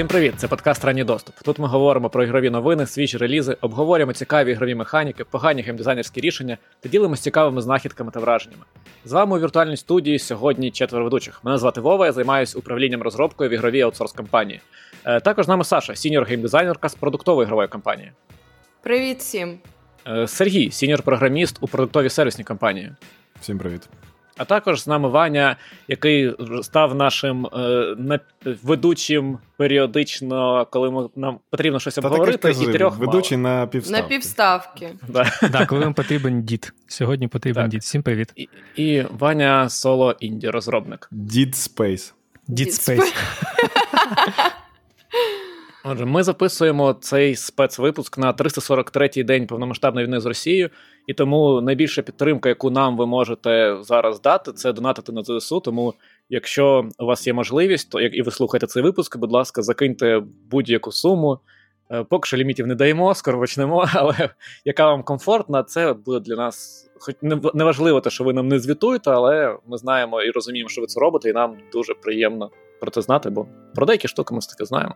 Всім 0.00 0.08
привіт! 0.08 0.34
Це 0.36 0.48
подкаст 0.48 0.84
Ранній 0.84 1.04
доступ. 1.04 1.34
Тут 1.44 1.58
ми 1.58 1.68
говоримо 1.68 2.10
про 2.10 2.24
ігрові 2.24 2.50
новини, 2.50 2.86
свіжі 2.86 3.18
релізи, 3.18 3.56
обговорюємо 3.60 4.12
цікаві 4.12 4.50
ігрові 4.50 4.74
механіки, 4.74 5.24
погані 5.24 5.62
геймдизайнерські 5.62 6.20
рішення 6.20 6.58
та 6.80 6.88
ділимося 6.88 7.22
цікавими 7.22 7.62
знахідками 7.62 8.10
та 8.10 8.20
враженнями. 8.20 8.62
З 9.04 9.12
вами 9.12 9.36
у 9.36 9.40
віртуальній 9.40 9.76
студії 9.76 10.18
сьогодні 10.18 10.70
четверо 10.70 11.04
ведучих. 11.04 11.44
Мене 11.44 11.58
звати 11.58 11.80
Вова, 11.80 12.06
я 12.06 12.12
займаюся 12.12 12.58
управлінням 12.58 13.02
розробкою 13.02 13.50
в 13.50 13.52
ігровій 13.52 13.80
аутсорс 13.80 14.12
компанії. 14.12 14.60
Е, 15.04 15.20
також 15.20 15.44
з 15.44 15.48
нами 15.48 15.64
Саша, 15.64 15.94
senior 15.94 16.24
геймдизайнерка 16.24 16.88
з 16.88 16.94
продуктової 16.94 17.44
ігрової 17.44 17.68
компанії. 17.68 18.12
Привіт 18.82 19.18
всім. 19.18 19.58
Е, 20.08 20.26
Сергій, 20.26 20.70
senior 20.70 21.02
програміст 21.02 21.58
у 21.60 21.68
продуктовій 21.68 22.08
сервісній 22.10 22.44
компанії. 22.44 22.92
Всім 23.40 23.58
привіт. 23.58 23.88
А 24.36 24.44
також 24.44 24.82
з 24.82 24.86
нами 24.86 25.08
Ваня, 25.08 25.56
який 25.88 26.34
став 26.62 26.94
нашим 26.94 27.46
е, 27.46 28.20
ведучим 28.62 29.38
періодично, 29.56 30.66
коли 30.70 30.90
ми, 30.90 31.08
нам 31.16 31.38
потрібно 31.50 31.80
щось 31.80 31.98
обговорити. 31.98 32.50
і 32.50 32.72
трьох 32.72 32.98
ведучий 32.98 33.38
на 33.38 33.66
півставки. 33.66 34.02
На 34.02 34.08
півставки. 34.08 34.94
Так, 35.52 35.68
коли 35.68 35.84
вам 35.84 35.94
потрібен 35.94 36.42
дід. 36.42 36.72
Сьогодні 36.86 37.28
потрібен 37.28 37.68
дід. 37.68 37.80
Всім 37.80 38.02
привіт. 38.02 38.32
І, 38.36 38.48
і 38.76 39.06
Ваня 39.18 39.68
соло 39.68 40.16
інді 40.20 40.50
розробник. 40.50 41.08
Дід 41.10 41.54
Space. 41.54 42.12
Дід 42.48 42.68
Space. 42.68 43.14
Отже, 45.84 46.04
ми 46.04 46.22
записуємо 46.22 46.92
цей 46.92 47.36
спецвипуск 47.36 48.18
на 48.18 48.32
343-й 48.32 49.22
день 49.22 49.46
повномасштабної 49.46 50.06
війни 50.06 50.20
з 50.20 50.26
Росією, 50.26 50.70
і 51.06 51.14
тому 51.14 51.60
найбільша 51.60 52.02
підтримка, 52.02 52.48
яку 52.48 52.70
нам 52.70 52.96
ви 52.96 53.06
можете 53.06 53.76
зараз 53.80 54.20
дати, 54.20 54.52
це 54.52 54.72
донатити 54.72 55.12
на 55.12 55.22
ЗСУ. 55.22 55.60
Тому, 55.60 55.94
якщо 56.28 56.88
у 56.98 57.06
вас 57.06 57.26
є 57.26 57.32
можливість, 57.32 57.90
то 57.90 58.00
як 58.00 58.14
і 58.14 58.22
ви 58.22 58.30
слухаєте 58.30 58.66
цей 58.66 58.82
випуск, 58.82 59.16
будь 59.16 59.32
ласка, 59.32 59.62
закиньте 59.62 60.22
будь-яку 60.50 60.92
суму. 60.92 61.38
Е, 61.92 62.04
поки 62.04 62.26
що 62.26 62.36
лімітів 62.36 62.66
не 62.66 62.74
даємо, 62.74 63.14
скоро 63.14 63.38
почнемо, 63.38 63.88
але 63.94 64.30
яка 64.64 64.86
вам 64.86 65.02
комфортна, 65.02 65.62
це 65.62 65.92
буде 65.92 66.20
для 66.20 66.36
нас. 66.36 66.86
Хоч 66.98 67.14
не 67.54 67.64
важливо 67.64 68.00
те, 68.00 68.10
що 68.10 68.24
ви 68.24 68.32
нам 68.32 68.48
не 68.48 68.58
звітуєте, 68.58 69.10
але 69.10 69.56
ми 69.66 69.78
знаємо 69.78 70.22
і 70.22 70.30
розуміємо, 70.30 70.68
що 70.68 70.80
ви 70.80 70.86
це 70.86 71.00
робите, 71.00 71.30
і 71.30 71.32
нам 71.32 71.56
дуже 71.72 71.94
приємно 71.94 72.50
про 72.80 72.90
це 72.90 73.02
знати, 73.02 73.30
бо 73.30 73.46
про 73.74 73.86
деякі 73.86 74.08
штуки 74.08 74.34
ми 74.34 74.40
таки 74.40 74.64
знаємо. 74.64 74.94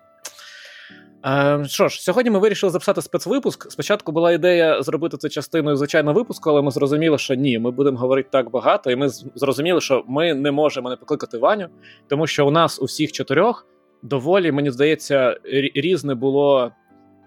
Е, 1.27 1.65
що 1.67 1.89
ж, 1.89 2.03
сьогодні 2.03 2.31
ми 2.31 2.39
вирішили 2.39 2.71
записати 2.71 3.03
спецвипуск. 3.03 3.71
Спочатку 3.73 4.13
була 4.13 4.33
ідея 4.33 4.83
зробити 4.83 5.17
це 5.17 5.29
частиною 5.29 5.77
звичайного 5.77 6.15
випуску, 6.15 6.51
але 6.51 6.63
ми 6.63 6.71
зрозуміли, 6.71 7.19
що 7.19 7.35
ні, 7.35 7.59
ми 7.59 7.71
будемо 7.71 7.99
говорити 7.99 8.29
так 8.33 8.51
багато, 8.51 8.91
і 8.91 8.97
ми 8.97 9.09
зрозуміли, 9.09 9.81
що 9.81 10.05
ми 10.09 10.35
не 10.35 10.51
можемо 10.51 10.91
не 10.91 10.97
покликати 10.97 11.39
Ваню, 11.39 11.69
тому 12.09 12.27
що 12.27 12.47
у 12.47 12.51
нас 12.51 12.83
у 12.83 12.85
всіх 12.85 13.13
чотирьох 13.13 13.67
доволі, 14.03 14.53
мені 14.53 14.71
здається, 14.71 15.39
різне 15.75 16.15
було 16.15 16.73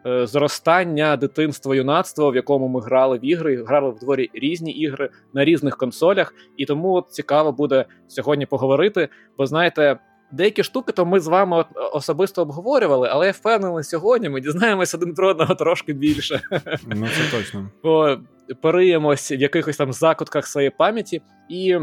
е, 0.05 0.27
зростання, 0.27 1.17
дитинство, 1.17 1.75
юнацтво, 1.75 2.31
в 2.31 2.35
якому 2.35 2.67
ми 2.67 2.81
грали 2.81 3.17
в 3.17 3.25
ігри, 3.25 3.63
грали 3.67 3.89
в 3.89 3.99
дворі 3.99 4.29
різні 4.33 4.71
ігри 4.71 5.09
на 5.33 5.45
різних 5.45 5.77
консолях. 5.77 6.33
І 6.57 6.65
тому 6.65 7.05
цікаво 7.09 7.51
буде 7.51 7.85
сьогодні 8.07 8.45
поговорити. 8.45 9.09
Бо 9.37 9.45
знаєте, 9.45 9.99
Деякі 10.31 10.63
штуки 10.63 10.91
то 10.91 11.05
ми 11.05 11.19
з 11.19 11.27
вами 11.27 11.65
особисто 11.93 12.41
обговорювали, 12.41 13.09
але 13.11 13.25
я 13.25 13.31
впевнений, 13.31 13.83
сьогодні 13.83 14.29
ми 14.29 14.41
дізнаємося 14.41 14.97
один 14.97 15.13
про 15.13 15.29
одного 15.29 15.55
трошки 15.55 15.93
більше. 15.93 16.41
Ну, 16.87 17.07
це 17.07 17.37
точно. 17.37 17.69
Пориємось 18.61 19.31
в 19.31 19.41
якихось 19.41 19.77
там 19.77 19.93
закутках 19.93 20.47
своєї 20.47 20.71
пам'яті. 20.77 21.21
І 21.49 21.77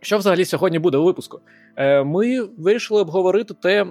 що 0.00 0.18
взагалі 0.18 0.44
сьогодні 0.44 0.78
буде 0.78 0.98
у 0.98 1.04
випуску? 1.04 1.40
Е, 1.76 2.04
ми 2.04 2.40
вирішили 2.40 3.00
обговорити 3.00 3.54
те, 3.54 3.86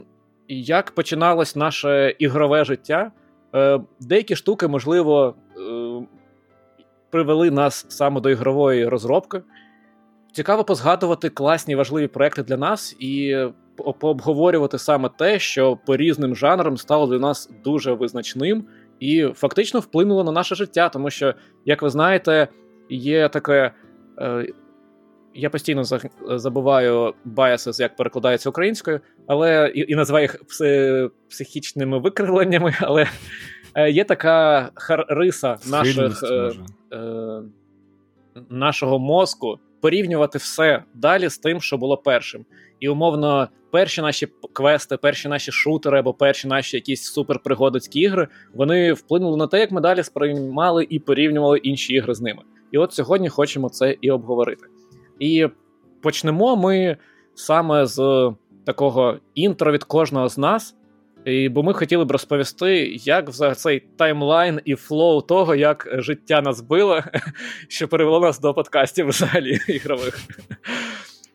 як 0.48 0.92
починалось 0.92 1.56
наше 1.56 2.16
ігрове 2.20 2.66
життя. 2.66 3.12
Е, 3.56 3.82
деякі 4.00 4.36
штуки, 4.36 4.68
можливо, 4.68 5.36
е, 5.58 6.08
привели 7.10 7.52
нас 7.52 7.86
саме 7.90 8.22
до 8.22 8.30
ігрової 8.30 8.88
розробки. 8.88 9.42
Цікаво 10.32 10.64
позгадувати 10.64 11.30
класні 11.30 11.76
важливі 11.76 12.08
проекти 12.08 12.44
для 12.44 12.58
нас 12.58 12.96
і 13.00 13.38
пообговорювати 13.76 14.78
саме 14.78 15.10
те, 15.18 15.40
що 15.40 15.78
по 15.86 15.98
різним 15.98 16.36
жанрам 16.36 16.78
стало 16.78 17.08
для 17.08 17.20
нас 17.20 17.50
дуже 17.64 17.94
визначним 17.94 18.64
і 19.00 19.28
фактично 19.36 19.80
вплинуло 19.80 20.24
на 20.24 20.32
наше 20.32 20.56
життя, 20.56 20.90
тому 20.90 21.10
що, 21.10 21.34
як 21.66 21.82
ви 21.82 21.90
знаєте, 21.90 22.48
є 22.90 23.30
таке. 23.30 23.72
Е, 24.20 24.48
я 25.34 25.50
постійно 25.50 25.84
забуваю 26.28 27.14
biases, 27.26 27.82
як 27.82 27.96
перекладається 27.96 28.50
українською, 28.50 29.00
але 29.28 29.72
і, 29.76 29.92
і 29.92 29.96
називаю 29.96 30.24
їх 30.24 30.42
психічними 31.30 32.00
викривленнями, 32.00 32.74
але 32.82 33.08
е, 33.76 33.92
є 33.92 34.04
така 34.04 34.70
риса 35.10 35.58
наших, 35.70 36.24
е, 36.24 36.52
е, 36.96 37.42
нашого 38.50 39.00
мозку 39.00 39.60
порівнювати 39.82 40.38
все 40.38 40.84
далі 40.94 41.30
з 41.30 41.38
тим, 41.38 41.62
що 41.62 41.78
було 41.78 41.98
першим. 41.98 42.46
І 42.80 42.90
умовно, 42.90 43.48
перші 43.72 44.02
наші 44.02 44.28
квести, 44.54 44.98
перші 44.98 45.28
наші 45.28 45.52
шутери 45.52 46.00
або 46.00 46.14
перші 46.14 46.48
наші 46.48 46.78
якісь 46.78 47.04
суперпригодицькі 47.04 48.00
ігри, 48.00 48.28
вони 48.54 48.94
вплинули 48.94 49.38
на 49.38 49.48
те, 49.48 49.60
як 49.60 49.72
ми 49.72 49.82
далі 49.82 50.04
сприймали 50.04 50.88
і 50.90 51.00
порівнювали 51.00 51.58
інші 51.58 51.94
ігри 51.94 52.14
з 52.14 52.22
ними. 52.22 52.42
І 52.72 52.78
от 52.78 52.94
сьогодні 52.94 53.30
хочемо 53.30 53.70
це 53.70 53.98
і 54.02 54.12
обговорити. 54.12 54.66
І 55.20 55.48
почнемо 56.02 56.56
ми 56.56 56.98
саме 57.36 57.86
з 57.86 58.32
такого 58.66 59.18
інтро 59.36 59.72
від 59.72 59.84
кожного 59.84 60.30
з 60.30 60.38
нас. 60.38 60.76
І, 61.26 61.50
Бо 61.50 61.64
ми 61.64 61.74
хотіли 61.74 62.06
б 62.06 62.12
розповісти, 62.12 62.86
як 62.96 63.30
взагалі 63.30 63.56
цей 63.56 63.80
таймлайн 63.80 64.62
і 64.66 64.76
flow 64.76 65.22
того, 65.22 65.56
як 65.56 65.88
життя 65.94 66.42
нас 66.42 66.62
било, 66.62 67.04
що 67.68 67.88
привело 67.88 68.20
нас 68.20 68.40
до 68.40 68.54
подкастів 68.54 69.08
взагалі 69.08 69.60
ігрових. 69.68 70.20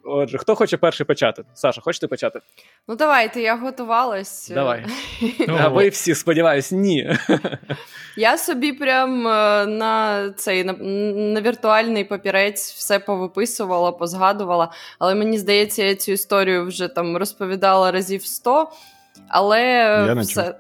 Отже, 0.09 0.39
хто 0.39 0.55
хоче 0.55 0.77
перший 0.77 1.07
почати? 1.07 1.45
Саша, 1.55 1.81
хочете 1.81 2.07
почати? 2.07 2.41
Ну, 2.89 2.97
давайте, 2.97 3.41
я 3.41 3.57
готувалась. 3.57 4.51
Давай. 4.55 4.87
А 5.49 5.69
ви 5.69 5.89
всі, 5.89 6.15
сподіваюсь, 6.15 6.73
ні. 6.73 7.17
Я 8.17 8.39
собі 8.39 8.73
прям 8.73 9.29
е, 9.29 9.67
на 9.67 10.31
цей 10.37 10.65
на, 10.65 10.73
на 11.33 11.41
віртуальний 11.41 12.05
папірець 12.05 12.73
все 12.73 12.99
повиписувала, 12.99 13.93
позгадувала, 13.93 14.73
але 14.99 15.15
мені 15.15 15.39
здається, 15.39 15.85
я 15.85 15.95
цю 15.95 16.13
історію 16.13 16.67
вже 16.67 16.89
там 16.89 17.17
розповідала 17.17 17.91
разів 17.91 18.27
сто. 18.27 18.71
Але 19.29 19.61
я 20.09 20.15
не 20.15 20.23
все. 20.23 20.45
Чув. 20.45 20.55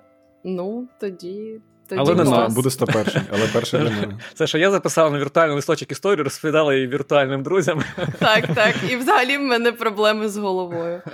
Ну, 0.44 0.88
тоді. 1.00 1.60
Тоді 1.88 2.00
але 2.00 2.14
не 2.14 2.24
нас. 2.24 2.54
буде 2.54 2.70
101, 2.70 3.22
але 3.32 3.46
перший 3.52 3.80
для 3.80 3.90
мене. 3.90 4.18
Це 4.34 4.46
що 4.46 4.58
я 4.58 4.70
записав 4.70 5.12
на 5.12 5.18
віртуальний 5.18 5.56
листочок 5.56 5.92
історію, 5.92 6.24
розповідала 6.24 6.74
її 6.74 6.86
віртуальним 6.86 7.42
друзям. 7.42 7.82
Так, 8.18 8.54
так. 8.54 8.74
І 8.90 8.96
взагалі 8.96 9.36
в 9.36 9.40
мене 9.40 9.72
проблеми 9.72 10.28
з 10.28 10.36
головою. 10.36 11.02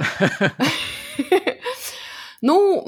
Ну, 2.45 2.85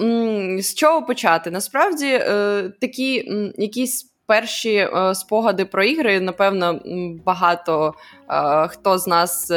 з 0.63 0.75
чого 0.75 1.03
почати? 1.03 1.51
Насправді, 1.51 2.07
е, 2.07 2.73
такі 2.81 3.31
якісь 3.59 4.13
перші 4.27 4.75
е, 4.75 5.15
спогади 5.15 5.65
про 5.65 5.85
ігри, 5.85 6.21
напевно, 6.21 6.81
багато 7.25 7.95
е, 8.31 8.69
хто 8.69 8.99
з 8.99 9.07
нас 9.07 9.53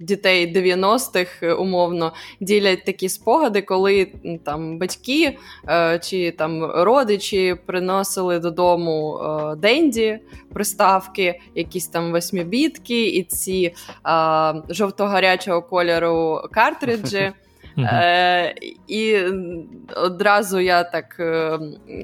дітей 0.00 0.54
90-х 0.54 1.42
е, 1.42 1.52
умовно 1.52 2.12
ділять 2.40 2.84
такі 2.84 3.08
спогади, 3.08 3.62
коли 3.62 4.12
там 4.44 4.78
батьки 4.78 5.38
е, 5.68 5.98
чи 5.98 6.30
там 6.30 6.64
родичі 6.64 7.56
приносили 7.66 8.38
додому 8.38 9.18
е, 9.18 9.56
денді, 9.56 10.18
приставки, 10.52 11.40
якісь 11.54 11.86
там 11.86 12.12
восьмібітки 12.12 13.06
і 13.06 13.22
ці 13.22 13.74
жовто-гарячого 14.68 15.62
кольору 15.62 16.40
картриджі. 16.52 17.32
Е, 17.84 18.54
І 18.88 19.16
одразу 19.96 20.60
я 20.60 20.84
так 20.84 21.16
е, 21.20 21.58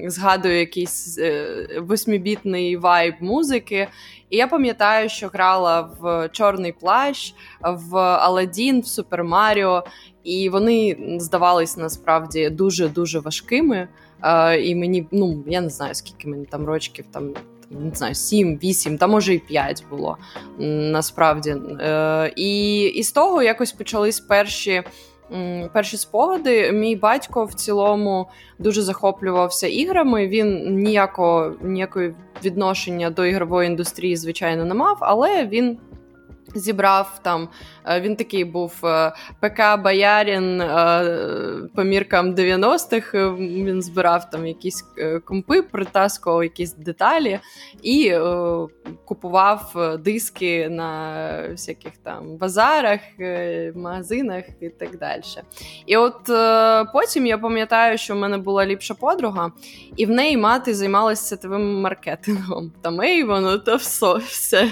згадую 0.05 0.59
якийсь 0.59 1.17
е, 1.17 1.47
восьмібітний 1.81 2.77
вайб 2.77 3.13
музики. 3.19 3.87
І 4.29 4.37
я 4.37 4.47
пам'ятаю, 4.47 5.09
що 5.09 5.27
грала 5.27 5.81
в 5.99 6.29
Чорний 6.31 6.71
плащ, 6.71 7.33
в 7.61 7.97
Аладдін, 7.97 8.81
в 8.81 8.87
Супер 8.87 9.23
Маріо, 9.23 9.83
і 10.23 10.49
вони 10.49 10.97
здавались 11.19 11.77
насправді 11.77 12.49
дуже 12.49 12.89
дуже 12.89 13.19
важкими. 13.19 13.87
Е, 14.23 14.61
І 14.61 14.75
мені, 14.75 15.07
ну 15.11 15.43
я 15.47 15.61
не 15.61 15.69
знаю, 15.69 15.95
скільки 15.95 16.27
мені 16.27 16.45
там 16.45 16.65
рочків 16.65 17.05
там. 17.11 17.33
Не 17.69 17.95
знаю, 17.95 18.15
7, 18.15 18.59
8, 18.63 18.97
та 18.97 19.07
може 19.07 19.33
і 19.33 19.39
5 19.39 19.83
було 19.89 20.17
насправді. 20.59 21.55
Е, 21.81 22.33
І 22.35 22.79
і 22.81 23.03
з 23.03 23.11
того 23.11 23.43
якось 23.43 23.71
почались 23.71 24.19
перші 24.19 24.83
перші 25.73 25.97
спогади. 25.97 26.71
Мій 26.71 26.95
батько 26.95 27.45
в 27.45 27.53
цілому 27.53 28.27
дуже 28.59 28.81
захоплювався 28.81 29.67
іграми. 29.67 30.27
Він 30.27 30.75
ніякого 30.75 31.53
ніякої 31.61 32.15
відношення 32.45 33.09
до 33.09 33.25
ігрової 33.25 33.67
індустрії, 33.69 34.15
звичайно, 34.15 34.65
не 34.65 34.73
мав, 34.73 34.97
але 34.99 35.45
він. 35.45 35.77
Зібрав 36.57 37.19
там, 37.21 37.49
е, 37.85 38.01
він 38.01 38.15
такий 38.15 38.43
був 38.43 38.85
е, 38.85 39.13
ПК 39.39 39.81
Боярін 39.83 40.61
е, 40.61 41.69
по 41.75 41.83
міркам 41.83 42.35
90-х. 42.35 43.35
Він 43.39 43.81
збирав 43.81 44.29
там 44.29 44.47
якісь 44.47 44.85
компи, 45.25 45.61
притаскував 45.61 46.43
якісь 46.43 46.73
деталі 46.73 47.39
і 47.83 48.13
купував 49.05 49.73
диски 49.99 50.69
на 50.69 51.21
всяких 51.51 51.97
там 52.03 52.37
базарах, 52.37 52.99
магазинах 53.75 54.43
і 54.61 54.69
так 54.69 54.97
далі. 54.97 55.21
І 55.85 55.97
от 55.97 56.21
потім 56.93 57.25
я 57.25 57.37
пам'ятаю, 57.37 57.97
що 57.97 58.15
в 58.15 58.17
мене 58.17 58.37
була 58.37 58.65
ліпша 58.65 58.93
подруга, 58.93 59.51
і 59.95 60.05
в 60.05 60.09
неї 60.09 60.37
мати 60.37 60.73
займалася 60.73 61.23
сетовим 61.23 61.81
маркетингом. 61.81 62.71
Там 62.81 62.99
воно 63.27 63.57
то 63.57 63.75
все. 63.75 64.69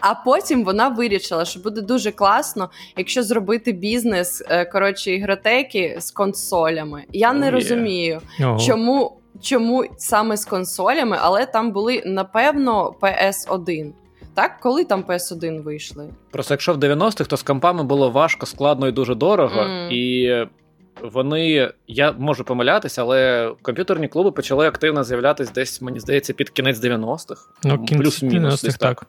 А 0.00 0.14
потім 0.14 0.64
вона 0.64 0.88
вирішила, 0.88 1.07
що 1.44 1.60
буде 1.60 1.80
дуже 1.80 2.10
класно, 2.10 2.70
якщо 2.96 3.22
зробити 3.22 3.72
бізнес 3.72 4.42
е, 4.48 4.64
коротше 4.64 5.12
ігротеки 5.12 5.96
з 5.98 6.10
консолями. 6.10 7.04
Я 7.12 7.32
oh, 7.32 7.38
не 7.38 7.46
yeah. 7.46 7.50
розумію, 7.50 8.20
oh. 8.40 8.66
чому 8.66 9.18
чому 9.42 9.84
саме 9.96 10.36
з 10.36 10.44
консолями, 10.44 11.16
але 11.20 11.46
там 11.46 11.72
були 11.72 12.02
напевно 12.06 12.94
PS1. 13.00 13.92
Так, 14.34 14.60
коли 14.60 14.84
там 14.84 15.02
PS1 15.02 15.62
вийшли? 15.62 16.08
Просто 16.30 16.54
якщо 16.54 16.72
в 16.72 16.76
90-х, 16.76 17.28
то 17.28 17.36
з 17.36 17.42
компами 17.42 17.82
було 17.82 18.10
важко, 18.10 18.46
складно 18.46 18.88
і 18.88 18.92
дуже 18.92 19.14
дорого. 19.14 19.60
Mm. 19.60 19.90
І 19.90 20.46
вони, 21.02 21.72
я 21.86 22.12
можу 22.12 22.44
помилятися, 22.44 23.02
але 23.02 23.50
комп'ютерні 23.62 24.08
клуби 24.08 24.30
почали 24.30 24.66
активно 24.66 25.04
з'являтися 25.04 25.52
десь, 25.54 25.82
мені 25.82 26.00
здається, 26.00 26.32
під 26.32 26.50
кінець 26.50 26.78
90-х. 26.78 27.48
Ну, 27.64 27.84
плюс-мінус. 27.84 28.60
так. 28.60 28.76
так. 28.78 29.06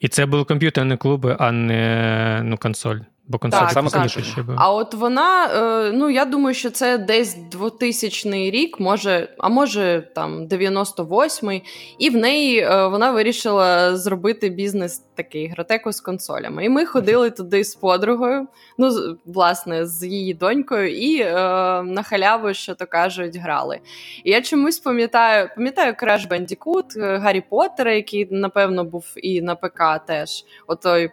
І 0.00 0.08
це 0.08 0.26
були 0.26 0.44
комп'ютерні 0.44 0.96
клуби, 0.96 1.36
а 1.38 1.52
не 1.52 2.40
ну, 2.44 2.56
консоль. 2.56 2.98
Бо 3.28 3.38
консоль 3.38 3.58
так, 3.58 3.70
саме 3.70 3.90
так. 3.90 4.08
ще 4.08 4.42
був. 4.42 4.54
А 4.58 4.72
от 4.72 4.94
вона, 4.94 5.46
е, 5.46 5.92
ну 5.92 6.10
я 6.10 6.24
думаю, 6.24 6.54
що 6.54 6.70
це 6.70 6.98
десь 6.98 7.34
2000 7.34 8.50
рік, 8.50 8.80
може, 8.80 9.34
а 9.38 9.48
може 9.48 10.08
там 10.14 10.46
98-й, 10.46 11.62
і 11.98 12.10
в 12.10 12.16
неї 12.16 12.58
е, 12.58 12.86
вона 12.86 13.10
вирішила 13.10 13.96
зробити 13.96 14.48
бізнес 14.48 14.98
такий 15.14 15.48
гротеку 15.48 15.92
з 15.92 16.00
консолями. 16.00 16.64
І 16.64 16.68
ми 16.68 16.86
ходили 16.86 17.30
туди 17.30 17.64
з 17.64 17.74
подругою, 17.74 18.46
ну 18.78 19.16
власне, 19.24 19.86
з 19.86 20.06
її 20.06 20.34
донькою, 20.34 20.92
і 20.92 21.20
е, 21.20 21.32
на 21.82 22.02
халяву, 22.02 22.54
що 22.54 22.74
то 22.74 22.86
кажуть, 22.86 23.36
грали. 23.36 23.80
І 24.24 24.30
я 24.30 24.42
чомусь 24.42 24.78
пам'ятаю, 24.78 25.50
пам'ятаю 25.56 25.92
Crash 25.92 26.28
Bandicoot, 26.28 27.18
Гаррі 27.18 27.40
Поттера, 27.50 27.92
який 27.92 28.28
напевно 28.30 28.84
був 28.84 29.04
і 29.16 29.42
на 29.42 29.54
ПК 29.54 30.06
теж. 30.06 30.44
Отой 30.66 31.10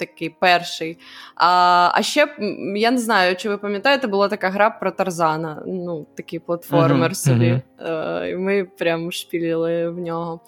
такий 0.00 0.30
перший. 0.30 0.98
А 1.34 1.90
а 1.94 2.02
ще 2.02 2.28
я 2.76 2.90
не 2.90 2.98
знаю, 2.98 3.36
чи 3.36 3.48
ви 3.48 3.58
пам'ятаєте, 3.58 4.06
була 4.06 4.28
така 4.28 4.50
гра 4.50 4.70
про 4.70 4.90
Тарзана. 4.90 5.62
Ну, 5.66 6.06
такий 6.16 6.38
платформер 6.38 7.10
uh-huh, 7.10 7.14
собі. 7.14 7.60
Uh-huh. 7.78 8.26
І 8.26 8.36
Ми 8.36 8.64
прям 8.64 9.12
шпіліли 9.12 9.90
в 9.90 9.98
нього. 9.98 10.40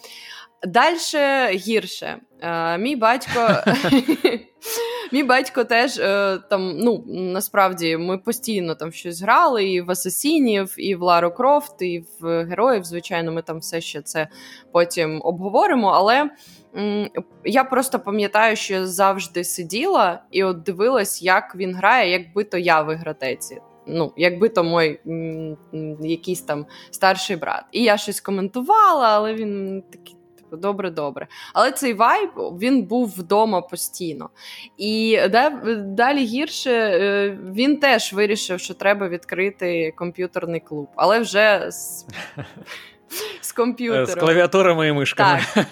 Далі 0.67 0.97
гірше. 1.57 2.17
Uh, 2.43 2.79
мій 2.79 2.97
батько. 2.97 3.49
Мій 5.13 5.23
батько 5.23 5.65
теж 5.65 5.99
е, 5.99 6.39
там, 6.51 6.77
ну 6.79 7.05
насправді 7.07 7.97
ми 7.97 8.19
постійно 8.19 8.75
там 8.75 8.93
щось 8.93 9.23
грали, 9.23 9.65
і 9.65 9.81
в 9.81 9.91
Асасінів, 9.91 10.75
і 10.79 10.95
в 10.95 11.03
Лару 11.03 11.31
Крофт, 11.31 11.83
і 11.83 12.05
в 12.21 12.45
героїв. 12.45 12.85
Звичайно, 12.85 13.33
ми 13.33 13.43
там 13.43 13.59
все 13.59 13.81
ще 13.81 14.03
це 14.03 14.29
потім 14.73 15.21
обговоримо. 15.25 15.89
Але 15.89 16.31
я 17.45 17.65
просто 17.65 17.99
пам'ятаю, 17.99 18.57
що 18.57 18.87
завжди 18.87 19.45
сиділа 19.45 20.23
і 20.31 20.45
от 20.45 20.63
дивилась, 20.63 21.23
як 21.23 21.55
він 21.57 21.75
грає, 21.75 22.11
якби 22.11 22.45
то 22.45 22.59
я 22.59 22.83
в 22.83 22.95
ігротеці. 22.95 23.61
Ну, 23.87 24.13
якби 24.17 24.49
то 24.49 24.65
мой 24.65 25.01
м, 25.07 25.57
якийсь 26.01 26.43
там 26.43 26.67
старший 26.91 27.37
брат. 27.37 27.65
І 27.73 27.83
я 27.83 27.97
щось 27.97 28.21
коментувала, 28.21 29.09
але 29.09 29.35
він 29.35 29.83
такий. 29.93 30.17
Типу, 30.53 30.63
добре, 30.63 30.91
добре. 30.91 31.27
Але 31.55 31.73
цей 31.73 31.95
вайб 31.95 32.31
він 32.37 32.83
був 32.83 33.15
вдома 33.19 33.61
постійно. 33.61 34.31
І 34.77 35.21
далі 35.79 36.25
гірше 36.25 36.71
е, 36.71 37.39
він 37.55 37.77
теж 37.77 38.13
вирішив, 38.13 38.61
що 38.61 38.75
треба 38.75 39.09
відкрити 39.09 39.93
комп'ютерний 39.97 40.61
клуб, 40.61 40.89
але 40.97 41.19
вже 41.21 41.71
з 41.71 42.07
з 43.41 43.53
комп'ютером. 43.53 44.07
З 44.07 44.15
клавіатурами 44.15 44.89
і 44.89 44.93
мишками. 44.93 45.41
Так. 45.55 45.67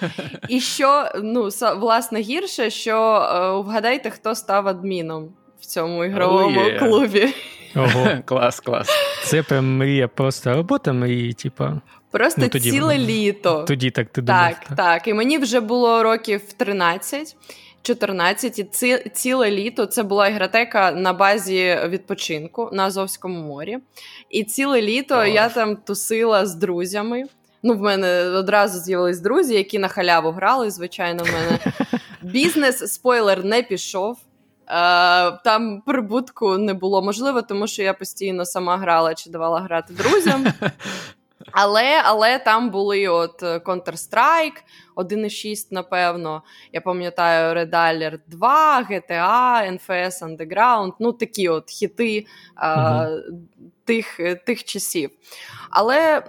І 0.48 0.60
що, 0.60 1.12
ну, 1.22 1.48
власне, 1.76 2.20
гірше, 2.20 2.70
що 2.70 2.96
е, 2.96 3.62
вгадайте, 3.62 4.10
хто 4.10 4.34
став 4.34 4.68
адміном 4.68 5.28
в 5.60 5.66
цьому 5.66 6.04
ігровому 6.04 6.60
oh, 6.60 6.74
yeah. 6.74 6.78
клубі. 6.78 7.34
Ого, 7.76 8.08
клас, 8.24 8.60
клас. 8.60 8.88
Це 9.24 9.42
прям 9.42 9.76
мрія, 9.76 10.08
просто 10.08 10.54
робота 10.54 10.92
мрії, 10.92 11.32
типа. 11.32 11.80
Просто 12.10 12.40
ну, 12.40 12.48
тоді, 12.48 12.70
ціле 12.70 12.98
літо. 12.98 13.64
Тоді 13.68 13.90
так 13.90 14.08
ти 14.08 14.22
думав. 14.22 14.48
Так, 14.48 14.64
так, 14.64 14.76
так. 14.76 15.08
І 15.08 15.14
мені 15.14 15.38
вже 15.38 15.60
було 15.60 16.02
років 16.02 16.52
13. 16.56 17.36
14, 17.82 18.58
і 18.58 18.64
ці, 18.64 19.10
ціле 19.14 19.50
літо 19.50 19.86
це 19.86 20.02
була 20.02 20.28
ігротека 20.28 20.92
на 20.92 21.12
базі 21.12 21.78
відпочинку 21.88 22.70
на 22.72 22.84
Азовському 22.84 23.40
морі. 23.40 23.78
І 24.30 24.44
ціле 24.44 24.82
літо 24.82 25.14
Ох. 25.18 25.28
я 25.28 25.48
там 25.48 25.76
тусила 25.76 26.46
з 26.46 26.54
друзями. 26.54 27.24
Ну, 27.62 27.74
в 27.74 27.80
мене 27.80 28.22
одразу 28.22 28.78
з'явились 28.78 29.20
друзі, 29.20 29.54
які 29.54 29.78
на 29.78 29.88
халяву 29.88 30.30
грали. 30.30 30.70
Звичайно, 30.70 31.24
в 31.24 31.26
мене 31.26 31.58
бізнес, 32.22 32.92
спойлер, 32.92 33.44
не 33.44 33.62
пішов. 33.62 34.18
Там 35.44 35.82
прибутку 35.86 36.58
не 36.58 36.74
було 36.74 37.02
можливо, 37.02 37.42
тому 37.42 37.66
що 37.66 37.82
я 37.82 37.94
постійно 37.94 38.44
сама 38.46 38.76
грала 38.76 39.14
чи 39.14 39.30
давала 39.30 39.60
грати 39.60 39.94
друзям. 39.94 40.46
Але 41.52 42.02
але 42.04 42.38
там 42.38 42.70
були 42.70 43.08
от 43.08 43.42
е, 43.42 43.58
Counter-Strike 43.58 44.62
1.6, 44.96 45.66
напевно. 45.70 46.42
Я 46.72 46.80
пам'ятаю 46.80 47.54
Red 47.54 47.70
Alert 47.70 48.20
2, 48.26 48.82
GTA, 48.90 49.78
NFS 49.78 50.22
Underground, 50.22 50.92
ну 50.98 51.12
такі 51.12 51.48
от 51.48 51.70
хіти. 51.70 52.26
Uh-huh 52.62 53.20
тих 53.90 54.20
тих 54.46 54.64
часів. 54.64 55.10
Але 55.70 56.22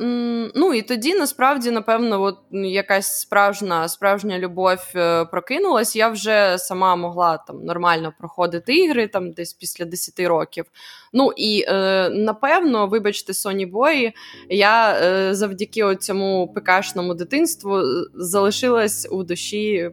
ну 0.55 0.74
і 0.74 0.81
тоді 0.81 1.13
насправді, 1.13 1.71
напевно, 1.71 2.21
от 2.21 2.38
якась 2.51 3.19
справжня 3.19 3.88
справжня 3.88 4.39
любов 4.39 4.77
е, 4.95 5.25
прокинулась. 5.25 5.95
Я 5.95 6.09
вже 6.09 6.57
сама 6.57 6.95
могла 6.95 7.38
там 7.38 7.63
нормально 7.65 8.13
проходити 8.19 8.75
ігри 8.75 9.07
там 9.07 9.31
десь 9.31 9.53
після 9.53 9.85
10 9.85 10.19
років. 10.19 10.65
Ну 11.13 11.31
і 11.38 11.65
е, 11.67 12.09
напевно, 12.09 12.88
вибачте, 12.88 13.33
Соні 13.33 13.65
Бої, 13.65 14.13
я 14.50 15.00
е, 15.01 15.35
завдяки 15.35 15.95
цьому 15.95 16.53
ПКшному 16.53 17.13
дитинству 17.13 17.81
залишилась 18.15 19.07
у 19.12 19.24
душі 19.24 19.91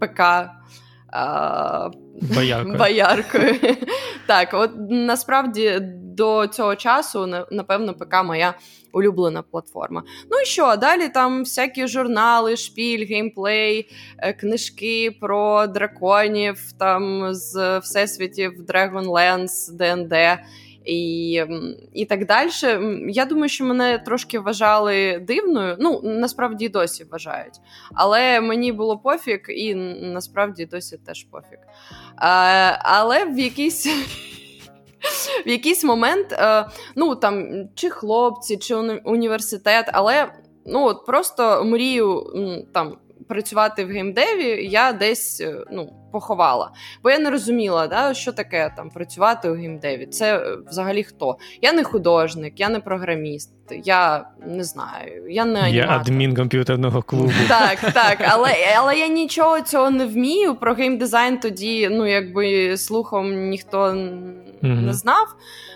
ПК. 0.00 0.22
Бояркою. 2.22 2.78
Бояркою. 2.78 3.54
Так, 4.26 4.48
от 4.52 4.70
насправді 4.90 5.78
до 6.18 6.46
цього 6.46 6.76
часу, 6.76 7.26
напевно, 7.50 7.94
ПК 7.94 8.24
моя 8.24 8.54
улюблена 8.92 9.42
платформа. 9.42 10.02
Ну 10.30 10.40
і 10.40 10.44
що? 10.44 10.76
Далі 10.76 11.08
там 11.08 11.40
всякі 11.40 11.86
журнали, 11.86 12.56
шпіль, 12.56 13.06
геймплей, 13.06 13.90
е, 14.18 14.32
книжки 14.32 15.16
про 15.20 15.66
драконів, 15.66 16.72
там 16.78 17.34
з 17.34 17.78
всесвітів 17.78 18.52
Dragonlance, 18.68 19.72
ДНД. 19.72 20.14
І 20.88 21.44
і 21.94 22.04
так 22.04 22.26
далі. 22.26 22.50
Я 23.08 23.24
думаю, 23.24 23.48
що 23.48 23.64
мене 23.64 23.98
трошки 23.98 24.38
вважали 24.38 25.18
дивною. 25.18 25.76
Ну, 25.80 26.00
насправді 26.04 26.68
досі 26.68 27.04
вважають. 27.04 27.54
Але 27.94 28.40
мені 28.40 28.72
було 28.72 28.98
пофіг, 28.98 29.40
і 29.48 29.74
насправді 29.74 30.66
досі 30.66 30.98
теж 31.06 31.24
пофіг. 31.24 31.58
А, 32.16 32.28
Але 32.80 33.24
в 33.24 33.38
якийсь. 33.38 33.88
В 35.46 35.48
якийсь 35.48 35.84
момент, 35.84 36.32
е, 36.32 36.66
ну 36.96 37.16
там 37.16 37.64
чи 37.74 37.90
хлопці, 37.90 38.56
чи 38.56 38.74
університет, 39.04 39.90
але 39.92 40.32
ну 40.66 40.84
от 40.84 41.06
просто 41.06 41.64
мрію 41.64 42.26
там 42.74 42.98
працювати 43.28 43.84
в 43.84 43.88
геймдеві, 43.88 44.68
я 44.70 44.92
десь 44.92 45.40
е, 45.40 45.64
ну, 45.72 45.92
поховала. 46.12 46.70
Бо 47.02 47.10
я 47.10 47.18
не 47.18 47.30
розуміла, 47.30 47.86
да, 47.86 48.14
що 48.14 48.32
таке 48.32 48.72
там 48.76 48.90
працювати 48.90 49.50
у 49.50 49.54
геймдеві. 49.54 50.06
Це 50.06 50.38
е, 50.38 50.56
взагалі 50.66 51.04
хто? 51.04 51.38
Я 51.62 51.72
не 51.72 51.84
художник, 51.84 52.60
я 52.60 52.68
не 52.68 52.80
програміст, 52.80 53.50
я 53.84 54.24
не 54.46 54.64
знаю. 54.64 55.30
Я 55.30 55.44
не 55.44 55.60
аніматор. 55.60 55.90
Я 55.90 55.96
адмін 56.00 56.36
комп'ютерного 56.36 57.02
клубу. 57.02 57.32
Так, 57.48 57.92
так, 57.92 58.18
але 58.28 58.50
але 58.76 58.98
я 58.98 59.08
нічого 59.08 59.60
цього 59.60 59.90
не 59.90 60.06
вмію. 60.06 60.54
Про 60.54 60.74
геймдизайн 60.74 61.38
тоді, 61.38 61.88
ну 61.88 62.06
якби 62.06 62.76
слухом 62.76 63.48
ніхто 63.48 63.92
не 64.62 64.92
знав. 64.92 65.26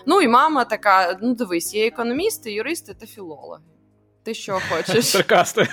Ну 0.05 0.21
і 0.21 0.27
мама 0.27 0.65
така: 0.65 1.17
ну 1.21 1.35
дивись, 1.35 1.75
є 1.75 1.87
економісти, 1.87 2.51
юристи 2.51 2.93
та 2.93 3.05
філологи. 3.05 3.59
Ти 4.23 4.33
що 4.33 4.59
хочеш? 4.69 5.05
Саркасти. 5.09 5.67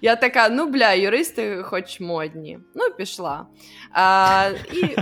Я 0.00 0.16
така, 0.16 0.48
ну 0.48 0.68
бля, 0.70 0.92
юристи 0.92 1.62
хоч 1.62 2.00
модні. 2.00 2.58
Ну, 2.74 2.90
пішла. 2.98 3.46
А, 3.92 4.50
і... 4.72 4.96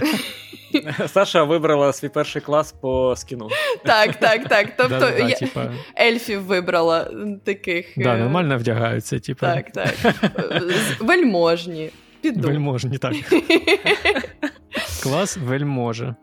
Саша 1.08 1.44
вибрала 1.44 1.92
свій 1.92 2.08
перший 2.08 2.42
клас 2.42 2.72
по 2.72 3.14
скіну. 3.16 3.48
Так, 3.84 4.16
так, 4.16 4.48
так. 4.48 4.68
Тобто 4.76 5.10
я 5.18 5.70
ельфів 6.00 6.42
вибрала 6.42 7.10
таких. 7.44 7.92
Да, 7.96 8.16
Нормально 8.16 8.58
вдягаються, 8.58 9.18
типу. 9.18 9.40
Так, 9.40 9.72
так. 9.72 9.94
Вельможні. 11.00 11.90
Піду. 12.20 12.48
Вельможні, 12.48 12.98
так. 12.98 13.14
Клас 15.02 15.36
вельможа. 15.36 16.14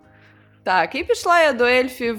Так, 0.64 0.96
і 0.96 1.04
пішла 1.04 1.42
я 1.42 1.54
до 1.54 1.66
ельфів 1.66 2.18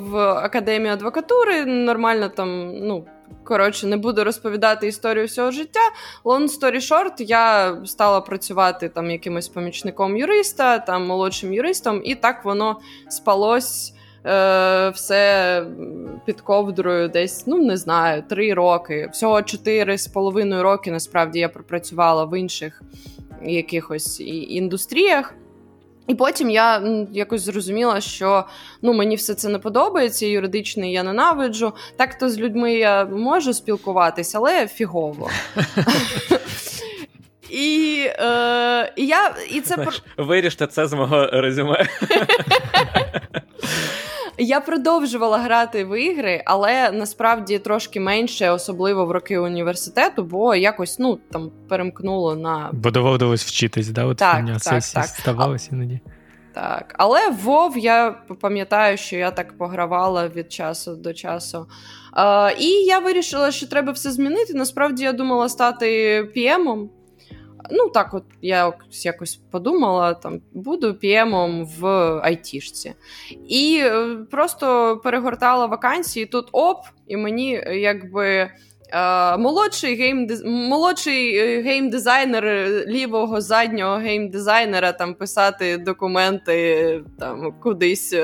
в 0.00 0.16
академію 0.18 0.92
адвокатури. 0.92 1.64
Нормально 1.64 2.28
там, 2.28 2.72
ну, 2.74 3.06
коротше, 3.44 3.86
не 3.86 3.96
буду 3.96 4.24
розповідати 4.24 4.86
історію 4.86 5.26
всього 5.26 5.50
життя. 5.50 5.80
Long 6.24 6.60
story 6.60 6.80
short, 6.80 7.22
я 7.22 7.76
стала 7.84 8.20
працювати 8.20 8.88
там 8.88 9.10
якимось 9.10 9.48
помічником 9.48 10.16
юриста, 10.16 10.78
там 10.78 11.06
молодшим 11.06 11.52
юристом, 11.52 12.00
і 12.04 12.14
так 12.14 12.44
воно 12.44 12.80
спалось. 13.08 13.94
Е, 14.26 14.90
все 14.90 15.64
під 16.26 16.40
ковдрою 16.40 17.08
десь, 17.08 17.46
ну 17.46 17.58
не 17.58 17.76
знаю, 17.76 18.22
три 18.28 18.54
роки. 18.54 19.08
Всього 19.12 19.42
чотири 19.42 19.98
з 19.98 20.06
половиною 20.06 20.62
роки 20.62 20.90
насправді 20.90 21.38
я 21.38 21.48
пропрацювала 21.48 22.24
в 22.24 22.38
інших 22.38 22.82
якихось 23.42 24.20
індустріях. 24.20 25.34
І 26.08 26.14
потім 26.14 26.50
я 26.50 26.82
якось 27.12 27.42
зрозуміла, 27.42 28.00
що 28.00 28.44
ну 28.82 28.92
мені 28.92 29.16
все 29.16 29.34
це 29.34 29.48
не 29.48 29.58
подобається, 29.58 30.26
юридичний 30.26 30.92
я 30.92 31.02
ненавиджу. 31.02 31.72
Так 31.96 32.18
то 32.18 32.30
з 32.30 32.38
людьми 32.38 32.74
я 32.74 33.04
можу 33.04 33.54
спілкуватися, 33.54 34.38
але 34.38 34.68
фігово. 34.68 35.30
І 37.50 38.04
е, 38.08 38.92
і 38.96 39.06
я 39.06 39.34
і 39.50 39.60
це 39.60 39.74
Знаєш, 39.74 40.02
виріште 40.16 40.66
це 40.66 40.86
з 40.86 40.92
мого 40.92 41.26
резюме. 41.26 41.86
Я 44.38 44.60
продовжувала 44.60 45.38
грати 45.38 45.84
в 45.84 46.00
ігри, 46.00 46.42
але 46.46 46.90
насправді 46.90 47.58
трошки 47.58 48.00
менше, 48.00 48.50
особливо 48.50 49.06
в 49.06 49.10
роки 49.10 49.38
університету, 49.38 50.24
бо 50.24 50.54
якось 50.54 50.98
ну 50.98 51.18
там 51.32 51.50
перемкнуло 51.68 52.36
на 52.36 52.70
бо 52.72 52.90
доводилось 52.90 53.44
вчитись, 53.44 53.88
да? 53.88 54.04
От 54.04 54.16
так, 54.16 54.46
так, 54.46 54.62
сесії 54.62 55.02
так. 55.02 55.10
ставалося 55.10 55.68
іноді. 55.72 56.00
Так, 56.54 56.94
але 56.98 57.30
Вов 57.30 57.78
я 57.78 58.10
пам'ятаю, 58.40 58.96
що 58.96 59.16
я 59.16 59.30
так 59.30 59.58
погравала 59.58 60.28
від 60.28 60.52
часу 60.52 60.96
до 60.96 61.14
часу. 61.14 61.66
Е, 62.16 62.54
І 62.58 62.68
я 62.68 62.98
вирішила, 62.98 63.50
що 63.50 63.66
треба 63.66 63.92
все 63.92 64.10
змінити. 64.10 64.54
Насправді 64.54 65.04
я 65.04 65.12
думала 65.12 65.48
стати 65.48 66.24
піємом. 66.34 66.90
Ну, 67.70 67.88
так, 67.88 68.14
от 68.14 68.24
я 68.42 68.72
якось 69.04 69.40
подумала, 69.50 70.14
там 70.14 70.40
буду 70.52 70.94
PM 70.94 71.23
-ом 71.23 71.66
в 71.66 71.86
айтішці. 72.22 72.94
І 73.48 73.80
е, 73.82 74.16
просто 74.30 74.96
перегортала 75.04 75.66
вакансії. 75.66 76.26
Тут 76.26 76.48
оп, 76.52 76.78
і 77.06 77.16
мені 77.16 77.50
якби. 77.72 78.50
Uh, 78.94 79.38
молодший 79.38 79.94
гейм 79.94 80.28
молодший 80.44 81.36
е, 81.36 81.62
геймдизайнер 81.62 82.44
лівого 82.86 83.40
заднього 83.40 83.96
геймдизайнера 83.96 84.92
там 84.92 85.14
писати 85.14 85.78
документи 85.78 87.04
там 87.18 87.52
кудись 87.60 88.14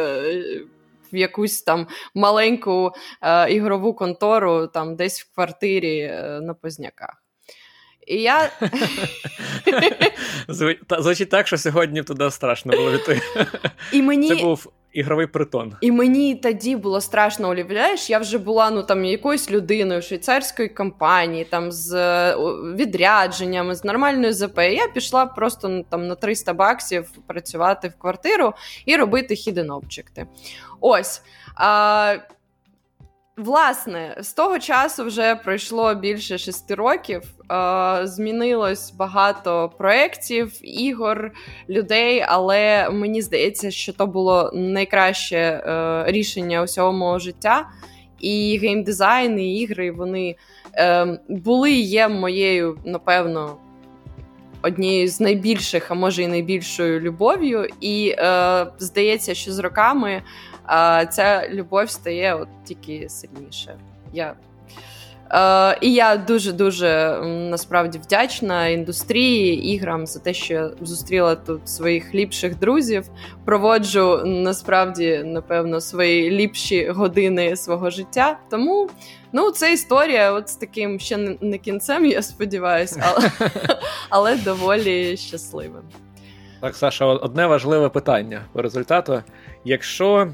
в 1.12 1.16
якусь 1.16 1.62
там 1.62 1.86
маленьку 2.14 2.92
uh, 3.22 3.48
ігрову 3.48 3.94
контору, 3.94 4.66
там 4.66 4.96
десь 4.96 5.20
в 5.20 5.34
квартирі 5.34 6.02
uh, 6.02 6.40
на 6.40 6.54
Позняках. 6.54 7.23
І 8.06 8.16
я... 8.16 8.50
Звучить 10.98 11.30
так, 11.30 11.46
що 11.46 11.58
сьогодні 11.58 12.02
туди 12.02 12.30
страшно 12.30 12.76
було 12.76 12.94
йти. 12.94 13.20
І 13.92 14.02
мені... 14.02 14.28
Це 14.28 14.34
був 14.34 14.72
ігровий 14.94 15.26
притон. 15.26 15.72
І 15.80 15.92
мені 15.92 16.34
тоді 16.34 16.76
було 16.76 17.00
страшно, 17.00 17.50
уявляєш, 17.50 18.10
я 18.10 18.18
вже 18.18 18.38
була 18.38 18.70
ну 18.70 18.82
там 18.82 19.04
якоюсь 19.04 19.50
людиною 19.50 20.02
швейцарської 20.02 20.68
компанії, 20.68 21.44
там 21.44 21.72
з 21.72 21.92
відрядженнями, 22.74 23.74
з 23.74 23.84
нормальною 23.84 24.32
ЗП. 24.32 24.58
Я 24.58 24.88
пішла 24.88 25.26
просто 25.26 25.68
ну, 25.68 25.84
там 25.90 26.06
на 26.06 26.14
300 26.14 26.52
баксів 26.52 27.10
працювати 27.26 27.88
в 27.88 28.00
квартиру 28.00 28.52
і 28.86 28.96
робити 28.96 29.34
hidden. 29.34 29.80
Ось. 30.80 31.22
А, 31.56 32.16
Власне, 33.36 34.16
з 34.20 34.32
того 34.32 34.58
часу 34.58 35.04
вже 35.04 35.34
пройшло 35.34 35.94
більше 35.94 36.38
шести 36.38 36.74
років. 36.74 37.22
Е, 37.52 38.00
Змінилось 38.06 38.92
багато 38.92 39.72
проєктів, 39.78 40.52
ігор, 40.62 41.32
людей, 41.68 42.24
але 42.28 42.90
мені 42.90 43.22
здається, 43.22 43.70
що 43.70 43.92
то 43.92 44.06
було 44.06 44.50
найкраще 44.54 45.36
е, 45.36 46.04
рішення 46.06 46.62
усього 46.62 46.92
мого 46.92 47.18
життя. 47.18 47.68
І 48.20 48.58
геймдизайн, 48.62 49.40
і 49.40 49.54
ігри 49.60 49.90
вони 49.90 50.36
е, 50.74 51.18
були 51.28 51.72
і 51.72 51.82
є 51.82 52.08
моєю, 52.08 52.78
напевно, 52.84 53.56
однією 54.62 55.08
з 55.08 55.20
найбільших, 55.20 55.90
а 55.90 55.94
може 55.94 56.22
і 56.22 56.26
найбільшою 56.26 57.00
любов'ю. 57.00 57.68
І 57.80 58.16
здається, 58.78 59.34
що 59.34 59.52
з 59.52 59.58
роками 59.58 60.22
а 60.66 61.06
ця 61.06 61.48
любов 61.48 61.90
стає 61.90 62.34
от 62.34 62.48
тільки 62.64 63.08
сильніше. 63.08 63.76
Я 64.12 64.34
Е, 65.34 65.78
І 65.80 65.92
я 65.92 66.16
дуже 66.16 66.52
дуже 66.52 67.20
насправді 67.24 67.98
вдячна 67.98 68.68
індустрії 68.68 69.74
іграм 69.74 70.06
за 70.06 70.20
те, 70.20 70.34
що 70.34 70.54
я 70.54 70.70
зустріла 70.80 71.34
тут 71.34 71.68
своїх 71.68 72.14
ліпших 72.14 72.58
друзів. 72.58 73.04
Проводжу 73.44 74.22
насправді, 74.24 75.22
напевно, 75.24 75.80
свої 75.80 76.30
ліпші 76.30 76.88
години 76.88 77.56
свого 77.56 77.90
життя. 77.90 78.38
Тому 78.50 78.90
ну, 79.32 79.50
це 79.50 79.72
історія, 79.72 80.32
от 80.32 80.48
з 80.48 80.56
таким 80.56 81.00
ще 81.00 81.36
не 81.40 81.58
кінцем, 81.58 82.06
я 82.06 82.22
сподіваюся, 82.22 83.04
але, 83.04 83.30
але 84.10 84.36
доволі 84.36 85.16
щасливим. 85.16 85.82
Так, 86.60 86.76
Саша, 86.76 87.04
одне 87.04 87.46
важливе 87.46 87.88
питання 87.88 88.42
по 88.52 88.62
результату. 88.62 89.22
Якщо 89.64 90.28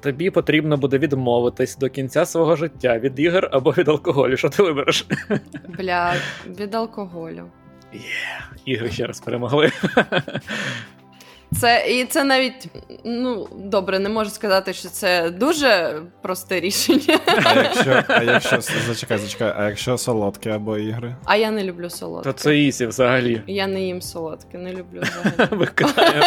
тобі 0.00 0.30
потрібно 0.30 0.76
буде 0.76 0.98
відмовитись 0.98 1.76
до 1.76 1.88
кінця 1.88 2.26
свого 2.26 2.56
життя 2.56 2.98
від 2.98 3.20
ігор 3.20 3.48
або 3.52 3.70
від 3.70 3.88
алкоголю. 3.88 4.36
Що 4.36 4.48
ти 4.48 4.62
вибереш? 4.62 5.06
Бля, 5.78 6.14
від 6.46 6.74
алкоголю. 6.74 7.46
Є, 7.92 8.00
yeah, 8.00 8.60
ігри 8.64 8.90
ще 8.90 9.06
раз 9.06 9.20
перемогли. 9.20 9.72
Це 11.60 11.86
і 11.88 12.04
це 12.04 12.24
навіть 12.24 12.68
ну 13.04 13.48
добре, 13.56 13.98
не 13.98 14.08
можу 14.08 14.30
сказати, 14.30 14.72
що 14.72 14.88
це 14.88 15.30
дуже 15.30 16.02
просте 16.22 16.60
рішення. 16.60 17.18
А 17.44 17.54
якщо 17.62 18.02
а 18.08 18.22
якщо 18.22 18.60
зачекай, 18.60 19.18
зачекай, 19.18 19.54
а 19.56 19.68
якщо 19.68 19.98
солодке 19.98 20.50
або 20.50 20.78
ігри? 20.78 21.16
А 21.24 21.36
я 21.36 21.50
не 21.50 21.64
люблю 21.64 21.90
солодке. 21.90 22.32
То 22.32 22.38
це 22.38 22.58
ісі 22.58 22.86
взагалі. 22.86 23.42
Я 23.46 23.66
не 23.66 23.82
їм 23.82 24.02
солодке, 24.02 24.58
не 24.58 24.72
люблю 24.72 25.02
взагалі. 25.02 26.22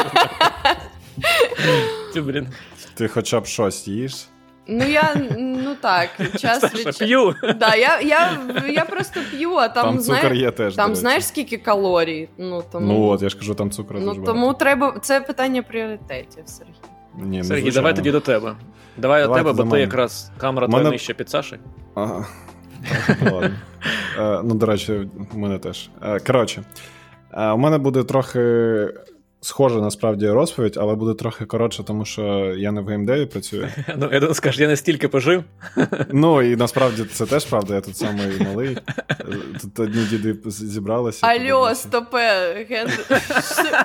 Блін. 2.16 2.48
Ти 2.96 3.08
хоча 3.08 3.40
б 3.40 3.46
щось 3.46 3.88
їш? 3.88 4.28
Ну, 4.68 4.86
я 4.86 5.16
ну 5.38 5.76
так, 5.82 6.10
час 6.40 6.60
Саша, 6.60 6.90
від 6.90 6.98
п'ю. 6.98 7.36
Да, 7.60 7.76
я 7.76 8.02
я, 8.02 8.38
я 8.70 8.86
просто 8.86 9.20
п'ю, 9.32 9.54
а 9.54 9.68
там, 9.68 9.86
там 9.86 10.00
цукор 10.00 10.20
знає, 10.20 10.36
є 10.36 10.52
теж. 10.52 10.76
Там 10.76 10.96
знаєш, 10.96 11.26
скільки 11.26 11.58
калорій. 11.58 12.30
Ну, 12.38 12.64
тому... 12.72 12.94
ну 12.94 13.08
от, 13.08 13.22
я 13.22 13.30
ж 13.30 13.38
кажу, 13.38 13.56
там 13.56 13.72
цукру 13.72 14.00
Ну, 14.00 14.06
дуже 14.06 14.26
Тому 14.26 14.42
багато. 14.42 14.60
треба. 14.60 14.96
Це 15.02 15.22
питання 15.22 15.64
пріоритетів, 15.64 16.44
Сергій. 16.46 16.72
Ні, 17.18 17.44
Сергій, 17.44 17.62
звичайно. 17.62 17.74
давай 17.74 17.96
тоді 17.96 18.12
до 18.12 18.20
тебе. 18.20 18.56
Давай 18.98 19.28
до 19.28 19.34
тебе, 19.34 19.54
бо 19.54 19.64
ти 19.64 19.80
якраз 19.80 20.32
камера 20.38 20.68
Мене- 20.68 20.80
твоя 20.80 20.92
нижче 20.92 21.14
під 21.14 21.30
Саші. 21.30 21.60
Ага. 21.96 22.26
Ну, 23.22 23.34
ладно. 23.36 23.50
Е, 24.20 24.42
ну, 24.44 24.56
до 24.56 24.66
речі, 24.66 25.10
у 25.34 25.38
мене 25.38 25.60
теж. 25.60 25.90
Е, 26.04 26.20
коротше, 26.20 26.64
е, 27.34 27.50
у 27.50 27.58
мене 27.58 27.78
буде 27.78 28.04
трохи 28.04 28.40
схожа 29.44 29.82
насправді 29.82 30.30
розповідь, 30.30 30.78
але 30.78 30.96
буде 30.96 31.14
трохи 31.14 31.46
коротше, 31.46 31.84
тому 31.84 32.06
що 32.06 32.22
я 32.58 32.72
не 32.72 32.82
в 32.82 32.88
геймдеві 32.88 33.26
працюю. 33.26 33.68
Ну, 33.98 34.10
я 34.12 34.20
думаю, 34.20 34.34
скажеш, 34.34 34.60
я 34.62 34.68
не 34.68 34.76
стільки 34.76 35.08
пожив. 35.08 35.44
Ну 36.12 36.42
і 36.42 36.56
насправді 36.56 37.04
це 37.04 37.26
теж 37.26 37.46
правда, 37.46 37.76
я 37.76 37.82
тут 37.82 37.98
самий 37.98 38.28
малий. 38.40 38.78
Тут 39.62 39.80
одні 39.80 40.04
діди 40.06 40.36
зібралися. 40.46 41.28
Алло, 41.28 41.40
подивилися. 41.40 41.88
стопе, 41.88 42.54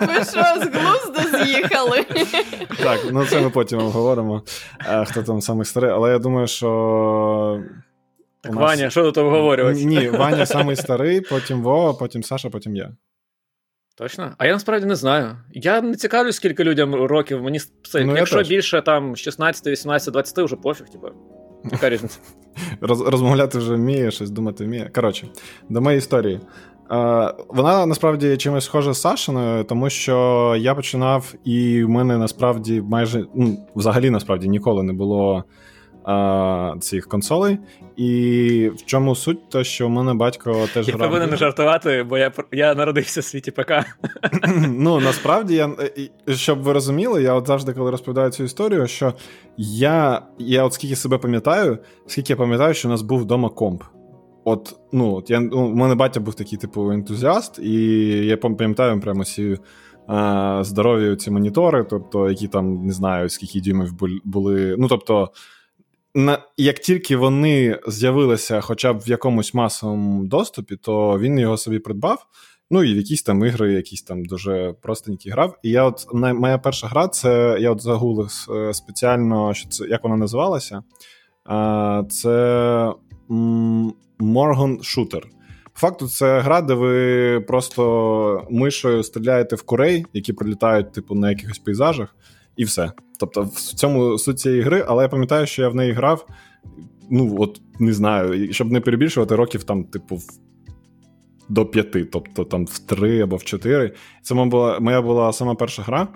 ви 0.00 0.14
що, 0.14 0.42
з 0.62 0.68
глузду 0.72 1.38
з'їхали? 1.44 2.04
Так, 2.82 3.00
ну 3.12 3.24
це 3.24 3.40
ми 3.40 3.50
потім 3.50 3.78
обговоримо, 3.78 4.42
е, 4.88 5.04
хто 5.04 5.22
там 5.22 5.40
самий 5.40 5.64
старий, 5.64 5.90
але 5.90 6.10
я 6.10 6.18
думаю, 6.18 6.46
що. 6.46 7.62
Так, 8.40 8.52
нас- 8.52 8.62
Ваня, 8.62 8.90
що 8.90 9.02
тут 9.02 9.18
обговорювати? 9.18 9.84
Ні, 9.84 10.08
Ваня 10.08 10.46
самий 10.46 10.76
старий, 10.76 11.20
потім 11.20 11.62
Вова, 11.62 11.92
потім 11.92 12.22
Саша, 12.22 12.50
потім 12.50 12.76
я. 12.76 12.90
Точно? 13.98 14.32
А 14.38 14.46
я 14.46 14.52
насправді 14.52 14.86
не 14.86 14.96
знаю. 14.96 15.36
Я 15.52 15.80
не 15.80 15.96
цікавлюсь, 15.96 16.36
скільки 16.36 16.64
людям 16.64 16.94
років. 16.94 17.42
Мені 17.42 17.58
це, 17.90 18.04
Ну, 18.04 18.16
якщо 18.16 18.42
більше 18.42 18.82
там 18.82 19.16
16, 19.16 19.66
18, 19.66 20.12
20, 20.12 20.38
вже 20.38 20.56
пофіг, 20.56 20.88
типу. 20.88 21.08
Яка 21.72 21.90
різниця? 21.90 22.18
Роз, 22.80 23.00
розмовляти 23.00 23.58
вже 23.58 23.74
вміє, 23.74 24.10
щось 24.10 24.30
думати 24.30 24.64
вміє. 24.64 24.90
Коротше, 24.94 25.28
до 25.68 25.80
моєї 25.80 25.98
історії. 25.98 26.40
Е, 26.90 27.34
вона 27.48 27.86
насправді 27.86 28.36
чимось 28.36 28.64
схожа 28.64 28.92
з 28.92 29.00
Сашиною, 29.00 29.64
тому 29.64 29.90
що 29.90 30.54
я 30.58 30.74
починав, 30.74 31.34
і 31.44 31.84
в 31.84 31.88
мене 31.88 32.18
насправді 32.18 32.80
майже 32.80 33.24
ну, 33.34 33.68
взагалі 33.76 34.10
насправді 34.10 34.48
ніколи 34.48 34.82
не 34.82 34.92
було 34.92 35.44
а, 36.08 36.74
цих 36.80 37.08
консолей. 37.08 37.58
І 37.96 38.70
в 38.76 38.84
чому 38.84 39.14
суть, 39.14 39.48
то 39.48 39.64
що 39.64 39.86
у 39.86 39.88
мене 39.88 40.14
батько 40.14 40.66
теж 40.74 40.88
я 40.88 40.94
грав. 40.94 41.10
Повинен 41.10 41.36
жартувати, 41.36 42.02
бо 42.02 42.18
я 42.18 42.32
я 42.52 42.74
народився 42.74 43.20
в 43.20 43.24
світі 43.24 43.50
ПК. 43.50 43.72
Ну 44.68 45.00
насправді 45.00 45.54
я 45.54 45.70
щоб 46.28 46.62
ви 46.62 46.72
розуміли, 46.72 47.22
я 47.22 47.34
от 47.34 47.46
завжди, 47.46 47.72
коли 47.72 47.90
розповідаю 47.90 48.30
цю 48.30 48.44
історію, 48.44 48.86
що 48.86 49.14
я 49.56 50.22
я 50.38 50.64
от 50.64 50.72
скільки 50.72 50.96
себе 50.96 51.18
пам'ятаю, 51.18 51.78
скільки 52.06 52.32
я 52.32 52.36
пам'ятаю, 52.36 52.74
що 52.74 52.88
у 52.88 52.90
нас 52.90 53.02
був 53.02 53.20
вдома 53.20 53.48
комп. 53.48 53.82
От, 54.44 54.76
ну, 54.92 55.14
от 55.14 55.30
я, 55.30 55.40
у 55.40 55.74
мене 55.74 55.94
батя 55.94 56.20
був 56.20 56.34
такий, 56.34 56.58
типу, 56.58 56.90
ентузіаст, 56.90 57.58
і 57.58 57.72
я 58.26 58.36
пам'ятаю 58.36 59.00
прямо 59.00 59.24
ці 59.24 59.58
а, 60.06 60.60
здорові 60.64 61.16
ці 61.16 61.30
монітори, 61.30 61.86
тобто, 61.90 62.28
які 62.28 62.48
там 62.48 62.86
не 62.86 62.92
знаю, 62.92 63.28
скільки 63.28 63.60
дюймів 63.60 63.92
були. 64.24 64.76
Ну, 64.78 64.88
тобто, 64.88 65.30
на, 66.18 66.38
як 66.56 66.78
тільки 66.78 67.16
вони 67.16 67.80
з'явилися 67.88 68.60
хоча 68.60 68.92
б 68.92 68.98
в 68.98 69.08
якомусь 69.08 69.54
масовому 69.54 70.24
доступі, 70.24 70.76
то 70.76 71.18
він 71.18 71.38
його 71.38 71.56
собі 71.56 71.78
придбав. 71.78 72.26
Ну 72.70 72.84
і 72.84 72.94
в 72.94 72.96
якісь 72.96 73.22
там 73.22 73.44
ігри, 73.44 73.72
якісь 73.72 74.02
там 74.02 74.24
дуже 74.24 74.74
простенькі 74.82 75.30
грав. 75.30 75.58
І 75.62 75.70
я 75.70 75.84
от 75.84 76.06
моя 76.12 76.58
перша 76.58 76.86
гра, 76.86 77.08
це 77.08 77.56
я 77.60 77.70
от 77.70 77.82
загуглив 77.82 78.46
е, 78.50 78.74
спеціально, 78.74 79.54
що 79.54 79.68
це 79.68 79.86
як 79.86 80.04
вона 80.04 80.16
називалася. 80.16 80.82
Це 82.10 82.28
Morgan 84.20 84.78
Shooter. 84.78 85.22
По 85.72 85.80
факту, 85.80 86.08
це 86.08 86.40
гра, 86.40 86.60
де 86.60 86.74
ви 86.74 87.40
просто 87.40 88.46
мишою 88.50 89.02
стріляєте 89.02 89.56
в 89.56 89.62
курей, 89.62 90.06
які 90.12 90.32
прилітають, 90.32 90.92
типу, 90.92 91.14
на 91.14 91.30
якихось 91.30 91.58
пейзажах, 91.58 92.14
і 92.58 92.64
все. 92.64 92.92
Тобто, 93.20 93.42
в 93.42 93.54
цьому 93.54 94.18
суть 94.18 94.40
цієї 94.40 94.62
гри, 94.62 94.84
але 94.88 95.02
я 95.02 95.08
пам'ятаю, 95.08 95.46
що 95.46 95.62
я 95.62 95.68
в 95.68 95.74
неї 95.74 95.92
грав. 95.92 96.26
Ну, 97.10 97.36
от 97.38 97.60
не 97.78 97.92
знаю, 97.92 98.52
щоб 98.52 98.72
не 98.72 98.80
перебільшувати 98.80 99.36
років 99.36 99.64
там, 99.64 99.84
типу, 99.84 100.18
до 101.48 101.66
п'яти, 101.66 102.04
тобто 102.04 102.44
там 102.44 102.66
в 102.66 102.78
три 102.78 103.20
або 103.20 103.36
в 103.36 103.44
чотири. 103.44 103.92
Це 104.22 104.34
моя 104.34 104.46
була, 104.46 104.78
моя 104.80 105.02
була 105.02 105.32
сама 105.32 105.54
перша 105.54 105.82
гра. 105.82 106.08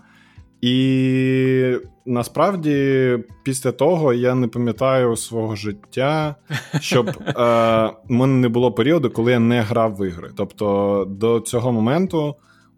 І 0.60 1.76
насправді 2.06 3.18
після 3.44 3.72
того 3.72 4.12
я 4.12 4.34
не 4.34 4.48
пам'ятаю 4.48 5.16
свого 5.16 5.56
життя, 5.56 6.36
щоб 6.80 7.08
е, 7.26 7.90
мене 8.08 8.34
не 8.40 8.48
було 8.48 8.72
періоду, 8.72 9.10
коли 9.10 9.32
я 9.32 9.38
не 9.38 9.60
грав 9.60 9.96
в 9.96 10.06
ігри. 10.06 10.30
Тобто 10.36 11.04
до 11.08 11.40
цього 11.40 11.72
моменту 11.72 12.34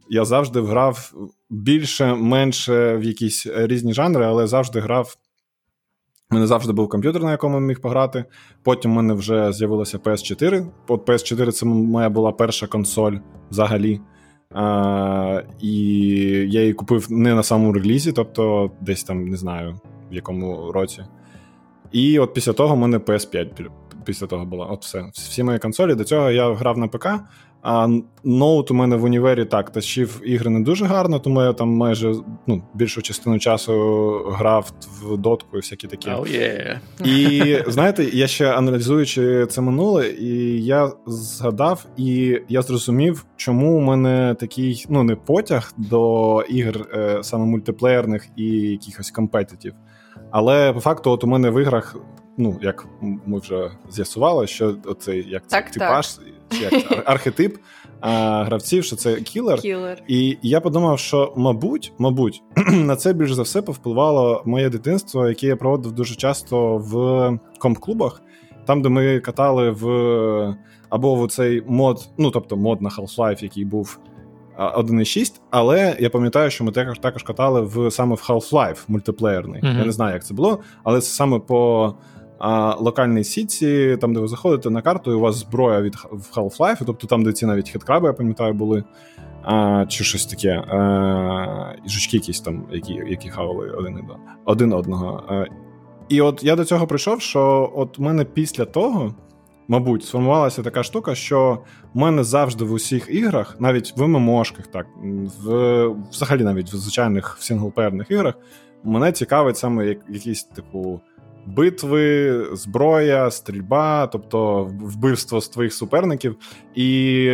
я 0.08 0.24
завжди 0.24 0.60
грав 0.60 1.12
більше-менше 1.54 2.96
в 2.96 3.04
якісь 3.04 3.46
різні 3.46 3.94
жанри, 3.94 4.24
але 4.24 4.46
завжди 4.46 4.80
грав. 4.80 5.16
У 6.30 6.34
мене 6.34 6.46
завжди 6.46 6.72
був 6.72 6.88
комп'ютер, 6.88 7.22
на 7.22 7.30
якому 7.30 7.54
я 7.54 7.60
міг 7.60 7.80
пограти. 7.80 8.24
Потім 8.62 8.90
в 8.90 8.94
мене 8.94 9.14
вже 9.14 9.52
з'явилася 9.52 9.98
PS4. 9.98 10.66
От 10.88 11.08
PS4 11.08 11.52
це 11.52 11.66
моя 11.66 12.08
була 12.08 12.32
перша 12.32 12.66
консоль 12.66 13.16
взагалі. 13.50 14.00
А, 14.54 15.42
І 15.60 15.76
я 16.48 16.60
її 16.60 16.72
купив 16.72 17.06
не 17.10 17.34
на 17.34 17.42
самому 17.42 17.72
релізі, 17.72 18.12
тобто 18.12 18.70
десь 18.80 19.04
там 19.04 19.28
не 19.28 19.36
знаю 19.36 19.80
в 20.10 20.14
якому 20.14 20.72
році. 20.72 21.04
І 21.92 22.18
от 22.18 22.34
після 22.34 22.52
того 22.52 22.74
в 22.74 22.78
мене 22.78 22.98
PS5 22.98 23.70
після 24.04 24.26
того 24.26 24.44
була. 24.44 24.66
От 24.66 24.84
все. 24.84 25.04
Всі 25.12 25.42
мої 25.42 25.58
консолі. 25.58 25.94
До 25.94 26.04
цього 26.04 26.30
я 26.30 26.54
грав 26.54 26.78
на 26.78 26.88
ПК. 26.88 27.08
А 27.66 27.88
ноут 28.24 28.70
у 28.70 28.74
мене 28.74 28.96
в 28.96 29.04
універі 29.04 29.44
так 29.44 29.70
тащив 29.70 30.20
ігри 30.24 30.50
не 30.50 30.60
дуже 30.60 30.84
гарно, 30.84 31.18
тому 31.18 31.42
я 31.42 31.52
там 31.52 31.68
майже 31.68 32.14
ну, 32.46 32.62
більшу 32.74 33.02
частину 33.02 33.38
часу 33.38 33.72
грав 34.28 34.72
в 35.02 35.16
дотку 35.16 35.56
і 35.56 35.60
всякі 35.60 35.86
такі. 35.86 36.10
Oh, 36.10 36.20
yeah. 36.20 36.78
І 37.04 37.62
знаєте, 37.70 38.04
я 38.04 38.26
ще 38.26 38.52
аналізуючи 38.52 39.46
це 39.46 39.60
минуле, 39.60 40.08
і 40.08 40.64
я 40.64 40.92
згадав, 41.06 41.86
і 41.96 42.40
я 42.48 42.62
зрозумів, 42.62 43.26
чому 43.36 43.76
у 43.76 43.80
мене 43.80 44.36
такий 44.40 44.86
ну 44.88 45.02
не 45.02 45.16
потяг 45.16 45.72
до 45.76 46.42
ігр 46.48 46.86
е, 46.94 47.18
саме 47.22 47.44
мультиплеєрних 47.44 48.28
і 48.36 48.44
якихось 48.50 49.10
компетитів. 49.10 49.74
Але 50.30 50.72
по 50.72 50.80
факту, 50.80 51.10
от 51.10 51.24
у 51.24 51.26
мене 51.26 51.50
в 51.50 51.62
іграх, 51.62 51.96
ну 52.38 52.58
як 52.62 52.86
ми 53.00 53.38
вже 53.38 53.70
з'ясували, 53.90 54.46
що 54.46 54.76
оцей 54.84 55.26
як 55.28 55.46
так, 55.46 55.70
типаж. 55.70 56.14
Так 56.14 56.33
як 56.60 57.02
архетип 57.06 57.58
а, 58.00 58.42
гравців, 58.44 58.84
що 58.84 58.96
це 58.96 59.20
кілер. 59.20 59.60
кілер. 59.60 60.02
І 60.08 60.38
я 60.42 60.60
подумав, 60.60 60.98
що, 60.98 61.32
мабуть, 61.36 61.92
мабуть, 61.98 62.42
на 62.72 62.96
це 62.96 63.12
більш 63.12 63.32
за 63.32 63.42
все 63.42 63.62
повпливало 63.62 64.42
моє 64.46 64.68
дитинство, 64.68 65.28
яке 65.28 65.46
я 65.46 65.56
проводив 65.56 65.92
дуже 65.92 66.14
часто 66.14 66.76
в 66.76 67.38
комп-клубах, 67.58 68.22
там, 68.66 68.82
де 68.82 68.88
ми 68.88 69.20
катали 69.20 69.70
в 69.70 70.56
або 70.88 71.24
в 71.24 71.30
цей 71.30 71.62
мод, 71.66 72.08
ну 72.18 72.30
тобто 72.30 72.56
мод 72.56 72.82
на 72.82 72.88
Half-Life, 72.88 73.42
який 73.42 73.64
був. 73.64 73.98
1.6, 74.58 75.40
але 75.50 75.96
я 76.00 76.10
пам'ятаю, 76.10 76.50
що 76.50 76.64
ми 76.64 76.72
також 76.72 76.98
також 76.98 77.22
катали 77.22 77.60
в 77.60 77.90
саме 77.90 78.14
в 78.14 78.24
Half-Life 78.28 78.78
мультиплеєрний. 78.88 79.62
Mm-hmm. 79.62 79.78
Я 79.78 79.84
не 79.84 79.92
знаю, 79.92 80.14
як 80.14 80.24
це 80.24 80.34
було, 80.34 80.60
але 80.84 81.00
це 81.00 81.06
саме 81.06 81.38
по 81.38 81.94
а 82.46 82.74
локальній 82.74 83.24
сітці, 83.24 83.98
там, 84.00 84.14
де 84.14 84.20
ви 84.20 84.28
заходите 84.28 84.70
на 84.70 84.82
карту, 84.82 85.10
і 85.10 85.14
у 85.14 85.20
вас 85.20 85.36
зброя 85.36 85.80
від 85.80 85.94
Half-Life, 86.36 86.82
тобто 86.86 87.06
там, 87.06 87.22
де 87.22 87.32
ці 87.32 87.46
навіть 87.46 87.70
хиткраби, 87.70 88.06
я 88.06 88.12
пам'ятаю, 88.12 88.54
були. 88.54 88.84
А, 89.42 89.86
Чи 89.88 90.04
щось 90.04 90.26
таке. 90.26 90.50
А, 90.50 91.74
І 91.86 91.88
жучки 91.88 92.16
якісь 92.16 92.40
там, 92.40 92.66
які 92.72 92.92
які 92.92 93.28
хавали 93.28 93.70
один 93.70 94.00
один 94.44 94.72
одного. 94.72 95.24
А, 95.28 95.44
І 96.08 96.20
от 96.20 96.44
я 96.44 96.56
до 96.56 96.64
цього 96.64 96.86
прийшов, 96.86 97.20
що 97.20 97.72
от 97.76 97.98
мене 97.98 98.24
після 98.24 98.64
того, 98.64 99.14
мабуть, 99.68 100.04
сформувалася 100.04 100.62
така 100.62 100.82
штука, 100.82 101.14
що 101.14 101.58
в 101.94 101.98
мене 101.98 102.24
завжди 102.24 102.64
в 102.64 102.72
усіх 102.72 103.06
іграх, 103.10 103.56
навіть 103.60 103.96
в 103.96 104.06
ММОшках, 104.06 104.66
так, 104.66 104.86
в, 105.44 105.86
взагалі 106.10 106.44
навіть 106.44 106.72
в 106.72 106.76
звичайних 106.76 107.36
в 107.38 107.42
синглплеєрних 107.42 108.10
іграх, 108.10 108.34
мене 108.84 109.12
цікавить 109.12 109.56
саме 109.56 109.96
якийсь, 110.08 110.44
типу 110.44 111.00
битви, 111.46 112.46
зброя, 112.52 113.30
стрільба, 113.30 114.06
тобто 114.06 114.64
вбивство 114.64 115.40
з 115.40 115.48
твоїх 115.48 115.74
суперників. 115.74 116.36
І 116.74 117.28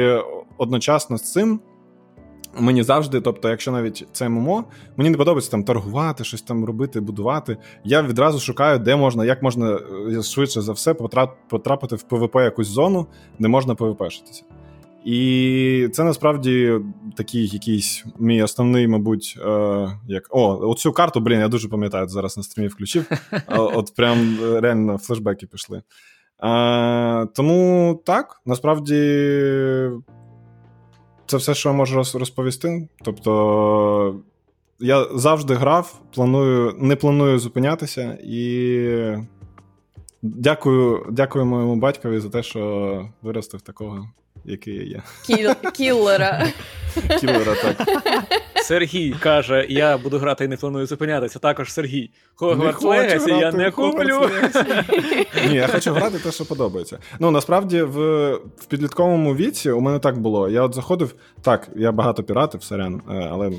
одночасно 0.58 1.18
з 1.18 1.32
цим. 1.32 1.60
Мені 2.58 2.82
завжди, 2.82 3.20
тобто, 3.20 3.48
якщо 3.48 3.72
навіть 3.72 4.06
це 4.12 4.28
ММО, 4.28 4.64
мені 4.96 5.10
не 5.10 5.16
подобається 5.16 5.50
там 5.50 5.64
торгувати, 5.64 6.24
щось 6.24 6.42
там 6.42 6.64
робити, 6.64 7.00
будувати. 7.00 7.56
Я 7.84 8.02
відразу 8.02 8.40
шукаю, 8.40 8.78
де 8.78 8.96
можна, 8.96 9.24
як 9.24 9.42
можна 9.42 9.78
е, 10.18 10.22
швидше 10.22 10.60
за 10.60 10.72
все 10.72 10.94
потрапити 11.48 11.96
в 11.96 12.02
ПВП 12.02 12.34
якусь 12.34 12.66
зону, 12.66 13.06
де 13.38 13.48
можна 13.48 13.74
ПВПшитися. 13.74 14.44
І 15.04 15.88
це 15.92 16.04
насправді 16.04 16.80
такий 17.16 17.46
якийсь 17.46 18.04
мій 18.18 18.42
основний, 18.42 18.88
мабуть, 18.88 19.38
е, 19.46 19.88
як 20.08 20.26
о, 20.30 20.68
оцю 20.68 20.92
карту, 20.92 21.20
блін, 21.20 21.40
я 21.40 21.48
дуже 21.48 21.68
пам'ятаю, 21.68 22.08
зараз 22.08 22.36
на 22.36 22.42
стрімі 22.42 22.68
включив. 22.68 23.04
От 23.48 23.94
прям 23.96 24.38
реально 24.42 24.98
флешбеки 24.98 25.46
пішли. 25.46 25.82
Е, 26.42 27.26
тому 27.26 28.00
так, 28.04 28.40
насправді. 28.46 28.94
Це 31.26 31.36
все, 31.36 31.54
що 31.54 31.68
я 31.68 31.74
можу 31.74 31.96
розповісти. 31.96 32.88
Тобто, 33.04 34.20
я 34.80 35.06
завжди 35.14 35.54
грав, 35.54 36.00
планую, 36.14 36.74
не 36.78 36.96
планую 36.96 37.38
зупинятися, 37.38 38.18
і 38.24 39.16
дякую 40.22 41.06
дякую 41.10 41.46
моєму 41.46 41.76
батькові 41.76 42.18
за 42.18 42.28
те, 42.28 42.42
що 42.42 43.08
виростив 43.22 43.60
такого 43.60 44.08
який 44.50 44.74
я 44.74 44.82
є. 44.82 45.02
Кіл... 45.26 45.50
Кіллера. 45.72 46.46
Кіллера, 47.20 47.54
так. 47.62 47.88
Сергій 48.62 49.14
каже: 49.20 49.66
я 49.68 49.98
буду 49.98 50.18
грати 50.18 50.44
і 50.44 50.48
не 50.48 50.56
планую 50.56 50.86
зупинятися. 50.86 51.38
Також 51.38 51.72
Сергій. 51.72 52.10
Hogwarts 52.34 52.82
Legacy 52.82 53.30
я 53.30 53.52
не 53.52 53.70
куплю. 53.70 54.20
Ні, 55.48 55.54
я 55.54 55.66
хочу 55.66 55.92
грати 55.92 56.18
те, 56.18 56.32
що 56.32 56.44
подобається. 56.44 56.98
Ну, 57.18 57.30
насправді, 57.30 57.82
в 57.82 58.30
в 58.34 58.64
підлітковому 58.68 59.34
віці 59.36 59.70
у 59.70 59.80
мене 59.80 59.98
так 59.98 60.18
було. 60.18 60.48
Я 60.48 60.62
от 60.62 60.74
заходив, 60.74 61.14
так, 61.42 61.68
я 61.76 61.92
багато 61.92 62.22
піратив, 62.22 62.62
сорян, 62.62 63.02
е, 63.10 63.28
але, 63.32 63.52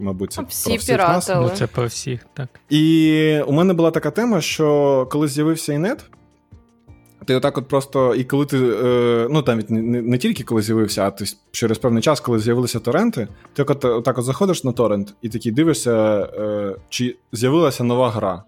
мабуть, 0.00 0.32
це 0.32 0.42
Всі 0.48 0.68
про 0.68 0.78
всіх 0.78 0.98
нас. 0.98 1.28
Ну, 1.28 1.50
Це 1.54 1.66
про 1.66 1.86
всіх, 1.86 2.26
так. 2.34 2.48
І 2.70 3.40
у 3.46 3.52
мене 3.52 3.74
була 3.74 3.90
така 3.90 4.10
тема, 4.10 4.40
що 4.40 5.08
коли 5.10 5.28
з'явився 5.28 5.72
інет. 5.72 6.04
Ти 7.26 7.34
отак 7.34 7.58
от 7.58 7.68
просто, 7.68 8.14
і 8.14 8.24
коли 8.24 8.46
ти, 8.46 8.58
е, 8.58 9.26
ну 9.30 9.42
там 9.42 9.62
не, 9.68 10.02
не 10.02 10.18
тільки 10.18 10.44
коли 10.44 10.62
з'явився, 10.62 11.02
а 11.02 11.10
ти 11.10 11.24
через 11.52 11.78
певний 11.78 12.02
час, 12.02 12.20
коли 12.20 12.38
з'явилися 12.38 12.80
торренти, 12.80 13.28
ти 13.52 13.62
от, 13.62 13.84
отак 13.84 14.18
от 14.18 14.24
заходиш 14.24 14.64
на 14.64 14.72
торрент 14.72 15.14
і 15.22 15.28
такий 15.28 15.52
дивишся, 15.52 16.28
е, 16.38 16.76
чи 16.88 17.16
з'явилася 17.32 17.84
нова 17.84 18.10
гра. 18.10 18.42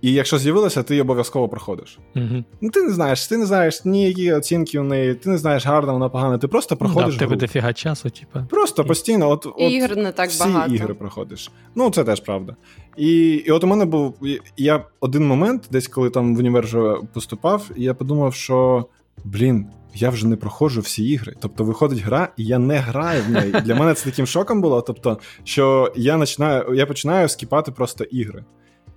І 0.00 0.12
якщо 0.12 0.38
з'явилося, 0.38 0.82
ти 0.82 0.94
її 0.94 1.02
обов'язково 1.02 1.48
проходиш. 1.48 1.98
Угу. 2.16 2.44
Ну, 2.60 2.70
ти 2.70 2.82
не 2.82 2.90
знаєш, 2.90 3.26
ти 3.26 3.36
не 3.36 3.46
знаєш 3.46 3.84
ні 3.84 4.08
які 4.08 4.32
оцінки 4.32 4.78
у 4.78 4.82
неї, 4.82 5.14
ти 5.14 5.30
не 5.30 5.38
знаєш, 5.38 5.66
гарна 5.66 5.92
вона 5.92 6.08
погана, 6.08 6.38
ти 6.38 6.48
просто 6.48 6.76
проходиш. 6.76 7.16
Да, 7.16 7.16
в 7.16 7.18
тебе 7.18 7.36
дофіга 7.36 7.72
часу, 7.72 8.10
типу. 8.10 8.46
Просто 8.50 8.84
постійно. 8.84 9.30
от, 9.30 9.46
от 9.46 9.72
Ігр 9.72 9.96
не 9.96 10.12
так 10.12 10.30
всі 10.30 10.44
багато. 10.44 10.74
ігри 10.74 10.94
проходиш. 10.94 11.50
Ну, 11.74 11.90
це 11.90 12.04
теж 12.04 12.20
правда. 12.20 12.56
І 12.96 13.26
і 13.26 13.50
от 13.50 13.64
у 13.64 13.66
мене 13.66 13.84
був. 13.84 14.14
Я 14.56 14.84
один 15.00 15.26
момент, 15.26 15.68
десь 15.70 15.88
коли 15.88 16.10
там 16.10 16.36
в 16.36 16.38
універ 16.38 16.64
вже 16.64 16.96
поступав, 17.14 17.70
і 17.76 17.82
я 17.82 17.94
подумав, 17.94 18.34
що 18.34 18.86
блін. 19.24 19.66
Я 19.94 20.10
вже 20.10 20.26
не 20.26 20.36
проходжу 20.36 20.80
всі 20.80 21.04
ігри. 21.04 21.34
Тобто 21.40 21.64
виходить 21.64 21.98
гра, 21.98 22.28
і 22.36 22.44
я 22.44 22.58
не 22.58 22.76
граю 22.76 23.22
в 23.22 23.30
неї. 23.30 23.52
Для 23.64 23.74
мене 23.74 23.94
це 23.94 24.04
таким 24.10 24.26
шоком 24.26 24.60
було. 24.60 24.80
Тобто, 24.80 25.18
що 25.44 25.92
я 25.96 26.18
починаю 26.18 26.74
я 26.74 26.86
починаю 26.86 27.28
скіпати 27.28 27.72
просто 27.72 28.04
ігри. 28.04 28.44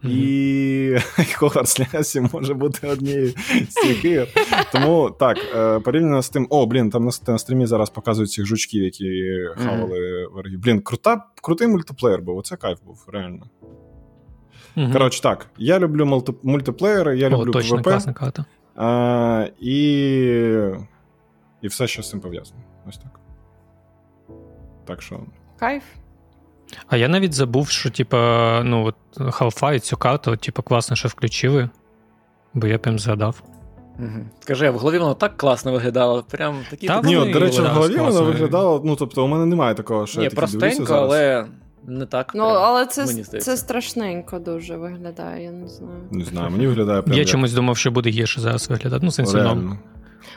Mm-hmm. 0.04 0.10
І 0.10 0.92
Hogwarts 1.18 1.80
Legacy 1.80 2.34
може 2.34 2.54
бути 2.54 2.88
однією 2.88 3.34
з 3.70 3.74
цих 3.74 4.06
ігор. 4.06 4.28
Тому 4.72 5.16
так, 5.20 5.38
порівняно 5.84 6.22
з 6.22 6.30
тим, 6.30 6.48
о, 6.50 6.66
блін, 6.66 6.90
там 6.90 7.06
на, 7.06 7.12
на 7.28 7.38
стрімі 7.38 7.66
зараз 7.66 7.90
показують 7.90 8.32
цих 8.32 8.46
жучків, 8.46 8.84
які 8.84 9.34
хавали 9.58 10.00
mm-hmm. 10.00 10.34
ворогів. 10.34 10.60
Блін, 10.60 10.82
крута, 10.82 11.26
крутий 11.42 11.68
мультиплеєр 11.68 12.22
був, 12.22 12.38
оце 12.38 12.56
кайф 12.56 12.80
був, 12.86 13.06
реально. 13.08 13.46
Mm-hmm. 14.78 14.94
Коротше, 14.94 15.22
так, 15.22 15.48
я 15.58 15.80
люблю 15.80 16.24
мультиплеєри, 16.44 17.18
я 17.18 17.30
люблю 17.30 17.52
точно, 17.52 17.78
PvP. 17.78 17.84
класна 17.84 18.14
карта. 18.14 18.46
А, 18.76 19.48
і... 19.60 19.76
і 21.62 21.68
все, 21.68 21.88
що 21.88 22.04
з 22.04 22.10
цим 22.10 22.20
пов'язано. 22.20 22.62
Ось 22.88 22.98
так. 22.98 23.20
Так 24.86 25.02
що. 25.02 25.20
Кайф. 25.60 25.84
А 26.88 26.98
я 26.98 27.08
навіть 27.08 27.34
забув, 27.34 27.70
що, 27.70 27.90
типа, 27.90 28.62
ну, 28.64 28.86
от 28.86 28.96
Half-Life 29.18 29.80
цю 29.80 29.98
карту, 29.98 30.36
типа, 30.36 30.62
класно, 30.62 30.96
що 30.96 31.08
включили, 31.08 31.70
бо 32.54 32.68
я 32.68 32.78
прям 32.78 33.00
згадав. 33.00 33.44
Угу. 34.00 34.26
Скажи, 34.40 34.66
а 34.66 34.72
в 34.72 34.78
голові 34.78 34.98
воно 34.98 35.14
так 35.14 35.38
класно 35.38 35.72
виглядало. 35.72 36.24
Прям 36.24 36.56
такі 36.70 36.88
Та, 36.88 37.02
Ні, 37.02 37.18
от, 37.18 37.32
до 37.32 37.40
речі, 37.40 37.62
в 37.62 37.66
голові 37.66 37.98
воно 37.98 38.24
виглядало. 38.24 38.82
Ну, 38.86 38.96
тобто, 38.96 39.26
у 39.26 39.28
мене 39.28 39.46
немає 39.46 39.76
такого, 39.76 40.08
що 40.08 40.20
Ні, 40.20 40.24
я 40.24 40.30
дивлюся 40.30 40.58
простенько, 40.58 40.86
зараз. 40.86 41.04
але 41.04 41.46
не 41.88 42.06
так. 42.06 42.32
Ну, 42.36 42.44
прям, 42.44 42.58
але 42.58 42.86
це, 42.86 43.06
мені 43.06 43.24
це 43.24 43.58
страшненько 43.58 44.40
дуже 44.40 44.78
виглядає, 44.78 45.44
я 45.44 45.52
не 45.52 45.68
знаю. 45.68 46.04
Не 46.12 46.26
знаю, 46.26 46.50
мені 46.52 46.68
виглядає 46.68 47.02
прям. 47.02 47.14
Я 47.14 47.20
як 47.20 47.30
чомусь 47.30 47.54
думав, 47.54 47.78
що 47.78 47.92
буде 47.92 48.10
гірше 48.10 48.42
зараз 48.42 48.70
виглядати. 48.70 49.06
Ну, 49.06 49.12
сенсі 49.12 49.38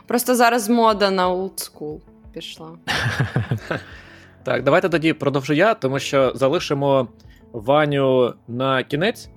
Просто 0.07 0.35
зараз 0.35 0.69
мода 0.69 1.11
на 1.11 1.29
school 1.29 2.01
пішла. 2.33 2.69
Так, 4.45 4.63
давайте 4.63 4.89
тоді 4.89 5.13
продовжу 5.13 5.53
я, 5.53 5.75
тому 5.75 5.99
що 5.99 6.33
залишимо 6.35 7.09
Ваню 7.53 8.35
на 8.49 8.83
кінець, 8.83 9.31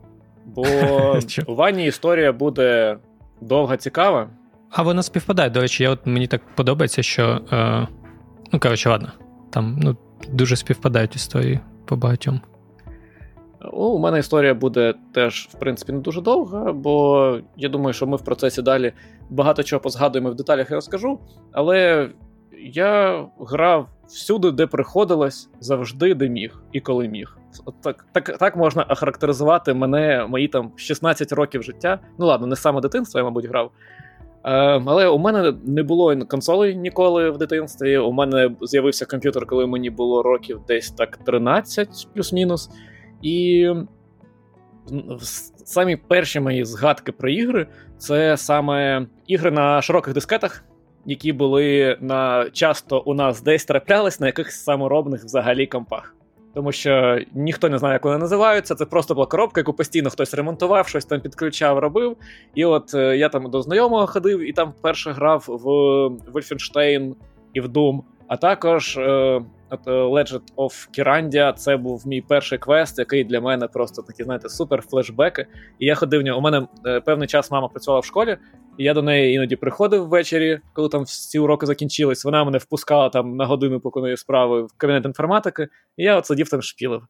бо 0.45 0.65
у 1.47 1.55
Вані 1.55 1.85
історія 1.85 2.33
буде 2.33 2.97
довга, 3.41 3.77
цікава. 3.77 4.29
А 4.69 4.83
вона 4.83 5.03
співпадає. 5.03 5.49
До 5.49 5.61
речі, 5.61 5.83
я 5.83 5.89
от 5.89 6.05
мені 6.05 6.27
так 6.27 6.41
подобається, 6.55 7.03
що. 7.03 7.41
Е, 7.51 7.87
ну, 8.51 8.59
коротше, 8.59 8.89
ладно. 8.89 9.11
Там 9.49 9.79
ну, 9.81 9.97
дуже 10.29 10.55
співпадають 10.55 11.15
історії 11.15 11.59
по 11.85 11.95
багатьом. 11.95 12.41
У 13.73 13.99
мене 13.99 14.19
історія 14.19 14.53
буде 14.53 14.93
теж, 15.13 15.49
в 15.51 15.59
принципі, 15.59 15.91
не 15.91 15.99
дуже 15.99 16.21
довга, 16.21 16.73
бо 16.73 17.37
я 17.57 17.69
думаю, 17.69 17.93
що 17.93 18.07
ми 18.07 18.17
в 18.17 18.21
процесі 18.21 18.61
далі 18.61 18.93
багато 19.29 19.63
чого 19.63 19.79
позгадуємо 19.79 20.29
в 20.31 20.35
деталях 20.35 20.71
і 20.71 20.73
розкажу. 20.73 21.19
Але 21.51 22.09
я 22.73 23.25
грав 23.39 23.87
всюди, 24.07 24.51
де 24.51 24.67
приходилось, 24.67 25.49
завжди, 25.59 26.13
де 26.13 26.29
міг 26.29 26.61
і 26.71 26.79
коли 26.79 27.07
міг. 27.07 27.37
От 27.65 27.81
так, 27.81 28.05
так, 28.11 28.37
так 28.37 28.55
можна 28.55 28.83
охарактеризувати 28.83 29.73
мене, 29.73 30.27
мої 30.29 30.47
там 30.47 30.71
16 30.75 31.31
років 31.31 31.63
життя. 31.63 31.99
Ну 32.19 32.25
ладно, 32.25 32.47
не 32.47 32.55
саме 32.55 32.81
дитинство, 32.81 33.19
я, 33.19 33.23
мабуть, 33.23 33.45
грав. 33.45 33.71
Е, 34.45 34.81
але 34.85 35.07
у 35.07 35.17
мене 35.17 35.53
не 35.65 35.83
було 35.83 36.17
консолей 36.27 36.75
ніколи 36.75 37.29
в 37.29 37.37
дитинстві. 37.37 37.97
У 37.97 38.11
мене 38.11 38.51
з'явився 38.61 39.05
комп'ютер, 39.05 39.45
коли 39.45 39.67
мені 39.67 39.89
було 39.89 40.23
років 40.23 40.61
десь 40.67 40.91
так 40.91 41.17
13 41.17 42.07
плюс-мінус. 42.13 42.69
І 43.21 43.69
самі 45.65 45.95
перші 45.95 46.39
мої 46.39 46.65
згадки 46.65 47.11
про 47.11 47.29
ігри 47.29 47.67
це 47.97 48.37
саме 48.37 49.07
ігри 49.27 49.51
на 49.51 49.81
широких 49.81 50.13
дискетах, 50.13 50.63
які 51.07 51.33
були 51.33 51.97
на 52.01 52.49
часто 52.49 52.99
у 52.99 53.13
нас 53.13 53.41
десь 53.41 53.65
траплялись 53.65 54.19
на 54.19 54.27
якихось 54.27 54.63
саморобних 54.63 55.23
взагалі 55.23 55.67
компах. 55.67 56.15
Тому 56.53 56.71
що 56.71 57.19
ніхто 57.33 57.69
не 57.69 57.77
знає, 57.77 57.93
як 57.93 58.05
вони 58.05 58.17
називаються. 58.17 58.75
Це 58.75 58.85
просто 58.85 59.13
була 59.13 59.25
коробка, 59.25 59.61
яку 59.61 59.73
постійно 59.73 60.09
хтось 60.09 60.33
ремонтував, 60.33 60.87
щось 60.87 61.05
там 61.05 61.21
підключав, 61.21 61.79
робив. 61.79 62.17
І 62.55 62.65
от 62.65 62.93
е, 62.93 63.17
я 63.17 63.29
там 63.29 63.49
до 63.49 63.61
знайомого 63.61 64.07
ходив 64.07 64.49
і 64.49 64.53
там 64.53 64.73
вперше 64.79 65.11
грав 65.11 65.45
в 65.47 65.67
Wolfenstein 66.33 67.15
і 67.53 67.61
в 67.61 67.65
Doom. 67.65 68.01
А 68.27 68.37
також 68.37 68.97
е, 68.97 69.01
е, 69.01 69.41
Legend 69.91 70.41
of 70.57 70.89
Kirandia 70.97 71.53
це 71.53 71.77
був 71.77 72.07
мій 72.07 72.21
перший 72.21 72.57
квест, 72.57 72.99
який 72.99 73.23
для 73.23 73.41
мене 73.41 73.67
просто 73.67 74.01
такі, 74.01 74.23
знаєте, 74.23 74.49
супер 74.49 74.81
флешбеки. 74.81 75.47
І 75.79 75.85
я 75.85 75.95
ходив 75.95 76.21
в 76.21 76.23
нього. 76.23 76.39
У 76.39 76.41
мене 76.41 76.67
е, 76.85 76.99
певний 76.99 77.27
час 77.27 77.51
мама 77.51 77.67
працювала 77.67 77.99
в 77.99 78.05
школі, 78.05 78.37
і 78.77 78.83
я 78.83 78.93
до 78.93 79.01
неї 79.01 79.35
іноді 79.35 79.55
приходив 79.55 80.07
ввечері, 80.07 80.59
коли 80.73 80.89
там 80.89 81.03
всі 81.03 81.39
уроки 81.39 81.65
закінчились. 81.65 82.25
Вона 82.25 82.43
мене 82.43 82.57
впускала 82.57 83.09
там 83.09 83.35
на 83.35 83.45
годину, 83.45 83.79
поки 83.79 83.99
неї 83.99 84.17
справи 84.17 84.61
в 84.61 84.69
кабінет 84.77 85.05
інформатики, 85.05 85.67
і 85.97 86.03
я 86.03 86.17
от 86.17 86.25
сидів 86.25 86.49
там 86.49 86.61
шпілив. 86.61 87.01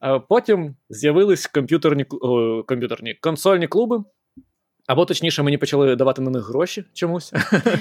А 0.00 0.18
потім 0.18 0.76
з'явились 0.90 1.46
комп'ютерні, 1.46 2.06
о, 2.20 2.62
комп'ютерні 2.62 3.14
консольні 3.14 3.66
клуби. 3.68 4.04
Або 4.86 5.04
точніше, 5.04 5.42
мені 5.42 5.58
почали 5.58 5.96
давати 5.96 6.22
на 6.22 6.30
них 6.30 6.48
гроші 6.48 6.84
чомусь. 6.92 7.32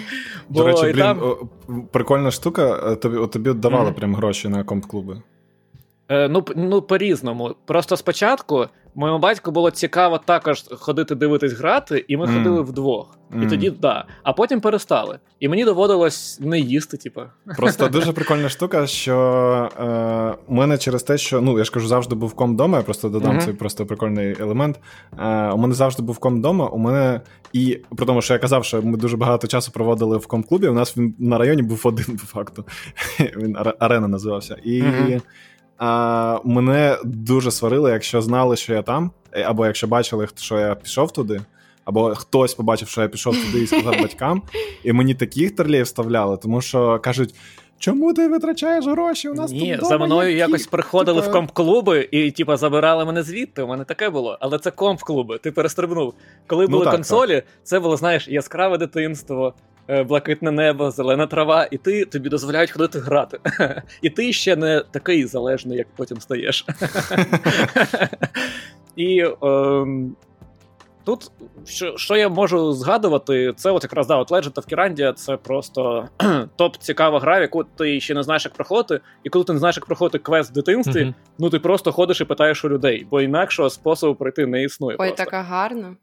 До 0.50 0.64
речі, 0.64 0.84
блін, 0.84 0.96
там- 0.96 1.50
прикольна 1.92 2.32
штука, 2.32 2.92
е, 2.92 2.96
тобі, 2.96 3.28
тобі 3.28 3.54
давали 3.54 3.92
прям 3.92 4.16
гроші 4.16 4.50
на 4.50 4.64
комп-клуби. 4.64 5.22
Е, 6.10 6.28
ну, 6.30 6.46
ну, 6.56 6.82
по-різному. 6.82 7.56
Просто 7.66 7.98
спочатку 7.98 8.66
моєму 8.96 9.20
батьку 9.20 9.52
було 9.52 9.72
цікаво 9.72 10.20
також 10.26 10.64
ходити 10.72 11.16
дивитись 11.16 11.54
грати, 11.54 12.06
і 12.08 12.18
ми 12.18 12.26
Мгм. 12.26 12.38
ходили 12.38 12.62
вдвох. 12.62 13.18
І 13.34 13.36
Мгм. 13.38 13.50
тоді 13.50 13.70
да. 13.70 14.06
А 14.24 14.34
потім 14.34 14.62
перестали. 14.62 15.20
І 15.40 15.48
мені 15.48 15.66
доводилось 15.66 16.40
не 16.42 16.60
їсти, 16.60 16.98
типу. 16.98 17.22
Просто 17.58 17.88
дуже 17.90 18.12
прикольна 18.14 18.50
штука, 18.50 18.88
що 18.88 19.16
е, 19.80 20.44
у 20.48 20.54
мене 20.56 20.78
через 20.78 21.04
те, 21.04 21.18
що 21.18 21.42
ну 21.42 21.58
я 21.58 21.64
ж 21.64 21.72
кажу, 21.72 21.88
завжди 21.88 22.16
був 22.16 22.34
ком 22.34 22.54
вдома, 22.54 22.78
я 22.78 22.84
просто 22.84 23.10
додам 23.10 23.32
Мгм. 23.36 23.42
цей 23.46 23.54
просто 23.54 23.86
прикольний 23.86 24.36
елемент. 24.40 24.80
Е, 25.20 25.50
у 25.52 25.58
мене 25.58 25.74
завжди 25.74 26.04
був 26.04 26.18
ком 26.18 26.36
вдома. 26.40 26.68
У 26.68 26.78
мене 26.78 27.22
і 27.54 27.80
при 27.98 28.06
тому, 28.06 28.22
що 28.22 28.34
я 28.34 28.40
казав, 28.40 28.66
що 28.66 28.82
ми 28.82 28.98
дуже 28.98 29.18
багато 29.18 29.48
часу 29.48 29.72
проводили 29.72 30.18
в 30.18 30.28
ком-клубі. 30.28 30.68
У 30.68 30.74
нас 30.74 30.98
він 30.98 31.16
на 31.20 31.38
районі 31.38 31.62
був 31.62 31.82
один 31.84 32.06
по 32.18 32.26
факту. 32.26 32.66
Він 33.20 33.58
Аре- 33.58 33.74
арена 33.80 34.08
називався. 34.08 34.58
І 34.64 34.82
Мгм. 34.84 35.22
А, 35.78 36.40
мене 36.44 36.98
дуже 37.04 37.52
сварили, 37.52 37.92
якщо 37.92 38.22
знали, 38.22 38.56
що 38.56 38.74
я 38.74 38.82
там, 38.82 39.12
е, 39.32 39.44
або 39.44 39.66
якщо 39.66 39.88
бачили, 39.88 40.28
що 40.36 40.60
я 40.60 40.76
пішов 40.76 41.12
туди. 41.12 41.42
Або 41.86 42.16
хтось 42.16 42.54
побачив, 42.54 42.88
що 42.88 43.02
я 43.02 43.08
пішов 43.08 43.46
туди 43.46 43.64
і 43.64 43.68
сказав 43.68 43.96
батькам, 44.02 44.42
і 44.84 44.94
мені 44.94 45.14
таких 45.16 45.56
терлів 45.56 45.84
вставляли, 45.84 46.38
тому 46.38 46.62
що 46.62 47.00
кажуть: 47.00 47.36
чому 47.80 48.14
ти 48.14 48.28
витрачаєш 48.28 48.86
гроші? 48.86 49.30
У 49.30 49.34
нас 49.34 49.52
Ні, 49.52 49.78
тут 49.78 49.88
за 49.88 49.98
мною 49.98 50.32
є 50.32 50.38
якось 50.38 50.68
приходили 50.68 51.22
Типа- 51.22 51.32
в 51.32 51.34
комп-клуби 51.34 52.08
і, 52.12 52.32
типа, 52.32 52.58
забирали 52.58 53.06
мене 53.06 53.24
звідти. 53.24 53.62
У 53.62 53.68
мене 53.68 53.84
таке 53.84 54.10
було. 54.10 54.38
Але 54.42 54.60
це 54.60 54.70
комп-клуби, 54.70 55.40
ти 55.40 55.52
перестрибнув. 55.52 56.14
Коли 56.48 56.64
Ну 56.64 56.70
були 56.70 56.86
так, 56.86 56.94
консолі, 56.94 57.44
це 57.64 57.80
було, 57.80 57.98
знаєш, 57.98 58.28
яскраве 58.28 58.78
дитинство. 58.78 59.54
Е, 59.90 60.04
Блакитне 60.04 60.52
небо, 60.52 60.92
зелена 60.92 61.28
трава, 61.28 61.68
і 61.72 61.78
ти 61.78 62.06
тобі 62.06 62.30
дозволяють 62.30 62.72
ходити 62.72 63.00
грати. 63.00 63.40
І 64.02 64.10
ти 64.10 64.34
ще 64.34 64.56
не 64.56 64.84
такий 64.92 65.26
залежний, 65.26 65.78
як 65.78 65.88
потім 65.96 66.22
стаєш. 66.22 66.66
І 68.96 69.26
ем, 69.42 70.16
тут, 71.04 71.32
що, 71.66 71.98
що 71.98 72.16
я 72.16 72.30
можу 72.30 72.74
згадувати, 72.74 73.54
це 73.56 73.72
от 73.72 73.84
якраз 73.84 74.08
да, 74.08 74.16
от 74.16 74.32
Legend 74.32 74.54
of 74.54 74.74
Kirandia 74.74 75.14
це 75.14 75.38
просто 75.38 76.08
топ 76.56 76.78
цікава 76.78 77.20
гра, 77.20 77.40
в 77.40 77.42
яку 77.42 77.64
ти 77.64 78.00
ще 78.00 78.14
не 78.14 78.24
знаєш, 78.24 78.46
як 78.46 78.54
проходити. 78.54 79.00
І 79.24 79.30
коли 79.30 79.46
ти 79.46 79.54
не 79.54 79.60
знаєш, 79.60 79.78
як 79.78 79.86
проходити 79.86 80.20
квест 80.20 80.52
в 80.52 80.54
дитинстві, 80.54 81.14
ну 81.40 81.50
ти 81.50 81.60
просто 81.60 81.92
ходиш 81.92 82.22
і 82.22 82.26
питаєш 82.26 82.66
у 82.66 82.70
людей, 82.70 83.08
бо 83.12 83.22
інакшого 83.22 83.70
способу 83.70 84.16
пройти 84.16 84.46
не 84.46 84.64
існує. 84.64 84.98
Ой, 85.00 85.08
просто. 85.08 85.26
така 85.26 85.42
гарна. 85.42 85.96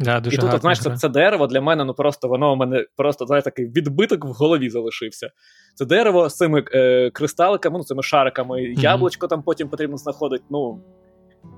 Да, 0.00 0.20
дуже 0.20 0.36
І 0.36 0.38
тут, 0.38 0.60
знаєш, 0.60 0.80
це, 0.80 0.96
це 0.96 1.08
дерево 1.08 1.46
для 1.46 1.60
мене, 1.60 1.84
ну 1.84 1.94
просто 1.94 2.28
воно 2.28 2.52
у 2.52 2.56
мене 2.56 2.84
просто 2.96 3.26
знаєш, 3.26 3.44
такий 3.44 3.66
відбиток 3.66 4.24
в 4.24 4.28
голові 4.28 4.70
залишився. 4.70 5.30
Це 5.74 5.84
дерево 5.84 6.28
з 6.28 6.36
цими 6.36 6.64
е, 6.74 7.10
кристаликами, 7.10 7.78
ну 7.78 7.84
цими 7.84 8.02
шариками, 8.02 8.62
яблучко 8.62 9.26
там 9.26 9.42
потім 9.42 9.68
потрібно 9.68 9.96
знаходити. 9.96 10.44
Ну 10.50 10.80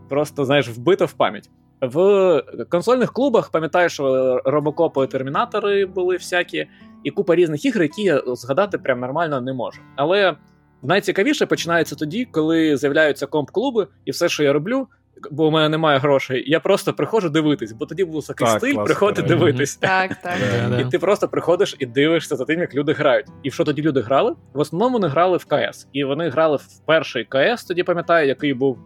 просто 0.09 0.45
знаєш, 0.45 0.69
вбито 0.69 1.07
в 1.07 1.13
пам'ять. 1.13 1.51
В 1.81 2.43
консольних 2.69 3.13
клубах 3.13 3.51
пам'ятаєш, 3.51 3.93
що 3.93 4.41
робокопи, 4.45 5.07
термінатори 5.07 5.87
були 5.87 6.17
всякі, 6.17 6.67
і 7.05 7.11
купа 7.11 7.35
різних 7.35 7.65
ігор, 7.65 7.83
які 7.83 8.03
я 8.03 8.23
згадати 8.27 8.79
прям 8.79 9.01
нормально 9.01 9.41
не 9.41 9.53
можу. 9.53 9.81
Але 9.97 10.37
найцікавіше 10.83 11.47
починається 11.47 11.97
тоді, 11.97 12.25
коли 12.25 12.77
з'являються 12.77 13.27
комп-клуби, 13.27 13.87
і 14.05 14.11
все, 14.11 14.29
що 14.29 14.43
я 14.43 14.53
роблю, 14.53 14.87
бо 15.31 15.47
у 15.47 15.51
мене 15.51 15.69
немає 15.69 15.99
грошей. 15.99 16.45
Я 16.51 16.61
просто 16.61 16.93
приходжу 16.93 17.29
дивитись, 17.29 17.73
бо 17.73 17.87
тоді 17.87 18.05
був 18.05 18.27
такий 18.27 18.47
Так, 18.47 18.59
стиль 18.59 18.85
приходити 18.85 19.23
дивитись. 19.23 19.77
Так, 19.77 20.15
так. 20.23 20.37
І 20.81 20.85
ти 20.85 20.99
просто 20.99 21.29
приходиш 21.29 21.77
і 21.79 21.87
дивишся 21.87 22.37
за 22.37 22.45
тим, 22.45 22.61
як 22.61 22.75
люди 22.75 22.93
грають. 22.93 23.27
І 23.43 23.49
в 23.49 23.53
що 23.53 23.65
тоді 23.65 23.83
люди 23.83 24.01
грали? 24.01 24.35
В 24.53 24.61
основному 24.61 24.93
вони 24.93 25.09
грали 25.09 25.37
в 25.37 25.45
КС. 25.45 25.89
І 25.93 26.05
вони 26.05 26.29
грали 26.29 26.57
в 26.57 26.67
перший 26.87 27.25
КС, 27.25 27.65
тоді 27.65 27.83
пам'ятаю, 27.83 28.29
який 28.29 28.55
був. 28.55 28.79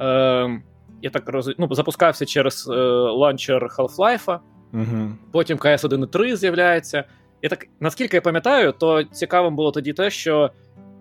Е, 0.00 0.60
я 1.02 1.10
так 1.10 1.28
роз... 1.28 1.54
ну, 1.58 1.68
запускався 1.70 2.26
через 2.26 2.68
е, 2.68 2.74
ланчер 2.92 3.66
Half-Life, 3.78 4.38
Угу. 4.72 5.12
потім 5.32 5.58
КС 5.58 5.84
1.3 5.84 6.36
з'являється. 6.36 7.04
І 7.42 7.48
так, 7.48 7.66
наскільки 7.80 8.16
я 8.16 8.20
пам'ятаю, 8.20 8.72
то 8.72 9.04
цікавим 9.04 9.56
було 9.56 9.72
тоді 9.72 9.92
те, 9.92 10.10
що 10.10 10.50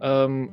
ем, 0.01 0.49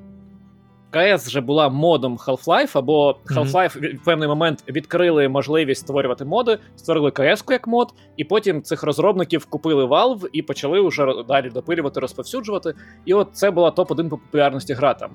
КС 0.95 1.27
вже 1.27 1.41
була 1.41 1.69
модом 1.69 2.17
Half-Life, 2.17 2.79
або. 2.79 3.17
Half-Life 3.27 3.97
в 3.97 4.05
певний 4.05 4.29
момент 4.29 4.65
відкрили 4.69 5.29
можливість 5.29 5.81
створювати 5.81 6.25
моди, 6.25 6.59
створили 6.77 7.11
КС 7.11 7.45
як 7.51 7.67
мод, 7.67 7.89
і 8.17 8.25
потім 8.25 8.63
цих 8.63 8.83
розробників 8.83 9.47
купили 9.47 9.85
Valve 9.85 10.27
і 10.33 10.43
почали 10.43 10.81
вже 10.81 11.07
далі 11.29 11.51
допилювати, 11.51 12.01
розповсюджувати. 12.01 12.75
І 13.05 13.15
от 13.15 13.29
це 13.33 13.51
була 13.51 13.71
топ-1 13.71 14.09
по 14.09 14.19
популярності 14.19 14.75
гра 14.75 14.95
там. 14.95 15.11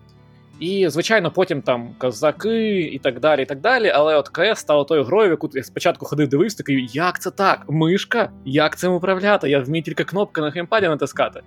І, 0.59 0.89
звичайно, 0.89 1.31
потім 1.31 1.61
там 1.61 1.89
казаки 1.97 2.79
і 2.81 2.99
так 2.99 3.19
далі, 3.19 3.41
і 3.41 3.45
так 3.45 3.59
далі. 3.59 3.89
Але 3.89 4.15
от 4.15 4.29
КС 4.29 4.59
стало 4.59 4.83
тою 4.83 5.03
грою, 5.03 5.27
в 5.27 5.31
яку 5.31 5.49
я 5.53 5.63
спочатку 5.63 6.05
ходив 6.05 6.27
дивився, 6.27 6.57
такий, 6.57 6.89
як 6.91 7.19
це 7.21 7.31
так? 7.31 7.65
Мишка? 7.69 8.29
Як 8.45 8.77
цим 8.77 8.93
управляти? 8.93 9.49
Я 9.49 9.59
вмію 9.59 9.83
тільки 9.83 10.03
кнопки 10.03 10.41
на 10.41 10.49
геймпаді 10.49 10.87
натискати. 10.87 11.41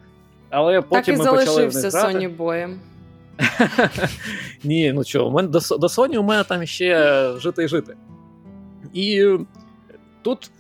Але 0.51 0.75
Так 0.75 0.89
потім 0.89 1.15
і 1.15 1.19
ми 1.19 1.25
залишився 1.25 1.83
них 1.83 1.93
грати. 1.93 2.13
Соні 2.13 2.29
боєм. 2.29 2.81
Ні, 4.65 4.93
ну 4.93 5.05
чого, 5.05 5.29
у 5.29 5.33
мене 5.33 5.49
до, 5.49 5.59
до 5.59 5.87
Sony 5.87 6.17
у 6.17 6.23
мене 6.23 6.45
там 6.45 6.67
ще 6.67 7.25
жити 7.39 7.65
і 7.65 7.69
жити. 7.69 7.97
І 8.95 9.37
тут 10.23 10.51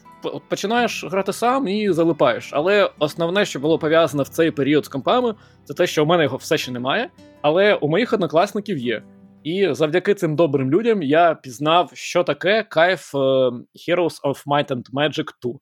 починаєш 0.48 1.04
грати 1.04 1.32
сам 1.32 1.68
і 1.68 1.92
залипаєш. 1.92 2.50
Але 2.52 2.90
основне, 2.98 3.44
що 3.44 3.60
було 3.60 3.78
пов'язане 3.78 4.22
в 4.22 4.28
цей 4.28 4.50
період 4.50 4.84
з 4.84 4.88
компами, 4.88 5.34
це 5.64 5.74
те, 5.74 5.86
що 5.86 6.02
у 6.02 6.06
мене 6.06 6.22
його 6.22 6.36
все 6.36 6.58
ще 6.58 6.72
немає, 6.72 7.10
але 7.42 7.74
у 7.74 7.88
моїх 7.88 8.12
однокласників 8.12 8.78
є. 8.78 9.02
І 9.44 9.68
завдяки 9.70 10.14
цим 10.14 10.36
добрим 10.36 10.70
людям 10.70 11.02
я 11.02 11.34
пізнав, 11.34 11.90
що 11.94 12.24
таке 12.24 12.62
кайф 12.62 13.14
е, 13.14 13.18
Heroes 13.18 14.22
of 14.24 14.46
Might 14.46 14.68
and 14.68 14.82
Magic 14.92 15.26
2. 15.42 15.54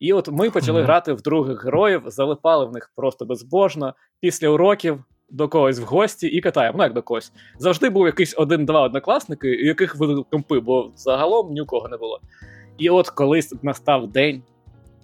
І 0.00 0.12
от 0.12 0.28
ми 0.28 0.50
почали 0.50 0.82
грати 0.82 1.12
в 1.12 1.22
других 1.22 1.64
героїв, 1.64 2.02
залипали 2.06 2.66
в 2.66 2.72
них 2.72 2.92
просто 2.96 3.24
безбожно. 3.24 3.94
Після 4.20 4.48
уроків 4.48 5.04
до 5.30 5.48
когось 5.48 5.78
в 5.78 5.82
гості 5.82 6.26
і 6.26 6.40
катаємо. 6.40 6.78
Ну 6.78 6.84
як 6.84 6.92
до 6.92 7.02
когось. 7.02 7.32
Завжди 7.58 7.90
був 7.90 8.06
якийсь 8.06 8.34
один-два 8.38 8.82
однокласники, 8.82 9.48
у 9.48 9.66
яких 9.66 9.98
були 9.98 10.24
компи, 10.30 10.60
бо 10.60 10.92
загалом 10.96 11.52
ні 11.52 11.60
у 11.60 11.66
кого 11.66 11.88
не 11.88 11.96
було. 11.96 12.20
І 12.78 12.90
от 12.90 13.08
колись 13.08 13.54
настав 13.62 14.12
день, 14.12 14.42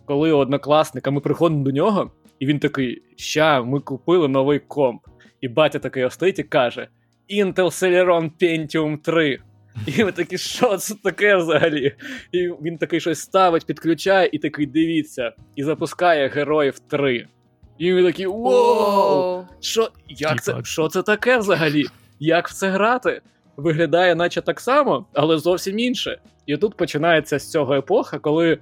коли 0.05 0.33
у 0.33 0.39
однокласника 0.39 1.11
ми 1.11 1.21
приходимо 1.21 1.65
до 1.65 1.71
нього, 1.71 2.11
і 2.39 2.47
він 2.47 2.59
такий: 2.59 3.03
ща, 3.17 3.63
ми 3.63 3.81
купили 3.81 4.29
новий 4.29 4.59
комп. 4.59 5.03
І 5.41 5.49
батя 5.49 5.79
такий 5.79 6.11
стоїть 6.11 6.39
і 6.39 6.43
каже: 6.43 6.89
Intel 7.31 7.55
Celeron 7.55 8.31
Pentium 8.41 8.99
3. 8.99 9.39
І 9.87 10.05
ми 10.05 10.13
такі, 10.13 10.39
що 10.39 10.77
це 10.77 10.95
таке 10.95 11.37
взагалі? 11.37 11.93
І 12.33 12.49
він 12.63 12.79
такий 12.79 13.01
щось 13.01 13.19
ставить, 13.19 13.67
підключає, 13.67 14.29
і 14.33 14.39
такий 14.39 14.67
дивіться, 14.67 15.33
і 15.57 15.65
запускає 15.65 16.29
героїв 16.29 16.79
3. 16.79 17.27
І 17.79 18.03
такі: 18.03 18.27
Воу! 18.27 18.43
Воу. 18.43 19.45
Що, 19.61 19.89
як 20.09 20.43
це, 20.43 20.55
що 20.63 20.89
це 20.89 21.03
таке 21.03 21.39
взагалі? 21.39 21.85
Як 22.21 22.49
в 22.49 22.55
це 22.55 22.69
грати? 22.69 23.21
Виглядає, 23.57 24.15
наче 24.15 24.41
так 24.41 24.61
само, 24.61 25.07
але 25.13 25.39
зовсім 25.39 25.79
інше. 25.79 26.19
І 26.47 26.57
тут 26.57 26.77
починається 26.77 27.39
з 27.39 27.51
цього 27.51 27.75
епоха, 27.75 28.19
коли 28.19 28.59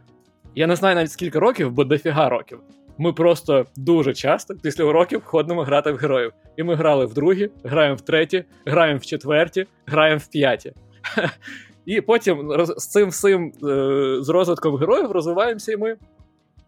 я 0.54 0.66
не 0.66 0.76
знаю 0.76 0.94
навіть 0.94 1.12
скільки 1.12 1.38
років, 1.38 1.72
бо 1.72 1.84
дофіга 1.84 2.28
років. 2.28 2.60
Ми 2.98 3.12
просто 3.12 3.66
дуже 3.76 4.14
часто 4.14 4.54
після 4.62 4.84
уроків 4.84 5.22
ходимо 5.24 5.62
грати 5.62 5.92
в 5.92 5.96
героїв. 5.96 6.32
І 6.56 6.62
ми 6.62 6.74
грали 6.74 7.06
в 7.06 7.14
другі, 7.14 7.50
граємо 7.64 7.96
в 7.96 8.00
треті, 8.00 8.44
граємо 8.66 8.98
в 8.98 9.06
четверті, 9.06 9.66
граємо 9.86 10.18
в 10.18 10.26
п'яті. 10.26 10.72
І 11.86 12.00
потім 12.00 12.64
з 12.76 12.88
цим 12.88 13.08
всім 13.08 13.52
е, 13.68 14.16
з 14.20 14.28
розвитком 14.28 14.76
героїв 14.76 15.10
розвиваємося 15.10 15.72
і 15.72 15.76
ми. 15.76 15.96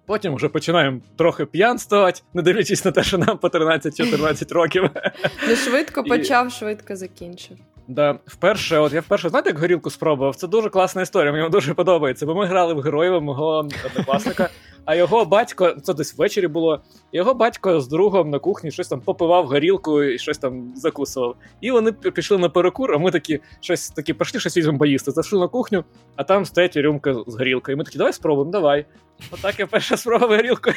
Потім 0.07 0.35
вже 0.35 0.49
починаємо 0.49 1.01
трохи 1.17 1.47
п'янствувати, 1.47 2.21
не 2.35 2.43
дивлячись 2.43 2.85
на 2.85 2.90
те, 2.90 3.03
що 3.03 3.19
нам 3.19 3.38
по 3.38 3.49
13-14 3.49 4.55
років. 4.55 4.90
Ну, 5.49 5.57
швидко 5.57 6.03
І- 6.07 6.09
почав, 6.09 6.53
швидко 6.53 6.97
закінчив. 6.97 7.57
Да, 7.88 8.19
вперше, 8.27 8.79
от 8.79 8.93
я 8.93 9.01
вперше, 9.01 9.29
знаєте, 9.29 9.51
як 9.51 9.59
горілку 9.59 9.90
спробував? 9.90 10.37
Це 10.37 10.47
дуже 10.47 10.71
класна 10.71 11.03
історія, 11.03 11.33
мені 11.33 11.49
дуже 11.49 11.75
подобається. 11.75 12.27
Бо 12.27 12.35
ми 12.35 12.47
грали 12.47 12.75
в 12.75 12.81
героїв 12.81 13.23
мого 13.23 13.67
однокласника, 13.85 14.49
а 14.85 14.94
його 14.94 15.25
батько, 15.25 15.77
це 15.83 15.94
десь 15.94 16.18
ввечері 16.18 16.49
було. 16.49 16.81
Його 17.12 17.35
батько 17.35 17.81
з 17.81 17.88
другом 17.88 18.31
на 18.31 18.38
кухні 18.38 18.70
щось 18.70 18.88
там 18.88 19.01
попивав 19.01 19.47
горілку 19.47 20.03
і 20.03 20.18
щось 20.18 20.38
там 20.38 20.73
закусував. 20.77 21.37
І 21.61 21.70
вони 21.70 21.92
пішли 21.92 22.38
на 22.38 22.49
перекур, 22.49 22.94
а 22.94 22.99
ми 22.99 23.11
такі 23.11 23.40
щось 23.61 23.90
такі 23.90 24.12
пішли, 24.12 24.40
щось 24.40 24.57
візьмемо 24.57 24.79
поїсти. 24.79 25.11
Зайшли 25.11 25.40
на 25.40 25.49
кухню, 25.49 25.85
а 26.16 26.25
там 26.25 26.44
стоять 26.44 26.77
рюмка 26.77 27.14
з 27.27 27.35
горілкою. 27.35 27.77
І 27.77 27.79
ми 27.79 27.85
такі, 27.85 27.99
давай 27.99 28.12
спробуємо, 28.12 28.53
давай. 28.53 28.87
Отак 29.31 29.59
я 29.59 29.66
перша 29.66 29.97
спроба 29.97 30.27
горілкою. 30.27 30.77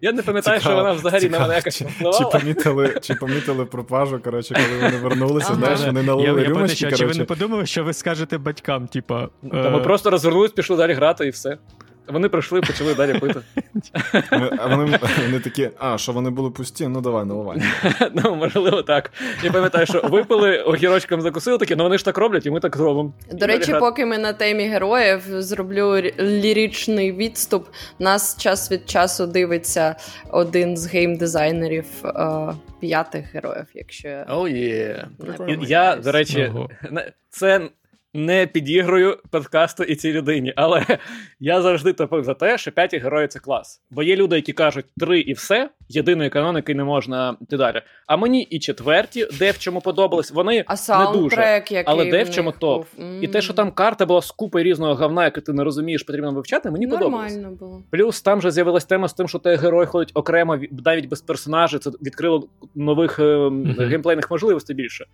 Я 0.00 0.12
не 0.12 0.22
пам'ятаю, 0.22 0.60
що 0.60 0.74
вона 0.74 0.92
взагалі 0.92 1.28
на 1.28 1.38
мене 1.38 1.54
якось 1.54 1.78
Чи, 1.78 1.84
чи, 2.18 2.38
помітили, 2.38 2.98
чи 3.02 3.14
помітили 3.14 3.64
пропажу, 3.64 4.20
коротше, 4.24 4.54
коли 4.54 4.80
вони 4.82 4.96
вернулися, 4.96 5.54
знаєш, 5.54 5.80
вони 5.80 6.02
налили 6.02 6.44
рюмочки, 6.44 6.84
подумав, 6.84 6.98
чи 6.98 7.06
ви 7.06 7.14
не 7.14 7.24
подумали, 7.24 7.66
що 7.66 7.84
ви 7.84 7.92
скажете 7.92 8.38
батькам, 8.38 8.86
типа. 8.86 9.28
Ми 9.42 9.78
е, 9.78 9.80
просто 9.80 10.10
розвернулись, 10.10 10.52
пішли 10.52 10.76
далі 10.76 10.92
грати 10.92 11.26
і 11.26 11.30
все. 11.30 11.58
Вони 12.08 12.28
прийшли, 12.28 12.60
почали 12.60 12.94
далі 12.94 13.18
пити. 13.18 13.40
А 14.58 14.66
вони, 14.76 14.98
вони 15.26 15.40
такі, 15.40 15.70
а, 15.78 15.98
що 15.98 16.12
вони 16.12 16.30
були 16.30 16.50
пусті? 16.50 16.88
Ну 16.88 17.00
давай, 17.00 17.24
наливай. 17.24 17.62
Ну, 18.24 18.34
можливо, 18.36 18.82
так. 18.82 19.10
Я 19.42 19.52
пам'ятаю, 19.52 19.86
що 19.86 20.00
випили, 20.00 20.58
огірочком 20.58 21.20
закусили 21.20 21.58
такі, 21.58 21.76
ну 21.76 21.84
вони 21.84 21.98
ж 21.98 22.04
так 22.04 22.18
роблять, 22.18 22.46
і 22.46 22.50
ми 22.50 22.60
так 22.60 22.76
зробимо. 22.76 23.12
До 23.30 23.36
далі 23.36 23.50
речі, 23.50 23.74
поки 23.80 24.06
ми 24.06 24.18
на 24.18 24.32
темі 24.32 24.64
героїв 24.64 25.22
зроблю 25.28 25.92
рі- 25.92 26.22
ліричний 26.22 27.12
відступ. 27.12 27.68
Нас 27.98 28.36
час 28.38 28.72
від 28.72 28.90
часу 28.90 29.26
дивиться 29.26 29.96
один 30.30 30.76
з 30.76 30.86
геймдизайнерів 30.86 31.86
е, 32.04 32.28
п'ятих 32.80 33.34
героїв, 33.34 33.66
якщо 33.74 34.08
І 34.08 34.24
помиляюсь. 35.36 35.70
Я, 35.70 35.96
до 35.96 36.12
речі, 36.12 36.50
Ого. 36.54 36.68
це 37.30 37.60
не 38.14 38.46
підігрую 38.46 39.18
подкасту 39.30 39.82
і 39.84 39.94
цій 39.94 40.12
людині, 40.12 40.52
але 40.56 40.84
я 41.40 41.62
завжди 41.62 41.92
топив 41.92 42.24
за 42.24 42.34
те, 42.34 42.58
що 42.58 42.72
п'яті 42.72 42.98
герої 42.98 43.28
це 43.28 43.38
клас. 43.38 43.82
Бо 43.90 44.02
є 44.02 44.16
люди, 44.16 44.36
які 44.36 44.52
кажуть 44.52 44.84
три 45.00 45.20
і 45.20 45.32
все, 45.32 45.70
єдиної 45.88 46.30
каноники 46.30 46.74
не 46.74 46.84
можна 46.84 47.36
йти 47.40 47.56
далі. 47.56 47.82
А 48.06 48.16
мені 48.16 48.42
і 48.42 48.58
четверті, 48.58 49.26
де 49.38 49.50
в 49.50 49.58
чому 49.58 49.80
подобались, 49.80 50.30
вони 50.30 50.64
а 50.66 51.04
не 51.04 51.18
дуже. 51.18 51.36
який 51.40 51.82
Але 51.86 52.04
де 52.10 52.22
в 52.22 52.30
чому 52.30 52.52
топ? 52.52 52.86
був. 52.96 53.22
І 53.22 53.28
те, 53.28 53.40
що 53.40 53.52
там 53.52 53.70
карта 53.70 54.06
була 54.06 54.22
з 54.22 54.30
купою 54.30 54.64
різного 54.64 54.94
говна, 54.94 55.24
яке 55.24 55.40
ти 55.40 55.52
не 55.52 55.64
розумієш, 55.64 56.02
потрібно 56.02 56.32
вивчати, 56.32 56.70
мені 56.70 56.86
подобалось. 56.86 57.32
нормально 57.32 57.56
було. 57.60 57.82
Плюс 57.90 58.22
там 58.22 58.40
же 58.40 58.50
з'явилась 58.50 58.84
тема 58.84 59.08
з 59.08 59.14
тим, 59.14 59.28
що 59.28 59.38
той 59.38 59.56
герой 59.56 59.86
ходить 59.86 60.10
окремо, 60.14 60.56
ві- 60.56 60.68
навіть 60.84 61.08
без 61.08 61.20
персонажа. 61.20 61.78
Це 61.78 61.90
відкрило 61.90 62.48
нових 62.74 63.18
е, 63.18 63.50
геймплейних 63.78 64.30
можливостей 64.30 64.76
більше. 64.76 65.04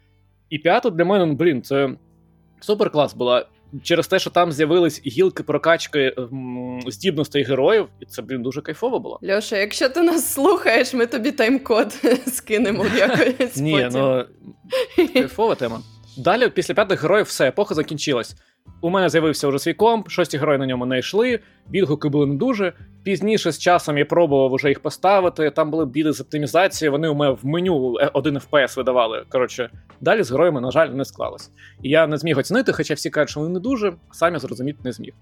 І 0.50 0.58
п'ята 0.58 0.90
для 0.90 1.04
мене, 1.04 1.26
ну, 1.26 1.32
блін, 1.34 1.62
це 1.62 1.90
супер 2.61 2.90
клас 2.90 3.14
була. 3.14 3.47
Через 3.83 4.07
те, 4.09 4.18
що 4.18 4.31
там 4.31 4.53
з'явились 4.53 5.03
гілки 5.07 5.42
прокачки 5.42 6.14
м, 6.18 6.81
здібностей 6.87 7.42
героїв, 7.42 7.87
і 8.01 8.05
це, 8.07 8.23
блін, 8.23 8.42
дуже 8.42 8.61
кайфово 8.62 8.99
було. 8.99 9.21
Льоша, 9.31 9.57
якщо 9.57 9.88
ти 9.88 10.03
нас 10.03 10.33
слухаєш, 10.33 10.94
ми 10.94 11.07
тобі 11.07 11.31
тайм-код 11.33 12.05
скинемо 12.27 12.87
якось. 12.97 13.57
Ні, 13.57 13.88
ну 13.92 14.25
кайфова 15.12 15.55
тема. 15.55 15.81
Далі, 16.18 16.49
після 16.49 16.75
п'ятих 16.75 17.03
героїв, 17.03 17.27
все, 17.27 17.49
епоха 17.49 17.75
закінчилась. 17.75 18.35
У 18.81 18.90
мене 18.90 19.09
з'явився 19.09 19.48
вже 19.48 19.59
свій 19.59 19.74
комп, 19.74 20.09
шості 20.09 20.38
герої 20.38 20.59
на 20.59 20.66
ньому 20.66 20.87
не 20.87 20.98
йшли, 20.98 21.40
відгуки 21.70 22.09
були 22.09 22.26
не 22.26 22.35
дуже. 22.35 22.72
Пізніше 23.04 23.52
з 23.52 23.59
часом 23.59 23.98
я 23.98 24.04
пробував 24.04 24.54
вже 24.54 24.68
їх 24.68 24.81
поставити. 24.81 25.50
Там 25.50 25.70
були 25.70 25.87
біди 25.87 26.12
з 26.12 26.20
оптимізацією, 26.20 26.92
вони 26.92 27.09
у 27.09 27.14
мене 27.14 27.37
в 27.42 27.46
меню 27.46 27.96
е, 28.00 28.11
один 28.12 28.38
FPS 28.38 28.76
видавали. 28.76 29.24
Коротше, 29.28 29.70
далі 30.00 30.22
з 30.22 30.31
героями, 30.31 30.61
на 30.61 30.70
жаль, 30.70 30.88
не 30.88 31.04
склалось. 31.04 31.50
І 31.83 31.88
я 31.90 32.07
не 32.07 32.16
зміг 32.16 32.38
оцінити, 32.38 32.72
хоча 32.72 32.94
всі 32.94 33.11
кажуть, 33.11 33.31
що 33.31 33.40
вони 33.40 33.52
не 33.52 33.61
дуже, 33.61 33.92
самі 34.11 34.38
зрозуміти 34.38 34.78
не 34.85 34.92
зміг. 34.92 35.12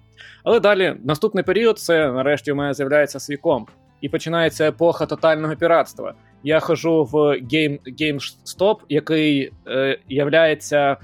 Але 0.44 0.60
далі, 0.60 0.96
наступний 1.04 1.44
період, 1.44 1.78
це 1.78 2.12
нарешті 2.12 2.52
у 2.52 2.54
мене 2.54 2.74
з'являється 2.74 3.20
свій 3.20 3.36
комп. 3.36 3.70
І 4.00 4.08
починається 4.08 4.68
епоха 4.68 5.06
тотального 5.06 5.56
піратства. 5.56 6.14
Я 6.44 6.60
ходжу 6.60 7.04
в 7.04 7.14
Game, 7.42 7.78
GameStop, 8.00 8.76
який 8.88 9.52
е, 9.66 9.98
являється 10.08 10.96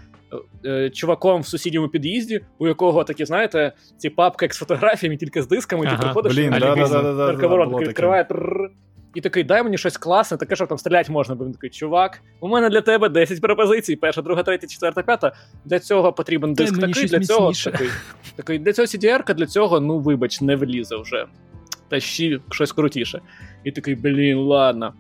чуваком 0.92 1.40
в 1.40 1.47
сусідньому 1.47 1.88
під'їзді, 1.88 2.40
у 2.59 2.68
якого 2.68 3.05
такі, 3.05 3.25
знаєте, 3.25 3.73
ці 3.97 4.11
папки 4.11 4.45
як 4.45 4.55
з 4.55 4.59
фотографіями, 4.59 5.16
тільки 5.16 5.42
з 5.42 5.49
дисками, 5.49 5.87
і 5.87 5.90
ти 5.90 5.97
приходиш 5.97 6.35
Блін, 6.35 6.55
і 6.57 6.59
да, 6.59 6.75
да, 6.75 6.88
да, 6.88 7.03
да, 7.03 7.12
да, 7.12 7.27
Марковорот 7.27 7.68
було 7.68 7.79
таке. 7.79 7.90
відкриває. 7.90 8.27
і 9.14 9.21
такий, 9.21 9.45
дай 9.45 9.62
мені 9.62 9.79
щось 9.79 9.97
класне, 9.97 10.37
таке, 10.37 10.57
щоб 10.57 10.68
там 10.68 10.79
стріляти 10.79 11.12
можна. 11.12 11.35
Бо 11.35 11.45
він 11.45 11.53
такий, 11.53 11.71
чувак, 11.71 12.23
у 12.40 12.49
мене 12.49 12.71
для 12.71 12.81
тебе 12.81 13.09
10 13.09 13.40
пропозицій. 13.40 13.97
Перша, 13.97 14.23
друга, 14.23 14.42
третя, 14.42 14.66
четверта, 14.66 15.03
п'ята. 15.03 15.33
Для 15.64 15.79
цього 15.79 16.12
потрібен 16.12 16.55
диск 16.55 16.81
такий, 16.81 17.07
для 17.07 17.21
цього 17.21 17.53
такий. 17.53 17.88
Такий, 18.37 18.59
Для 18.59 18.73
цього 18.73 18.87
CDR, 18.87 19.35
для 19.35 19.47
цього, 19.47 19.81
ну 19.81 19.99
вибач, 19.99 20.40
не 20.40 20.57
влізе 20.57 20.97
вже. 20.97 21.27
Та 21.88 22.01
ще 22.01 22.38
щось 22.51 22.73
крутіше. 22.73 23.21
І 23.64 23.73
такий, 23.73 23.95
блін, 23.95 24.38
ладно. 24.38 24.95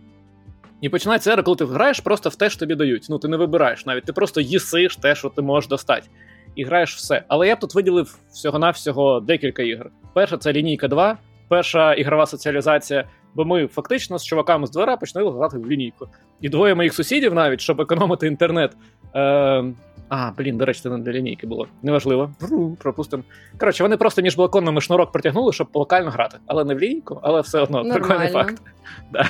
І 0.82 0.88
починається 0.88 1.32
ера, 1.32 1.42
коли 1.42 1.56
ти 1.56 1.64
граєш 1.64 2.00
просто 2.00 2.28
в 2.28 2.36
те, 2.36 2.50
що 2.50 2.58
тобі 2.58 2.74
дають. 2.74 3.06
Ну, 3.10 3.18
ти 3.18 3.28
не 3.28 3.36
вибираєш 3.36 3.86
навіть, 3.86 4.04
ти 4.04 4.12
просто 4.12 4.40
їсиш 4.40 4.96
те, 4.96 5.14
що 5.14 5.28
ти 5.28 5.42
можеш 5.42 5.68
достати. 5.68 6.08
І 6.54 6.64
граєш 6.64 6.96
все. 6.96 7.22
Але 7.28 7.48
я 7.48 7.56
б 7.56 7.58
тут 7.58 7.74
виділив 7.74 8.18
всього-навсього 8.32 9.20
декілька 9.20 9.62
ігор. 9.62 9.90
Перша 10.14 10.36
це 10.36 10.52
лінійка 10.52 10.88
2, 10.88 11.16
перша 11.48 11.94
ігрова 11.94 12.26
соціалізація, 12.26 13.04
бо 13.34 13.44
ми 13.44 13.66
фактично 13.66 14.18
з 14.18 14.24
чуваками 14.24 14.66
з 14.66 14.70
двора 14.70 14.96
почали 14.96 15.30
грати 15.30 15.58
в 15.58 15.70
лінійку. 15.70 16.08
І 16.40 16.48
двоє 16.48 16.74
моїх 16.74 16.94
сусідів, 16.94 17.34
навіть, 17.34 17.60
щоб 17.60 17.80
економити 17.80 18.26
інтернет. 18.26 18.76
Е, 19.14 19.64
А, 20.08 20.30
блін, 20.38 20.56
до 20.58 20.64
речі, 20.64 20.80
це 20.80 20.90
не 20.90 20.98
для 20.98 21.12
лінійки 21.12 21.46
було. 21.46 21.66
Неважливо. 21.82 22.30
Пропустимо. 22.78 23.22
Коротше, 23.58 23.82
вони 23.82 23.96
просто 23.96 24.22
між 24.22 24.36
балконами 24.36 24.80
шнурок 24.80 25.12
притягнули, 25.12 25.52
щоб 25.52 25.68
локально 25.74 26.10
грати. 26.10 26.38
Але 26.46 26.64
не 26.64 26.74
в 26.74 26.78
лінійку, 26.78 27.20
але 27.22 27.40
все 27.40 27.60
одно 27.60 27.82
Нормально. 27.82 27.94
прикольний 28.06 28.32
факт. 28.32 28.62
Да. 29.12 29.28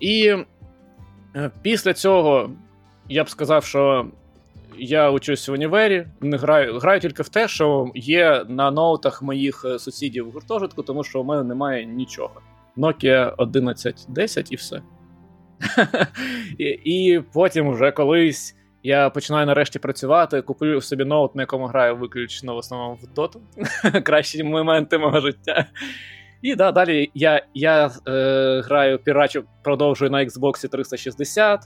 І 0.00 0.36
е, 1.36 1.50
після 1.62 1.94
цього 1.94 2.50
я 3.08 3.24
б 3.24 3.30
сказав, 3.30 3.64
що 3.64 4.06
я 4.78 5.10
учусь 5.10 5.48
в 5.48 5.52
універі, 5.52 6.06
не 6.20 6.36
граю 6.36 6.78
граю 6.78 7.00
тільки 7.00 7.22
в 7.22 7.28
те, 7.28 7.48
що 7.48 7.90
є 7.94 8.44
на 8.48 8.70
ноутах 8.70 9.22
моїх 9.22 9.64
е, 9.64 9.78
сусідів 9.78 10.28
в 10.28 10.30
гуртожитку, 10.30 10.82
тому 10.82 11.04
що 11.04 11.20
у 11.20 11.24
мене 11.24 11.42
немає 11.42 11.86
нічого. 11.86 12.40
Nokia 12.76 13.34
1110 13.36 14.52
і 14.52 14.56
все. 14.56 14.82
і, 16.84 17.20
потім, 17.32 17.70
вже 17.70 17.90
колись, 17.90 18.56
я 18.82 19.10
починаю 19.10 19.46
нарешті 19.46 19.78
працювати, 19.78 20.42
куплю 20.42 20.80
собі 20.80 21.04
ноут, 21.04 21.34
на 21.34 21.42
якому 21.42 21.66
граю 21.66 21.96
виключно 21.96 22.54
в 22.54 22.56
основному 22.56 22.98
в 23.02 23.18
Dota. 23.18 23.38
Кращі 24.02 24.44
моменти 24.44 24.98
мого 24.98 25.20
життя. 25.20 25.66
І 26.42 26.54
да, 26.54 26.72
далі 26.72 27.10
я 27.14 27.46
я 27.54 27.90
е, 28.08 28.62
граю 28.64 28.98
пірачу, 28.98 29.44
продовжую 29.62 30.10
на 30.10 30.24
Xbox 30.24 30.68
360. 30.68 31.60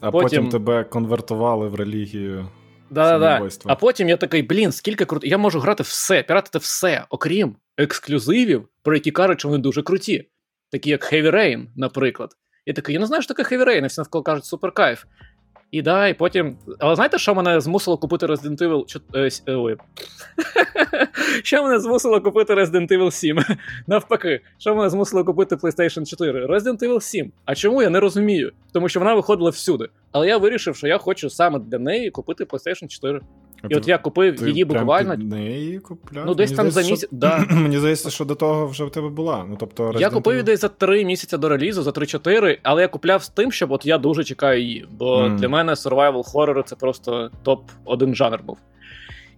А 0.00 0.10
потім, 0.10 0.28
потім 0.28 0.48
тебе 0.48 0.84
конвертували 0.84 1.68
в 1.68 1.74
релігію. 1.74 2.48
Да-да-да. 2.90 3.48
А 3.64 3.74
потім 3.74 4.08
я 4.08 4.16
такий, 4.16 4.42
блін, 4.42 4.72
скільки 4.72 5.04
круто. 5.04 5.26
Я 5.26 5.38
можу 5.38 5.60
грати 5.60 5.82
все, 5.82 6.22
піратити 6.22 6.58
все, 6.58 7.04
окрім 7.10 7.56
ексклюзивів, 7.76 8.68
про 8.82 8.94
які 8.94 9.10
кажуть, 9.10 9.40
що 9.40 9.48
вони 9.48 9.62
дуже 9.62 9.82
круті. 9.82 10.28
Такі 10.70 10.90
як 10.90 11.12
Heavy 11.12 11.34
Rain, 11.34 11.66
наприклад. 11.76 12.30
Я 12.66 12.74
такий, 12.74 12.92
я 12.92 13.00
не 13.00 13.06
знаю, 13.06 13.22
що 13.22 13.34
таке 13.34 13.56
Heavy 13.56 13.68
Rain, 13.68 13.84
і 13.84 13.86
всі 13.86 14.00
навколо 14.00 14.22
кажуть 14.22 14.44
супер 14.44 14.72
кайф. 14.72 15.04
І 15.70 15.82
да, 15.82 16.08
і 16.08 16.14
потім. 16.14 16.56
Але 16.78 16.94
знаєте, 16.94 17.18
що 17.18 17.34
мене 17.34 17.60
змусило 17.60 17.96
купити 17.96 18.26
Resident 18.26 18.58
Evil. 18.58 18.86
4. 18.86 19.30
ой. 19.46 19.76
Що 21.42 21.62
мене 21.62 21.80
змусило 21.80 22.20
купити 22.20 22.54
Resident 22.54 22.88
Evil 22.92 23.10
7? 23.10 23.38
Навпаки, 23.86 24.40
що 24.58 24.74
мене 24.74 24.90
змусило 24.90 25.24
купити 25.24 25.56
PlayStation 25.56 26.06
4? 26.06 26.46
Resident 26.46 26.78
Evil 26.78 27.00
7. 27.00 27.32
А 27.44 27.54
чому 27.54 27.82
я 27.82 27.90
не 27.90 28.00
розумію? 28.00 28.52
Тому 28.72 28.88
що 28.88 29.00
вона 29.00 29.14
виходила 29.14 29.50
всюди. 29.50 29.88
Але 30.12 30.28
я 30.28 30.38
вирішив, 30.38 30.76
що 30.76 30.86
я 30.88 30.98
хочу 30.98 31.30
саме 31.30 31.58
для 31.58 31.78
неї 31.78 32.10
купити 32.10 32.44
PlayStation 32.44 32.88
4. 32.88 33.20
А 33.62 33.66
і 33.66 33.70
ти, 33.70 33.76
от 33.76 33.88
я 33.88 33.98
купив 33.98 34.40
ти 34.40 34.48
її 34.48 34.64
буквально. 34.64 35.14
Прям 35.14 35.28
неї 35.28 35.78
купляв? 35.78 36.26
Ну, 36.26 36.34
десь 36.34 36.50
Мені 36.50 36.56
там 36.56 36.70
здається, 36.70 36.82
за 36.82 36.90
місяць. 36.90 37.08
Що... 37.08 37.16
Да. 37.16 37.46
Мені 37.50 37.78
здається, 37.78 38.10
що 38.10 38.24
до 38.24 38.34
того 38.34 38.66
вже 38.66 38.84
в 38.84 38.90
тебе 38.90 39.08
була. 39.08 39.44
Ну, 39.48 39.56
тобто, 39.60 39.94
Я 39.98 40.10
купив 40.10 40.34
її 40.34 40.42
десь 40.42 40.60
за 40.60 40.68
3 40.68 41.04
місяці 41.04 41.38
до 41.38 41.48
релізу, 41.48 41.82
за 41.82 41.90
3-4, 41.90 42.58
але 42.62 42.82
я 42.82 42.88
купляв 42.88 43.22
з 43.22 43.28
тим, 43.28 43.52
щоб 43.52 43.72
от 43.72 43.86
я 43.86 43.98
дуже 43.98 44.24
чекаю 44.24 44.62
її. 44.62 44.88
Бо 44.90 45.22
mm. 45.22 45.36
для 45.36 45.48
мене 45.48 45.72
survival 45.72 46.32
horror 46.32 46.62
це 46.62 46.76
просто 46.76 47.30
топ-1 47.44 48.14
жанр 48.14 48.40
був. 48.42 48.58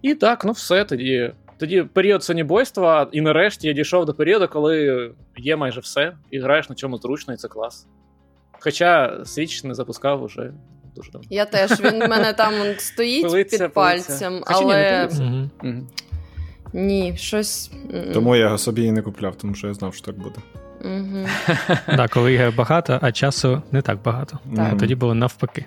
І 0.01 0.15
так, 0.15 0.45
ну 0.45 0.51
все 0.51 0.85
тоді. 0.85 1.31
Тоді 1.57 1.83
період 1.83 2.23
сонібойства, 2.23 3.09
і 3.11 3.21
нарешті 3.21 3.67
я 3.67 3.73
дійшов 3.73 4.05
до 4.05 4.13
періоду, 4.13 4.47
коли 4.47 5.11
є 5.37 5.55
майже 5.55 5.79
все, 5.79 6.13
і 6.31 6.39
граєш 6.39 6.69
на 6.69 6.75
чому 6.75 6.97
зручно, 6.97 7.33
і 7.33 7.37
це 7.37 7.47
клас. 7.47 7.87
Хоча 8.59 9.17
Switch 9.19 9.67
не 9.67 9.73
запускав 9.73 10.23
уже 10.23 10.53
дуже 10.99 11.11
давно. 11.11 11.27
Я 11.29 11.45
теж 11.45 11.79
він 11.79 12.03
в 12.03 12.07
мене 12.09 12.33
там 12.33 12.53
стоїть 12.77 13.23
Пилиться, 13.23 13.57
під 13.65 13.73
пилиться. 13.73 14.13
пальцем, 14.13 14.41
Хоча 14.45 14.59
ні, 14.59 14.65
не 14.65 14.73
але 14.73 14.97
пилиться. 15.07 15.23
Мгм. 15.23 15.49
Мгм. 15.63 15.87
ні, 16.73 17.13
щось. 17.17 17.71
Тому 18.13 18.35
я 18.35 18.57
собі 18.57 18.83
і 18.83 18.91
не 18.91 19.01
купляв, 19.01 19.35
тому 19.35 19.55
що 19.55 19.67
я 19.67 19.73
знав, 19.73 19.93
що 19.95 20.05
так 20.05 20.17
буде. 20.19 20.35
Так, 20.81 21.77
Да, 21.97 22.07
коли 22.07 22.33
ігор 22.33 22.53
багато, 22.55 22.99
а 23.01 23.11
часу 23.11 23.61
не 23.71 23.81
так 23.81 24.01
багато. 24.03 24.39
Так. 24.55 24.77
Тоді 24.77 24.95
було 24.95 25.13
навпаки. 25.13 25.65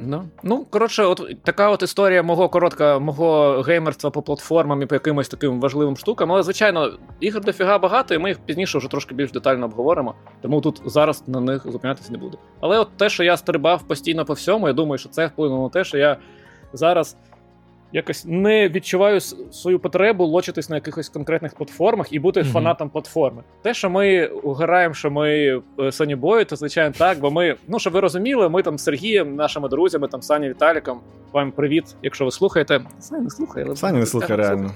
Ну, 0.00 0.24
ну 0.42 0.66
коротше, 0.70 1.02
от 1.04 1.36
така 1.44 1.70
от 1.70 1.82
історія 1.82 2.22
мого 2.22 2.48
коротка, 2.48 2.98
мого 2.98 3.60
геймерства 3.60 4.10
по 4.10 4.22
платформам 4.22 4.82
і 4.82 4.86
по 4.86 4.94
якимось 4.94 5.28
таким 5.28 5.60
важливим 5.60 5.96
штукам. 5.96 6.32
Але, 6.32 6.42
звичайно, 6.42 6.90
ігор 7.20 7.44
дофіга 7.44 7.78
багато, 7.78 8.14
і 8.14 8.18
ми 8.18 8.28
їх 8.28 8.38
пізніше 8.38 8.78
вже 8.78 8.88
трошки 8.88 9.14
більш 9.14 9.32
детально 9.32 9.66
обговоримо. 9.66 10.14
Тому 10.42 10.60
тут 10.60 10.82
зараз 10.84 11.24
на 11.26 11.40
них 11.40 11.66
зупинятися 11.72 12.12
не 12.12 12.18
буду. 12.18 12.38
Але 12.60 12.78
от 12.78 12.88
те, 12.96 13.08
що 13.08 13.24
я 13.24 13.36
стрибав 13.36 13.82
постійно 13.82 14.24
по 14.24 14.32
всьому, 14.32 14.66
я 14.66 14.72
думаю, 14.72 14.98
що 14.98 15.08
це 15.08 15.26
вплинуло 15.26 15.62
на 15.62 15.68
те, 15.68 15.84
що 15.84 15.98
я 15.98 16.16
зараз 16.72 17.16
якось 17.92 18.24
не 18.26 18.68
відчуваю 18.68 19.20
свою 19.20 19.78
потребу 19.78 20.24
лочитись 20.24 20.70
на 20.70 20.76
якихось 20.76 21.08
конкретних 21.08 21.54
платформах 21.54 22.12
і 22.12 22.18
бути 22.18 22.40
Мгм. 22.40 22.50
фанатом 22.52 22.90
платформи. 22.90 23.42
Те, 23.62 23.74
що 23.74 23.90
ми 23.90 24.30
граємо, 24.44 24.94
що 24.94 25.10
ми 25.10 25.30
е, 25.30 25.60
Sony 25.78 26.20
Boy, 26.20 26.44
то 26.44 26.56
звичайно 26.56 26.94
так, 26.98 27.18
бо 27.18 27.30
ми, 27.30 27.54
ну 27.68 27.78
щоб 27.78 27.92
ви 27.92 28.00
розуміли, 28.00 28.48
ми 28.48 28.62
там 28.62 28.78
з 28.78 28.84
Сергієм, 28.84 29.36
нашими 29.36 29.68
друзями, 29.68 30.08
там 30.08 30.22
Сані 30.22 30.48
Віталіком. 30.48 31.00
Вам 31.32 31.52
привіт, 31.52 31.84
якщо 32.02 32.24
ви 32.24 32.30
слухаєте. 32.30 32.80
Саня 32.98 33.22
не 33.22 33.30
слухає, 33.30 33.66
але 33.68 33.76
Саня 33.76 33.98
не 33.98 34.06
слухає 34.06 34.36
реально. 34.36 34.70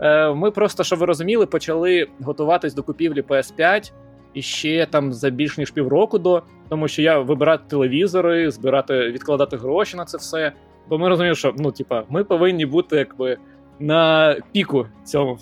Е, 0.00 0.34
Ми 0.34 0.50
просто, 0.50 0.84
щоб 0.84 0.98
ви 0.98 1.06
розуміли, 1.06 1.46
почали 1.46 2.06
готуватись 2.20 2.74
до 2.74 2.82
купівлі 2.82 3.22
PS5 3.22 3.92
і 4.34 4.42
ще 4.42 4.86
там 4.90 5.12
за 5.12 5.30
більш 5.30 5.58
ніж 5.58 5.70
півроку 5.70 6.18
до, 6.18 6.42
тому 6.68 6.88
що 6.88 7.02
я 7.02 7.18
вибирати 7.18 7.64
телевізори, 7.68 8.50
збирати, 8.50 8.98
відкладати 9.10 9.56
гроші 9.56 9.96
на 9.96 10.04
це 10.04 10.18
все. 10.18 10.52
Бо 10.88 10.98
ми 10.98 11.08
розуміємо, 11.08 11.34
що 11.34 11.54
ну, 11.58 11.72
типа, 11.72 12.02
ми 12.08 12.24
повинні 12.24 12.66
бути 12.66 12.96
якби 12.96 13.36
на 13.78 14.36
піку 14.52 14.86
цьому. 15.04 15.38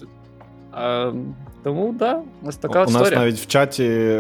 А, 0.72 1.12
тому 1.62 1.94
да, 1.98 2.22
ось 2.44 2.57
така 2.57 2.79
У 2.79 2.83
от 2.83 2.88
нас 2.88 3.03
історія. 3.03 3.20
навіть 3.20 3.38
в 3.38 3.46
чаті 3.46 4.18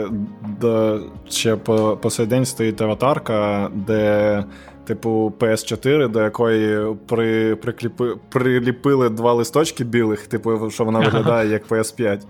де 0.60 1.00
ще 1.28 1.56
по, 1.56 1.98
по 2.02 2.10
сей 2.10 2.26
день 2.26 2.44
стоїть 2.44 2.80
аватарка, 2.80 3.70
де, 3.74 4.44
типу, 4.84 5.32
PS4, 5.38 6.08
до 6.08 6.22
якої 6.22 6.94
при, 7.06 7.56
прикліпи, 7.56 8.14
приліпили 8.28 9.08
два 9.08 9.32
листочки 9.32 9.84
білих, 9.84 10.26
типу, 10.26 10.70
що 10.70 10.84
вона 10.84 10.98
виглядає 10.98 11.48
як 11.48 11.68
PS5. 11.68 12.20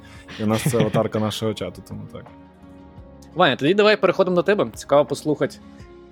І 0.40 0.44
у 0.44 0.46
нас 0.46 0.62
це 0.70 0.78
аватарка 0.78 1.18
нашого 1.18 1.54
чату, 1.54 1.82
тому 1.88 2.00
так. 2.12 2.24
Ваня, 3.34 3.56
тоді 3.56 3.74
давай 3.74 4.00
переходимо 4.00 4.36
до 4.36 4.42
тебе. 4.42 4.66
Цікаво 4.74 5.04
послухати 5.04 5.56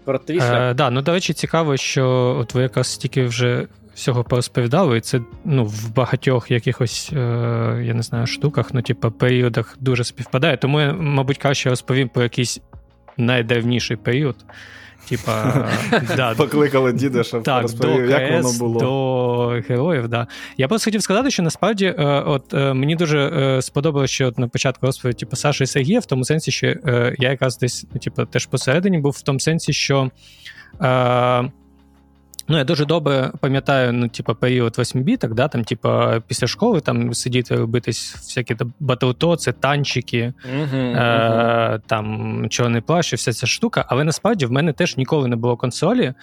про 0.07 0.19
твій 0.19 0.37
шлях. 0.37 0.71
Е, 0.71 0.75
да, 0.75 0.91
ну, 0.91 1.03
до 1.03 1.13
речі, 1.13 1.33
цікаво, 1.33 1.77
що 1.77 2.37
от 2.41 2.55
ви 2.55 2.63
якраз 2.63 2.87
стільки 2.87 3.25
вже 3.25 3.67
всього 3.95 4.25
порозповідали, 4.25 4.99
і 4.99 5.01
це 5.01 5.21
ну, 5.45 5.65
в 5.65 5.95
багатьох 5.95 6.51
якихось, 6.51 7.11
е, 7.13 7.17
я 7.85 7.95
не 7.95 8.03
знаю, 8.03 8.27
штуках, 8.27 8.75
ну, 8.75 8.83
типу, 8.83 9.11
періодах 9.11 9.77
дуже 9.81 10.05
співпадає. 10.05 10.57
Тому 10.57 10.81
я, 10.81 10.93
мабуть, 10.93 11.39
краще 11.39 11.71
розповім 11.71 12.09
про 12.09 12.23
якийсь 12.23 12.61
найдавніший 13.17 13.97
період. 13.97 14.37
Типа, 15.09 15.65
да, 16.17 16.35
Покликали 16.35 16.93
діда, 16.93 17.23
щоб 17.23 17.43
так, 17.43 17.63
розповів, 17.63 18.07
до 18.07 18.13
як 18.13 18.33
воно 18.33 18.53
було. 18.59 18.81
до 18.81 19.63
героїв, 19.69 20.09
да. 20.09 20.27
Я 20.57 20.69
просто 20.69 20.85
хотів 20.85 21.03
сказати, 21.03 21.31
що 21.31 21.43
насправді, 21.43 21.87
е, 21.99 22.05
от 22.27 22.55
е, 22.55 22.75
мені 22.75 22.97
дуже 22.97 23.19
е, 23.19 23.63
сподобалося, 23.63 24.15
що 24.15 24.27
от 24.27 24.39
на 24.39 24.49
початку 24.49 24.87
розповіді, 24.87 25.19
типу, 25.19 25.37
Саша 25.37 25.65
і 25.65 25.67
Сергія, 25.67 26.01
в 26.01 26.07
тому 26.07 26.25
сенсі, 26.25 26.51
що 26.51 26.67
е, 26.67 27.17
я 27.19 27.31
якраз 27.31 27.59
десь, 27.59 27.87
типу, 28.03 28.25
теж 28.25 28.47
посередині 28.47 28.99
був 28.99 29.13
в 29.13 29.23
тому 29.23 29.41
сенсі, 29.41 29.73
що. 29.73 30.11
Е, 30.83 31.51
Ну, 32.49 32.59
я 32.59 32.65
дуже 32.65 32.85
добре 32.85 33.33
пам'ятаю, 33.41 33.93
ну, 33.93 34.09
типу, 34.09 34.35
період 34.35 34.79
восьмібіток, 34.79 35.35
да, 35.35 35.49
там, 35.49 35.65
типу, 35.65 35.89
після 36.27 36.47
школи 36.47 36.81
там 36.81 37.15
сидіти 37.15 37.57
робитись 37.57 38.15
всякі 38.15 38.57
батлтоци, 38.81 39.53
танчики, 39.53 40.33
е, 40.75 41.81
там 41.87 42.47
чорний 42.51 42.81
плащ 42.81 43.13
і 43.13 43.17
вся 43.17 43.33
ця 43.33 43.47
штука. 43.47 43.85
Але 43.89 44.05
насправді 44.05 44.47
в 44.47 44.53
мене 44.53 44.73
теж 44.73 44.97
ніколи 44.97 45.29
не 45.29 45.37
було 45.37 45.57
консолі. 45.57 46.15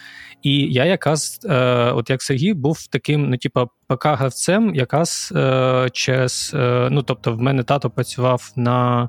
І 0.42 0.72
я 0.72 0.84
якраз, 0.84 1.40
е, 1.44 1.56
от 1.92 2.10
як 2.10 2.22
Сергій, 2.22 2.54
був 2.54 2.86
таким, 2.86 3.30
ну, 3.30 3.36
типу, 3.36 3.68
ПК-гравцем, 3.88 4.74
якраз 4.74 5.32
е, 5.36 5.88
через. 5.92 6.52
Е, 6.54 6.88
ну, 6.90 7.02
тобто, 7.02 7.32
в 7.32 7.40
мене 7.40 7.62
тато 7.62 7.90
працював 7.90 8.52
на 8.56 9.08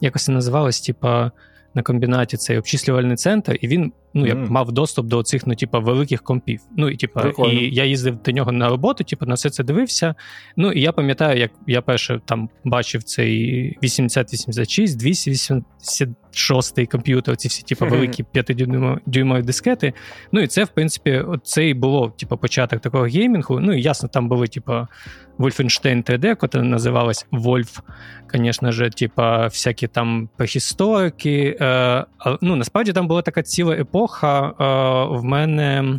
якось 0.00 0.24
це 0.24 0.32
називалось, 0.32 0.80
типа. 0.80 1.30
На 1.74 1.82
комбінаті 1.82 2.36
цей 2.36 2.58
обчислювальний 2.58 3.16
центр, 3.16 3.58
і 3.60 3.68
він 3.68 3.92
ну, 4.14 4.26
я 4.26 4.34
mm. 4.34 4.50
мав 4.50 4.72
доступ 4.72 5.06
до 5.06 5.22
цих, 5.22 5.46
ну, 5.46 5.54
типу, 5.54 5.80
великих 5.80 6.22
компів. 6.22 6.60
Ну, 6.76 6.88
і 6.88 6.96
типу, 6.96 7.20
і 7.20 7.74
я 7.74 7.84
їздив 7.84 8.22
до 8.22 8.32
нього 8.32 8.52
на 8.52 8.68
роботу, 8.68 9.04
типу, 9.04 9.26
на 9.26 9.34
все 9.34 9.50
це 9.50 9.64
дивився. 9.64 10.14
Ну, 10.56 10.72
і 10.72 10.80
я 10.80 10.92
пам'ятаю, 10.92 11.40
як 11.40 11.50
я 11.66 11.82
перше 11.82 12.20
там 12.24 12.48
бачив 12.64 13.02
цей 13.02 13.78
8086, 13.82 14.98
286 14.98 16.90
комп'ютер, 16.90 17.36
ці 17.36 17.48
всі, 17.48 17.62
типу, 17.62 17.86
великі 17.86 18.24
5-дюймові 18.34 19.44
дискети. 19.44 19.92
Ну, 20.32 20.40
і 20.40 20.46
це, 20.46 20.64
в 20.64 20.68
принципі, 20.68 21.24
це 21.42 21.68
і 21.68 21.74
було, 21.74 22.14
типу, 22.18 22.36
початок 22.36 22.80
такого 22.80 23.04
геймінгу. 23.04 23.60
Ну, 23.60 23.72
і 23.72 23.82
ясно, 23.82 24.08
там 24.08 24.28
були, 24.28 24.46
типу, 24.46 24.86
Wolfenstein 25.38 26.10
3D, 26.10 26.26
яка 26.26 26.62
називалась 26.62 27.26
Wolf, 27.32 27.80
звісно 28.34 28.72
ж, 28.72 28.90
типа 28.90 29.46
всякі 29.46 29.86
там 29.86 30.28
прехісторики. 30.36 31.56
Е, 31.60 32.04
ну, 32.40 32.56
насправді 32.56 32.92
там 32.92 33.08
була 33.08 33.22
така 33.22 33.42
ціла 33.42 33.74
епоха 33.74 33.97
е, 34.60 34.64
в 35.18 35.24
мене 35.24 35.98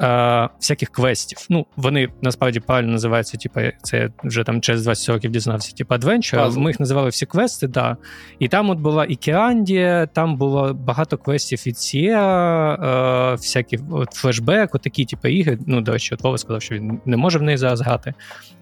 е, 0.00 0.48
всяких 0.60 0.88
квестів. 0.88 1.46
Ну, 1.50 1.66
вони 1.76 2.08
насправді 2.22 2.60
правильно 2.60 2.92
називаються, 2.92 3.38
типу, 3.38 3.60
це 3.82 4.10
вже 4.24 4.44
там 4.44 4.60
через 4.60 4.82
20 4.82 5.08
років 5.08 5.30
дізнався, 5.30 5.76
типу 5.76 5.94
Adventure. 5.94 6.58
Ми 6.58 6.70
їх 6.70 6.80
називали 6.80 7.08
всі 7.08 7.26
квести, 7.26 7.66
да. 7.66 7.96
І 8.38 8.48
там 8.48 8.70
от 8.70 8.78
була 8.78 9.04
і 9.04 9.16
Керандія, 9.16 10.06
там 10.06 10.36
було 10.36 10.74
багато 10.74 11.18
квестів 11.18 11.62
від 11.66 11.78
Сіа, 11.78 12.74
е, 12.74 13.34
всякі 13.34 13.78
от 13.90 14.12
флешбек, 14.12 14.74
от 14.74 14.82
такі, 14.82 15.04
типу, 15.04 15.28
ігри. 15.28 15.58
Ну, 15.66 15.80
до 15.80 15.92
речі, 15.92 16.14
от 16.14 16.22
Вова 16.22 16.38
сказав, 16.38 16.62
що 16.62 16.74
він 16.74 17.00
не 17.04 17.16
може 17.16 17.38
в 17.38 17.42
неї 17.42 17.58
зараз 17.58 17.80
грати. 17.80 18.14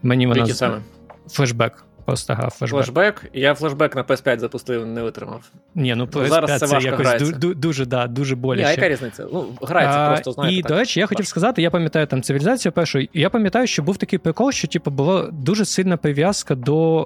Мені 0.02 0.26
вона 0.26 0.40
Які 0.40 0.52
саме? 0.52 0.80
Флешбек 1.28 1.84
просто 2.06 2.34
грав 2.34 2.50
флешбек. 2.50 2.84
Флешбек? 2.84 3.30
Я 3.32 3.54
флешбек 3.54 3.96
на 3.96 4.02
PS5 4.02 4.38
запустив, 4.38 4.86
не 4.86 5.02
витримав. 5.02 5.40
Ні, 5.74 5.94
ну 5.94 6.04
PS5 6.04 6.28
Зараз 6.28 6.60
це, 6.60 6.66
це 6.66 6.78
якось 6.80 7.06
ду- 7.06 7.54
дуже 7.54 7.86
да, 7.86 8.06
дуже 8.06 8.36
боляче. 8.36 8.68
Ні, 8.68 8.74
яка 8.74 8.88
різниця? 8.88 9.26
Ну, 9.32 9.46
грається 9.62 9.98
а, 9.98 10.08
просто, 10.08 10.32
знаєте. 10.32 10.56
І, 10.58 10.62
так. 10.62 10.72
до 10.72 10.78
речі, 10.78 11.00
я 11.00 11.06
хотів 11.06 11.26
сказати, 11.26 11.62
я 11.62 11.70
пам'ятаю 11.70 12.06
там 12.06 12.22
цивілізацію 12.22 12.72
першу, 12.72 13.00
я 13.14 13.30
пам'ятаю, 13.30 13.66
що 13.66 13.82
був 13.82 13.96
такий 13.96 14.18
прикол, 14.18 14.52
що 14.52 14.68
типу, 14.68 14.90
була 14.90 15.28
дуже 15.32 15.64
сильна 15.64 15.96
прив'язка 15.96 16.54
до 16.54 17.02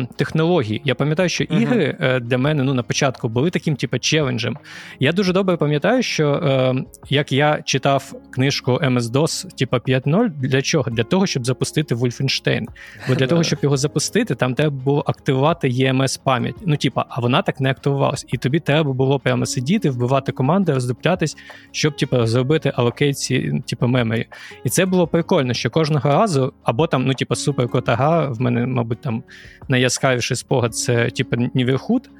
е, 0.00 0.06
технологій. 0.16 0.82
Я 0.84 0.94
пам'ятаю, 0.94 1.28
що 1.28 1.44
uh-huh. 1.44 1.60
ігри 1.62 1.96
е, 2.00 2.20
для 2.20 2.38
мене 2.38 2.62
ну, 2.62 2.74
на 2.74 2.82
початку 2.82 3.28
були 3.28 3.50
таким, 3.50 3.76
типу, 3.76 3.98
челенджем. 3.98 4.58
Я 5.00 5.12
дуже 5.12 5.32
добре 5.32 5.56
пам'ятаю, 5.56 6.02
що 6.02 6.32
е, 6.32 6.74
як 7.08 7.32
я 7.32 7.62
читав 7.64 8.12
книжку 8.30 8.72
MS-DOS, 8.72 9.54
типу 9.54 9.76
5.0, 9.76 10.28
для 10.28 10.62
чого? 10.62 10.90
Для 10.90 11.04
того, 11.04 11.26
щоб 11.26 11.46
запустити 11.46 11.94
Wolfenstein. 11.94 12.64
Бо 13.08 13.14
для 13.14 13.26
того, 13.26 13.42
щоб 13.44 13.58
його 13.62 13.76
запустити 13.76 14.23
робити, 14.24 14.34
там 14.34 14.54
треба 14.54 14.76
було 14.76 15.04
активувати 15.06 15.68
EMS 15.68 16.20
пам'ять. 16.24 16.54
Ну, 16.66 16.76
типа, 16.76 17.06
а 17.08 17.20
вона 17.20 17.42
так 17.42 17.60
не 17.60 17.70
активувалась. 17.70 18.26
І 18.28 18.38
тобі 18.38 18.60
треба 18.60 18.92
було 18.92 19.18
прямо 19.18 19.46
сидіти, 19.46 19.90
вбивати 19.90 20.32
команди, 20.32 20.72
роздуплятись, 20.72 21.36
щоб 21.72 21.96
типу, 21.96 22.26
зробити 22.26 22.72
алокейці, 22.74 23.62
типу, 23.66 23.86
меморі. 23.86 24.26
І 24.64 24.68
це 24.68 24.86
було 24.86 25.06
прикольно, 25.06 25.54
що 25.54 25.70
кожного 25.70 26.10
разу, 26.10 26.52
або 26.62 26.86
там, 26.86 27.06
ну, 27.06 27.14
типу, 27.14 27.34
супер 27.34 27.68
гра, 27.86 28.28
в 28.28 28.40
мене, 28.40 28.66
мабуть, 28.66 29.00
там 29.00 29.22
найяскравіший 29.68 30.36
спогад 30.36 30.74
це 30.74 31.10
типу, 31.10 31.36
Neverhood. 31.54 32.10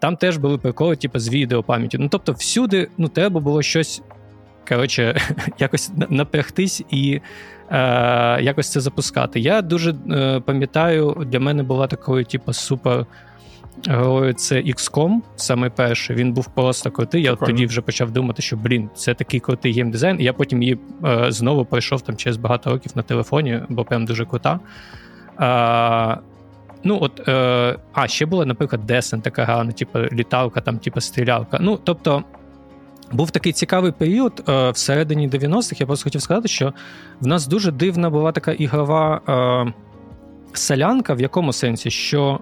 Там 0.00 0.16
теж 0.16 0.36
були 0.36 0.58
приколи, 0.58 0.96
типу, 0.96 1.18
з 1.18 1.28
відеопам'яті. 1.28 1.98
Ну, 1.98 2.08
тобто, 2.08 2.32
всюди 2.32 2.88
ну, 2.98 3.08
треба 3.08 3.40
було 3.40 3.62
щось. 3.62 4.02
Коротше, 4.68 5.20
якось 5.58 5.90
напрягтись 6.08 6.82
і 6.90 7.20
якось 8.40 8.70
це 8.70 8.80
запускати. 8.80 9.40
Я 9.40 9.62
дуже 9.62 9.94
е, 10.10 10.40
пам'ятаю, 10.40 11.26
для 11.26 11.40
мене 11.40 11.62
була 11.62 11.86
такою, 11.86 12.24
типу, 12.24 12.52
супер. 12.52 13.06
Герою 13.86 14.32
це 14.32 14.56
XCOM, 14.56 15.20
саме 15.36 15.70
перший. 15.70 16.16
Він 16.16 16.32
був 16.32 16.54
просто 16.54 16.90
крутий. 16.90 17.22
Я 17.22 17.34
тоді 17.34 17.66
вже 17.66 17.80
почав 17.80 18.10
думати, 18.10 18.42
що 18.42 18.56
блін, 18.56 18.90
це 18.94 19.14
такий 19.14 19.40
крутий 19.40 19.72
геймдизайн. 19.72 20.20
Я 20.20 20.32
потім 20.32 20.62
її 20.62 20.78
е, 21.04 21.32
знову 21.32 21.64
пройшов 21.64 22.00
там 22.00 22.16
через 22.16 22.36
багато 22.36 22.70
років 22.70 22.92
на 22.94 23.02
телефоні, 23.02 23.60
бо 23.68 23.84
прям 23.84 24.04
дуже 24.04 24.26
крута. 24.26 24.60
Е, 25.40 26.18
ну, 26.84 26.98
от, 27.00 27.28
е, 27.28 27.78
А, 27.92 28.08
ще 28.08 28.26
була, 28.26 28.44
наприклад, 28.44 28.90
Descent, 28.90 29.20
така 29.20 29.44
гра, 29.44 29.64
ну, 29.64 29.72
типу, 29.72 29.98
літалка, 29.98 30.60
там, 30.60 30.78
типу, 30.78 31.00
стрілялка. 31.00 31.58
Ну, 31.60 31.78
тобто, 31.84 32.24
був 33.12 33.30
такий 33.30 33.52
цікавий 33.52 33.92
період 33.92 34.44
е, 34.48 34.70
всередині 34.70 35.28
90-х. 35.28 35.80
Я 35.80 35.86
просто 35.86 36.04
хотів 36.04 36.22
сказати, 36.22 36.48
що 36.48 36.72
в 37.20 37.26
нас 37.26 37.46
дуже 37.46 37.72
дивна 37.72 38.10
була 38.10 38.32
така 38.32 38.52
ігрова 38.52 39.20
е, 39.28 39.72
селянка, 40.52 41.14
в 41.14 41.20
якому 41.20 41.52
сенсі, 41.52 41.90
що. 41.90 42.40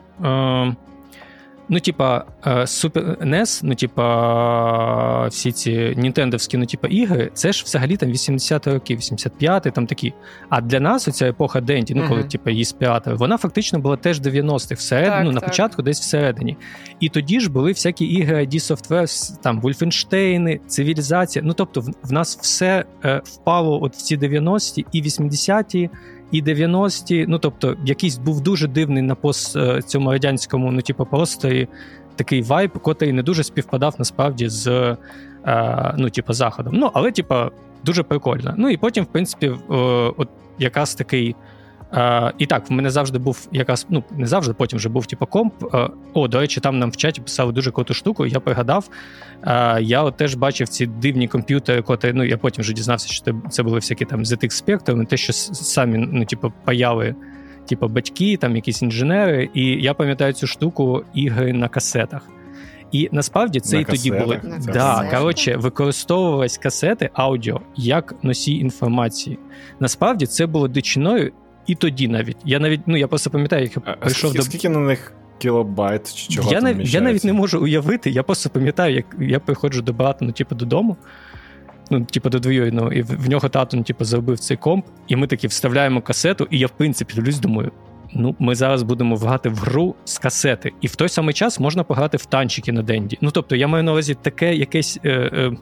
Е, 1.70 1.72
Ну, 1.72 1.80
типа, 1.80 2.24
Super 2.46 3.28
NES, 3.28 3.60
ну, 3.62 3.74
типа, 3.74 5.26
всі 5.26 5.52
ці 5.52 5.94
нінтендовські, 5.96 6.56
ну, 6.56 6.66
типа, 6.66 6.88
ігри, 6.88 7.30
це 7.34 7.52
ж 7.52 7.64
взагалі 7.64 7.96
там 7.96 8.08
80-ті 8.08 8.70
роки, 8.70 8.96
85-ті, 8.96 9.70
там 9.70 9.86
такі. 9.86 10.12
А 10.48 10.60
для 10.60 10.80
нас 10.80 11.08
оця 11.08 11.28
епоха 11.28 11.60
Денті, 11.60 11.94
ну, 11.94 12.08
коли, 12.08 12.20
uh-huh. 12.20 12.30
типа, 12.30 12.50
її 12.50 12.64
спіратили, 12.64 13.16
вона 13.16 13.36
фактично 13.36 13.78
була 13.78 13.96
теж 13.96 14.20
90-х, 14.20 14.74
всередині, 14.74 15.16
так, 15.16 15.24
ну, 15.24 15.32
на 15.32 15.40
так. 15.40 15.48
початку 15.48 15.82
десь 15.82 16.00
всередині. 16.00 16.56
І 17.00 17.08
тоді 17.08 17.40
ж 17.40 17.50
були 17.50 17.72
всякі 17.72 18.04
ігри 18.04 18.46
ID 18.46 18.54
Software, 18.54 19.40
там, 19.42 19.60
Wolfenstein, 19.60 20.60
цивілізація. 20.66 21.44
Ну, 21.44 21.52
тобто, 21.52 21.80
в, 21.80 21.90
в 22.02 22.12
нас 22.12 22.38
все 22.38 22.84
е, 23.04 23.20
впало 23.24 23.82
от 23.82 23.94
в 23.94 24.02
ці 24.02 24.18
90-ті 24.18 24.86
і 24.92 25.02
80-ті 25.02 25.90
і 26.30 26.42
90-ті. 26.42 27.26
Ну 27.28 27.38
тобто, 27.38 27.76
якийсь 27.84 28.18
був 28.18 28.40
дуже 28.40 28.68
дивний 28.68 29.02
на 29.02 29.14
пост 29.14 29.56
е, 29.56 29.82
цьому 29.82 30.12
радянському, 30.12 30.72
ну, 30.72 30.82
типу, 30.82 31.06
постері 31.06 31.68
такий 32.16 32.42
вайб, 32.42 32.78
котрий 32.78 33.12
не 33.12 33.22
дуже 33.22 33.44
співпадав 33.44 33.94
насправді 33.98 34.48
з 34.48 34.66
е, 35.46 35.94
ну, 35.98 36.10
типу, 36.10 36.32
заходом. 36.32 36.74
Ну, 36.76 36.90
але, 36.94 37.12
типу, 37.12 37.34
дуже 37.84 38.02
прикольно. 38.02 38.54
Ну 38.56 38.70
і 38.70 38.76
потім, 38.76 39.04
в 39.04 39.06
принципі, 39.06 39.46
е, 39.46 39.74
от 40.16 40.28
якраз 40.58 40.94
такий. 40.94 41.36
Uh, 41.92 42.32
і 42.38 42.46
так, 42.46 42.70
в 42.70 42.72
мене 42.72 42.90
завжди 42.90 43.18
був 43.18 43.48
якраз, 43.52 43.86
ну 43.88 44.04
не 44.10 44.26
завжди, 44.26 44.54
потім 44.54 44.76
вже 44.76 44.88
був 44.88 45.06
типу 45.06 45.26
комп. 45.26 45.62
Uh, 45.62 45.90
о, 46.12 46.28
до 46.28 46.40
речі, 46.40 46.60
там 46.60 46.78
нам 46.78 46.90
в 46.90 46.96
чаті 46.96 47.20
писали 47.20 47.52
дуже 47.52 47.70
круту 47.70 47.94
штуку. 47.94 48.26
Я 48.26 48.40
пригадав. 48.40 48.88
Uh, 49.42 49.80
я 49.80 50.02
от 50.02 50.16
теж 50.16 50.34
бачив 50.34 50.68
ці 50.68 50.86
дивні 50.86 51.28
комп'ютери, 51.28 51.82
котрі, 51.82 52.12
ну 52.14 52.24
я 52.24 52.36
потім 52.36 52.62
вже 52.62 52.72
дізнався, 52.72 53.08
що 53.08 53.34
це 53.50 53.62
були 53.62 53.76
всякі 53.76 54.04
там 54.04 54.22
ZX 54.22 54.64
Spectrum, 54.64 55.06
те, 55.06 55.16
що 55.16 55.32
самі, 55.32 55.98
ну, 55.98 56.24
типу, 56.24 56.52
паяли, 56.64 57.14
типу, 57.68 57.88
батьки, 57.88 58.36
там 58.36 58.56
якісь 58.56 58.82
інженери. 58.82 59.50
І 59.54 59.64
я 59.66 59.94
пам'ятаю 59.94 60.32
цю 60.32 60.46
штуку 60.46 61.04
ігри 61.14 61.52
на 61.52 61.68
касетах. 61.68 62.28
І 62.92 63.08
насправді 63.12 63.60
це 63.60 63.76
на 63.76 63.82
і 63.82 63.84
тоді 63.84 64.10
були 64.10 64.40
да, 64.72 65.10
коротше, 65.10 65.56
використовувались 65.56 66.58
касети 66.58 67.10
аудіо 67.12 67.60
як 67.76 68.14
носій 68.22 68.54
інформації. 68.54 69.38
Насправді 69.80 70.26
це 70.26 70.46
було 70.46 70.68
дичиною 70.68 71.32
і 71.70 71.74
тоді 71.74 72.08
навіть. 72.08 72.36
Я 72.44 72.58
навіть, 72.58 72.80
ну 72.86 72.96
я 72.96 73.08
просто 73.08 73.30
пам'ятаю, 73.30 73.62
як 73.62 73.72
я 73.86 73.92
прийшов 73.92 74.34
до. 74.34 74.42
Скільки 74.42 74.68
на 74.68 74.78
них 74.78 75.12
кілобайт 75.38 76.14
чи 76.14 76.28
чого? 76.28 76.52
Я, 76.52 76.60
там 76.60 76.80
я 76.80 77.00
навіть 77.00 77.24
не 77.24 77.32
можу 77.32 77.62
уявити. 77.62 78.10
Я 78.10 78.22
просто 78.22 78.50
пам'ятаю, 78.50 78.94
як 78.94 79.04
я 79.20 79.40
приходжу 79.40 79.80
до 79.80 79.92
брата, 79.92 80.18
ну, 80.24 80.32
типу, 80.32 80.54
додому. 80.54 80.96
Ну, 81.90 82.04
типу, 82.04 82.28
до 82.28 82.38
двоюрідного, 82.38 82.92
і 82.92 83.02
в 83.02 83.28
нього 83.28 83.48
тато 83.48 83.76
ну, 83.76 83.82
типу, 83.82 84.04
зробив 84.04 84.38
цей 84.38 84.56
комп, 84.56 84.86
і 85.08 85.16
ми 85.16 85.26
таки 85.26 85.46
вставляємо 85.46 86.02
касету, 86.02 86.46
і 86.50 86.58
я, 86.58 86.66
в 86.66 86.70
принципі, 86.70 87.14
дивлюсь, 87.14 87.38
думаю, 87.38 87.72
ну, 88.12 88.34
ми 88.38 88.54
зараз 88.54 88.82
будемо 88.82 89.16
грати 89.16 89.48
в 89.48 89.56
гру 89.56 89.94
з 90.04 90.18
касети. 90.18 90.72
І 90.80 90.86
в 90.86 90.96
той 90.96 91.08
самий 91.08 91.34
час 91.34 91.60
можна 91.60 91.84
пограти 91.84 92.16
в 92.16 92.24
танчики 92.24 92.72
на 92.72 92.82
Денді. 92.82 93.18
Ну, 93.20 93.30
тобто, 93.30 93.56
я 93.56 93.68
маю 93.68 93.84
на 93.84 93.92
увазі 93.92 94.16
таке 94.22 94.54
якесь, 94.54 95.00
е, 95.04 95.10
е, 95.10 95.52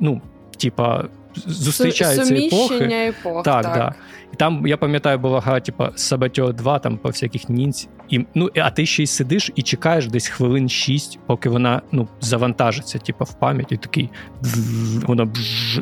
ну, 0.00 0.20
типа, 0.58 1.04
зустрічаються 1.34 2.34
епохи. 2.34 2.84
епох. 2.84 3.42
Так, 3.42 3.62
так. 3.62 3.74
Да. 3.74 3.94
І 4.32 4.36
там, 4.36 4.66
я 4.66 4.76
пам'ятаю, 4.76 5.18
була 5.18 5.40
гра, 5.40 5.60
типу, 5.60 5.84
Сабатьо 5.94 6.52
2, 6.52 6.78
там 6.78 6.98
по 6.98 7.08
всяких 7.08 7.48
нінць. 7.48 7.88
І, 8.08 8.24
ну, 8.34 8.50
А 8.56 8.70
ти 8.70 8.86
ще 8.86 9.02
й 9.02 9.06
сидиш 9.06 9.50
і 9.54 9.62
чекаєш 9.62 10.06
десь 10.06 10.28
хвилин 10.28 10.68
6, 10.68 11.18
поки 11.26 11.48
вона 11.48 11.82
ну, 11.92 12.08
завантажиться, 12.20 12.98
типу, 12.98 13.24
в 13.24 13.34
пам'ять, 13.34 13.72
і 13.72 13.76
такий 13.76 14.10
вона 15.06 15.28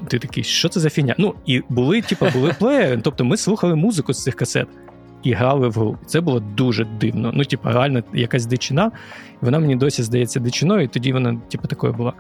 ти 0.09 0.19
такий, 0.19 0.45
що 0.45 0.69
це 0.69 0.81
за 0.81 0.91
фігня? 0.91 1.15
Ну, 1.19 1.35
і 1.47 1.63
були, 1.69 2.03
типу, 2.03 2.27
були 2.33 2.53
плеєри. 2.59 3.01
Тобто 3.03 3.25
ми 3.25 3.37
слухали 3.37 3.75
музику 3.75 4.13
з 4.13 4.23
цих 4.23 4.35
касет. 4.35 4.69
І 5.23 5.33
грали 5.33 5.69
в 5.69 5.73
гру. 5.73 5.99
Це 6.07 6.21
було 6.21 6.41
дуже 6.41 6.85
дивно. 6.85 7.33
Ну, 7.35 7.45
типу, 7.45 7.69
реально 7.69 8.03
якась 8.15 8.47
дичина. 8.47 8.91
Вона 9.41 9.59
мені 9.59 9.77
досі 9.77 10.03
здається 10.03 10.41
дичиною, 10.41 10.83
і 10.83 10.89
тоді 10.89 11.13
вона, 11.13 11.37
типу, 11.51 11.69
такою 11.69 11.93
була. 11.93 12.13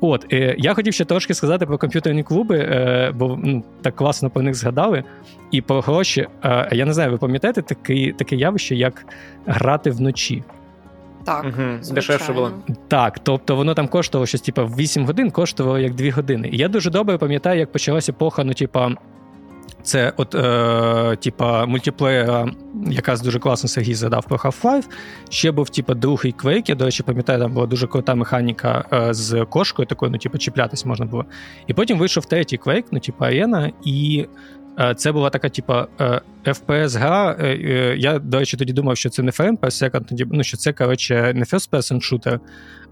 От, 0.00 0.32
е, 0.32 0.54
я 0.58 0.74
хотів 0.74 0.94
ще 0.94 1.04
трошки 1.04 1.34
сказати 1.34 1.66
про 1.66 1.78
комп'ютерні 1.78 2.22
клуби, 2.22 2.58
е, 2.58 3.12
бо 3.14 3.38
ну, 3.42 3.64
так 3.82 3.96
класно 3.96 4.30
про 4.30 4.42
них 4.42 4.54
згадали. 4.54 5.04
І 5.50 5.60
про 5.60 5.80
гроші. 5.80 6.26
Е, 6.44 6.68
я 6.72 6.84
не 6.84 6.92
знаю, 6.92 7.10
ви 7.10 7.18
пам'ятаєте 7.18 7.62
таке, 7.62 8.12
таке 8.12 8.36
явище, 8.36 8.76
як 8.76 9.06
грати 9.46 9.90
вночі? 9.90 10.42
Так, 11.24 11.44
угу, 11.44 11.94
дешевше 11.94 12.32
було. 12.32 12.50
Так, 12.88 13.18
тобто 13.18 13.56
воно 13.56 13.74
там 13.74 13.88
коштувало 13.88 14.26
щось, 14.26 14.40
типу, 14.40 14.62
8 14.62 15.06
годин, 15.06 15.30
коштувало 15.30 15.78
як 15.78 15.94
2 15.94 16.10
години. 16.10 16.48
І 16.52 16.56
я 16.56 16.68
дуже 16.68 16.90
добре 16.90 17.18
пам'ятаю, 17.18 17.60
як 17.60 17.72
почалася 17.72 18.12
епоха, 18.12 18.44
ну, 18.44 18.54
типа, 18.54 18.90
Це 19.86 20.12
от, 20.16 20.34
е, 20.34 21.16
типа, 21.16 21.66
мультиплеєра, 21.66 22.48
якраз 22.86 23.20
дуже 23.20 23.38
класно 23.38 23.68
Сергій 23.68 23.94
згадав 23.94 24.24
про 24.26 24.36
Half-Life. 24.36 24.84
Ще 25.30 25.50
був, 25.50 25.70
типа, 25.70 25.94
другий 25.94 26.34
Quake, 26.34 26.64
Я, 26.68 26.74
до 26.74 26.84
речі, 26.84 27.02
пам'ятаю, 27.02 27.40
там 27.40 27.52
була 27.52 27.66
дуже 27.66 27.86
крута 27.86 28.14
механіка 28.14 28.84
е, 28.92 29.14
з 29.14 29.44
кошкою, 29.44 29.86
такою, 29.86 30.12
ну, 30.12 30.18
типу, 30.18 30.38
чіплятись 30.38 30.84
можна 30.84 31.06
було. 31.06 31.24
І 31.66 31.74
потім 31.74 31.98
вийшов 31.98 32.26
третій 32.26 32.58
Quake, 32.58 32.84
ну, 32.90 33.00
типу, 33.00 33.24
арена, 33.24 33.72
і 33.84 34.26
е, 34.80 34.94
це 34.94 35.12
була 35.12 35.30
така, 35.30 35.48
типа, 35.48 35.86
е, 36.00 36.20
FPS-гра. 36.44 37.36
Е, 37.40 37.46
е, 37.46 37.96
я, 37.98 38.18
до 38.18 38.38
речі, 38.38 38.56
тоді 38.56 38.72
думав, 38.72 38.96
що 38.96 39.10
це 39.10 39.22
не 39.22 39.30
per 39.30 40.26
ну, 40.30 40.42
що 40.42 40.56
це, 40.56 40.72
коротше, 40.72 41.32
не 41.34 41.44
first-person 41.44 41.94
shooter, 41.94 42.38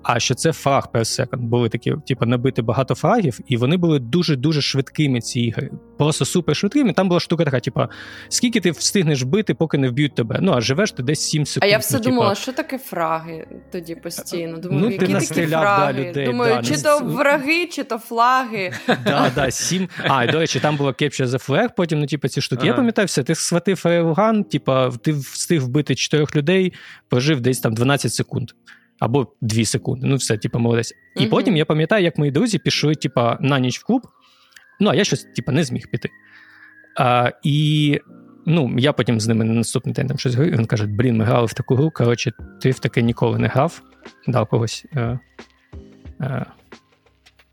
а 0.04 0.20
що 0.20 0.34
це 0.34 0.52
фраг 0.52 0.88
per 0.92 1.00
second. 1.00 1.38
Були 1.38 1.68
такі, 1.68 1.94
типу, 2.06 2.26
набити 2.26 2.62
багато 2.62 2.94
фрагів, 2.94 3.40
і 3.46 3.56
вони 3.56 3.76
були 3.76 3.98
дуже-дуже 3.98 4.62
швидкими, 4.62 5.20
ці 5.20 5.40
ігри. 5.40 5.70
Просто 5.98 6.24
супер 6.24 6.56
швидкими. 6.56 6.92
Там 6.92 7.08
була 7.08 7.20
штука 7.20 7.44
така, 7.44 7.60
типу, 7.60 7.80
скільки 8.28 8.60
ти 8.60 8.70
встигнеш 8.70 9.22
бити, 9.22 9.54
поки 9.54 9.78
не 9.78 9.88
вб'ють 9.88 10.14
тебе. 10.14 10.38
Ну, 10.40 10.52
а 10.52 10.60
живеш 10.60 10.92
ти 10.92 11.02
десь 11.02 11.20
7 11.20 11.46
секунд. 11.46 11.64
А 11.64 11.72
я 11.72 11.78
все 11.78 11.96
ну, 11.96 12.04
думала, 12.04 12.28
типу... 12.28 12.40
що 12.40 12.52
таке 12.52 12.78
фраги 12.78 13.46
тоді 13.72 13.94
постійно. 13.94 14.58
Думаю, 14.58 14.80
ну, 14.80 14.90
які 14.90 15.06
ти 15.06 15.12
такі 15.12 15.46
фраги? 15.46 15.92
Да, 15.92 16.08
людей, 16.08 16.26
Думаю, 16.26 16.54
да, 16.54 16.62
чи 16.62 16.82
то 16.82 16.98
враги, 16.98 17.66
чи 17.66 17.84
то 17.84 17.98
флаги. 17.98 18.72
Да, 19.04 19.30
да, 19.34 19.50
сім. 19.50 19.88
А, 20.08 20.26
до 20.26 20.38
речі, 20.38 20.60
там 20.60 20.76
було 20.76 20.90
Capture 20.90 21.26
the 21.26 21.48
Flag, 21.48 21.68
потім, 21.76 22.00
ну, 22.00 22.06
типу, 22.06 22.28
ці 22.28 22.40
штуки. 22.40 22.60
Ага. 22.60 22.68
Я 22.68 22.74
пам'ятаю 22.74 23.06
все, 23.06 23.22
ти 23.22 23.34
схватив 23.34 23.76
фаєвган, 23.76 24.44
типу, 24.44 24.72
ти 25.02 25.12
встиг 25.12 25.62
вбити 25.62 25.94
чотирьох 25.94 26.36
людей, 26.36 26.72
пожив 27.08 27.40
десь 27.40 27.60
там 27.60 27.74
12 27.74 28.14
секунд 28.14 28.50
або 29.04 29.26
2 29.40 29.64
секунди. 29.64 30.06
Ну, 30.06 30.16
все, 30.16 30.36
типу, 30.38 30.58
молодець. 30.58 30.94
І 31.16 31.20
mm 31.20 31.28
потім 31.28 31.56
я 31.56 31.64
пам'ятаю, 31.64 32.04
як 32.04 32.18
мої 32.18 32.30
друзі 32.30 32.58
пішли, 32.58 32.94
типу, 32.94 33.20
на 33.40 33.58
ніч 33.58 33.80
в 33.80 33.84
клуб. 33.84 34.02
Ну, 34.80 34.90
а 34.90 34.94
я 34.94 35.04
щось, 35.04 35.24
типу, 35.24 35.52
не 35.52 35.64
зміг 35.64 35.90
піти. 35.90 36.08
А, 36.98 37.30
І 37.42 38.00
ну, 38.46 38.74
я 38.78 38.92
потім 38.92 39.20
з 39.20 39.28
ними 39.28 39.44
на 39.44 39.52
наступний 39.52 39.94
день 39.94 40.06
там 40.06 40.18
щось 40.18 40.34
говорю, 40.34 40.56
він 40.56 40.66
каже: 40.66 40.86
блін, 40.86 41.16
ми 41.16 41.24
грали 41.24 41.46
в 41.46 41.52
таку 41.52 41.74
гру, 41.74 41.90
коротше, 41.90 42.32
ти 42.60 42.70
в 42.70 42.78
таке 42.78 43.02
ніколи 43.02 43.38
не 43.38 43.48
грав, 43.48 43.82
дав 44.26 44.46
когось. 44.46 44.86
Е, 44.96 45.18
е, 46.20 46.46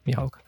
Мігалка. 0.05 0.39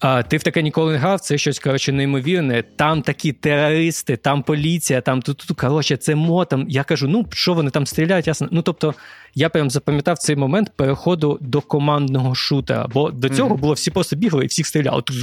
А, 0.00 0.22
Ти 0.22 0.36
в 0.36 0.42
таке 0.42 0.62
ніколи 0.62 0.92
не 0.92 0.98
грав, 0.98 1.20
це 1.20 1.38
щось 1.38 1.58
коротше, 1.58 1.92
неймовірне. 1.92 2.62
Там 2.62 3.02
такі 3.02 3.32
терористи, 3.32 4.16
там 4.16 4.42
поліція, 4.42 5.00
там 5.00 5.22
тут, 5.22 5.36
тут 5.36 5.60
коротше, 5.60 5.96
це 5.96 6.14
мо. 6.14 6.44
Там. 6.44 6.66
Я 6.68 6.84
кажу, 6.84 7.08
ну 7.08 7.26
що 7.30 7.54
вони 7.54 7.70
там 7.70 7.86
стріляють, 7.86 8.26
ясно. 8.26 8.48
Ну 8.50 8.62
тобто, 8.62 8.94
я 9.34 9.48
прям 9.48 9.70
запам'ятав 9.70 10.18
цей 10.18 10.36
момент 10.36 10.72
переходу 10.76 11.38
до 11.40 11.60
командного 11.60 12.34
шутера. 12.34 12.86
Бо 12.94 13.10
до 13.10 13.28
цього 13.28 13.54
mm-hmm. 13.54 13.60
було 13.60 13.72
всі 13.72 13.90
просто 13.90 14.16
бігли 14.16 14.44
і 14.44 14.46
всіх 14.46 14.66
стріляли. 14.66 15.02
Тут 15.02 15.16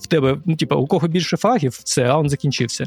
в 0.00 0.06
тебе, 0.06 0.38
ну, 0.44 0.56
типу, 0.56 0.76
у 0.76 0.86
кого 0.86 1.08
більше 1.08 1.36
фрагів, 1.36 1.72
це 1.72 2.04
раунд 2.04 2.30
закінчився. 2.30 2.84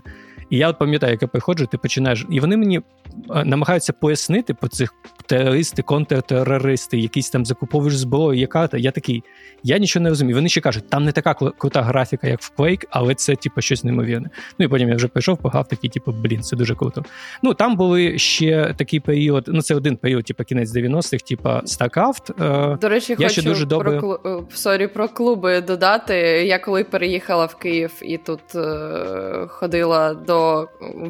І 0.49 0.57
я 0.57 0.69
от 0.69 0.79
пам'ятаю, 0.79 1.11
як 1.11 1.21
я 1.21 1.27
приходжу, 1.27 1.65
ти 1.71 1.77
починаєш. 1.77 2.25
І 2.29 2.39
вони 2.39 2.57
мені 2.57 2.77
е, 2.77 3.45
намагаються 3.45 3.93
пояснити 3.93 4.53
по 4.53 4.67
цих 4.67 4.93
терористи, 5.25 5.81
контртерористи, 5.81 6.97
якісь 6.97 7.29
там 7.29 7.45
закуповуєш 7.45 7.97
зброю, 7.97 8.39
яка 8.39 8.67
та 8.67 8.77
я 8.77 8.91
такий. 8.91 9.23
Я 9.63 9.77
нічого 9.77 10.03
не 10.03 10.09
розумію. 10.09 10.35
Вони 10.35 10.49
ще 10.49 10.61
кажуть, 10.61 10.89
там 10.89 11.03
не 11.03 11.11
така 11.11 11.33
крута 11.33 11.81
графіка, 11.81 12.27
як 12.27 12.41
в 12.41 12.51
Quake, 12.57 12.83
але 12.89 13.15
це 13.15 13.35
типу, 13.35 13.61
щось 13.61 13.83
неймовірне. 13.83 14.29
Ну 14.59 14.65
і 14.65 14.69
потім 14.69 14.89
я 14.89 14.95
вже 14.95 15.07
прийшов, 15.07 15.37
пограв 15.37 15.67
такий, 15.67 15.89
типу, 15.89 16.11
блін, 16.11 16.41
це 16.41 16.55
дуже 16.55 16.75
круто. 16.75 17.05
Ну 17.43 17.53
там 17.53 17.75
були 17.75 18.17
ще 18.17 18.73
такий 18.77 18.99
період. 18.99 19.43
Ну 19.47 19.61
це 19.61 19.75
один 19.75 19.97
період, 19.97 20.25
типу 20.25 20.43
кінець 20.43 20.75
90-х, 20.75 21.23
типу 21.23 21.49
StarCraft. 21.49 22.43
Е, 22.73 22.77
До 22.77 22.89
речі, 22.89 23.15
я 23.19 23.27
хочу 23.27 23.41
ще 23.41 23.49
дуже 23.49 23.65
добре... 23.65 23.91
про 23.91 24.17
клу... 24.17 24.47
Sorry, 24.53 24.87
про 24.87 25.07
клуби 25.07 25.61
додати. 25.61 26.15
Я 26.45 26.59
коли 26.59 26.83
переїхала 26.83 27.45
в 27.45 27.55
Київ 27.55 27.91
і 28.01 28.17
тут 28.17 28.55
е- 28.55 29.47
ходила 29.47 30.13
до 30.13 30.42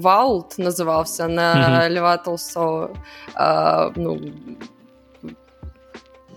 Vault, 0.02 0.60
називався 0.62 1.28
на 1.28 1.56
mm-hmm. 1.56 2.00
Льва 2.00 2.18
Толстого, 2.18 2.90
е- 3.38 3.92
ну, 3.96 4.20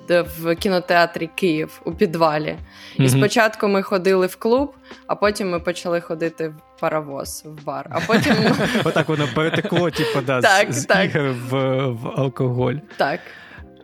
в 0.09 0.55
кінотеатрі 0.55 1.30
Київ 1.34 1.80
у 1.84 1.92
підвалі. 1.92 2.57
Mm-hmm. 2.99 3.05
І 3.05 3.09
спочатку 3.09 3.68
ми 3.68 3.82
ходили 3.82 4.26
в 4.26 4.36
клуб, 4.36 4.74
а 5.07 5.14
потім 5.14 5.51
ми 5.51 5.61
почали 5.61 6.01
ходити 6.01 6.49
в 6.49 6.80
паровоз, 6.80 7.44
в 7.47 7.64
бар. 7.64 7.86
А 7.90 8.01
потім 8.07 8.34
Отак 8.84 9.09
воно 9.09 9.28
перетекло, 9.34 9.90
типу, 9.90 10.20
да, 10.20 10.40
так, 10.40 10.72
з 10.72 10.84
так. 10.84 11.14
ігор 11.14 11.34
в, 11.51 11.86
в 11.86 12.20
алкоголь. 12.20 12.74
Так. 12.97 13.20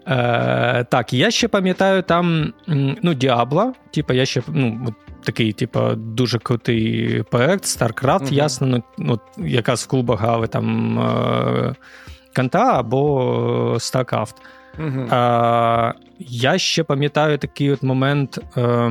Е, 0.07 0.85
Так, 0.89 1.13
я 1.13 1.31
ще 1.31 1.49
пам'ятаю 1.49 2.03
там 2.03 2.53
ну, 3.03 3.15
Діабло, 3.15 3.73
типу, 3.91 4.13
я 4.13 4.27
ще 4.27 4.43
ну, 4.49 4.95
такий, 5.25 5.53
типу, 5.53 5.81
дуже 5.97 6.39
крутий 6.39 7.23
проект, 7.23 7.65
StarCraft, 7.65 8.23
uh-huh. 8.23 8.35
ясно, 8.35 8.83
ну, 8.99 9.21
якраз 9.37 9.83
в 9.83 9.87
клубах 9.87 10.21
грали 10.21 10.47
там 10.47 10.99
е, 10.99 11.75
Канта 12.33 12.79
або 12.79 13.75
StarCraft. 13.75 14.35
Uh-huh. 14.79 15.07
А, 15.11 15.93
Я 16.19 16.59
ще 16.59 16.85
пам'ятаю 16.85 17.39
такий 17.39 17.73
от 17.73 17.83
момент. 17.83 18.39
Е, 18.57 18.91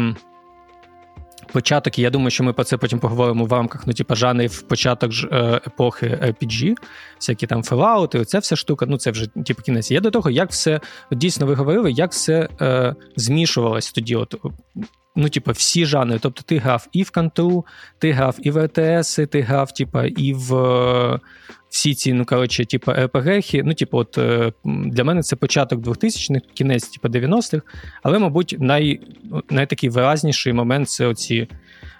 Початок, 1.54 2.00
і 2.00 2.02
я 2.02 2.10
думаю, 2.10 2.32
що 2.32 2.44
ми 2.44 2.54
про 2.54 2.64
це 2.64 2.78
потім 2.78 3.00
поговоримо 3.00 3.46
в 3.46 3.52
рамках 3.52 3.88
ну, 3.88 3.94
типу, 3.94 4.16
жанрів 4.16 4.62
початок 4.62 5.12
ж, 5.12 5.28
е, 5.32 5.62
епохи 5.68 6.08
RPG, 6.08 6.76
всякі 7.20 7.48
там 7.48 7.62
Fallout, 7.62 8.22
оця 8.22 8.40
вся 8.40 8.56
штука, 8.56 8.86
ну 8.86 8.98
це 8.98 9.12
вже 9.12 9.28
типу, 9.28 9.62
кінець. 9.62 9.92
Я 9.92 10.00
до 10.00 10.12
того, 10.12 10.30
як 10.30 10.52
все 10.52 10.80
дійсно 11.12 11.46
ви 11.46 11.54
говорили, 11.54 11.92
як 11.92 12.12
все 12.12 12.50
е, 12.62 12.96
змішувалось 13.16 13.92
тоді. 13.92 14.16
От, 14.16 14.36
Ну, 15.16 15.30
типу, 15.30 15.52
всі 15.52 15.86
жанри. 15.86 16.20
Тобто, 16.22 16.42
ти 16.46 16.58
грав 16.58 16.88
і 16.92 17.04
в 17.04 17.12
Канту, 17.12 17.66
ти 17.98 18.12
грав 18.12 18.36
і 18.40 18.52
в 18.52 18.66
РТС, 18.66 19.20
ти 19.30 19.42
грав, 19.42 19.72
типу, 19.72 20.02
і 20.02 20.34
в 20.34 20.52
всі 21.72 21.96
ці, 21.96 22.14
ну 22.14 22.26
коротше, 22.26 22.66
типу, 22.66 22.92
РПГ, 22.92 23.42
ну, 23.54 23.74
типу, 23.74 23.98
от 23.98 24.18
е, 24.18 24.54
для 24.66 25.04
мене 25.04 25.22
це 25.22 25.36
початок 25.36 25.80
2000-х, 25.80 26.46
кінець, 26.54 26.88
типу, 26.88 27.08
90-х, 27.18 27.62
але, 28.04 28.20
мабуть, 28.20 28.56
най, 28.60 29.00
найтакий 29.50 29.90
виразніший 29.90 30.54
момент 30.54 30.90
це 30.90 31.06
оці 31.06 31.48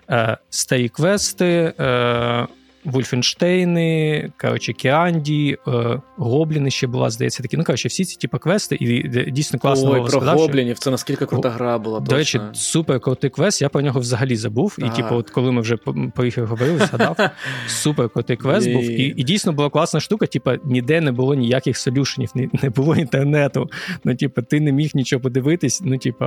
е, 0.10 0.38
старі 0.50 0.90
квести. 0.90 1.74
Е, 1.80 2.48
Вульфенштейни, 2.86 4.32
коротше, 4.42 4.74
Кіанді, 4.74 5.58
е, 5.68 6.02
Гобліни 6.18 6.72
ще 6.72 6.88
була, 6.88 7.10
здається, 7.10 7.44
такі. 7.44 7.58
Ну, 7.58 7.64
коротше, 7.64 7.88
всі 7.88 8.06
ці 8.06 8.18
типу, 8.18 8.40
квести, 8.40 8.78
і 8.80 9.08
дійсно 9.32 9.60
класно. 9.60 9.92
Ой, 9.92 10.10
про 10.10 10.20
Гоблінів, 10.20 10.80
це 10.80 10.92
наскільки 10.92 11.26
крута 11.26 11.50
гра 11.50 11.78
була. 11.78 12.00
До 12.00 12.16
речі, 12.16 12.42
супер 12.54 13.00
крутий 13.00 13.30
квест, 13.30 13.62
я 13.62 13.70
про 13.70 13.82
нього 13.82 14.00
взагалі 14.00 14.36
забув. 14.36 14.76
Ага. 14.82 14.94
І, 14.94 14.96
типу, 14.96 15.16
от 15.16 15.30
коли 15.30 15.52
ми 15.52 15.62
вже 15.62 15.78
по 16.16 16.26
їх 16.26 16.38
говорили, 16.38 16.80
згадав, 16.80 17.18
супер 17.68 18.10
крутий 18.10 18.38
квест 18.38 18.72
був. 18.72 18.84
І 18.84 19.14
і 19.18 19.24
дійсно 19.24 19.54
була 19.54 19.70
класна 19.70 20.00
штука, 20.00 20.26
типу, 20.26 20.52
ніде 20.66 21.02
не 21.02 21.12
було 21.12 21.36
ніяких 21.36 21.78
солюшенів, 21.78 22.30
не 22.36 22.70
було 22.70 22.96
інтернету. 22.96 23.70
Ну, 24.04 24.16
типу, 24.16 24.42
ти 24.42 24.60
не 24.60 24.72
міг 24.72 24.92
нічого 24.94 25.22
подивитись. 25.22 25.82
Ну, 25.86 25.98
типу, 25.98 26.26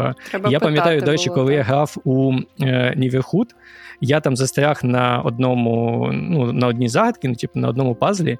я 0.50 0.61
пам'ятаю, 0.61 1.00
до 1.00 1.11
речі, 1.11 1.30
коли 1.30 1.46
так. 1.46 1.57
я 1.57 1.62
грав 1.62 1.96
у 2.05 2.32
е, 2.61 2.94
Ніверхуд, 2.96 3.55
я 4.01 4.20
там 4.20 4.36
застряг 4.36 4.80
на 4.82 5.20
одному, 5.20 6.11
ну, 6.12 6.53
на 6.53 6.66
одній 6.66 6.88
загадці, 6.88 7.28
ну, 7.28 7.34
типу, 7.34 7.59
на 7.59 7.68
одному 7.68 7.95
пазлі, 7.95 8.38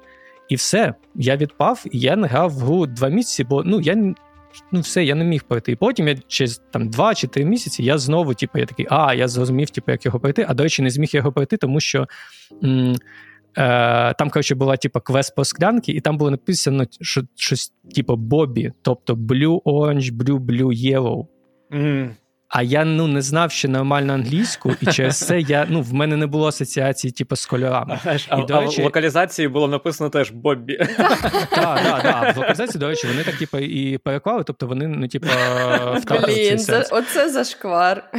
і 0.49 0.55
все. 0.55 0.93
Я 1.15 1.37
відпав, 1.37 1.83
і 1.91 1.99
я 1.99 2.15
не 2.15 2.27
грав 2.27 2.51
в 2.51 2.59
гру 2.59 2.85
два 2.85 3.09
місяці, 3.09 3.43
бо 3.43 3.63
ну, 3.63 3.81
я 3.81 3.95
ну, 4.71 4.79
все, 4.79 5.03
я 5.03 5.15
не 5.15 5.25
міг 5.25 5.43
пройти. 5.43 5.71
І 5.71 5.75
потім 5.75 6.07
я 6.07 6.15
через 6.27 6.61
там 6.71 6.89
два 6.89 7.15
чи 7.15 7.27
три 7.27 7.45
місяці 7.45 7.83
я 7.83 7.97
знову, 7.97 8.33
типу, 8.33 8.59
я 8.59 8.65
такий, 8.65 8.87
а, 8.89 9.13
я 9.13 9.27
зрозумів, 9.27 9.69
типу, 9.69 9.91
як 9.91 10.05
його 10.05 10.19
пройти. 10.19 10.45
А 10.49 10.53
до 10.53 10.63
речі, 10.63 10.81
не 10.81 10.89
зміг 10.89 11.09
його 11.13 11.31
пройти, 11.31 11.57
тому 11.57 11.79
що. 11.79 12.07
М- 12.63 12.95
Е, 13.57 14.13
там, 14.13 14.29
коротше, 14.29 14.55
була 14.55 14.77
типу, 14.77 14.99
квест 14.99 15.35
по 15.35 15.45
склянки, 15.45 15.91
і 15.91 16.01
там 16.01 16.17
було 16.17 16.31
написано 16.31 16.85
що, 17.01 17.21
щось, 17.35 17.73
типу, 17.95 18.15
Бобі, 18.15 18.71
тобто 18.81 19.13
Blue, 19.13 19.61
Orange, 19.61 20.11
Blue, 20.11 20.39
Blue, 20.39 20.91
Yellow. 20.91 21.25
Mm. 21.71 22.09
А 22.57 22.63
я 22.63 22.85
ну 22.85 23.07
не 23.07 23.21
знав 23.21 23.51
ще 23.51 23.67
нормально 23.67 24.13
англійську, 24.13 24.71
і 24.81 24.85
через 24.85 25.19
це 25.19 25.39
я 25.39 25.67
ну 25.69 25.81
в 25.81 25.93
мене 25.93 26.17
не 26.17 26.27
було 26.27 26.47
асоціації, 26.47 27.11
типу, 27.11 27.35
з 27.35 27.45
кольорами. 27.45 27.99
А, 28.29 28.37
і, 28.37 28.45
до 28.45 28.61
речі, 28.61 28.81
а 28.81 28.81
в 28.81 28.85
локалізації 28.85 29.47
було 29.47 29.67
написано 29.67 30.09
теж 30.09 30.31
Боббі. 30.31 30.77
Так, 31.55 31.83
так, 31.83 32.03
так. 32.03 32.35
В 32.35 32.39
локалізації, 32.39 32.79
до 32.79 32.87
речі, 32.87 33.07
вони 33.07 33.23
так 33.23 33.35
типу, 33.35 33.57
і 33.57 33.97
переклали, 33.97 34.43
тобто 34.43 34.67
вони 34.67 34.87
ну, 34.87 35.07
типу, 35.07 35.27
Блін, 36.25 36.59
оце 36.91 37.29
зашквар. 37.29 38.11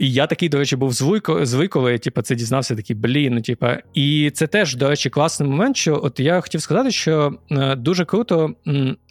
І 0.00 0.12
я 0.12 0.26
такий, 0.26 0.48
до 0.48 0.58
речі, 0.58 0.76
був 0.76 0.92
звик, 0.92 1.70
коли 1.70 1.98
типу, 1.98 2.22
це 2.22 2.34
дізнався, 2.34 2.76
такий 2.76 2.96
блін. 2.96 3.34
ну, 3.34 3.40
типу. 3.40 3.66
І 3.94 4.30
це 4.34 4.46
теж, 4.46 4.76
до 4.76 4.88
речі, 4.88 5.10
класний 5.10 5.48
момент. 5.48 5.76
що 5.76 6.00
От 6.02 6.20
я 6.20 6.40
хотів 6.40 6.62
сказати, 6.62 6.90
що 6.90 7.32
е, 7.50 7.76
дуже 7.76 8.04
круто, 8.04 8.54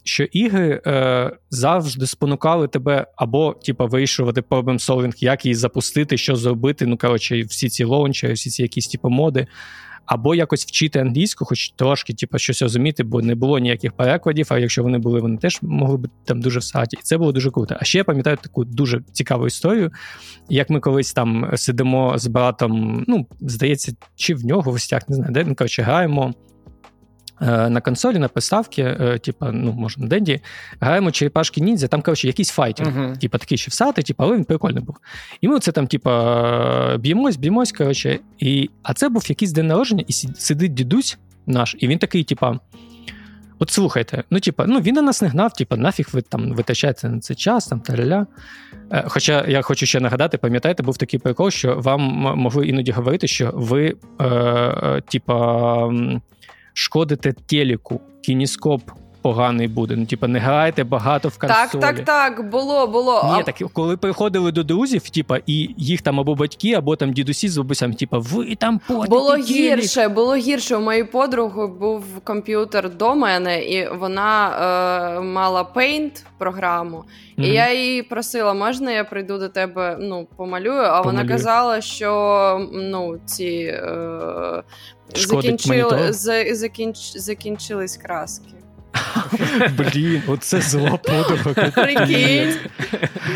що 0.04 0.24
ігри 0.24 0.82
е, 0.88 1.32
завжди 1.50 2.08
спонукали 2.08 2.68
тебе 2.68 3.08
або 3.16 3.56
типу, 3.66 3.88
вирішувати 3.88 4.42
проблем-солвінг, 4.42 5.14
як 5.18 5.46
її 5.46 5.56
запустити, 5.56 6.18
що 6.18 6.36
зробити. 6.36 6.86
Ну, 6.86 6.98
коротше, 6.98 7.42
всі 7.42 7.70
ці 7.70 7.84
лаунчери, 7.84 8.34
всі 8.34 8.50
ці 8.50 8.62
якісь 8.62 8.88
типу, 8.88 9.10
моди. 9.10 9.48
Або 10.10 10.36
якось 10.36 10.66
вчити 10.66 11.00
англійську, 11.00 11.46
хоч 11.46 11.70
трошки, 11.70 12.14
типу, 12.14 12.38
щось 12.38 12.62
розуміти, 12.62 13.04
бо 13.04 13.22
не 13.22 13.36
було 13.36 13.60
ніяких 13.60 13.94
перекладів. 13.94 14.48
А 14.50 14.60
якщо 14.60 14.84
вони 14.84 14.98
були, 14.98 15.20
вони 15.20 15.38
теж 15.38 15.60
могли 15.62 15.98
б 15.98 16.08
там 16.26 16.42
дуже 16.42 16.60
всаті. 16.60 16.98
І 17.00 17.04
це 17.04 17.18
було 17.18 17.32
дуже 17.32 17.52
круто. 17.52 17.78
А 17.80 17.84
ще 17.84 17.98
я 17.98 18.04
пам'ятаю 18.04 18.38
таку 18.42 18.66
дуже 18.66 19.02
цікаву 19.12 19.48
історію, 19.48 19.92
як 20.50 20.70
ми 20.70 20.80
колись 20.80 21.14
там 21.14 21.52
сидимо 21.56 22.18
з 22.18 22.28
братом, 22.28 23.04
ну 23.08 23.28
здається, 23.42 23.94
чи 24.16 24.36
в 24.36 24.46
нього 24.46 24.62
в 24.62 24.74
гостях, 24.74 25.10
не 25.10 25.16
знаю, 25.16 25.32
де 25.32 25.44
ми 25.44 25.56
коротше 25.56 25.82
граємо. 25.82 26.34
Е, 27.42 27.70
на 27.70 27.82
консолі, 27.82 28.20
на 28.20 28.28
приставці, 28.28 28.82
е, 28.82 29.18
типа, 29.18 29.52
ну, 29.52 29.74
може, 29.74 30.02
на 30.02 30.08
денді, 30.08 30.42
граємо 30.80 31.12
черепашки 31.12 31.62
ніндзя, 31.62 31.88
там, 31.88 32.02
коротше, 32.02 32.28
якийсь 32.28 32.50
файтер, 32.50 32.88
uh-huh. 32.88 33.18
типа 33.18 33.38
такий 33.38 33.58
ще 33.58 33.70
всатий, 33.70 34.04
типа, 34.04 34.24
але 34.24 34.36
він 34.36 34.44
прикольний 34.44 34.84
був. 34.84 34.96
І 35.42 35.48
ми 35.48 35.60
це 35.60 35.72
там, 35.72 35.88
типа, 35.88 36.98
б'ємось, 36.98 37.38
б'ємось, 37.38 37.72
коротше. 37.72 38.20
І... 38.40 38.70
А 38.84 38.94
це 38.94 39.10
був 39.10 39.26
якийсь 39.30 39.52
день 39.52 39.68
народження, 39.68 40.04
і 40.08 40.14
сидить 40.14 40.74
дідусь 40.74 41.18
наш, 41.46 41.76
і 41.80 41.88
він 41.88 41.98
такий, 41.98 42.24
типа. 42.24 42.60
От 43.62 43.70
слухайте, 43.70 44.24
ну, 44.30 44.40
типа, 44.40 44.66
ну 44.68 44.80
він 44.80 44.96
на 44.96 45.02
нас 45.02 45.22
не 45.22 45.28
гнав, 45.28 45.54
типа, 45.54 45.78
нафіг 45.78 46.10
ви 46.14 46.22
там 46.22 46.54
витрачаєте 46.54 47.10
на 47.10 47.20
це 47.20 47.36
час, 47.36 47.68
там 47.68 47.80
та-ля-ля. 47.80 48.26
Е, 48.92 49.06
хоча 49.08 49.46
я 49.48 49.62
хочу 49.62 49.86
ще 49.86 50.00
нагадати, 50.00 50.38
пам'ятаєте, 50.38 50.84
був 50.84 50.98
такий 50.98 51.20
прикол, 51.20 51.50
що 51.50 51.76
вам 51.76 52.02
могли 52.38 52.68
іноді 52.68 52.92
говорити, 52.92 53.28
що 53.28 53.52
ви, 53.54 53.96
е, 54.22 55.02
типа 55.08 55.92
шкодите 56.74 57.34
телеку, 57.34 58.02
кініскоп 58.22 58.82
поганий 59.22 59.68
буде. 59.68 59.96
Ну, 59.96 60.06
типа, 60.06 60.28
не 60.28 60.40
грайте 60.40 60.84
багато 60.84 61.30
в 61.30 61.38
консолі. 61.38 61.68
Так, 61.72 61.82
так, 61.82 62.06
так, 62.06 62.50
було, 62.50 62.88
було. 62.88 63.36
Ні, 63.38 63.44
так 63.44 63.56
коли 63.74 63.98
приходили 63.98 64.52
до 64.52 64.64
друзів, 64.64 65.10
типа, 65.10 65.40
і 65.46 65.70
їх 65.78 66.02
там 66.02 66.20
або 66.20 66.36
батьки, 66.36 66.74
або 66.74 66.96
там 66.96 67.14
дідусі 67.14 67.50
з 67.50 67.58
бабусями, 67.58 67.94
типа, 67.94 68.18
ви 68.18 68.56
там 68.56 68.82
потите 68.88 69.10
Було 69.10 69.36
гірше, 69.36 70.08
було 70.08 70.36
гірше. 70.36 70.76
У 70.76 70.82
моєї 70.82 71.04
подруги 71.04 71.68
був 71.68 72.04
комп'ютер 72.24 72.96
до 72.96 73.16
мене, 73.16 73.64
і 73.66 73.90
вона 73.90 74.50
е, 75.18 75.22
мала 75.22 75.68
Paint 75.76 76.24
програму. 76.38 76.98
Mm-hmm. 76.98 77.46
І 77.46 77.48
я 77.48 77.74
її 77.74 78.04
просила, 78.04 78.54
можна 78.54 78.92
я 78.92 79.04
прийду 79.04 79.38
до 79.38 79.50
тебе, 79.50 79.98
ну, 80.00 80.28
помалюю, 80.38 80.82
а 80.82 81.02
Помалюю. 81.02 81.04
вона 81.04 81.34
казала, 81.34 81.82
що 81.82 82.70
ну, 82.74 83.18
ці. 83.26 83.46
Е, 83.74 84.64
Закінчили, 85.16 86.14
закінч, 86.54 86.98
закінчились 87.16 87.98
краски. 87.98 88.50
Блін, 89.78 90.22
оце 90.28 90.62
подруга. 90.98 91.72
Прикинь. 91.72 92.54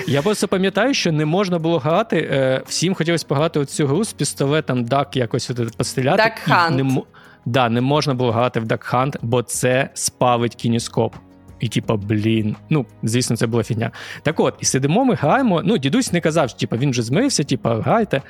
Я 0.08 0.22
просто 0.22 0.48
пам'ятаю, 0.48 0.94
що 0.94 1.12
не 1.12 1.26
можна 1.26 1.60
було 1.60 1.80
грати. 1.80 2.30
Е, 2.32 2.62
всім 2.66 2.94
хотілося 2.94 3.26
пограти 3.28 3.60
оцю 3.60 3.88
гру 3.88 4.04
з 4.04 4.14
пістолетом 4.14 4.84
Дак 4.84 5.18
якось 5.18 5.52
постріляти. 5.78 6.24
Duck 6.24 6.50
Hunt. 6.50 6.84
Не, 6.84 7.02
да, 7.46 7.70
не 7.70 7.82
можна 7.82 8.14
було 8.14 8.32
грати 8.32 8.60
в 8.60 8.64
Duck 8.64 8.94
Hunt, 8.94 9.16
бо 9.22 9.44
це 9.44 9.90
спалить 9.94 10.56
кініскоп. 10.56 11.16
І, 11.64 11.68
типа, 11.68 11.96
блін, 11.96 12.56
ну, 12.70 12.86
звісно, 13.04 13.38
це 13.38 13.48
була 13.48 13.64
фігня. 13.64 13.92
Так 14.24 14.40
от, 14.40 14.56
і 14.60 14.66
сидимо, 14.66 15.06
ми 15.06 15.16
граємо. 15.16 15.62
Ну, 15.66 15.78
дідусь 15.78 16.14
не 16.14 16.22
казав, 16.22 16.50
що 16.50 16.60
типа, 16.60 16.78
він 16.78 16.92
вже 16.92 17.02
змирився, 17.02 17.44
типа, 17.44 17.76
грайте. 17.76 18.22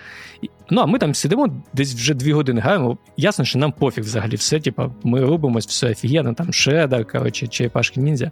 Ну, 0.69 0.81
а 0.81 0.86
ми 0.86 0.99
там 0.99 1.15
сидимо 1.15 1.47
десь 1.73 1.95
вже 1.95 2.13
дві 2.13 2.34
години 2.34 2.61
граємо. 2.61 2.97
Ясно, 3.17 3.45
що 3.45 3.59
нам 3.59 3.71
пофіг 3.71 4.03
взагалі 4.03 4.36
все, 4.36 4.59
типа, 4.59 4.91
ми 5.03 5.21
робимось, 5.21 5.67
все 5.67 5.91
офігенно, 5.91 6.34
там 6.34 6.53
шеда, 6.53 7.03
коротше, 7.03 7.47
черепашки 7.47 8.01
ніндзя. 8.01 8.31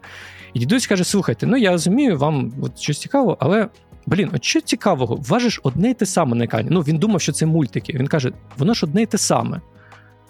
І 0.53 0.59
дідусь 0.59 0.87
каже: 0.87 1.03
слухайте, 1.03 1.47
ну 1.47 1.57
я 1.57 1.71
розумію, 1.71 2.17
вам 2.17 2.53
от 2.61 2.79
щось 2.79 2.99
цікаво, 2.99 3.37
але. 3.39 3.69
Блін, 4.05 4.29
от 4.33 4.43
що 4.43 4.61
цікавого, 4.61 5.19
важиш 5.27 5.59
одне 5.63 5.89
й 5.89 5.93
те 5.93 6.05
саме 6.05 6.35
на 6.35 6.43
екрані. 6.43 6.67
Ну, 6.71 6.81
він 6.81 6.97
думав, 6.97 7.21
що 7.21 7.31
це 7.31 7.45
мультики. 7.45 7.93
Він 7.93 8.07
каже, 8.07 8.31
воно 8.57 8.73
ж 8.73 8.85
одне 8.85 9.01
й 9.01 9.05
те 9.05 9.17
саме. 9.17 9.61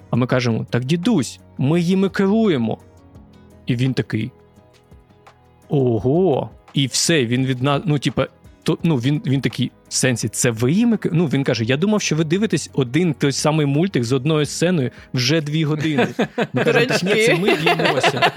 А 0.09 0.15
ми 0.15 0.27
кажемо: 0.27 0.65
так, 0.69 0.85
дідусь, 0.85 1.39
ми 1.57 1.81
їми 1.81 2.09
керуємо. 2.09 2.77
І 3.65 3.75
він 3.75 3.93
такий: 3.93 4.31
ого, 5.71 6.49
і 6.73 6.87
все, 6.87 7.25
він 7.25 7.45
від 7.45 7.63
нас, 7.63 7.81
ну, 7.85 7.99
типа, 7.99 8.27
то, 8.63 8.77
ну, 8.83 8.95
він 8.95 9.21
він 9.25 9.41
такий 9.41 9.71
в 9.89 9.93
сенсі, 9.93 10.29
це 10.29 10.51
ви 10.51 10.71
їм? 10.71 10.99
Ну, 11.11 11.25
він 11.25 11.43
каже: 11.43 11.63
Я 11.63 11.77
думав, 11.77 12.01
що 12.01 12.15
ви 12.15 12.23
дивитесь 12.23 12.69
один 12.73 13.13
той 13.13 13.31
самий 13.31 13.65
мультик 13.65 14.03
з 14.03 14.11
одною 14.11 14.45
сценою 14.45 14.91
вже 15.13 15.41
дві 15.41 15.63
години. 15.63 16.07
Ми 16.53 16.63
кажемо, 16.63 16.85
так 16.85 17.03
ні, 17.03 17.25
це 17.25 17.35
ми 17.35 17.55
б'ємося. 17.55 18.31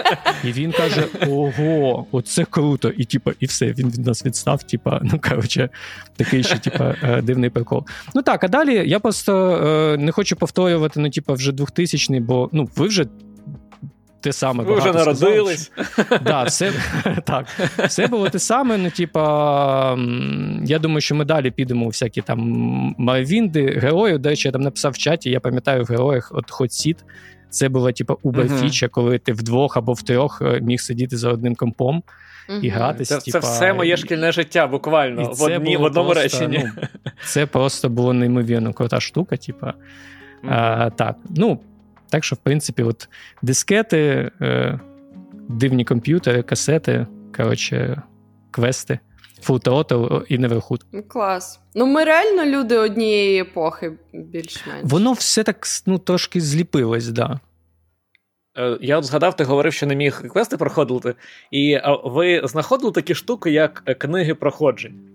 І 0.45 0.53
він 0.53 0.73
каже: 0.73 1.05
Ого, 1.29 2.07
оце 2.13 2.45
круто. 2.45 2.89
І 2.89 3.05
типа, 3.05 3.33
і 3.41 3.47
все, 3.47 3.67
він 3.67 3.91
від 3.91 4.07
нас 4.07 4.27
відстав. 4.27 4.63
Типа, 4.63 5.01
ну 5.03 5.21
коротше, 5.29 5.69
такий 6.17 6.43
ще, 6.43 6.59
типа, 6.59 6.95
е, 7.03 7.23
дивний 7.23 7.51
прикол. 7.51 7.85
Ну 8.15 8.23
так, 8.23 8.45
а 8.45 8.49
далі 8.49 8.89
я 8.89 9.01
просто 9.01 9.51
е, 9.95 9.97
не 9.97 10.13
хочу 10.13 10.37
повторювати, 10.37 11.01
ну, 11.01 11.11
типа, 11.11 11.33
вже 11.33 11.53
2000-й, 11.53 12.21
бо 12.21 12.49
ну, 12.53 12.69
ви 12.77 12.87
вже 12.87 13.07
те 14.25 14.33
саме. 14.33 14.65
Ви 14.65 14.75
вже 14.75 14.93
народились. 14.93 15.73
Да, 16.23 16.43
все, 16.43 16.73
так, 17.25 17.47
все 17.87 18.07
було 18.07 18.29
те 18.29 18.39
саме. 18.39 18.77
Ну, 18.77 18.91
типа, 18.91 19.99
я 20.65 20.79
думаю, 20.79 21.01
що 21.01 21.15
ми 21.15 21.25
далі 21.25 21.51
підемо 21.51 21.85
у 21.85 21.89
всякі 21.89 22.23
там 22.23 22.41
Марвінди, 22.99 23.67
герої. 23.67 24.19
До 24.19 24.29
речі, 24.29 24.49
я 24.49 24.53
там 24.53 24.61
написав 24.61 24.93
в 24.93 24.99
чаті, 24.99 25.31
я 25.31 25.41
пам'ятаю 25.41 25.83
в 25.85 25.87
героях 25.87 26.33
от 26.35 26.53
Hot 26.53 26.97
Це 27.51 27.69
була 27.69 27.93
типа 27.93 28.15
убер-фіча, 28.15 28.89
коли 28.89 29.19
ти 29.19 29.33
вдвох 29.33 29.77
або 29.77 29.93
втрьох 29.93 30.43
е, 30.43 30.61
міг 30.61 30.81
сидіти 30.81 31.17
за 31.17 31.31
одним 31.31 31.55
компом. 31.55 32.03
І 32.63 32.69
гратися. 32.69 33.19
Це, 33.19 33.31
це 33.31 33.39
все 33.39 33.73
моє 33.73 33.97
шкільне 33.97 34.33
життя, 34.33 34.67
буквально 34.67 35.33
в 35.33 35.43
одні, 35.43 35.77
в 35.77 35.83
одному 35.83 36.11
просто, 36.11 36.23
реченні. 36.23 36.71
Ну, 36.77 36.83
Це 37.25 37.47
просто 37.47 37.89
було 37.89 38.13
неймовірно 38.13 38.73
крута 38.73 39.01
штука. 39.01 39.37
Типа. 39.37 39.67
Mm-hmm. 39.67 40.55
А, 40.55 40.91
Так, 40.91 41.17
ну 41.37 41.61
так 42.15 42.25
що, 42.25 42.37
в 42.37 42.39
принципі, 42.39 42.83
от 42.83 43.09
дискети, 43.43 44.31
е, 44.41 44.81
дивні 45.49 45.85
комп'ютери, 45.85 46.43
касети, 46.43 47.07
коротше, 47.37 48.03
квести, 48.51 48.99
Full 49.43 49.70
Throttle 49.70 50.25
і 50.29 50.39
Neverhood. 50.39 50.87
Клас. 51.09 51.61
Ну, 51.75 51.87
ми 51.87 52.05
реально 52.05 52.45
люди 52.45 52.77
однієї 52.79 53.41
епохи, 53.41 53.93
більш-менш. 54.13 54.81
Воно 54.83 55.13
все 55.13 55.43
так 55.43 55.67
ну, 55.87 55.99
трошки 55.99 56.41
зліпилось, 56.41 57.07
так. 57.07 57.15
Да. 57.15 57.41
Е, 58.57 58.79
я 58.81 58.99
от 58.99 59.05
згадав, 59.05 59.37
ти 59.37 59.45
говорив, 59.45 59.73
що 59.73 59.87
не 59.87 59.97
міг 59.97 60.29
квести 60.33 60.57
проходити, 60.57 61.15
і 61.51 61.81
ви 62.05 62.41
знаходили 62.45 62.93
такі 62.93 63.15
штуки, 63.15 63.51
як 63.51 63.83
е, 63.87 63.95
книги 63.95 64.35
проходжень. 64.35 65.14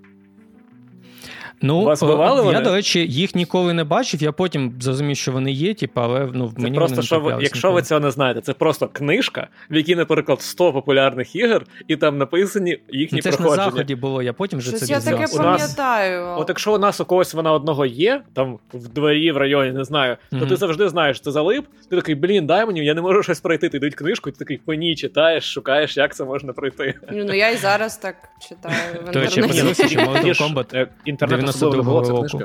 Ну, 1.62 1.84
Вас 1.84 2.04
бували 2.04 2.54
Я, 2.54 2.62
до 2.62 2.74
речі, 2.74 3.08
їх 3.08 3.36
ніколи 3.36 3.74
не 3.74 3.84
бачив. 3.84 4.24
Я 4.24 4.32
потім 4.32 4.74
зрозумів, 4.80 5.18
що 5.18 5.32
вони 5.32 5.52
є, 5.52 5.74
типу, 5.74 6.02
але 6.02 6.30
ну, 6.34 6.52
це 6.56 6.64
мені 6.64 6.78
просто, 6.78 6.96
вони 6.96 7.06
що 7.06 7.20
ви, 7.20 7.38
якщо 7.42 7.68
ніколи. 7.68 7.82
ви 7.82 7.88
цього 7.88 8.00
не 8.00 8.12
знаєте, 8.12 8.42
це 8.42 8.54
просто 8.54 8.88
книжка, 8.88 9.48
в 9.72 9.76
якій, 9.76 9.96
наприклад, 9.96 10.42
100 10.42 10.74
популярних 10.74 11.36
ігор, 11.36 11.66
і 11.88 11.96
там 11.96 12.18
написані 12.18 12.78
їхні 12.90 13.18
ну, 13.18 13.22
це 13.22 13.30
проходження. 13.30 13.56
Це 13.56 13.62
ж 13.62 13.68
на 13.68 13.72
заході 13.72 13.96
було, 13.96 14.22
я 14.22 14.34
потім 14.34 14.60
вже 14.60 14.70
Щось 14.70 14.88
це 14.88 14.94
я 14.94 15.00
таке 15.00 15.16
У 15.16 15.20
нас- 15.20 15.38
пам'ятаю. 15.38 16.36
От 16.38 16.50
якщо 16.50 16.76
у 16.76 16.78
нас 16.78 17.02
у 17.02 17.06
когось 17.06 17.34
вона 17.34 17.52
одного 17.52 17.86
є, 17.86 18.22
там 18.34 18.60
в 18.74 18.88
дворі, 18.88 19.32
в 19.32 19.38
районі, 19.38 19.72
не 19.72 19.84
знаю, 19.84 20.18
то 20.30 20.38
Мгм. 20.38 20.48
ти 20.48 20.56
завжди 20.56 20.90
знаєш, 20.90 21.20
це 21.20 21.32
залип. 21.32 21.66
Ти 21.90 21.96
такий, 21.96 22.16
блін, 22.16 22.46
дай 22.48 22.66
мені, 22.66 22.86
я 22.86 22.94
не 22.94 23.02
можу 23.02 23.24
щось 23.24 23.40
пройти. 23.40 23.70
Ти 23.70 23.80
дають 23.80 23.96
книжку, 23.96 24.30
і 24.30 24.32
ти 24.32 24.40
такий 24.40 24.58
по 24.58 24.74
ній 24.74 24.96
читаєш, 24.96 25.54
шукаєш, 25.54 25.98
як 25.98 26.16
це 26.16 26.26
можна 26.26 26.54
пройти. 26.54 26.94
Ну, 27.12 27.34
я 27.34 27.50
і 27.50 27.58
зараз 27.58 27.98
так 27.98 28.16
читаю 28.40 28.76
в 29.08 29.12
До 29.12 29.20
речі, 29.20 29.40
я 29.40 29.46
інтернеті. 29.46 29.48
подивився, 29.48 29.88
що 29.88 30.00
Mortal 30.00 30.54
Kombat 30.54 30.78
е, 30.78 30.88
Інтернет 31.06 31.40
92-го 31.40 31.50
особливо 31.50 31.84
було, 31.84 32.02
року. 32.02 32.42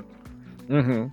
Угу. 0.70 1.10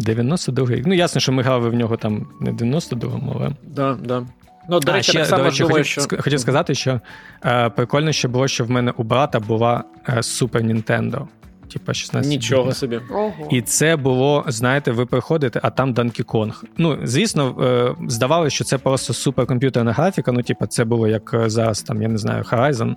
92-й. 0.00 0.82
Ну, 0.86 0.94
ясно, 0.94 1.20
що 1.20 1.32
ми 1.32 1.42
грали 1.42 1.68
в 1.68 1.74
нього 1.74 1.96
там 1.96 2.26
не 2.40 2.50
в 2.50 2.54
92-му, 2.54 3.32
але. 3.40 3.50
Да, 3.62 3.96
да. 4.04 4.26
Ну, 4.70 4.80
до 4.80 4.92
А, 4.92 4.94
речі, 4.94 5.10
ще, 5.10 5.18
так 5.18 5.28
само 5.28 5.42
до 5.42 5.48
речі, 5.48 5.62
думаю, 5.62 5.84
хотів, 5.84 6.02
що... 6.10 6.22
хотів 6.22 6.40
сказати, 6.40 6.74
що 6.74 7.00
е, 7.44 7.70
прикольно 7.70 8.12
ще 8.12 8.28
було, 8.28 8.48
що 8.48 8.64
в 8.64 8.70
мене 8.70 8.92
у 8.96 9.02
брата 9.02 9.40
була 9.40 9.84
е, 10.08 10.12
Super 10.16 10.62
Nintendo. 10.72 11.26
Типа 11.72 11.94
16 11.94 12.30
Нічого 12.30 12.62
бітна. 12.62 12.74
собі. 12.74 13.00
Ого. 13.10 13.32
І 13.50 13.62
це 13.62 13.96
було, 13.96 14.44
знаєте, 14.48 14.90
ви 14.92 15.06
приходите, 15.06 15.60
а 15.62 15.70
там 15.70 15.94
Donkey 15.94 16.24
Kong. 16.24 16.52
Ну, 16.78 16.98
звісно, 17.04 17.56
е, 18.00 18.04
здавалося, 18.08 18.54
що 18.54 18.64
це 18.64 18.78
просто 18.78 19.12
суперкомп'ютерна 19.12 19.92
графіка. 19.92 20.32
Ну, 20.32 20.42
типа, 20.42 20.66
це 20.66 20.84
було 20.84 21.08
як 21.08 21.34
е, 21.34 21.50
зараз, 21.50 21.82
там, 21.82 22.02
я 22.02 22.08
не 22.08 22.18
знаю, 22.18 22.42
Horizon. 22.42 22.94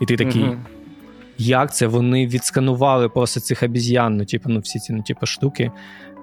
І 0.00 0.06
ти 0.06 0.16
такий, 0.16 0.44
Мгм. 0.44 0.66
як 1.38 1.74
це 1.74 1.86
вони 1.86 2.26
відсканували 2.26 3.08
просто 3.08 3.40
цих 3.40 3.62
обіз'ян, 3.62 4.16
ну, 4.16 4.24
типу, 4.24 4.48
ну, 4.48 4.60
всі 4.60 4.78
ці 4.78 4.92
ну, 4.92 5.02
типу, 5.02 5.26
штуки. 5.26 5.70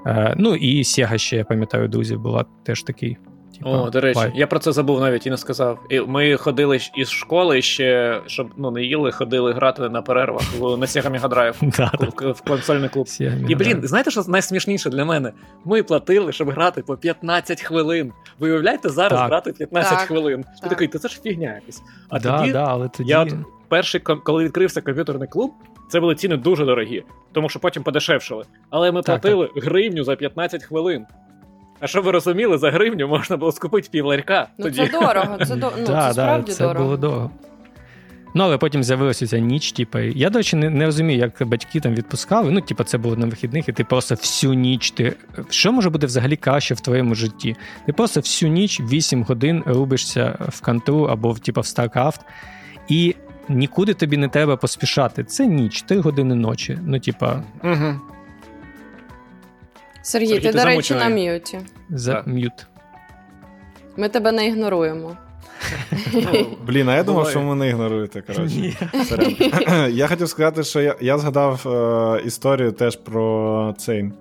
Е, 0.06 0.36
ну, 0.38 0.56
і 0.56 0.82
Sega 0.84 1.18
ще, 1.18 1.38
я 1.38 1.44
пам'ятаю, 1.44 1.88
друзів 1.88 2.20
була 2.20 2.46
теж 2.64 2.84
такий. 2.84 3.18
Типу, 3.58 3.70
О, 3.70 3.90
до 3.90 4.02
речі, 4.02 4.20
вайб. 4.20 4.32
я 4.36 4.48
про 4.48 4.60
це 4.60 4.72
забув 4.72 5.00
навіть 5.00 5.28
і 5.28 5.30
не 5.30 5.38
сказав. 5.38 5.80
І 5.90 6.00
ми 6.00 6.38
ходили 6.38 6.80
із 6.96 7.10
школи 7.10 7.62
ще, 7.62 8.22
щоб 8.26 8.50
ну 8.58 8.72
не 8.72 8.84
їли, 8.84 9.12
ходили 9.12 9.54
грати 9.54 9.90
на 9.90 10.02
перервах 10.02 10.42
на 10.60 10.86
Sega 10.86 11.20
Mega 11.20 11.30
Drive 11.30 12.34
в, 12.34 12.42
консольний 12.42 12.90
клуб. 12.90 13.08
І 13.48 13.56
блін, 13.56 13.80
знаєте, 13.84 14.12
що 14.12 14.24
найсмішніше 14.28 14.90
для 14.90 15.06
мене? 15.06 15.32
Ми 15.66 15.84
платили, 15.84 16.32
щоб 16.32 16.50
грати 16.50 16.82
по 16.82 16.98
15 16.98 17.62
хвилин. 17.62 18.12
Ви 18.40 18.52
уявляєте 18.52 18.90
зараз 18.90 19.20
грати 19.20 19.52
15 19.52 20.00
хвилин. 20.00 20.46
Ти 20.64 20.70
такий, 20.70 20.88
та 20.88 21.00
це 21.00 21.08
ж 21.08 21.22
фігня 21.22 21.54
якась. 21.56 21.82
А 22.10 22.20
тоді 22.20 22.54
я 23.00 23.28
перший, 23.72 24.02
коли 24.02 24.44
відкрився 24.44 24.82
комп'ютерний 24.82 25.28
клуб, 25.28 25.54
це 25.90 26.00
були 26.00 26.16
ціни 26.16 26.38
дуже 26.38 26.66
дорогі, 26.66 27.04
тому 27.32 27.50
що 27.50 27.60
потім 27.60 27.84
подешевшили. 27.84 28.46
Але 28.70 28.92
ми 28.92 29.02
Так, 29.02 29.06
платили 29.06 29.50
гривню 29.56 30.04
за 30.04 30.16
15 30.16 30.64
хвилин. 30.64 31.06
А 31.80 31.88
щоб 31.88 32.06
ви 32.06 32.12
розуміли, 32.12 32.58
за 32.58 32.72
гривню 32.72 33.08
можна 33.08 33.38
було 33.38 33.52
скупити 33.52 33.90
пів 33.92 34.06
ларька. 34.06 34.48
Ну 34.58 34.66
тоді. 34.66 34.78
це 34.78 35.00
дорого, 35.00 35.38
це, 35.46 35.56
до... 35.56 35.72
ну, 35.78 35.86
Да, 35.88 36.08
це 36.08 36.14
справді 36.14 36.52
да, 36.52 36.54
це 36.54 36.64
дорого. 36.64 36.86
було 36.86 36.98
дорого. 36.98 37.32
Ну, 38.34 38.44
але 38.44 38.58
потім 38.58 38.84
з'явилася 38.84 39.28
ця 39.28 39.40
ніч, 39.40 39.72
типу, 39.72 40.00
я, 40.00 40.30
до 40.30 40.40
речі, 40.40 40.56
не, 40.56 40.70
не 40.70 40.86
розумію, 40.86 41.20
як 41.20 41.48
батьки 41.48 41.80
там 41.80 41.96
відпускали. 41.96 42.52
Ну, 42.52 42.62
типу, 42.62 42.84
це 42.84 42.98
було 42.98 43.16
на 43.16 43.26
вихідних, 43.26 43.70
і 43.70 43.72
ти 43.72 43.84
просто 43.84 44.16
всю 44.16 44.54
ніч. 44.54 44.92
Ти... 44.92 45.14
Що 45.50 45.72
може 45.72 45.90
бути 45.90 46.06
взагалі 46.06 46.36
краще 46.36 46.74
в 46.74 46.80
твоєму 46.80 47.16
житті? 47.16 47.56
Ти 47.86 47.94
просто 47.94 48.20
всю 48.20 48.52
ніч 48.52 48.80
8 48.80 49.24
годин 49.24 49.64
рубишся 49.66 50.38
в 50.50 50.62
канту 50.62 51.04
або 51.04 51.32
в, 51.32 51.40
типу, 51.40 51.62
в 51.62 51.64
StarCraft, 51.64 52.20
і 52.88 53.16
нікуди 53.58 53.94
тобі 53.94 54.18
не 54.18 54.28
треба 54.28 54.58
поспішати. 54.58 55.24
Це 55.24 55.48
ніч, 55.48 55.82
3 55.82 56.00
години 56.00 56.36
ночі. 56.36 56.80
Ну, 56.86 57.00
типа, 57.00 57.44
Угу. 57.64 57.76
Сергій, 60.04 60.28
Сергій, 60.28 60.40
ти, 60.40 60.52
ти 60.52 60.58
до 60.60 60.66
речі, 60.66 60.94
на 60.96 61.10
м'юті. 61.10 61.60
за 61.90 62.24
м'ют. 62.26 62.68
Ми 63.98 64.10
тебе 64.10 64.32
не 64.32 64.48
ігноруємо. 64.48 65.18
Блін, 66.68 66.90
а 66.90 66.96
я 66.96 67.04
думав, 67.04 67.30
що 67.30 67.40
ви 67.40 67.46
мене 67.46 67.68
ігноруєте. 67.70 68.22
коротше. 68.22 68.74
Я 69.92 70.08
хотів 70.08 70.30
сказати, 70.30 70.64
що 70.64 70.82
я, 70.82 70.96
я 71.02 71.18
згадав 71.18 71.68
е, 71.68 72.22
історію 72.26 72.72
теж 72.72 72.96
про 72.96 73.76
цей. 73.78 74.12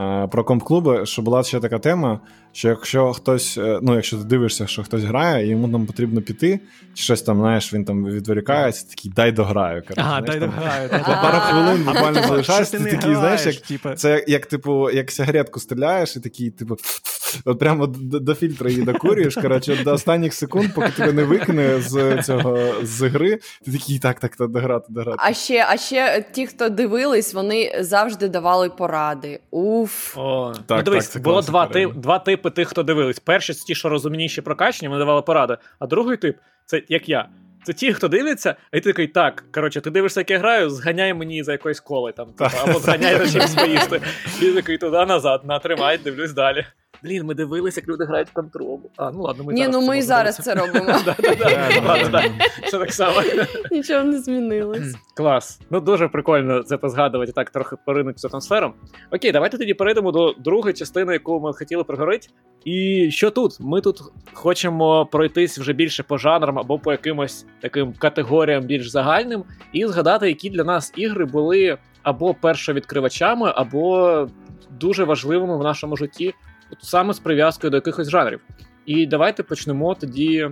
е, 0.00 0.26
Про 0.30 0.44
комп-клуби, 0.44 1.06
що 1.06 1.22
була 1.22 1.42
ще 1.42 1.60
така 1.60 1.78
тема, 1.78 2.20
що 2.52 2.68
якщо 2.68 3.12
хтось, 3.12 3.58
е, 3.58 3.78
ну 3.82 3.94
якщо 3.94 4.16
ти 4.16 4.24
дивишся, 4.24 4.66
що 4.66 4.82
хтось 4.82 5.02
грає, 5.02 5.46
і 5.46 5.48
йому 5.48 5.68
там 5.68 5.86
потрібно 5.86 6.22
піти, 6.22 6.60
чи 6.94 7.02
щось 7.02 7.22
там, 7.22 7.38
знаєш, 7.38 7.74
він 7.74 7.84
там 7.84 8.04
відволікається, 8.04 8.88
такий 8.88 9.12
дай 9.16 9.32
дограю. 9.32 9.82
коротше, 9.82 10.02
Ага, 10.06 10.22
знаєш, 10.24 10.40
дай 10.40 10.48
дограю. 10.48 10.88
Пару 11.22 11.38
хвилин 11.38 11.84
буквально 11.84 12.14
Типа, 12.14 12.28
залишається, 12.28 12.78
ти 12.78 12.84
такий, 12.84 13.14
знаєш, 13.14 13.46
як 13.46 13.98
це 13.98 14.10
як, 14.10 14.28
як, 14.28 14.46
типу, 14.46 14.90
як 14.90 15.10
сигаретку 15.10 15.60
стріляєш, 15.60 16.16
і 16.16 16.20
такий, 16.20 16.50
типу, 16.50 16.76
от 17.44 17.58
прямо 17.58 17.86
до, 17.86 18.18
до 18.18 18.34
фільтра 18.34 18.70
її 18.70 18.82
докурюєш. 18.82 19.34
Коротше, 19.34 19.76
до 19.84 19.92
останніх 19.92 20.34
секунд, 20.34 20.74
поки 20.74 20.92
тебе 20.92 21.12
не 21.12 21.24
викине 21.24 21.80
з 21.80 22.22
цього 22.22 22.74
з 22.82 23.02
гри, 23.02 23.38
ти 23.64 23.72
такий, 23.72 23.98
так, 23.98 24.20
так, 24.20 24.36
так, 24.36 24.48
дограти, 24.48 24.86
дограти. 24.88 25.18
А 25.20 25.32
ще, 25.32 25.66
а 25.68 25.76
ще 25.76 26.24
ті, 26.32 26.46
хто 26.46 26.68
дивились, 26.68 27.34
вони 27.34 27.78
завжди 27.80 28.28
давали 28.28 28.70
поради. 28.70 29.40
Уф. 29.50 30.18
О, 30.18 30.52
Так, 30.66 30.78
ну, 30.78 30.82
дивись, 30.82 31.08
так, 31.08 31.22
було 31.22 31.42
два, 31.42 31.66
тип, 31.66 31.94
два 31.94 32.18
типи 32.18 32.41
тих, 32.50 32.68
хто 32.68 32.82
дивились. 32.82 33.18
Перші 33.18 33.54
це 33.54 33.64
ті, 33.64 33.74
що 33.74 33.88
розумніші 33.88 34.40
прокачені, 34.40 34.88
вони 34.88 34.98
давали 34.98 35.22
поради. 35.22 35.56
А 35.78 35.86
другий 35.86 36.16
тип 36.16 36.36
це 36.66 36.82
як 36.88 37.08
я. 37.08 37.28
Це 37.64 37.72
ті, 37.72 37.92
хто 37.92 38.08
дивиться, 38.08 38.54
і 38.72 38.80
ти 38.80 38.90
такий, 38.90 39.06
так, 39.06 39.44
коротше, 39.52 39.80
ти 39.80 39.90
дивишся, 39.90 40.20
як 40.20 40.30
я 40.30 40.38
граю, 40.38 40.70
зганяй 40.70 41.14
мені 41.14 41.42
за 41.42 41.52
якоїсь 41.52 41.80
коли 41.80 42.12
там, 42.12 42.32
типу, 42.32 42.50
або 42.62 42.78
зганяй 42.78 43.18
за 43.18 43.32
чимось 43.32 43.54
поїсти. 43.54 44.00
І 44.42 44.52
такий 44.52 44.78
туди-назад, 44.78 45.40
натримай, 45.44 45.98
дивлюсь 45.98 46.32
далі. 46.32 46.66
Блін, 47.04 47.24
ми 47.24 47.34
дивилися, 47.34 47.80
як 47.80 47.88
люди 47.88 48.04
грають 48.04 48.28
в 48.28 48.32
контролу. 48.32 48.90
А, 48.96 49.10
ну 49.10 49.22
ладно, 49.22 49.44
ми 49.44 49.52
Ні, 49.52 49.60
зараз 49.60 49.74
ну 49.74 49.88
ми 49.88 49.98
і 49.98 50.02
зараз 50.02 50.36
це 50.36 50.54
робимо. 50.54 50.86
Да-да-да. 51.04 51.80
Ладно, 51.88 52.08
да. 52.08 52.22
Що 52.68 52.78
так 52.78 52.92
само. 52.92 53.20
Нічого 53.70 54.04
не 54.04 54.18
змінилось. 54.18 54.94
Клас. 55.16 55.60
Ну 55.70 55.80
дуже 55.80 56.08
прикольно 56.08 56.62
це 56.62 56.76
позгадувати, 56.76 57.32
так 57.32 57.50
трохи 57.50 57.76
поринути 57.86 58.16
в 58.16 58.20
цю 58.20 58.28
атмосферу. 58.32 58.72
Окей, 59.10 59.32
давайте 59.32 59.58
тоді 59.58 59.74
перейдемо 59.74 60.12
до 60.12 60.34
другої 60.38 60.74
частини, 60.74 61.12
яку 61.12 61.40
ми 61.40 61.52
хотіли 61.52 61.84
проговорити. 61.84 62.28
І 62.64 63.08
що 63.10 63.30
тут? 63.30 63.60
Ми 63.60 63.80
тут 63.80 64.00
хочемо 64.32 65.06
пройтись 65.06 65.58
вже 65.58 65.72
більше 65.72 66.02
по 66.02 66.18
жанрам 66.18 66.58
або 66.58 66.78
по 66.78 66.92
якимось 66.92 67.46
таким 67.60 67.92
категоріям 67.92 68.64
більш 68.64 68.90
загальним, 68.90 69.44
і 69.72 69.86
згадати, 69.86 70.28
які 70.28 70.50
для 70.50 70.64
нас 70.64 70.92
ігри 70.96 71.24
були 71.24 71.78
або 72.02 72.34
першовідкривачами, 72.34 73.52
або 73.54 74.28
дуже 74.70 75.04
важливими 75.04 75.58
в 75.58 75.62
нашому 75.62 75.96
житті, 75.96 76.34
от 76.72 76.78
саме 76.84 77.14
з 77.14 77.18
прив'язкою 77.18 77.70
до 77.70 77.76
якихось 77.76 78.10
жанрів. 78.10 78.40
І 78.86 79.06
давайте 79.06 79.42
почнемо 79.42 79.94
тоді 79.94 80.48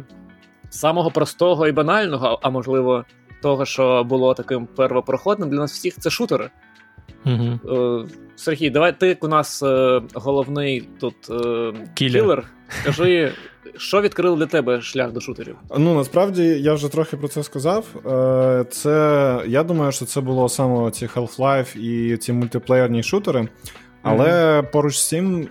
з 0.70 0.78
самого 0.78 1.10
простого 1.10 1.68
і 1.68 1.72
банального, 1.72 2.38
а 2.42 2.50
можливо, 2.50 3.04
того, 3.42 3.64
що 3.64 4.04
було 4.04 4.34
таким 4.34 4.66
первопроходним 4.66 5.50
для 5.50 5.58
нас 5.58 5.72
всіх, 5.72 5.94
це 5.98 6.10
шутери. 6.10 6.50
Угу. 7.26 8.06
Сергій, 8.36 8.70
давай 8.70 8.98
ти 8.98 9.08
як 9.08 9.24
у 9.24 9.28
нас 9.28 9.62
е, 9.62 10.02
головний 10.14 10.88
тут 11.00 11.14
е, 11.30 11.72
Кілер. 11.94 12.44
Скажи, 12.68 13.32
що 13.76 14.00
відкрило 14.00 14.36
для 14.36 14.46
тебе 14.46 14.80
шлях 14.80 15.12
до 15.12 15.20
шутерів? 15.20 15.56
Ну 15.78 15.94
насправді 15.94 16.42
я 16.42 16.74
вже 16.74 16.88
трохи 16.88 17.16
про 17.16 17.28
це 17.28 17.42
сказав. 17.42 17.86
Це 18.70 19.42
я 19.46 19.62
думаю, 19.62 19.92
що 19.92 20.04
це 20.04 20.20
було 20.20 20.48
саме 20.48 20.90
ці 20.90 21.06
Half-Life 21.06 21.78
і 21.78 22.16
ці 22.16 22.32
мультиплеєрні 22.32 23.02
шутери. 23.02 23.48
Але 24.02 24.62
поруч 24.62 24.96
з 24.96 25.08
цим, 25.08 25.40
е, 25.42 25.46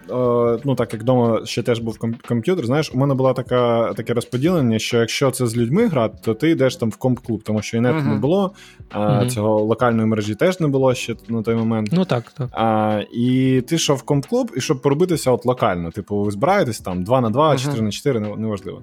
ну 0.64 0.76
так 0.76 0.93
як 0.93 1.02
вдома 1.02 1.41
ще 1.45 1.64
теж 1.64 1.80
був 1.80 1.97
ком- 2.00 2.28
комп'ютер, 2.28 2.66
знаєш, 2.66 2.91
у 2.93 2.97
мене 2.97 3.14
була 3.14 3.34
така 3.34 3.93
таке 3.93 4.14
розподілення, 4.14 4.80
що 4.80 4.97
якщо 5.00 5.32
це 5.32 5.47
з 5.47 5.58
людьми 5.58 5.88
грати, 5.88 6.18
то 6.24 6.34
ти 6.34 6.50
йдеш 6.50 6.76
там 6.76 6.89
в 6.89 6.95
комп-клуб, 6.97 7.43
тому 7.43 7.62
що 7.62 7.78
і 7.78 7.80
нету 7.80 7.95
Мгм. 7.97 8.10
не 8.10 8.16
було, 8.16 8.54
а 8.91 9.10
Мгм. 9.20 9.30
цього 9.30 9.60
локальної 9.64 10.08
мережі 10.08 10.36
теж 10.36 10.60
не 10.60 10.68
було 10.68 10.93
ще 10.93 11.16
на 11.28 11.41
той 11.41 11.56
момент. 11.56 11.89
Ну 11.91 12.06
так, 12.06 12.32
так. 12.38 12.50
А, 12.52 13.02
і 13.14 13.62
ти 13.68 13.76
йшов 13.76 13.97
в 13.97 14.02
комп-клуб, 14.04 14.52
і 14.58 14.62
щоб 14.62 14.82
поробитися 14.82 15.32
от 15.32 15.45
локально. 15.45 15.91
Типу, 15.91 16.24
ви 16.24 16.32
збираєтесь 16.32 16.80
там 16.80 17.04
2 17.04 17.22
на 17.22 17.30
2, 17.30 17.45
Ага. 17.47 17.58
4 17.58 17.82
на 17.82 17.91
4, 17.91 18.20
не- 18.20 18.36
неважливо. 18.36 18.82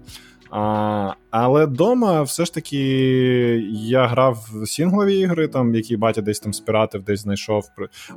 А, 0.51 1.13
але 1.31 1.67
вдома 1.67 2.23
все 2.23 2.45
ж 2.45 2.55
таки 2.55 2.79
я 3.73 4.07
грав 4.07 4.49
в 4.53 4.67
сінглові 4.67 5.19
ігри, 5.19 5.49
там, 5.49 5.75
які 5.75 5.97
батя 5.97 6.21
десь 6.23 6.41
там 6.41 6.53
спіратив, 6.53 7.03
десь 7.03 7.21
знайшов. 7.21 7.65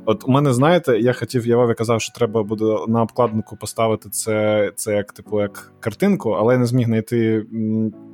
От 0.04 0.24
у 0.24 0.30
мене, 0.30 0.52
знаєте, 0.52 0.98
я 0.98 1.12
хотів, 1.12 1.46
я 1.46 1.56
Вові 1.56 1.74
казав, 1.74 2.00
що 2.00 2.12
треба 2.14 2.42
буде 2.42 2.76
на 2.88 3.02
обкладинку 3.02 3.56
поставити 3.56 4.08
це, 4.08 4.72
це 4.76 4.96
як, 4.96 5.12
типу, 5.12 5.40
як 5.40 5.72
картинку, 5.80 6.30
але 6.30 6.54
я 6.54 6.58
не 6.58 6.66
зміг 6.66 6.86
знайти 6.86 7.46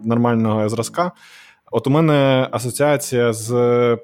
нормального 0.05 0.69
зразка. 0.69 1.13
От 1.73 1.87
у 1.87 1.91
мене 1.91 2.49
асоціація 2.51 3.33
з 3.33 3.51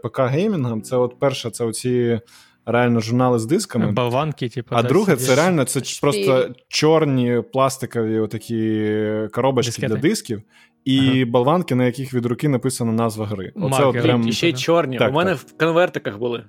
ПК 0.02 0.20
геймінгом, 0.20 0.82
це 0.82 0.96
от 0.96 1.18
перше, 1.18 1.50
це 1.50 1.64
оці 1.64 2.20
реально 2.66 3.00
журнали 3.00 3.38
з 3.38 3.46
дисками. 3.46 3.92
Болванки, 3.92 4.48
типу. 4.48 4.74
А 4.78 4.82
да, 4.82 4.88
друге, 4.88 5.12
сидиш. 5.12 5.26
це 5.26 5.34
реально 5.36 5.64
це 5.64 5.84
Шпіль. 5.84 6.00
просто 6.00 6.48
чорні 6.68 7.42
пластикові 7.52 8.18
отакі 8.18 8.88
коробочки 9.32 9.70
Дискети. 9.70 9.88
для 9.88 9.96
дисків, 9.96 10.42
і 10.84 11.24
болванки, 11.24 11.74
на 11.74 11.84
яких 11.84 12.14
від 12.14 12.26
руки 12.26 12.48
написана 12.48 12.92
назва 12.92 13.26
гри. 13.26 13.52
Оце 13.56 13.68
Маркер. 13.68 13.86
от 13.88 14.02
прям... 14.02 14.28
І 14.28 14.32
ще 14.32 14.48
й 14.48 14.52
чорні. 14.52 14.98
Так, 14.98 15.10
У 15.10 15.14
мене 15.14 15.30
так. 15.30 15.40
в 15.40 15.58
конвертиках 15.58 16.18
були. 16.18 16.44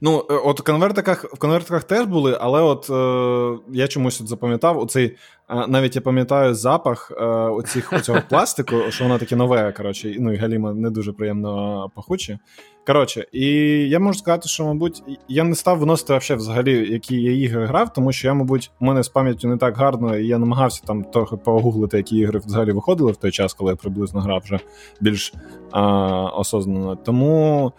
Ну, 0.00 0.26
е, 0.30 0.34
от 0.34 0.60
в 0.60 0.62
конвертиках, 0.62 1.24
в 1.24 1.38
конвертиках 1.38 1.84
теж 1.84 2.06
були, 2.06 2.38
але 2.40 2.60
от 2.60 2.90
е, 2.90 3.62
я 3.72 3.88
чомусь 3.88 4.20
от 4.20 4.28
запам'ятав 4.28 4.78
оцей, 4.78 5.16
е, 5.50 5.66
навіть 5.68 5.96
я 5.96 6.02
пам'ятаю 6.02 6.54
запах 6.54 7.12
е, 7.16 7.24
оцих, 7.24 7.92
оцього 7.92 8.18
пластику, 8.28 8.76
що 8.88 9.04
воно 9.04 9.18
таке 9.18 9.36
нове, 9.36 9.72
коротше, 9.72 10.16
ну 10.18 10.32
і 10.32 10.36
Галіма 10.36 10.74
не 10.74 10.90
дуже 10.90 11.12
приємно 11.12 11.90
пахуче. 11.94 12.38
Коротше, 12.86 13.26
і 13.32 13.46
я 13.88 13.98
можу 13.98 14.18
сказати, 14.18 14.48
що, 14.48 14.64
мабуть, 14.64 15.02
я 15.28 15.44
не 15.44 15.54
став 15.54 15.78
виносити 15.78 16.12
вообще 16.12 16.34
взагалі, 16.34 16.92
які 16.92 17.22
я 17.22 17.32
ігри 17.32 17.66
грав, 17.66 17.92
тому 17.92 18.12
що 18.12 18.28
я, 18.28 18.34
мабуть, 18.34 18.70
у 18.80 18.84
мене 18.84 19.02
з 19.02 19.08
пам'яттю 19.08 19.48
не 19.48 19.56
так 19.56 19.76
гарно, 19.76 20.16
і 20.16 20.26
я 20.26 20.38
намагався 20.38 20.82
там 20.86 21.04
трохи 21.04 21.36
погуглити, 21.36 21.96
які 21.96 22.16
ігри 22.16 22.40
взагалі 22.44 22.72
виходили 22.72 23.12
в 23.12 23.16
той 23.16 23.30
час, 23.30 23.54
коли 23.54 23.70
я 23.70 23.76
приблизно 23.76 24.20
грав 24.20 24.42
вже 24.44 24.58
більш 25.00 25.34
а, 25.70 25.82
осознанно. 26.26 26.96
Тому. 26.96 27.72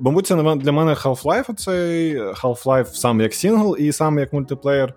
Мабуть, 0.00 0.26
це 0.26 0.54
для 0.56 0.72
мене 0.72 0.92
Half-Life 0.94 1.50
оцей 1.50 2.18
Half-Life 2.22 2.84
сам 2.84 3.20
як 3.20 3.34
сингл 3.34 3.76
і 3.78 3.92
сам 3.92 4.18
як 4.18 4.32
мультиплеєр. 4.32 4.94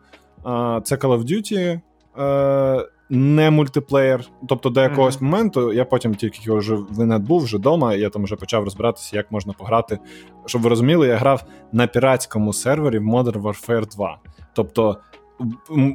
Це 0.83 0.95
Call 0.95 1.19
of 1.19 1.23
Duty. 1.23 1.79
е, 2.19 2.85
Не 3.09 3.51
мультиплеєр, 3.51 4.25
тобто 4.47 4.69
до 4.69 4.81
якогось 4.81 5.21
Мгм. 5.21 5.25
моменту, 5.31 5.73
я 5.73 5.85
потім 5.85 6.15
тільки 6.15 6.39
я 6.51 6.53
вже 6.53 6.75
інет 6.75 7.21
був 7.21 7.43
вже 7.43 7.57
вдома, 7.57 7.93
я 7.93 8.09
там 8.09 8.23
вже 8.23 8.35
почав 8.35 8.63
розбиратися, 8.63 9.17
як 9.17 9.31
можна 9.31 9.53
пограти. 9.53 9.99
Щоб 10.45 10.61
ви 10.61 10.69
розуміли, 10.69 11.07
я 11.07 11.15
грав 11.15 11.43
на 11.71 11.87
піратському 11.87 12.53
сервері 12.53 12.99
в 12.99 13.03
Modern 13.03 13.41
Warfare 13.41 13.95
2. 13.95 14.17
Тобто 14.53 14.97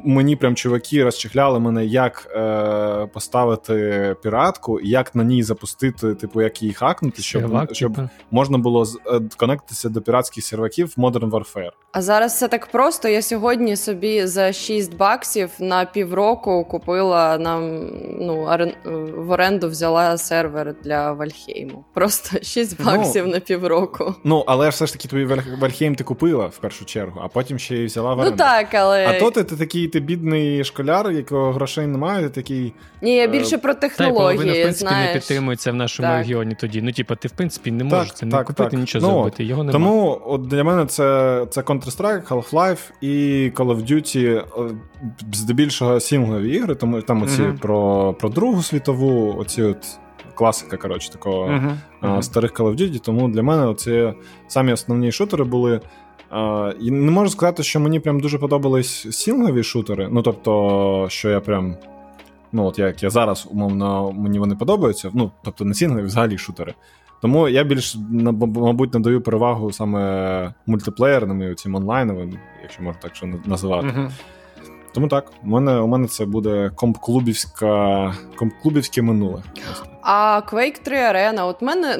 мені 0.05 0.35
прям 0.35 0.55
чуваки 0.55 1.03
розчехляли 1.03 1.59
мене, 1.59 1.85
як 1.85 2.27
е, 2.35 3.07
поставити 3.13 4.15
піратку, 4.23 4.79
як 4.79 5.15
на 5.15 5.23
ній 5.23 5.43
запустити, 5.43 6.15
типу, 6.15 6.41
як 6.41 6.61
її 6.61 6.73
хакнути, 6.73 7.21
щоб, 7.21 7.41
Сервак, 7.41 7.75
щоб 7.75 7.95
типу. 7.95 8.09
можна 8.31 8.57
було 8.57 8.83
е, 8.83 9.21
конектитися 9.37 9.89
до 9.89 10.01
піратських 10.01 10.45
серваків 10.45 10.93
в 10.97 11.01
Modern 11.01 11.29
Warfare. 11.29 11.71
А 11.91 12.01
зараз 12.01 12.33
все 12.33 12.47
так 12.47 12.67
просто. 12.67 13.07
Я 13.07 13.21
сьогодні 13.21 13.75
собі 13.75 14.27
за 14.27 14.53
6 14.53 14.97
баксів 14.97 15.49
на 15.59 15.85
півроку 15.85 16.65
купила 16.65 17.37
нам 17.37 17.89
ну, 18.19 18.41
орен... 18.41 18.73
в 19.17 19.31
оренду 19.31 19.69
взяла 19.69 20.17
сервер 20.17 20.75
для 20.83 21.11
Вальхейму. 21.11 21.85
Просто 21.93 22.37
6 22.43 22.75
Ну, 22.79 22.85
баксів 22.85 23.27
на 23.27 23.39
півроку. 23.39 24.15
Ну, 24.23 24.43
але 24.47 24.69
все 24.69 24.85
ж 24.85 24.93
таки 24.93 25.07
тобі 25.07 25.25
Вальхейм 25.61 25.95
ти 25.95 26.03
купила 26.03 26.45
в 26.45 26.57
першу 26.57 26.85
чергу, 26.85 27.21
а 27.23 27.27
потім 27.27 27.59
ще 27.59 27.75
й 27.75 27.85
взяла 27.85 28.13
в 28.13 28.17
Ну 28.17 28.31
так, 28.31 28.73
але 28.73 29.07
А 29.07 29.19
то 29.19 29.31
роботи, 29.33 29.55
ти 29.55 29.65
такий 29.65 29.87
ти 29.87 29.99
бідний 29.99 30.63
школяр, 30.63 31.11
якого 31.11 31.51
грошей 31.51 31.87
немає, 31.87 32.23
ти 32.23 32.29
такий. 32.29 32.73
Ні, 33.01 33.15
я 33.15 33.27
більше 33.27 33.57
про 33.57 33.73
технології. 33.73 34.37
Та, 34.37 34.59
в 34.59 34.63
принципі, 34.63 34.89
знаєш. 34.89 35.13
не 35.13 35.19
підтримується 35.19 35.71
в 35.71 35.75
нашому 35.75 36.09
так. 36.09 36.17
регіоні 36.17 36.55
тоді. 36.59 36.81
Ну, 36.81 36.91
типу, 36.91 37.15
ти 37.15 37.27
в 37.27 37.31
принципі 37.31 37.71
не 37.71 37.83
можеш 37.83 38.07
так, 38.07 38.17
це 38.17 38.25
не 38.25 38.37
купити, 38.37 38.69
так. 38.69 38.79
нічого 38.79 39.07
ну, 39.07 39.13
зробити. 39.13 39.43
Його 39.43 39.63
немає. 39.63 39.73
Тому 39.73 40.21
от 40.25 40.47
для 40.47 40.63
мене 40.63 40.85
це 40.85 41.03
це 41.49 41.61
Counter-Strike, 41.61 42.27
Half-Life 42.27 42.91
і 43.01 43.07
Call 43.55 43.75
of 43.75 43.91
Duty, 43.91 44.43
здебільшого 45.33 45.99
сінглові 45.99 46.55
ігри, 46.55 46.75
тому 46.75 47.01
там 47.01 47.23
оці 47.23 47.41
mm 47.41 47.59
про 47.59 48.13
про 48.13 48.29
Другу 48.29 48.63
світову, 48.63 49.35
оці 49.37 49.61
от 49.63 49.99
класика, 50.35 50.77
коротше, 50.77 51.11
такого 51.11 51.45
uh-huh. 51.45 51.75
Uh-huh. 52.01 52.21
старих 52.21 52.53
Call 52.53 52.65
of 52.65 52.81
Duty. 52.81 52.99
Тому 52.99 53.29
для 53.29 53.43
мене 53.43 53.73
це 53.73 54.13
самі 54.47 54.73
основні 54.73 55.11
шутери 55.11 55.43
були. 55.43 55.81
Uh, 56.33 56.73
і 56.79 56.91
Не 56.91 57.11
можу 57.11 57.29
сказати, 57.29 57.63
що 57.63 57.79
мені 57.79 57.99
прям 57.99 58.19
дуже 58.19 58.37
подобались 58.37 59.07
сінглові 59.11 59.63
шутери. 59.63 60.07
Ну, 60.11 60.21
тобто, 60.21 61.05
що 61.09 61.29
я 61.29 61.39
прям. 61.39 61.75
Ну, 62.51 62.65
от 62.65 62.79
як 62.79 63.03
я 63.03 63.09
зараз, 63.09 63.47
умовно, 63.51 64.11
мені 64.11 64.39
вони 64.39 64.55
подобаються. 64.55 65.11
Ну, 65.13 65.31
тобто, 65.43 65.65
не 65.65 65.73
сінглові, 65.73 66.05
взагалі 66.05 66.37
шутери. 66.37 66.73
Тому 67.21 67.49
я 67.49 67.63
більш, 67.63 67.97
мабуть, 68.09 68.93
надаю 68.93 69.21
перевагу 69.21 69.71
саме 69.71 70.53
мультиплеєрним, 70.65 71.55
цим 71.55 71.75
онлайновим, 71.75 72.37
якщо 72.61 72.83
можна 72.83 73.01
так 73.01 73.15
що 73.15 73.27
називати. 73.45 73.87
Uh-huh. 73.87 74.11
Тому 74.93 75.07
так, 75.07 75.31
у 75.43 75.47
мене 75.47 75.79
у 75.79 75.87
мене 75.87 76.07
це 76.07 76.25
буде 76.25 76.71
комп-клубівське 76.75 79.01
минуле. 79.01 79.43
А 80.05 80.41
Quake 80.51 80.83
3 80.83 80.97
Arena, 80.97 81.47
от 81.47 81.61
мене 81.61 81.97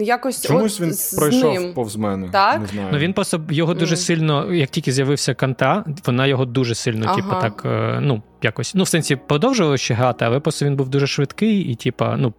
якось 0.00 0.46
чомусь 0.46 0.74
от 0.74 0.80
він 0.80 0.92
з 0.92 1.14
пройшов 1.14 1.54
ним. 1.54 1.74
повз 1.74 1.96
мене. 1.96 2.28
Так? 2.32 2.60
Не 2.60 2.66
знаю. 2.66 2.88
Ну 2.92 2.98
він 2.98 3.12
просто 3.12 3.40
його 3.50 3.74
дуже 3.74 3.94
mm. 3.94 3.98
сильно, 3.98 4.54
як 4.54 4.70
тільки 4.70 4.92
з'явився 4.92 5.34
канта, 5.34 5.84
вона 6.06 6.26
його 6.26 6.44
дуже 6.44 6.74
сильно, 6.74 7.04
ага. 7.06 7.16
типу, 7.16 7.28
так, 7.40 7.62
е, 7.66 7.98
ну, 8.00 8.22
якось. 8.42 8.74
Ну, 8.74 8.84
в 8.84 8.88
сенсі 8.88 9.16
продовжували 9.16 9.78
ще 9.78 9.94
грати, 9.94 10.24
але 10.24 10.40
просто 10.40 10.66
він 10.66 10.76
був 10.76 10.88
дуже 10.88 11.06
швидкий 11.06 11.60
і, 11.60 11.74
типа, 11.74 12.16
ну, 12.16 12.32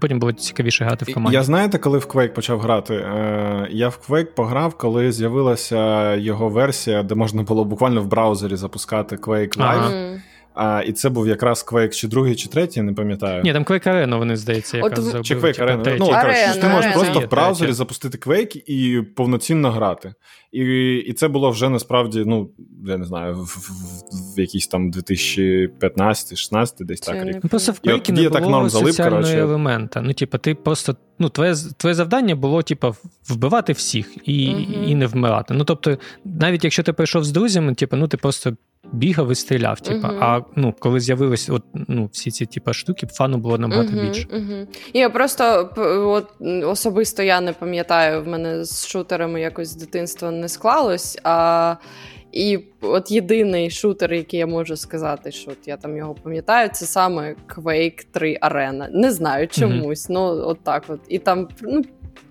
потім 0.00 0.18
було 0.18 0.32
цікавіше 0.32 0.84
грати 0.84 1.04
в 1.04 1.14
команді. 1.14 1.36
Я 1.36 1.42
знаєте, 1.42 1.78
коли 1.78 1.98
в 1.98 2.04
Quake 2.06 2.34
почав 2.34 2.60
грати? 2.60 2.94
Е, 2.94 3.68
я 3.70 3.88
в 3.88 3.98
Quake 4.08 4.34
пограв, 4.34 4.74
коли 4.74 5.12
з'явилася 5.12 6.14
його 6.14 6.48
версія, 6.48 7.02
де 7.02 7.14
можна 7.14 7.42
було 7.42 7.64
буквально 7.64 8.02
в 8.02 8.06
браузері 8.06 8.56
запускати 8.56 9.16
Quake 9.16 9.58
Live. 9.58 9.82
Ага. 9.84 10.20
А, 10.56 10.82
І 10.86 10.92
це 10.92 11.08
був 11.08 11.28
якраз 11.28 11.64
Quake 11.68 11.88
чи 11.94 12.08
другий, 12.08 12.36
чи 12.36 12.48
третій, 12.48 12.82
не 12.82 12.92
пам'ятаю. 12.92 13.42
Ні, 13.42 13.52
там 13.52 13.64
Quake 13.64 13.88
Arena, 13.88 14.18
вони 14.18 14.36
здається, 14.36 14.76
якраз 14.76 15.04
зробили. 15.04 15.24
Чи 15.24 15.34
Quake 15.34 15.60
Arena. 15.60 15.96
Ну, 15.98 16.06
коротше, 16.06 16.60
ти 16.60 16.68
можеш 16.68 16.92
просто 16.92 17.20
в 17.20 17.30
браузері 17.30 17.72
запустити 17.72 18.18
Quake 18.18 18.56
і 18.66 19.02
повноцінно 19.02 19.70
грати. 19.70 20.14
І 20.56 20.96
і 20.96 21.12
це 21.12 21.28
було 21.28 21.50
вже 21.50 21.68
насправді, 21.68 22.24
ну, 22.26 22.50
я 22.86 22.96
не 22.96 23.04
знаю, 23.04 23.34
в, 23.34 23.44
в, 23.44 24.34
в 24.36 24.40
якийсь 24.40 24.68
там 24.68 24.90
2015-16 24.92 26.84
десь 26.84 27.00
так 27.00 27.24
рік. 27.24 27.36
Ну, 27.42 27.50
просто 27.50 27.72
в 27.72 27.74
Quake 27.74 28.10
не 28.10 28.16
було 28.16 28.30
так 28.30 28.48
норм 28.48 28.68
залип, 28.68 28.88
соціального 28.88 29.22
коротше. 29.22 29.38
елемента. 29.38 30.02
Ну, 30.02 30.12
типу, 30.12 30.38
ти 30.38 30.54
просто. 30.54 30.96
Ну, 31.18 31.28
твоє 31.28 31.54
твоє 31.76 31.94
завдання 31.94 32.34
було, 32.34 32.62
типу, 32.62 32.94
вбивати 33.28 33.72
всіх 33.72 34.16
і 34.24 34.32
uh 34.32 34.88
і 34.88 34.94
не 34.94 35.06
вмирати. 35.06 35.54
Ну, 35.54 35.64
тобто, 35.64 35.98
навіть 36.24 36.64
якщо 36.64 36.82
ти 36.82 36.92
прийшов 36.92 37.24
з 37.24 37.30
друзями, 37.32 37.74
типу, 37.74 37.96
ну 37.96 38.08
ти 38.08 38.16
просто 38.16 38.56
бігав 38.92 39.32
і 39.32 39.34
стріляв. 39.34 39.80
Типу. 39.80 40.06
Uh-huh. 40.06 40.18
А 40.20 40.40
ну, 40.56 40.74
коли 40.78 41.00
з'явились 41.00 41.50
от, 41.50 41.62
ну, 41.88 42.10
всі 42.12 42.30
ці 42.30 42.46
типу, 42.46 42.72
штуки, 42.72 43.06
фану 43.06 43.38
було 43.38 43.58
набагато 43.58 43.90
uh-huh, 43.90 44.08
більше. 44.08 44.28
Uh-huh. 44.28 44.66
Я 44.94 45.10
просто 45.10 45.70
от, 46.06 46.26
особисто 46.64 47.22
я 47.22 47.40
не 47.40 47.52
пам'ятаю, 47.52 48.22
в 48.22 48.28
мене 48.28 48.64
з 48.64 48.88
шутерами 48.88 49.40
якось 49.40 49.68
з 49.68 49.76
дитинства 49.76 50.30
не 50.30 50.45
склалось. 50.48 51.18
А... 51.24 51.76
І 52.32 52.58
от 52.80 53.10
єдиний 53.10 53.70
шутер, 53.70 54.12
який 54.12 54.40
я 54.40 54.46
можу 54.46 54.76
сказати, 54.76 55.32
що 55.32 55.50
от 55.50 55.68
я 55.68 55.76
там 55.76 55.96
його 55.96 56.14
пам'ятаю, 56.14 56.70
це 56.72 56.86
саме 56.86 57.34
Quake 57.48 58.06
3 58.10 58.38
Arena. 58.42 58.88
Не 58.92 59.12
знаю 59.12 59.48
чомусь. 59.48 60.10
Mm-hmm. 60.10 60.12
Ну, 60.12 60.20
от 60.22 60.58
так 60.62 60.84
от. 60.88 61.00
І 61.08 61.18
там 61.18 61.48
ну, 61.62 61.82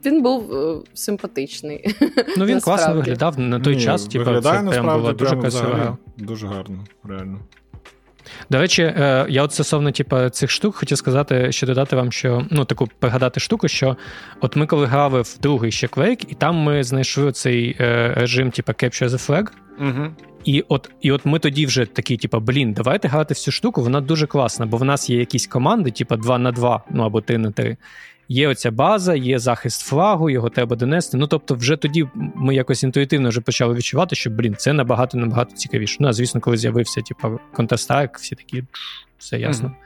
він 0.06 0.22
був 0.22 0.54
е, 0.54 0.82
симпатичний. 0.94 1.96
Ну 2.38 2.46
він 2.46 2.60
класно 2.60 2.94
виглядав 2.94 3.40
на 3.40 3.60
той 3.60 3.76
Ні, 3.76 3.82
час. 3.82 4.06
Типу, 4.06 4.26
виглядає, 4.26 4.64
це 4.64 4.70
прям 4.70 5.00
була 5.00 5.14
дуже 5.14 5.38
красива. 5.38 5.98
Дуже 6.18 6.48
гарно, 6.48 6.84
реально. 7.04 7.40
До 8.50 8.60
речі, 8.60 8.82
е, 8.84 9.26
я 9.30 9.44
от 9.44 9.54
стосовно 9.54 9.92
типу, 9.92 10.30
цих 10.30 10.52
штук 10.52 10.76
хотів 10.76 10.98
сказати, 10.98 11.52
ще 11.52 11.66
додати 11.66 11.96
вам, 11.96 12.12
що 12.12 12.46
ну 12.52 12.66
таку 12.66 12.88
пригадати 13.00 13.40
штуку, 13.40 13.68
що 13.68 13.98
от 14.42 14.56
ми 14.56 14.66
коли 14.66 14.86
грали 14.86 15.22
в 15.22 15.38
другий 15.42 15.72
ще 15.72 15.88
Quake, 15.88 16.26
і 16.30 16.36
там 16.36 16.56
ми 16.56 16.84
знайшли 16.84 17.32
цей 17.32 17.78
е, 17.80 18.14
режим, 18.18 18.52
типу 18.52 18.72
Capture 18.72 19.08
the 19.08 19.30
Flag. 19.30 19.48
Угу. 19.80 20.08
І 20.46 20.64
от 20.68 20.92
і 21.02 21.12
от 21.12 21.26
ми 21.26 21.40
тоді 21.40 21.66
вже 21.66 21.86
такі, 21.86 22.18
типу, 22.18 22.40
блін, 22.40 22.74
давайте 22.74 23.08
грати 23.08 23.34
в 23.34 23.38
цю 23.38 23.52
штуку, 23.52 23.82
вона 23.82 24.02
дуже 24.02 24.28
класна, 24.28 24.66
бо 24.66 24.78
в 24.78 24.84
нас 24.84 25.10
є 25.10 25.20
якісь 25.20 25.48
команди, 25.48 25.92
типу 25.92 26.16
2 26.16 26.38
на 26.38 26.52
2, 26.52 26.84
ну 26.92 27.04
або 27.04 27.22
3 27.22 27.38
на 27.38 27.52
3. 27.52 27.78
Є 28.30 28.48
оця 28.48 28.72
база, 28.72 29.16
є 29.16 29.40
захист 29.40 29.82
флагу, 29.82 30.30
його 30.30 30.50
треба 30.50 30.76
донести. 30.76 31.18
Ну 31.18 31.28
тобто, 31.28 31.56
вже 31.56 31.76
тоді 31.76 32.08
ми 32.16 32.56
якось 32.56 32.84
інтуїтивно 32.84 33.30
вже 33.30 33.42
почали 33.42 33.74
відчувати, 33.74 34.16
що 34.16 34.30
блін, 34.30 34.56
це 34.58 34.74
набагато 34.74 35.18
набагато 35.18 35.56
цікавіше. 35.56 35.98
Ну 36.00 36.08
а 36.08 36.14
звісно, 36.14 36.42
коли 36.42 36.58
з'явився, 36.58 37.02
типу, 37.02 37.40
Counter-Strike, 37.54 38.18
всі 38.18 38.36
такі 38.36 38.64
все 39.18 39.40
ясно. 39.40 39.68
Mm-hmm. 39.68 39.85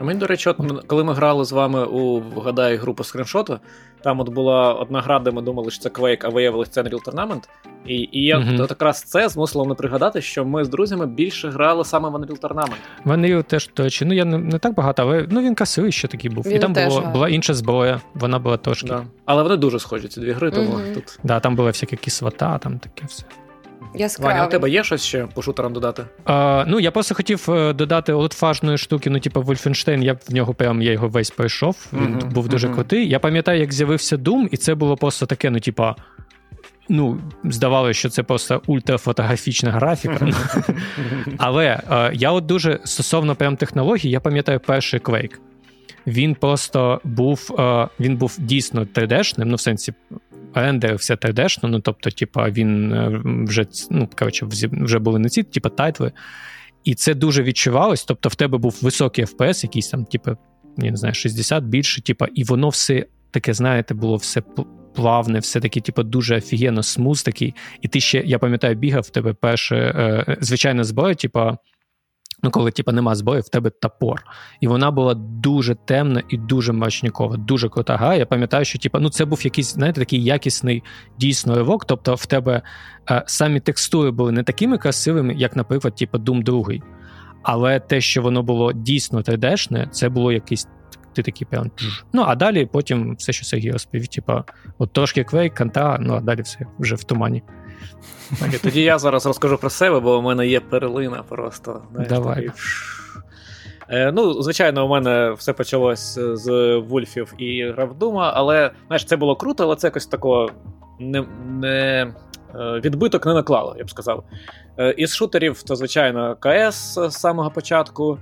А 0.00 0.04
мені, 0.04 0.20
до 0.20 0.26
речі, 0.26 0.48
от, 0.48 0.84
коли 0.86 1.04
ми 1.04 1.14
грали 1.14 1.44
з 1.44 1.52
вами 1.52 1.84
у 1.84 2.20
вгадай 2.20 2.76
групу 2.76 3.04
скріншоту, 3.04 3.58
там 4.02 4.20
от 4.20 4.28
була 4.28 4.72
одна 4.74 5.00
гра, 5.00 5.18
де 5.18 5.30
ми 5.30 5.42
думали, 5.42 5.70
що 5.70 5.82
це 5.82 5.88
Quake, 5.88 6.20
а 6.22 6.28
виявилось 6.28 6.68
це 6.68 6.82
Unreal 6.82 7.04
Tournament. 7.04 7.48
І 7.86 8.08
і 8.12 8.24
я 8.24 8.38
mm-hmm. 8.38 8.62
от 8.62 8.70
якраз 8.70 9.02
це 9.02 9.28
змусило 9.28 9.64
мене 9.64 9.74
пригадати, 9.74 10.22
що 10.22 10.44
ми 10.44 10.64
з 10.64 10.68
друзями 10.68 11.06
більше 11.06 11.48
грали 11.48 11.84
саме 11.84 12.08
в 12.08 12.14
Unreal 12.14 12.40
Tournament. 12.40 12.74
В 13.04 13.10
Unreal 13.10 13.44
теж 13.44 13.66
точно. 13.66 14.06
Ну 14.06 14.14
я 14.14 14.24
не, 14.24 14.38
не 14.38 14.58
так 14.58 14.74
багато, 14.74 15.02
але 15.02 15.26
ну 15.30 15.42
він 15.42 15.54
красивий 15.54 15.92
ще 15.92 16.08
такий 16.08 16.30
був. 16.30 16.44
Він 16.46 16.56
і 16.56 16.58
там 16.58 16.72
було, 16.72 17.00
була 17.00 17.28
інша 17.28 17.54
зброя, 17.54 18.00
вона 18.14 18.38
була 18.38 18.56
трошки. 18.56 18.88
Да. 18.88 19.02
Але 19.24 19.42
вони 19.42 19.56
дуже 19.56 19.78
схожі, 19.78 20.08
ці 20.08 20.20
дві 20.20 20.32
гри, 20.32 20.50
тому 20.50 20.72
mm-hmm. 20.72 20.94
тут. 20.94 21.18
Да, 21.24 21.40
там 21.40 21.56
була 21.56 21.68
всякі 21.68 21.96
кислота, 21.96 22.58
там 22.58 22.78
таке 22.78 23.06
все. 23.06 23.24
Яскравий. 23.94 24.34
Ваня, 24.34 24.46
у 24.46 24.50
тебе 24.50 24.70
є 24.70 24.84
щось 24.84 25.04
ще 25.04 25.26
по 25.34 25.42
шутерам 25.42 25.72
додати? 25.72 26.04
А, 26.24 26.64
Ну, 26.68 26.80
я 26.80 26.90
просто 26.90 27.14
хотів 27.14 27.46
е, 27.48 27.72
додати 27.72 28.12
олдфажної 28.12 28.78
штуки, 28.78 29.10
ну, 29.10 29.20
типу, 29.20 29.40
Wolfenstein, 29.40 30.02
я 30.02 30.12
в 30.12 30.34
нього 30.34 30.54
прям 30.54 30.82
я 30.82 30.92
його 30.92 31.08
весь 31.08 31.30
пройшов. 31.30 31.86
Він 31.92 32.16
uh-huh, 32.16 32.32
був 32.32 32.48
дуже 32.48 32.68
uh-huh. 32.68 32.74
крутий. 32.74 33.08
Я 33.08 33.18
пам'ятаю, 33.18 33.60
як 33.60 33.72
з'явився 33.72 34.16
Doom, 34.16 34.48
і 34.50 34.56
це 34.56 34.74
було 34.74 34.96
просто 34.96 35.26
таке, 35.26 35.50
ну, 35.50 35.60
типа. 35.60 35.96
Ну, 36.92 37.20
здавалося, 37.44 37.98
що 37.98 38.08
це 38.08 38.22
просто 38.22 38.62
ультрафотографічна 38.66 39.70
графіка. 39.70 40.28
Але 41.38 41.80
е, 41.90 42.10
я 42.14 42.30
от 42.30 42.46
дуже 42.46 42.80
стосовно 42.84 43.34
прям 43.34 43.56
технологій, 43.56 44.10
я 44.10 44.20
пам'ятаю 44.20 44.60
перший 44.60 45.00
Quake. 45.00 45.34
Він 46.06 46.34
просто 46.34 47.00
був 47.04 47.56
е, 47.58 47.88
він 48.00 48.16
був 48.16 48.36
дійсно 48.38 48.84
3D-шним, 48.84 49.44
ну 49.44 49.56
в 49.56 49.60
сенсі 49.60 49.92
рендерився 50.54 51.14
3D-шно, 51.14 51.68
ну 51.68 51.80
тобто, 51.80 52.10
типа, 52.10 52.50
він 52.50 52.92
е, 52.92 53.22
вже 53.24 53.66
ну, 53.90 54.08
коротше, 54.18 54.46
вже 54.72 54.98
були 54.98 55.18
не 55.18 55.28
ці, 55.28 55.42
типа, 55.42 55.68
тайтли. 55.68 56.12
І 56.84 56.94
це 56.94 57.14
дуже 57.14 57.42
відчувалось. 57.42 58.04
Тобто, 58.04 58.28
в 58.28 58.34
тебе 58.34 58.58
був 58.58 58.78
високий 58.82 59.24
FPS, 59.24 59.64
якийсь 59.64 59.88
там, 59.88 60.04
типу, 60.04 60.30
я 60.78 60.90
не 60.90 60.96
знаю, 60.96 61.14
60 61.14 61.64
більше, 61.64 62.02
типу, 62.02 62.26
і 62.34 62.44
воно 62.44 62.68
все 62.68 63.06
таке, 63.30 63.54
знаєте, 63.54 63.94
було 63.94 64.16
все 64.16 64.42
плавне, 64.94 65.38
все 65.38 65.60
таке, 65.60 65.80
типу, 65.80 66.02
дуже 66.02 66.36
офігенно 66.36 66.82
смуз 66.82 67.22
такий. 67.22 67.54
І 67.80 67.88
ти 67.88 68.00
ще, 68.00 68.22
я 68.26 68.38
пам'ятаю, 68.38 68.74
бігав 68.74 69.02
в 69.02 69.10
тебе 69.10 69.32
перше, 69.32 69.76
е, 69.76 70.36
звичайна 70.40 70.84
зброя, 70.84 71.14
типу, 71.14 71.56
Ну, 72.42 72.50
коли 72.50 72.70
типу, 72.70 72.92
нема 72.92 73.14
зброї, 73.14 73.40
в 73.40 73.48
тебе 73.48 73.70
топор. 73.70 74.22
І 74.60 74.68
вона 74.68 74.90
була 74.90 75.14
дуже 75.14 75.74
темна 75.74 76.22
і 76.28 76.36
дуже 76.36 76.72
мачнікова, 76.72 77.36
дуже 77.36 77.68
крута 77.68 77.96
гра. 77.96 78.14
Я 78.14 78.26
пам'ятаю, 78.26 78.64
що 78.64 78.78
типу, 78.78 78.98
ну, 78.98 79.10
це 79.10 79.24
був 79.24 79.44
якийсь, 79.44 79.74
знаєте, 79.74 80.00
такий 80.00 80.24
якісний 80.24 80.82
дійсно 81.18 81.54
ривок. 81.54 81.84
Тобто 81.84 82.14
в 82.14 82.26
тебе 82.26 82.62
е, 83.10 83.22
самі 83.26 83.60
текстури 83.60 84.10
були 84.10 84.32
не 84.32 84.42
такими 84.42 84.78
красивими, 84.78 85.34
як, 85.34 85.56
наприклад, 85.56 85.94
типу, 85.94 86.18
Doom 86.18 86.42
2. 86.42 86.64
Але 87.42 87.80
те, 87.80 88.00
що 88.00 88.22
воно 88.22 88.42
було 88.42 88.72
дійсно 88.72 89.20
3D-шне, 89.20 89.88
це 89.88 90.08
було 90.08 90.32
якийсь. 90.32 90.68
Ти 91.12 91.22
такий 91.22 91.46
прям. 91.50 91.70
Ну, 92.12 92.24
а 92.26 92.34
далі 92.34 92.66
потім 92.66 93.16
все, 93.16 93.32
що 93.32 93.44
Сергій 93.44 93.70
розповів, 93.70 94.08
типа, 94.08 94.44
от 94.78 94.92
трошки 94.92 95.24
квейк, 95.24 95.54
канта, 95.54 95.98
ну 96.00 96.14
а 96.14 96.20
далі 96.20 96.42
все 96.42 96.58
вже 96.78 96.94
в 96.94 97.04
тумані. 97.04 97.42
Так, 98.40 98.54
і 98.54 98.58
Тоді 98.58 98.82
я 98.82 98.98
зараз 98.98 99.26
розкажу 99.26 99.58
про 99.58 99.70
себе, 99.70 100.00
бо 100.00 100.18
у 100.18 100.22
мене 100.22 100.46
є 100.46 100.60
перлина 100.60 101.22
просто. 101.28 101.82
Знаєш, 101.92 102.08
Давай. 102.08 102.34
Такий... 102.34 102.50
Е, 103.88 104.12
ну, 104.12 104.42
Звичайно, 104.42 104.86
у 104.86 104.88
мене 104.88 105.32
все 105.32 105.52
почалось 105.52 106.18
з 106.18 106.76
Вульфів 106.76 107.34
і 107.38 107.70
Гравдума, 107.70 108.32
але 108.34 108.70
знаєш, 108.86 109.04
це 109.04 109.16
було 109.16 109.36
круто, 109.36 109.64
але 109.64 109.76
це 109.76 109.86
якось 109.86 110.06
такого 110.06 110.50
не, 110.98 111.24
не, 111.46 112.12
е, 112.54 112.80
відбиток 112.84 113.26
не 113.26 113.34
наклало, 113.34 113.74
я 113.78 113.84
б 113.84 113.90
сказав. 113.90 114.24
Е, 114.78 114.90
із 114.90 115.14
шутерів, 115.14 115.62
то, 115.62 115.76
звичайно, 115.76 116.36
КС 116.40 116.94
з 116.94 117.10
самого 117.10 117.50
початку. 117.50 118.18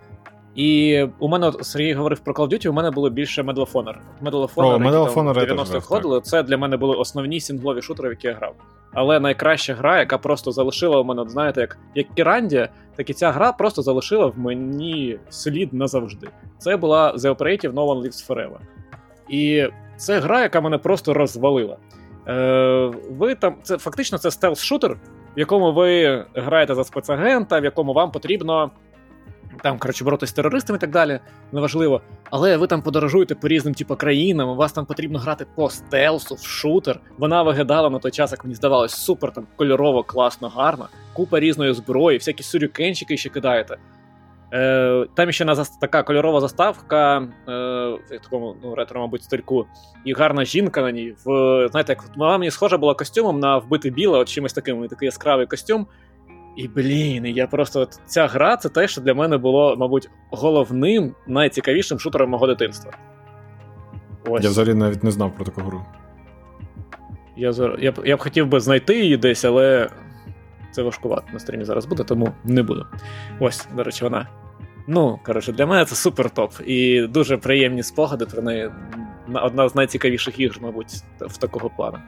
І 0.55 1.03
у 1.19 1.29
мене 1.29 1.53
Сергій 1.61 1.93
говорив 1.93 2.21
про 2.21 2.35
Call 2.35 2.49
of 2.49 2.53
Duty, 2.53 2.69
у 2.69 2.73
мене 2.73 2.91
було 2.91 3.11
більше 3.11 3.43
Medal 3.43 3.55
of 3.67 3.73
Honor. 3.73 3.95
Medal 4.23 4.31
of 4.31 4.55
Honor, 4.55 4.75
О, 4.75 4.79
Medal 4.79 5.05
of 5.05 5.15
Honor 5.15 5.35
там 5.35 5.49
я 5.49 5.55
90-х 5.55 5.73
теж 5.73 5.85
ходили, 5.85 6.21
це 6.21 6.43
для 6.43 6.59
мене 6.59 6.77
були 6.77 6.97
основні 6.97 7.41
сінглові 7.41 7.83
шутери, 7.83 8.09
в 8.09 8.13
які 8.13 8.27
я 8.27 8.35
грав. 8.35 8.55
Але 8.93 9.21
найкраща 9.21 9.75
гра, 9.75 9.99
яка 9.99 10.19
просто 10.19 10.53
залишила 10.53 11.01
у 11.01 11.05
мене, 11.05 11.25
знаєте, 11.27 11.61
як 11.61 11.79
як 11.95 12.07
Кірандія, 12.15 12.69
так 12.97 13.11
і 13.11 13.15
ця 13.15 13.31
гра 13.31 13.53
просто 13.53 13.83
залишила 13.83 14.27
в 14.27 14.39
мені 14.39 15.19
слід 15.29 15.73
назавжди. 15.73 16.29
Це 16.59 16.77
була 16.77 17.15
The 17.15 17.35
Operative 17.37 17.73
No 17.73 17.87
One 17.87 18.03
Lives 18.03 18.29
Forever. 18.29 18.59
І 19.29 19.69
це 19.97 20.21
гра, 20.21 20.43
яка 20.43 20.61
мене 20.61 20.79
просто 20.79 21.15
розвалила. 21.15 21.77
Е, 22.29 22.93
Ви 23.11 23.35
там, 23.35 23.57
це 23.63 23.79
Фактично, 23.79 24.19
це 24.19 24.29
стелс-шутер, 24.29 24.95
в 25.37 25.39
якому 25.39 25.73
ви 25.73 26.25
граєте 26.35 26.75
за 26.75 26.85
спецагента, 26.85 27.61
в 27.61 27.65
якому 27.65 27.93
вам 27.93 28.11
потрібно 28.11 28.71
там, 29.63 29.79
коротше, 29.79 30.05
боротися 30.05 30.31
з 30.31 30.33
терористами 30.35 30.77
і 30.77 30.81
так 30.81 30.91
далі, 30.91 31.21
неважливо. 31.53 32.01
Але 32.31 32.57
ви 32.57 32.67
там 32.67 32.83
подорожуєте 32.83 33.35
по 33.35 33.49
різним 33.49 33.75
типу, 33.75 33.97
країнам, 33.97 34.49
у 34.49 34.55
вас 34.55 34.73
там 34.73 34.87
потрібно 34.87 35.19
грати 35.19 35.47
по 35.55 35.71
стелсу, 35.71 36.35
в 36.35 36.43
шутер. 36.43 37.01
Вона 37.19 37.43
виглядала 37.43 37.91
на 37.91 37.99
той 37.99 38.11
час, 38.11 38.33
як 38.33 38.45
мені 38.45 38.55
здавалось, 38.55 38.93
супер 38.93 39.33
там 39.33 39.47
кольорово, 39.57 40.03
класно, 40.03 40.49
гарно. 40.49 40.89
Купа 41.13 41.41
різної 41.41 41.75
зброї, 41.75 42.19
всякі 42.19 42.43
сюрікенчики 42.43 43.17
ще 43.17 43.29
кидаєте. 43.29 43.77
Е, 44.53 45.07
Там 45.15 45.33
ще 45.33 45.45
на 45.45 45.65
така 45.81 46.03
кольорова 46.03 46.41
заставка, 46.41 47.19
е, 47.19 47.27
в 47.49 48.21
такому 48.23 48.57
ну, 48.63 48.75
ретро, 48.75 49.01
мабуть, 49.01 49.23
стильку, 49.23 49.67
і 50.05 50.13
гарна 50.13 50.45
жінка 50.45 50.83
на 50.83 50.91
ній. 50.91 51.15
В, 51.25 51.69
Знаєте, 51.71 51.93
як 51.93 52.17
вона 52.17 52.39
мені 52.39 52.51
схожа 52.51 52.79
була 52.79 52.95
костюмом 52.95 53.41
на 53.41 53.59
вбите 53.59 53.91
біле, 53.91 54.19
от 54.19 54.29
чимось 54.29 54.53
таким, 54.53 54.89
такий 54.89 55.07
яскравий 55.07 55.47
костюм. 55.47 55.87
І 56.57 56.69
блін, 56.69 57.27
я 57.27 57.47
просто 57.47 57.81
от, 57.81 58.01
ця 58.07 58.27
гра 58.27 58.57
це 58.57 58.69
те, 58.69 58.89
що 58.89 59.01
для 59.01 59.15
мене 59.15 59.39
було, 59.39 59.77
мабуть, 59.77 60.11
головним, 60.31 61.15
найцікавішим 61.27 61.99
шутером 61.99 62.31
мого 62.31 62.47
дитинства. 62.47 62.93
Ось. 64.29 64.45
Я 64.45 64.51
взагалі 64.51 64.75
навіть 64.75 65.05
не 65.05 65.11
знав 65.11 65.35
про 65.35 65.45
таку 65.45 65.61
гру. 65.61 65.85
Я 67.37 67.53
я, 67.79 67.93
б, 67.93 68.03
я 68.05 68.17
б 68.17 68.21
хотів 68.21 68.47
би 68.47 68.61
знайти 68.61 69.01
її 69.01 69.17
десь, 69.17 69.45
але 69.45 69.89
це 70.71 70.83
важкувато 70.83 71.25
на 71.33 71.39
стрімі 71.39 71.65
зараз 71.65 71.87
буде, 71.87 72.05
тому 72.05 72.33
не 72.45 72.63
буду. 72.63 72.87
Ось, 73.41 73.69
до 73.77 73.83
речі, 73.83 74.05
вона. 74.05 74.29
Ну, 74.87 75.19
коротше, 75.27 75.53
для 75.53 75.67
мене 75.67 75.85
це 75.85 75.95
супер 75.95 76.31
топ. 76.31 76.53
І 76.67 77.07
дуже 77.07 77.37
приємні 77.37 77.83
спогади 77.83 78.27
про 78.27 78.43
неї. 78.43 78.71
Одна 79.35 79.69
з 79.69 79.75
найцікавіших 79.75 80.41
ігр, 80.41 80.59
мабуть, 80.61 80.93
в 81.21 81.37
такого 81.37 81.71
плану. 81.71 81.99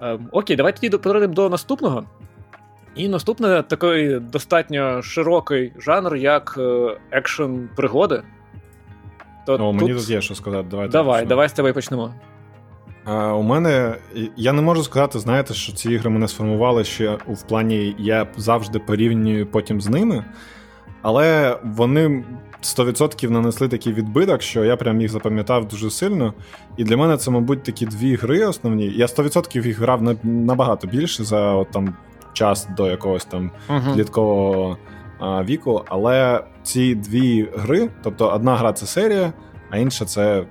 Ем, 0.00 0.28
окей, 0.32 0.56
давайте 0.56 0.80
тоді 0.80 1.02
перейдемо 1.02 1.34
до 1.34 1.48
наступного. 1.48 2.04
І 2.94 3.08
наступне 3.08 3.62
такий 3.62 4.18
достатньо 4.18 5.02
широкий 5.02 5.72
жанр, 5.78 6.16
як 6.16 6.54
е, 6.58 6.96
екшн 7.10 7.56
пригоди. 7.76 8.22
То 9.46 9.54
О, 9.54 9.58
тут... 9.58 9.74
Мені 9.74 9.94
тут 9.94 10.10
є 10.10 10.20
що 10.20 10.34
сказати. 10.34 10.68
Давай, 10.70 10.88
давай, 10.88 11.26
давай 11.26 11.48
з 11.48 11.52
тебе 11.52 11.72
почнемо. 11.72 12.14
А, 13.04 13.34
У 13.34 13.42
мене 13.42 13.94
я 14.36 14.52
не 14.52 14.62
можу 14.62 14.82
сказати, 14.82 15.18
знаєте, 15.18 15.54
що 15.54 15.72
ці 15.72 15.92
ігри 15.92 16.10
мене 16.10 16.28
сформували 16.28 16.84
ще 16.84 17.18
в 17.28 17.42
плані, 17.48 17.96
я 17.98 18.26
завжди 18.36 18.78
порівнюю 18.78 19.46
потім 19.46 19.80
з 19.80 19.88
ними, 19.88 20.24
але 21.02 21.58
вони 21.64 22.24
100% 22.62 23.30
нанесли 23.30 23.68
такий 23.68 23.92
відбиток, 23.92 24.42
що 24.42 24.64
я 24.64 24.76
прям 24.76 25.00
їх 25.00 25.10
запам'ятав 25.10 25.68
дуже 25.68 25.90
сильно. 25.90 26.34
І 26.76 26.84
для 26.84 26.96
мене 26.96 27.16
це, 27.16 27.30
мабуть, 27.30 27.62
такі 27.62 27.86
дві 27.86 28.14
гри 28.16 28.46
основні. 28.46 28.92
Я 28.96 29.06
100% 29.06 29.66
їх 29.66 29.78
грав 29.78 30.02
набагато 30.22 30.86
більше 30.86 31.24
за 31.24 31.54
от, 31.54 31.70
там 31.70 31.94
час 32.32 32.68
до 32.76 32.90
якогось 32.90 33.24
там 33.24 33.50
підліткового 33.68 34.76
uh-huh. 35.20 35.44
віку. 35.44 35.82
Але 35.88 36.44
ці 36.62 36.94
дві 36.94 37.48
гри, 37.56 37.90
тобто 38.02 38.28
одна 38.28 38.56
гра 38.56 38.72
це 38.72 38.86
серія, 38.86 39.32
а 39.70 39.78
інша 39.78 40.04
це. 40.04 40.44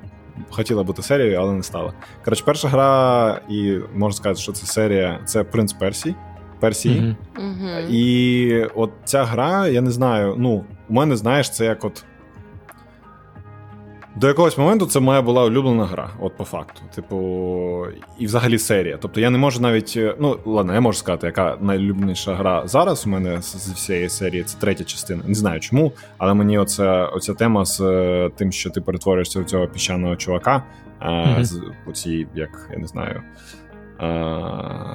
Хотіла 0.49 0.83
бути 0.83 1.01
серією, 1.01 1.39
але 1.39 1.53
не 1.53 1.63
стала. 1.63 1.93
Коротше, 2.25 2.43
перша 2.45 2.67
гра, 2.67 3.41
і 3.49 3.79
можна 3.95 4.17
сказати, 4.17 4.41
що 4.41 4.51
це 4.51 4.65
серія 4.65 5.19
це 5.25 5.43
Принц 5.43 5.73
Персій. 5.73 6.15
Персії. 6.59 7.15
Mm-hmm. 7.35 7.89
І 7.89 8.65
от 8.75 8.91
ця 9.03 9.23
гра, 9.23 9.67
я 9.67 9.81
не 9.81 9.91
знаю, 9.91 10.35
ну, 10.37 10.65
у 10.89 10.93
мене, 10.93 11.15
знаєш, 11.15 11.49
це 11.49 11.65
як 11.65 11.85
от 11.85 12.03
до 14.15 14.27
якогось 14.27 14.57
моменту 14.57 14.85
це 14.85 14.99
моя 14.99 15.21
була 15.21 15.43
улюблена 15.43 15.85
гра, 15.85 16.09
от 16.19 16.37
по 16.37 16.43
факту. 16.43 16.81
Типу, 16.95 17.85
і 18.19 18.25
взагалі 18.25 18.59
серія. 18.59 18.97
Тобто 19.01 19.19
я 19.19 19.29
не 19.29 19.37
можу 19.37 19.61
навіть. 19.61 19.93
Е, 19.97 20.15
ну, 20.19 20.37
ладно, 20.45 20.73
я 20.73 20.81
можу 20.81 20.97
сказати, 20.97 21.27
яка 21.27 21.57
найлюбленіша 21.61 22.35
гра 22.35 22.67
зараз 22.67 23.07
у 23.07 23.09
мене 23.09 23.41
з 23.41 23.55
всієї 23.55 24.09
серії 24.09 24.43
це 24.43 24.57
третя 24.59 24.83
частина. 24.83 25.23
Не 25.27 25.35
знаю 25.35 25.59
чому, 25.59 25.91
але 26.17 26.33
мені 26.33 26.59
оця 26.59 27.05
оця 27.05 27.33
тема 27.33 27.65
з 27.65 27.81
е, 27.81 28.29
тим, 28.35 28.51
що 28.51 28.69
ти 28.69 28.81
перетворюєшся 28.81 29.41
в 29.41 29.45
цього 29.45 29.67
піщаного 29.67 30.15
чувака, 30.15 30.63
mm-hmm. 31.01 31.43
з 31.43 31.61
оці, 31.87 32.27
як 32.35 32.69
я 32.71 32.77
не 32.77 32.87
знаю 32.87 33.21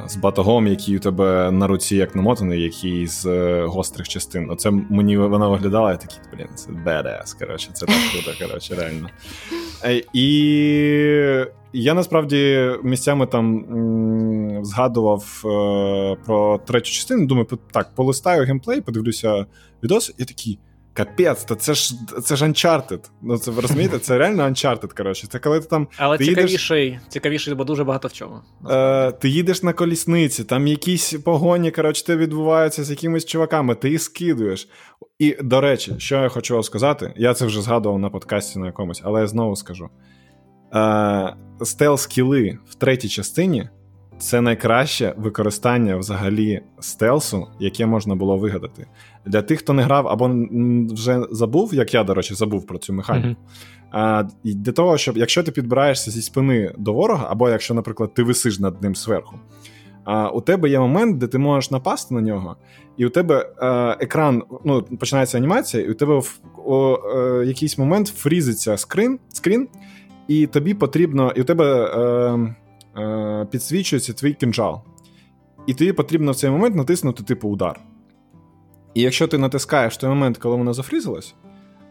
з 0.07 0.17
батогом, 0.17 0.67
який 0.67 0.97
у 0.97 0.99
тебе 0.99 1.51
на 1.51 1.67
руці 1.67 1.97
як 1.97 2.17
намотаний, 2.17 2.63
який 2.63 3.07
з 3.07 3.27
е, 3.27 3.65
гострих 3.67 4.09
частин. 4.09 4.51
Оце 4.51 4.71
мені 4.71 5.17
вона 5.17 5.49
виглядала, 5.49 5.91
я 5.91 5.97
такий, 5.97 6.19
блін, 6.33 6.49
це 6.55 6.71
badass, 6.73 7.39
коротше, 7.39 7.71
це 7.73 7.87
так 7.87 7.97
круто, 8.13 8.47
коротше, 8.47 8.75
реально. 8.75 9.09
Е, 9.85 10.03
і 10.13 10.27
я 11.73 11.95
насправді 11.95 12.71
місцями 12.83 13.27
там 13.27 13.65
згадував 14.65 15.43
е, 15.45 16.17
про 16.27 16.61
третю 16.67 16.91
частину. 16.91 17.27
Думаю, 17.27 17.47
так, 17.71 17.95
полистаю 17.95 18.45
геймплей, 18.45 18.81
подивлюся 18.81 19.47
відос, 19.83 20.15
і 20.19 20.25
такий. 20.25 20.59
Капець, 20.97 21.45
то 21.45 21.55
це 21.55 21.75
ж 21.75 21.95
це 22.25 22.37
ж 22.37 22.45
Uncharted. 22.45 23.11
Ну 23.23 23.39
це 23.39 23.51
ви 23.51 23.61
розумієте, 23.63 23.99
це 23.99 24.19
реально 24.19 24.43
Uncharted, 24.43 24.97
коротше. 24.97 25.27
Це 25.27 25.39
коли 25.39 25.61
ти 25.61 25.67
там. 25.67 25.89
Але 25.97 26.19
ти 26.19 26.25
цікавіший, 26.25 26.85
їдеш, 26.85 27.01
цікавіший, 27.09 27.55
бо 27.55 27.65
дуже 27.65 27.85
багато 27.85 28.09
в 28.09 28.13
чому. 28.13 28.37
Е, 28.71 29.13
Ти 29.13 29.29
їдеш 29.29 29.63
на 29.63 29.73
колісниці, 29.73 30.45
там 30.45 30.67
якісь 30.67 31.13
погоні, 31.13 31.71
коротше, 31.71 32.17
відбуваються 32.17 32.85
з 32.85 32.91
якимись 32.91 33.25
чуваками, 33.25 33.75
ти 33.75 33.91
їх 33.91 34.03
скидуєш. 34.03 34.69
І, 35.19 35.37
до 35.43 35.61
речі, 35.61 35.95
що 35.99 36.17
я 36.17 36.29
хочу 36.29 36.63
сказати, 36.63 37.13
я 37.17 37.35
це 37.35 37.47
вже 37.47 37.63
згадував 37.63 37.99
на 37.99 38.11
подкасті 38.11 38.59
на 38.59 38.67
якомусь, 38.67 39.01
але 39.05 39.21
я 39.21 39.27
знову 39.27 39.57
скажу: 39.57 39.89
Е, 40.75 40.79
стелс-кіли 41.61 42.59
в 42.69 42.75
третій 42.75 43.09
частині 43.09 43.69
це 44.19 44.41
найкраще 44.41 45.15
використання 45.17 45.97
взагалі 45.97 46.61
стелсу, 46.81 47.47
яке 47.61 47.87
можна 47.87 48.15
було 48.15 48.37
вигадати. 48.37 48.87
Для 49.27 49.43
тих, 49.43 49.59
хто 49.59 49.73
не 49.73 49.83
грав 49.83 50.09
або 50.09 50.31
вже 50.95 51.23
забув, 51.31 51.75
як 51.75 51.95
я, 51.95 52.05
до 52.05 52.15
речі, 52.15 52.35
забув 52.35 52.67
про 52.67 52.79
цю 52.79 52.93
механіку. 52.93 53.29
Mm-hmm. 53.29 53.37
А, 53.91 54.25
Для 54.45 54.73
того, 54.73 54.99
щоб 54.99 55.17
якщо 55.17 55.43
ти 55.43 55.53
підбираєшся 55.53 56.11
зі 56.11 56.23
спини 56.23 56.75
до 56.79 56.93
ворога, 56.93 57.27
або 57.31 57.49
якщо, 57.51 57.75
наприклад, 57.75 58.15
ти 58.15 58.23
висиш 58.23 58.59
над 58.59 58.83
ним 58.83 58.95
зверху, 58.95 59.37
а, 60.05 60.29
у 60.29 60.41
тебе 60.41 60.69
є 60.71 60.81
момент, 60.81 61.19
де 61.19 61.27
ти 61.27 61.39
можеш 61.39 61.71
напасти 61.71 62.15
на 62.15 62.21
нього, 62.21 62.57
і 62.97 63.07
у 63.07 63.09
тебе 63.09 63.53
а, 63.59 63.97
екран 64.01 64.43
ну, 64.65 64.83
починається 64.83 65.39
анімація, 65.39 65.85
і 65.85 65.91
у 65.91 65.95
тебе 65.95 66.19
в 66.19 66.41
о, 66.67 66.99
е, 67.17 67.47
якийсь 67.47 67.79
момент 67.79 68.09
фрізиться 68.09 68.77
скрін, 68.77 69.19
скрін, 69.29 69.69
і 70.29 70.47
тобі 70.47 70.75
потрібно, 70.75 71.33
і 71.37 71.41
у 71.41 71.45
тебе. 71.45 71.91
Е, 71.97 72.57
е, 72.97 73.47
підсвічується 73.51 74.13
твій 74.13 74.33
кінжал. 74.33 74.81
І 75.67 75.75
тобі 75.75 75.93
потрібно 75.93 76.33
в 76.33 76.37
цей 76.37 76.51
момент 76.51 76.75
натиснути 76.75 77.23
типу 77.23 77.49
удар. 77.49 77.81
І 78.97 79.03
якщо 79.03 79.29
ти 79.29 79.39
натискаєш 79.39 79.97
той 79.97 80.09
момент, 80.09 80.39
коли 80.39 80.57
вона 80.57 80.73
зафрізилась, 80.73 81.35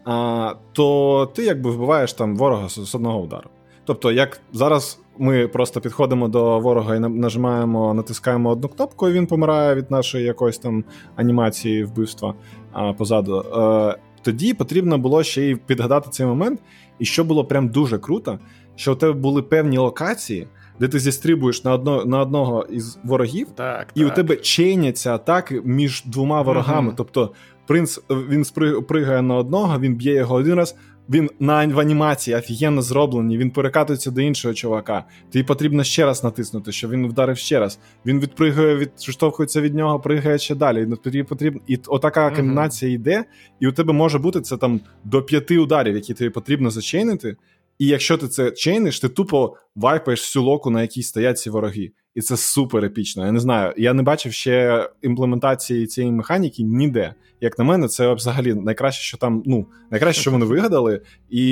а, 0.06 0.53
то 0.72 1.26
ти 1.36 1.43
якби 1.43 1.72
вбиваєш 1.72 2.14
там 2.14 2.36
ворога 2.36 2.70
з, 2.70 2.95
одного 2.95 3.22
удару. 3.22 3.49
Тобто, 3.84 4.12
як 4.12 4.41
зараз 4.53 4.99
ми 5.18 5.47
просто 5.47 5.82
підходимо 5.82 6.28
до 6.28 6.60
ворога 6.60 6.95
і 6.95 6.99
нажимаємо, 6.99 7.93
натискаємо 7.93 8.49
одну 8.49 8.70
кнопку, 8.70 9.10
і 9.10 9.12
він 9.12 9.28
помирає 9.28 9.76
від 9.76 9.91
нашої 9.91 10.26
якоїсь 10.26 10.58
там 10.58 10.84
анімації 11.16 11.84
вбивства 11.84 12.34
а, 12.72 12.93
позаду. 12.93 13.45
А, 13.53 13.95
тоді 14.22 14.53
потрібно 14.53 14.97
було 14.97 15.24
ще 15.24 15.41
й 15.41 15.56
підгадати 15.56 16.10
цей 16.10 16.26
момент. 16.26 16.60
І 16.99 17.06
що 17.06 17.24
було 17.24 17.45
прям 17.45 17.70
дуже 17.70 17.97
круто, 17.97 18.39
що 18.76 18.93
у 18.93 18.95
тебе 18.95 19.14
були 19.14 19.41
певні 19.41 19.78
локації, 19.78 20.47
де 20.80 20.88
ти 20.88 20.99
зістрибуєш 20.99 21.63
на 21.63 21.73
одно, 21.73 22.05
на 22.05 22.21
одного 22.21 22.65
із 22.69 22.99
ворогів, 23.03 23.47
так, 23.55 23.88
і 23.95 24.03
так. 24.03 24.11
у 24.11 24.15
тебе 24.15 24.36
чейняться 24.36 25.15
атаки 25.15 25.61
між 25.65 26.03
двома 26.05 26.41
ворогами. 26.41 26.91
uh 26.91 26.95
Тобто 26.97 27.34
принц 27.67 28.01
він 28.09 28.45
спригає 28.45 29.21
на 29.21 29.36
одного, 29.36 29.80
він 29.80 29.95
б'є 29.95 30.13
його 30.13 30.36
один 30.36 30.53
раз. 30.53 30.76
Він 31.09 31.30
на 31.39 31.67
в 31.67 31.80
анімації 31.80 32.38
офігенно 32.38 32.82
зроблений, 32.82 33.38
він 33.38 33.51
перекатується 33.51 34.11
до 34.11 34.21
іншого 34.21 34.53
чувака. 34.53 35.03
Тобі 35.32 35.43
потрібно 35.43 35.84
ще 35.84 36.05
раз 36.05 36.23
натиснути, 36.23 36.71
щоб 36.71 36.91
він 36.91 37.07
вдарив 37.07 37.38
ще 37.38 37.59
раз. 37.59 37.80
Він 38.05 38.19
відпригує, 38.19 38.76
відштовхується 38.76 39.61
від 39.61 39.76
нього, 39.76 39.99
пригає 39.99 40.38
ще 40.38 40.55
далі. 40.55 40.86
Ну, 40.89 40.95
тобі 40.95 41.23
потрібно. 41.23 41.61
І 41.67 41.80
отака 41.88 42.32
комбінація 42.32 42.91
йде, 42.91 43.26
і 43.59 43.67
у 43.67 43.71
тебе 43.71 43.93
може 43.93 44.19
бути 44.19 44.41
це 44.41 44.57
там 44.57 44.82
до 45.03 45.21
п'яти 45.21 45.57
ударів, 45.57 45.95
які 45.95 46.13
тобі 46.13 46.30
потрібно 46.30 46.69
зачейнити. 46.69 47.36
І 47.80 47.88
якщо 47.88 48.17
ти 48.17 48.28
це 48.28 48.51
чейниш, 48.51 48.99
ти 48.99 49.09
тупо 49.09 49.55
вайпаєш 49.76 50.21
всю 50.21 50.43
локу, 50.43 50.69
на 50.69 50.82
якій 50.82 51.03
стоять 51.03 51.39
ці 51.39 51.49
вороги. 51.49 51.91
і 52.15 52.21
це 52.21 52.38
супер 52.38 52.86
епічно. 52.86 53.26
Я 53.26 53.32
не 53.32 53.39
знаю, 53.39 53.73
я 53.78 53.93
не 53.93 54.03
бачив 54.03 54.34
ще 54.34 54.89
імплементації 55.01 55.88
цієї 55.88 56.13
механіки 56.13 56.63
ніде. 56.63 57.13
Як 57.41 57.59
на 57.59 57.65
мене, 57.65 57.88
це 57.88 58.13
взагалі 58.13 58.53
найкраще, 58.53 59.03
що 59.03 59.17
там, 59.17 59.43
ну, 59.45 59.65
найкраще, 59.91 60.21
що 60.21 60.32
вони 60.32 60.45
вигадали, 60.45 61.01
і 61.30 61.45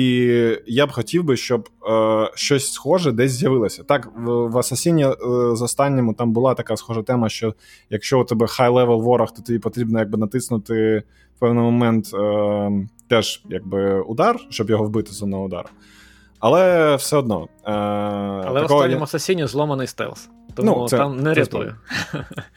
я 0.66 0.86
б 0.86 0.92
хотів 0.92 1.24
би, 1.24 1.36
щоб 1.36 1.68
е, 1.88 2.30
щось 2.34 2.72
схоже 2.72 3.12
десь 3.12 3.32
з'явилося. 3.32 3.82
Так, 3.82 4.12
в, 4.16 4.30
в 4.48 4.58
Асасіні 4.58 5.04
е, 5.04 5.16
з 5.52 5.62
останньому 5.62 6.14
там 6.14 6.32
була 6.32 6.54
така 6.54 6.76
схожа 6.76 7.02
тема, 7.02 7.28
що 7.28 7.54
якщо 7.90 8.20
у 8.20 8.24
тебе 8.24 8.46
high-level 8.46 9.02
ворог, 9.02 9.34
то 9.34 9.42
тобі 9.42 9.58
потрібно 9.58 9.98
якби 9.98 10.18
натиснути 10.18 11.02
в 11.36 11.38
певний 11.38 11.64
момент 11.64 12.10
е, 12.14 12.88
теж 13.08 13.42
якби 13.50 14.00
удар, 14.00 14.40
щоб 14.50 14.70
його 14.70 14.84
вбити 14.84 15.12
з 15.12 15.22
одного 15.22 15.44
удару. 15.44 15.68
Але 16.44 16.96
все 16.96 17.16
одно. 17.16 17.48
Е, 17.66 17.72
Але 17.72 18.60
в 18.60 18.64
останньому 18.64 19.04
Асасіні 19.04 19.46
зломаний 19.46 19.86
стелс. 19.86 20.28
Тому 20.54 20.76
ну, 20.78 20.88
це, 20.88 20.96
там 20.96 21.20
не 21.20 21.34
рятує. 21.34 21.74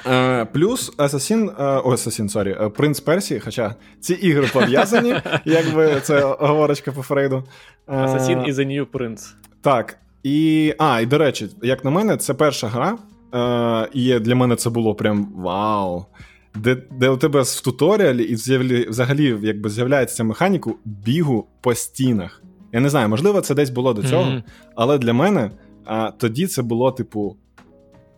Е, 0.08 0.46
Плюс 0.46 0.94
Асасін, 0.98 1.52
о, 1.60 1.92
Асасін, 1.92 2.30
sorry, 2.30 2.58
Принц 2.76 3.00
Персії, 3.00 3.40
хоча 3.40 3.76
ці 4.00 4.14
ігри 4.14 4.50
пов'язані, 4.54 5.16
якби 5.46 6.02
це 6.02 6.24
оговорочка 6.24 6.92
по 6.92 7.02
Фрейду. 7.02 7.44
Асасін 7.86 8.44
і 8.46 8.52
The 8.52 8.68
New 8.68 8.86
Prince. 8.86 9.34
Так. 9.62 9.98
І, 10.24 10.74
а, 10.78 11.00
і 11.02 11.06
до 11.06 11.18
речі, 11.18 11.50
як 11.62 11.86
на 11.86 11.92
мене, 11.92 12.18
це 12.18 12.34
перша 12.34 12.68
гра, 12.68 12.98
е, 13.34 13.90
і 13.94 14.20
для 14.20 14.36
мене 14.36 14.56
це 14.56 14.70
було 14.70 14.96
прям 14.96 15.34
вау. 15.36 16.06
Де 16.56 16.78
де 16.92 17.10
у 17.10 17.18
тебе 17.18 17.42
в 17.42 17.62
туторіалі 17.62 18.24
і 18.24 18.36
взагалі 18.90 19.40
якби 19.42 19.70
з'являється 19.70 20.24
механіку 20.24 20.76
бігу 20.86 21.48
по 21.62 21.76
стінах. 21.76 22.42
Я 22.74 22.80
не 22.80 22.90
знаю, 22.90 23.10
можливо, 23.10 23.42
це 23.42 23.56
десь 23.56 23.70
було 23.70 23.94
до 23.94 24.04
цього, 24.04 24.24
mm-hmm. 24.24 24.44
але 24.76 24.98
для 24.98 25.14
мене 25.14 25.52
а, 25.86 26.12
тоді 26.12 26.48
це 26.48 26.62
було, 26.62 26.92
типу, 26.92 27.38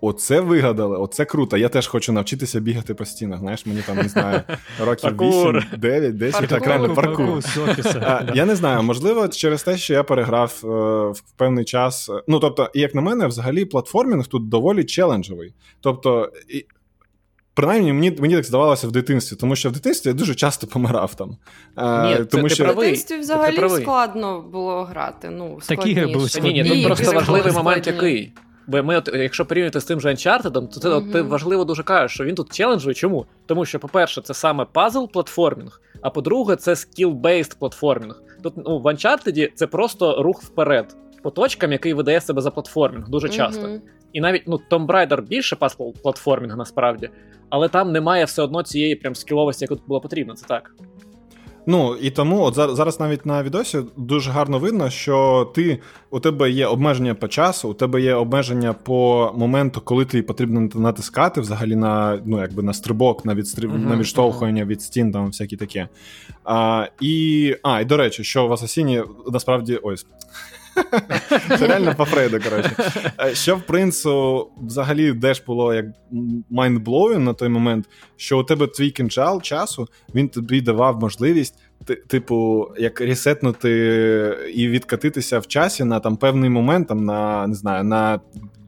оце 0.01 0.39
вигадали, 0.39 0.97
оце 0.97 1.25
круто. 1.25 1.57
Я 1.57 1.69
теж 1.69 1.87
хочу 1.87 2.11
навчитися 2.13 2.59
бігати 2.59 2.93
по 2.93 3.05
стінах. 3.05 3.39
Знаєш, 3.39 3.65
мені 3.65 3.81
там 3.81 3.97
не 3.97 4.09
знаю, 4.09 4.41
років 4.85 5.15
8, 5.21 5.63
9, 5.77 6.17
10, 6.17 6.47
так 6.49 6.67
реально 6.67 6.93
паркур. 6.93 7.43
Я 8.33 8.45
не 8.45 8.55
знаю, 8.55 8.83
можливо, 8.83 9.27
через 9.27 9.63
те, 9.63 9.77
що 9.77 9.93
я 9.93 10.03
переграв 10.03 10.61
е, 10.63 10.67
в 11.11 11.21
певний 11.37 11.65
час. 11.65 12.09
Ну, 12.27 12.39
тобто, 12.39 12.69
як 12.73 12.95
на 12.95 13.01
мене, 13.01 13.27
взагалі, 13.27 13.65
платформінг 13.65 14.27
тут 14.27 14.49
доволі 14.49 14.83
челенджовий. 14.83 15.53
Тобто. 15.81 16.31
Принаймні, 17.53 17.93
мені 17.93 18.17
мені 18.19 18.35
так 18.35 18.45
здавалося 18.45 18.87
в 18.87 18.91
дитинстві, 18.91 19.35
тому 19.35 19.55
що 19.55 19.69
в 19.69 19.71
дитинстві 19.71 20.09
я 20.09 20.13
дуже 20.13 20.35
часто 20.35 20.67
помирав 20.67 21.15
там. 21.15 21.29
Ні, 21.29 22.15
це 22.15 22.25
тому, 22.25 22.47
ти 22.47 22.55
що... 22.55 22.63
В 22.63 22.75
дитинстві 22.75 23.17
взагалі 23.17 23.57
ти 23.57 23.69
складно 23.69 24.41
було 24.41 24.83
грати. 24.83 25.29
Ну, 25.29 25.59
Такі 25.67 25.89
ігри 25.89 26.07
були 26.07 26.29
складні. 26.29 26.63
Ні, 26.63 26.69
ні, 26.69 26.83
тут 26.83 26.85
просто 26.85 27.11
важливий 27.15 27.53
момент 27.53 27.87
який. 27.87 28.33
Бо 28.69 28.83
ми, 28.83 28.97
от, 28.97 29.09
якщо 29.13 29.45
порівняти 29.45 29.79
з 29.79 29.85
тим 29.85 30.01
же 30.01 30.09
Uncharted, 30.09 30.51
то 30.51 30.79
це 30.79 30.89
mm-hmm. 30.89 31.11
ти 31.11 31.21
важливо 31.21 31.65
дуже 31.65 31.83
кажеш, 31.83 32.11
що 32.11 32.23
він 32.23 32.35
тут 32.35 32.53
челенджує. 32.53 32.93
Чому? 32.93 33.25
Тому 33.45 33.65
що, 33.65 33.79
по-перше, 33.79 34.21
це 34.21 34.33
саме 34.33 34.65
пазл 34.65 35.05
платформінг, 35.05 35.81
а 36.01 36.09
по-друге, 36.09 36.55
це 36.55 36.73
skill-based 36.73 37.57
платформінг. 37.59 38.23
Тут 38.43 38.53
ну, 38.57 38.79
в 38.79 38.85
Uncharted 38.85 39.49
це 39.55 39.67
просто 39.67 40.23
рух 40.23 40.43
вперед, 40.43 40.97
по 41.23 41.31
точкам, 41.31 41.71
який 41.71 41.93
видає 41.93 42.21
себе 42.21 42.41
за 42.41 42.51
платформінг 42.51 43.09
дуже 43.09 43.29
часто. 43.29 43.67
Mm-hmm. 43.67 43.79
І 44.13 44.21
навіть 44.21 44.43
ну, 44.47 44.59
Tomb 44.69 44.87
Raider 44.87 45.21
більше 45.21 45.55
пазл 45.55 45.89
платформінг 46.03 46.57
насправді, 46.57 47.09
але 47.49 47.69
там 47.69 47.91
немає 47.91 48.25
все 48.25 48.41
одно 48.41 48.63
цієї 48.63 48.95
прям 48.95 49.15
скіловості, 49.15 49.65
яку 49.69 49.81
було 49.87 50.01
потрібно. 50.01 50.33
Це 50.33 50.45
так. 50.45 50.71
Ну 51.65 51.95
і 52.01 52.09
тому, 52.09 52.41
от 52.41 52.55
зараз 52.55 52.99
навіть 52.99 53.25
на 53.25 53.43
відосі 53.43 53.79
дуже 53.97 54.31
гарно 54.31 54.59
видно, 54.59 54.89
що 54.89 55.51
ти 55.55 55.79
у 56.09 56.19
тебе 56.19 56.51
є 56.51 56.65
обмеження 56.65 57.15
по 57.15 57.27
часу, 57.27 57.69
у 57.69 57.73
тебе 57.73 58.01
є 58.01 58.13
обмеження 58.13 58.73
по 58.73 59.31
моменту, 59.35 59.81
коли 59.81 60.05
тобі 60.05 60.23
потрібно 60.23 60.69
натискати 60.75 61.41
взагалі 61.41 61.75
на 61.75 62.21
ну 62.25 62.41
якби 62.41 62.63
на 62.63 62.73
стрибок, 62.73 63.25
на 63.25 63.35
відстриб, 63.35 63.71
uh-huh, 63.71 63.89
на 63.89 63.97
відштовхування 63.97 64.63
uh-huh. 64.63 64.67
від 64.67 64.81
стін, 64.81 65.11
там 65.11 65.27
всякі 65.27 65.57
таке. 65.57 65.87
А, 66.43 66.87
І 67.01 67.55
а, 67.63 67.81
і 67.81 67.85
до 67.85 67.97
речі, 67.97 68.23
що 68.23 68.47
в 68.47 68.53
Асасіні 68.53 69.03
насправді 69.31 69.75
ось. 69.75 70.05
Це 71.59 71.67
реально 71.67 71.95
по 71.95 72.05
Фрейду, 72.05 72.39
коротше. 72.39 72.71
Що 73.33 73.55
в 73.55 73.61
принцу 73.61 74.47
взагалі 74.61 75.13
теж 75.13 75.43
було 75.47 75.73
як 75.73 75.85
mind-blowing 76.49 77.19
на 77.19 77.33
той 77.33 77.49
момент, 77.49 77.85
що 78.17 78.39
у 78.39 78.43
тебе 78.43 78.67
твій 78.67 78.91
кінжал 78.91 79.41
часу 79.41 79.87
він 80.15 80.29
тобі 80.29 80.61
давав 80.61 80.99
можливість. 80.99 81.55
Типу, 82.07 82.67
як 82.77 83.01
ресетнути 83.01 83.71
і 84.53 84.67
відкатитися 84.67 85.39
в 85.39 85.47
часі 85.47 85.83
на 85.83 85.99
там 85.99 86.17
певний 86.17 86.49
момент, 86.49 86.87
там 86.87 87.05
на 87.05 87.47
не 87.47 87.55
знаю, 87.55 87.83
на 87.83 88.19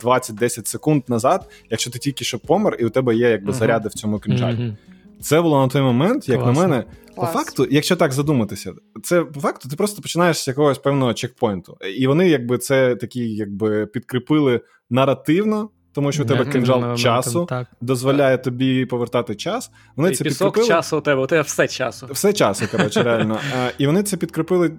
20-10 0.03 0.67
секунд 0.67 1.03
назад, 1.07 1.49
якщо 1.69 1.91
ти 1.91 1.99
тільки 1.99 2.25
що 2.25 2.39
помер, 2.39 2.77
і 2.79 2.85
у 2.85 2.89
тебе 2.89 3.15
є 3.15 3.29
якби 3.29 3.51
uh-huh. 3.51 3.55
заряди 3.55 3.89
в 3.89 3.93
цьому 3.93 4.19
кінжалі. 4.19 4.57
Uh-huh. 4.57 4.75
Це 5.21 5.41
було 5.41 5.61
на 5.61 5.67
той 5.67 5.81
момент, 5.81 6.29
як 6.29 6.41
Класно. 6.41 6.61
на 6.61 6.67
мене, 6.67 6.83
Клас. 7.15 7.31
по 7.31 7.37
факту, 7.37 7.67
якщо 7.71 7.95
так 7.95 8.13
задуматися, 8.13 8.73
це 9.03 9.21
по 9.21 9.39
факту 9.39 9.69
ти 9.69 9.75
просто 9.75 10.01
починаєш 10.01 10.37
з 10.37 10.47
якогось 10.47 10.77
певного 10.77 11.13
чекпоінту. 11.13 11.77
І 11.97 12.07
вони, 12.07 12.29
якби 12.29 12.57
це 12.57 12.95
такі, 12.95 13.19
якби 13.19 13.85
підкріпили 13.85 14.61
наративно. 14.89 15.69
Тому 15.93 16.11
що 16.11 16.23
у 16.23 16.25
тебе 16.25 16.45
кинжал 16.45 16.95
часу 16.95 17.45
так. 17.49 17.67
дозволяє 17.81 18.37
тобі 18.37 18.85
повертати 18.85 19.35
час. 19.35 19.71
Вони 19.95 20.11
і 20.11 20.15
це 20.15 20.23
пісок 20.23 20.47
підкріпили... 20.47 20.67
часу 20.67 20.97
у 20.97 21.01
тебе, 21.01 21.23
у 21.23 21.27
тебе 21.27 21.41
все 21.41 21.67
часу. 21.67 22.07
Все 22.11 22.33
часу, 22.33 22.65
коротше, 22.71 23.03
реально. 23.03 23.39
І 23.77 23.87
вони 23.87 24.03
це 24.03 24.17
підкріпили 24.17 24.71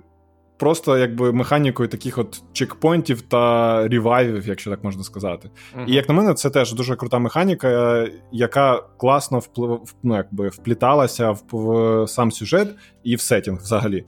просто 0.62 0.98
якби 0.98 1.32
механікою 1.32 1.88
таких 1.88 2.18
от 2.18 2.42
чекпоінтів 2.52 3.22
та 3.22 3.88
ревайвів, 3.88 4.48
якщо 4.48 4.70
так 4.70 4.84
можна 4.84 5.04
сказати. 5.04 5.50
Uh-huh. 5.76 5.84
І 5.86 5.92
як 5.92 6.08
на 6.08 6.14
мене, 6.14 6.34
це 6.34 6.50
теж 6.50 6.72
дуже 6.72 6.96
крута 6.96 7.18
механіка, 7.18 8.08
яка 8.32 8.82
класно 8.96 9.38
вплив, 9.38 9.80
ну, 10.02 10.16
якби 10.16 10.48
впліталася 10.48 11.30
в, 11.30 11.42
в 11.52 12.08
сам 12.08 12.32
сюжет 12.32 12.68
і 13.04 13.16
в 13.16 13.20
сетінг 13.20 13.58
взагалі. 13.58 14.04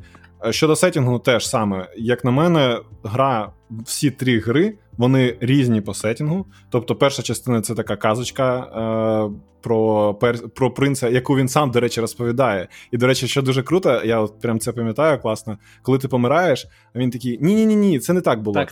Е, 0.47 0.53
щодо 0.53 0.77
сетінгу, 0.77 1.19
теж 1.19 1.49
саме, 1.49 1.89
як 1.97 2.25
на 2.25 2.31
мене, 2.31 2.81
гра, 3.05 3.53
всі 3.71 4.11
три 4.11 4.41
гри, 4.41 4.75
вони 4.97 5.37
різні 5.41 5.81
по 5.81 5.95
сетінгу. 5.95 6.47
Тобто, 6.71 6.97
перша 6.97 7.23
частина 7.23 7.61
це 7.61 7.75
така 7.75 7.97
казочка 7.97 8.59
е, 8.59 9.55
про 9.65 10.15
пер, 10.15 10.39
про 10.55 10.71
принца, 10.71 11.09
яку 11.09 11.37
він 11.37 11.49
сам, 11.49 11.71
до 11.71 11.81
речі, 11.81 12.01
розповідає. 12.01 12.69
І, 12.91 12.97
до 12.97 13.07
речі, 13.07 13.29
що 13.29 13.43
дуже 13.43 13.63
круто, 13.63 14.03
я 14.05 14.21
от 14.21 14.41
прям 14.41 14.59
це 14.59 14.73
пам'ятаю 14.73 15.19
класно, 15.19 15.59
коли 15.83 15.99
ти 15.99 16.09
помираєш, 16.09 16.67
а 16.95 16.99
він 16.99 17.11
такий: 17.11 17.39
ні-ні, 17.41 17.77
ні 17.77 17.99
це 17.99 18.13
не 18.13 18.21
так 18.21 18.43
було. 18.43 18.55
Так, 18.55 18.71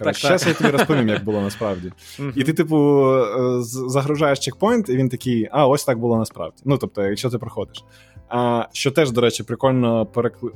я 0.48 0.54
тобі 0.54 0.70
розповім, 0.70 1.08
як 1.08 1.24
було 1.24 1.40
насправді. 1.40 1.92
І 2.36 2.44
ти, 2.44 2.52
типу, 2.52 3.08
е, 3.14 3.62
загружаєш 3.62 4.38
чекпоінт, 4.38 4.88
і 4.88 4.96
він 4.96 5.08
такий, 5.08 5.48
а 5.52 5.66
ось 5.66 5.84
так 5.84 5.98
було 5.98 6.18
насправді. 6.18 6.62
Ну, 6.64 6.78
тобто, 6.78 7.02
якщо 7.02 7.30
ти 7.30 7.38
проходиш. 7.38 7.84
А, 8.32 8.66
Що 8.72 8.90
теж, 8.90 9.10
до 9.10 9.20
речі, 9.20 9.42
прикольно 9.42 10.06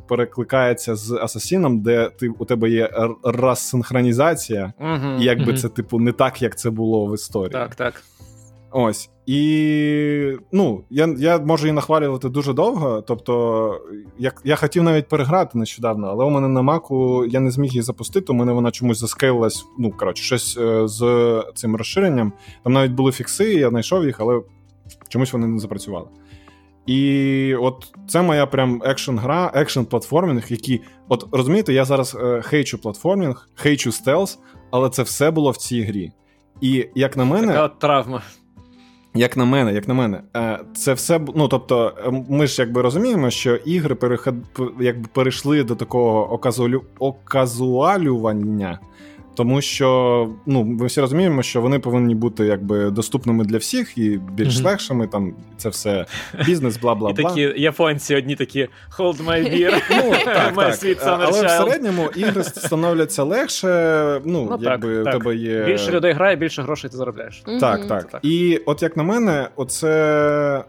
перекликається 0.09 0.97
з 0.97 1.13
Асасіном, 1.13 1.81
де 1.81 2.11
ти 2.11 2.29
у 2.29 2.45
тебе 2.45 2.71
є 2.71 2.91
розсинхронізація, 3.23 4.73
uh-huh, 4.81 5.21
і 5.21 5.25
якби 5.25 5.53
uh-huh. 5.53 5.57
це, 5.57 5.69
типу, 5.69 5.99
не 5.99 6.13
так, 6.13 6.43
як 6.43 6.59
це 6.59 6.71
було 6.71 7.07
в 7.07 7.15
історії. 7.15 7.53
Так, 7.53 7.75
так. 7.75 8.03
Ось. 8.71 9.11
І 9.27 10.33
ну, 10.53 10.85
я 10.91 11.15
я 11.19 11.39
можу 11.39 11.67
її 11.67 11.73
нахвалювати 11.73 12.29
дуже 12.29 12.53
довго. 12.53 13.03
Тобто, 13.07 13.81
я 14.19 14.33
я 14.45 14.57
хотів 14.57 14.83
навіть 14.83 15.09
переграти 15.09 15.59
нещодавно, 15.59 16.07
але 16.07 16.25
у 16.25 16.31
мене 16.31 16.49
на 16.49 16.63
маку 16.63 17.27
я 17.27 17.41
не 17.41 17.51
зміг 17.51 17.71
її 17.71 17.83
запустити. 17.83 18.33
У 18.33 18.35
мене 18.35 18.53
вона 18.53 18.71
чомусь 18.71 18.99
заскейлилась, 18.99 19.65
ну 19.79 19.91
коротше, 19.91 20.25
щось 20.25 20.59
е, 20.61 20.89
з 20.89 21.45
цим 21.55 21.77
розширенням. 21.77 22.33
Там 22.65 22.73
навіть 22.73 22.93
були 22.93 23.13
фікси, 23.13 23.55
я 23.55 23.71
знайшов 23.71 24.05
їх, 24.05 24.21
але 24.21 24.41
чомусь 25.09 25.33
вони 25.33 25.47
не 25.47 25.59
запрацювали. 25.59 26.07
І 26.87 27.55
от 27.55 27.95
це 28.09 28.23
моя 28.23 28.47
прям 28.47 28.83
екшн 28.85 29.17
гра, 29.19 29.51
екшн 29.55 29.83
платформінг, 29.83 30.45
які. 30.49 30.81
От 31.09 31.29
розумієте, 31.33 31.73
я 31.73 31.85
зараз 31.85 32.17
е, 32.21 32.43
хейчу 32.43 32.79
платформінг, 32.79 33.49
хейчу 33.55 33.93
стелс, 33.93 34.39
але 34.71 34.91
це 34.91 35.03
все 35.03 35.31
було 35.31 35.51
в 35.51 35.57
цій 35.57 35.83
грі. 35.83 36.13
І 36.61 36.89
як 36.95 37.17
на 37.17 37.25
мене. 37.25 37.47
Така 37.47 37.65
от 37.65 37.79
травма. 37.79 38.23
Як 39.15 39.37
на 39.37 39.45
мене, 39.45 39.73
як 39.73 39.89
на 39.89 39.95
мене, 39.95 40.23
е, 40.37 40.61
це 40.75 40.93
все 40.93 41.21
ну 41.35 41.49
тобто, 41.49 41.95
е, 42.07 42.25
ми 42.29 42.47
ж 42.47 42.63
якби 42.63 42.83
розуміємо, 42.83 43.31
що 43.31 43.57
ігри 43.57 43.95
переход, 43.95 44.35
якби 44.81 45.09
перейшли 45.13 45.65
до 45.65 45.75
такого 45.75 46.33
оказуалю, 46.33 46.83
оказуалювання 46.99 48.79
тому 49.37 49.61
що 49.61 50.29
ну 50.47 50.65
ми 50.65 50.87
всі 50.87 51.01
розуміємо, 51.01 51.43
що 51.43 51.61
вони 51.61 51.79
повинні 51.79 52.15
бути 52.15 52.47
якби 52.47 52.91
доступними 52.91 53.45
для 53.45 53.59
всіх 53.59 53.99
і 53.99 54.21
більш 54.33 54.57
mm-hmm. 54.57 54.65
легшими. 54.65 55.07
Там 55.07 55.35
це 55.57 55.69
все 55.69 56.07
бізнес, 56.47 56.77
бла 56.77 56.95
бла 56.95 57.13
бла. 57.13 57.21
І 57.21 57.23
такі 57.25 57.61
японці 57.63 58.17
одні 58.17 58.37
такі 58.37 58.69
hold 58.99 59.25
my 59.25 59.55
beer, 59.55 59.83
ну, 59.91 60.11
так, 60.25 60.55
так. 60.55 61.19
Але 61.23 61.47
в 61.47 61.51
середньому 61.51 62.09
ігри 62.17 62.45
становляться 62.45 63.23
легше. 63.23 63.69
Ну, 64.25 64.49
ну 64.51 64.59
якби 64.61 65.05
так, 65.05 65.13
тебе 65.13 65.37
є 65.37 65.65
більше 65.65 65.93
людей 65.93 66.13
грає, 66.13 66.37
більше 66.37 66.63
грошей 66.63 66.91
ти 66.91 66.97
заробляєш. 66.97 67.43
Mm-hmm. 67.47 67.61
Так, 67.61 67.87
так. 67.87 68.19
І 68.23 68.61
от 68.67 68.83
як 68.83 68.97
на 68.97 69.03
мене, 69.03 69.49
оце. 69.57 70.65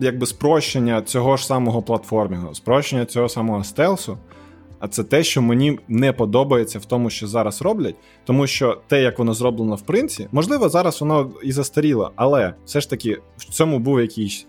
Якби 0.00 0.26
спрощення 0.26 1.02
цього 1.02 1.36
ж 1.36 1.46
самого 1.46 1.82
платформінгу, 1.82 2.54
спрощення 2.54 3.04
цього 3.04 3.28
самого 3.28 3.64
стелсу, 3.64 4.18
а 4.78 4.88
це 4.88 5.04
те, 5.04 5.24
що 5.24 5.42
мені 5.42 5.78
не 5.88 6.12
подобається 6.12 6.78
в 6.78 6.84
тому, 6.84 7.10
що 7.10 7.26
зараз 7.26 7.62
роблять, 7.62 7.94
тому 8.24 8.46
що 8.46 8.80
те, 8.86 9.02
як 9.02 9.18
воно 9.18 9.34
зроблено 9.34 9.74
в 9.74 9.82
принці, 9.82 10.28
можливо, 10.32 10.68
зараз 10.68 11.00
воно 11.00 11.30
і 11.42 11.52
застаріло, 11.52 12.12
але 12.16 12.54
все 12.64 12.80
ж 12.80 12.90
таки 12.90 13.18
в 13.36 13.44
цьому 13.44 13.78
був 13.78 14.00
якийсь 14.00 14.46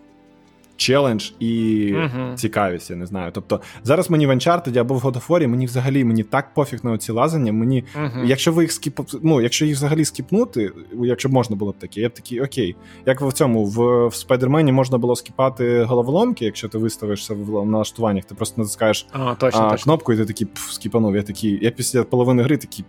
челендж 0.78 1.32
і 1.40 1.46
uh-huh. 1.94 2.36
цікавість, 2.36 2.90
я 2.90 2.96
не 2.96 3.06
знаю. 3.06 3.32
Тобто 3.34 3.62
зараз 3.84 4.10
мені 4.10 4.28
в 4.28 4.30
Uncharted 4.30 4.78
або 4.78 4.96
в 4.96 4.98
God 4.98 5.14
of 5.14 5.28
War, 5.28 5.48
мені 5.48 5.66
взагалі 5.66 6.04
мені 6.04 6.24
так 6.24 6.54
пофіг 6.54 6.80
на 6.84 6.92
оці 6.92 7.12
лазання. 7.12 7.54
Мені, 7.54 7.84
uh-huh. 8.00 8.26
якщо 8.26 8.52
ви 8.52 8.64
їх 8.64 8.72
скіп... 8.72 9.00
ну, 9.24 9.42
якщо 9.42 9.66
їх 9.66 9.76
взагалі 9.76 10.06
скіпнути, 10.06 10.72
якщо 10.94 11.30
б 11.30 11.34
можна 11.34 11.56
було 11.56 11.72
б 11.72 11.78
таке, 11.78 12.02
я 12.02 12.10
б 12.10 12.14
такий 12.14 12.42
окей. 12.42 12.76
Як 13.06 13.22
в 13.22 13.34
цьому 13.34 13.66
в, 13.66 14.08
в 14.08 14.16
Спайдермені 14.16 14.72
можна 14.72 14.98
було 14.98 15.16
скіпати 15.16 15.84
головоломки, 15.84 16.46
якщо 16.46 16.70
ти 16.70 16.78
виставишся 16.78 17.34
в 17.34 17.66
налаштуваннях, 17.66 18.26
ти 18.26 18.36
просто 18.36 18.62
натискаєш 18.62 19.08
а, 19.12 19.36
точно, 19.36 19.62
а, 19.62 19.70
точно. 19.70 19.84
кнопку, 19.84 20.14
і 20.14 20.18
ти 20.18 20.26
такий 20.26 20.48
пф, 20.48 20.72
скіпанув. 20.72 21.16
Я 21.16 21.24
такий, 21.24 21.60
я 21.62 21.72
після 21.72 22.04
половини 22.04 22.44
гри 22.44 22.58
такий. 22.58 22.86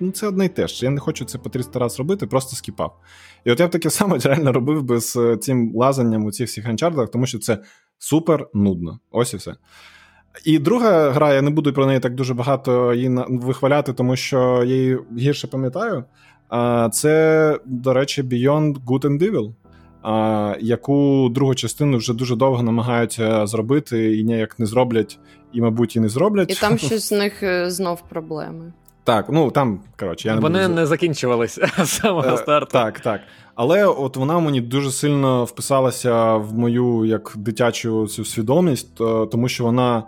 Ну, 0.00 0.10
це 0.10 0.26
одне 0.26 0.44
й 0.46 0.48
те 0.48 0.68
ж. 0.68 0.84
Я 0.84 0.90
не 0.90 1.00
хочу 1.00 1.24
це 1.24 1.38
по 1.38 1.50
300 1.50 1.78
разів 1.78 1.98
робити, 1.98 2.26
просто 2.26 2.56
скіпав. 2.56 2.96
І 3.44 3.50
от 3.50 3.60
я 3.60 3.66
б 3.66 3.70
таке 3.70 3.90
саме 3.90 4.18
реально 4.24 4.52
робив 4.52 4.82
би 4.82 5.00
з 5.00 5.36
цим 5.36 5.72
лазанням 5.74 6.24
у 6.24 6.32
цих 6.32 6.48
всіх 6.48 6.66
анчардах, 6.66 7.10
тому 7.10 7.26
що 7.26 7.38
це 7.38 7.58
супер 7.98 8.48
нудно. 8.54 8.98
Ось 9.10 9.34
і 9.34 9.36
все. 9.36 9.54
І 10.44 10.58
друга 10.58 11.10
гра, 11.10 11.34
я 11.34 11.42
не 11.42 11.50
буду 11.50 11.72
про 11.72 11.86
неї 11.86 12.00
так 12.00 12.14
дуже 12.14 12.34
багато 12.34 12.94
її 12.94 13.18
вихваляти, 13.28 13.92
тому 13.92 14.16
що 14.16 14.64
я 14.66 14.74
її 14.74 14.98
гірше 15.18 15.46
пам'ятаю. 15.46 16.04
Це, 16.92 17.58
до 17.64 17.92
речі, 17.92 18.22
Beyond 18.22 18.74
Good 18.86 19.04
and 19.04 19.22
Evil, 19.22 19.52
яку 20.60 21.28
другу 21.34 21.54
частину 21.54 21.96
вже 21.96 22.14
дуже 22.14 22.36
довго 22.36 22.62
намагаються 22.62 23.46
зробити, 23.46 24.18
і 24.18 24.24
ніяк 24.24 24.58
не 24.58 24.66
зроблять, 24.66 25.18
і, 25.52 25.60
мабуть, 25.60 25.96
і 25.96 26.00
не 26.00 26.08
зроблять. 26.08 26.50
І 26.50 26.60
там 26.60 26.78
щось 26.78 27.08
з 27.08 27.12
них 27.12 27.42
е, 27.42 27.70
знов 27.70 28.02
проблеми. 28.08 28.72
Так, 29.04 29.26
ну 29.28 29.50
там, 29.50 29.80
коротше, 29.98 30.28
я 30.28 30.34
не 30.34 30.40
Вони 30.40 30.62
буду... 30.62 30.74
не 30.74 30.86
закінчувалися 30.86 31.70
з 31.84 31.90
самого 31.90 32.36
старту. 32.36 32.72
Так, 32.72 33.00
так. 33.00 33.20
Але 33.54 33.86
от 33.86 34.16
вона 34.16 34.38
мені 34.38 34.60
дуже 34.60 34.90
сильно 34.90 35.44
вписалася 35.44 36.36
в 36.36 36.54
мою 36.54 37.04
як 37.04 37.32
дитячу 37.36 38.06
цю 38.06 38.24
свідомість, 38.24 38.94
тому 39.30 39.48
що 39.48 39.64
вона, 39.64 40.02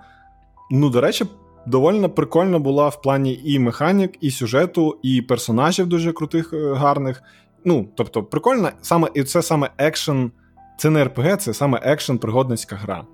ну, 0.71 0.91
до 0.91 1.01
речі, 1.01 1.25
доволі 1.67 2.09
прикольно 2.09 2.59
була 2.59 2.89
в 2.89 3.03
плані 3.03 3.41
і 3.45 3.59
механік, 3.59 4.13
і 4.21 4.31
сюжету, 4.31 4.99
і 5.03 5.23
персонажів 5.23 5.87
дуже 5.87 6.13
крутих, 6.13 6.53
е, 6.53 6.75
гарних. 6.75 7.23
Ну, 7.65 7.89
тобто, 7.95 8.23
прикольно, 8.23 8.71
саме 8.83 9.09
і 9.15 9.23
це 9.23 9.43
саме 9.43 9.71
екшен, 9.79 10.31
це 10.79 10.91
не 10.91 11.05
РПГ, 11.05 11.37
це 11.37 11.55
саме 11.55 11.81
екшен 11.83 12.19
пригодницька 12.19 12.77
гра. 12.77 13.05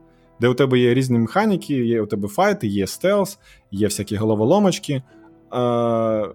Де 0.41 0.49
у 0.49 0.55
тебе 0.55 0.79
є 0.79 0.95
різні 0.95 1.19
механіки, 1.19 1.75
є 1.75 2.03
у 2.03 2.07
тебе 2.07 2.29
файти, 2.29 2.67
є 2.67 2.87
стелс, 2.87 3.39
є 3.71 3.87
всякі 3.87 4.17
головоломочки. 4.17 5.03
Е, 5.55 6.35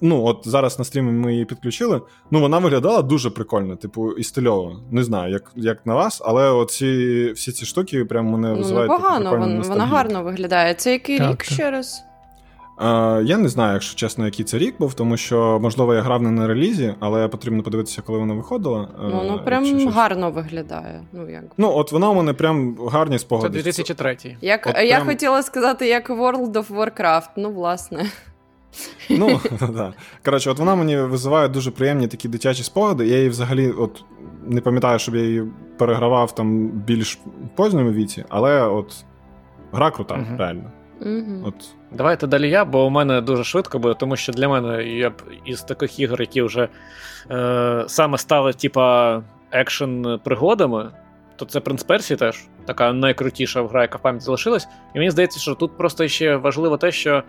Ну, 0.00 0.24
от 0.24 0.40
зараз 0.44 0.78
на 0.78 0.84
стрімі 0.84 1.12
ми 1.12 1.32
її 1.32 1.44
підключили. 1.44 2.00
Ну, 2.30 2.40
вона 2.40 2.58
виглядала 2.58 3.02
дуже 3.02 3.30
прикольно, 3.30 3.76
типу, 3.76 4.12
і 4.12 4.22
стильово. 4.22 4.80
Не 4.90 5.04
знаю, 5.04 5.32
як 5.32 5.52
як 5.56 5.86
на 5.86 5.94
вас, 5.94 6.22
але 6.24 6.50
оці 6.50 7.32
всі 7.34 7.52
ці 7.52 7.66
штуки 7.66 8.04
прям 8.04 8.26
мене 8.26 8.48
ну, 8.48 8.56
визивають. 8.56 8.90
Ну, 8.90 8.96
непогано, 8.96 9.30
вона, 9.30 9.60
вона 9.60 9.86
гарно 9.86 10.22
виглядає. 10.22 10.74
Це 10.74 10.92
який 10.92 11.18
так, 11.18 11.30
рік 11.30 11.38
так. 11.38 11.46
ще 11.46 11.70
раз? 11.70 12.04
Е, 12.80 13.22
Я 13.24 13.36
не 13.38 13.48
знаю, 13.48 13.72
якщо 13.72 13.96
чесно, 13.96 14.24
який 14.24 14.44
це 14.44 14.58
рік 14.58 14.74
був, 14.78 14.94
тому 14.94 15.16
що, 15.16 15.58
можливо, 15.62 15.94
я 15.94 16.00
грав 16.00 16.22
не 16.22 16.30
на 16.30 16.46
релізі, 16.46 16.94
але 17.00 17.28
потрібно 17.28 17.62
подивитися, 17.62 18.02
коли 18.02 18.18
вона 18.18 18.34
виходила. 18.34 18.88
Ну, 19.02 19.22
ну 19.28 19.40
прям 19.44 19.88
гарно 19.88 20.30
виглядає. 20.30 21.02
Ну, 21.12 21.30
як. 21.30 21.44
Ну, 21.56 21.72
от 21.76 21.92
вона 21.92 22.10
у 22.10 22.14
мене 22.14 22.32
прям 22.32 22.76
гарні 22.88 23.18
спогади. 23.18 23.58
Це 23.58 23.62
2003 23.62 24.36
Як, 24.40 24.66
от 24.66 24.76
Я 24.76 24.96
прям... 24.96 25.06
хотіла 25.06 25.42
сказати, 25.42 25.88
як 25.88 26.10
World 26.10 26.52
of 26.52 26.66
Warcraft, 26.76 27.30
ну, 27.36 27.50
власне. 27.50 28.04
Ну, 29.10 29.40
да. 29.60 29.92
Коротше, 30.24 30.50
от 30.50 30.58
вона 30.58 30.74
мені 30.74 30.96
визиває 30.96 31.48
дуже 31.48 31.70
приємні 31.70 32.08
такі 32.08 32.28
дитячі 32.28 32.62
спогади. 32.62 33.06
Я 33.06 33.16
її 33.16 33.28
взагалі 33.28 33.70
от 33.70 34.04
не 34.46 34.60
пам'ятаю, 34.60 34.98
щоб 34.98 35.14
я 35.14 35.22
її 35.22 35.44
перегравав 35.78 36.34
там 36.34 36.68
більш 36.68 37.18
позньому 37.54 37.92
віці, 37.92 38.24
але 38.28 38.62
от 38.62 39.04
гра 39.72 39.90
крута, 39.90 40.14
uh 40.14 40.36
реально. 40.38 40.70
uh 41.00 41.48
От. 41.48 41.54
Давайте 41.92 42.26
далі 42.26 42.50
я, 42.50 42.64
бо 42.64 42.86
у 42.86 42.90
мене 42.90 43.20
дуже 43.20 43.44
швидко 43.44 43.78
буде, 43.78 43.94
тому 43.94 44.16
що 44.16 44.32
для 44.32 44.48
мене 44.48 44.84
я 44.84 45.10
б 45.10 45.22
із 45.44 45.62
таких 45.62 46.00
ігор, 46.00 46.20
які 46.20 46.42
вже 46.42 46.68
е, 47.30 47.84
саме 47.86 48.18
стали, 48.18 48.52
типа, 48.52 49.22
екшен 49.50 50.20
пригодами, 50.24 50.90
то 51.36 51.44
це 51.44 51.60
Принц 51.60 51.82
Персі 51.82 52.16
теж 52.16 52.46
така 52.66 52.92
найкрутіша 52.92 53.66
гра, 53.66 53.82
яка 53.82 53.98
в 53.98 54.02
пам'яті 54.02 54.24
залишилась. 54.24 54.68
І 54.94 54.98
мені 54.98 55.10
здається, 55.10 55.40
що 55.40 55.54
тут 55.54 55.76
просто 55.76 56.08
ще 56.08 56.36
важливо 56.36 56.76
те, 56.76 56.92
що 56.92 57.22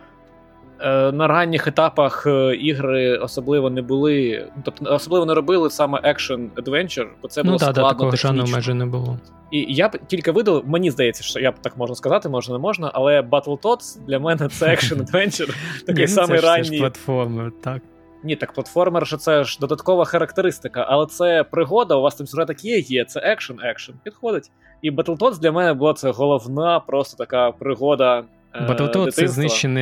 на 1.11 1.27
ранніх 1.27 1.67
етапах 1.67 2.27
е, 2.27 2.55
ігри 2.55 3.17
особливо 3.17 3.69
не 3.69 3.81
були, 3.81 4.47
тобто 4.63 4.93
особливо 4.93 5.25
не 5.25 5.33
робили 5.33 5.69
саме 5.69 5.99
екшен 6.03 6.51
adventure, 6.55 7.07
бо 7.21 7.27
це 7.27 7.43
було 7.43 7.53
ну, 7.53 7.59
складно. 7.59 7.83
Ну, 7.83 7.89
такого 7.89 8.15
жанру 8.15 8.45
майже 8.51 8.73
не 8.73 8.85
було. 8.85 9.19
І 9.51 9.65
я 9.69 9.89
б 9.89 9.97
тільки 10.07 10.31
видав, 10.31 10.63
мені 10.65 10.91
здається, 10.91 11.23
що 11.23 11.39
я 11.39 11.51
б 11.51 11.55
так 11.61 11.77
можна 11.77 11.95
сказати, 11.95 12.29
можна 12.29 12.53
не 12.55 12.59
можна, 12.59 12.91
але 12.93 13.21
Battletoads 13.21 14.05
для 14.07 14.19
мене 14.19 14.47
це 14.49 14.65
екшен 14.73 15.01
adventure, 15.01 15.55
такий 15.85 16.05
ну, 16.05 16.07
самий 16.07 16.39
ранній. 16.39 16.69
Це 16.69 16.75
ж 16.75 16.79
платформер, 16.79 17.51
так. 17.63 17.81
Ні, 18.23 18.35
так 18.35 18.53
платформер, 18.53 19.07
що 19.07 19.17
це 19.17 19.43
ж 19.43 19.57
додаткова 19.61 20.05
характеристика, 20.05 20.85
але 20.89 21.05
це 21.05 21.43
пригода, 21.43 21.95
у 21.95 22.01
вас 22.01 22.15
там 22.15 22.27
сюжеток 22.27 22.65
є, 22.65 22.79
є, 22.79 23.05
це 23.05 23.19
екшен, 23.19 23.59
екшен. 23.63 23.95
Підходить. 24.03 24.51
І 24.81 24.91
Battletoads 24.91 25.39
для 25.39 25.51
мене 25.51 25.73
була 25.73 25.93
це 25.93 26.11
головна, 26.11 26.79
просто 26.79 27.17
така 27.17 27.51
пригода 27.51 28.23
Battletoads— 28.61 29.11
це 29.11 29.27
знищені 29.27 29.79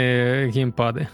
геймпади. 0.54 1.08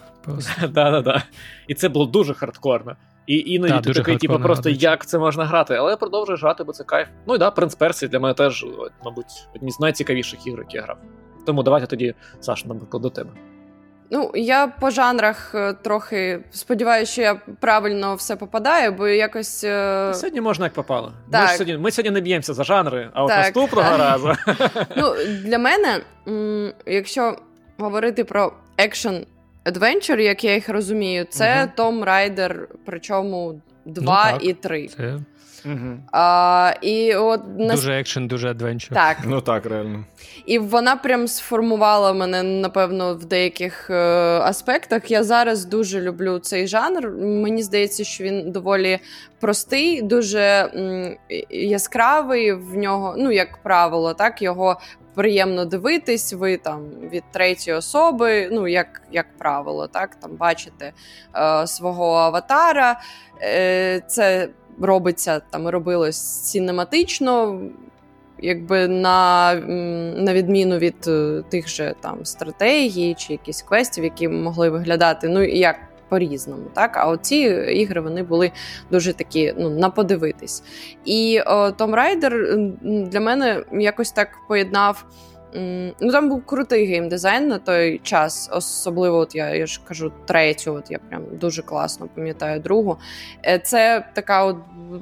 Да-да-да. 0.69 1.23
І 1.67 1.73
це 1.73 1.89
було 1.89 2.05
дуже 2.05 2.33
хардкорно. 2.33 2.95
І 3.27 3.37
іноді 3.37 3.79
ти 3.83 3.93
такий, 3.93 4.17
типу, 4.17 4.39
просто 4.39 4.69
як 4.69 5.05
це 5.05 5.19
можна 5.19 5.45
грати, 5.45 5.75
але 5.75 5.91
я 5.91 5.97
продовжую 5.97 6.37
грати, 6.37 6.63
бо 6.63 6.71
це 6.71 6.83
кайф. 6.83 7.07
Ну 7.27 7.35
і 7.35 7.37
да, 7.37 7.51
Принц 7.51 7.75
Персі 7.75 8.07
для 8.07 8.19
мене 8.19 8.33
теж, 8.33 8.65
мабуть, 9.05 9.47
одні 9.55 9.71
з 9.71 9.79
найцікавіших 9.79 10.47
ігор, 10.47 10.59
які 10.59 10.77
я 10.77 10.83
грав. 10.83 10.97
Тому 11.45 11.63
давайте 11.63 11.87
тоді, 11.87 12.15
Саша, 12.39 12.67
наприклад, 12.67 13.03
до 13.03 13.09
тебе. 13.09 13.29
Ну, 14.13 14.31
я 14.35 14.67
по 14.67 14.89
жанрах 14.89 15.55
е, 15.55 15.73
трохи 15.73 16.43
сподіваюся, 16.51 17.11
що 17.11 17.21
я 17.21 17.41
правильно 17.59 18.15
все 18.15 18.35
попадаю, 18.35 18.91
бо 18.91 19.07
якось. 19.07 19.63
Е... 19.63 20.11
Сьогодні 20.13 20.41
можна 20.41 20.65
як 20.65 20.73
попало. 20.73 21.13
Так. 21.31 21.41
Ми 21.41 21.47
ж 21.47 21.53
сьогодні 21.53 21.77
ми 21.77 21.91
сьогодні 21.91 22.11
не 22.11 22.21
б'ємося 22.21 22.53
за 22.53 22.63
жанри, 22.63 23.09
а 23.13 23.23
от 23.23 23.29
так. 23.29 23.37
наступного 23.37 23.97
разу. 23.97 24.33
Ну, 24.97 25.13
Для 25.43 25.57
мене, 25.57 26.01
якщо 26.85 27.35
говорити 27.81 28.23
про 28.23 28.53
екшен 28.77 29.25
адвенчер, 29.63 30.19
як 30.19 30.43
я 30.43 30.53
їх 30.53 30.69
розумію, 30.69 31.25
це 31.29 31.71
Том 31.75 32.03
Райдер, 32.03 32.67
причому 32.85 33.61
2 33.85 34.31
ну, 34.31 34.49
і 34.49 34.53
3. 34.53 34.87
Це... 34.87 35.19
Угу. 35.65 35.97
А, 36.11 36.73
і 36.81 37.15
от 37.15 37.41
Дуже 37.55 37.99
екшен, 37.99 38.27
дуже 38.27 38.49
адвенчур. 38.49 38.93
Так. 38.97 39.17
Ну 39.25 39.41
так, 39.41 39.65
реально. 39.65 40.03
І 40.45 40.59
вона 40.59 40.95
прям 40.95 41.27
сформувала 41.27 42.13
мене, 42.13 42.43
напевно, 42.43 43.15
в 43.15 43.25
деяких 43.25 43.89
е, 43.89 43.95
аспектах. 44.39 45.11
Я 45.11 45.23
зараз 45.23 45.65
дуже 45.65 46.01
люблю 46.01 46.39
цей 46.39 46.67
жанр. 46.67 47.09
Мені 47.19 47.63
здається, 47.63 48.03
що 48.03 48.23
він 48.23 48.51
доволі 48.51 48.99
простий, 49.39 50.01
дуже 50.01 50.39
м, 50.75 51.17
яскравий 51.49 52.53
в 52.53 52.75
нього, 52.77 53.15
ну, 53.17 53.31
як 53.31 53.57
правило, 53.63 54.13
так, 54.13 54.41
його. 54.41 54.79
Приємно 55.15 55.65
дивитись, 55.65 56.33
ви 56.33 56.57
там 56.57 56.81
від 57.11 57.23
третьої 57.31 57.77
особи, 57.77 58.49
ну 58.51 58.67
як 58.67 59.01
як 59.11 59.25
правило, 59.37 59.87
так 59.87 60.15
там 60.15 60.31
бачите 60.35 60.93
е, 61.35 61.67
свого 61.67 62.13
аватара. 62.13 62.99
Е, 63.41 64.01
Це 64.07 64.49
робиться 64.83 65.41
там 65.49 65.67
робилось 65.67 66.41
цінематично, 66.51 67.61
якби 68.39 68.87
на 68.87 69.53
на 70.17 70.33
відміну 70.33 70.77
від 70.77 71.07
е, 71.07 71.43
тих 71.49 71.67
же 71.69 71.95
там 72.01 72.25
стратегій 72.25 73.15
чи 73.17 73.33
якісь 73.33 73.61
квестів, 73.61 74.03
які 74.03 74.27
могли 74.27 74.69
виглядати, 74.69 75.29
ну 75.29 75.43
як 75.43 75.75
по-різному. 76.11 76.63
так, 76.73 76.97
А 76.97 77.07
оці 77.07 77.35
ігри 77.73 78.01
вони 78.01 78.23
були 78.23 78.51
дуже 78.91 79.13
такі 79.13 79.53
ну, 79.57 79.69
на 79.69 79.89
подивитись. 79.89 80.63
І 81.05 81.41
Том 81.77 81.95
Райдер 81.95 82.57
для 82.81 83.19
мене 83.19 83.63
якось 83.71 84.11
так 84.11 84.27
поєднав. 84.47 85.05
Ну, 85.53 86.11
Там 86.11 86.29
був 86.29 86.45
крутий 86.45 86.85
геймдизайн 86.85 87.47
на 87.47 87.57
той 87.57 87.99
час, 88.03 88.49
особливо, 88.53 89.17
от 89.17 89.35
я 89.35 89.55
я 89.55 89.65
ж 89.65 89.81
кажу, 89.87 90.11
третю, 90.25 90.73
от 90.73 90.91
я 90.91 90.99
прям 90.99 91.23
дуже 91.31 91.61
класно 91.61 92.07
пам'ятаю 92.15 92.59
другу. 92.59 92.97
Е, 93.45 93.59
це 93.59 94.05
така 94.13 94.45
от 94.45 94.57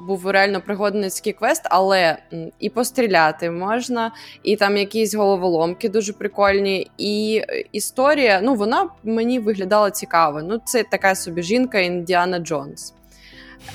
був 0.06 0.26
реально 0.30 0.60
пригодницький 0.60 1.32
квест, 1.32 1.62
але 1.70 2.18
і 2.58 2.70
постріляти 2.70 3.50
можна, 3.50 4.12
і 4.42 4.56
там 4.56 4.76
якісь 4.76 5.14
головоломки 5.14 5.88
дуже 5.88 6.12
прикольні. 6.12 6.90
І 6.98 7.42
е, 7.48 7.64
історія, 7.72 8.40
ну, 8.42 8.54
вона 8.54 8.88
мені 9.04 9.38
виглядала 9.38 9.90
цікаво. 9.90 10.42
Ну, 10.42 10.60
це 10.64 10.82
така 10.82 11.14
собі 11.14 11.42
жінка 11.42 11.78
Індіана 11.78 12.38
Джонс. 12.38 12.94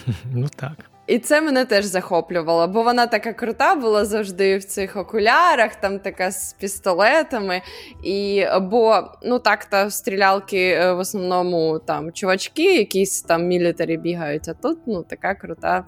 Ну 0.34 0.48
так. 0.56 0.95
І 1.08 1.20
це 1.20 1.42
мене 1.42 1.66
теж 1.66 1.86
захоплювало, 1.86 2.68
бо 2.68 2.84
вона 2.84 3.08
така 3.08 3.34
крута 3.34 3.76
була 3.76 4.06
завжди 4.06 4.58
в 4.58 4.64
цих 4.64 4.96
окулярах, 4.96 5.76
там 5.76 6.00
така 6.00 6.32
з 6.32 6.54
пістолетами. 6.54 7.62
І, 8.04 8.46
Бо 8.62 9.04
ну 9.24 9.40
так 9.40 9.66
та 9.66 9.90
стрілялки 9.90 10.68
е, 10.68 10.94
в 10.94 11.00
основному 11.00 11.80
там 11.80 12.12
чувачки, 12.12 12.76
якісь 12.76 13.22
там 13.22 13.48
мілітарі 13.48 13.98
бігають, 13.98 14.50
а 14.50 14.54
тут 14.54 14.80
ну 14.86 15.04
така 15.04 15.36
крута 15.36 15.86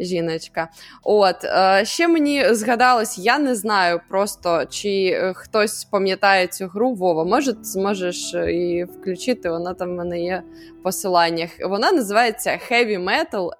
жіночка. 0.00 0.68
От 1.02 1.44
е, 1.44 1.84
ще 1.84 2.08
мені 2.08 2.54
згадалось, 2.54 3.18
я 3.18 3.38
не 3.38 3.54
знаю 3.54 4.00
просто 4.08 4.64
чи 4.70 5.06
е, 5.06 5.32
хтось 5.36 5.84
пам'ятає 5.84 6.46
цю 6.46 6.66
гру 6.66 6.94
Вова. 6.94 7.24
Може, 7.24 7.54
зможеш 7.62 8.34
е, 8.34 8.52
її 8.52 8.84
включити? 8.84 9.50
Вона 9.50 9.74
там 9.74 9.88
в 9.88 9.92
мене 9.92 10.20
є 10.20 10.42
посиланнях. 10.82 11.50
Вона 11.64 11.92
називається 11.92 12.58
Heavy 12.70 13.04
Metal 13.04 13.50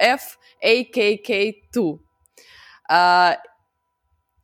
FAKK2. 0.64 1.98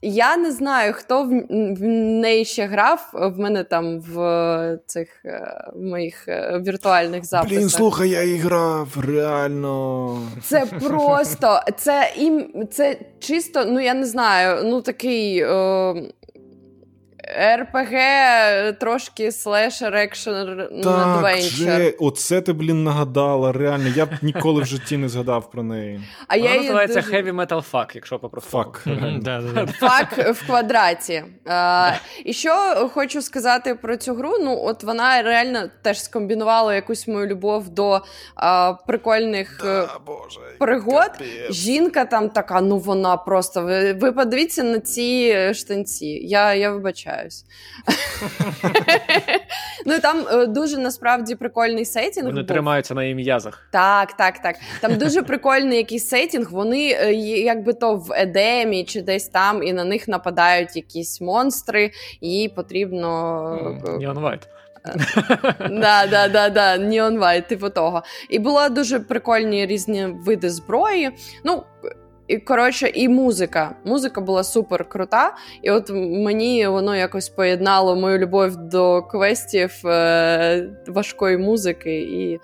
Я 0.08 0.36
не 0.36 0.52
знаю, 0.52 0.92
хто 0.92 1.22
в, 1.22 1.28
в 1.50 1.82
неї 2.20 2.44
ще 2.44 2.66
грав. 2.66 3.08
В 3.12 3.38
мене 3.38 3.64
там 3.64 4.00
в 4.00 4.78
цих 4.86 5.08
е, 5.24 5.64
в 5.74 5.82
моїх 5.82 6.28
е, 6.28 6.62
віртуальних 6.66 7.24
записах. 7.24 7.58
Блін, 7.58 7.68
слухай, 7.68 8.08
я 8.08 8.22
і 8.22 8.36
грав, 8.36 8.88
реально. 9.08 10.18
Це 10.42 10.66
просто 10.88 11.60
це 11.76 12.12
ім, 12.16 12.66
це 12.70 12.96
чисто, 13.18 13.64
ну 13.64 13.80
я 13.80 13.94
не 13.94 14.06
знаю, 14.06 14.64
ну 14.64 14.82
такий. 14.82 15.38
Е, 15.38 15.94
РПГ 17.56 17.92
трошки 18.78 19.32
слешер 19.32 19.94
action 19.94 20.30
adventure. 20.30 21.94
Оце 21.98 22.40
ти, 22.40 22.52
блін, 22.52 22.84
нагадала. 22.84 23.52
Реально, 23.52 23.88
я 23.88 24.06
б 24.06 24.08
ніколи 24.22 24.62
в 24.62 24.66
житті 24.66 24.96
не 24.96 25.08
згадав 25.08 25.50
про 25.50 25.62
неї. 25.62 26.00
А 26.28 26.36
Вона 26.36 26.50
я 26.50 26.60
називається 26.60 27.00
дуже... 27.00 27.16
Heavy 27.16 27.34
Metal 27.34 27.70
Fuck, 27.70 27.90
якщо 27.94 28.18
попросту. 28.18 28.58
Fuck. 28.58 29.72
Fuck 29.72 30.12
в 30.34 30.46
квадраті. 30.46 31.24
І 32.24 32.32
що 32.32 32.50
хочу 32.94 33.22
сказати 33.22 33.74
про 33.74 33.96
цю 33.96 34.14
гру, 34.14 34.32
ну 34.40 34.60
от 34.64 34.82
вона 34.82 35.22
реально 35.22 35.62
теж 35.82 36.02
скомбінувала 36.02 36.74
якусь 36.74 37.08
мою 37.08 37.26
любов 37.26 37.68
до 37.68 38.00
прикольних 38.86 39.64
е, 39.64 39.88
пригод. 40.58 41.10
Жінка 41.50 42.04
там 42.04 42.28
така, 42.28 42.60
ну 42.60 42.78
вона 42.78 43.16
просто. 43.16 43.62
Ви 44.00 44.12
подивіться 44.12 44.62
на 44.62 44.80
ці 44.80 45.36
штанці. 45.54 46.06
Я, 46.06 46.54
Я 46.54 46.70
вибачаю 46.70 47.15
помиляюсь. 47.16 47.44
Ну 49.86 49.98
там 50.00 50.26
е, 50.30 50.46
дуже 50.46 50.78
насправді 50.78 51.34
прикольний 51.34 51.84
сетінг. 51.84 52.26
Вони 52.26 52.44
тримаються 52.44 52.94
на 52.94 53.02
її 53.02 53.14
м'язах. 53.14 53.68
Так, 53.72 54.12
так, 54.12 54.38
так. 54.38 54.56
Там 54.80 54.98
дуже 54.98 55.22
прикольний 55.22 55.76
якийсь 55.76 56.08
сетінг. 56.08 56.50
Вони 56.50 56.92
е, 56.92 57.12
якби 57.14 57.72
то 57.72 57.96
в 57.96 58.12
Едемі 58.12 58.84
чи 58.84 59.02
десь 59.02 59.28
там, 59.28 59.62
і 59.62 59.72
на 59.72 59.84
них 59.84 60.08
нападають 60.08 60.76
якісь 60.76 61.20
монстри, 61.20 61.90
і 62.20 62.28
їй 62.28 62.48
потрібно. 62.48 63.08
Neon 63.84 64.20
White. 64.20 64.42
Да, 65.70 66.06
да, 66.06 66.28
да, 66.28 66.48
да, 66.48 66.78
Neon 66.78 67.18
White, 67.18 67.48
типу 67.48 67.70
того. 67.70 68.02
І 68.28 68.38
були 68.38 68.68
дуже 68.68 69.00
прикольні 69.00 69.66
різні 69.66 70.06
види 70.06 70.50
зброї. 70.50 71.10
Ну, 71.44 71.62
і 72.28 72.38
коротше, 72.38 72.90
і 72.94 73.08
музика. 73.08 73.74
Музика 73.84 74.20
була 74.20 74.44
супер 74.44 74.88
крута, 74.88 75.34
і 75.62 75.70
от 75.70 75.90
мені 75.94 76.66
воно 76.66 76.96
якось 76.96 77.28
поєднало 77.28 77.96
мою 77.96 78.18
любов 78.18 78.56
до 78.56 79.02
квестів 79.02 79.86
е- 79.86 80.68
важкої 80.86 81.38
музики 81.38 82.00
і. 82.00 82.40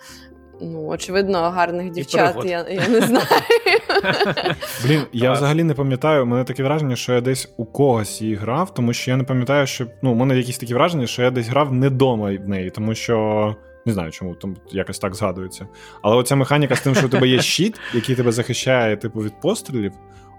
Ну, 0.64 0.86
очевидно, 0.86 1.38
гарних 1.38 1.90
дівчат, 1.90 2.36
я 2.44 2.66
я 2.70 2.88
не 2.88 3.00
знаю. 3.00 3.26
Блін, 4.86 5.02
я 5.12 5.32
взагалі 5.32 5.64
не 5.64 5.74
пам'ятаю, 5.74 6.22
у 6.22 6.26
мене 6.26 6.44
таке 6.44 6.62
враження, 6.62 6.96
що 6.96 7.12
я 7.12 7.20
десь 7.20 7.54
у 7.56 7.64
когось 7.64 8.22
її 8.22 8.34
грав, 8.34 8.74
тому 8.74 8.92
що 8.92 9.10
я 9.10 9.16
не 9.16 9.24
пам'ятаю, 9.24 9.66
що 9.66 9.86
ну, 10.02 10.12
у 10.12 10.14
мене 10.14 10.36
якісь 10.36 10.58
такі 10.58 10.74
враження, 10.74 11.06
що 11.06 11.22
я 11.22 11.30
десь 11.30 11.48
грав 11.48 11.72
не 11.72 11.90
дома 11.90 12.36
в 12.44 12.48
неї, 12.48 12.70
тому 12.70 12.94
що 12.94 13.56
не 13.86 13.92
знаю, 13.92 14.10
чому 14.10 14.34
там 14.34 14.56
якось 14.70 14.98
так 14.98 15.14
згадується. 15.14 15.66
Але 16.02 16.16
оця 16.16 16.36
механіка 16.36 16.76
з 16.76 16.80
тим, 16.80 16.94
що 16.94 17.06
у 17.06 17.08
тебе 17.08 17.28
є 17.28 17.42
щит, 17.42 17.80
який 17.94 18.16
тебе 18.16 18.32
захищає, 18.32 18.96
типу, 18.96 19.20
від 19.20 19.40
пострілів. 19.40 19.92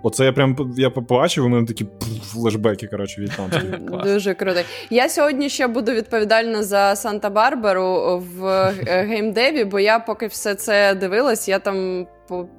Оце 0.05 0.25
я 0.25 0.33
прям 0.33 0.73
я 0.77 0.89
побачив, 0.89 1.45
у 1.45 1.49
мене 1.49 1.67
такі 1.67 1.85
флешбеки, 2.23 2.87
коротше, 2.87 3.21
від 3.21 3.31
там. 3.31 3.49
Дуже 4.03 4.33
круто. 4.33 4.59
Я 4.89 5.09
сьогодні 5.09 5.49
ще 5.49 5.67
буду 5.67 5.91
відповідальна 5.91 6.63
за 6.63 6.93
Санта-Барбару 6.95 8.17
в 8.17 8.45
е, 8.87 9.03
геймдеві, 9.03 9.63
бо 9.63 9.79
я 9.79 9.99
поки 9.99 10.27
все 10.27 10.55
це 10.55 10.95
дивилась, 10.95 11.47
я 11.47 11.59
там 11.59 12.07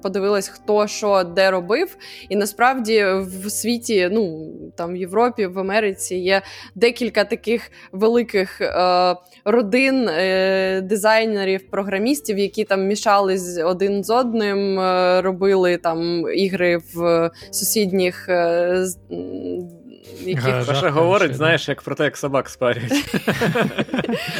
подивилась, 0.01 0.47
хто 0.47 0.87
що 0.87 1.23
де 1.23 1.51
робив. 1.51 1.97
І 2.29 2.35
насправді 2.35 3.05
в 3.43 3.49
світі, 3.49 4.09
ну 4.11 4.51
там 4.75 4.93
в 4.93 4.95
Європі, 4.95 5.45
в 5.45 5.59
Америці 5.59 6.15
є 6.15 6.41
декілька 6.75 7.23
таких 7.23 7.71
великих 7.91 8.61
е, 8.61 9.15
родин 9.45 10.09
е, 10.09 10.81
дизайнерів, 10.81 11.69
програмістів, 11.69 12.37
які 12.37 12.63
там 12.63 12.87
мішались 12.87 13.59
один 13.63 14.03
з 14.03 14.09
одним, 14.09 14.79
е, 14.79 15.21
робили 15.21 15.77
там 15.77 16.25
ігри 16.35 16.77
в 16.93 17.31
сусідніх. 17.51 18.29
Е, 18.29 18.85
яких... 20.21 20.65
Паша 20.67 20.89
говорить, 20.89 21.35
знаєш, 21.35 21.69
як 21.69 21.81
про 21.81 21.95
те, 21.95 22.03
як 22.03 22.17
собак 22.17 22.49
спарюють. 22.49 22.91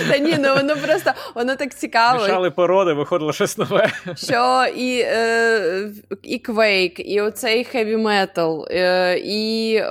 Та 0.09 0.17
ні, 0.17 0.35
ну 0.39 0.55
воно 0.55 0.75
просто 0.75 1.11
воно 1.35 1.55
так 1.55 1.75
цікаво. 1.75 2.21
Мішали 2.21 2.51
породи, 2.51 2.93
виходило 2.93 3.33
щось 3.33 3.57
нове. 3.57 3.91
Що 4.15 4.65
і 4.75 4.99
е, 4.99 5.91
і 6.23 6.41
Quake, 6.47 7.01
і 7.01 7.21
оцей 7.21 7.67
Heavy 7.75 7.97
Metal, 8.01 8.65
е, 8.71 9.17
і 9.19 9.75
е, 9.75 9.85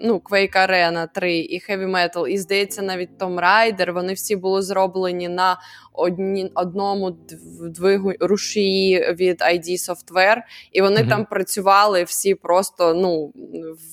ну, 0.00 0.22
Quake 0.30 0.56
Arena 0.56 1.08
3 1.14 1.38
і 1.38 1.60
Heavy 1.60 1.90
Metal, 1.90 2.26
і 2.26 2.38
здається, 2.38 2.82
навіть 2.82 3.10
Tomb 3.18 3.40
Raider, 3.40 3.92
вони 3.92 4.12
всі 4.12 4.36
були 4.36 4.62
зроблені 4.62 5.28
на 5.28 5.58
одні, 5.92 6.50
одному 6.54 7.16
двигу 7.60 8.12
рушії 8.20 9.14
від 9.18 9.40
ID 9.40 9.68
Software, 9.68 10.42
і 10.72 10.80
вони 10.80 11.00
mm-hmm. 11.00 11.08
там 11.08 11.24
працювали 11.24 12.04
всі 12.04 12.34
просто 12.34 12.94
ну, 12.94 13.32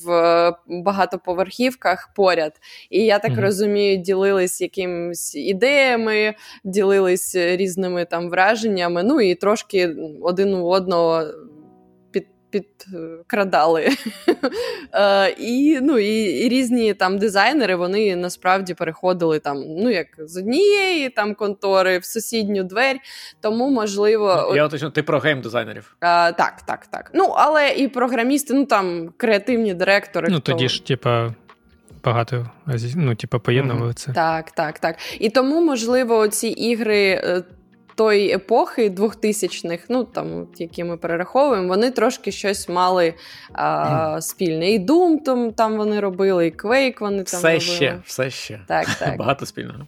в 0.06 0.52
багатоповерхівках 0.68 2.14
поряд. 2.16 2.54
І 2.90 3.06
я 3.06 3.20
так 3.20 3.32
mm-hmm. 3.32 3.42
розумію, 3.42 3.98
ділились 3.98 4.62
якимись 4.62 5.36
ідеями, 5.36 6.36
ділились 6.64 7.36
різними 7.36 8.06
там 8.06 8.30
враженнями. 8.30 9.04
Ну 9.04 9.22
і 9.22 9.36
трошки 9.36 9.96
один 10.22 10.54
у 10.54 10.68
одного 10.68 11.24
підкрадали. 12.52 13.90
Е, 14.94 15.30
і 15.30 15.80
ну, 15.82 16.00
і, 16.00 16.24
і 16.24 16.50
різні 16.50 16.94
там 16.94 17.18
дизайнери 17.18 17.76
вони 17.76 18.16
насправді 18.16 18.74
переходили 18.74 19.40
там, 19.40 19.64
ну 19.68 19.90
як 19.90 20.08
з 20.20 20.38
однієї 20.38 21.10
там 21.10 21.36
контори 21.36 21.98
в 21.98 22.06
сусідню 22.06 22.64
двері. 22.64 23.00
Тому 23.42 23.70
можливо. 23.70 24.54
Я 24.56 24.66
уточню, 24.66 24.90
ти 24.90 25.04
про 25.04 25.20
гейм-дизайнерів. 25.20 25.84
А, 26.00 26.32
Так, 26.32 26.62
так, 26.62 26.86
так. 26.86 27.12
Ну, 27.14 27.34
але 27.38 27.70
і 27.70 27.88
програмісти, 27.88 28.54
ну 28.54 28.66
там 28.66 29.10
креативні 29.18 29.74
директори. 29.74 30.28
Ну, 30.32 30.40
тоді 30.40 30.70
ж, 30.70 30.86
типа. 30.86 31.34
Багато 32.04 32.50
ну, 32.96 33.16
типу, 33.16 33.40
поєднували 33.40 33.94
це. 33.94 34.14
Так, 34.14 34.52
так, 34.52 34.80
так. 34.80 34.96
І 35.20 35.30
тому, 35.30 35.62
можливо, 35.62 36.28
ці 36.28 36.48
ігри 36.48 37.08
е, 37.10 37.44
тої 38.02 38.32
епохи 38.32 38.90
2000-х, 38.90 39.84
ну 39.90 40.04
там, 40.04 40.48
які 40.58 40.84
ми 40.84 40.98
перераховуємо, 40.98 41.68
вони 41.68 41.92
трошки 41.92 42.32
щось 42.32 42.70
мали 42.70 43.14
а, 43.54 44.22
спільне. 44.22 44.72
І 44.72 44.80
Doom 44.80 45.24
там, 45.26 45.52
там 45.52 45.78
вони 45.78 46.00
робили, 46.00 46.48
і 46.48 46.52
Quake 46.52 47.00
вони 47.00 47.18
там 47.18 47.24
все 47.26 47.38
робили. 47.38 47.60
ще, 47.60 48.00
все 48.06 48.30
ще. 48.30 48.60
Так, 48.68 48.88
так. 49.00 49.18
Багато 49.18 49.46
спільного. 49.46 49.80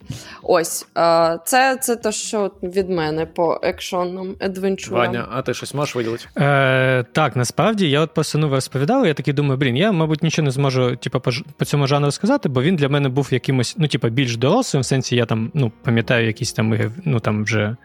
Ось. 0.43 0.87
А, 0.93 1.37
це 1.45 1.77
це 1.81 1.95
те, 1.95 2.11
що 2.11 2.51
від 2.63 2.89
мене 2.89 3.25
по 3.25 3.59
екшонним 3.63 4.35
адвенчурам. 4.39 5.07
Ваня, 5.07 5.27
а 5.31 5.41
ти 5.41 5.53
щось 5.53 5.73
можеш 5.73 5.95
виділити? 5.95 6.25
Е, 6.37 7.05
Так, 7.11 7.35
насправді 7.35 7.89
я 7.89 8.01
от 8.01 8.13
по 8.13 8.23
сину 8.23 8.49
розповідав, 8.49 9.05
я 9.05 9.13
такий 9.13 9.33
думаю, 9.33 9.57
блін, 9.57 9.77
я, 9.77 9.91
мабуть, 9.91 10.23
нічого 10.23 10.45
не 10.45 10.51
зможу 10.51 10.95
типу, 10.95 11.19
по, 11.19 11.31
по 11.57 11.65
цьому 11.65 11.87
жанру 11.87 12.11
сказати, 12.11 12.49
бо 12.49 12.61
він 12.61 12.75
для 12.75 12.89
мене 12.89 13.09
був 13.09 13.27
якимось, 13.31 13.75
ну, 13.77 13.87
типу, 13.87 14.09
більш 14.09 14.37
дорослим, 14.37 14.81
в 14.81 14.85
сенсі 14.85 15.15
я 15.15 15.25
там, 15.25 15.51
ну, 15.53 15.71
пам'ятаю, 15.83 16.27
якісь 16.27 16.53
там 16.53 16.91
ну, 17.05 17.19
там 17.19 17.43
вже 17.43 17.75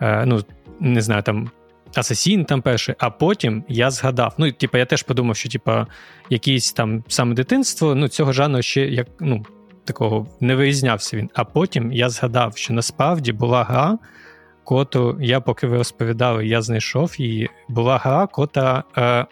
ну, 0.00 0.44
не 0.80 1.02
знаю, 1.02 1.22
там. 1.22 1.50
Асасін 1.94 2.44
там 2.44 2.62
перший, 2.62 2.94
а 2.98 3.10
потім 3.10 3.64
я 3.68 3.90
згадав. 3.90 4.34
Ну, 4.38 4.52
типу, 4.52 4.78
я 4.78 4.86
теж 4.86 5.02
подумав, 5.02 5.36
що 5.36 5.48
типу, 5.48 5.72
якийсь 6.30 6.72
там 6.72 7.04
саме 7.08 7.34
дитинство, 7.34 7.94
ну, 7.94 8.08
цього 8.08 8.32
жанру 8.32 8.62
ще 8.62 8.86
як 8.86 9.06
ну, 9.20 9.44
такого 9.84 10.26
не 10.40 10.54
вирізнявся 10.54 11.16
він. 11.16 11.30
А 11.34 11.44
потім 11.44 11.92
я 11.92 12.08
згадав, 12.08 12.56
що 12.56 12.72
насправді 12.72 13.32
була 13.32 13.64
гра, 13.64 13.98
коту 14.64 15.18
я, 15.20 15.40
поки 15.40 15.66
ви 15.66 15.76
розповідали, 15.76 16.46
я 16.46 16.62
знайшов 16.62 17.20
її. 17.20 17.50
Була 17.68 17.98
гра, 17.98 18.26
кота. 18.26 18.84
Е, 18.96 19.26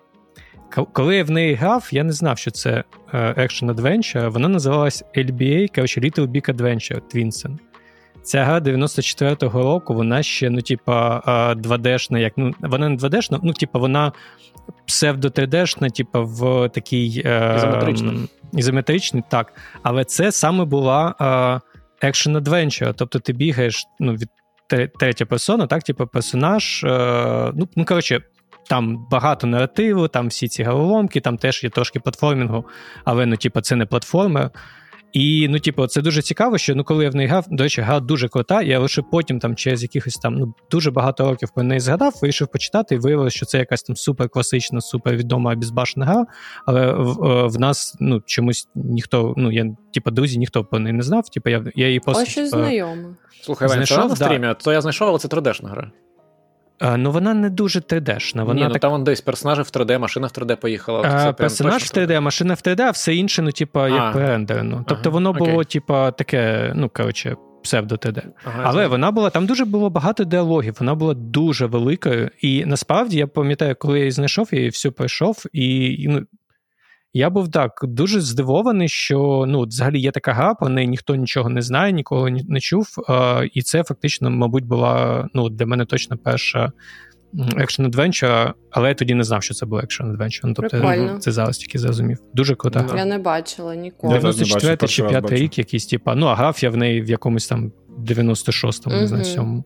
коли 0.92 1.16
я 1.16 1.24
в 1.24 1.30
неї 1.30 1.54
грав, 1.54 1.88
я 1.92 2.04
не 2.04 2.12
знав, 2.12 2.38
що 2.38 2.50
це 2.50 2.84
е, 3.12 3.18
Action 3.18 3.74
Adventure. 3.74 4.28
Вона 4.28 4.48
називалась 4.48 5.04
LBA, 5.16 5.74
коротше, 5.74 6.00
Little 6.00 6.26
Big 6.26 6.54
Adventure 6.54 7.00
Twinsen. 7.14 7.58
Ця 8.26 8.44
гра 8.44 8.58
94-го 8.58 9.62
року, 9.62 9.94
вона 9.94 10.22
ще, 10.22 10.50
ну, 10.50 10.60
типа, 10.60 11.22
2D-шна, 11.56 12.18
як 12.18 12.32
ну, 12.36 12.54
вона 12.60 12.88
не 12.88 12.96
2D-шна, 12.96 13.40
ну, 13.42 13.52
типа, 13.52 13.78
вона 13.78 14.12
псевдо 14.86 15.28
3D-шна, 15.28 15.90
типа, 15.90 16.20
в 16.20 16.68
такій 16.68 17.06
Ізометрична. 17.56 18.12
ізометричній, 18.52 19.22
так. 19.28 19.52
Але 19.82 20.04
це 20.04 20.32
саме 20.32 20.64
була 20.64 21.14
Action 22.02 22.40
Adventure, 22.40 22.94
тобто 22.96 23.18
ти 23.18 23.32
бігаєш 23.32 23.86
ну, 24.00 24.12
від 24.12 24.28
третя 24.98 25.26
персона, 25.26 25.66
так, 25.66 25.82
типу, 25.82 26.06
персонаж. 26.06 26.84
Е, 26.84 27.52
ну, 27.54 27.68
ну, 27.76 27.84
коротше, 27.84 28.20
там 28.68 29.06
багато 29.10 29.46
наративу, 29.46 30.08
там 30.08 30.28
всі 30.28 30.48
ці 30.48 30.64
головоломки, 30.64 31.20
там 31.20 31.36
теж 31.36 31.64
є 31.64 31.70
трошки 31.70 32.00
платформінгу, 32.00 32.64
але 33.04 33.26
ну, 33.26 33.36
типу, 33.36 33.60
це 33.60 33.76
не 33.76 33.86
платформер. 33.86 34.50
І 35.12 35.48
ну, 35.48 35.58
типу, 35.58 35.86
це 35.86 36.02
дуже 36.02 36.22
цікаво, 36.22 36.58
що 36.58 36.74
ну, 36.74 36.84
коли 36.84 37.04
я 37.04 37.10
в 37.10 37.14
неї 37.14 37.28
грав, 37.28 37.44
до 37.50 37.62
речі, 37.62 37.80
гра 37.80 38.00
дуже 38.00 38.28
крута. 38.28 38.62
Я 38.62 38.78
лише 38.78 39.02
потім, 39.02 39.38
там, 39.38 39.56
через 39.56 39.82
якихось 39.82 40.14
там 40.14 40.34
ну, 40.34 40.54
дуже 40.70 40.90
багато 40.90 41.30
років 41.30 41.50
про 41.54 41.62
неї 41.64 41.80
згадав, 41.80 42.18
вирішив 42.22 42.48
почитати 42.48 42.94
і 42.94 42.98
виявилося, 42.98 43.36
що 43.36 43.46
це 43.46 43.58
якась 43.58 43.82
там 43.82 43.96
супер 43.96 44.28
класична, 44.28 44.80
супер 44.80 45.16
відома 45.16 45.54
безбашена 45.54 46.06
гра. 46.06 46.26
Але 46.66 46.92
в, 46.92 47.24
е, 47.24 47.46
в 47.46 47.60
нас 47.60 47.96
ну, 48.00 48.22
чомусь 48.26 48.68
ніхто, 48.74 49.34
ну 49.36 49.52
я, 49.52 49.66
типу, 49.94 50.10
друзі, 50.10 50.38
ніхто 50.38 50.64
про 50.64 50.78
неї 50.78 50.92
не 50.92 51.02
знав. 51.02 51.28
Типу, 51.28 51.50
я 51.50 51.64
я 51.74 51.86
її 51.86 52.00
просто. 52.00 52.22
Ось 52.22 52.28
щось 52.28 52.50
знайоме. 52.50 53.08
Слухай, 53.42 53.68
Ваня, 53.68 53.86
це 53.86 53.96
на 53.96 54.16
стрімі, 54.16 54.38
да. 54.38 54.54
то 54.54 54.72
я 54.72 54.80
знайшов, 54.80 55.08
але 55.08 55.18
це 55.18 55.28
3D-шна 55.28 55.68
гра. 55.68 55.90
А, 56.78 56.96
ну 56.96 57.10
вона 57.10 57.34
не 57.34 57.50
дуже 57.50 57.80
3D-шна. 57.80 58.44
Вона 58.44 58.60
Ні, 58.60 58.66
ну 58.66 58.72
так... 58.72 58.82
там 58.82 59.04
десь 59.04 59.20
персонажі 59.20 59.62
в 59.62 59.64
3D, 59.64 59.98
машина 59.98 60.26
в 60.26 60.30
3D 60.30 60.56
поїхала. 60.56 61.00
А, 61.02 61.32
персонаж 61.32 61.82
в 61.82 61.94
3D, 61.94 62.20
машина 62.20 62.54
в 62.54 62.56
3D, 62.56 62.80
а 62.80 62.90
все 62.90 63.14
інше, 63.14 63.42
ну, 63.42 63.52
типа, 63.52 63.88
як 63.88 64.16
рендерно. 64.16 64.84
Тобто 64.88 65.08
ага, 65.08 65.14
воно 65.14 65.30
окей. 65.30 65.46
було, 65.46 65.64
типа, 65.64 66.10
таке, 66.10 66.72
ну, 66.76 66.88
коротше, 66.88 67.36
псевдо 67.62 67.94
3D. 67.94 68.22
Ага, 68.44 68.62
Але 68.64 68.82
так. 68.82 68.90
вона 68.90 69.10
була, 69.10 69.30
там 69.30 69.46
дуже 69.46 69.64
було 69.64 69.90
багато 69.90 70.24
діалогів, 70.24 70.76
вона 70.80 70.94
була 70.94 71.14
дуже 71.14 71.66
великою. 71.66 72.30
І 72.40 72.64
насправді 72.64 73.18
я 73.18 73.26
пам'ятаю, 73.26 73.76
коли 73.78 73.98
я 73.98 74.04
її 74.04 74.10
знайшов, 74.10 74.48
я 74.52 74.58
її 74.58 74.70
всю 74.70 74.92
пройшов, 74.92 75.44
і 75.52 76.06
ну, 76.08 76.22
я 77.16 77.30
був 77.30 77.50
так 77.50 77.80
дуже 77.82 78.20
здивований, 78.20 78.88
що 78.88 79.44
ну, 79.48 79.62
взагалі 79.62 80.00
є 80.00 80.10
така 80.10 80.32
гра, 80.32 80.54
про 80.54 80.68
неї 80.68 80.88
ніхто 80.88 81.14
нічого 81.14 81.48
не 81.48 81.62
знає, 81.62 81.92
ніколи 81.92 82.30
не 82.48 82.60
чув. 82.60 82.86
А, 83.08 83.44
І 83.52 83.62
це 83.62 83.84
фактично, 83.84 84.30
мабуть, 84.30 84.64
була 84.64 85.28
ну, 85.34 85.48
для 85.48 85.66
мене 85.66 85.84
точно 85.84 86.16
перша 86.16 86.72
action 87.56 87.84
adventure, 87.84 88.54
але 88.70 88.88
я 88.88 88.94
тоді 88.94 89.14
не 89.14 89.24
знав, 89.24 89.42
що 89.42 89.54
це 89.54 89.66
був 89.66 89.78
action 89.78 90.02
adventure. 90.02 90.40
Ну, 90.44 90.54
тобто 90.54 90.70
Прикольно. 90.70 91.18
це 91.18 91.32
зараз 91.32 91.58
тільки 91.58 91.78
зрозумів. 91.78 92.18
Дуже 92.34 92.54
крута 92.54 92.80
гра. 92.80 92.98
Я 92.98 93.04
не 93.04 93.18
бачила 93.18 93.74
ніколи. 93.74 94.14
94 94.14 94.88
чи 94.88 95.04
5 95.04 95.32
рік 95.32 95.58
якийсь, 95.58 95.86
типа, 95.86 96.14
ну, 96.14 96.26
а 96.26 96.34
грав 96.34 96.58
я 96.60 96.70
в 96.70 96.76
неї 96.76 97.02
в 97.02 97.10
якомусь 97.10 97.48
там 97.48 97.72
96-му, 97.98 98.96
не 98.96 99.06
знаю, 99.06 99.24
7 99.24 99.64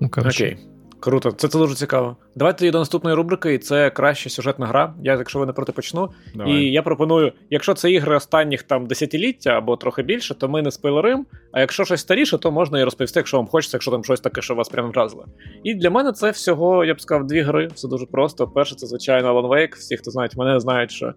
Ну, 0.00 0.08
коротше. 0.08 0.44
Окей. 0.44 0.73
Круто, 1.04 1.32
це 1.32 1.48
це 1.48 1.58
дуже 1.58 1.74
цікаво. 1.74 2.16
Давайте 2.34 2.70
до 2.70 2.78
наступної 2.78 3.16
рубрики, 3.16 3.54
і 3.54 3.58
це 3.58 3.90
краща 3.90 4.30
сюжетна 4.30 4.66
гра. 4.66 4.94
Я, 5.02 5.12
якщо 5.12 5.38
ви 5.38 5.46
не 5.46 5.52
проти 5.52 5.72
почну. 5.72 6.10
Давай. 6.34 6.52
І 6.52 6.72
я 6.72 6.82
пропоную, 6.82 7.32
якщо 7.50 7.74
це 7.74 7.90
ігри 7.90 8.16
останніх 8.16 8.62
там 8.62 8.86
десятиліття 8.86 9.50
або 9.50 9.76
трохи 9.76 10.02
більше, 10.02 10.34
то 10.34 10.48
ми 10.48 10.62
не 10.62 10.70
спойлерим. 10.70 11.26
А 11.52 11.60
якщо 11.60 11.84
щось 11.84 12.00
старіше, 12.00 12.38
то 12.38 12.52
можна 12.52 12.80
і 12.80 12.84
розповісти, 12.84 13.20
якщо 13.20 13.36
вам 13.36 13.46
хочеться, 13.46 13.76
якщо 13.76 13.90
там 13.90 14.04
щось 14.04 14.20
таке, 14.20 14.42
що 14.42 14.54
вас 14.54 14.68
прям 14.68 14.90
вразило. 14.90 15.26
І 15.64 15.74
для 15.74 15.90
мене 15.90 16.12
це 16.12 16.30
всього, 16.30 16.84
я 16.84 16.94
б 16.94 17.00
сказав, 17.00 17.26
дві 17.26 17.40
гри. 17.40 17.68
Все 17.74 17.88
дуже 17.88 18.06
просто. 18.06 18.48
Перше, 18.48 18.74
це 18.74 18.86
звичайно 18.86 19.40
Alan 19.40 19.48
Wake. 19.48 19.74
Всі, 19.74 19.96
хто 19.96 20.10
знають, 20.10 20.36
мене 20.36 20.60
знають, 20.60 20.90
що 20.90 21.12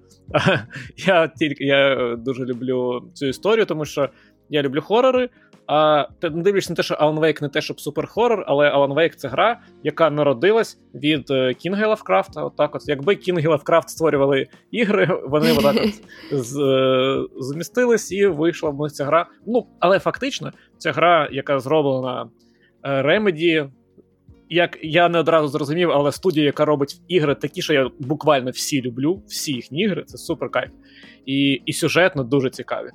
я 0.97 1.27
тільки 1.27 1.63
я 1.63 2.15
дуже 2.17 2.45
люблю 2.45 3.03
цю 3.13 3.25
історію, 3.25 3.65
тому 3.65 3.85
що 3.85 4.09
я 4.49 4.61
люблю 4.61 4.81
хорори. 4.81 5.29
А 5.67 6.07
ти 6.19 6.29
не 6.29 6.43
дивишся 6.43 6.71
на 6.71 6.75
те, 6.75 6.83
що 6.83 6.95
Alan 6.95 7.19
Wake 7.19 7.41
не 7.41 7.49
те, 7.49 7.61
щоб 7.61 7.77
супер-хорор, 7.77 8.43
але 8.47 8.75
Alan 8.75 8.93
Wake 8.93 9.15
це 9.15 9.27
гра, 9.27 9.59
яка 9.83 10.09
народилась 10.09 10.79
від 10.95 11.57
Кінга 11.57 11.87
Лавкрафта. 11.87 12.43
Отак, 12.43 12.75
от 12.75 12.81
якби 12.87 13.15
Кінг 13.15 13.47
Лавкрафт 13.47 13.89
створювали 13.89 14.47
ігри, 14.71 15.21
вони 15.25 15.51
отак 15.51 15.75
от 15.75 16.01
з, 16.45 16.59
е, 16.59 17.25
змістились 17.39 18.11
і 18.11 18.27
вийшла 18.27 18.69
в 18.69 18.81
них 18.81 18.91
ця 18.91 19.05
гра. 19.05 19.29
Ну, 19.45 19.67
але 19.79 19.99
фактично, 19.99 20.51
ця 20.77 20.91
гра, 20.91 21.29
яка 21.31 21.59
зроблена 21.59 22.29
е, 22.83 23.01
Remedy, 23.01 23.69
як 24.49 24.77
я 24.81 25.09
не 25.09 25.19
одразу 25.19 25.47
зрозумів, 25.47 25.91
але 25.91 26.11
студія, 26.11 26.45
яка 26.45 26.65
робить 26.65 27.01
ігри, 27.07 27.35
такі, 27.35 27.61
що 27.61 27.73
я 27.73 27.89
буквально 27.99 28.51
всі 28.51 28.81
люблю, 28.81 29.23
всі 29.27 29.53
їхні 29.53 29.81
ігри, 29.81 30.03
це 30.05 30.17
супер 30.17 30.49
кайф. 30.49 30.69
І 31.25 31.61
і 31.65 31.73
сюжетно 31.73 32.23
дуже 32.23 32.49
цікаві. 32.49 32.89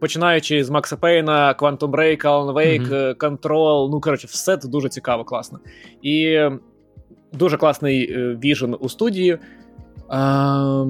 Починаючи 0.00 0.64
з 0.64 0.70
Макса 0.70 0.96
Пейна, 0.96 1.54
Quantum 1.58 1.90
Break, 1.90 2.24
Alan 2.24 2.52
Wake, 2.52 2.88
mm-hmm. 2.88 3.14
Control, 3.16 3.90
ну 3.90 4.00
коротше, 4.00 4.26
все 4.26 4.56
це 4.56 4.68
дуже 4.68 4.88
цікаво, 4.88 5.24
класно. 5.24 5.58
І 6.02 6.40
дуже 7.32 7.56
класний 7.56 8.16
віжен 8.16 8.76
у 8.80 8.88
студії. 8.88 9.38
А, 10.08 10.84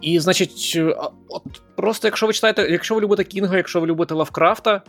І, 0.00 0.18
значить, 0.20 0.80
от 1.28 1.42
просто 1.76 2.08
якщо 2.08 2.26
ви 2.26 2.32
читаєте, 2.32 2.68
якщо 2.70 2.94
ви 2.94 3.00
любите 3.00 3.24
Кінга, 3.24 3.56
якщо 3.56 3.80
ви 3.80 3.86
любите 3.86 4.14
Лавкрафта, 4.14 4.82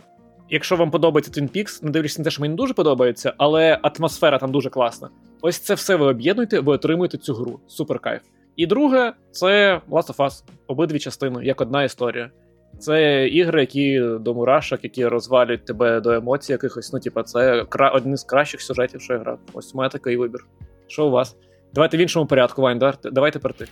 якщо 0.50 0.76
вам 0.76 0.90
подобається 0.90 1.40
Twin 1.40 1.56
Peaks, 1.56 1.84
не 1.84 1.90
дивлюсь 1.90 2.18
на 2.18 2.24
те, 2.24 2.30
що 2.30 2.42
мені 2.42 2.54
дуже 2.54 2.74
подобається, 2.74 3.34
але 3.38 3.78
атмосфера 3.82 4.38
там 4.38 4.52
дуже 4.52 4.70
класна. 4.70 5.08
Ось 5.40 5.58
це 5.58 5.74
все 5.74 5.96
ви 5.96 6.06
об'єднуєте, 6.06 6.60
ви 6.60 6.72
отримуєте 6.72 7.18
цю 7.18 7.34
гру. 7.34 7.60
Супер 7.66 7.98
кайф. 7.98 8.22
І 8.56 8.66
друге, 8.66 9.12
це 9.30 9.80
Last 9.90 10.16
of 10.16 10.16
Us. 10.16 10.44
Обидві 10.66 10.98
частини, 10.98 11.44
як 11.44 11.60
одна 11.60 11.84
історія. 11.84 12.30
Це 12.78 13.28
ігри, 13.28 13.60
які 13.60 14.00
до 14.20 14.34
мурашок, 14.34 14.80
які 14.82 15.06
розвалюють 15.06 15.64
тебе 15.64 16.00
до 16.00 16.10
емоцій 16.10 16.52
якихось. 16.52 16.92
Ну, 16.92 17.00
типа, 17.00 17.22
це 17.22 17.64
кра... 17.68 17.90
один 17.90 18.16
з 18.16 18.24
кращих 18.24 18.60
сюжетів, 18.60 19.00
що 19.00 19.12
я 19.12 19.18
грав. 19.18 19.38
Ось 19.52 19.74
у 19.74 19.78
мене 19.78 19.90
такий 19.90 20.16
вибір. 20.16 20.44
Що 20.86 21.06
у 21.06 21.10
вас? 21.10 21.36
Давайте 21.74 21.96
в 21.96 22.00
іншому 22.00 22.26
порядку, 22.26 22.62
Вань, 22.62 22.78
да? 22.78 22.94
давайте 23.04 23.38
перти. 23.38 23.66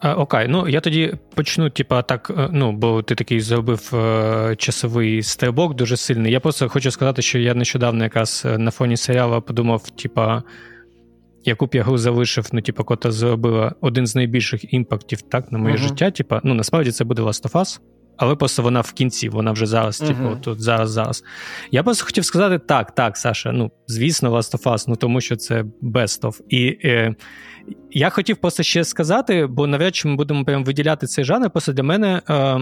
А, 0.00 0.14
Окей, 0.14 0.48
ну 0.48 0.68
я 0.68 0.80
тоді 0.80 1.14
почну, 1.34 1.70
типа, 1.70 2.02
так, 2.02 2.32
е, 2.38 2.48
ну, 2.52 2.72
бо 2.72 3.02
ти 3.02 3.14
такий 3.14 3.40
зробив 3.40 3.94
е, 3.94 4.56
часовий 4.56 5.22
стрибок 5.22 5.74
дуже 5.74 5.96
сильний. 5.96 6.32
Я 6.32 6.40
просто 6.40 6.68
хочу 6.68 6.90
сказати, 6.90 7.22
що 7.22 7.38
я 7.38 7.54
нещодавно 7.54 8.04
якраз 8.04 8.42
е, 8.46 8.58
на 8.58 8.70
фоні 8.70 8.96
серіалу 8.96 9.42
подумав, 9.42 9.90
типа. 9.90 10.42
Яку 11.48 11.66
б 11.66 11.70
я 11.74 11.82
гру 11.82 11.98
залишив, 11.98 12.48
ну, 12.52 12.60
типа, 12.60 12.84
кота 12.84 13.10
зробила 13.10 13.74
один 13.80 14.06
з 14.06 14.14
найбільших 14.14 14.74
імпактів 14.74 15.22
так, 15.22 15.52
на 15.52 15.58
моє 15.58 15.74
uh-huh. 15.74 15.78
життя. 15.78 16.10
Типа, 16.10 16.40
ну 16.44 16.54
насправді 16.54 16.90
це 16.90 17.04
буде 17.04 17.22
Last 17.22 17.50
of 17.50 17.52
Us 17.52 17.80
але 18.16 18.36
просто 18.36 18.62
вона 18.62 18.80
в 18.80 18.92
кінці, 18.92 19.28
вона 19.28 19.52
вже 19.52 19.66
зараз, 19.66 20.02
uh-huh. 20.02 20.06
типу, 20.06 20.36
тут 20.40 20.62
зараз, 20.62 20.90
зараз. 20.90 21.24
Я 21.70 21.82
просто 21.82 22.04
хотів 22.04 22.24
сказати 22.24 22.58
так, 22.58 22.94
так, 22.94 23.16
Саша. 23.16 23.52
Ну, 23.52 23.70
звісно, 23.86 24.36
Last 24.36 24.62
of 24.62 24.72
Us, 24.72 24.84
ну 24.88 24.96
тому 24.96 25.20
що 25.20 25.36
це 25.36 25.64
best 25.82 26.20
of. 26.22 26.40
І 26.48 26.78
е, 26.84 27.14
я 27.90 28.10
хотів 28.10 28.36
просто 28.36 28.62
ще 28.62 28.84
сказати, 28.84 29.46
бо 29.46 29.66
навряд 29.66 29.96
чи 29.96 30.08
ми 30.08 30.16
будемо 30.16 30.44
прям 30.44 30.64
виділяти 30.64 31.06
цей 31.06 31.24
жанр. 31.24 31.50
Просто 31.50 31.72
для 31.72 31.82
мене 31.82 32.22
е, 32.30 32.58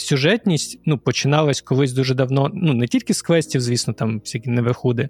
сюжетність 0.00 0.80
ну, 0.86 0.98
починалась 0.98 1.60
колись 1.60 1.92
дуже 1.92 2.14
давно. 2.14 2.50
Ну, 2.54 2.74
не 2.74 2.86
тільки 2.86 3.14
з 3.14 3.22
квестів, 3.22 3.60
звісно, 3.60 3.94
там 3.94 4.20
всякі 4.20 4.50
неверхуди, 4.50 5.08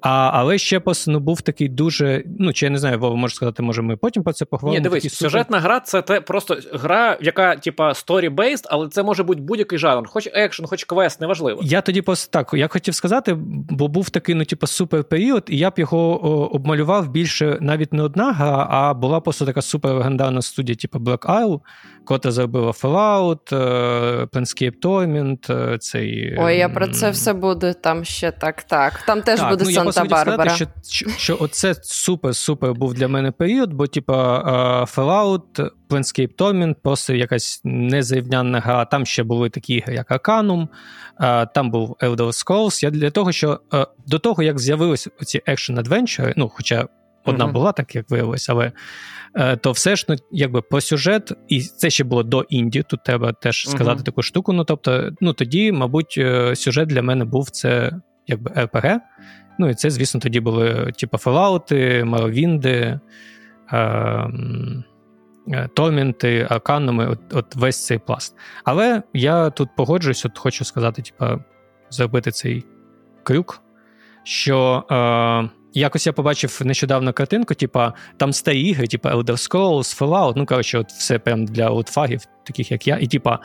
а, 0.00 0.30
але 0.32 0.58
ще 0.58 0.80
просто 0.80 1.10
ну, 1.10 1.20
був 1.20 1.40
такий 1.40 1.68
дуже. 1.68 2.24
Ну, 2.38 2.52
чи 2.52 2.66
я 2.66 2.70
не 2.70 2.78
знаю, 2.78 2.98
Вова 2.98 3.16
може 3.16 3.34
сказати, 3.34 3.62
може, 3.62 3.82
ми 3.82 3.96
потім 3.96 4.22
про 4.22 4.32
це 4.32 4.44
поговоримо. 4.44 4.78
Ні, 4.78 4.82
дивись, 4.82 5.14
сюжетна 5.14 5.60
гра 5.60 5.80
це 5.80 6.02
те 6.02 6.20
просто 6.20 6.58
гра, 6.72 7.18
яка, 7.20 7.56
типа, 7.56 7.88
story-based, 7.88 8.64
але 8.70 8.88
це 8.88 9.02
може 9.02 9.22
бути 9.22 9.40
будь-який 9.40 9.78
жанр, 9.78 10.08
хоч 10.08 10.28
екшен, 10.32 10.66
хоч 10.66 10.84
квест, 10.84 11.20
неважливо. 11.20 11.60
Я 11.64 11.80
тоді 11.80 12.02
просто 12.02 12.30
так, 12.30 12.50
я 12.54 12.68
хотів 12.68 12.94
сказати, 12.94 13.36
бо 13.70 13.88
був 13.88 14.10
такий, 14.10 14.34
ну, 14.34 14.44
типу, 14.44 14.66
супер 14.66 15.04
період, 15.04 15.44
і 15.48 15.58
я 15.58 15.70
б 15.70 15.74
його 15.76 16.26
о, 16.26 16.46
обмалював 16.46 17.10
більше 17.10 17.58
навіть 17.60 17.92
не 17.92 18.02
одна 18.02 18.32
гра, 18.32 18.66
а 18.70 18.94
була 18.94 19.20
просто 19.20 19.46
така 19.46 19.62
супер 19.62 19.92
легендарна 19.94 20.42
студія, 20.42 20.76
типу 20.76 20.98
Black 20.98 21.26
Isle, 21.26 21.60
котра 22.04 22.30
зробила 22.32 22.70
Fallout, 22.70 23.54
е, 23.54 24.24
Planescape 24.24 24.80
Torment, 24.82 25.72
е, 25.72 25.78
цей... 25.78 26.36
Ой, 26.38 26.56
я 26.56 26.68
про 26.68 26.88
це 26.88 27.10
все 27.10 27.32
буду 27.32 27.72
там 27.74 28.04
ще 28.04 28.30
так, 28.30 28.62
так. 28.62 29.02
Там 29.06 29.22
теж 29.22 29.40
так, 29.40 29.50
буде 29.50 29.64
ну, 29.64 29.70
Санта-Барбара. 29.70 30.54
Що, 30.54 30.66
що, 30.90 31.10
що 31.10 31.36
оце 31.40 31.72
супер-супер 31.72 32.74
був 32.74 32.94
для 32.94 33.08
мене 33.08 33.30
період, 33.30 33.72
бо, 33.72 33.86
типа, 33.86 34.38
е, 34.38 35.00
Fallout, 35.00 35.70
Planescape 35.88 36.36
Torment, 36.36 36.74
просто 36.82 37.14
якась 37.14 37.60
незрівнянна 37.64 38.60
гра. 38.60 38.84
Там 38.84 39.06
ще 39.06 39.22
були 39.22 39.50
такі 39.50 39.74
ігри, 39.74 39.94
як 39.94 40.10
Arcanum, 40.10 40.68
там 41.54 41.70
був 41.70 41.96
Elder 42.00 42.16
Scrolls. 42.16 42.84
Я 42.84 42.90
для 42.90 43.10
того, 43.10 43.32
що 43.32 43.60
до 44.06 44.18
того, 44.18 44.42
як 44.42 44.58
з'явилися 44.58 45.10
ці 45.24 45.38
Adventure, 45.38 46.32
ну, 46.36 46.48
хоча 46.48 46.88
одна 47.24 47.46
mm-hmm. 47.46 47.52
була, 47.52 47.72
так 47.72 47.94
як 47.94 48.10
виявилось, 48.10 48.48
але 48.48 48.72
е, 49.34 49.56
то 49.56 49.72
все 49.72 49.96
ж 49.96 50.06
ну, 50.08 50.16
якби 50.30 50.62
по 50.62 50.80
сюжет, 50.80 51.32
і 51.48 51.60
це 51.60 51.90
ще 51.90 52.04
було 52.04 52.22
до 52.22 52.42
інді, 52.48 52.82
тут 52.82 53.04
треба 53.04 53.32
теж 53.32 53.68
сказати 53.68 54.00
mm-hmm. 54.00 54.04
таку 54.04 54.22
штуку. 54.22 54.52
Ну 54.52 54.64
тобто, 54.64 55.10
ну 55.20 55.32
тоді, 55.32 55.72
мабуть, 55.72 56.14
е, 56.18 56.56
сюжет 56.56 56.88
для 56.88 57.02
мене 57.02 57.24
був 57.24 57.50
це 57.50 57.92
якби 58.26 58.50
RPG. 58.50 59.00
Ну 59.58 59.68
і 59.68 59.74
це, 59.74 59.90
звісно, 59.90 60.20
тоді 60.20 60.40
були 60.40 60.92
типу 60.98 61.16
Fallout, 61.16 61.72
Morrowind, 62.04 62.98
ем, 63.72 64.84
е, 65.48 65.68
Тормінти, 65.74 66.46
Арканами, 66.50 67.06
от, 67.06 67.18
от 67.32 67.56
весь 67.56 67.86
цей 67.86 67.98
пласт. 67.98 68.36
Але 68.64 69.02
я 69.14 69.50
тут 69.50 69.68
погоджуюсь, 69.76 70.24
от 70.24 70.38
хочу 70.38 70.64
сказати, 70.64 71.02
типу, 71.02 71.42
зробити 71.90 72.30
цей 72.30 72.64
крюк, 73.22 73.62
що. 74.24 74.84
Е, 74.90 75.61
Якось 75.74 76.06
я 76.06 76.12
побачив 76.12 76.60
нещодавно 76.64 77.12
картинку, 77.12 77.54
типа 77.54 77.94
там 78.16 78.32
старі 78.32 78.60
ігри, 78.60 78.86
типа 78.86 79.14
Elder 79.14 79.24
Scrolls, 79.24 79.98
Fallout, 79.98 80.32
ну 80.36 80.46
коротше, 80.46 80.78
от 80.78 80.90
все 80.90 81.18
прям 81.18 81.44
для 81.44 81.66
аутфагів, 81.66 82.20
таких 82.44 82.70
як 82.72 82.86
я, 82.86 82.96
і 82.96 83.06
типа 83.06 83.38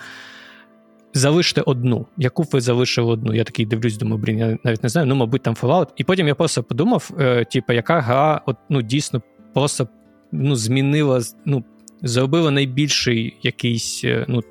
залиште 1.13 1.61
одну. 1.61 2.05
Яку 2.17 2.43
ви 2.43 2.61
залишили 2.61 3.11
одну? 3.11 3.33
Я 3.33 3.43
такий 3.43 3.65
дивлюсь, 3.65 3.97
думаю, 3.97 4.21
блін, 4.21 4.39
я 4.39 4.57
навіть 4.63 4.83
не 4.83 4.89
знаю, 4.89 5.07
ну, 5.07 5.15
мабуть, 5.15 5.41
там 5.41 5.53
Fallout. 5.53 5.87
І 5.95 6.03
потім 6.03 6.27
я 6.27 6.35
просто 6.35 6.63
подумав, 6.63 7.11
е, 7.19 7.45
типа, 7.45 7.73
яка 7.73 7.99
гра 7.99 8.41
от, 8.45 8.57
ну, 8.69 8.81
дійсно 8.81 9.21
просто 9.53 9.87
ну, 10.31 10.55
змінила, 10.55 11.21
ну, 11.45 11.63
зробила 12.01 12.51
найбільший 12.51 13.37
якийсь 13.41 14.01
е, 14.03 14.25
ну, 14.27 14.43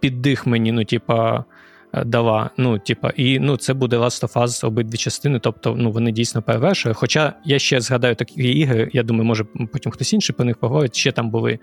піддих 0.00 0.46
мені, 0.46 0.72
ну, 0.72 0.84
типа. 0.84 1.44
Е, 1.96 2.04
дала. 2.04 2.50
Ну, 2.56 2.78
типа, 2.78 3.12
і 3.16 3.38
ну, 3.38 3.56
це 3.56 3.74
буде 3.74 3.98
Last 3.98 4.22
of 4.22 4.42
Us 4.42 4.66
обидві 4.66 4.96
частини, 4.96 5.38
тобто 5.38 5.74
ну, 5.78 5.90
вони 5.90 6.12
дійсно 6.12 6.42
перевершують. 6.42 6.98
Хоча 6.98 7.32
я 7.44 7.58
ще 7.58 7.80
згадаю 7.80 8.14
такі 8.14 8.42
ігри, 8.42 8.90
я 8.92 9.02
думаю, 9.02 9.24
може 9.24 9.44
потім 9.72 9.92
хтось 9.92 10.12
інший 10.12 10.36
про 10.36 10.44
них 10.44 10.56
поговорить. 10.56 10.96
Ще 10.96 11.12
там 11.12 11.30
були 11.30 11.58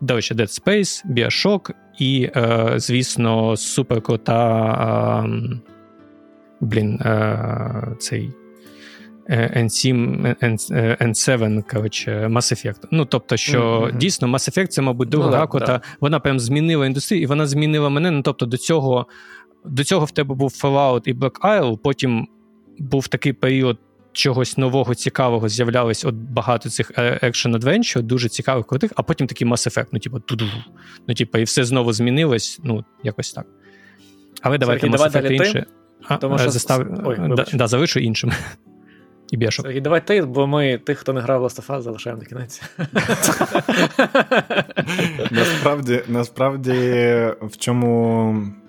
до 0.00 0.14
речі, 0.16 0.34
Dead 0.34 0.64
Space, 0.64 1.06
Bioshock 1.12 1.70
і, 1.98 2.30
е, 2.36 2.72
звісно, 2.76 3.56
суперкрута. 3.56 5.24
Е, 5.24 5.60
блін, 6.60 6.94
е, 6.94 7.96
цей. 7.98 8.30
N7, 9.30 10.34
N7, 11.02 11.62
коротше, 11.72 12.26
Mass 12.26 12.66
Effect. 12.66 12.88
Ну, 12.90 13.04
тобто, 13.04 13.36
що 13.36 13.60
mm-hmm. 13.60 13.96
дійсно 13.96 14.28
Mass 14.28 14.58
Effect 14.58 14.66
це, 14.66 14.82
мабуть, 14.82 15.08
друга 15.08 15.30
ну, 15.30 15.36
ракота. 15.36 15.66
Да. 15.66 15.80
Вона 16.00 16.20
прям 16.20 16.40
змінила 16.40 16.86
індустрію, 16.86 17.22
і 17.22 17.26
вона 17.26 17.46
змінила 17.46 17.88
мене. 17.88 18.10
Ну, 18.10 18.22
тобто, 18.22 18.46
до 18.46 18.56
цього 18.56 19.06
до 19.64 19.84
цього 19.84 20.04
в 20.04 20.10
тебе 20.10 20.34
був 20.34 20.50
Fallout 20.50 21.08
і 21.08 21.14
Black 21.14 21.40
Isle, 21.40 21.76
потім 21.76 22.28
був 22.78 23.08
такий 23.08 23.32
період 23.32 23.78
чогось 24.12 24.58
нового, 24.58 24.94
цікавого 24.94 25.48
з'являлось 25.48 26.04
от 26.04 26.14
багато 26.14 26.70
цих 26.70 26.92
екшн 26.96 27.54
адвенчер 27.54 28.02
дуже 28.02 28.28
цікавих, 28.28 28.66
крутих, 28.66 28.92
а 28.96 29.02
потім 29.02 29.26
такий 29.26 29.48
Mass 29.48 29.68
Effect, 29.68 29.86
ну, 29.92 29.98
типу, 29.98 30.20
туду. 30.20 30.46
Ну, 31.08 31.14
типу, 31.14 31.38
і 31.38 31.44
все 31.44 31.64
знову 31.64 31.92
змінилось, 31.92 32.60
ну, 32.64 32.84
якось 33.02 33.32
так. 33.32 33.46
Але 34.42 34.58
давайте 34.58 34.86
Mass 34.86 35.10
Effect 35.10 35.30
інше. 35.30 35.66
А, 36.08 36.16
Тому 36.16 36.38
що... 36.38 36.50
Застав... 36.50 36.86
Ой, 37.04 37.18
да, 37.36 37.46
да, 37.54 37.66
залишу 37.66 38.00
іншим. 38.00 38.32
І 39.30 39.36
Біошок. 39.36 39.66
Сергій, 39.66 39.80
давай 39.80 40.06
ти, 40.06 40.22
бо 40.22 40.46
ми 40.46 40.78
тих, 40.78 40.98
хто 40.98 41.12
не 41.12 41.20
грав 41.20 41.40
в 41.40 41.44
Last 41.44 41.66
of 41.66 41.76
Us, 41.76 41.80
залишаємо 41.80 42.22
на 42.22 42.28
кінець. 42.28 42.62
Насправді, 45.30 46.02
насправді, 46.08 46.72
в 47.40 47.56
чому 47.58 48.34
Е, 48.44 48.63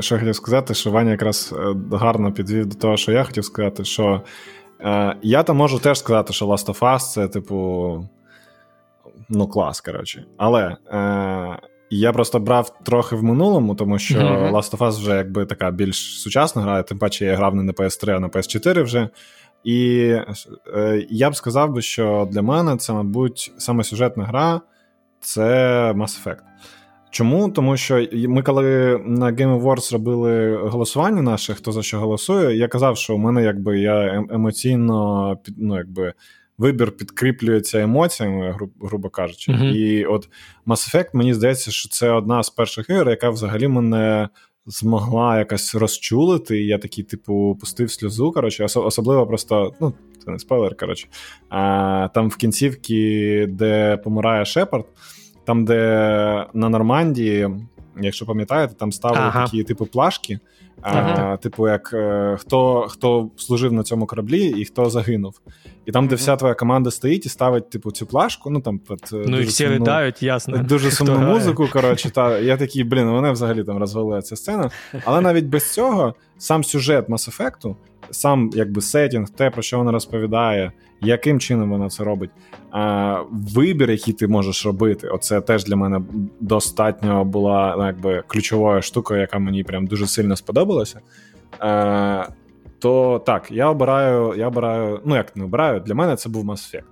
що 0.00 0.14
я 0.14 0.18
хотів 0.18 0.34
сказати, 0.34 0.74
що 0.74 0.90
Ваня 0.90 1.10
якраз 1.10 1.54
е, 1.58 1.74
гарно 1.96 2.32
підвів 2.32 2.66
до 2.66 2.74
того, 2.74 2.96
що 2.96 3.12
я 3.12 3.24
хотів 3.24 3.44
сказати, 3.44 3.84
що 3.84 4.22
е, 4.80 5.16
я 5.22 5.42
там 5.42 5.56
можу 5.56 5.78
теж 5.78 5.98
сказати, 5.98 6.32
що 6.32 6.46
Last 6.46 6.66
of 6.66 6.78
Us 6.78 6.98
це, 6.98 7.28
типу, 7.28 8.08
ну, 9.28 9.48
клас, 9.48 9.80
коротше. 9.80 10.24
Але 10.36 10.76
е, 10.86 11.58
я 11.90 12.12
просто 12.12 12.40
брав 12.40 12.78
трохи 12.84 13.16
в 13.16 13.22
минулому, 13.22 13.74
тому 13.74 13.98
що 13.98 14.18
mm-hmm. 14.18 14.52
Last 14.52 14.76
of 14.76 14.78
Us 14.78 14.90
вже 14.90 15.16
якби 15.16 15.46
така 15.46 15.70
більш 15.70 16.20
сучасна 16.20 16.62
гра, 16.62 16.82
тим 16.82 16.98
паче 16.98 17.24
я 17.24 17.36
грав 17.36 17.54
не 17.54 17.62
на 17.62 17.72
PS3, 17.72 18.16
а 18.16 18.20
на 18.20 18.28
PS4 18.28 18.82
вже. 18.82 19.08
І 19.64 19.98
е, 20.74 21.06
я 21.10 21.30
б 21.30 21.36
сказав 21.36 21.72
би, 21.72 21.82
що 21.82 22.28
для 22.32 22.42
мене 22.42 22.76
це, 22.76 22.92
мабуть, 22.92 23.52
саме 23.58 23.84
сюжетна 23.84 24.24
гра 24.24 24.60
це 25.20 25.42
Mass 25.92 26.24
Effect. 26.24 26.47
Чому? 27.10 27.50
Тому 27.50 27.76
що 27.76 28.06
ми, 28.12 28.42
коли 28.42 28.64
на 29.04 29.26
Game 29.26 29.62
Awards 29.62 29.92
робили 29.92 30.56
голосування 30.56 31.22
наше, 31.22 31.54
хто 31.54 31.72
за 31.72 31.82
що 31.82 31.98
голосує, 31.98 32.56
я 32.56 32.68
казав, 32.68 32.96
що 32.96 33.14
у 33.14 33.18
мене 33.18 33.42
якби 33.42 33.78
я 33.78 34.14
ем, 34.14 34.28
емоційно 34.30 35.38
ну, 35.56 35.76
якби, 35.76 36.12
вибір 36.58 36.96
підкріплюється 36.96 37.82
емоціями, 37.82 38.52
гру, 38.52 38.70
грубо 38.80 39.10
кажучи. 39.10 39.52
Mm-hmm. 39.52 39.72
І 39.72 40.04
от 40.04 40.28
Mass 40.66 40.94
Effect, 40.94 41.08
мені 41.12 41.34
здається, 41.34 41.70
що 41.70 41.88
це 41.88 42.10
одна 42.10 42.42
з 42.42 42.50
перших 42.50 42.90
ігор, 42.90 43.10
яка 43.10 43.30
взагалі 43.30 43.68
мене 43.68 44.28
змогла 44.66 45.38
якось 45.38 45.74
розчулити. 45.74 46.60
І 46.60 46.66
я 46.66 46.78
такий, 46.78 47.04
типу, 47.04 47.56
пустив 47.60 47.90
сльозу. 47.90 48.32
Коротше, 48.32 48.64
особливо 48.64 49.26
просто, 49.26 49.74
ну, 49.80 49.92
це 50.24 50.30
не 50.30 50.38
спойлер, 50.38 50.76
коротше. 50.76 51.08
А, 51.48 52.08
Там 52.14 52.28
в 52.28 52.36
кінцівці, 52.36 53.46
де 53.48 53.96
помирає 53.96 54.44
Шепард 54.44 54.84
там, 55.48 55.64
де 55.64 56.46
на 56.54 56.68
Нормандії, 56.68 57.48
якщо 58.00 58.26
пам'ятаєте, 58.26 58.74
там 58.74 58.92
ставили 58.92 59.24
ага. 59.24 59.44
такі 59.44 59.64
типу 59.64 59.86
плашки. 59.86 60.38
Ага. 60.80 61.32
А, 61.32 61.36
Типу, 61.36 61.68
як 61.68 61.90
е, 61.92 62.36
хто 62.40 62.86
хто 62.88 63.30
служив 63.36 63.72
на 63.72 63.82
цьому 63.82 64.06
кораблі 64.06 64.44
і 64.46 64.64
хто 64.64 64.90
загинув. 64.90 65.40
І 65.86 65.92
там, 65.92 66.08
де 66.08 66.14
вся 66.14 66.36
твоя 66.36 66.54
команда 66.54 66.90
стоїть 66.90 67.26
і 67.26 67.28
ставить 67.28 67.70
типу, 67.70 67.90
цю 67.90 68.06
плашку, 68.06 68.50
ну 68.50 68.60
там 68.60 68.78
під, 68.78 69.10
е, 69.12 69.24
Ну 69.28 69.40
і 69.40 69.42
всі 69.42 69.64
сумну, 69.64 69.80
літають, 69.80 70.22
ясно. 70.22 70.58
Дуже 70.58 70.90
сумну 70.90 71.18
музику. 71.18 71.68
коротше, 71.72 72.10
та 72.10 72.38
Я 72.38 72.56
такий, 72.56 72.84
блін, 72.84 73.10
вони 73.10 73.30
взагалі 73.30 73.64
там 73.64 73.78
розвалила 73.78 74.22
ця 74.22 74.36
сцена. 74.36 74.70
Але 75.04 75.20
навіть 75.20 75.44
без 75.44 75.72
цього 75.72 76.14
сам 76.38 76.64
сюжет 76.64 77.08
Mass 77.08 77.36
Effect, 77.36 77.74
сам 78.10 78.50
якби 78.54 78.80
сетінг, 78.80 79.28
те, 79.28 79.50
про 79.50 79.62
що 79.62 79.78
вона 79.78 79.92
розповідає, 79.92 80.72
яким 81.00 81.40
чином 81.40 81.70
вона 81.70 81.88
це 81.88 82.04
робить. 82.04 82.30
А, 82.70 83.22
Вибір, 83.30 83.90
який 83.90 84.14
ти 84.14 84.28
можеш 84.28 84.66
робити, 84.66 85.08
оце 85.08 85.40
теж 85.40 85.64
для 85.64 85.76
мене 85.76 86.00
достатньо 86.40 87.24
була 87.24 87.74
ну, 87.78 87.86
якби 87.86 88.22
ключовою 88.26 88.82
штукою, 88.82 89.20
яка 89.20 89.38
мені 89.38 89.64
прям 89.64 89.86
дуже 89.86 90.06
сильно 90.06 90.36
сподобалася. 90.36 91.00
А, 91.58 92.26
То 92.78 93.22
так, 93.26 93.50
я 93.50 93.68
обираю, 93.68 94.34
я 94.36 94.48
обираю, 94.48 95.00
ну 95.04 95.16
як 95.16 95.36
не 95.36 95.44
обираю, 95.44 95.80
для 95.80 95.94
мене 95.94 96.16
це 96.16 96.28
був 96.28 96.44
Mass 96.44 96.74
Effect. 96.74 96.82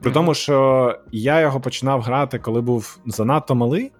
При 0.00 0.12
тому, 0.12 0.34
що 0.34 0.96
я 1.12 1.40
його 1.40 1.60
починав 1.60 2.00
грати, 2.00 2.38
коли 2.38 2.60
був 2.60 2.98
занадто 3.06 3.54
малий. 3.54 3.90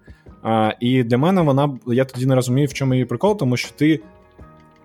А, 0.43 0.73
І 0.79 1.03
для 1.03 1.17
мене 1.17 1.41
вона 1.41 1.77
я 1.87 2.05
тоді 2.05 2.25
не 2.25 2.35
розумів, 2.35 2.69
в 2.69 2.73
чому 2.73 2.93
її 2.93 3.05
прикол, 3.05 3.37
тому 3.37 3.57
що 3.57 3.71
ти 3.71 3.99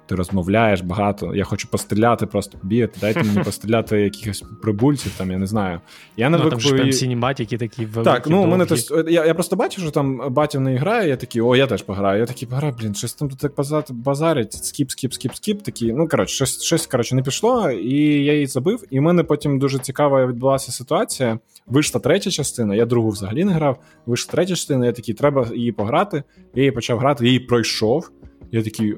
ти 0.07 0.15
розмовляєш 0.15 0.81
багато. 0.81 1.35
Я 1.35 1.45
хочу 1.45 1.69
постріляти, 1.69 2.27
просто 2.27 2.59
побігати. 2.59 2.99
Дайте 3.01 3.23
мені 3.23 3.39
постріляти 3.45 4.01
якихось 4.01 4.45
прибульців, 4.63 5.13
там 5.17 5.31
я 5.31 5.39
не 5.39 5.47
знаю. 5.47 5.81
Я 6.17 6.31
не 6.31 6.39
ну, 6.39 6.51
там 6.51 6.61
ж 6.61 6.75
прям 6.75 6.93
такі 7.57 7.87
великі. 7.87 8.15
Так, 8.15 8.27
ну 8.27 8.47
мене 8.47 8.67
то 8.67 9.11
я 9.11 9.27
я 9.27 9.35
просто 9.35 9.57
бачу, 9.57 9.81
що 9.81 9.91
там 9.91 10.21
батя 10.31 10.61
не 10.61 10.77
грає, 10.77 11.09
я 11.09 11.17
такий, 11.17 11.43
о, 11.43 11.57
я 11.57 11.67
теж 11.67 11.83
пограю. 11.83 12.21
Я 12.21 12.27
такий 12.27 12.49
пограю, 12.49 12.75
блін, 12.81 12.95
щось 12.95 13.15
там 13.15 13.29
тут 13.29 13.39
так 13.39 13.55
базарять, 13.91 14.53
skip, 14.53 14.91
skip, 14.91 15.13
skip, 15.13 15.35
skip. 15.35 15.63
Такі, 15.63 15.93
ну 15.93 16.09
коротше, 16.09 16.35
щось 16.35 16.63
щось 16.63 16.87
коротше, 16.87 17.15
не 17.15 17.23
пішло, 17.23 17.71
і 17.71 18.25
я 18.25 18.33
її 18.33 18.47
забив. 18.47 18.85
І 18.91 18.99
в 18.99 19.03
мене 19.03 19.25
потім 19.25 19.59
дуже 19.59 19.79
цікава 19.79 20.27
відбулася 20.27 20.73
ситуація. 20.73 21.39
Вийшла 21.67 22.01
третя 22.01 22.31
частина, 22.31 22.75
я 22.75 22.87
другу 22.87 23.09
взагалі 23.09 23.45
не 23.45 23.53
грав. 23.53 23.79
Вийшла 24.07 24.31
третя 24.33 24.55
частина, 24.55 24.87
я 24.87 24.93
такий, 24.93 25.15
треба 25.15 25.49
її 25.55 25.73
пограти. 25.73 26.23
Я 26.55 26.63
її 26.63 26.73
почав 26.73 26.99
грати, 26.99 27.25
я 27.25 27.29
її 27.29 27.41
пройшов. 27.41 28.11
Я 28.53 28.63
такий, 28.63 28.95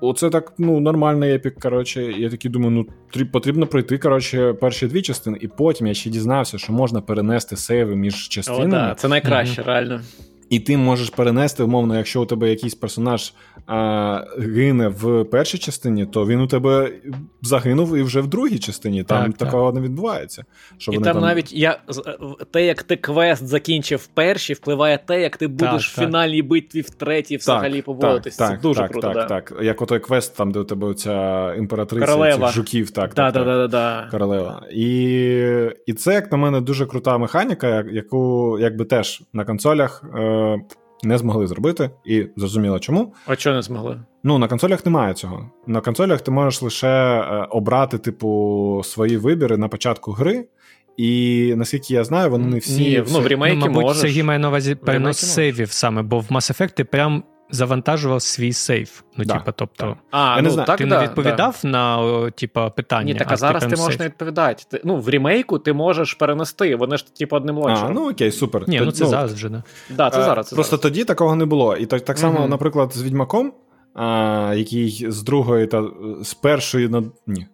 Оце 0.00 0.30
так 0.30 0.52
ну, 0.58 0.80
нормальний 0.80 1.34
епік. 1.34 1.60
коротше. 1.60 2.02
Я 2.02 2.30
такий 2.30 2.50
думаю, 2.50 2.70
ну 2.70 2.86
потрібно 3.24 3.66
пройти 3.66 3.98
коротше, 3.98 4.52
перші 4.52 4.86
дві 4.86 5.02
частини, 5.02 5.38
і 5.40 5.48
потім 5.48 5.86
я 5.86 5.94
ще 5.94 6.10
дізнався, 6.10 6.58
що 6.58 6.72
можна 6.72 7.00
перенести 7.00 7.56
сейви 7.56 7.96
між 7.96 8.28
частинами. 8.28 8.64
О, 8.64 8.68
да, 8.68 8.94
Це 8.94 9.08
найкраще, 9.08 9.62
mm-hmm. 9.62 9.66
реально. 9.66 10.00
І 10.50 10.60
ти 10.60 10.76
можеш 10.76 11.10
перенести, 11.10 11.62
умовно, 11.62 11.96
якщо 11.96 12.22
у 12.22 12.26
тебе 12.26 12.50
якийсь 12.50 12.74
персонаж 12.74 13.32
а, 13.66 14.24
гине 14.38 14.88
в 14.88 15.24
першій 15.24 15.58
частині, 15.58 16.06
то 16.06 16.26
він 16.26 16.40
у 16.40 16.46
тебе 16.46 16.92
загинув 17.42 17.96
і 17.96 18.02
вже 18.02 18.20
в 18.20 18.26
другій 18.26 18.58
частині. 18.58 19.04
Там 19.04 19.32
так, 19.32 19.36
такого 19.36 19.66
так. 19.66 19.74
не 19.74 19.80
відбувається. 19.80 20.44
Що 20.78 20.92
І 20.92 20.94
вони 20.94 21.04
там, 21.04 21.14
там 21.14 21.22
навіть 21.22 21.52
я, 21.52 21.80
те, 22.50 22.64
як 22.64 22.82
ти 22.82 22.96
квест 22.96 23.46
закінчив 23.46 23.98
в 23.98 24.06
першій, 24.06 24.54
впливає 24.54 24.98
те, 25.06 25.20
як 25.20 25.36
ти 25.36 25.46
будеш 25.46 25.90
так, 25.90 25.98
в 25.98 26.06
фінальній 26.06 26.42
битві 26.42 26.80
в 26.80 26.90
третій 26.90 27.36
взагалі 27.36 27.82
поводитись. 27.82 28.36
Це 28.36 28.58
дуже 28.62 28.80
так, 28.80 28.90
круто. 28.90 29.06
Так, 29.06 29.16
да. 29.16 29.24
так. 29.24 29.52
Як 29.62 29.82
отой 29.82 30.00
квест, 30.00 30.36
там, 30.36 30.52
де 30.52 30.58
у 30.58 30.64
тебе 30.64 30.94
ця 30.94 31.54
імператриця 31.54 32.06
королева. 32.06 32.46
цих 32.46 32.54
жуків, 32.54 32.90
так, 32.90 33.14
да, 33.14 33.32
так, 33.32 33.44
да, 33.44 33.68
так, 33.68 34.10
королева. 34.10 34.62
І 34.72 34.88
і 35.86 35.92
це, 35.92 36.14
як 36.14 36.32
на 36.32 36.38
мене, 36.38 36.60
дуже 36.60 36.86
крута 36.86 37.18
механіка, 37.18 37.84
яку 37.90 38.56
якби 38.60 38.84
теж 38.84 39.22
на 39.32 39.44
консолях. 39.44 40.04
Е, 40.38 40.60
не 41.02 41.18
змогли 41.18 41.46
зробити, 41.46 41.90
і 42.04 42.26
зрозуміло 42.36 42.78
чому. 42.78 43.14
А 43.26 43.36
чого 43.36 43.56
не 43.56 43.62
змогли? 43.62 44.00
Ну, 44.24 44.38
на 44.38 44.48
консолях 44.48 44.84
немає 44.86 45.14
цього. 45.14 45.50
На 45.66 45.80
консолях 45.80 46.20
ти 46.20 46.30
можеш 46.30 46.62
лише 46.62 46.88
е, 46.88 47.46
обрати, 47.50 47.98
типу, 47.98 48.82
свої 48.84 49.16
вибіри 49.16 49.56
на 49.56 49.68
початку 49.68 50.12
гри. 50.12 50.48
І 50.96 51.54
наскільки 51.56 51.94
я 51.94 52.04
знаю, 52.04 52.30
вони 52.30 52.46
не 52.46 52.58
всі. 52.58 52.80
Ні, 52.80 53.04
ну, 53.12 53.20
в 53.20 53.26
ремейки 53.26 53.58
ну, 53.58 53.66
Мабуть, 53.66 53.82
можеш. 53.82 54.14
це 54.14 54.22
має 54.22 54.38
на 54.38 54.48
увазі 54.48 54.74
переносивів 54.74 55.30
сейвів 55.30 55.72
саме, 55.72 56.02
бо 56.02 56.20
в 56.20 56.26
Mass 56.30 56.52
Effect 56.52 56.74
ти 56.74 56.84
прям 56.84 57.22
завантажував 57.50 58.22
свій 58.22 58.52
сейф. 58.52 59.02
Ну, 59.16 59.24
да, 59.24 59.34
типа, 59.34 59.52
тобто, 59.52 59.96
а, 60.10 60.18
я 60.18 60.36
ну, 60.36 60.42
не 60.42 60.50
знаю. 60.50 60.66
Так, 60.66 60.78
ти 60.78 60.86
да, 60.86 61.00
не 61.00 61.06
відповідав 61.06 61.60
да. 61.62 61.68
на 61.68 62.30
типа, 62.30 62.70
питання. 62.70 63.12
Ні, 63.12 63.18
так 63.18 63.30
а, 63.30 63.34
а 63.34 63.36
зараз 63.36 63.64
ти, 63.64 63.70
ти 63.70 63.76
можеш 63.76 63.98
не 63.98 64.06
відповідати. 64.06 64.64
Ти, 64.70 64.80
ну, 64.84 64.96
в 64.96 65.08
ремейку 65.08 65.58
ти 65.58 65.72
можеш 65.72 66.14
перенести, 66.14 66.76
вони 66.76 66.96
ж 66.96 67.14
типу 67.14 67.36
одним 67.36 67.58
лончером. 67.58 67.90
А, 67.90 67.94
ну 67.94 68.10
окей, 68.10 68.32
супер. 68.32 68.68
Ні, 68.68 68.80
ну 68.80 68.92
це 68.92 69.04
ну, 69.04 69.10
зараз 69.10 69.32
вже, 69.32 69.48
да. 69.48 69.62
Да, 69.90 70.10
це 70.10 70.22
зараз. 70.22 70.48
Це 70.48 70.54
Просто 70.54 70.76
зараз. 70.76 70.82
тоді 70.82 71.04
такого 71.04 71.34
не 71.34 71.44
було. 71.44 71.76
І 71.76 71.86
так, 71.86 72.00
так 72.00 72.18
само, 72.18 72.38
mm 72.38 72.48
наприклад, 72.48 72.92
з 72.94 73.02
Відьмаком. 73.02 73.52
а, 73.94 74.54
який 74.56 75.06
з 75.08 75.22
другої 75.22 75.66
та 75.66 75.84
з 76.22 76.34
першої 76.34 76.88
на. 76.88 77.02
Ні. 77.26 77.46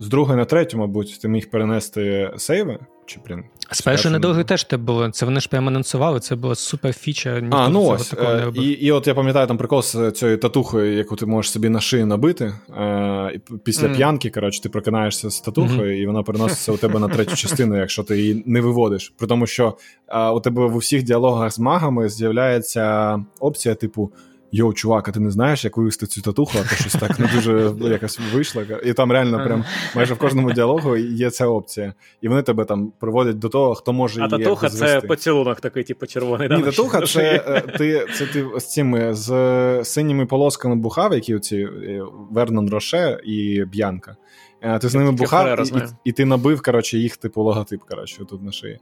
З 0.00 0.08
другої 0.08 0.38
на 0.38 0.44
третю, 0.44 0.78
мабуть, 0.78 1.18
ти 1.22 1.28
міг 1.28 1.50
перенести 1.50 2.32
сейви. 2.36 2.78
Чи, 3.06 3.20
блін, 3.26 3.44
з 3.70 3.80
першої 3.80 4.44
теж 4.44 4.64
те 4.64 4.76
було. 4.76 5.10
Це 5.10 5.26
вони 5.26 5.40
ж 5.40 5.48
прямо 5.48 5.68
анонсували, 5.68 6.20
це 6.20 6.36
була 6.36 6.54
супер 6.54 6.92
фіча. 6.92 7.42
А, 7.50 7.68
ну 7.68 7.84
ось. 7.84 8.14
Е, 8.14 8.52
і 8.54 8.62
і 8.62 8.92
от 8.92 9.06
я 9.06 9.14
пам'ятаю 9.14 9.46
там 9.46 9.58
прикол 9.58 9.82
з 9.82 10.10
цією 10.10 10.38
татухою, 10.38 10.96
яку 10.96 11.16
ти 11.16 11.26
можеш 11.26 11.52
собі 11.52 11.68
на 11.68 11.80
шию 11.80 12.06
набити. 12.06 12.54
Е, 12.76 13.40
Після 13.64 13.88
mm. 13.88 13.96
п'янки, 13.96 14.30
коротше, 14.30 14.62
ти 14.62 14.68
прокинаєшся 14.68 15.30
з 15.30 15.40
татухою, 15.40 15.92
mm-hmm. 15.92 16.02
і 16.02 16.06
вона 16.06 16.22
переноситься 16.22 16.72
у 16.72 16.76
тебе 16.76 17.00
на 17.00 17.08
третю 17.08 17.36
частину, 17.36 17.76
якщо 17.76 18.02
ти 18.02 18.18
її 18.18 18.42
не 18.46 18.60
виводиш. 18.60 19.12
При 19.18 19.28
тому, 19.28 19.46
що 19.46 19.76
е, 20.08 20.28
у 20.28 20.40
тебе 20.40 20.66
в 20.66 20.76
усіх 20.76 21.02
діалогах 21.02 21.52
з 21.52 21.58
магами 21.58 22.08
з'являється 22.08 23.18
опція, 23.40 23.74
типу 23.74 24.12
йоу, 24.52 24.72
чувак, 24.72 25.08
а 25.08 25.12
ти 25.12 25.20
не 25.20 25.30
знаєш, 25.30 25.64
як 25.64 25.76
вивести 25.76 26.06
цю 26.06 26.20
татуху, 26.20 26.58
а 26.58 26.68
то 26.68 26.74
щось 26.74 26.92
так 26.92 27.18
не 27.18 27.26
дуже 27.34 27.72
якось 27.90 28.20
вийшло. 28.34 28.62
І 28.84 28.92
там 28.92 29.12
реально 29.12 29.44
прям 29.44 29.64
майже 29.96 30.14
в 30.14 30.18
кожному 30.18 30.52
діалогу 30.52 30.96
є 30.96 31.30
ця 31.30 31.46
опція. 31.46 31.94
І 32.20 32.28
вони 32.28 32.42
тебе 32.42 32.64
там 32.64 32.92
приводять 32.98 33.38
до 33.38 33.48
того, 33.48 33.74
хто 33.74 33.92
може 33.92 34.20
її 34.20 34.34
А 34.34 34.38
татуха 34.38 34.68
це 34.68 35.00
поцілунок 35.00 35.60
такий, 35.60 35.84
типу, 35.84 36.06
червоний. 36.06 36.48
Ні, 36.48 36.62
татуха 36.62 37.00
це 37.00 37.44
е, 37.46 37.60
ти 37.60 38.06
це 38.14 38.26
ти 38.26 38.46
з 38.56 38.72
цими 38.72 39.14
з 39.14 39.84
синіми 39.84 40.26
полосками 40.26 40.76
бухав, 40.76 41.14
які 41.14 41.34
оці 41.34 41.56
е, 41.56 42.02
Вернон 42.30 42.70
Роше 42.70 43.20
і 43.24 43.64
Б'янка. 43.64 44.16
Е, 44.60 44.78
ти 44.78 44.88
з 44.88 44.94
ними 44.94 45.12
бухав, 45.12 45.60
і, 45.60 45.68
і, 45.68 45.82
і 46.04 46.12
ти 46.12 46.24
набив 46.24 46.62
коротше, 46.62 46.98
їх 46.98 47.16
типу 47.16 47.42
логотип 47.42 47.80
коротше, 47.82 48.24
тут 48.24 48.42
на 48.42 48.52
шиї. 48.52 48.78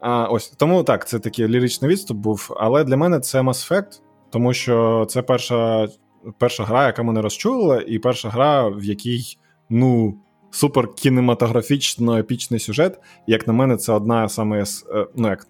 А, 0.00 0.24
ось 0.24 0.48
Тому 0.48 0.84
так, 0.84 1.08
це 1.08 1.18
такий 1.18 1.48
ліричний 1.48 1.90
відступ 1.90 2.16
був, 2.16 2.56
але 2.60 2.84
для 2.84 2.96
мене 2.96 3.20
це 3.20 3.40
Mass 3.40 3.70
Effect, 3.70 4.00
тому 4.34 4.52
що 4.52 5.06
це 5.08 5.22
перша 5.22 5.88
перша 6.38 6.64
гра, 6.64 6.86
яка 6.86 7.02
мене 7.02 7.22
розчулила, 7.22 7.84
і 7.86 7.98
перша 7.98 8.28
гра, 8.28 8.68
в 8.68 8.84
якій 8.84 9.20
ну, 9.70 10.18
супер 10.50 10.94
кінематографічно 10.94 12.18
епічний 12.18 12.60
сюжет. 12.60 13.00
Як 13.26 13.46
на 13.46 13.52
мене, 13.52 13.76
це 13.76 13.92
одна 13.92 14.28
саме 14.28 14.66
з 14.66 14.86
е, 14.94 15.06
ну, 15.16 15.28
як, 15.28 15.46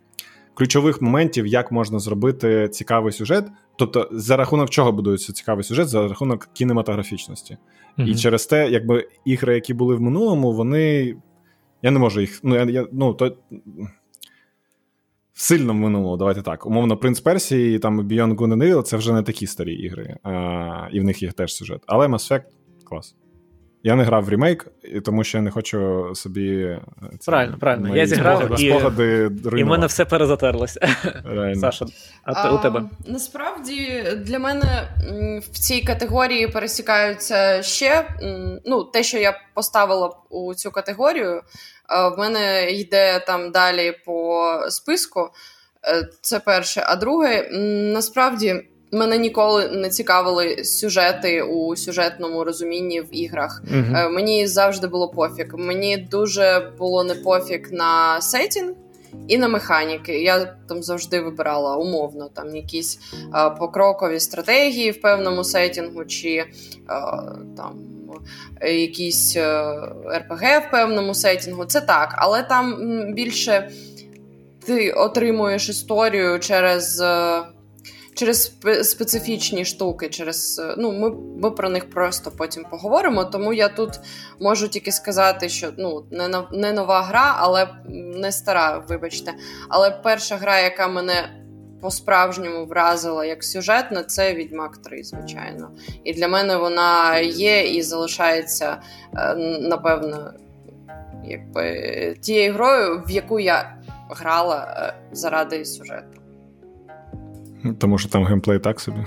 ключових 0.54 1.02
моментів, 1.02 1.46
як 1.46 1.72
можна 1.72 1.98
зробити 1.98 2.68
цікавий 2.68 3.12
сюжет. 3.12 3.46
Тобто, 3.76 4.08
за 4.12 4.36
рахунок 4.36 4.70
чого 4.70 4.92
будується 4.92 5.32
цікавий 5.32 5.64
сюжет, 5.64 5.88
за 5.88 6.08
рахунок 6.08 6.48
кінематографічності. 6.52 7.56
Mm-hmm. 7.98 8.06
І 8.06 8.14
через 8.14 8.46
те, 8.46 8.70
якби 8.70 9.08
ігри, 9.24 9.54
які 9.54 9.74
були 9.74 9.94
в 9.94 10.00
минулому, 10.00 10.52
вони. 10.52 11.16
Я 11.82 11.90
не 11.90 11.98
можу 11.98 12.20
їх. 12.20 12.40
Ну, 12.42 12.54
я, 12.54 12.64
я, 12.64 12.86
ну, 12.92 13.14
то, 13.14 13.36
в 15.34 15.52
минуло, 15.52 15.74
минулому, 15.74 16.16
давайте 16.16 16.42
так. 16.42 16.66
Умовно, 16.66 16.96
Принц 16.96 17.20
Персії, 17.20 17.78
там 17.78 18.00
Beyond 18.00 18.34
Good 18.34 18.54
and 18.54 18.62
Evil 18.62 18.82
це 18.82 18.96
вже 18.96 19.12
не 19.12 19.22
такі 19.22 19.46
старі 19.46 19.74
ігри, 19.74 20.16
а, 20.22 20.88
і 20.92 21.00
в 21.00 21.04
них 21.04 21.22
є 21.22 21.32
теж 21.32 21.54
сюжет. 21.54 21.82
Але 21.86 22.06
Mass 22.06 22.30
Effect 22.32 22.44
клас. 22.84 23.16
Я 23.86 23.94
не 23.96 24.04
грав 24.04 24.24
в 24.24 24.28
ремейк, 24.28 24.66
тому 25.04 25.24
що 25.24 25.38
я 25.38 25.42
не 25.42 25.50
хочу 25.50 26.10
собі. 26.14 26.56
Е, 26.62 26.80
ці, 27.20 27.30
правильно, 27.30 27.56
правильно. 27.60 27.96
Я 27.96 28.06
зіграв 28.06 28.58
спогади 28.58 29.30
і 29.56 29.64
в 29.64 29.66
мене 29.66 29.86
все 29.86 30.04
перезатерлося. 30.04 30.80
Саша, 31.60 31.86
а, 32.24 32.32
а 32.32 32.52
у 32.52 32.58
тебе? 32.58 32.82
Насправді 33.06 34.04
для 34.16 34.38
мене 34.38 34.88
в 35.52 35.58
цій 35.58 35.80
категорії 35.80 36.48
пересікаються 36.48 37.62
ще 37.62 38.08
ну, 38.64 38.84
те, 38.84 39.02
що 39.02 39.18
я 39.18 39.40
поставила 39.54 40.16
у 40.30 40.54
цю 40.54 40.70
категорію. 40.70 41.42
В 42.16 42.18
мене 42.18 42.70
йде 42.70 43.18
там 43.26 43.50
далі 43.50 43.92
по 44.04 44.58
списку. 44.68 45.30
Е, 45.86 46.08
це 46.20 46.40
перше. 46.40 46.84
А 46.86 46.96
друге, 46.96 47.48
насправді. 47.94 48.62
Мене 48.94 49.18
ніколи 49.18 49.68
не 49.68 49.88
цікавили 49.88 50.64
сюжети 50.64 51.42
у 51.42 51.76
сюжетному 51.76 52.44
розумінні 52.44 53.00
в 53.00 53.06
іграх. 53.10 53.62
uh 53.72 54.10
Мені 54.10 54.46
завжди 54.46 54.86
було 54.86 55.08
пофіг. 55.08 55.46
Мені 55.54 55.96
дуже 55.96 56.72
було 56.78 57.04
не 57.04 57.14
пофіг 57.14 57.68
на 57.72 58.20
сетінг 58.20 58.72
і 59.28 59.38
на 59.38 59.48
механіки. 59.48 60.22
Я 60.22 60.56
там 60.68 60.82
завжди 60.82 61.20
вибирала 61.20 61.76
умовно 61.76 62.28
там 62.34 62.56
якісь 62.56 62.98
а, 63.32 63.50
покрокові 63.50 64.20
стратегії 64.20 64.90
в 64.90 65.00
певному 65.00 65.44
сетінгу, 65.44 66.04
чи 66.04 66.44
а, 66.86 67.22
там 67.56 67.78
якісь 68.62 69.36
РПГ 70.16 70.42
в 70.68 70.70
певному 70.70 71.14
сетінгу. 71.14 71.64
Це 71.64 71.80
так, 71.80 72.14
але 72.18 72.42
там 72.42 72.76
більше 73.12 73.70
ти 74.66 74.92
отримуєш 74.92 75.68
історію 75.68 76.38
через 76.38 77.02
через 78.14 78.52
специфічні 78.82 79.64
штуки, 79.64 80.08
через 80.08 80.62
ну 80.78 80.92
ми 80.92 81.10
ми 81.42 81.50
про 81.50 81.68
них 81.68 81.90
просто 81.90 82.30
потім 82.30 82.64
поговоримо. 82.70 83.24
Тому 83.24 83.52
я 83.52 83.68
тут 83.68 83.90
можу 84.40 84.68
тільки 84.68 84.92
сказати, 84.92 85.48
що 85.48 85.72
ну 85.78 86.04
не 86.10 86.42
не 86.52 86.72
нова 86.72 87.02
гра, 87.02 87.34
але 87.38 87.68
не 88.16 88.32
стара, 88.32 88.84
вибачте. 88.88 89.34
Але 89.68 89.90
перша 89.90 90.36
гра, 90.36 90.60
яка 90.60 90.88
мене 90.88 91.40
по-справжньому 91.80 92.66
вразила 92.66 93.24
як 93.24 93.44
сюжетна, 93.44 94.02
це 94.02 94.34
Відьмак 94.34 94.76
3, 94.76 95.04
звичайно. 95.04 95.70
І 96.04 96.14
для 96.14 96.28
мене 96.28 96.56
вона 96.56 97.18
є 97.18 97.74
і 97.74 97.82
залишається 97.82 98.82
е, 99.16 99.34
напевно, 99.60 100.32
якби 101.24 102.16
тією 102.20 102.52
грою, 102.52 103.02
в 103.06 103.10
яку 103.10 103.40
я 103.40 103.76
грала 104.10 104.76
е, 104.78 104.94
заради 105.12 105.64
сюжету. 105.64 106.23
Тому 107.80 107.98
що 107.98 108.08
там 108.08 108.24
геймплей 108.24 108.58
так 108.58 108.80
собі. 108.80 108.98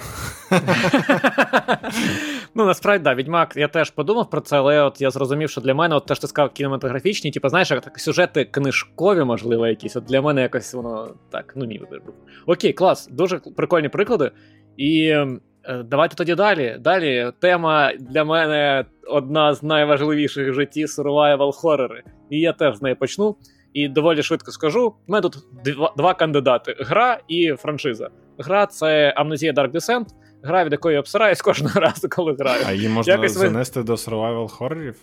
Ну, 2.55 2.65
насправді, 2.65 3.03
да, 3.03 3.15
Відьмак, 3.15 3.53
я 3.55 3.67
теж 3.67 3.89
подумав 3.89 4.29
про 4.29 4.41
це, 4.41 4.57
але 4.57 4.81
от 4.81 5.01
я 5.01 5.11
зрозумів, 5.11 5.49
що 5.49 5.61
для 5.61 5.73
мене, 5.73 5.95
от 5.95 6.05
теж 6.05 6.19
ти 6.19 6.27
сказав, 6.27 6.53
кінематографічні, 6.53 7.31
типу, 7.31 7.49
знаєш, 7.49 7.71
як 7.71 7.81
так, 7.81 7.99
сюжети 7.99 8.45
книжкові, 8.45 9.23
можливо, 9.23 9.67
якісь. 9.67 9.95
От 9.95 10.03
для 10.03 10.21
мене 10.21 10.41
якось 10.41 10.73
воно 10.73 11.15
так, 11.31 11.53
ну 11.55 11.65
мій 11.65 11.77
вибір 11.77 12.01
був. 12.05 12.15
Окей, 12.45 12.73
клас, 12.73 13.07
дуже 13.11 13.39
прикольні 13.39 13.89
приклади. 13.89 14.31
І 14.77 15.07
е, 15.07 15.37
давайте 15.85 16.15
тоді 16.15 16.35
далі. 16.35 16.77
Далі 16.79 17.31
тема 17.39 17.91
для 17.99 18.23
мене 18.23 18.85
одна 19.07 19.53
з 19.53 19.63
найважливіших 19.63 20.49
в 20.49 20.53
житті 20.53 20.85
survival 20.85 21.51
хоррори. 21.51 22.03
І 22.29 22.39
я 22.39 22.53
теж 22.53 22.77
з 22.77 22.81
неї 22.81 22.95
почну. 22.95 23.35
І 23.73 23.89
доволі 23.89 24.23
швидко 24.23 24.51
скажу: 24.51 24.87
у 25.07 25.11
мене 25.11 25.21
тут 25.21 25.37
два, 25.65 25.93
два 25.97 26.13
кандидати: 26.13 26.75
гра 26.79 27.19
і 27.27 27.53
франшиза. 27.57 28.09
Гра 28.37 28.65
це 28.65 29.15
Amnesia 29.17 29.53
Dark 29.53 29.71
Descent, 29.71 30.05
гра, 30.43 30.65
від 30.65 30.71
якої 30.71 30.93
я 30.93 30.99
обсираюсь 30.99 31.41
кожного 31.41 31.79
разу, 31.79 32.09
коли 32.09 32.33
граю. 32.39 32.63
А 32.67 32.71
її 32.71 32.89
можна 32.89 33.13
Якось 33.13 33.31
занести 33.31 33.79
ви... 33.79 33.85
до 33.85 33.93
survival 33.93 34.47
хоррорів? 34.47 34.95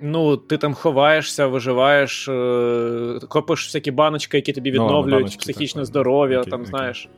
Ну, 0.00 0.36
ти 0.36 0.58
там 0.58 0.74
ховаєшся, 0.74 1.46
виживаєш, 1.46 2.28
е, 2.28 3.18
копиш 3.28 3.66
всякі 3.66 3.90
баночки, 3.90 4.36
які 4.36 4.52
тобі 4.52 4.72
ну, 4.72 4.84
відновлюють 4.84 5.14
баночки, 5.14 5.38
психічне 5.38 5.80
так, 5.80 5.86
здоров'я, 5.86 6.40
окей, 6.40 6.50
там, 6.50 6.60
окей. 6.60 6.70
знаєш. 6.70 7.08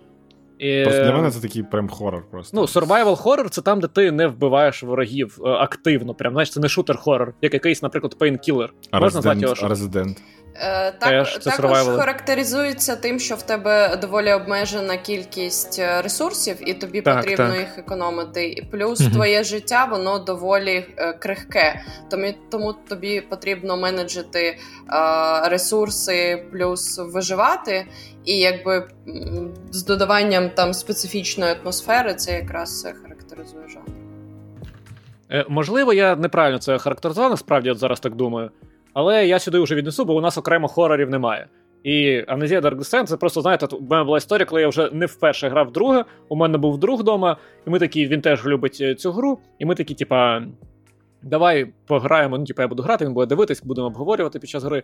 І... 0.59 0.83
Просто 0.83 1.03
для 1.03 1.13
мене 1.13 1.31
це 1.31 1.41
такий 1.41 1.63
прям 1.63 1.89
хорор. 1.89 2.25
просто. 2.31 2.57
Ну, 2.57 2.63
survival 2.63 3.23
horror 3.23 3.49
це 3.49 3.63
там, 3.63 3.81
де 3.81 3.87
ти 3.87 4.13
не 4.13 4.27
вбиваєш 4.27 4.83
ворогів 4.83 5.39
е, 5.45 5.49
активно. 5.49 6.15
Прям, 6.15 6.33
знаєш, 6.33 6.51
це 6.51 6.61
не 6.61 6.69
шутер-хоррор, 6.69 7.33
як 7.43 7.55
якийсь, 7.55 7.83
наприклад, 7.83 8.17
Painkiller. 8.21 8.69
Можна 8.93 9.17
назвати 9.17 9.41
його? 9.41 9.55
Resident. 9.55 10.17
Е, 10.61 10.93
так, 10.93 11.11
Теж, 11.11 11.39
Також 11.39 11.79
характеризується 11.79 12.97
тим, 12.97 13.19
що 13.19 13.35
в 13.35 13.43
тебе 13.43 13.97
доволі 13.97 14.33
обмежена 14.33 14.97
кількість 14.97 15.79
е, 15.79 16.03
ресурсів, 16.03 16.69
і 16.69 16.75
тобі 16.75 17.01
так, 17.01 17.17
потрібно 17.17 17.49
так. 17.49 17.59
їх 17.59 17.79
економити. 17.79 18.49
І 18.49 18.63
Плюс 18.63 19.01
mm 19.01 19.13
твоє 19.13 19.45
життя 19.45 19.85
воно 19.85 20.19
доволі 20.19 20.87
е, 20.97 21.13
крихке. 21.13 21.81
Тому 22.11 22.35
тому 22.51 22.75
тобі 22.89 23.21
потрібно 23.21 23.77
менеджити 23.77 24.41
е, 24.41 24.57
ресурси, 25.49 26.45
плюс 26.53 26.99
виживати. 26.99 27.87
І 28.25 28.39
якби 28.39 28.89
з 29.71 29.85
додаванням 29.85 30.51
там 30.51 30.75
специфічної 30.75 31.55
атмосфери, 31.63 32.15
це 32.15 32.33
якраз 32.33 32.89
характеризує 33.03 33.69
жанр. 33.69 33.85
Можливо, 35.49 35.93
я 35.93 36.17
неправильно 36.17 36.59
це 36.59 36.79
характеризував, 36.79 37.31
насправді 37.31 37.71
от 37.71 37.79
зараз 37.79 38.01
так 38.01 38.15
думаю. 38.15 38.51
Але 38.99 39.27
я 39.27 39.39
сюди 39.39 39.59
вже 39.59 39.75
віднесу, 39.75 40.05
бо 40.05 40.17
у 40.17 40.21
нас 40.21 40.39
окремо 40.39 40.69
хорорів 40.69 41.11
немає. 41.11 41.47
І 41.83 42.25
Amnesia 42.29 42.61
Dark 42.61 42.79
Descent, 42.79 43.05
це 43.05 43.17
просто, 43.17 43.41
знаєте, 43.41 43.67
у 43.67 43.81
мене 43.81 44.05
була 44.05 44.19
історія, 44.19 44.47
коли 44.47 44.61
я 44.61 44.69
вже 44.69 44.91
не 44.93 45.07
вперше 45.07 45.49
грав 45.49 45.73
друге. 45.73 46.05
У 46.29 46.37
мене 46.37 46.59
був 46.59 46.79
друг 46.79 47.01
вдома, 47.01 47.37
і 47.67 47.71
ми 47.71 47.79
такі, 47.79 48.07
він 48.07 48.21
теж 48.21 48.47
любить 48.47 48.79
е, 48.81 48.95
цю 48.95 49.13
гру, 49.13 49.39
і 49.59 49.65
ми 49.65 49.75
такі, 49.75 49.95
типа, 49.95 50.43
давай 51.23 51.73
пограємо. 51.87 52.39
Ну, 52.39 52.45
типа, 52.45 52.63
я 52.63 52.69
буду 52.69 52.83
грати, 52.83 53.05
він 53.05 53.15
буде 53.15 53.27
дивитись, 53.27 53.63
будемо 53.65 53.87
обговорювати 53.87 54.39
під 54.39 54.51
час 54.51 54.65
гри. 54.65 54.83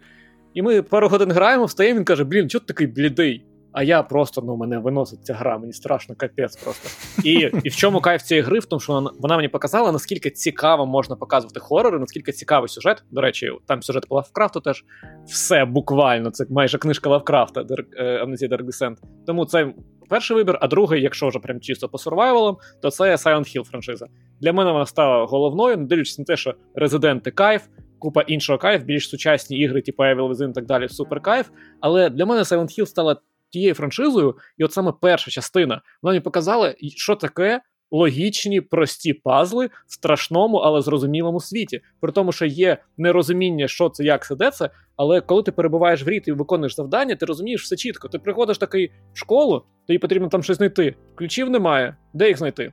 І 0.55 0.63
ми 0.63 0.83
пару 0.83 1.09
годин 1.09 1.33
граємо, 1.33 1.65
встаємо, 1.65 1.99
він 1.99 2.05
каже: 2.05 2.25
Блін, 2.25 2.51
чого 2.51 2.61
ти 2.61 2.67
такий 2.67 2.87
блідий? 2.87 3.45
А 3.75 3.83
я 3.83 4.03
просто 4.03 4.43
ну 4.43 4.57
мене 4.57 4.79
виносить 4.79 5.25
ця 5.25 5.35
гра, 5.35 5.59
мені 5.59 5.73
страшно, 5.73 6.15
капець 6.15 6.57
просто. 6.57 6.89
І 7.25 7.33
і 7.65 7.69
в 7.69 7.77
чому 7.77 8.01
кайф 8.01 8.23
цієї 8.23 8.43
гри? 8.43 8.59
В 8.59 8.65
тому, 8.65 8.81
що 8.81 8.93
вона 8.93 9.11
вона 9.21 9.37
мені 9.37 9.49
показала, 9.49 9.93
наскільки 9.93 10.31
цікаво 10.31 10.87
можна 10.87 11.17
показувати 11.17 11.61
хорори, 11.61 11.99
наскільки 11.99 12.33
цікавий 12.33 12.69
сюжет. 12.69 13.05
До 13.11 13.21
речі, 13.21 13.51
там 13.67 13.83
сюжет 13.83 14.09
по 14.09 14.15
Лавкрафту 14.15 14.61
теж 14.61 14.85
все 15.27 15.65
буквально. 15.65 16.31
Це 16.31 16.47
майже 16.51 16.79
книжка 16.79 17.11
Лавкрафта 17.11 17.61
Amnesia 17.61 18.49
Dark 18.49 18.65
Descent. 18.65 18.97
Тому 19.27 19.45
це 19.45 19.75
перший 20.09 20.37
вибір, 20.37 20.59
а 20.61 20.69
другий, 20.69 21.03
якщо 21.03 21.29
вже 21.29 21.39
прям 21.39 21.61
чисто 21.61 21.89
по 21.89 21.99
сурвайвалам, 21.99 22.57
то 22.83 22.91
це 22.91 23.05
Silent 23.05 23.57
Hill 23.57 23.65
франшиза. 23.65 24.07
Для 24.41 24.53
мене 24.53 24.73
вона 24.73 24.87
стала 24.87 25.27
головною, 25.27 25.77
не 25.77 25.87
дивлячись 25.87 26.19
на 26.19 26.25
те, 26.25 26.37
що 26.37 26.55
резиденти 26.75 27.31
кайф 27.31 27.63
купа 27.99 28.23
іншого 28.23 28.59
кайф, 28.59 28.83
більш 28.83 29.09
сучасні 29.09 29.59
ігри, 29.59 29.83
типу 29.83 30.03
Evil 30.03 30.29
Within 30.29 30.51
і 30.51 30.53
так 30.53 30.67
далі, 30.67 30.89
супер 30.89 31.21
кайф. 31.21 31.51
Але 31.81 32.11
для 32.11 32.27
мене 32.27 32.43
Silent 32.43 32.81
Hill 32.81 32.87
стала 32.87 33.17
тією 33.55 33.75
франшизою, 33.75 34.37
і 34.59 34.65
от 34.65 34.73
саме 34.73 34.93
перша 35.01 35.31
частина 35.31 35.83
вона 36.03 36.13
мені 36.13 36.21
показала, 36.21 36.75
що 36.97 37.17
таке. 37.17 37.61
Логічні, 37.91 38.61
прості 38.61 39.13
пазли 39.13 39.67
в 39.67 39.93
страшному, 39.93 40.57
але 40.57 40.83
зрозумілому 40.83 41.41
світі. 41.41 41.81
При 42.01 42.13
тому, 42.13 42.33
що 42.33 42.47
є 42.47 42.79
нерозуміння, 42.97 43.69
що 43.69 43.89
це, 43.89 44.05
як 44.05 44.27
це, 44.27 44.37
де 44.37 44.51
це. 44.51 44.71
Але 44.97 45.21
коли 45.21 45.43
ти 45.43 45.53
перебуваєш 45.53 46.03
в 46.03 46.09
рі, 46.09 46.23
і 46.27 46.33
виконуєш 46.33 46.77
завдання, 46.77 47.17
ти 47.17 47.27
розумієш 47.27 47.63
все 47.63 47.77
чітко. 47.77 48.09
Ти 48.09 48.19
приходиш 48.19 48.59
такий 48.59 48.93
в 49.13 49.19
школу, 49.19 49.65
тобі 49.87 49.99
потрібно 49.99 50.29
там 50.29 50.43
щось 50.43 50.57
знайти. 50.57 50.95
Ключів 51.15 51.51
немає. 51.51 51.97
Де 52.15 52.29
їх 52.29 52.39
знайти? 52.39 52.73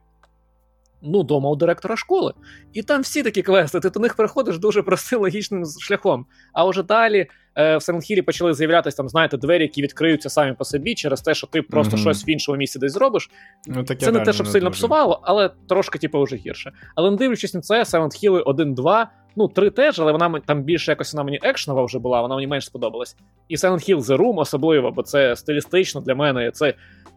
Ну, 1.01 1.23
дома 1.23 1.49
у 1.49 1.55
директора 1.55 1.95
школи. 1.95 2.33
І 2.73 2.83
там 2.83 3.01
всі 3.01 3.23
такі 3.23 3.41
квести, 3.41 3.79
ти 3.79 3.89
до 3.89 3.99
них 3.99 4.15
приходиш 4.15 4.57
дуже 4.57 4.81
простим 4.81 5.21
логічним 5.21 5.65
шляхом. 5.79 6.25
А 6.53 6.65
вже 6.65 6.83
далі 6.83 7.27
е, 7.55 7.77
в 7.77 7.83
Сенгхілі 7.83 8.21
почали 8.21 8.53
з'являтися 8.53 8.97
там, 8.97 9.09
знаєте, 9.09 9.37
двері, 9.37 9.61
які 9.61 9.81
відкриються 9.81 10.29
самі 10.29 10.53
по 10.53 10.65
собі 10.65 10.95
через 10.95 11.21
те, 11.21 11.33
що 11.33 11.47
ти 11.47 11.61
просто 11.61 11.97
mm-hmm. 11.97 12.01
щось 12.01 12.27
в 12.27 12.29
іншому 12.29 12.57
місці 12.57 12.79
десь 12.79 12.93
зробиш. 12.93 13.29
Ну, 13.67 13.83
таке 13.83 14.05
це 14.05 14.11
не 14.11 14.19
те, 14.19 14.33
щоб 14.33 14.47
сильно 14.47 14.69
дуже. 14.69 14.77
псувало, 14.77 15.21
але 15.23 15.49
трошки, 15.69 15.99
типу, 15.99 16.23
вже 16.23 16.35
гірше. 16.35 16.71
Але 16.95 17.11
не 17.11 17.17
дивлячись 17.17 17.53
на 17.53 17.61
це, 17.61 17.83
Silent 17.83 18.23
Hill 18.23 18.43
1-2. 18.43 19.05
Ну, 19.35 19.47
три 19.47 19.69
теж, 19.69 19.99
але 19.99 20.11
вона 20.11 20.41
там 20.45 20.63
більше 20.63 20.91
якось 20.91 21.13
вона 21.13 21.23
мені 21.23 21.39
екшнова 21.43 21.85
вже 21.85 21.99
була, 21.99 22.21
вона 22.21 22.35
мені 22.35 22.47
менш 22.47 22.65
сподобалась. 22.65 23.15
І 23.47 23.55
Silent 23.55 23.89
Hill 23.89 23.99
The 23.99 24.17
Room 24.17 24.39
особливо, 24.39 24.91
бо 24.91 25.03
це 25.03 25.35
стилістично 25.35 26.01
для 26.01 26.15
мене. 26.15 26.51
Це 26.51 26.73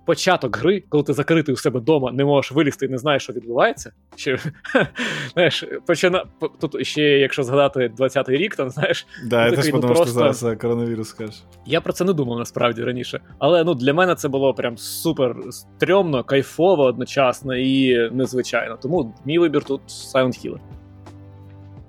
початок 0.07 0.57
гри, 0.57 0.83
коли 0.89 1.05
ти 1.05 1.13
закритий 1.13 1.55
у 1.55 1.57
себе 1.57 1.81
вдома, 1.81 2.13
не 2.13 2.25
можеш 2.25 2.53
вилізти 2.53 2.87
і 2.87 2.89
не 2.89 2.99
знаєш, 2.99 3.23
що 3.23 3.33
відбувається. 3.33 3.93
Чи, 4.17 4.39
знаєш, 5.33 5.65
почина... 5.87 6.25
Тут 6.61 6.87
ще, 6.87 7.03
якщо 7.03 7.43
згадати 7.43 7.93
20-й 7.99 8.37
рік, 8.37 8.57
там 8.57 8.71
знаєш. 8.71 9.07
Да, 9.27 9.45
я 9.45 9.51
теж 9.51 9.65
подумав, 9.65 9.91
ну, 9.91 9.95
просто... 9.95 10.05
що 10.05 10.33
зараз 10.33 10.59
коронавірус 10.61 11.09
скажеш. 11.09 11.43
Я 11.67 11.81
про 11.81 11.93
це 11.93 12.05
не 12.05 12.13
думав 12.13 12.39
насправді 12.39 12.83
раніше. 12.83 13.21
Але 13.39 13.65
ну, 13.65 13.75
для 13.75 13.95
мене 13.95 14.15
це 14.15 14.29
було 14.29 14.55
прям 14.55 14.79
супер 14.79 15.37
стрьомно, 15.51 16.25
кайфово 16.25 16.83
одночасно 16.83 17.57
і 17.57 18.11
незвичайно. 18.11 18.79
Тому 18.83 19.15
мій 19.25 19.39
вибір 19.39 19.65
тут 19.65 19.81
Silent 19.89 20.47
Hill. 20.47 20.59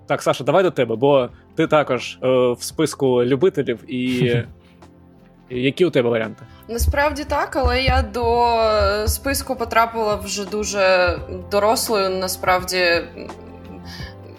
Так, 0.08 0.22
Саша, 0.22 0.44
давай 0.44 0.64
до 0.64 0.72
тебе, 0.72 0.96
бо 0.96 1.30
ти 1.56 1.68
також 1.68 2.18
е, 2.24 2.28
в 2.52 2.64
списку 2.64 3.24
любителів 3.24 3.80
і. 3.94 4.34
Які 5.50 5.86
у 5.86 5.90
тебе 5.90 6.10
варіанти? 6.10 6.44
Насправді 6.68 7.24
так, 7.24 7.56
але 7.56 7.82
я 7.82 8.02
до 8.02 9.08
списку 9.08 9.56
потрапила 9.56 10.16
вже 10.16 10.46
дуже 10.46 11.16
дорослою. 11.52 12.10
Насправді, 12.10 13.02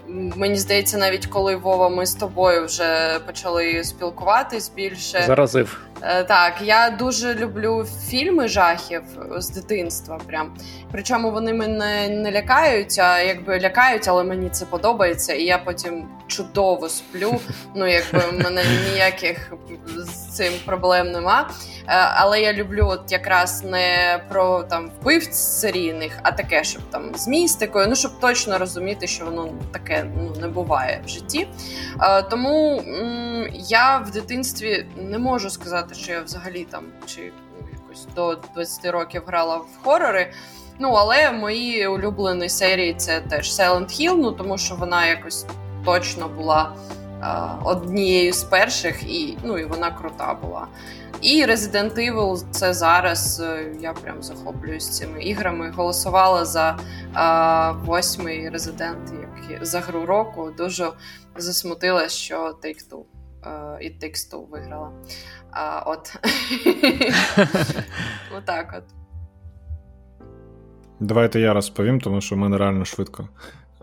мені 0.08 0.56
здається, 0.56 0.98
навіть 0.98 1.26
коли 1.26 1.56
Вова, 1.56 1.88
ми 1.88 2.06
з 2.06 2.14
тобою 2.14 2.64
вже 2.64 3.18
почали 3.26 3.84
спілкуватись 3.84 4.72
більше. 4.76 5.22
Заразив. 5.26 5.80
Е, 6.02 6.24
так, 6.24 6.54
я 6.62 6.90
дуже 6.90 7.34
люблю 7.34 7.86
фільми 8.08 8.48
жахів 8.48 9.02
з 9.36 9.50
дитинства. 9.50 10.18
Прям 10.26 10.54
причому 10.92 11.30
вони 11.30 11.54
мене 11.54 12.08
не 12.08 12.32
лякають, 12.32 12.98
а 12.98 13.20
якби 13.20 13.60
лякають, 13.60 14.08
але 14.08 14.24
мені 14.24 14.50
це 14.50 14.64
подобається, 14.64 15.34
і 15.34 15.42
я 15.42 15.58
потім 15.58 16.08
чудово 16.26 16.88
сплю. 16.88 17.40
Ну 17.74 17.86
якби 17.86 18.18
в 18.18 18.44
мене 18.44 18.64
ніяких 18.92 19.52
з 19.96 20.36
цим 20.36 20.52
проблем 20.64 21.12
нема. 21.12 21.50
Е, 21.88 21.92
але 21.94 22.40
я 22.40 22.52
люблю 22.52 22.86
от 22.88 23.12
якраз 23.12 23.64
не 23.64 24.20
про 24.28 24.62
там 24.62 24.90
вбивць 25.00 25.36
серійних, 25.36 26.18
а 26.22 26.32
таке, 26.32 26.64
щоб 26.64 26.82
там 26.90 27.14
з 27.14 27.28
містикою, 27.28 27.86
ну 27.88 27.96
щоб 27.96 28.20
точно 28.20 28.58
розуміти, 28.58 29.06
що 29.06 29.24
воно 29.24 29.48
таке 29.72 30.06
ну 30.16 30.32
не 30.40 30.48
буває 30.48 31.02
в 31.06 31.08
житті. 31.08 31.48
Е, 32.02 32.22
тому 32.22 32.82
я 33.54 33.98
в 33.98 34.10
дитинстві 34.10 34.86
не 34.96 35.18
можу 35.18 35.50
сказати, 35.50 35.85
що 35.94 36.12
я 36.12 36.22
взагалі 36.22 36.66
там 36.70 36.84
чи 37.06 37.32
ну, 37.60 37.68
якось 37.72 38.06
до 38.14 38.38
20 38.54 38.84
років 38.84 39.22
грала 39.26 39.56
в 39.56 39.68
хорори. 39.82 40.32
Ну, 40.78 40.88
але 40.88 41.32
мої 41.32 41.86
улюблені 41.86 42.48
серії 42.48 42.94
це 42.94 43.20
теж 43.20 43.50
Silent 43.52 44.00
Hill, 44.00 44.16
ну 44.16 44.32
тому 44.32 44.58
що 44.58 44.74
вона 44.74 45.06
якось 45.06 45.46
точно 45.84 46.28
була 46.28 46.76
а, 47.20 47.54
однією 47.64 48.32
з 48.32 48.44
перших, 48.44 49.04
і 49.04 49.38
ну, 49.44 49.58
і 49.58 49.64
вона 49.64 49.90
крута 49.90 50.34
була. 50.34 50.66
І 51.20 51.44
Resident 51.44 51.94
Evil 51.94 52.44
це 52.50 52.74
зараз 52.74 53.40
е, 53.40 53.74
я 53.80 53.92
прям 53.92 54.22
захоплююсь 54.22 54.88
цими 54.88 55.22
іграми. 55.22 55.72
Голосувала 55.76 56.44
за 56.44 56.78
а, 57.14 57.72
восьмий 57.72 58.50
Resident 58.50 59.26
як 59.50 59.66
за 59.66 59.80
гру 59.80 60.06
року. 60.06 60.50
Дуже 60.56 60.92
засмутила, 61.36 62.08
що 62.08 62.58
Take-Two 62.62 63.02
і 63.80 63.88
Take-Two 63.88 64.48
виграла. 64.48 64.92
А, 65.50 65.82
От 65.86 66.16
Отак 68.38 68.74
от. 68.78 68.84
Давайте 71.00 71.40
я 71.40 71.54
розповім, 71.54 72.00
тому 72.00 72.20
що 72.20 72.34
в 72.34 72.38
мене 72.38 72.58
реально 72.58 72.84
швидко. 72.84 73.28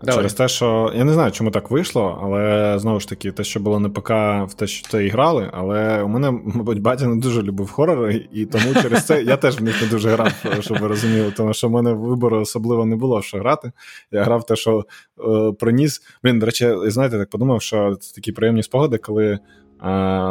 Давай. 0.02 0.16
Через 0.16 0.34
те, 0.34 0.48
що 0.48 0.92
я 0.96 1.04
не 1.04 1.12
знаю, 1.12 1.32
чому 1.32 1.50
так 1.50 1.70
вийшло, 1.70 2.20
але 2.22 2.74
знову 2.78 3.00
ж 3.00 3.08
таки, 3.08 3.32
те, 3.32 3.44
що 3.44 3.60
було 3.60 3.80
на 3.80 3.90
ПК, 3.90 4.10
в 4.50 4.54
те, 4.56 4.66
що 4.66 4.88
це 4.88 5.06
і 5.06 5.08
грали, 5.08 5.50
але 5.52 6.02
у 6.02 6.08
мене, 6.08 6.30
мабуть, 6.30 6.80
батя 6.80 7.06
не 7.06 7.16
дуже 7.16 7.42
любив 7.42 7.70
хорори, 7.70 8.28
і 8.32 8.46
тому 8.46 8.74
через 8.82 9.06
це 9.06 9.22
я 9.22 9.36
теж 9.36 9.60
в 9.60 9.62
них 9.62 9.82
не 9.82 9.88
дуже 9.88 10.10
грав, 10.10 10.32
щоб 10.60 10.78
ви 10.78 10.86
розуміли, 10.86 11.32
тому 11.36 11.54
що 11.54 11.68
в 11.68 11.70
мене 11.70 11.92
вибору 11.92 12.40
особливо 12.40 12.86
не 12.86 12.96
було, 12.96 13.22
що 13.22 13.38
грати. 13.38 13.72
Я 14.12 14.24
грав 14.24 14.46
те, 14.46 14.56
що 14.56 14.84
е, 15.28 15.52
приніс. 15.52 16.02
Блін, 16.22 16.38
до 16.38 16.46
речі, 16.46 16.74
знаєте, 16.86 17.18
так 17.18 17.30
подумав, 17.30 17.62
що 17.62 17.94
це 17.94 18.14
такі 18.14 18.32
приємні 18.32 18.62
спогади, 18.62 18.98
коли 18.98 19.26
е, 19.26 19.38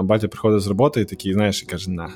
батя 0.03 0.27
приходить 0.27 0.61
з 0.61 0.67
роботи 0.67 1.01
і 1.01 1.05
такий, 1.05 1.33
знаєш, 1.33 1.63
і 1.63 1.65
каже: 1.65 1.91
на. 1.91 2.09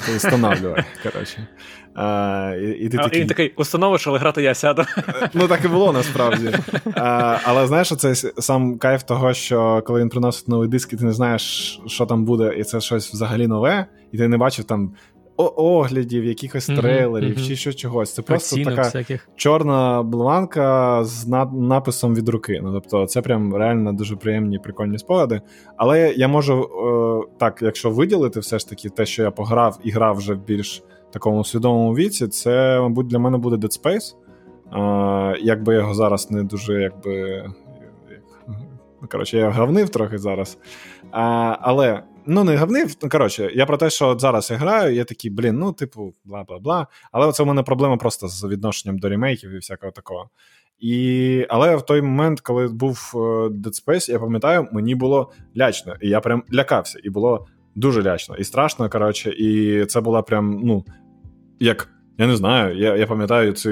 Встановлювай, 0.00 0.84
коротше. 1.02 1.46
А, 1.94 2.54
і, 2.62 2.70
і 2.70 2.88
ти 2.88 2.96
такий... 2.98 3.20
Він 3.20 3.28
такий 3.28 3.52
установиш, 3.56 4.06
але 4.06 4.18
грати 4.18 4.42
я 4.42 4.54
сяду. 4.54 4.84
Ну 5.34 5.48
так 5.48 5.64
і 5.64 5.68
було 5.68 5.92
насправді. 5.92 6.50
А, 6.94 7.38
Але 7.44 7.66
знаєш, 7.66 7.96
це 7.96 8.14
сам 8.14 8.78
кайф 8.78 9.02
того, 9.02 9.34
що 9.34 9.82
коли 9.86 10.00
він 10.00 10.08
приносить 10.08 10.48
новий 10.48 10.68
диск, 10.68 10.92
і 10.92 10.96
ти 10.96 11.04
не 11.04 11.12
знаєш, 11.12 11.80
що 11.86 12.06
там 12.06 12.24
буде, 12.24 12.54
і 12.58 12.64
це 12.64 12.80
щось 12.80 13.12
взагалі 13.12 13.46
нове, 13.46 13.86
і 14.12 14.18
ти 14.18 14.28
не 14.28 14.36
бачив 14.36 14.64
там. 14.64 14.92
Оглядів, 15.36 16.24
якихось 16.24 16.66
трейлерів 16.66 17.36
mm-hmm. 17.36 17.48
чи 17.48 17.56
що 17.56 17.72
чогось. 17.72 18.14
Це 18.14 18.22
просто 18.22 18.56
така 18.64 18.82
всяких. 18.82 19.28
чорна 19.36 20.02
бланка 20.02 21.04
з 21.04 21.26
написом 21.52 22.14
від 22.14 22.28
руки. 22.28 22.60
Ну 22.62 22.72
тобто, 22.72 23.06
це 23.06 23.22
прям 23.22 23.54
реально 23.54 23.92
дуже 23.92 24.16
приємні 24.16 24.58
прикольні 24.58 24.98
спогади. 24.98 25.40
Але 25.76 26.14
я 26.16 26.28
можу 26.28 26.62
е, 26.62 27.30
так, 27.38 27.58
якщо 27.62 27.90
виділити 27.90 28.40
все 28.40 28.58
ж 28.58 28.68
таки 28.68 28.88
те, 28.88 29.06
що 29.06 29.22
я 29.22 29.30
пограв 29.30 29.78
і 29.84 29.90
грав 29.90 30.16
вже 30.16 30.34
в 30.34 30.44
більш 30.44 30.82
такому 31.12 31.44
свідомому 31.44 31.94
віці, 31.94 32.28
це, 32.28 32.80
мабуть, 32.80 33.06
для 33.06 33.18
мене 33.18 33.38
буде 33.38 33.56
Dead 33.56 33.82
Space. 33.82 34.14
А, 34.70 35.34
Якби 35.40 35.74
я 35.74 35.80
його 35.80 35.94
зараз 35.94 36.30
не 36.30 36.42
дуже 36.44 36.82
якби. 36.82 37.44
Ну, 39.02 39.08
коротше, 39.12 39.38
я 39.38 39.50
гавнив 39.50 39.88
трохи 39.88 40.18
зараз. 40.18 40.58
А, 41.10 41.56
Але 41.60 42.02
ну 42.26 42.44
не 42.44 42.56
гавнив. 42.56 42.96
Ну, 43.02 43.08
коротше, 43.08 43.50
я 43.54 43.66
про 43.66 43.76
те, 43.76 43.90
що 43.90 44.08
от 44.08 44.20
зараз 44.20 44.50
я 44.50 44.56
граю, 44.56 44.94
я 44.94 45.04
такий, 45.04 45.30
блін, 45.30 45.58
ну, 45.58 45.72
типу, 45.72 46.14
бла 46.24 46.44
бла 46.44 46.58
бла. 46.58 46.86
Але 47.12 47.32
це 47.32 47.42
в 47.42 47.46
мене 47.46 47.62
проблема 47.62 47.96
просто 47.96 48.28
з 48.28 48.44
відношенням 48.44 48.98
до 48.98 49.08
ремейків 49.08 49.50
і 49.50 49.58
всякого 49.58 49.92
такого. 49.92 50.30
І... 50.78 51.46
Але 51.48 51.76
в 51.76 51.82
той 51.82 52.02
момент, 52.02 52.40
коли 52.40 52.68
був 52.68 53.12
е, 53.14 53.18
Dead 53.48 53.84
Space, 53.86 54.10
я 54.10 54.18
пам'ятаю, 54.18 54.68
мені 54.72 54.94
було 54.94 55.32
лячно, 55.58 55.96
і 56.00 56.08
я 56.08 56.20
прям 56.20 56.42
лякався, 56.54 57.00
і 57.04 57.10
було 57.10 57.46
дуже 57.74 58.02
лячно 58.02 58.36
і 58.36 58.44
страшно. 58.44 58.88
коротше, 58.88 59.30
І 59.30 59.84
це 59.86 60.00
була 60.00 60.22
прям, 60.22 60.60
ну, 60.64 60.84
як. 61.60 61.93
Я 62.18 62.26
не 62.26 62.36
знаю, 62.36 62.78
я 62.78 62.96
я 62.96 63.06
пам'ятаю, 63.06 63.52
ці, 63.52 63.68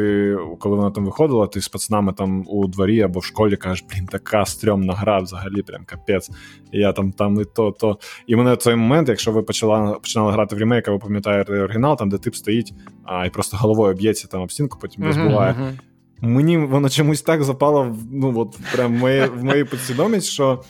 коли 0.59 0.77
вона 0.77 0.91
там 0.91 1.05
виходила, 1.05 1.47
ти 1.47 1.61
з 1.61 1.69
пацанами 1.69 2.13
там 2.13 2.45
у 2.47 2.67
дворі 2.67 3.03
або 3.03 3.21
в 3.21 3.25
школі 3.25 3.57
кажеш, 3.57 3.85
блін, 3.91 4.07
така 4.07 4.45
стрьомна 4.45 4.93
гра 4.93 5.19
взагалі, 5.19 5.63
прям 5.63 5.85
капець. 5.85 6.31
І 6.73 6.79
я 6.79 6.93
там 6.93 7.13
там 7.13 7.41
і 7.41 7.45
то, 7.45 7.71
то. 7.71 7.99
І 8.27 8.37
мене 8.37 8.57
цей 8.57 8.77
момент, 8.77 9.09
якщо 9.09 9.33
ви 9.33 9.43
почали 9.43 9.95
починали 9.95 10.33
грати 10.33 10.57
в 10.57 10.59
ремейк, 10.59 10.89
а 10.89 10.93
ви 10.93 10.99
пам'ятаєте 10.99 11.61
оригінал, 11.61 11.97
там 11.97 12.09
де 12.09 12.19
тип 12.19 12.35
стоїть 12.35 12.73
а, 13.05 13.27
і 13.27 13.31
просто 13.31 13.57
головою 13.57 13.95
б'ється 13.95 14.29
там 14.29 14.41
об 14.41 14.53
стінку, 14.53 14.79
потім 14.81 15.05
розбиває. 15.05 15.53
Uh-huh, 15.53 15.67
uh-huh. 15.67 16.29
Мені 16.29 16.59
воно 16.59 16.89
чомусь 16.89 17.23
так 17.23 17.45
запало 17.45 17.97
ну, 18.13 18.41
от 18.41 18.59
прям 18.73 18.95
в 18.95 18.99
моє, 18.99 19.27
в 19.27 19.45
мою 19.45 19.67
підсвідомість, 19.67 20.27
що 20.27 20.63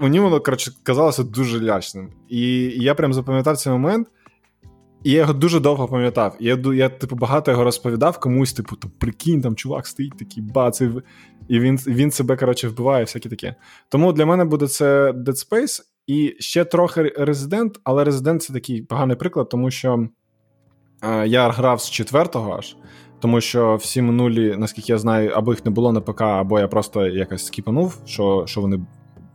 мені 0.00 0.20
воно 0.20 0.40
коротше, 0.40 0.72
казалося 0.82 1.22
дуже 1.22 1.60
лячним. 1.60 2.08
І 2.28 2.40
я 2.76 2.94
прям 2.94 3.12
запам'ятав 3.12 3.56
цей 3.56 3.72
момент. 3.72 4.08
І 5.04 5.10
я 5.10 5.20
його 5.20 5.32
дуже 5.32 5.60
довго 5.60 5.88
пам'ятав. 5.88 6.36
Я, 6.40 6.58
я 6.74 6.88
типу, 6.88 7.16
багато 7.16 7.50
його 7.50 7.64
розповідав 7.64 8.20
комусь, 8.20 8.52
типу, 8.52 8.76
там, 8.76 8.90
прикинь, 8.98 9.40
там 9.40 9.56
чувак 9.56 9.86
стоїть 9.86 10.18
такий, 10.18 10.42
бац, 10.42 10.80
і, 10.80 10.90
він 11.60 11.76
він 11.76 12.10
себе 12.10 12.36
коротше, 12.36 12.68
вбиває, 12.68 13.04
всяке 13.04 13.28
таке. 13.28 13.54
Тому 13.88 14.12
для 14.12 14.26
мене 14.26 14.44
буде 14.44 14.68
це 14.68 15.10
Dead 15.10 15.48
Space 15.48 15.80
і 16.06 16.36
ще 16.38 16.64
трохи 16.64 17.02
Resident, 17.02 17.70
але 17.84 18.04
Resident 18.04 18.38
це 18.38 18.52
такий 18.52 18.82
поганий 18.82 19.16
приклад, 19.16 19.48
тому 19.48 19.70
що 19.70 20.08
е, 21.02 21.28
я 21.28 21.48
грав 21.50 21.80
з 21.80 21.90
четвертого 21.90 22.56
аж. 22.58 22.76
Тому 23.20 23.40
що 23.40 23.76
всі 23.76 24.02
минулі, 24.02 24.56
наскільки 24.58 24.92
я 24.92 24.98
знаю, 24.98 25.30
або 25.34 25.52
їх 25.52 25.64
не 25.64 25.70
було 25.70 25.92
на 25.92 26.00
ПК, 26.00 26.20
або 26.20 26.60
я 26.60 26.68
просто 26.68 27.06
якось 27.06 27.46
скіпанув, 27.46 27.98
що 28.04 28.44
що 28.46 28.60
вони. 28.60 28.80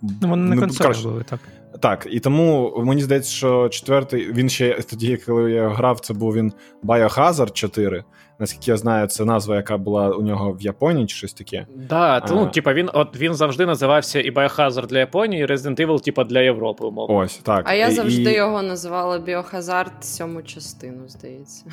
Ну, 0.01 0.29
вони 0.29 0.55
на 0.55 0.61
консолі 0.61 1.03
були, 1.03 1.23
так. 1.23 1.39
Так, 1.79 2.07
і 2.11 2.19
тому 2.19 2.73
мені 2.85 3.01
здається, 3.01 3.31
що 3.31 3.69
четвертий 3.69 4.33
він 4.33 4.49
ще 4.49 4.81
тоді, 4.89 5.17
коли 5.17 5.51
я 5.51 5.69
грав, 5.69 5.99
це 5.99 6.13
був 6.13 6.33
він 6.33 6.53
Biohazard 6.83 7.51
4. 7.51 8.03
Наскільки 8.39 8.71
я 8.71 8.77
знаю, 8.77 9.07
це 9.07 9.25
назва, 9.25 9.55
яка 9.55 9.77
була 9.77 10.09
у 10.09 10.21
нього 10.21 10.51
в 10.51 10.61
Японії, 10.61 11.07
чи 11.07 11.15
щось 11.15 11.33
таке. 11.33 11.67
Да, 11.75 12.25
ну, 12.29 12.47
типа 12.47 12.73
він 12.73 12.89
от 12.93 13.17
він 13.17 13.33
завжди 13.33 13.65
називався 13.65 14.21
і 14.21 14.31
Biohazard 14.31 14.87
для 14.87 14.99
Японії, 14.99 15.41
і 15.41 15.45
Resident 15.45 15.85
Evil, 15.85 16.03
типа 16.03 16.23
для 16.23 16.39
Європи, 16.39 16.85
умовно. 16.85 17.15
Ось 17.15 17.37
так. 17.37 17.65
А 17.65 17.73
я 17.73 17.87
і, 17.87 17.91
завжди 17.91 18.31
і... 18.31 18.35
його 18.35 18.61
називала 18.61 19.17
Biohazard 19.17 20.01
сьому 20.01 20.41
частину, 20.41 21.07
здається. 21.07 21.65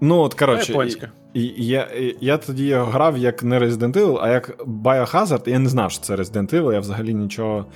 Ну, 0.00 0.18
от 0.18 0.34
коротше, 0.34 0.72
японська. 0.72 1.10
І, 1.34 1.42
і, 1.44 1.66
я 1.66 1.82
і, 1.82 2.16
я 2.20 2.38
тоді 2.38 2.66
його 2.66 2.84
грав 2.84 3.18
як 3.18 3.42
не 3.42 3.58
Resident 3.58 3.92
Evil, 3.92 4.18
а 4.22 4.28
як 4.28 4.64
Biohazard. 4.66 5.48
Я 5.48 5.58
не 5.58 5.68
знав, 5.68 5.90
що 5.90 6.02
це 6.02 6.14
Resident 6.14 6.54
Evil, 6.54 6.72
я 6.72 6.80
взагалі 6.80 7.14
нічого 7.14 7.66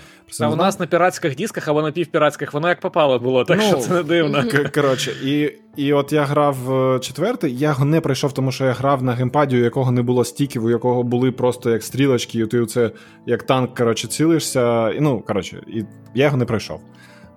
А 0.40 0.48
у 0.48 0.56
нас 0.56 0.80
на 0.80 0.86
піратських 0.86 1.36
дисках 1.36 1.68
або 1.68 1.82
на 1.82 1.92
півпіратських, 1.92 2.54
воно 2.54 2.68
як 2.68 2.80
попало 2.80 3.18
було, 3.18 3.44
так 3.44 3.58
ну, 3.58 3.64
що 3.64 3.76
це 3.76 3.92
не 3.94 4.02
дивно. 4.02 4.44
К- 4.50 4.70
коротше, 4.74 5.12
і 5.24 5.52
і 5.76 5.92
от 5.92 6.12
я 6.12 6.24
грав 6.24 6.56
четвертий, 7.00 7.58
я 7.58 7.68
його 7.68 7.84
не 7.84 8.00
пройшов, 8.00 8.32
тому 8.32 8.52
що 8.52 8.64
я 8.64 8.72
грав 8.72 9.02
на 9.02 9.12
геймпаді, 9.12 9.56
у 9.56 9.64
якого 9.64 9.90
не 9.90 10.02
було 10.02 10.24
стіків, 10.24 10.64
у 10.64 10.70
якого 10.70 11.02
були 11.02 11.32
просто 11.32 11.70
як 11.70 11.82
стрілочки, 11.82 12.38
і 12.38 12.46
ти 12.46 12.66
це 12.66 12.90
як 13.26 13.42
танк 13.42 13.74
коротше, 13.74 14.08
цілишся. 14.08 14.90
І, 14.90 15.00
ну, 15.00 15.20
коротше, 15.20 15.62
і 15.66 15.84
я 16.14 16.24
його 16.24 16.36
не 16.36 16.44
пройшов 16.44 16.80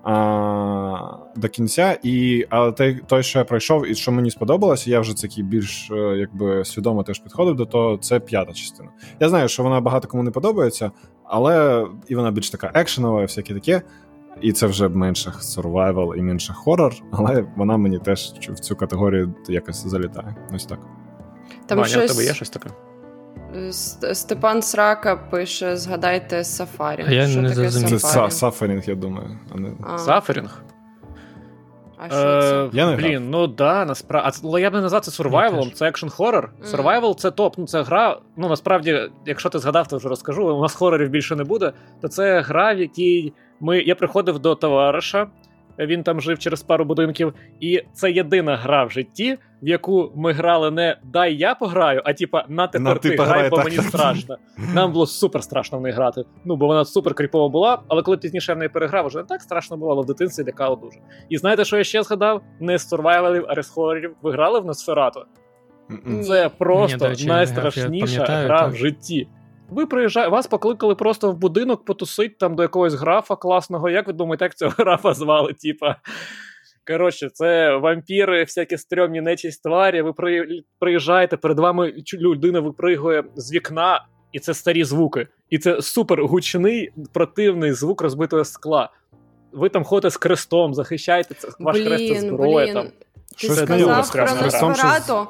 а, 0.03 1.17
до 1.35 1.49
кінця. 1.49 1.97
І, 2.03 2.45
Але 2.49 2.71
той, 2.71 3.01
той, 3.07 3.23
що 3.23 3.39
я 3.39 3.45
пройшов, 3.45 3.87
і 3.87 3.95
що 3.95 4.11
мені 4.11 4.31
сподобалося, 4.31 4.91
я 4.91 4.99
вже 4.99 5.21
такий 5.21 5.43
більш 5.43 5.91
е, 5.91 5.95
якби 5.95 6.65
свідомо 6.65 7.03
теж 7.03 7.19
підходив 7.19 7.55
до 7.55 7.65
того, 7.65 7.97
це 7.97 8.19
п'ята 8.19 8.53
частина. 8.53 8.89
Я 9.19 9.29
знаю, 9.29 9.47
що 9.47 9.63
вона 9.63 9.81
багато 9.81 10.07
кому 10.07 10.23
не 10.23 10.31
подобається, 10.31 10.91
але 11.23 11.85
і 12.07 12.15
вона 12.15 12.31
більш 12.31 12.49
така 12.49 12.71
екшенова, 12.73 13.21
і 13.21 13.25
всяке 13.25 13.53
таке. 13.53 13.81
І 14.41 14.51
це 14.51 14.67
вже 14.67 14.89
менше 14.89 15.29
survival 15.29 16.15
і 16.15 16.21
менше 16.21 16.53
хоррор, 16.53 16.93
але 17.11 17.45
вона 17.55 17.77
мені 17.77 17.99
теж 17.99 18.33
в 18.49 18.59
цю 18.59 18.75
категорію 18.75 19.35
якось 19.47 19.87
залітає. 19.87 20.35
Ось 20.55 20.65
так. 20.65 20.79
Там 21.65 21.77
Ваня, 21.77 21.89
щось... 21.89 22.11
у 22.11 22.13
тебе 22.13 22.25
є 22.25 22.33
щось 22.33 22.49
таке? 22.49 22.69
Степан 24.13 24.61
Срака 24.61 25.15
пише: 25.15 25.77
згадайте 25.77 26.43
Suffering. 26.43 27.11
Я 27.11 27.27
Що 27.27 27.41
не 27.41 27.55
таке 27.55 27.69
Це 27.69 28.29
Suffering, 28.29 28.83
я 28.85 28.95
думаю. 28.95 29.39
А 29.55 29.59
не... 29.59 29.71
А. 29.83 29.97
Suffering? 29.97 30.63
А 31.97 32.05
що 32.05 32.41
це? 32.41 32.63
Е, 32.63 32.69
я 32.73 32.89
не 32.89 32.95
Блін, 32.95 33.29
ну 33.29 33.47
да, 33.47 33.85
насправді. 33.85 34.39
Але 34.43 34.61
я 34.61 34.69
б 34.69 34.73
не 34.73 34.81
назвав 34.81 35.01
це 35.01 35.11
сурвайвалом, 35.11 35.71
це 35.71 35.87
action 35.87 36.07
horror. 36.07 36.51
Survival 36.63 37.15
це 37.15 37.31
топ. 37.31 37.57
Ну, 37.57 37.67
це 37.67 37.81
гра. 37.81 38.19
Ну 38.37 38.49
насправді, 38.49 39.09
якщо 39.25 39.49
ти 39.49 39.59
згадав, 39.59 39.87
то 39.87 39.97
вже 39.97 40.09
розкажу. 40.09 40.55
У 40.55 40.61
нас 40.61 40.75
хорорів 40.75 41.09
більше 41.09 41.35
не 41.35 41.43
буде. 41.43 41.73
То 42.01 42.07
це 42.07 42.41
гра, 42.41 42.73
в 42.73 42.79
якій 42.79 43.33
ми. 43.59 43.81
Я 43.81 43.95
приходив 43.95 44.39
до 44.39 44.55
товариша. 44.55 45.27
Він 45.79 46.03
там 46.03 46.21
жив 46.21 46.39
через 46.39 46.63
пару 46.63 46.85
будинків, 46.85 47.33
і 47.59 47.81
це 47.93 48.11
єдина 48.11 48.57
гра 48.57 48.83
в 48.83 48.91
житті, 48.91 49.37
в 49.61 49.67
яку 49.67 50.11
ми 50.15 50.31
грали 50.31 50.71
не 50.71 50.97
дай 51.03 51.35
я 51.35 51.55
пограю, 51.55 52.01
а 52.05 52.13
типа 52.13 52.45
на 52.49 52.67
тепер 52.67 52.93
на, 52.93 52.95
ти 52.95 53.15
грай, 53.15 53.49
бо 53.49 53.57
мені 53.57 53.77
страшно. 53.77 54.37
Нам 54.73 54.91
було 54.91 55.05
супер 55.05 55.43
страшно 55.43 55.77
в 55.77 55.81
неї 55.81 55.95
грати. 55.95 56.23
Ну 56.45 56.55
бо 56.55 56.67
вона 56.67 56.85
супер 56.85 57.13
кріпова 57.13 57.49
була, 57.49 57.81
але 57.87 58.01
коли 58.01 58.17
пізніше 58.17 58.53
в 58.53 58.57
неї 58.57 58.69
переграв, 58.69 59.07
вже 59.07 59.17
не 59.17 59.23
так 59.23 59.41
страшно 59.41 59.77
було, 59.77 59.91
але 59.91 60.01
в 60.01 60.05
дитинстві 60.05 60.43
лякало 60.43 60.75
дуже. 60.75 60.99
І 61.29 61.37
знаєте, 61.37 61.65
що 61.65 61.77
я 61.77 61.83
ще 61.83 62.03
згадав? 62.03 62.41
Не 62.59 62.77
з 62.77 62.89
сурвайвалів, 62.89 63.45
а 63.47 63.61
з 63.63 63.69
хорорів. 63.69 64.15
Ви 64.21 64.31
грали 64.31 64.59
в 64.59 64.65
Носферату? 64.65 65.25
Це 66.27 66.49
просто 66.57 67.09
Ні, 67.09 67.25
найстрашніша 67.25 68.25
гра 68.25 68.59
так. 68.59 68.71
в 68.73 68.75
житті. 68.75 69.27
Ви 69.73 69.85
приїжджаєте, 69.85 70.31
вас 70.31 70.47
покликали 70.47 70.95
просто 70.95 71.31
в 71.31 71.37
будинок 71.37 71.85
потусить 71.85 72.37
там 72.37 72.55
до 72.55 72.61
якогось 72.61 72.93
графа 72.93 73.35
класного. 73.35 73.89
Як 73.89 74.07
ви 74.07 74.13
думаєте, 74.13 74.45
як 74.45 74.55
цього 74.55 74.73
графа 74.77 75.13
звали? 75.13 75.53
Типа. 75.53 75.95
Коротше, 76.87 77.29
це 77.33 77.75
вампіри, 77.75 78.43
всякі 78.43 78.77
стрьомні 78.77 79.21
нечість 79.21 79.63
тварі. 79.63 80.01
Ви 80.01 80.13
приїжджаєте, 80.79 81.37
перед 81.37 81.59
вами 81.59 81.93
людина 82.13 82.59
випригує 82.59 83.23
з 83.35 83.53
вікна, 83.53 84.05
і 84.31 84.39
це 84.39 84.53
старі 84.53 84.83
звуки. 84.83 85.27
І 85.49 85.57
це 85.57 85.81
супер 85.81 86.25
гучний, 86.25 86.91
противний 87.13 87.73
звук 87.73 88.01
розбитого 88.01 88.43
скла. 88.43 88.89
Ви 89.51 89.69
там 89.69 89.83
ходите 89.83 90.09
з 90.09 90.17
крестом, 90.17 90.73
захищаєте 90.73 91.33
це, 91.33 91.47
ваш 91.59 91.77
блін, 91.77 91.87
хрест 91.87 92.07
це 92.07 92.19
зброя. 92.19 92.65
Блін. 92.65 92.73
Там. 92.73 92.87
Ти 92.87 93.47
Щось 93.47 93.57
сказав 93.57 94.11
про 94.11 94.25
Носферату, 94.25 95.27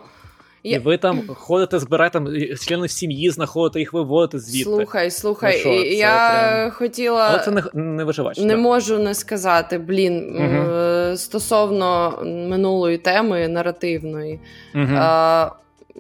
і 0.64 0.78
ви 0.78 0.98
там 0.98 1.28
ходите, 1.28 1.80
збираєте 1.80 2.14
там 2.14 2.28
членів 2.62 2.92
сім'ї, 2.92 3.30
знаходите 3.30 3.80
їх 3.80 3.94
виводите 3.94 4.40
звідти. 4.40 4.64
Слухай, 4.64 5.12
слухай, 5.12 5.54
ну, 5.54 5.60
що, 5.60 5.70
я 5.84 6.30
прям... 6.32 6.72
хотіла. 6.72 7.28
Але 7.30 7.40
це 7.40 7.52
не 7.52 7.64
не 7.74 8.04
виживач. 8.04 8.38
Не 8.38 8.54
так. 8.54 8.60
можу 8.60 9.00
не 9.00 9.14
сказати, 9.14 9.78
блін, 9.78 10.38
угу. 10.38 11.18
стосовно 11.18 12.20
минулої 12.26 12.98
теми 12.98 13.48
наративної. 13.48 14.40
Угу. 14.76 14.84
Uh, 14.84 15.50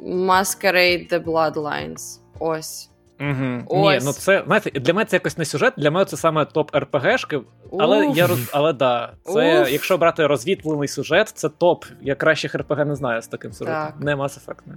Masquerade 0.05 1.13
The 1.13 1.23
Bloodlines. 1.23 2.19
Ось. 2.39 2.89
Угу. 3.29 3.81
Ні, 3.81 3.99
ну 4.03 4.13
це 4.13 4.43
знаєте, 4.45 4.71
для 4.71 4.93
мене 4.93 5.05
це 5.05 5.15
якось 5.15 5.37
не 5.37 5.45
сюжет, 5.45 5.73
для 5.77 5.91
мене 5.91 6.05
це 6.05 6.17
саме 6.17 6.45
топ 6.45 6.75
РПГшки. 6.75 7.39
Але 7.79 8.07
Уф. 8.07 8.17
я 8.17 8.27
роз... 8.27 8.49
але 8.51 8.73
да, 8.73 9.13
це 9.23 9.61
Уф. 9.61 9.71
якщо 9.71 9.97
брати 9.97 10.27
розвітлений 10.27 10.87
сюжет, 10.87 11.29
це 11.29 11.49
топ. 11.49 11.85
Я 12.01 12.15
кращих 12.15 12.55
РПГ 12.55 12.85
не 12.85 12.95
знаю 12.95 13.21
з 13.21 13.27
таким 13.27 13.53
сюжетом. 13.53 13.85
Так. 13.85 13.95
Не 13.99 14.15
Mass 14.15 14.39
Effect, 14.45 14.61
не. 14.65 14.75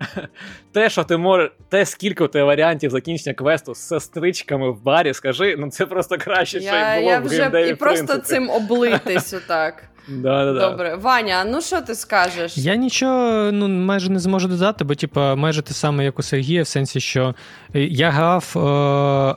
Те, 0.72 0.90
що 0.90 1.04
ти 1.04 1.16
можеш, 1.16 1.50
те, 1.68 1.86
скільки 1.86 2.24
у 2.24 2.28
тебе 2.28 2.44
варіантів 2.44 2.90
закінчення 2.90 3.34
квесту 3.34 3.74
з 3.74 3.78
сестричками 3.78 4.70
в 4.70 4.82
барі, 4.82 5.14
скажи, 5.14 5.56
ну 5.58 5.70
це 5.70 5.86
просто 5.86 6.18
краще, 6.18 6.60
що 6.60 6.76
й 6.76 7.00
було 7.00 7.10
я 7.10 7.18
в 7.18 7.24
вже 7.24 7.68
І 7.68 7.74
просто 7.74 8.18
цим 8.18 8.50
облитись 8.50 9.34
отак. 9.34 9.84
Да, 10.08 10.44
да, 10.44 10.52
да. 10.52 10.70
Добре, 10.70 10.96
Ваня, 10.96 11.44
ну 11.44 11.60
що 11.60 11.80
ти 11.80 11.94
скажеш? 11.94 12.58
Я 12.58 12.76
нічого 12.76 13.52
ну, 13.52 13.68
майже 13.68 14.10
не 14.10 14.18
зможу 14.18 14.48
додати, 14.48 14.84
бо 14.84 14.94
типа, 14.94 15.34
майже 15.34 15.62
те 15.62 15.74
саме, 15.74 16.04
як 16.04 16.18
у 16.18 16.22
Сергія, 16.22 16.62
в 16.62 16.66
сенсі, 16.66 17.00
що 17.00 17.34
я 17.74 18.10
грав, 18.10 18.52
е, 18.56 18.58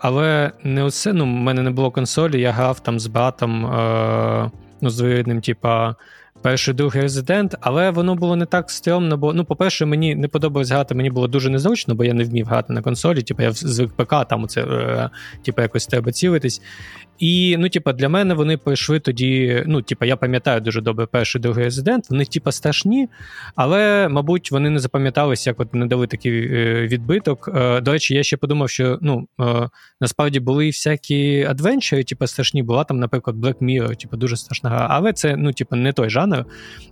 але 0.01 0.51
не 0.63 0.83
усе. 0.83 1.13
Ну, 1.13 1.23
в 1.23 1.27
мене 1.27 1.61
не 1.61 1.71
було 1.71 1.91
консолі, 1.91 2.41
я 2.41 2.51
грав 2.51 2.79
там 2.79 2.99
з 2.99 3.07
братом, 3.07 3.65
е, 3.65 4.51
ну, 4.81 4.89
з 4.89 4.99
вирідним, 4.99 5.41
типа 5.41 5.95
перший 6.41 6.73
другий 6.73 7.01
резидент, 7.01 7.55
але 7.61 7.91
воно 7.91 8.15
було 8.15 8.35
не 8.35 8.45
так 8.45 8.71
стрьомно, 8.71 9.17
бо, 9.17 9.33
ну, 9.33 9.45
по-перше, 9.45 9.85
мені 9.85 10.15
не 10.15 10.27
подобалось 10.27 10.71
грати, 10.71 10.95
мені 10.95 11.09
було 11.09 11.27
дуже 11.27 11.49
незручно, 11.49 11.95
бо 11.95 12.03
я 12.03 12.13
не 12.13 12.23
вмів 12.23 12.45
грати 12.45 12.73
на 12.73 12.81
консолі. 12.81 13.21
Типу, 13.21 13.43
я 13.43 13.51
звик 13.51 13.91
ПК, 13.91 14.27
там 14.29 14.43
оце, 14.43 14.61
е, 14.61 15.09
типу, 15.45 15.61
якось 15.61 15.87
треба 15.87 16.11
цілитись. 16.11 16.61
І 17.19 17.55
ну, 17.59 17.69
типу, 17.69 17.93
для 17.93 18.09
мене 18.09 18.33
вони 18.33 18.57
пройшли 18.57 18.99
тоді. 18.99 19.63
Ну, 19.67 19.81
типу, 19.81 20.05
я 20.05 20.15
пам'ятаю 20.15 20.61
дуже 20.61 20.81
добре 20.81 21.05
перший 21.05 21.41
другий 21.41 21.63
резидент. 21.63 22.09
Вони, 22.09 22.25
типу, 22.25 22.51
страшні, 22.51 23.09
але, 23.55 24.07
мабуть, 24.07 24.51
вони 24.51 24.69
не 24.69 24.79
запам'яталися, 24.79 25.49
як 25.49 25.59
от 25.59 25.73
не 25.73 25.85
дали 25.85 26.07
такий 26.07 26.31
е, 26.33 26.87
відбиток. 26.87 27.49
Е, 27.55 27.81
до 27.81 27.91
речі, 27.91 28.15
я 28.15 28.23
ще 28.23 28.37
подумав, 28.37 28.69
що 28.69 28.99
ну, 29.01 29.27
насправді 30.01 30.39
були 30.39 30.67
всякі 30.67 31.43
адвенчери, 31.43 32.03
типу, 32.03 32.27
страшні. 32.27 32.63
Була 32.63 32.83
там, 32.83 32.99
наприклад, 32.99 33.37
Black 33.37 33.57
Mirror, 33.61 33.95
типу, 33.95 34.17
дуже 34.17 34.37
страшна 34.37 34.69
гра. 34.69 34.87
Але 34.89 35.13
це, 35.13 35.35
ну, 35.35 35.53
типу, 35.53 35.75
не 35.75 35.93
той 35.93 36.09
жанр. 36.09 36.45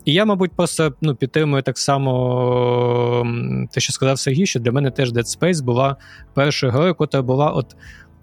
І 0.05 0.13
я, 0.13 0.25
мабуть, 0.25 0.51
просто 0.55 0.93
ну, 1.01 1.15
підтримую 1.15 1.63
так 1.63 1.77
само 1.77 3.67
те, 3.71 3.81
що 3.81 3.93
сказав 3.93 4.19
Сергій, 4.19 4.45
що 4.45 4.59
для 4.59 4.71
мене 4.71 4.91
теж 4.91 5.11
Dead 5.11 5.39
Space 5.39 5.63
була 5.63 5.95
першою 6.33 6.71
грою, 6.71 6.95
яка 6.99 7.21
була 7.21 7.51
от 7.51 7.75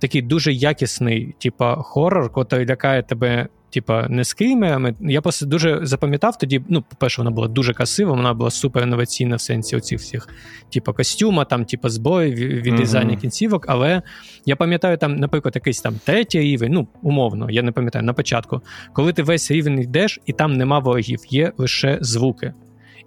такий 0.03 0.23
дуже 0.23 0.53
якісний, 0.53 1.35
типа 1.39 1.77
хорор, 1.77 2.31
який 2.37 2.67
лякає 2.67 3.03
тебе 3.03 3.49
типа, 3.73 4.07
не 4.09 4.25
скрімерами. 4.25 4.95
Я 5.01 5.21
просто 5.21 5.47
дуже 5.47 5.81
запам'ятав 5.83 6.39
тоді. 6.39 6.63
Ну, 6.69 6.83
по-перше, 6.83 7.21
вона 7.23 7.31
була 7.31 7.49
дуже 7.49 7.75
красива, 7.75 8.13
вона 8.13 8.35
була 8.35 8.51
супер 8.51 8.83
інноваційна 8.83 9.37
в 9.37 9.41
сенсі 9.41 9.77
оцих 9.77 10.01
всіх, 10.01 10.29
типа, 10.73 10.93
костюма, 10.93 11.45
там, 11.45 11.65
типа, 11.65 11.89
зброї, 11.89 12.35
від 12.35 12.75
дизайну 12.75 13.17
кінцівок. 13.17 13.65
Але 13.69 14.03
я 14.47 14.57
пам'ятаю, 14.57 14.97
там, 14.97 15.17
наприклад, 15.17 15.55
якийсь 15.55 15.81
там 15.81 15.95
третій 16.05 16.41
рівень, 16.41 16.73
ну, 16.73 16.89
умовно, 17.03 17.51
я 17.51 17.63
не 17.63 17.73
пам'ятаю, 17.73 18.05
на 18.05 18.13
початку, 18.13 18.61
коли 18.93 19.13
ти 19.13 19.23
весь 19.23 19.51
рівень 19.51 19.79
йдеш, 19.79 20.21
і 20.27 20.33
там 20.33 20.53
нема 20.53 20.79
ворогів, 20.79 21.21
є 21.29 21.53
лише 21.59 21.99
звуки. 22.01 22.53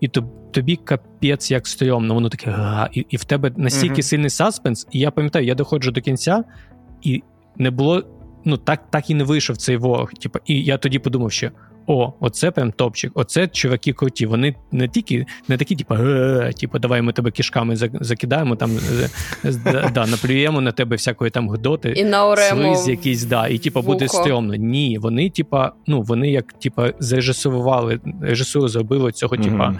І 0.02 0.08
тобі 0.52 0.76
капець 0.76 1.52
як 1.52 1.68
стрьомно, 1.68 2.14
воно 2.14 2.30
таке, 2.30 2.56
і 2.94 3.06
і 3.10 3.18
в 3.18 3.24
тебе 3.24 3.52
настільки 3.58 4.02
uh-huh. 4.02 4.06
сильний 4.06 4.30
саспенс, 4.30 4.88
і 4.92 5.00
я 5.00 5.12
пам'ятаю, 5.12 5.46
я 5.46 5.56
доходжу 5.56 5.92
до 5.92 6.02
кінця, 6.02 6.44
і 7.06 7.24
не 7.58 7.72
було 7.72 8.04
ну 8.46 8.58
так 8.58 8.84
так 8.90 9.10
і 9.10 9.14
не 9.14 9.24
вийшов 9.24 9.58
цей 9.58 9.78
ворог. 9.78 10.14
Типу, 10.14 10.40
і 10.46 10.64
я 10.64 10.78
тоді 10.78 11.00
подумав, 11.00 11.32
що 11.32 11.52
о, 11.88 12.14
оце 12.20 12.52
прям 12.52 12.72
топчик, 12.72 13.12
оце 13.16 13.48
чуваки 13.48 13.94
круті. 13.94 14.26
Вони 14.26 14.56
не 14.72 14.88
тільки 14.88 15.26
не 15.48 15.58
такі, 15.58 15.76
типу, 15.76 15.96
типу, 16.60 16.80
давай 16.80 17.02
ми 17.02 17.14
тебе 17.14 17.32
кишками 17.32 17.76
закидаємо, 17.76 18.56
там 18.56 18.72
да, 19.94 20.06
наплюємо 20.06 20.62
на 20.62 20.72
тебе 20.72 20.96
всякої 20.96 21.32
там 21.32 21.50
гдоти, 21.50 21.94
і 21.96 22.04
слиз 22.50 22.88
якийсь, 22.90 23.24
да, 23.24 23.48
і 23.48 23.58
типу, 23.58 23.82
буде 23.82 24.08
стрьомно. 24.08 24.56
Ні, 24.56 24.98
вони, 24.98 25.30
типа, 25.30 25.72
ну 25.88 26.02
вони 26.02 26.32
як 26.32 26.54
типа 26.54 26.92
зарежисували, 27.00 28.00
режисуру 28.22 28.68
зробили 28.68 29.12
цього, 29.12 29.38
типа, 29.38 29.76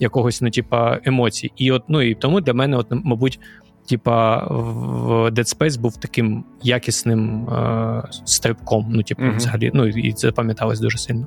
якогось, 0.00 0.40
ну, 0.42 0.50
типа, 0.50 0.98
емоцій. 1.04 1.52
І 1.56 1.72
от, 1.72 1.82
ну 1.88 2.02
і 2.02 2.14
тому 2.14 2.40
для 2.40 2.54
мене, 2.54 2.76
от, 2.76 2.86
мабуть. 2.90 3.40
Типа 3.88 4.46
в 4.50 5.30
Dead 5.30 5.56
Space 5.58 5.80
був 5.80 5.96
таким 5.96 6.44
якісним 6.62 7.48
е, 7.48 8.02
стрибком. 8.24 8.86
Ну, 8.90 9.02
типу, 9.02 9.22
mm-hmm. 9.22 9.36
взагалі, 9.36 9.70
ну 9.74 9.86
і 9.86 10.12
це 10.12 10.32
пам'яталось 10.32 10.80
дуже 10.80 10.98
сильно. 10.98 11.26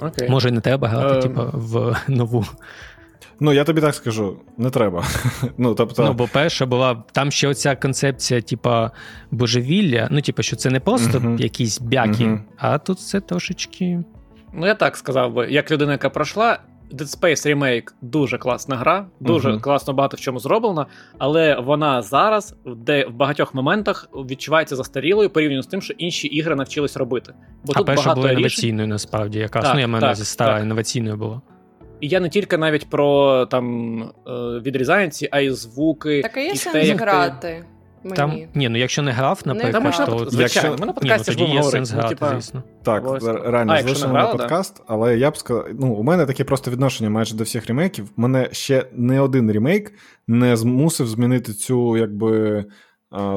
Okay. 0.00 0.30
Може, 0.30 0.50
не 0.50 0.60
треба 0.60 0.88
грати, 0.88 1.14
um... 1.14 1.22
типу, 1.22 1.42
в 1.52 1.96
нову. 2.08 2.44
Ну, 3.40 3.52
я 3.52 3.64
тобі 3.64 3.80
так 3.80 3.94
скажу, 3.94 4.36
не 4.56 4.70
треба. 4.70 5.04
Ну, 5.58 5.74
тобто... 5.74 6.04
Ну, 6.04 6.12
бо 6.12 6.28
перша 6.32 6.66
була 6.66 7.02
там 7.12 7.30
ще 7.30 7.48
оця 7.48 7.76
концепція, 7.76 8.40
типа, 8.40 8.90
божевілля. 9.30 10.08
Ну, 10.10 10.20
типу, 10.20 10.42
що 10.42 10.56
це 10.56 10.70
не 10.70 10.80
просто 10.80 11.18
uh-huh. 11.18 11.40
якісь 11.40 11.80
бяки, 11.80 12.24
uh-huh. 12.24 12.40
а 12.56 12.78
тут 12.78 13.00
це 13.00 13.20
трошечки. 13.20 14.04
Ну, 14.52 14.66
я 14.66 14.74
так 14.74 14.96
сказав 14.96 15.32
би, 15.32 15.50
як 15.50 15.70
людина, 15.70 15.92
яка 15.92 16.10
пройшла, 16.10 16.58
Dead 16.92 17.20
Space 17.20 17.54
Remake 17.54 17.88
дуже 18.02 18.38
класна 18.38 18.76
гра, 18.76 19.06
дуже 19.20 19.50
uh-huh. 19.50 19.60
класно 19.60 19.94
багато 19.94 20.16
в 20.16 20.20
чому 20.20 20.38
зроблена, 20.38 20.86
але 21.18 21.60
вона 21.60 22.02
зараз, 22.02 22.54
де 22.66 23.06
в 23.06 23.14
багатьох 23.14 23.54
моментах 23.54 24.08
відчувається 24.14 24.76
застарілою 24.76 25.30
порівняно 25.30 25.62
з 25.62 25.66
тим, 25.66 25.82
що 25.82 25.94
інші 25.98 26.28
ігри 26.28 26.54
навчились 26.54 26.96
робити. 26.96 27.34
Бо 27.64 27.72
а 27.74 27.78
тут 27.78 27.86
перша 27.86 28.02
багато 28.02 28.20
була 28.20 28.32
інноваційною, 28.32 28.78
рішень... 28.78 28.90
насправді, 28.90 29.38
якраз 29.38 29.64
так, 29.64 29.74
ну, 29.74 29.80
я 29.80 29.88
мене 29.88 30.14
зі 30.14 30.24
стара 30.24 30.60
інноваційною 30.60 31.16
була. 31.16 31.40
І 32.00 32.08
я 32.08 32.20
не 32.20 32.28
тільки 32.28 32.58
навіть 32.58 32.90
про 32.90 33.46
там 33.46 34.02
е, 34.02 34.30
відрізанці, 34.60 35.28
а 35.30 35.40
й 35.40 35.50
звуки. 35.50 36.22
Так, 36.22 36.36
а 36.36 36.40
є 36.40 36.56
сенс 36.56 36.88
грати. 36.88 37.64
Мені. 38.04 38.16
Там, 38.16 38.42
ні, 38.54 38.68
ну 38.68 38.78
якщо 38.78 39.02
не 39.02 39.12
грав, 39.12 39.40
наприклад, 39.44 39.84
не, 39.98 40.06
то... 40.06 40.30
Звичайно, 40.30 40.76
ми 40.80 40.86
на 40.86 40.92
подкасті 40.92 41.30
ні, 41.30 41.36
ну, 41.38 41.46
тоді 41.46 41.56
є 41.56 41.62
сенс 41.62 41.90
грати, 41.90 42.16
ну, 42.20 42.28
звісно. 42.32 42.62
Так, 42.82 43.04
реально, 43.44 43.82
залишимо 43.82 44.12
на 44.12 44.26
подкаст, 44.26 44.76
да? 44.76 44.84
але 44.86 45.18
я 45.18 45.30
б 45.30 45.36
сказав, 45.36 45.66
ну, 45.80 45.92
у 45.92 46.02
мене 46.02 46.26
таке 46.26 46.44
просто 46.44 46.70
відношення 46.70 47.10
майже 47.10 47.34
до 47.34 47.44
всіх 47.44 47.66
ремейків. 47.66 48.10
Мене 48.16 48.48
ще 48.52 48.86
не 48.92 49.20
один 49.20 49.52
ремейк 49.52 49.92
не 50.26 50.56
змусив 50.56 51.08
змінити 51.08 51.52
цю, 51.52 51.96
якби, 51.96 52.64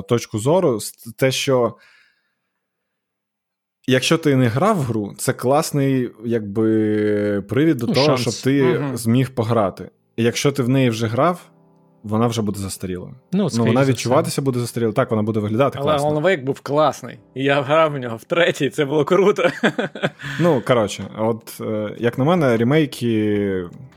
точку 0.09 0.39
зору. 0.39 0.79
Те, 1.17 1.31
що 1.31 1.77
якщо 3.87 4.17
ти 4.17 4.35
не 4.35 4.47
грав 4.47 4.77
в 4.77 4.81
гру, 4.81 5.13
це 5.17 5.33
класний, 5.33 6.09
якби, 6.25 7.43
привід 7.49 7.77
до 7.77 7.87
ну, 7.87 7.93
того, 7.93 8.05
шанс. 8.05 8.21
щоб 8.21 8.33
ти 8.33 8.77
угу. 8.77 8.97
зміг 8.97 9.29
пограти. 9.29 9.91
І 10.15 10.23
якщо 10.23 10.51
ти 10.51 10.63
в 10.63 10.69
неї 10.69 10.89
вже 10.89 11.07
грав, 11.07 11.51
вона 12.03 12.27
вже 12.27 12.41
буде 12.41 12.59
застарілою. 12.59 13.13
Ну, 13.31 13.49
ну 13.53 13.65
Вона 13.65 13.85
відчуватися 13.85 14.41
буде 14.41 14.59
застарілою. 14.59 14.93
Так, 14.93 15.11
вона 15.11 15.23
буде 15.23 15.39
виглядати 15.39 15.77
Але 15.81 15.91
класно. 15.91 16.09
Але 16.09 16.21
Wake 16.21 16.43
був 16.43 16.59
класний. 16.59 17.19
І 17.35 17.43
я 17.43 17.61
грав 17.61 17.91
в 17.91 17.97
нього 17.97 18.17
втретій, 18.17 18.69
це 18.69 18.85
було 18.85 19.05
круто. 19.05 19.49
Ну, 20.39 20.61
коротше, 20.67 21.03
от 21.17 21.61
е, 21.61 21.95
як 21.97 22.17
на 22.17 22.23
мене, 22.23 22.57
ремейки 22.57 23.07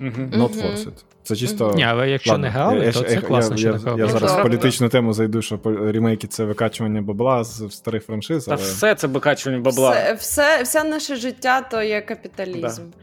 not 0.00 0.62
forced. 0.62 1.04
Це 1.22 1.36
чисто. 1.36 1.72
Ні, 1.76 1.84
але 1.84 2.10
якщо 2.10 2.30
Ладно, 2.30 2.46
не 2.46 2.50
грали, 2.52 2.84
я, 2.84 2.92
то 2.92 3.02
це 3.02 3.16
класно. 3.16 3.56
Я, 3.56 3.80
я, 3.86 3.94
я 3.96 4.08
зараз 4.08 4.32
в 4.32 4.42
політичну 4.42 4.88
тему 4.88 5.12
зайду, 5.12 5.42
що 5.42 5.60
ремейки 5.64 6.26
це 6.26 6.44
викачування 6.44 7.02
бабла 7.02 7.44
з 7.44 7.70
старих 7.70 8.04
франшиз. 8.04 8.48
Але... 8.48 8.56
Все 8.56 8.94
це 8.94 9.06
викачування 9.06 9.60
бабла. 9.62 9.90
Все, 9.90 10.14
все, 10.14 10.62
все 10.62 10.84
наше 10.84 11.16
життя 11.16 11.60
то 11.60 11.82
є 11.82 12.00
капіталізм. 12.00 12.82
Да. 12.82 12.96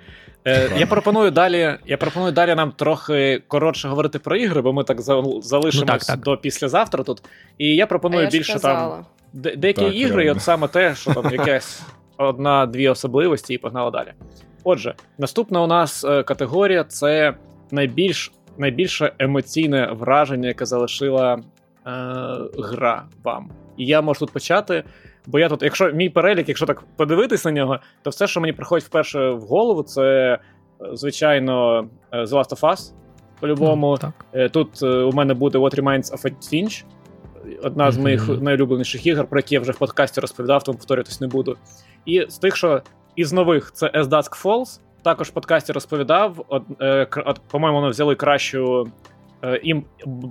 Е, 0.47 0.69
Я 0.77 0.87
пропоную 0.87 1.31
далі 1.31 1.77
Я 1.85 1.97
пропоную 1.97 2.31
далі 2.31 2.55
нам 2.55 2.71
трохи 2.71 3.43
коротше 3.47 3.87
говорити 3.87 4.19
про 4.19 4.35
ігри, 4.35 4.61
бо 4.61 4.73
ми 4.73 4.83
так 4.83 5.01
залишимось 5.01 5.75
ну, 5.75 5.85
так, 5.85 6.03
так. 6.03 6.19
до 6.19 6.37
післязавтра 6.37 7.03
тут. 7.03 7.23
І 7.57 7.75
я 7.75 7.87
пропоную 7.87 8.23
я 8.23 8.29
більше 8.29 8.59
там 8.59 9.05
де- 9.33 9.55
деякі 9.55 9.85
так, 9.85 9.95
ігри, 9.95 10.25
і 10.25 10.29
от 10.29 10.41
саме 10.41 10.67
те, 10.67 10.95
що 10.95 11.13
там 11.13 11.31
якась 11.31 11.81
одна-дві 12.17 12.89
особливості, 12.89 13.53
і 13.53 13.57
погнали 13.57 13.91
далі. 13.91 14.13
Отже, 14.63 14.93
наступна 15.17 15.61
у 15.61 15.67
нас 15.67 16.03
е, 16.03 16.23
категорія 16.23 16.83
це 16.83 17.33
найбільш 17.71 18.31
найбільше 18.57 19.11
емоційне 19.19 19.89
враження, 19.91 20.47
яке 20.47 20.65
залишила 20.65 21.33
е, 21.33 21.41
гра 22.59 23.03
вам. 23.23 23.49
І 23.77 23.85
я 23.85 24.01
можу 24.01 24.19
тут 24.19 24.31
почати. 24.31 24.83
Бо 25.27 25.39
я 25.39 25.49
тут, 25.49 25.63
якщо 25.63 25.91
мій 25.91 26.09
перелік, 26.09 26.49
якщо 26.49 26.65
так 26.65 26.83
подивитись 26.95 27.45
на 27.45 27.51
нього, 27.51 27.79
то 28.01 28.09
все, 28.09 28.27
що 28.27 28.41
мені 28.41 28.53
приходить 28.53 28.85
вперше 28.85 29.29
в 29.29 29.41
голову, 29.41 29.83
це 29.83 30.03
е, 30.03 30.39
звичайно 30.93 31.87
е, 32.11 32.23
The 32.23 32.29
Last 32.29 32.49
of 32.49 32.59
Us. 32.59 32.93
По-любому, 33.39 33.97
mm, 34.33 34.49
тут 34.49 34.83
у 34.83 35.11
мене 35.11 35.33
буде 35.33 35.57
What 35.57 35.81
Reminds 35.81 36.13
of 36.13 36.25
a 36.25 36.33
Finch, 36.53 36.83
одна 37.63 37.91
з 37.91 37.97
моїх 37.97 38.29
mm-hmm. 38.29 38.41
найулюбленіших 38.41 39.05
ігор, 39.05 39.27
про 39.27 39.39
які 39.39 39.55
я 39.55 39.61
вже 39.61 39.71
в 39.71 39.77
подкасті 39.77 40.21
розповідав, 40.21 40.63
тому 40.63 40.77
повторюватись 40.77 41.21
не 41.21 41.27
буду. 41.27 41.57
І 42.05 42.25
з 42.29 42.37
тих, 42.37 42.55
що 42.55 42.81
із 43.15 43.33
нових, 43.33 43.71
це 43.71 43.87
As 43.87 44.03
Dusk 44.03 44.43
Falls. 44.43 44.79
Також 45.03 45.27
в 45.27 45.31
подкасті 45.31 45.73
розповідав. 45.73 46.45
От, 46.47 46.63
е, 46.81 47.07
По-моєму, 47.51 47.79
вони 47.79 47.89
взяли 47.89 48.15
кращу 48.15 48.87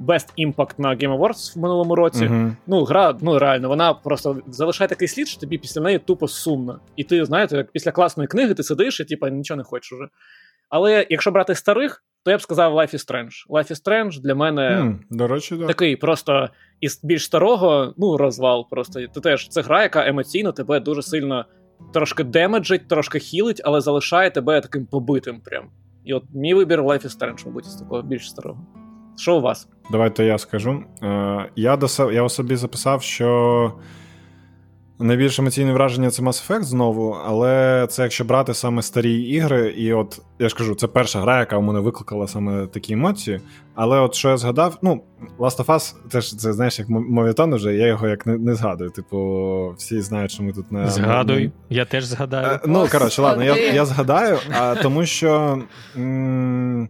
Best 0.06 0.28
Impact 0.38 0.74
на 0.78 0.88
Game 0.88 1.18
Awards 1.18 1.58
в 1.58 1.62
минулому 1.62 1.94
році. 1.94 2.24
Uh-huh. 2.24 2.52
Ну, 2.66 2.84
гра, 2.84 3.16
ну 3.20 3.38
реально, 3.38 3.68
вона 3.68 3.94
просто 3.94 4.36
залишає 4.46 4.88
такий 4.88 5.08
слід, 5.08 5.28
що 5.28 5.40
тобі 5.40 5.58
після 5.58 5.80
неї 5.80 5.98
тупо 5.98 6.28
сумно. 6.28 6.80
І 6.96 7.04
ти, 7.04 7.24
знаєте, 7.24 7.56
як 7.56 7.72
після 7.72 7.92
класної 7.92 8.26
книги 8.26 8.54
ти 8.54 8.62
сидиш 8.62 9.00
і 9.00 9.04
типу, 9.04 9.28
нічого 9.28 9.58
не 9.58 9.64
хочеш 9.64 9.92
уже. 9.92 10.08
Але 10.68 11.06
якщо 11.10 11.30
брати 11.30 11.54
старих, 11.54 12.04
то 12.24 12.30
я 12.30 12.36
б 12.36 12.42
сказав 12.42 12.74
Life 12.74 12.94
is 12.94 13.10
Strange. 13.10 13.30
Life 13.48 13.70
is 13.72 13.84
Strange 13.84 14.20
для 14.20 14.34
мене 14.34 14.62
mm, 14.62 14.98
до 15.10 15.28
речі, 15.28 15.56
да. 15.56 15.66
такий 15.66 15.96
просто 15.96 16.48
із 16.80 17.00
більш 17.04 17.24
старого, 17.24 17.94
ну, 17.96 18.16
розвал. 18.16 18.68
Просто 18.70 19.00
ти 19.06 19.20
теж 19.20 19.48
це 19.48 19.62
гра, 19.62 19.82
яка 19.82 20.06
емоційно 20.06 20.52
тебе 20.52 20.80
дуже 20.80 21.02
сильно 21.02 21.44
трошки 21.92 22.24
демеджить, 22.24 22.88
трошки 22.88 23.18
хілить, 23.18 23.60
але 23.64 23.80
залишає 23.80 24.30
тебе 24.30 24.60
таким 24.60 24.86
побитим. 24.86 25.40
прям. 25.40 25.70
І 26.04 26.14
от 26.14 26.22
мій 26.34 26.54
вибір 26.54 26.82
Life 26.82 27.06
is 27.06 27.18
Strange, 27.18 27.46
мабуть, 27.46 27.64
з 27.64 27.76
такого 27.76 28.02
більш 28.02 28.30
старого. 28.30 28.66
Що 29.20 29.36
у 29.36 29.40
вас? 29.40 29.68
Давайте 29.90 30.24
я 30.24 30.38
скажу. 30.38 30.82
Е, 31.02 31.50
я 31.56 31.76
до 31.76 32.12
я 32.12 32.28
собі 32.28 32.56
записав, 32.56 33.02
що 33.02 33.72
найбільш 34.98 35.38
емоційне 35.38 35.72
враження 35.72 36.10
це 36.10 36.22
Mass 36.22 36.48
Effect 36.48 36.62
знову, 36.62 37.16
але 37.26 37.86
це 37.90 38.02
якщо 38.02 38.24
брати 38.24 38.54
саме 38.54 38.82
старі 38.82 39.22
ігри, 39.22 39.74
і 39.76 39.92
от 39.92 40.22
я 40.38 40.48
ж 40.48 40.54
кажу, 40.54 40.74
це 40.74 40.86
перша 40.86 41.20
гра, 41.20 41.38
яка 41.38 41.56
у 41.56 41.62
мене 41.62 41.80
викликала 41.80 42.28
саме 42.28 42.66
такі 42.66 42.92
емоції. 42.92 43.40
Але 43.74 44.00
от 44.00 44.14
що 44.14 44.28
я 44.28 44.36
згадав, 44.36 44.78
ну, 44.82 45.02
Last 45.38 45.64
of 45.64 45.66
Us, 45.66 45.94
це 46.10 46.20
ж 46.20 46.38
це 46.38 46.52
знаєш, 46.52 46.78
як 46.78 46.88
мовітон 46.88 47.54
вже, 47.54 47.74
я 47.74 47.86
його 47.86 48.08
як 48.08 48.26
не, 48.26 48.38
не 48.38 48.54
згадую. 48.54 48.90
Типу, 48.90 49.74
всі 49.78 50.00
знають, 50.00 50.30
що 50.30 50.42
ми 50.42 50.52
тут 50.52 50.72
не 50.72 50.90
згадуй. 50.90 51.52
Я 51.70 51.84
теж 51.84 52.04
згадаю. 52.04 52.46
А, 52.46 52.54
е, 52.54 52.60
ну, 52.66 52.86
коротше, 52.92 53.22
ладно, 53.22 53.44
я 53.44 53.72
я 53.72 53.84
згадаю, 53.84 54.38
а, 54.60 54.74
тому 54.74 55.06
що. 55.06 55.58
М- 55.96 56.88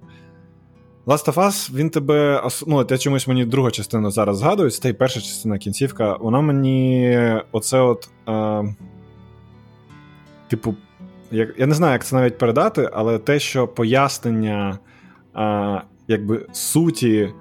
Last 1.10 1.28
of 1.28 1.34
Us, 1.34 1.74
він 1.74 1.90
тебе. 1.90 2.48
Ну, 2.66 2.86
я 2.90 2.98
чомусь 2.98 3.28
мені 3.28 3.44
друга 3.44 3.70
частина 3.70 4.10
зараз 4.10 4.38
згадується, 4.38 4.82
та 4.82 4.88
й 4.88 4.92
перша 4.92 5.20
частина 5.20 5.58
кінцівка, 5.58 6.16
вона 6.16 6.40
мені 6.40 7.18
оце 7.52 7.80
от. 7.80 8.08
Е, 8.28 8.74
Типу, 10.48 10.74
я, 11.30 11.48
я 11.58 11.66
не 11.66 11.74
знаю, 11.74 11.92
як 11.92 12.04
це 12.04 12.16
навіть 12.16 12.38
передати, 12.38 12.90
але 12.92 13.18
те, 13.18 13.38
що 13.38 13.68
пояснення 13.68 14.78
е, 15.36 15.82
якби 16.08 16.46
суті 16.52 17.32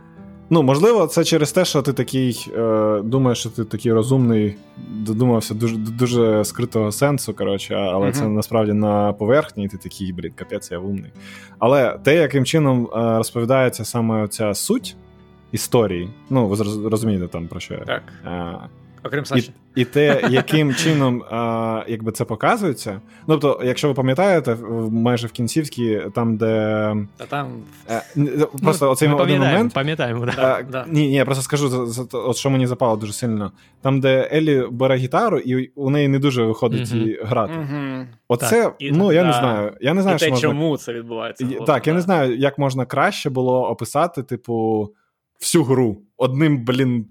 Ну, 0.49 0.63
можливо, 0.63 1.07
це 1.07 1.23
через 1.23 1.51
те, 1.51 1.65
що 1.65 1.81
ти 1.81 1.93
такий 1.93 2.51
е, 2.57 3.01
думаєш, 3.03 3.39
що 3.39 3.49
ти 3.49 3.63
такий 3.63 3.93
розумний, 3.93 4.55
додумався 4.77 5.53
дуже 5.53 5.75
дуже 5.77 6.45
скритого 6.45 6.91
сенсу, 6.91 7.33
коротше, 7.33 7.75
але 7.75 8.07
uh-huh. 8.07 8.11
це 8.11 8.27
насправді 8.27 8.73
на 8.73 9.13
поверхні, 9.13 9.63
і 9.63 9.67
ти 9.67 9.77
такий, 9.77 10.13
блін, 10.13 10.31
капець, 10.35 10.71
я 10.71 10.79
умний. 10.79 11.11
Але 11.59 11.99
те, 12.03 12.15
яким 12.15 12.45
чином 12.45 12.85
е, 12.85 13.17
розповідається 13.17 13.85
саме 13.85 14.27
ця 14.27 14.53
суть 14.53 14.95
історії, 15.51 16.09
ну, 16.29 16.47
ви 16.47 16.89
розумієте 16.89 17.27
там 17.27 17.47
про 17.47 17.59
що 17.59 17.73
я. 17.73 17.79
Так. 17.79 18.03
Е, 18.25 18.55
Окрім 19.03 19.25
Саші. 19.25 19.51
І, 19.75 19.81
і 19.81 19.85
те, 19.85 20.21
яким 20.29 20.75
чином 20.75 21.23
а, 21.31 21.83
якби 21.87 22.11
це 22.11 22.25
показується. 22.25 23.01
Ну, 23.27 23.37
тобто, 23.37 23.65
якщо 23.65 23.87
ви 23.87 23.93
пам'ятаєте, 23.93 24.57
майже 24.91 25.27
в 25.27 25.31
кінцівській, 25.31 26.01
там, 26.15 26.37
де. 26.37 26.95
Та 27.17 27.25
там... 27.25 27.51
А, 27.89 27.93
е, 28.17 28.47
просто 28.63 28.85
ну, 28.85 28.91
оцей 28.91 29.09
один 29.09 29.39
момент. 29.39 29.73
Пам'ятаємо, 29.73 30.25
да. 30.25 30.33
А, 30.37 30.63
да. 30.63 30.85
Ні, 30.89 31.07
ні, 31.07 31.13
я 31.13 31.25
просто 31.25 31.43
скажу, 31.43 31.87
от 32.13 32.37
що 32.37 32.49
мені 32.49 32.67
запало 32.67 32.95
дуже 32.95 33.13
сильно. 33.13 33.51
Там, 33.81 33.99
де 33.99 34.29
Елі 34.33 34.67
бере 34.71 34.95
гітару, 34.95 35.39
і 35.39 35.67
у 35.67 35.89
неї 35.89 36.07
не 36.07 36.19
дуже 36.19 36.43
виходить 36.43 36.87
mm 36.87 37.25
грати. 37.25 37.53
mm 37.53 38.05
Оце, 38.27 38.63
так. 38.63 38.75
ну, 38.81 39.13
я 39.13 39.21
да. 39.21 39.27
не 39.27 39.33
знаю. 39.33 39.73
Я 39.81 39.93
не 39.93 40.01
знаю, 40.01 40.15
і 40.15 40.19
що 40.19 40.25
те, 40.25 40.31
можна... 40.31 40.49
чому 40.49 40.77
це 40.77 40.93
відбувається. 40.93 41.45
І, 41.45 41.65
так, 41.65 41.87
я 41.87 41.93
не 41.93 42.01
знаю, 42.01 42.37
як 42.37 42.57
можна 42.57 42.85
краще 42.85 43.29
було 43.29 43.69
описати, 43.69 44.23
типу, 44.23 44.89
всю 45.39 45.63
гру 45.63 45.97
одним, 46.17 46.65
блін 46.65 47.05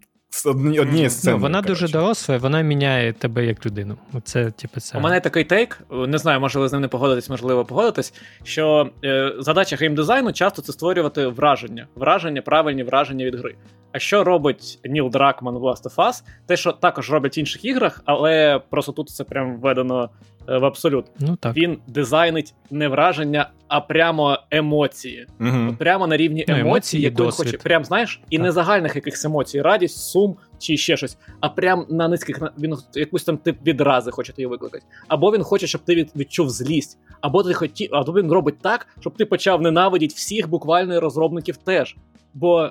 одні, 0.47 0.81
однієї 0.81 1.11
сцени. 1.11 1.37
Ну, 1.37 1.43
вона 1.43 1.63
коротше. 1.63 1.83
дуже 1.83 1.93
доросла, 1.93 2.37
вона 2.37 2.61
міняє 2.61 3.13
тебе 3.13 3.47
як 3.47 3.67
людину. 3.67 3.97
Це, 4.25 4.51
типу, 4.51 4.81
це... 4.81 4.99
У 4.99 5.01
мене 5.01 5.21
такий 5.21 5.45
тейк, 5.45 5.81
не 5.91 6.19
знаю, 6.19 6.41
можливо, 6.41 6.69
з 6.69 6.73
ним 6.73 6.83
не 6.83 6.89
погодитись, 6.89 7.31
можливо, 7.31 7.65
погодитись, 7.65 8.15
що 8.43 8.91
е, 9.05 9.35
задача 9.39 9.77
геймдизайну 9.77 10.33
часто 10.33 10.63
це 10.63 10.73
створювати 10.73 11.27
враження. 11.27 11.87
Враження, 11.95 12.43
правильні 12.43 12.83
враження 12.83 13.25
від 13.25 13.35
гри. 13.35 13.55
А 13.93 13.99
що 13.99 14.25
робить 14.25 14.79
Ніл 14.85 15.11
Дракман 15.11 15.55
в 15.55 15.65
Last 15.65 15.83
of 15.83 15.95
Us? 15.95 16.23
Те, 16.47 16.57
що 16.57 16.73
також 16.73 17.11
роблять 17.11 17.39
в 17.39 17.41
інших 17.41 17.65
іграх, 17.65 18.03
але 18.05 18.61
просто 18.71 18.93
тут 18.93 19.09
це 19.09 19.25
прям 19.25 19.61
введено 19.61 20.11
в 20.49 20.65
абсолют. 20.65 21.07
Ну, 21.19 21.37
так. 21.37 21.57
Він 21.57 21.79
дизайнить 21.87 22.55
не 22.71 22.89
враження, 22.89 23.51
а 23.69 23.81
прямо 23.81 24.39
емоції. 24.51 25.27
Угу. 25.41 25.77
Прямо 25.79 26.07
на 26.07 26.17
рівні 26.17 26.45
ну, 26.49 26.57
емоцій, 26.57 27.01
яку 27.01 27.23
він 27.23 27.31
хоче. 27.31 27.59
Прям 27.59 27.85
знаєш, 27.85 28.21
і 28.31 28.37
так. 28.37 28.45
не 28.45 28.53
загальних 28.53 28.97
якихось 28.97 29.25
емоцій, 29.25 29.63
радість, 29.63 29.97
сум 29.97 30.37
чи 30.59 30.77
ще 30.77 30.97
щось, 30.97 31.19
а 31.41 31.49
прям 31.49 31.87
на 31.89 32.09
низьких 32.09 32.43
він 32.59 32.77
якусь 32.95 33.25
там 33.25 33.37
тип 33.37 33.57
відрази 33.67 34.11
хоче 34.11 34.33
її 34.37 34.47
викликати. 34.47 34.85
Або 35.09 35.33
він 35.33 35.43
хоче, 35.43 35.67
щоб 35.67 35.81
ти 35.81 36.07
відчув 36.17 36.51
злість, 36.51 36.99
або 37.21 37.43
ти 37.43 37.55
хотів, 37.55 37.89
або 37.93 38.13
він 38.13 38.33
робить 38.33 38.59
так, 38.63 38.87
щоб 39.01 39.17
ти 39.17 39.27
почав 39.27 39.63
ненавидіти 39.63 40.15
всіх 40.17 40.49
буквально 40.49 41.01
розробників 41.01 41.57
теж. 41.57 41.97
Бо 42.35 42.71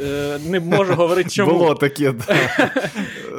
е, 0.00 0.38
не 0.48 0.60
можу 0.60 0.94
говорити, 0.94 1.30
чому. 1.32 1.52
Було 1.52 1.74
таке, 1.74 2.12
да. 2.12 2.24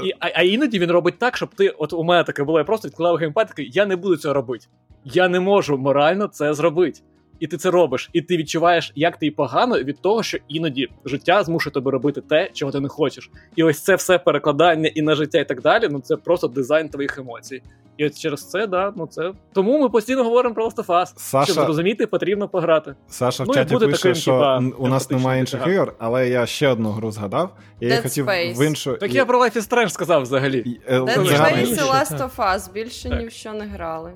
І, 0.03 0.11
а, 0.19 0.29
а 0.35 0.41
іноді 0.41 0.79
він 0.79 0.91
робить 0.91 1.17
так, 1.17 1.37
щоб 1.37 1.55
ти. 1.55 1.69
От 1.69 1.93
у 1.93 2.03
мене 2.03 2.23
таке 2.23 2.43
було, 2.43 2.57
я 2.57 2.63
просто 2.63 2.87
відклав 2.87 3.15
геймпад, 3.15 3.47
такий, 3.47 3.69
я 3.73 3.85
не 3.85 3.95
буду 3.95 4.17
цього 4.17 4.33
робити. 4.33 4.67
Я 5.05 5.27
не 5.27 5.39
можу 5.39 5.77
морально 5.77 6.27
це 6.27 6.53
зробити. 6.53 6.99
І 7.39 7.47
ти 7.47 7.57
це 7.57 7.71
робиш, 7.71 8.09
і 8.13 8.21
ти 8.21 8.37
відчуваєш, 8.37 8.91
як 8.95 9.17
ти 9.17 9.31
погано 9.31 9.79
від 9.79 10.01
того, 10.01 10.23
що 10.23 10.37
іноді 10.47 10.87
життя 11.05 11.43
змушує 11.43 11.73
тебе 11.73 11.91
робити 11.91 12.21
те, 12.21 12.49
чого 12.53 12.71
ти 12.71 12.79
не 12.79 12.87
хочеш. 12.87 13.29
І 13.55 13.63
ось 13.63 13.83
це 13.83 13.95
все 13.95 14.19
перекладання 14.19 14.91
і 14.95 15.01
на 15.01 15.15
життя, 15.15 15.39
і 15.39 15.47
так 15.47 15.61
далі. 15.61 15.87
Ну 15.91 15.99
це 15.99 16.15
просто 16.15 16.47
дизайн 16.47 16.89
твоїх 16.89 17.17
емоцій. 17.17 17.61
І 17.97 18.05
от 18.05 18.19
через 18.19 18.49
це, 18.49 18.67
да, 18.67 18.93
ну 18.95 19.07
це 19.07 19.31
тому 19.53 19.79
ми 19.79 19.89
постійно 19.89 20.23
говоримо 20.23 20.55
про 20.55 20.67
Last 20.67 20.75
of 20.75 20.85
Us. 20.85 21.13
Саша... 21.15 21.53
Щоб 21.53 21.65
зрозуміти, 21.65 22.07
потрібно 22.07 22.47
пограти. 22.47 22.95
Саша 23.07 23.43
в 23.43 23.47
ну, 23.47 23.53
чаті 23.53 23.75
пише, 23.75 23.91
таким, 23.91 24.15
що 24.15 24.31
типа, 24.31 24.57
у 24.77 24.87
нас 24.87 25.11
немає 25.11 25.39
інших 25.39 25.67
ігор, 25.67 25.93
але 25.99 26.29
я 26.29 26.45
ще 26.45 26.67
одну 26.67 26.89
гру 26.89 27.11
згадав. 27.11 27.57
І 27.79 27.87
я 27.87 28.01
хотів 28.01 28.25
в 28.25 28.65
іншу. 28.65 28.97
Так 28.97 29.13
я 29.13 29.25
про 29.25 29.39
Life 29.39 29.57
is 29.57 29.69
Strange 29.69 29.89
сказав 29.89 30.21
взагалі. 30.21 30.79
Е, 30.87 30.99
Dead 30.99 31.19
Space 31.19 31.65
і 31.65 31.75
Last 31.75 32.17
of 32.17 32.35
Us 32.35 32.71
більше 32.71 33.09
ні 33.09 33.27
в 33.27 33.31
що 33.31 33.53
не 33.53 33.65
грали. 33.65 34.13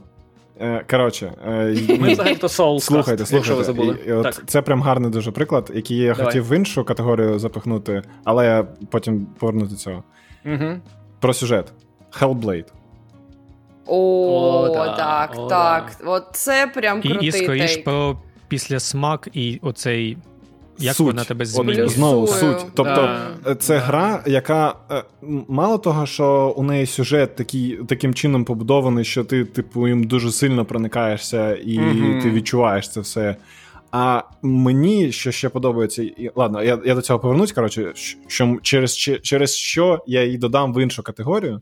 Е, 0.61 0.85
коротше, 0.89 1.33
е, 1.47 1.75
ми 1.99 2.13
взагалі 2.13 2.35
то 2.35 2.47
Soulcast, 2.47 2.79
слухайте, 2.79 3.25
слухайте. 3.25 3.53
Ви 3.53 3.63
забули. 3.63 3.97
І, 4.05 4.09
і 4.09 4.11
от 4.11 4.41
Це 4.47 4.61
прям 4.61 4.81
гарний 4.81 5.11
дуже 5.11 5.31
приклад, 5.31 5.71
який 5.73 5.97
я 5.97 6.13
Давай. 6.13 6.25
хотів 6.25 6.47
в 6.47 6.55
іншу 6.55 6.83
категорію 6.83 7.39
запихнути, 7.39 8.01
але 8.23 8.45
я 8.45 8.67
потім 8.91 9.25
поверну 9.25 9.65
до 9.65 9.75
цього. 9.75 10.03
Угу. 10.45 10.79
Про 11.19 11.33
сюжет. 11.33 11.73
Hellblade. 12.19 12.65
О, 13.85 13.97
О 14.69 14.95
так, 14.95 15.33
О, 15.37 15.47
так. 15.47 15.91
Да. 15.99 16.09
От 16.09 16.23
це 16.31 16.71
прям 16.73 17.01
крутий 17.01 17.25
І, 17.25 17.27
і 17.27 17.31
скоріш 17.31 17.77
про 17.77 18.17
після 18.47 18.79
смак 18.79 19.27
і 19.33 19.59
оцей 19.61 20.17
як 20.79 20.95
суть. 20.95 21.07
вона 21.07 21.23
тебе 21.23 21.45
змінює? 21.45 21.87
Знову 21.87 22.27
суть. 22.27 22.65
Тобто, 22.73 23.09
да. 23.45 23.55
це 23.55 23.73
да. 23.73 23.79
гра, 23.79 24.23
яка 24.27 24.75
е, 24.91 25.03
мало 25.47 25.77
того, 25.77 26.05
що 26.05 26.53
у 26.57 26.63
неї 26.63 26.85
сюжет 26.85 27.35
такий, 27.35 27.79
таким 27.87 28.13
чином 28.13 28.45
побудований, 28.45 29.05
що 29.05 29.23
ти, 29.23 29.45
типу, 29.45 29.87
їм 29.87 30.03
дуже 30.03 30.31
сильно 30.31 30.65
проникаєшся 30.65 31.55
і 31.55 31.79
mm 31.79 32.21
ти 32.21 32.31
відчуваєш 32.31 32.89
це 32.89 32.99
все. 32.99 33.35
А 33.91 34.21
мені 34.41 35.11
що 35.11 35.31
ще 35.31 35.49
подобається, 35.49 36.03
і 36.03 36.31
ладно, 36.35 36.63
я 36.63 36.79
я 36.85 36.95
до 36.95 37.01
цього 37.01 37.19
повернусь. 37.19 37.51
Коротше, 37.51 37.91
що 38.27 38.57
через 38.61 38.97
через 38.97 39.55
що 39.55 40.03
я 40.07 40.23
її 40.23 40.37
додам 40.37 40.73
в 40.73 40.83
іншу 40.83 41.03
категорію. 41.03 41.61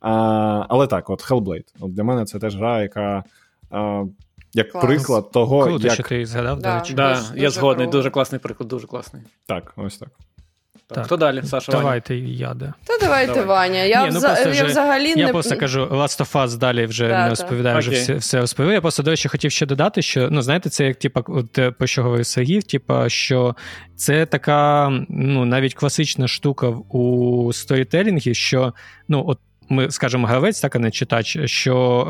А, 0.00 0.66
Але 0.68 0.86
так, 0.86 1.10
от 1.10 1.30
Hellblade. 1.30 1.64
От 1.80 1.94
Для 1.94 2.04
мене 2.04 2.24
це 2.24 2.38
теж 2.38 2.56
гра, 2.56 2.82
яка 2.82 3.24
а, 3.70 4.04
як 4.54 4.70
Клас. 4.70 4.84
приклад 4.84 5.30
того, 5.30 5.62
Круто, 5.62 5.86
як... 5.86 5.94
що 5.94 6.02
ти 6.02 6.26
згадав, 6.26 6.60
да, 6.60 6.72
до 6.72 6.78
речі. 6.78 6.94
Да, 6.94 7.14
дуже, 7.14 7.42
Я 7.42 7.50
згодний, 7.50 7.86
круто. 7.86 7.98
дуже 7.98 8.10
класний 8.10 8.38
приклад, 8.38 8.68
дуже 8.68 8.86
класний. 8.86 9.22
Так, 9.46 9.72
ось 9.76 9.98
так. 9.98 10.08
Так, 10.94 11.04
Хто 11.04 11.16
далі? 11.16 11.42
Саша 11.44 11.72
Давайте 11.72 12.14
Ваня? 12.14 12.28
я, 12.28 12.54
да. 12.54 12.74
Та 12.84 12.98
давайте 13.00 13.34
Давай. 13.34 13.46
Ваня. 13.46 13.82
Я, 13.82 14.02
Ні, 14.02 14.10
ну, 14.12 14.18
вза... 14.18 14.38
я 14.38 14.64
взагалі 14.64 15.14
не... 15.14 15.20
Я 15.20 15.28
просто 15.28 15.56
кажу, 15.56 15.84
Last 15.84 16.20
of 16.20 16.32
Us 16.32 16.56
далі 16.56 16.86
вже 16.86 17.08
да, 17.08 17.22
не 17.22 17.28
розповідаю, 17.30 17.78
вже 17.78 17.90
все, 17.90 18.14
все 18.14 18.40
розповів. 18.40 18.72
Я 18.72 18.80
просто, 18.80 19.02
до 19.02 19.10
речі, 19.10 19.28
хотів 19.28 19.50
ще 19.50 19.66
додати, 19.66 20.02
що, 20.02 20.28
ну, 20.30 20.42
знаєте, 20.42 20.70
це 20.70 20.84
як, 20.84 20.96
типа, 20.96 21.22
от, 21.26 21.58
про 21.78 21.86
що 21.86 22.02
говорив 22.02 22.26
Сергій, 22.26 22.60
типа, 22.60 23.08
що 23.08 23.56
це 23.96 24.26
така, 24.26 24.90
ну, 25.08 25.44
навіть 25.44 25.74
класична 25.74 26.28
штука 26.28 26.68
у 26.68 27.52
сторітелінгі, 27.52 28.34
що, 28.34 28.72
ну, 29.08 29.24
от 29.26 29.38
ми 29.68 29.90
скажемо 29.90 30.26
гравець, 30.26 30.60
так 30.60 30.76
а 30.76 30.78
не 30.78 30.90
читач, 30.90 31.38
що 31.44 32.06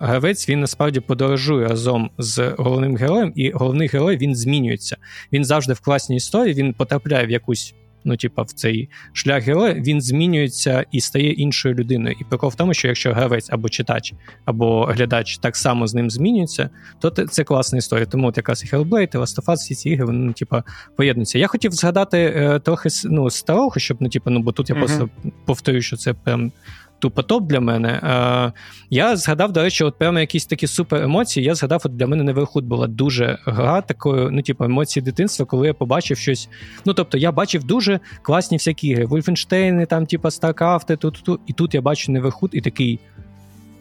е, 0.00 0.06
гравець 0.06 0.48
він 0.48 0.60
насправді 0.60 1.00
подорожує 1.00 1.68
разом 1.68 2.10
з 2.18 2.54
головним 2.58 2.96
героєм, 2.96 3.32
і 3.36 3.50
головний 3.50 3.88
герой 3.88 4.16
він 4.16 4.34
змінюється. 4.34 4.96
Він 5.32 5.44
завжди 5.44 5.72
в 5.72 5.80
класній 5.80 6.16
історії, 6.16 6.54
він 6.54 6.74
потрапляє 6.74 7.26
в 7.26 7.30
якусь. 7.30 7.74
Ну, 8.04 8.16
типа, 8.16 8.42
в 8.42 8.52
цей 8.52 8.88
шлях 9.12 9.44
героя 9.44 9.74
він 9.74 10.00
змінюється 10.00 10.84
і 10.92 11.00
стає 11.00 11.32
іншою 11.32 11.74
людиною. 11.74 12.16
І 12.20 12.24
прикол 12.24 12.50
в 12.50 12.54
тому, 12.54 12.74
що 12.74 12.88
якщо 12.88 13.12
гравець 13.12 13.50
або 13.50 13.68
читач, 13.68 14.12
або 14.44 14.84
глядач 14.84 15.38
так 15.38 15.56
само 15.56 15.86
з 15.86 15.94
ним 15.94 16.10
змінюється, 16.10 16.70
то 17.00 17.10
це 17.10 17.44
класна 17.44 17.78
історія. 17.78 18.06
Тому 18.06 18.28
от 18.28 18.36
якраз 18.36 18.64
і 18.64 18.76
Hellblade, 18.76 19.14
і 19.14 19.18
Last 19.18 19.36
of 19.36 19.44
Us, 19.44 19.54
всі 19.54 19.74
ці 19.74 19.90
ігри, 19.90 20.04
вони 20.04 20.18
ну, 20.18 20.32
типа, 20.32 20.62
поєднуються. 20.96 21.38
Я 21.38 21.46
хотів 21.46 21.72
згадати 21.72 22.18
е, 22.18 22.58
трохи 22.58 22.88
ну, 23.04 23.30
старого, 23.30 23.74
щоб 23.76 23.96
ну, 24.00 24.08
типа, 24.08 24.30
ну, 24.30 24.40
бо 24.40 24.52
тут 24.52 24.70
я 24.70 24.76
uh-huh. 24.76 24.78
просто 24.78 25.08
повторю, 25.44 25.82
що 25.82 25.96
це 25.96 26.12
прям 26.12 26.52
тупо 27.00 27.22
топ 27.22 27.46
для 27.46 27.60
мене. 27.60 27.88
Е, 27.88 28.52
Я 28.90 29.16
згадав, 29.16 29.52
до 29.52 29.62
речі, 29.62 29.84
от 29.84 29.98
прямо 29.98 30.20
якісь 30.20 30.46
такі 30.46 30.66
супер 30.66 31.02
емоції. 31.02 31.46
Я 31.46 31.54
згадав, 31.54 31.82
от 31.84 31.96
для 31.96 32.06
мене 32.06 32.22
Неверхуд 32.24 32.64
була 32.64 32.86
дуже 32.86 33.38
гра 33.44 33.80
такою, 33.80 34.30
ну, 34.30 34.42
типу, 34.42 34.64
емоції 34.64 35.02
дитинства, 35.02 35.46
коли 35.46 35.66
я 35.66 35.74
побачив 35.74 36.18
щось. 36.18 36.48
Ну, 36.84 36.94
тобто, 36.94 37.18
я 37.18 37.32
бачив 37.32 37.64
дуже 37.64 38.00
класні 38.22 38.56
всякі 38.56 38.88
ігри. 38.88 39.06
Вольфенштейни, 39.06 39.86
там, 39.86 40.06
типу, 40.06 40.30
Старкрафти, 40.30 40.96
тут, 40.96 41.22
тут, 41.24 41.40
і 41.46 41.52
тут 41.52 41.74
я 41.74 41.80
бачу 41.80 42.12
Неверхуд 42.12 42.50
і 42.52 42.60
такий, 42.60 43.00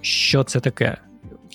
що 0.01 0.43
це 0.43 0.59
таке? 0.59 0.97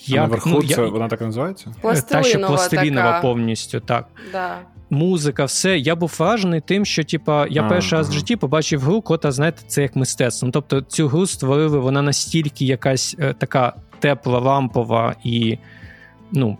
Як, 0.07 0.19
а 0.19 0.21
наверху 0.21 0.49
ну, 0.49 0.63
це 0.63 0.81
я... 0.81 0.87
вона 0.87 1.07
так 1.07 1.21
називається? 1.21 1.71
Пластилинова 1.81 2.23
Та, 2.23 2.29
що 2.29 2.47
пластилінова 2.47 3.11
така. 3.11 3.21
повністю, 3.21 3.79
так. 3.79 4.07
Да 4.31 4.57
музика, 4.89 5.45
все. 5.45 5.77
Я 5.77 5.95
був 5.95 6.15
вражений 6.19 6.61
тим, 6.61 6.85
що 6.85 7.03
типа 7.03 7.47
я 7.49 7.63
перший 7.63 7.97
раз 7.97 8.09
в 8.09 8.13
житті 8.13 8.35
побачив 8.35 8.81
гру, 8.81 9.01
кота, 9.01 9.31
знаєте, 9.31 9.61
це 9.67 9.81
як 9.81 9.95
мистецтво. 9.95 10.49
Тобто 10.53 10.81
цю 10.81 11.07
гру 11.07 11.25
створили 11.25 11.79
вона 11.79 12.01
настільки 12.01 12.65
якась 12.65 13.15
е, 13.19 13.33
така 13.33 13.73
тепла, 13.99 14.39
лампова 14.39 15.15
і 15.23 15.57
ну, 16.31 16.57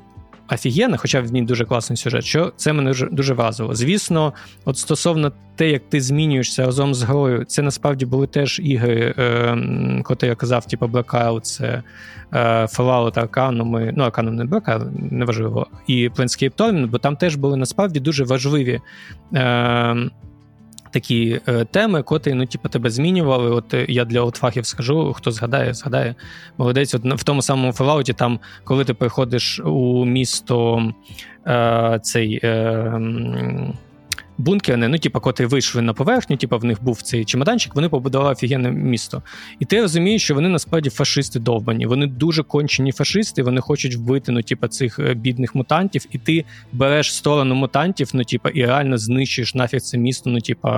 офігенна, 0.51 0.97
хоча 0.97 1.21
в 1.21 1.33
ній 1.33 1.41
дуже 1.41 1.65
класний 1.65 1.97
сюжет, 1.97 2.25
що 2.25 2.53
це 2.55 2.73
мене 2.73 2.93
дуже, 3.11 3.33
вразило. 3.33 3.75
Звісно, 3.75 4.33
от 4.65 4.77
стосовно 4.77 5.31
те, 5.55 5.69
як 5.69 5.89
ти 5.89 6.01
змінюєшся 6.01 6.65
разом 6.65 6.93
з 6.93 7.03
грою, 7.03 7.45
це 7.45 7.61
насправді 7.61 8.05
були 8.05 8.27
теж 8.27 8.59
ігри, 8.63 9.13
е, 9.17 10.01
коли 10.03 10.17
я 10.21 10.35
казав, 10.35 10.65
типу 10.65 10.85
Blackout, 10.85 11.41
це 11.41 11.83
е, 12.33 12.65
Fallout, 12.65 13.13
Arcanum, 13.13 13.91
ну, 13.95 14.03
Arcanum 14.03 14.31
не 14.31 14.45
Blackout, 14.45 15.11
неважливо, 15.11 15.67
і 15.87 16.09
Planescape 16.09 16.55
Torment, 16.55 16.87
бо 16.87 16.97
там 16.97 17.15
теж 17.15 17.35
були 17.35 17.57
насправді 17.57 17.99
дуже 17.99 18.23
важливі. 18.23 18.79
Е, 19.33 20.09
Такі 20.95 21.41
е, 21.47 21.65
теми, 21.65 22.03
котрі 22.03 22.33
ну, 22.33 22.45
типу, 22.45 22.69
тебе 22.69 22.89
змінювали. 22.89 23.51
От 23.51 23.73
е, 23.73 23.85
я 23.89 24.05
для 24.05 24.21
отфахів 24.21 24.65
скажу, 24.65 25.13
хто 25.13 25.31
згадає, 25.31 25.73
згадає. 25.73 26.15
Молодець, 26.57 26.93
от 26.93 27.05
в 27.05 27.23
тому 27.23 27.41
самому 27.41 27.71
Fallout, 27.71 28.13
там, 28.13 28.39
коли 28.63 28.85
ти 28.85 28.93
приходиш 28.93 29.59
у 29.59 30.05
місто 30.05 30.83
е, 31.47 31.99
цей. 32.03 32.39
Е, 32.43 33.01
бункерне, 34.37 34.87
ну, 34.87 34.97
типу, 34.97 35.19
котрі 35.19 35.45
вийшли 35.45 35.81
на 35.81 35.93
поверхню, 35.93 36.37
типу, 36.37 36.57
в 36.57 36.65
них 36.65 36.83
був 36.83 37.01
цей 37.01 37.25
чемоданчик, 37.25 37.75
вони 37.75 37.89
побудували 37.89 38.31
офігенне 38.31 38.71
місто. 38.71 39.23
І 39.59 39.65
ти 39.65 39.81
розумієш, 39.81 40.23
що 40.23 40.35
вони 40.35 40.49
насправді 40.49 40.89
фашисти 40.89 41.39
довбані. 41.39 41.85
Вони 41.85 42.07
дуже 42.07 42.43
кончені 42.43 42.91
фашисти, 42.91 43.43
вони 43.43 43.61
хочуть 43.61 43.95
вбити 43.95 44.31
ну, 44.31 44.41
типу, 44.41 44.67
цих 44.67 44.99
е, 44.99 45.13
бідних 45.13 45.55
мутантів, 45.55 46.05
і 46.11 46.17
ти 46.17 46.45
береш 46.71 47.13
сторону 47.13 47.55
мутантів, 47.55 48.09
ну, 48.13 48.23
типу, 48.23 48.49
і 48.49 48.65
реально 48.65 48.97
знищуєш 48.97 49.55
нафіг 49.55 49.81
це 49.81 49.97
місто, 49.97 50.29
ну, 50.29 50.39
типу, 50.41 50.69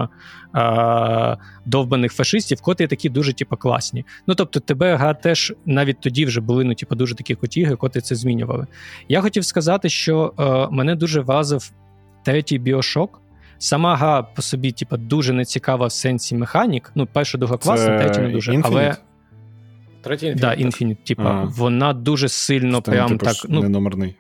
довбаних 1.66 2.14
фашистів, 2.14 2.62
котрі 2.62 2.88
такі 2.88 3.10
дуже, 3.10 3.34
типу, 3.34 3.58
класні. 3.58 4.06
Ну, 4.28 4.36
тобто, 4.36 4.60
тебе 4.60 4.96
гра 4.96 5.14
теж 5.14 5.54
навіть 5.66 6.00
тоді 6.00 6.26
вже 6.26 6.42
були 6.42 6.64
ну, 6.64 6.76
типу, 6.76 6.96
дуже 6.96 7.16
такі 7.16 7.36
котіги, 7.36 7.76
котрі 7.76 8.02
це 8.02 8.16
змінювали. 8.16 8.68
Я 9.10 9.22
хотів 9.22 9.46
сказати, 9.46 9.90
що 9.90 10.34
е, 10.40 10.76
мене 10.76 10.96
дуже 10.96 11.22
вразив 11.22 11.72
третій 12.24 12.60
біошок. 12.60 13.22
Сама 13.60 13.96
гра 13.96 14.24
по 14.24 14.42
собі, 14.42 14.72
типу, 14.72 14.98
дуже 14.98 15.34
нецікава 15.34 15.88
в 15.88 15.92
сенсі 15.92 16.36
механік. 16.36 16.92
Ну, 16.96 17.08
перша 17.14 17.38
друга 17.38 17.58
класна, 17.58 18.00
третя 18.00 18.22
не 18.22 18.30
дуже. 18.30 18.52
Infinite? 18.52 18.62
Але 18.66 18.96
Третій 20.02 20.28
Infinite. 20.28 20.40
Да, 20.40 20.56
Infinite, 20.56 20.96
типа, 20.96 21.44
вона 21.44 21.94
дуже 21.94 22.30
сильно 22.30 22.82
Там, 22.82 22.94
прям 22.94 23.10
типу, 23.10 23.26
так. 23.26 23.36
ну, 23.50 23.62
не 23.62 23.70
номерний. 23.70 24.16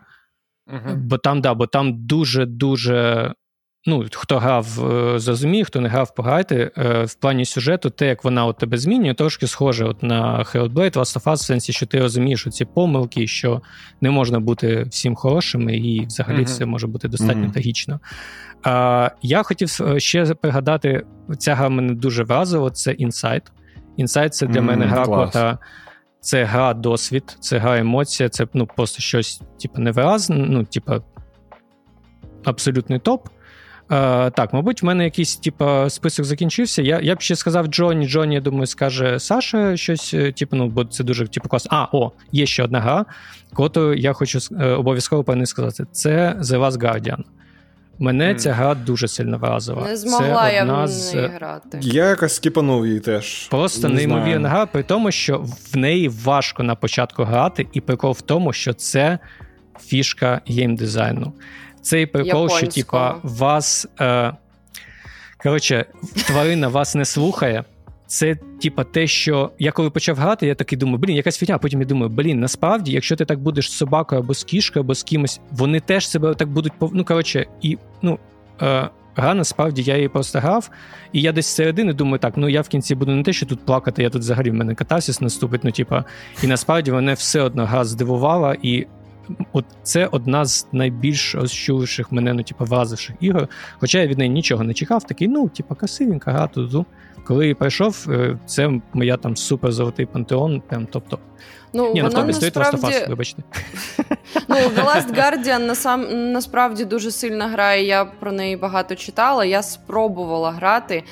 Угу. 0.68 0.96
Бо 0.96 1.18
там, 1.18 1.42
да, 1.42 1.54
бо 1.54 1.68
там 1.68 2.06
дуже-дуже. 2.06 3.34
Ну, 3.88 4.06
хто 4.12 4.40
грав, 4.40 4.92
е, 4.94 5.20
зрозуміє, 5.20 5.64
хто 5.64 5.82
не 5.82 5.90
грав, 5.90 6.16
пограйте. 6.16 6.72
Е, 6.78 7.04
в 7.04 7.14
плані 7.14 7.46
сюжету, 7.46 7.90
те, 7.90 8.08
як 8.08 8.24
вона 8.24 8.46
от 8.46 8.58
тебе 8.58 8.78
змінює, 8.78 9.14
трошки 9.14 9.48
схоже 9.48 9.86
от 9.86 10.04
на 10.04 10.44
Hellblade, 10.44 10.94
Last 10.94 11.20
of 11.20 11.24
Us, 11.24 11.34
в 11.34 11.40
сенсі, 11.40 11.74
що 11.74 11.86
ти 11.86 12.00
розумієш 12.00 12.48
ці 12.52 12.66
помилки, 12.66 13.28
що 13.28 13.62
не 14.02 14.10
можна 14.12 14.40
бути 14.40 14.84
всім 14.84 15.16
хорошими, 15.16 15.78
і 15.78 16.06
взагалі 16.06 16.40
mm-hmm. 16.40 16.46
все 16.46 16.66
може 16.66 16.88
бути 16.88 17.08
достатньо 17.08 17.46
mm-hmm. 17.46 17.52
трагічно. 17.52 18.00
А, 18.64 19.12
Я 19.22 19.44
хотів 19.44 19.78
е, 19.82 20.00
ще 20.00 20.26
пригадати, 20.26 21.06
ця 21.38 21.56
гра 21.56 21.70
мене 21.70 21.94
дуже 21.94 22.24
вразила, 22.24 22.72
це 22.72 22.92
Inside. 22.92 23.46
Inside— 24.00 24.30
це 24.30 24.48
для 24.48 24.60
mm-hmm, 24.60 24.64
мене 24.64 24.86
гра, 24.86 25.06
кота. 25.06 25.58
Це 26.20 26.44
гра 26.44 26.74
досвід, 26.74 27.38
це 27.40 27.58
гра 27.58 27.80
емоція, 27.80 28.30
це 28.30 28.48
ну, 28.54 28.68
просто 28.76 29.00
щось, 29.00 29.42
типу, 29.62 29.82
невиразне, 29.82 30.36
ну, 30.36 30.64
типу, 30.64 30.94
абсолютний 32.44 33.00
топ. 33.00 33.28
Е, 33.92 34.30
Так, 34.30 34.54
мабуть, 34.54 34.82
в 34.82 34.86
мене 34.86 35.04
якийсь 35.04 35.36
типу, 35.36 35.90
список 35.90 36.26
закінчився. 36.26 36.82
Я 36.82 37.00
я 37.00 37.16
б 37.16 37.22
ще 37.22 37.36
сказав 37.36 37.68
Джоні. 37.68 38.08
Джоні, 38.08 38.36
я 38.36 38.42
думаю, 38.42 38.66
скаже 38.66 39.20
Саша 39.20 39.78
щось, 39.78 40.14
е, 40.14 40.32
типу, 40.32 40.56
ну, 40.56 40.68
бо 40.68 40.86
це 40.86 41.04
дуже 41.04 41.28
типу, 41.28 41.50
класно. 41.50 41.72
А, 41.74 41.98
о, 41.98 42.12
є 42.32 42.46
ще 42.46 42.64
одна 42.64 42.80
гра, 42.80 43.06
коту 43.54 43.94
я 43.94 44.14
хочу 44.14 44.40
е, 44.60 44.66
обов'язково 44.70 45.24
певне 45.24 45.46
сказати. 45.46 45.86
Це 45.92 46.36
The 46.40 46.60
Last 46.60 46.78
Guardian. 46.78 47.24
Мене 48.00 48.34
mm. 48.34 48.36
ця 48.36 48.54
гра 48.54 48.76
дуже 48.76 49.08
сильно 49.08 49.38
вразила. 49.38 49.84
Не 49.88 49.98
змогла 49.98 50.50
це 50.50 50.56
я 50.56 50.84
в 50.84 50.88
з... 50.88 51.14
неї 51.14 51.28
грати. 51.28 51.80
Я 51.82 52.10
якось 52.10 52.36
скіпанув 52.36 52.88
її 52.88 53.00
теж. 53.00 53.48
Просто 53.48 53.90
не 53.90 53.96
неймовірна 53.96 54.50
гра, 54.50 54.66
при 54.66 54.84
тому, 54.84 55.12
що 55.12 55.46
в 55.74 55.78
неї 55.78 56.10
важко 56.10 56.64
на 56.64 56.76
початку 56.76 57.24
грати, 57.24 57.68
і 57.74 57.82
прикол 57.82 58.12
в 58.12 58.22
тому, 58.22 58.54
що 58.54 58.74
це 58.74 59.20
фішка 59.80 60.42
геймдизайну 60.48 61.34
цей 61.88 62.06
прикол, 62.06 62.50
що 62.50 62.68
типа 62.68 63.16
вас. 63.24 63.88
Е, 64.02 64.34
Коротше, 65.44 65.86
тварина 66.28 66.68
вас 66.68 66.96
не 66.96 67.06
слухає. 67.06 67.64
Це, 68.08 68.36
типа, 68.62 68.84
те, 68.84 69.08
що 69.08 69.52
я 69.60 69.72
коли 69.72 69.90
почав 69.90 70.18
грати, 70.18 70.48
я 70.48 70.56
такий 70.56 70.78
думаю, 70.78 70.98
блін, 70.98 71.16
якась 71.16 71.38
фігня, 71.38 71.58
потім 71.58 71.82
я 71.82 71.88
думаю, 71.88 72.10
блін, 72.10 72.40
насправді, 72.40 72.92
якщо 72.92 73.16
ти 73.16 73.26
так 73.26 73.40
будеш 73.40 73.72
з 73.72 73.78
собакою 73.78 74.22
або 74.22 74.34
з 74.34 74.44
кішкою, 74.44 74.84
або 74.84 74.96
з 74.96 75.04
кимось, 75.04 75.40
вони 75.52 75.80
теж 75.80 76.10
себе 76.10 76.34
так 76.34 76.50
будуть 76.50 76.74
Ну, 76.92 77.06
коротше, 77.06 77.46
і 77.62 77.78
ну, 78.02 78.20
е, 78.62 78.90
гра, 79.16 79.34
насправді, 79.34 79.82
я 79.82 79.96
її 79.96 80.10
просто 80.10 80.40
грав, 80.40 80.70
і 81.14 81.22
я 81.22 81.32
десь 81.32 81.48
середини 81.48 81.94
думаю, 81.94 82.20
так, 82.20 82.34
ну 82.38 82.50
я 82.50 82.62
в 82.62 82.68
кінці 82.68 82.96
буду 82.96 83.12
не 83.12 83.24
те, 83.24 83.34
що 83.34 83.46
тут 83.46 83.66
плакати, 83.66 84.04
я 84.04 84.10
тут 84.10 84.22
взагалі 84.22 84.50
в 84.50 84.54
мене 84.54 84.76
катавсіс 84.76 85.22
наступить. 85.22 85.64
Ну, 85.64 85.72
типа, 85.72 86.06
і 86.44 86.48
насправді 86.48 86.92
мене 86.92 87.14
все 87.14 87.42
одно 87.42 87.66
гра 87.66 87.86
здивувала, 87.86 88.56
і 88.62 88.88
от 89.54 89.66
це 89.84 90.08
одна 90.08 90.46
з 90.46 90.68
найбільш 90.72 91.36
розчуливших 91.36 92.12
мене, 92.12 92.34
ну, 92.34 92.44
типу, 92.44 92.66
вразивших 92.66 93.16
ігор. 93.20 93.48
Хоча 93.80 94.00
я 94.00 94.08
від 94.08 94.18
неї 94.18 94.30
нічого 94.30 94.64
не 94.64 94.74
чекав, 94.74 95.04
такий, 95.04 95.28
ну, 95.28 95.50
типу, 95.50 95.76
красивенька, 95.76 96.32
гра 96.32 96.48
тузу. 96.48 96.86
Коли 97.26 97.48
я 97.48 97.56
прийшов, 97.56 98.06
е, 98.10 98.38
це 98.46 98.82
моя 98.94 99.18
там 99.18 99.36
супер 99.36 99.72
золотий 99.72 100.06
пантеон, 100.06 100.62
прям 100.62 100.86
топ-топ. 100.86 101.20
Ну, 101.74 101.94
Ні, 101.94 102.04
на 102.04 102.10
тобі 102.10 102.34
стоїть 102.34 102.56
насправді... 102.56 102.98
Last 102.98 103.10
вибачте. 103.10 103.44
Ну, 104.50 104.56
The 104.56 104.86
Last 104.86 105.16
Guardian 105.16 105.60
насам... 105.60 106.32
насправді 106.32 106.86
дуже 106.86 107.12
сильна 107.12 107.48
гра, 107.48 107.74
і 107.74 107.86
я 107.86 108.06
про 108.06 108.32
неї 108.32 108.58
багато 108.58 108.96
читала. 108.96 109.46
Я 109.46 109.64
спробувала 109.64 110.52
грати. 110.52 111.04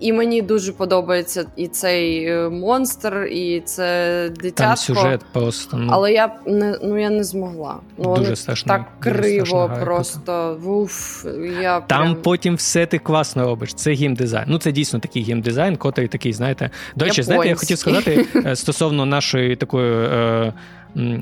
І 0.00 0.12
мені 0.12 0.42
дуже 0.42 0.72
подобається 0.72 1.44
і 1.56 1.68
цей 1.68 2.24
е, 2.24 2.48
монстр, 2.48 3.28
і 3.32 3.60
це 3.60 4.30
дитятко. 4.30 4.62
Там 4.62 4.76
сюжет 4.76 5.24
просто. 5.32 5.76
Ну, 5.76 5.88
Але 5.92 6.12
я 6.12 6.34
не 6.46 6.78
ну 6.82 6.98
я 6.98 7.10
не 7.10 7.24
змогла. 7.24 7.76
Ну, 7.98 8.16
Дуже 8.16 8.36
страшно. 8.36 8.72
Так 8.72 8.86
криво, 9.00 9.70
просто 9.80 10.60
уф, 10.64 11.24
я 11.62 11.80
Там 11.80 12.02
прям... 12.02 12.16
потім 12.22 12.54
все 12.54 12.86
ти 12.86 12.98
класно 12.98 13.44
робиш. 13.44 13.74
Це 13.74 13.92
геймдизайн. 13.92 14.44
Ну 14.48 14.58
це 14.58 14.72
дійсно 14.72 14.98
такий 14.98 15.22
геймдизайн, 15.22 15.76
котрий 15.76 16.08
такий, 16.08 16.32
знаєте. 16.32 16.70
До 16.96 17.04
речі, 17.04 17.22
знаєте, 17.22 17.48
я 17.48 17.54
хотів 17.54 17.78
сказати 17.78 18.26
е, 18.36 18.56
стосовно 18.56 19.06
нашої 19.06 19.56
такої. 19.56 20.06
Е, 20.06 20.52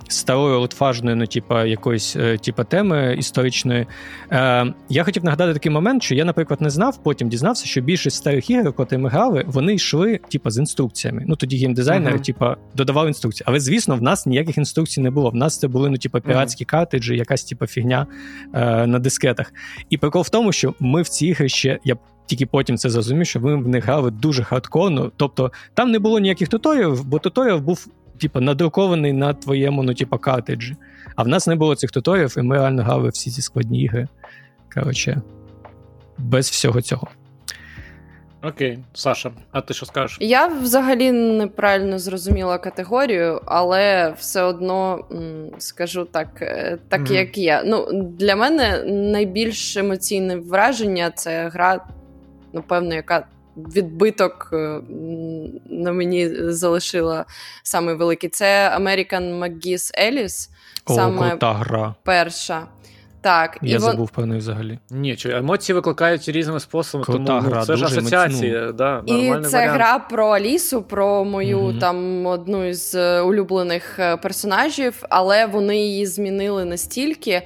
старою 0.09 0.59
олдфажною, 0.59 1.17
ну, 1.17 1.27
типа, 1.27 1.65
якоїсь 1.65 2.17
е, 2.17 2.39
типа, 2.39 2.65
теми 2.65 3.17
історичної. 3.19 3.87
Е, 4.33 4.75
Я 4.89 5.05
хотів 5.05 5.25
нагадати 5.25 5.53
такий 5.53 5.73
момент, 5.73 6.03
що 6.03 6.15
я, 6.15 6.25
наприклад, 6.25 6.61
не 6.61 6.71
знав, 6.71 7.03
потім 7.03 7.29
дізнався, 7.29 7.67
що 7.67 7.81
більшість 7.81 8.17
старих 8.17 8.51
ігор, 8.51 8.73
коли 8.73 8.99
ми 8.99 9.09
грали, 9.09 9.45
вони 9.47 9.75
йшли 9.75 10.21
типа, 10.29 10.51
з 10.51 10.59
інструкціями. 10.59 11.25
Ну 11.27 11.37
тоді 11.37 11.57
геймдизайнери 11.57 12.17
uh-huh. 12.17 12.25
типа, 12.25 12.57
додавали 12.75 13.09
інструкції. 13.09 13.45
Але, 13.49 13.61
звісно, 13.61 13.97
в 13.97 14.03
нас 14.03 14.27
ніяких 14.27 14.59
інструкцій 14.59 15.01
не 15.01 15.11
було. 15.11 15.31
В 15.31 15.35
нас 15.35 15.59
це 15.59 15.69
були 15.69 15.91
ну, 15.91 15.97
типа, 15.99 16.21
піратські 16.21 16.65
uh-huh. 16.65 16.69
картриджі, 16.69 17.17
якась 17.17 17.45
типа, 17.45 17.67
фігня 17.67 18.07
е, 18.55 18.87
на 18.87 18.99
дискетах. 18.99 19.53
І 19.91 19.97
прикол 19.99 20.23
в 20.23 20.29
тому, 20.29 20.53
що 20.53 20.75
ми 20.81 21.03
в 21.03 21.09
ці 21.09 21.27
ігри 21.27 21.49
ще. 21.49 21.79
я 21.85 21.97
тільки 22.27 22.47
потім 22.47 22.77
це 22.77 22.91
зрозумів, 22.91 23.27
що 23.27 23.41
ми 23.41 23.57
в 23.57 23.69
них 23.69 23.85
грали 23.85 24.11
дуже 24.11 24.45
хардкорно. 24.45 25.13
Тобто 25.17 25.53
там 25.75 25.91
не 25.91 25.99
було 25.99 26.19
ніяких 26.19 26.49
туторіалів, 26.49 27.05
бо 27.05 27.19
туторіал 27.19 27.59
був 27.59 27.87
типу, 28.19 28.41
надрукований 28.41 29.13
на 29.13 29.35
твоєму 29.35 29.83
ну, 29.83 29.95
типу, 29.95 30.19
картриджі. 30.19 30.77
А 31.17 31.23
в 31.23 31.29
нас 31.29 31.47
не 31.47 31.57
було 31.57 31.75
цих 31.75 31.91
туторів, 31.91 32.35
і 32.39 32.43
ми 32.43 32.57
реально 32.57 32.83
грали 32.83 33.09
всі 33.09 33.31
ці 33.31 33.43
складні 33.43 33.83
ігри. 33.83 34.09
Коротше, 34.75 35.21
без 36.19 36.51
всього 36.51 36.83
цього. 36.83 37.09
Окей, 38.43 38.79
Саша, 38.95 39.31
а 39.53 39.61
ти 39.61 39.75
що 39.75 39.87
скажеш? 39.87 40.19
Я 40.21 40.47
взагалі 40.47 41.13
неправильно 41.13 41.99
зрозуміла 41.99 42.59
категорію, 42.59 43.41
але 43.45 44.15
все 44.19 44.43
одно 44.43 45.05
скажу 45.59 46.05
так, 46.05 46.29
е, 46.43 46.79
так 46.89 47.01
mm-hmm. 47.01 47.13
як 47.13 47.39
є. 47.39 47.63
Ну, 47.67 47.89
Для 48.19 48.37
мене 48.37 48.85
найбільш 48.85 49.77
емоційне 49.77 50.37
враження 50.37 51.11
це 51.11 51.49
гра, 51.49 51.85
напевно, 52.53 52.95
яка 52.95 53.27
відбиток 53.57 54.51
е, 54.53 54.81
на 55.71 55.93
мені 55.93 56.29
залишила 56.53 57.25
саме 57.63 57.95
великий. 57.95 58.31
Це 58.31 58.79
American 58.81 59.39
McGee's 59.39 59.99
Alice. 59.99 60.51
О, 60.87 60.95
саме 60.95 61.31
крута 61.31 61.53
гра. 61.53 61.95
перша. 62.03 62.67
Так, 63.27 63.59
Я 63.63 63.77
і 63.77 63.79
забув 63.79 64.11
про 64.11 64.27
неї 64.27 64.39
взагалі. 64.39 64.79
Ні, 64.91 65.17
чи 65.17 65.31
емоції 65.31 65.75
викликають 65.75 66.29
різними 66.29 66.61
способами, 66.61 67.05
Крута 67.05 67.25
тому 67.25 67.41
ну, 67.43 67.49
гра, 67.49 67.65
це 67.65 67.77
ж 67.77 67.85
асоціації. 67.85 68.73
Да, 68.75 69.03
І 69.07 69.13
це 69.13 69.39
варіант. 69.39 69.51
гра 69.53 69.99
про 69.99 70.27
Алісу, 70.29 70.83
про 70.83 71.25
мою 71.25 71.59
mm 71.59 71.79
там 71.79 72.27
одну 72.27 72.69
із 72.69 72.95
е, 72.95 73.21
улюблених 73.21 73.99
е, 73.99 74.17
персонажів, 74.17 75.03
але 75.11 75.47
вони 75.47 75.79
її 75.79 76.07
змінили 76.07 76.65
настільки, 76.65 77.43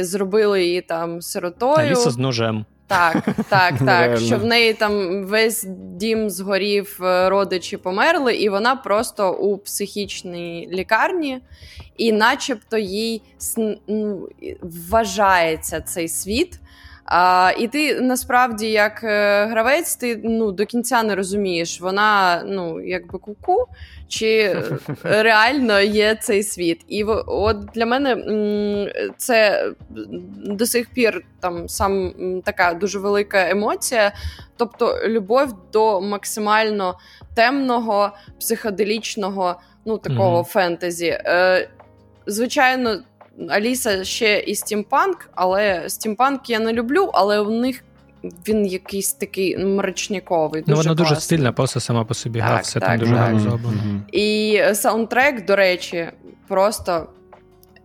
зробили 0.00 0.64
її 0.64 0.80
там 0.80 1.22
сиротою. 1.22 1.86
Аліса 1.86 2.10
з 2.10 2.18
ножем. 2.18 2.64
Так, 2.92 3.24
так, 3.48 3.74
так. 3.86 4.18
Що 4.18 4.38
в 4.38 4.44
неї 4.44 4.72
там 4.72 5.24
весь 5.24 5.66
дім 5.96 6.30
згорів, 6.30 6.98
е, 7.02 7.28
родичі 7.28 7.76
померли, 7.76 8.34
і 8.34 8.48
вона 8.48 8.76
просто 8.76 9.32
у 9.32 9.58
психічній 9.58 10.68
лікарні, 10.72 11.40
і 11.96 12.12
начебто 12.12 12.78
їй 12.78 13.22
сн 13.38 13.70
вважається 14.62 15.80
цей 15.80 16.08
світ. 16.08 16.58
А, 17.14 17.52
І 17.58 17.68
ти 17.68 18.00
насправді, 18.00 18.70
як 18.70 19.04
е, 19.04 19.46
гравець, 19.46 19.96
ти 19.96 20.20
ну, 20.24 20.52
до 20.52 20.66
кінця 20.66 21.02
не 21.02 21.14
розумієш, 21.14 21.80
вона 21.80 22.42
ну, 22.46 22.80
якби 22.80 23.18
куку, 23.18 23.66
чи 24.08 24.56
реально 25.02 25.80
є 25.80 26.14
цей 26.14 26.42
світ. 26.42 26.80
І 26.88 27.04
от 27.26 27.64
для 27.74 27.86
мене 27.86 28.16
це 29.16 29.68
до 30.44 30.66
сих 30.66 30.90
пір 30.90 31.24
там 31.40 31.68
сам 31.68 32.12
така 32.44 32.74
дуже 32.74 32.98
велика 32.98 33.50
емоція, 33.50 34.12
тобто 34.56 34.98
любов 35.06 35.54
до 35.72 36.00
максимально 36.00 36.98
темного, 37.34 38.10
психоделічного, 38.40 39.60
ну 39.84 39.98
такого 39.98 40.38
mm-hmm. 40.38 40.52
фентезі. 40.52 41.18
Е, 41.24 41.68
Звичайно. 42.26 43.02
Аліса 43.48 44.04
ще 44.04 44.40
і 44.40 44.54
стімпанк, 44.54 45.30
але 45.34 45.88
стімпанк 45.88 46.50
я 46.50 46.58
не 46.58 46.72
люблю, 46.72 47.10
але 47.14 47.40
у 47.40 47.50
них 47.50 47.84
він 48.48 48.66
якийсь 48.66 49.12
такий 49.12 49.58
мрачніковий. 49.58 50.64
Ну, 50.66 50.76
вона 50.76 50.94
дуже 50.94 51.16
стильна, 51.16 51.52
просто 51.52 51.80
сама 51.80 52.04
по 52.04 52.14
собі. 52.14 52.38
Так, 52.38 52.62
все 52.62 52.80
так, 52.80 52.88
там 52.88 52.98
дуже 52.98 53.14
гарно 53.14 53.40
зроблено. 53.40 54.02
І 54.12 54.60
саундтрек, 54.72 55.44
до 55.44 55.56
речі, 55.56 56.08
просто. 56.48 57.06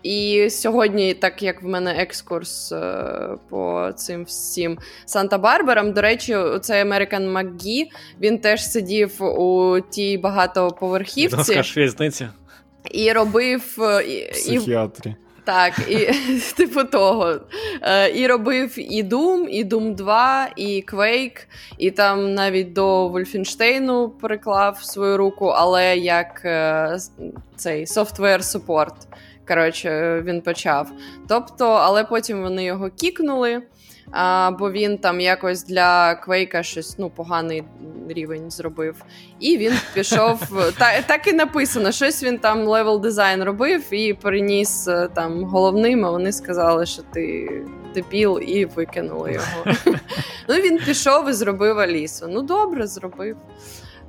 І 0.03 0.47
сьогодні, 0.49 1.13
так 1.13 1.43
як 1.43 1.63
в 1.63 1.65
мене 1.65 1.91
екскурс 1.91 2.71
е, 2.71 3.03
по 3.49 3.91
цим 3.95 4.23
всім 4.23 4.77
Санта-Барбарам, 5.05 5.93
до 5.93 6.01
речі, 6.01 6.37
цей 6.61 6.83
American 6.83 7.31
McGee, 7.31 7.83
він 8.21 8.37
теж 8.37 8.69
сидів 8.69 9.23
у 9.23 9.77
тій 9.89 10.17
багатоповерхівці. 10.17 11.61
І 12.91 13.11
робив 13.11 13.77
е, 13.79 14.29
Психіатрі. 14.31 15.15
Так, 15.47 15.73
і 15.89 16.09
типу 16.57 16.83
того. 16.83 17.39
Е, 17.81 18.11
І 18.19 18.27
робив 18.27 18.93
і 18.93 19.03
Doom, 19.03 19.47
і 19.47 19.65
Doom 19.65 19.95
2, 19.95 20.47
і 20.55 20.83
Quake, 20.93 21.45
і 21.77 21.91
там 21.91 22.33
навіть 22.33 22.73
до 22.73 23.09
Wolfenstein 23.09 24.09
переклав 24.09 24.83
свою 24.83 25.17
руку, 25.17 25.45
але 25.45 25.97
як 25.97 26.41
е, 26.45 26.97
цей 27.55 27.85
software 27.85 28.41
support. 28.41 28.93
Коротше, 29.47 30.21
він 30.25 30.41
почав. 30.41 30.91
Тобто, 31.27 31.67
але 31.67 32.03
потім 32.03 32.41
вони 32.41 32.63
його 32.63 32.89
кікнули. 32.89 33.61
А, 34.11 34.51
бо 34.51 34.71
він 34.71 34.97
там 34.97 35.19
якось 35.19 35.63
для 35.63 36.15
Квейка 36.15 36.63
щось 36.63 36.97
ну, 36.97 37.09
поганий 37.09 37.63
рівень 38.09 38.51
зробив. 38.51 38.95
І 39.39 39.57
він 39.57 39.73
пішов. 39.93 40.39
та, 40.77 41.01
так 41.01 41.27
і 41.27 41.33
написано, 41.33 41.91
щось 41.91 42.23
він 42.23 42.37
там 42.37 42.63
level 42.63 43.01
design 43.01 43.43
робив 43.43 43.93
і 43.93 44.13
переніс 44.13 44.87
е, 44.87 45.09
там 45.13 45.43
головним, 45.43 46.05
а 46.05 46.11
вони 46.11 46.31
сказали, 46.31 46.85
що 46.85 47.01
ти 47.13 47.49
дебіл, 47.93 48.39
і 48.47 48.65
викинули 48.65 49.33
його. 49.33 49.77
Ну 50.49 50.55
він 50.55 50.77
пішов 50.77 51.29
і 51.29 51.33
зробив 51.33 51.79
Алісу. 51.79 52.27
Ну, 52.29 52.41
добре, 52.41 52.87
зробив. 52.87 53.37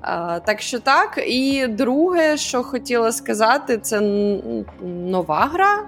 А, 0.00 0.40
Так 0.40 0.60
що 0.60 0.78
так. 0.78 1.24
І 1.26 1.66
друге, 1.66 2.36
що 2.36 2.62
хотіла 2.62 3.12
сказати, 3.12 3.78
це 3.78 4.00
нова 4.82 5.50
гра 5.52 5.86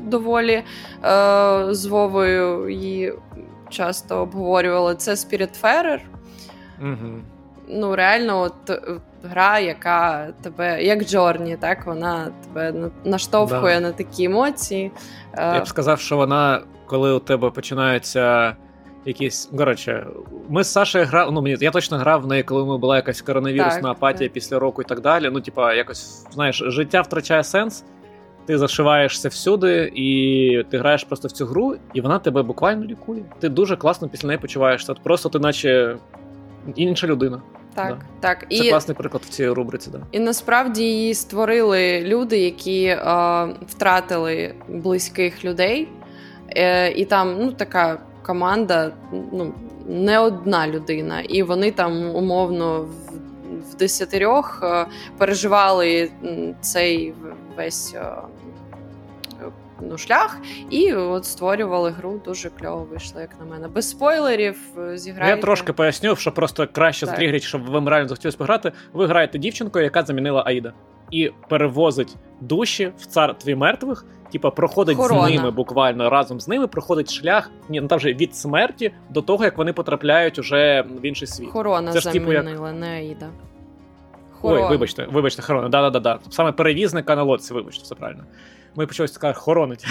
доволі 0.00 0.52
е, 0.52 0.64
з 1.70 1.86
Вовою 1.86 2.70
її 2.70 3.14
часто 3.68 4.16
обговорювали. 4.16 4.94
Це 4.94 5.12
Spiritfarer. 5.14 5.98
Угу. 6.80 7.22
Ну, 7.68 7.96
реально, 7.96 8.40
от 8.40 8.70
е, 8.70 8.80
гра, 9.24 9.58
яка 9.58 10.28
тебе, 10.42 10.82
як 10.82 11.04
Джорні, 11.04 11.56
так, 11.56 11.86
вона 11.86 12.28
тебе 12.44 12.90
наштовхує 13.04 13.74
да. 13.74 13.80
на 13.80 13.92
такі 13.92 14.24
емоції. 14.24 14.92
Я 15.36 15.60
б 15.60 15.68
сказав, 15.68 16.00
що 16.00 16.16
вона, 16.16 16.62
коли 16.86 17.12
у 17.12 17.18
тебе 17.18 17.50
починаються 17.50 18.56
якісь. 19.04 19.50
Коротше, 19.56 20.06
ми 20.48 20.64
з 20.64 20.72
Сашею 20.72 21.04
грали. 21.04 21.32
Ну, 21.32 21.42
мені 21.42 21.56
я 21.60 21.70
точно 21.70 21.98
грав 21.98 22.22
в 22.22 22.26
неї, 22.26 22.42
коли 22.42 22.64
ми 22.64 22.78
була 22.78 22.96
якась 22.96 23.22
коронавірусна 23.22 23.82
так, 23.82 23.90
апатія 23.90 24.28
так. 24.28 24.34
після 24.34 24.58
року 24.58 24.82
і 24.82 24.84
так 24.84 25.00
далі. 25.00 25.30
Ну, 25.32 25.40
типа, 25.40 25.74
якось, 25.74 26.26
знаєш, 26.32 26.62
життя 26.66 27.00
втрачає 27.00 27.44
сенс. 27.44 27.84
Ти 28.46 28.58
зашиваєшся 28.58 29.28
всюди, 29.28 29.92
і 29.94 30.64
ти 30.70 30.78
граєш 30.78 31.04
просто 31.04 31.28
в 31.28 31.32
цю 31.32 31.46
гру, 31.46 31.76
і 31.94 32.00
вона 32.00 32.18
тебе 32.18 32.42
буквально 32.42 32.84
лікує. 32.84 33.24
Ти 33.38 33.48
дуже 33.48 33.76
класно 33.76 34.08
після 34.08 34.28
неї 34.28 34.38
почуваєшся. 34.38 34.94
Просто 34.94 35.28
ти, 35.28 35.38
наче 35.38 35.96
інша 36.76 37.06
людина. 37.06 37.42
Так, 37.74 37.88
да. 37.88 38.04
так. 38.20 38.46
Це 38.50 38.66
і, 38.66 38.70
класний 38.70 38.96
приклад 38.96 39.22
в 39.22 39.28
цій 39.28 39.48
рубриці. 39.48 39.90
Да. 39.90 39.98
І 40.12 40.20
насправді 40.20 40.82
її 40.82 41.14
створили 41.14 42.00
люди, 42.00 42.38
які 42.38 42.84
е, 42.84 42.98
втратили 43.66 44.54
близьких 44.68 45.44
людей. 45.44 45.88
Е, 46.56 46.90
І 46.92 47.04
там 47.04 47.36
ну, 47.40 47.52
така 47.52 47.98
команда, 48.22 48.92
ну, 49.32 49.52
не 49.86 50.18
одна 50.18 50.68
людина, 50.68 51.20
і 51.20 51.42
вони 51.42 51.70
там 51.70 52.14
умовно 52.14 52.80
в, 52.80 53.74
десятирьох 53.78 54.60
е, 54.62 54.86
переживали 55.18 56.10
цей 56.60 57.14
весь. 57.56 57.94
Е, 57.94 58.12
ну, 59.90 59.98
шлях, 59.98 60.38
і 60.70 60.94
от 60.94 61.24
створювали 61.24 61.90
гру. 61.90 62.20
Дуже 62.24 62.50
кльово 62.50 62.86
вийшло, 62.90 63.20
як 63.20 63.30
на 63.40 63.46
мене. 63.46 63.68
Без 63.68 63.90
спойлерів 63.90 64.58
е, 64.78 64.98
зіграйте. 64.98 65.36
Я 65.36 65.42
трошки 65.42 65.72
поясню, 65.72 66.16
що 66.16 66.32
просто 66.32 66.68
краще 66.72 67.06
стрігріть, 67.06 67.42
щоб 67.42 67.70
ви 67.70 67.90
реально 67.90 68.08
захотілося 68.08 68.38
пограти. 68.38 68.72
Ви 68.92 69.06
граєте 69.06 69.38
дівчинкою, 69.38 69.84
яка 69.84 70.02
замінила 70.02 70.42
Аїда, 70.46 70.72
і 71.10 71.30
перевозить 71.48 72.16
душі 72.40 72.92
в 72.98 73.06
царстві 73.06 73.54
мертвих. 73.54 74.04
Типа 74.32 74.50
проходить 74.50 74.96
Хорона. 74.96 75.28
з 75.28 75.30
ними 75.30 75.50
буквально 75.50 76.10
разом 76.10 76.40
з 76.40 76.48
ними 76.48 76.66
проходить 76.66 77.12
шлях 77.12 77.50
ні, 77.68 77.80
ну 77.80 77.88
там 77.88 77.98
вже 77.98 78.12
від 78.12 78.36
смерті 78.36 78.92
до 79.10 79.22
того, 79.22 79.44
як 79.44 79.58
вони 79.58 79.72
потрапляють 79.72 80.38
уже 80.38 80.84
в 81.02 81.04
інший 81.04 81.28
світ. 81.28 81.50
Хорона 81.50 81.92
Це 81.92 82.00
ж, 82.00 82.12
типу, 82.12 82.32
замінила, 82.32 82.68
як... 82.68 82.78
не 82.78 82.86
Аїда. 82.86 83.28
Хорон. 84.40 84.62
Ой, 84.62 84.70
вибачте, 84.70 85.06
вибачте, 85.12 85.42
Хорона. 85.42 85.68
Да-да-да. 85.68 86.18
Саме 86.30 86.52
перевізника 86.52 87.16
на 87.16 87.22
лодці, 87.22 87.54
вибачте, 87.54 87.82
все 87.82 87.94
правильно 87.94 88.24
ми 88.76 88.86
почали 88.86 89.08
сказати 89.08 89.38
хоронить. 89.38 89.86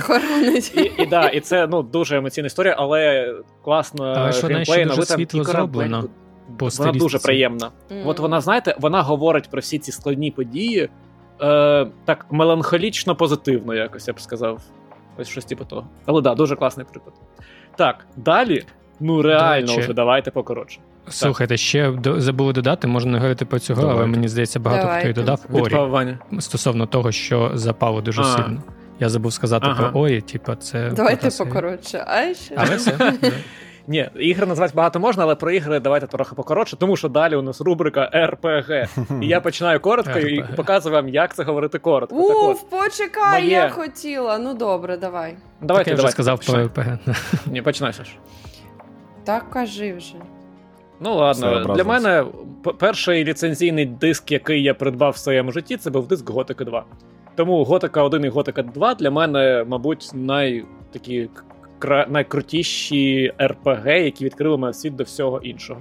Хоронить. 0.00 0.76
І 0.76 1.02
і, 1.02 1.06
да, 1.06 1.28
і 1.28 1.40
це 1.40 1.66
ну, 1.66 1.82
дуже 1.82 2.16
емоційна 2.16 2.46
історія, 2.46 2.76
але 2.78 3.34
класно 3.64 4.30
дуже 4.86 5.04
світло 5.04 5.44
зроблено. 5.44 6.04
Вона 6.58 6.92
дуже 6.92 7.18
приємна. 7.18 7.70
Mm. 7.90 8.02
От 8.08 8.18
вона, 8.18 8.40
знаєте, 8.40 8.76
вона 8.80 9.02
говорить 9.02 9.50
про 9.50 9.60
всі 9.60 9.78
ці 9.78 9.92
складні 9.92 10.30
події 10.30 10.88
е, 11.42 11.86
так 12.04 12.26
меланхолічно 12.30 13.16
позитивно, 13.16 13.74
якось 13.74 14.08
я 14.08 14.14
б 14.14 14.20
сказав. 14.20 14.60
Ось 15.18 15.28
щось 15.28 15.44
типу 15.44 15.64
того. 15.64 15.86
Але 16.06 16.20
да, 16.20 16.34
дуже 16.34 16.56
класний 16.56 16.86
приклад. 16.92 17.14
Так, 17.76 18.06
далі, 18.16 18.64
ну 19.00 19.22
реально, 19.22 19.76
вже 19.76 19.92
давайте 19.92 20.30
покоротше. 20.30 20.80
Слухайте, 21.08 21.56
ще 21.56 21.94
забули 22.16 22.52
додати, 22.52 22.86
можна 22.86 23.12
не 23.12 23.18
говорити 23.18 23.44
про 23.44 23.58
цього, 23.58 23.80
Давайте. 23.80 24.02
але 24.02 24.10
мені 24.10 24.28
здається, 24.28 24.60
багато 24.60 24.82
Давайте. 24.82 25.00
хто 25.00 25.20
й 25.20 25.24
додав 25.24 25.40
Орі 25.52 26.16
стосовно 26.38 26.86
того, 26.86 27.12
що 27.12 27.50
запало 27.54 28.00
дуже 28.00 28.20
а. 28.20 28.24
сильно. 28.24 28.62
Я 29.00 29.08
забув 29.08 29.32
сказати 29.32 29.66
ага. 29.70 29.90
про 29.90 30.00
Орі, 30.00 30.20
типу, 30.20 30.54
це. 30.54 30.90
Давайте 30.90 31.30
покоротше. 31.38 32.04
А 32.06 32.34
ще. 32.34 32.54
Але 32.56 32.76
все. 32.76 33.12
Ні, 33.86 34.10
ігри 34.16 34.46
назвати 34.46 34.72
багато 34.76 35.00
можна, 35.00 35.22
але 35.22 35.34
про 35.34 35.50
ігри 35.50 35.80
давайте 35.80 36.06
трохи 36.06 36.34
покоротше, 36.34 36.76
тому 36.76 36.96
що 36.96 37.08
далі 37.08 37.36
у 37.36 37.42
нас 37.42 37.60
рубрика 37.60 38.10
РПГ. 38.14 38.88
І 39.22 39.26
я 39.26 39.40
починаю 39.40 39.80
коротко 39.80 40.18
і 40.18 40.44
показую 40.56 40.94
вам, 40.94 41.08
як 41.08 41.34
це 41.34 41.42
говорити 41.42 41.78
коротко. 41.78 42.16
Уф, 42.16 42.62
почекай, 42.62 43.42
моє... 43.42 43.52
я 43.52 43.68
хотіла. 43.68 44.38
Ну 44.38 44.54
добре, 44.54 44.96
давай. 44.96 45.36
Давайте, 45.60 45.90
так 45.90 45.98
я 45.98 46.04
вже 46.04 46.12
сказав 46.12 46.40
про 46.46 46.64
РПГ. 46.64 46.98
Ні, 47.46 47.62
починай, 47.62 47.92
Саш. 47.92 48.16
Так 49.24 49.50
кажи 49.50 49.94
вже. 49.94 50.14
Ну 51.00 51.14
ладно, 51.14 51.74
для 51.74 51.84
мене 51.84 52.24
перший 52.78 53.24
ліцензійний 53.24 53.86
диск, 53.86 54.32
який 54.32 54.62
я 54.62 54.74
придбав 54.74 55.12
в 55.12 55.16
своєму 55.16 55.52
житті, 55.52 55.76
це 55.76 55.90
був 55.90 56.08
диск 56.08 56.30
Готика 56.30 56.64
2. 56.64 56.84
Тому 57.34 57.64
Готика 57.64 58.02
1 58.02 58.24
і 58.24 58.28
Готика 58.28 58.62
2 58.62 58.94
для 58.94 59.10
мене, 59.10 59.64
мабуть, 59.68 60.10
най, 60.14 60.64
такі 60.92 61.28
кра... 61.82 62.06
найкрутіші 62.10 63.32
РПГ, 63.42 63.86
які 63.86 64.24
відкрили 64.24 64.58
мене 64.58 64.72
світ 64.72 64.96
до 64.96 65.04
всього 65.04 65.38
іншого. 65.38 65.80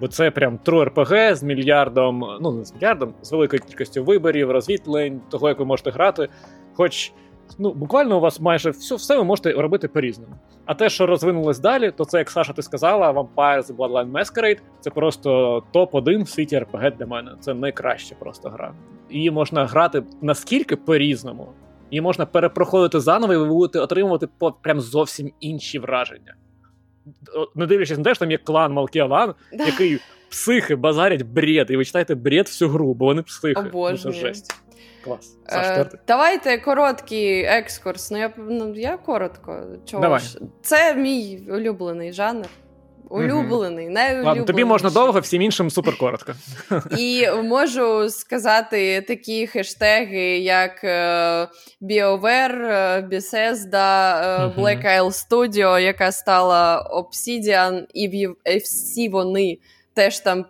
Бо 0.00 0.08
це 0.08 0.30
прям 0.30 0.58
true 0.64 0.84
РПГ 0.84 1.34
з 1.34 1.42
мільярдом, 1.42 2.24
ну 2.40 2.52
не 2.52 2.64
з 2.64 2.74
мільярдом, 2.74 3.14
з 3.22 3.32
великою 3.32 3.62
кількістю 3.62 4.04
виборів, 4.04 4.50
розвітлень, 4.50 5.20
того, 5.30 5.48
як 5.48 5.58
ви 5.58 5.64
можете 5.64 5.90
грати. 5.90 6.28
Хоч 6.74 7.12
ну, 7.58 7.72
буквально 7.72 8.16
у 8.16 8.20
вас 8.20 8.40
майже 8.40 8.70
все 8.70 8.94
все 8.94 9.16
ви 9.16 9.24
можете 9.24 9.52
робити 9.52 9.88
по-різному. 9.88 10.34
А 10.64 10.74
те, 10.74 10.88
що 10.88 11.06
розвинулось 11.06 11.58
далі, 11.58 11.90
то 11.90 12.04
це, 12.04 12.18
як 12.18 12.30
Саша, 12.30 12.52
ти 12.52 12.62
сказала, 12.62 13.10
Vampire 13.12 13.66
The 13.66 13.76
Bloodline 13.76 14.12
Masquerade 14.12 14.58
це 14.80 14.90
просто 14.90 15.62
топ-1 15.74 16.22
в 16.22 16.28
світі 16.28 16.56
RPG 16.58 16.96
для 16.96 17.06
мене. 17.06 17.30
Це 17.40 17.54
найкраща 17.54 18.14
просто 18.18 18.48
гра. 18.48 18.72
Її 19.10 19.30
можна 19.30 19.66
грати 19.66 20.02
наскільки 20.22 20.76
по-різному, 20.76 21.48
її 21.90 22.00
можна 22.00 22.26
перепроходити 22.26 23.00
заново, 23.00 23.34
і 23.34 23.36
ви 23.36 23.44
будете 23.44 23.80
отримувати 23.80 24.28
по 24.38 24.52
прям 24.52 24.80
зовсім 24.80 25.32
інші 25.40 25.78
враження. 25.78 26.34
Не 27.54 27.66
дивлячись 27.66 27.98
на 27.98 28.04
те, 28.04 28.14
що 28.14 28.20
там 28.20 28.30
є 28.30 28.38
клан 28.38 28.72
Малкіалан, 28.72 29.34
який 29.52 30.00
психи 30.30 30.76
базарять 30.76 31.22
бред, 31.22 31.70
і 31.70 31.76
ви 31.76 31.84
читаєте 31.84 32.14
бред 32.14 32.46
всю 32.46 32.70
гру, 32.70 32.94
бо 32.94 33.04
вони 33.04 33.22
психи. 33.22 33.64
Ну, 33.72 33.96
це 33.96 34.12
жесть. 34.12 34.54
Клас. 35.04 35.38
Саш, 35.46 35.66
е, 35.66 35.90
Давайте 36.06 36.58
короткий 36.58 37.42
екскурс. 37.42 38.10
Ну 38.10 38.18
я 38.18 38.32
ну, 38.36 38.74
я 38.74 38.96
коротко. 38.96 39.62
Чого 39.84 40.02
Давай. 40.02 40.20
ж? 40.20 40.38
Це 40.62 40.94
мій 40.94 41.42
улюблений 41.50 42.12
жанр. 42.12 42.46
Улюблений, 43.10 43.88
найулюблений. 43.88 44.24
Ладно, 44.24 44.44
тобі 44.44 44.64
можна 44.64 44.90
довго, 44.90 45.20
всім 45.20 45.42
іншим 45.42 45.70
супер 45.70 45.98
коротко. 45.98 46.32
І 46.98 47.30
можу 47.30 48.10
сказати 48.10 49.00
такі 49.00 49.46
хештеги, 49.46 50.38
як 50.38 50.84
е, 50.84 51.48
BioWare, 51.82 52.64
е, 52.64 53.08
Bethesda, 53.12 54.20
е, 54.24 54.52
Black 54.60 54.86
Isle 54.86 55.28
Studio, 55.28 55.80
яка 55.80 56.12
стала 56.12 56.90
Obsidian, 56.92 57.84
і 57.94 58.58
всі 58.58 59.08
вони 59.08 59.58
теж 59.96 60.20
там 60.20 60.44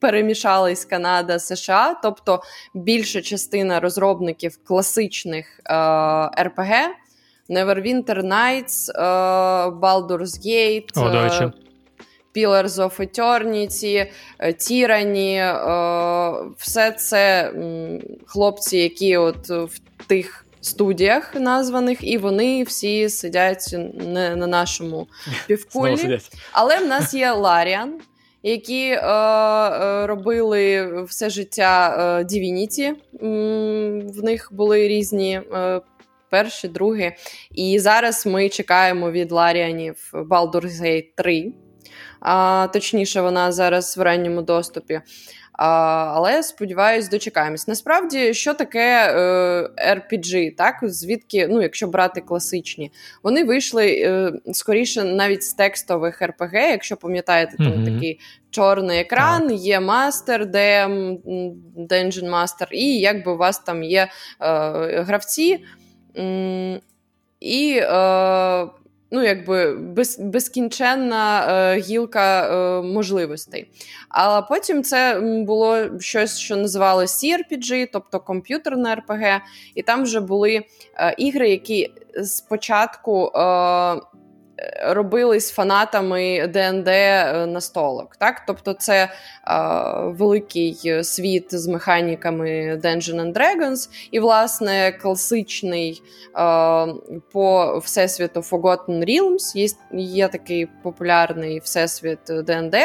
перемішались 0.00 0.84
Канада, 0.84 1.38
США, 1.38 1.94
тобто 2.02 2.42
більша 2.74 3.22
частина 3.22 3.80
розробників 3.80 4.58
класичних 4.64 5.60
е, 5.66 5.74
RPG, 5.74 6.72
Neverwinter 7.50 8.22
Nights, 8.22 8.90
е, 8.94 9.02
Baldur's 9.70 10.46
Gate, 10.46 10.88
О, 10.96 11.08
е, 11.08 11.52
Pillars 12.36 12.66
of 12.66 13.00
Eternity, 13.00 14.06
Tyranny, 14.40 15.36
е, 15.36 16.54
все 16.58 16.92
це 16.92 17.52
хлопці, 18.26 18.78
які 18.78 19.16
от 19.16 19.48
в 19.48 19.80
тих 20.06 20.46
студіях 20.60 21.34
названих, 21.34 21.98
і 22.00 22.18
вони 22.18 22.62
всі 22.62 23.08
сидять 23.08 23.76
не 23.94 24.36
на 24.36 24.46
нашому 24.46 25.08
півкулі. 25.46 26.20
Але 26.52 26.78
в 26.78 26.86
нас 26.86 27.14
є 27.14 27.32
Ларіан, 27.32 28.00
які 28.42 28.88
е, 28.88 28.98
е, 28.98 30.06
робили 30.06 31.02
все 31.02 31.30
життя 31.30 31.96
е, 31.98 32.24
Divinity. 32.24 32.94
В 34.12 34.24
них 34.24 34.48
були 34.52 34.88
різні 34.88 35.40
е, 35.54 35.80
перші, 36.30 36.68
другі. 36.68 37.12
І 37.54 37.78
зараз 37.78 38.26
ми 38.26 38.48
чекаємо 38.48 39.10
від 39.10 39.32
Ларіанів 39.32 40.10
Baldur's 40.12 40.82
Gate 40.82 41.06
3. 41.16 41.52
А, 42.22 42.68
точніше, 42.72 43.20
вона 43.20 43.52
зараз 43.52 43.96
в 43.96 44.00
ранньому 44.00 44.42
доступі. 44.42 45.00
А, 45.52 45.66
Але 46.14 46.42
сподіваюсь, 46.42 47.08
дочекаємось. 47.08 47.68
Насправді, 47.68 48.34
що 48.34 48.54
таке 48.54 49.14
е, 49.14 49.96
RPG, 49.96 50.56
так? 50.56 50.78
Звідки, 50.82 51.48
ну, 51.50 51.62
якщо 51.62 51.86
брати 51.86 52.20
класичні, 52.20 52.92
вони 53.22 53.44
вийшли 53.44 53.86
е, 53.86 54.32
скоріше 54.52 55.04
навіть 55.04 55.42
з 55.42 55.54
текстових 55.54 56.22
RPG, 56.22 56.54
якщо 56.54 56.96
пам'ятаєте, 56.96 57.56
там 57.56 57.66
mm-hmm. 57.66 57.94
такий 57.94 58.20
чорний 58.50 59.00
екран, 59.00 59.48
так. 59.48 59.58
є 59.58 59.80
мастер, 59.80 60.46
де 60.46 60.86
Dungeon 61.76 62.30
Master, 62.30 62.66
і 62.70 62.98
якби 62.98 63.32
у 63.32 63.36
вас 63.36 63.58
там 63.58 63.82
є 63.82 64.00
е, 64.00 64.08
гравці. 65.02 65.64
М- 66.18 66.80
і 67.40 67.80
е, 67.82 68.66
ну, 69.12 69.22
якби 69.22 69.74
без, 69.74 70.18
безкінченна 70.18 71.46
е, 71.48 71.80
гілка 71.80 72.46
е, 72.46 72.82
можливостей. 72.82 73.70
А 74.08 74.42
потім 74.42 74.82
це 74.82 75.20
було 75.46 76.00
щось, 76.00 76.38
що 76.38 76.56
називали 76.56 77.04
CRPG, 77.04 77.88
тобто 77.92 78.20
комп'ютерне 78.20 78.96
RPG, 78.96 79.40
і 79.74 79.82
там 79.82 80.02
вже 80.02 80.20
були 80.20 80.64
е, 80.96 81.14
ігри, 81.18 81.50
які 81.50 81.92
спочатку. 82.24 83.26
Е, 83.26 84.00
робились 84.82 85.50
фанатами 85.50 86.46
ДНД 86.46 86.88
е, 86.88 87.46
настолок. 87.46 88.16
Так? 88.16 88.42
Тобто 88.46 88.72
це 88.72 89.02
е, 89.02 89.10
великий 90.00 91.04
світ 91.04 91.54
з 91.54 91.66
механіками 91.68 92.48
Dungeons 92.84 93.20
and 93.20 93.32
Dragons, 93.32 93.88
і, 94.10 94.20
власне, 94.20 94.92
класичний 94.92 96.02
е, 96.36 96.86
по 97.32 97.78
всесвіту 97.78 98.40
Forgotten 98.40 99.04
Realms, 99.04 99.56
є, 99.56 99.68
є 99.92 100.28
такий 100.28 100.68
популярний 100.82 101.60
всесвіт 101.60 102.18
ДНД. 102.46 102.76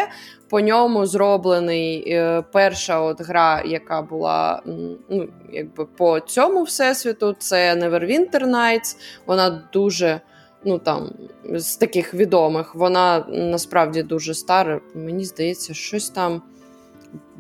По 0.50 0.60
ньому 0.60 1.06
зроблений 1.06 2.12
е, 2.12 2.44
перша 2.52 3.00
от 3.00 3.22
гра, 3.22 3.64
яка 3.66 4.02
була 4.02 4.62
ну, 5.10 5.28
якби 5.52 5.86
по 5.86 6.20
цьому 6.20 6.64
всесвіту, 6.64 7.36
це 7.40 7.76
Neverwinter 7.76 8.44
Nights. 8.46 8.96
Вона 9.26 9.64
дуже 9.74 10.22
ну 10.66 10.80
там 10.80 11.10
з 11.54 11.76
таких 11.76 12.14
відомих, 12.14 12.76
вона 12.76 13.26
насправді 13.30 14.04
дуже 14.04 14.34
стара. 14.34 14.82
Мені 14.96 15.26
здається, 15.26 15.74
щось 15.74 16.10
там 16.10 16.42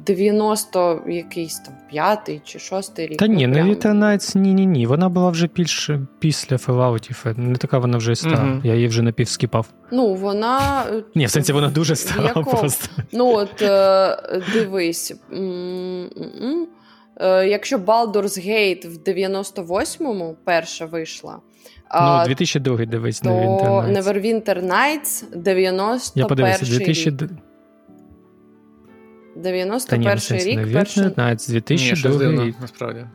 90 0.07 1.02
якийсь 1.07 1.60
там 1.60 1.73
п'ятий 1.89 2.41
чи 2.45 2.60
шостий 2.60 3.07
рік. 3.07 3.18
Та 3.18 3.27
ні, 3.27 3.48
не 3.48 3.64
Nights, 3.64 4.38
ні 4.38 4.53
ні 4.53 4.65
ні 4.65 4.85
Вона 4.85 5.10
була 5.10 5.30
вже 5.30 5.49
більш 5.56 5.89
після 6.19 6.56
Fallout. 6.56 7.38
Не 7.38 7.56
така 7.56 7.77
вона 7.80 7.98
вже 7.98 8.15
стара. 8.15 8.35
Mm-hmm. 8.35 8.65
Я 8.65 8.76
її 8.76 8.88
вже 8.88 9.02
напівскіпав. 9.02 9.68
Ну, 9.91 10.14
вона. 10.14 10.84
Ні, 11.15 11.26
в 11.26 11.30
сенсі 11.30 11.53
вона 11.53 11.69
дуже 11.69 11.95
стара. 11.95 12.34
просто. 12.44 12.89
Ну, 13.11 13.34
от 13.34 13.61
е, 13.61 14.41
дивись. 14.53 15.14
Е, 17.19 17.48
якщо 17.48 17.77
Baldur's 17.77 18.48
Gate 18.48 18.88
в 18.88 18.98
98-му 18.98 20.35
перша 20.44 20.85
вийшла, 20.85 21.39
Ну, 21.93 22.23
2002 22.26 22.85
дивись 22.85 23.19
то 23.19 23.30
Neverwinter 23.30 24.65
Nights 24.65 25.23
91 25.35 25.99
Я 26.15 26.26
подивився, 26.26 26.65
2000... 26.65 27.09
рік. 27.09 27.30
91 29.35 30.18
рік. 30.31 30.59
Neverwinter 30.59 31.15
Nights, 31.15 31.49
2002 31.51 32.45
рік. 32.45 32.55
насправді. 32.61 33.05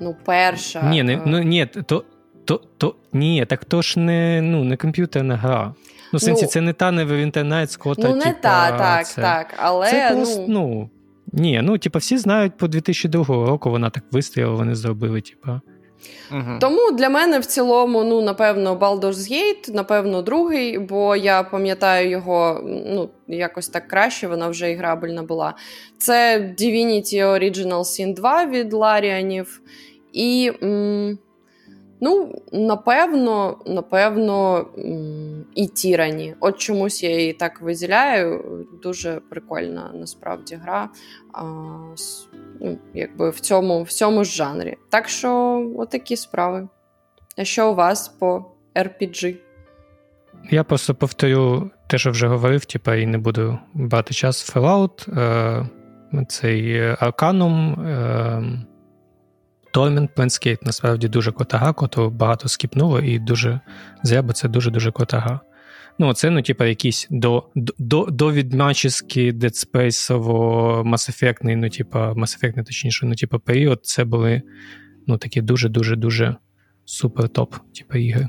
Ну, 0.00 0.16
перша. 0.24 0.82
Ні, 0.82 1.02
не, 1.02 1.22
ну, 1.26 1.38
ні, 1.38 1.66
то, 1.66 2.04
то, 2.44 2.60
то, 2.78 2.94
ні, 3.12 3.46
так 3.48 3.64
то 3.64 3.82
ж 3.82 4.00
не, 4.00 4.40
ну, 4.42 4.64
не 4.64 4.76
комп'ютерна 4.76 5.36
гра. 5.36 5.74
Ну, 6.12 6.16
в 6.16 6.22
сенсі, 6.22 6.44
ну, 6.44 6.48
це 6.48 6.60
не 6.60 6.72
та 6.72 6.90
Neverwinter 6.90 7.48
Nights, 7.48 7.78
кота, 7.78 8.08
Ну, 8.08 8.16
не 8.16 8.24
типа, 8.24 8.38
та, 8.40 8.78
так, 8.78 9.06
це, 9.06 9.22
так, 9.22 9.54
але, 9.56 9.90
це 9.90 10.10
просто, 10.14 10.40
ну... 10.40 10.46
ну... 10.48 10.90
Ні, 11.32 11.60
ну, 11.62 11.78
типа, 11.78 11.98
всі 11.98 12.18
знають 12.18 12.56
по 12.56 12.68
2002 12.68 13.24
року 13.24 13.70
вона 13.70 13.90
так 13.90 14.04
вистрілила, 14.10 14.54
вони 14.54 14.74
зробили, 14.74 15.20
типа. 15.20 15.60
Угу. 16.30 16.58
Тому 16.60 16.90
для 16.92 17.08
мене 17.08 17.38
в 17.38 17.46
цілому, 17.46 18.04
ну, 18.04 18.20
напевно, 18.22 18.76
Baldur's 18.76 19.32
Gate, 19.32 19.74
напевно, 19.74 20.22
другий, 20.22 20.78
бо 20.78 21.16
я 21.16 21.42
пам'ятаю 21.42 22.10
його 22.10 22.60
ну, 22.64 23.10
якось 23.28 23.68
так 23.68 23.88
краще, 23.88 24.28
вона 24.28 24.48
вже 24.48 24.70
і 24.70 24.74
грабельна 24.74 25.22
була. 25.22 25.54
Це 25.98 26.38
Divinity 26.58 27.14
Original 27.14 27.80
Sin 27.80 28.14
2 28.14 28.46
від 28.46 28.72
Ларіанів. 28.72 29.60
І. 30.12 30.52
М- 30.62 31.18
Ну, 32.04 32.42
напевно, 32.52 33.56
напевно, 33.66 34.66
і 35.54 35.66
Тірані. 35.66 36.34
От 36.40 36.58
чомусь 36.58 37.02
я 37.02 37.18
її 37.18 37.32
так 37.32 37.60
виділяю. 37.60 38.44
Дуже 38.82 39.20
прикольна 39.30 39.90
насправді 39.94 40.54
гра. 40.54 40.88
А, 41.32 41.42
ну, 42.60 42.78
якби 42.94 43.30
в 43.30 43.40
цьому 43.40 43.82
в 43.82 43.88
цьому 43.92 44.24
ж 44.24 44.32
жанрі. 44.32 44.76
Так 44.88 45.08
що, 45.08 45.62
отакі 45.78 46.16
справи. 46.16 46.68
А 47.36 47.44
що 47.44 47.70
у 47.70 47.74
вас 47.74 48.08
по 48.08 48.44
RPG? 48.74 49.36
Я 50.50 50.64
просто 50.64 50.94
повторю 50.94 51.70
те, 51.86 51.98
що 51.98 52.10
вже 52.10 52.26
говорив, 52.26 52.64
типа, 52.64 52.94
і 52.94 53.06
не 53.06 53.18
буду 53.18 53.58
брати 53.74 54.14
час 54.14 54.56
Fallout, 54.56 55.20
е, 55.20 55.68
цей 56.28 56.82
Arcanum, 56.82 57.86
е, 57.86 58.42
Torment 59.74 60.08
Planescape 60.16 60.58
насправді 60.62 61.08
дуже 61.08 61.32
котага, 61.32 61.72
кото 61.72 62.10
багато 62.10 62.48
скіпнуло, 62.48 63.00
і 63.00 63.18
дуже 63.18 63.60
зря, 64.02 64.22
це 64.32 64.48
дуже-дуже 64.48 64.90
котага. 64.90 65.40
Ну, 65.98 66.14
це, 66.14 66.30
ну, 66.30 66.42
типа, 66.42 66.66
якісь 66.66 67.06
до 67.10 67.44
до, 67.54 68.06
до 68.10 68.32
відмачески 68.32 69.32
Dead 69.32 69.66
Space, 69.66 70.22
Mass 70.84 71.10
Effect, 71.10 71.56
ну, 71.56 71.68
типа, 71.68 72.12
Effect, 72.12 72.64
точніше, 72.64 73.06
ну, 73.06 73.14
типа, 73.14 73.38
період, 73.38 73.80
це 73.82 74.04
були 74.04 74.42
ну, 75.06 75.18
такі 75.18 75.40
дуже-дуже-дуже 75.40 76.36
супер 76.84 77.28
топ, 77.28 77.54
типа, 77.74 77.98
ігри. 77.98 78.28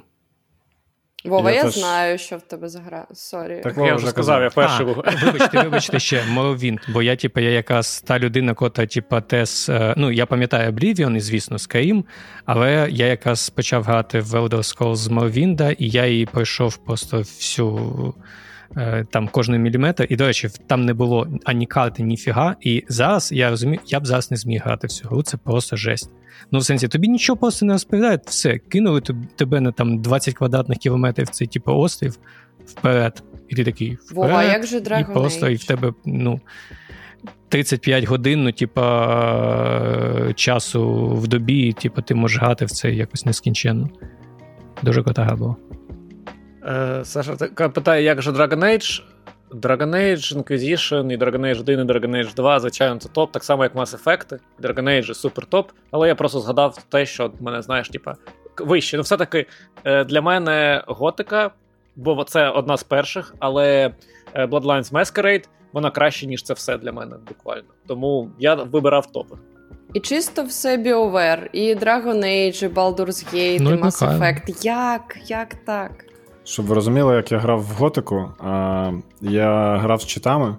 Вова, 1.25 1.51
я, 1.51 1.57
я 1.57 1.63
теж... 1.63 1.73
знаю, 1.73 2.17
що 2.17 2.37
в 2.37 2.41
тебе 2.41 2.69
за 2.69 2.79
гра. 2.79 3.07
Сорі. 3.13 3.61
Так 3.63 3.77
я 3.77 3.95
вже 3.95 4.07
сказав, 4.07 4.41
я 4.41 4.49
перший. 4.49 4.85
Вибачте, 5.23 5.63
вибачте 5.63 5.99
ще, 5.99 6.23
Morrowind, 6.35 6.79
бо 6.93 7.01
я, 7.01 7.15
типу, 7.15 7.39
я 7.39 7.49
якраз 7.49 8.01
та 8.01 8.19
людина, 8.19 8.53
кота, 8.53 8.85
типу, 8.85 9.21
тес. 9.21 9.69
Е, 9.69 9.93
ну, 9.97 10.11
я 10.11 10.25
пам'ятаю 10.25 10.71
Oblivion 10.71 11.15
і, 11.15 11.19
звісно, 11.19 11.57
Skyrim, 11.57 12.03
але 12.45 12.87
я 12.91 13.07
якраз 13.07 13.49
почав 13.49 13.83
грати 13.83 14.19
в 14.19 14.35
Elder 14.35 14.49
Scrolls 14.49 14.95
з 14.95 15.07
Morrowind, 15.07 15.75
і 15.79 15.89
я 15.89 16.05
її 16.05 16.25
пройшов 16.25 16.77
просто 16.77 17.17
всю. 17.17 18.13
Е, 18.77 19.05
там 19.11 19.27
кожний 19.27 19.59
міліметр, 19.59 20.07
і, 20.09 20.15
до 20.15 20.27
речі, 20.27 20.49
там 20.67 20.85
не 20.85 20.93
було 20.93 21.27
ані 21.45 21.65
карти, 21.65 22.03
ні 22.03 22.17
фіга. 22.17 22.55
І 22.61 22.83
зараз 22.87 23.31
я 23.31 23.49
розумію, 23.49 23.81
я 23.87 23.99
б 23.99 24.07
зараз 24.07 24.31
не 24.31 24.37
зміг 24.37 24.61
грати 24.65 24.87
гру, 25.03 25.23
це 25.23 25.37
просто 25.37 25.75
жесть. 25.75 26.09
Ну, 26.51 26.59
в 26.59 26.65
сенсі, 26.65 26.87
тобі 26.87 27.07
нічого 27.07 27.37
просто 27.37 27.65
не 27.65 27.73
розповідають, 27.73 28.21
все, 28.25 28.57
кинули 28.57 29.01
тебе 29.35 29.61
на 29.61 29.71
там 29.71 30.01
20 30.01 30.33
квадратних 30.33 30.77
кілометрів 30.77 31.29
цей 31.29 31.47
типу 31.47 31.71
острів 31.71 32.17
вперед. 32.65 33.23
І 33.49 33.55
ти 33.55 33.63
такий 33.63 33.91
вперед, 33.91 34.31
Вова, 34.31 34.43
як 34.43 34.65
же 34.65 34.79
Dragon 34.79 35.11
і 35.11 35.13
просто 35.13 35.45
Age? 35.45 35.51
і 35.51 35.55
в 35.55 35.63
тебе, 35.63 35.93
ну. 36.05 36.41
35 37.49 38.03
годин, 38.03 38.43
ну, 38.43 38.51
типа, 38.51 40.33
часу 40.35 41.07
в 41.07 41.27
добі, 41.27 41.73
типа, 41.73 42.01
ти 42.01 42.15
можеш 42.15 42.39
грати 42.39 42.65
в 42.65 42.71
це 42.71 42.91
якось 42.91 43.25
нескінченно. 43.25 43.89
Дуже 44.83 45.03
кота 45.03 45.35
було. 45.35 45.57
Е, 46.65 47.05
Саша 47.05 47.35
питає, 47.69 48.03
як 48.03 48.21
же 48.21 48.31
Dragon 48.31 48.59
Age? 48.59 49.03
Dragon 49.53 49.95
Age, 49.95 50.37
Inquisition, 50.37 51.13
і 51.13 51.17
Dragon 51.17 51.41
Age 51.41 51.59
1, 51.59 51.79
і 51.79 51.83
Dragon 51.83 52.09
Age 52.09 52.33
2, 52.35 52.59
звичайно, 52.59 52.97
це 52.97 53.09
топ, 53.09 53.31
так 53.31 53.43
само, 53.43 53.63
як 53.63 53.75
Mass 53.75 54.03
Effect. 54.03 54.39
Dragon 54.61 54.83
Age 54.83 55.13
супер 55.13 55.45
топ. 55.45 55.71
Але 55.91 56.07
я 56.07 56.15
просто 56.15 56.39
згадав 56.39 56.77
те, 56.89 57.05
що 57.05 57.31
мене, 57.39 57.61
знаєш, 57.61 57.89
типа, 57.89 58.15
вище. 58.59 58.97
Ну, 58.97 59.03
все-таки 59.03 59.45
е, 59.83 60.03
для 60.03 60.21
мене 60.21 60.83
готика, 60.87 61.51
бо 61.95 62.23
це 62.23 62.49
одна 62.49 62.77
з 62.77 62.83
перших, 62.83 63.35
але 63.39 63.91
е, 64.33 64.45
Bloodlines 64.45 64.91
Masquerade, 64.91 65.43
вона 65.73 65.91
краще, 65.91 66.27
ніж 66.27 66.43
це 66.43 66.53
все 66.53 66.77
для 66.77 66.91
мене, 66.91 67.15
буквально. 67.27 67.63
Тому 67.87 68.29
я 68.39 68.55
вибирав 68.55 69.11
топи. 69.11 69.35
І 69.93 69.99
чисто 69.99 70.43
все 70.43 70.77
BioWare, 70.77 71.49
і 71.51 71.75
Dragon 71.75 72.25
Age, 72.25 72.65
і 72.65 72.67
Baldur's 72.67 73.33
Gate, 73.33 73.59
ну, 73.61 73.73
і 73.73 73.75
Mass 73.75 74.17
Effect. 74.19 74.65
Як? 74.65 75.17
Як 75.27 75.55
так? 75.55 75.91
Щоб 76.43 76.65
ви 76.65 76.75
розуміли, 76.75 77.15
як 77.15 77.31
я 77.31 77.37
грав 77.37 77.61
в 77.61 77.71
готику, 77.77 78.29
я 79.21 79.77
грав 79.77 80.01
з 80.01 80.05
читами, 80.05 80.55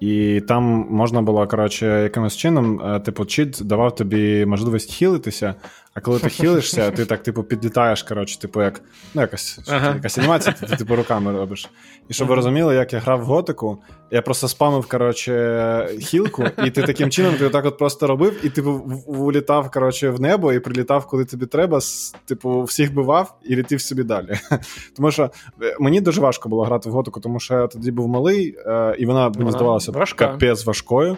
І 0.00 0.40
там 0.48 0.86
можна 0.90 1.22
було, 1.22 1.46
коротше, 1.46 1.86
якимось 1.86 2.36
чином, 2.36 2.80
е, 2.80 3.00
типу, 3.00 3.24
чит 3.24 3.58
давав 3.60 3.94
тобі 3.94 4.46
можливість 4.46 4.92
хілитися, 4.92 5.54
а 5.94 6.00
коли 6.00 6.18
ти 6.18 6.28
хілишся, 6.28 6.90
ти 6.90 7.04
так, 7.04 7.22
типу, 7.22 7.42
підлітаєш, 7.42 8.02
коротше, 8.02 8.38
типу, 8.38 8.62
як 8.62 8.80
ну, 9.14 9.20
якась 9.20 9.60
ага. 9.68 9.94
якась 9.94 10.18
анімація, 10.18 10.54
ти 10.60 10.76
типу 10.76 10.96
руками 10.96 11.32
робиш. 11.32 11.70
І 12.08 12.14
щоб 12.14 12.28
ви 12.28 12.34
розуміли, 12.34 12.74
як 12.74 12.92
я 12.92 12.98
грав 12.98 13.20
в 13.20 13.24
готику, 13.24 13.78
я 14.10 14.22
просто 14.22 14.48
спамив, 14.48 14.88
коротше, 14.88 15.96
хілку, 16.00 16.44
і 16.64 16.70
ти 16.70 16.82
таким 16.82 17.10
чином 17.10 17.34
ти 17.34 17.46
отак 17.46 17.64
от 17.64 17.78
просто 17.78 18.06
робив, 18.06 18.40
і 18.42 18.48
типу 18.48 18.70
улітав, 19.06 19.70
коротше, 19.70 20.10
в 20.10 20.20
небо 20.20 20.52
і 20.52 20.60
прилітав, 20.60 21.06
куди 21.06 21.24
тобі 21.24 21.46
треба, 21.46 21.80
типу, 22.24 22.62
всіх 22.62 22.94
бивав 22.94 23.38
і 23.44 23.56
літів 23.56 23.80
собі 23.80 24.02
далі. 24.02 24.38
Тому 24.96 25.10
що 25.10 25.30
е, 25.62 25.76
мені 25.80 26.00
дуже 26.00 26.20
важко 26.20 26.48
було 26.48 26.64
грати 26.64 26.90
в 26.90 26.92
готику, 26.92 27.20
тому 27.20 27.40
що 27.40 27.54
я 27.54 27.66
тоді 27.66 27.90
був 27.90 28.08
малий, 28.08 28.56
е, 28.66 28.96
і 28.98 29.06
вона 29.06 29.28
мені 29.28 29.50
здавалася 29.50 29.92
капець 30.16 30.66
важкою. 30.66 31.16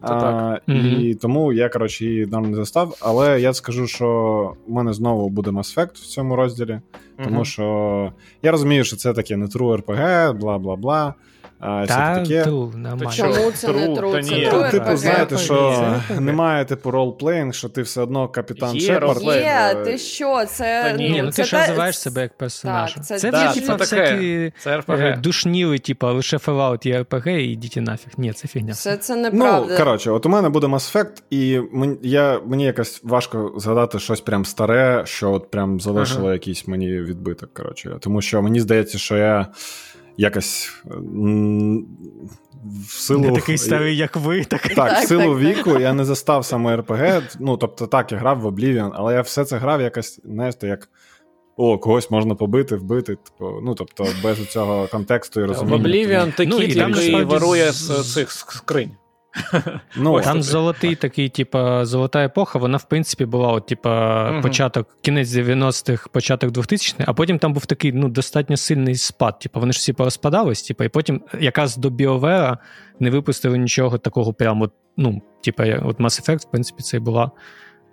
А, 0.00 0.58
І 0.66 0.72
mm-hmm. 0.72 1.14
тому 1.14 1.52
я, 1.52 1.68
коротше, 1.68 2.04
її 2.04 2.26
нам 2.26 2.50
не 2.50 2.56
застав. 2.56 2.96
Але 3.00 3.40
я 3.40 3.52
скажу, 3.52 3.86
що 3.86 4.06
в 4.66 4.72
мене 4.72 4.92
знову 4.92 5.28
буде 5.28 5.50
Mass 5.50 5.76
Effect 5.76 5.94
в 5.94 6.06
цьому 6.06 6.36
розділі, 6.36 6.80
тому 7.24 7.40
mm-hmm. 7.40 7.44
що 7.44 8.12
я 8.42 8.50
розумію, 8.50 8.84
що 8.84 8.96
це 8.96 9.12
таке 9.12 9.36
не 9.36 9.46
true 9.46 9.82
RPG, 9.82 10.32
бла 10.32 10.58
бла 10.58 10.76
бла. 10.76 11.14
А, 11.60 11.86
Та, 11.86 12.14
таке. 12.14 12.44
Тру, 12.44 12.72
Чому 13.16 13.52
це 13.54 13.72
не 13.72 13.96
тру? 13.96 14.12
Це 14.12 14.20
ні. 14.20 14.46
Тру, 14.46 14.64
типу, 14.70 14.96
знаєте, 14.96 15.38
що 15.38 15.94
немає 16.20 16.64
типу 16.64 16.90
ролплейнг, 16.90 17.54
що 17.54 17.68
ти 17.68 17.82
все 17.82 18.00
одно 18.00 18.28
капітан 18.28 18.80
Шепард. 18.80 19.22
Є, 19.22 19.76
ти 19.84 19.98
що, 19.98 20.44
це... 20.44 20.94
Ні, 20.98 21.22
ну 21.24 21.30
ти 21.30 21.44
ж 21.44 21.56
називаєш 21.56 21.98
себе 21.98 22.22
як 22.22 22.36
персонаж. 22.36 22.94
Так, 22.94 23.04
це 23.04 23.18
це 23.18 23.30
да, 23.30 23.52
типу, 23.52 23.76
всякі 23.76 24.52
е, 24.66 25.18
душніли, 25.22 25.78
типу, 25.78 26.06
лише 26.06 26.36
Fallout 26.36 26.86
і 26.86 26.92
RPG, 26.92 27.28
і 27.28 27.52
йдіть 27.52 27.76
нафіг. 27.76 28.12
Ні, 28.16 28.32
це 28.32 28.48
фігня. 28.48 28.74
Це, 28.74 28.96
це 28.96 29.16
неправда. 29.16 29.66
Ну, 29.70 29.76
коротше, 29.78 30.10
от 30.10 30.26
у 30.26 30.28
мене 30.28 30.48
буде 30.48 30.66
Mass 30.66 30.94
Effect, 30.94 31.22
і 31.30 31.60
мені, 31.72 31.96
я, 32.02 32.40
мені 32.46 32.64
якось 32.64 33.00
важко 33.04 33.52
згадати 33.56 33.98
щось 33.98 34.20
прям 34.20 34.44
старе, 34.44 35.02
що 35.06 35.32
от 35.32 35.50
прям 35.50 35.80
залишило 35.80 36.24
ага. 36.24 36.32
якийсь 36.32 36.68
мені 36.68 36.86
відбиток, 36.86 37.54
коротше. 37.54 37.96
Тому 38.00 38.22
що 38.22 38.42
мені 38.42 38.60
здається, 38.60 38.98
що 38.98 39.16
я 39.16 39.46
якось 40.20 40.70
в 42.86 42.92
силу... 42.92 43.20
Не 43.20 43.32
такий 43.32 43.58
старий, 43.58 43.96
як 43.96 44.16
ви. 44.16 44.44
Так, 44.44 44.62
так, 44.62 44.74
так 44.74 45.04
в 45.04 45.06
силу 45.06 45.34
так, 45.34 45.38
віку 45.38 45.78
я 45.78 45.92
не 45.92 46.04
застав 46.04 46.44
саме 46.44 46.76
РПГ. 46.76 47.22
Ну, 47.38 47.56
тобто, 47.56 47.86
так, 47.86 48.12
я 48.12 48.18
грав 48.18 48.40
в 48.40 48.46
Oblivion, 48.46 48.90
але 48.94 49.14
я 49.14 49.20
все 49.20 49.44
це 49.44 49.56
грав 49.56 49.80
якось, 49.80 50.20
знаєте, 50.24 50.66
як. 50.66 50.88
О, 51.56 51.78
когось 51.78 52.10
можна 52.10 52.34
побити, 52.34 52.76
вбити. 52.76 53.16
Типу, 53.16 53.60
ну, 53.62 53.74
тобто, 53.74 54.06
без 54.22 54.48
цього 54.48 54.86
контексту 54.86 55.40
і 55.40 55.44
розуміння. 55.44 55.76
В 55.76 55.80
Oblivion 55.80 56.36
такий, 56.36 56.46
ну, 56.46 56.62
який 56.62 57.24
ворує 57.24 57.72
з 57.72 58.12
цих 58.14 58.30
скринь. 58.30 58.90
Ну, 59.96 60.20
Там 60.20 60.42
золотий 60.42 60.94
такий, 60.94 61.28
типа, 61.28 61.86
золота 61.86 62.24
епоха, 62.24 62.58
вона, 62.58 62.76
в 62.76 62.84
принципі, 62.84 63.24
була 63.24 63.48
от, 63.48 63.66
типа, 63.66 64.30
угу. 64.30 64.42
початок, 64.42 64.88
кінець 65.02 65.28
90-х, 65.28 66.08
початок 66.12 66.50
2000-х, 66.50 67.04
а 67.06 67.12
потім 67.12 67.38
там 67.38 67.52
був 67.52 67.66
такий 67.66 67.92
ну, 67.92 68.08
достатньо 68.08 68.56
сильний 68.56 68.96
спад. 68.96 69.38
Типа, 69.38 69.60
вони 69.60 69.72
ж 69.72 69.78
всі 69.78 69.92
порозпадались, 69.92 70.62
типа, 70.62 70.84
і 70.84 70.88
потім 70.88 71.22
якраз 71.40 71.76
до 71.76 71.90
Біовера 71.90 72.58
не 73.00 73.10
випустили 73.10 73.58
нічого 73.58 73.98
такого, 73.98 74.32
прямо, 74.32 74.70
ну, 74.96 75.22
типа, 75.40 75.64
от 75.64 76.00
Mass 76.00 76.28
Effect, 76.28 76.48
в 76.48 76.50
принципі, 76.50 76.82
це 76.82 76.96
і 76.96 77.00
була 77.00 77.30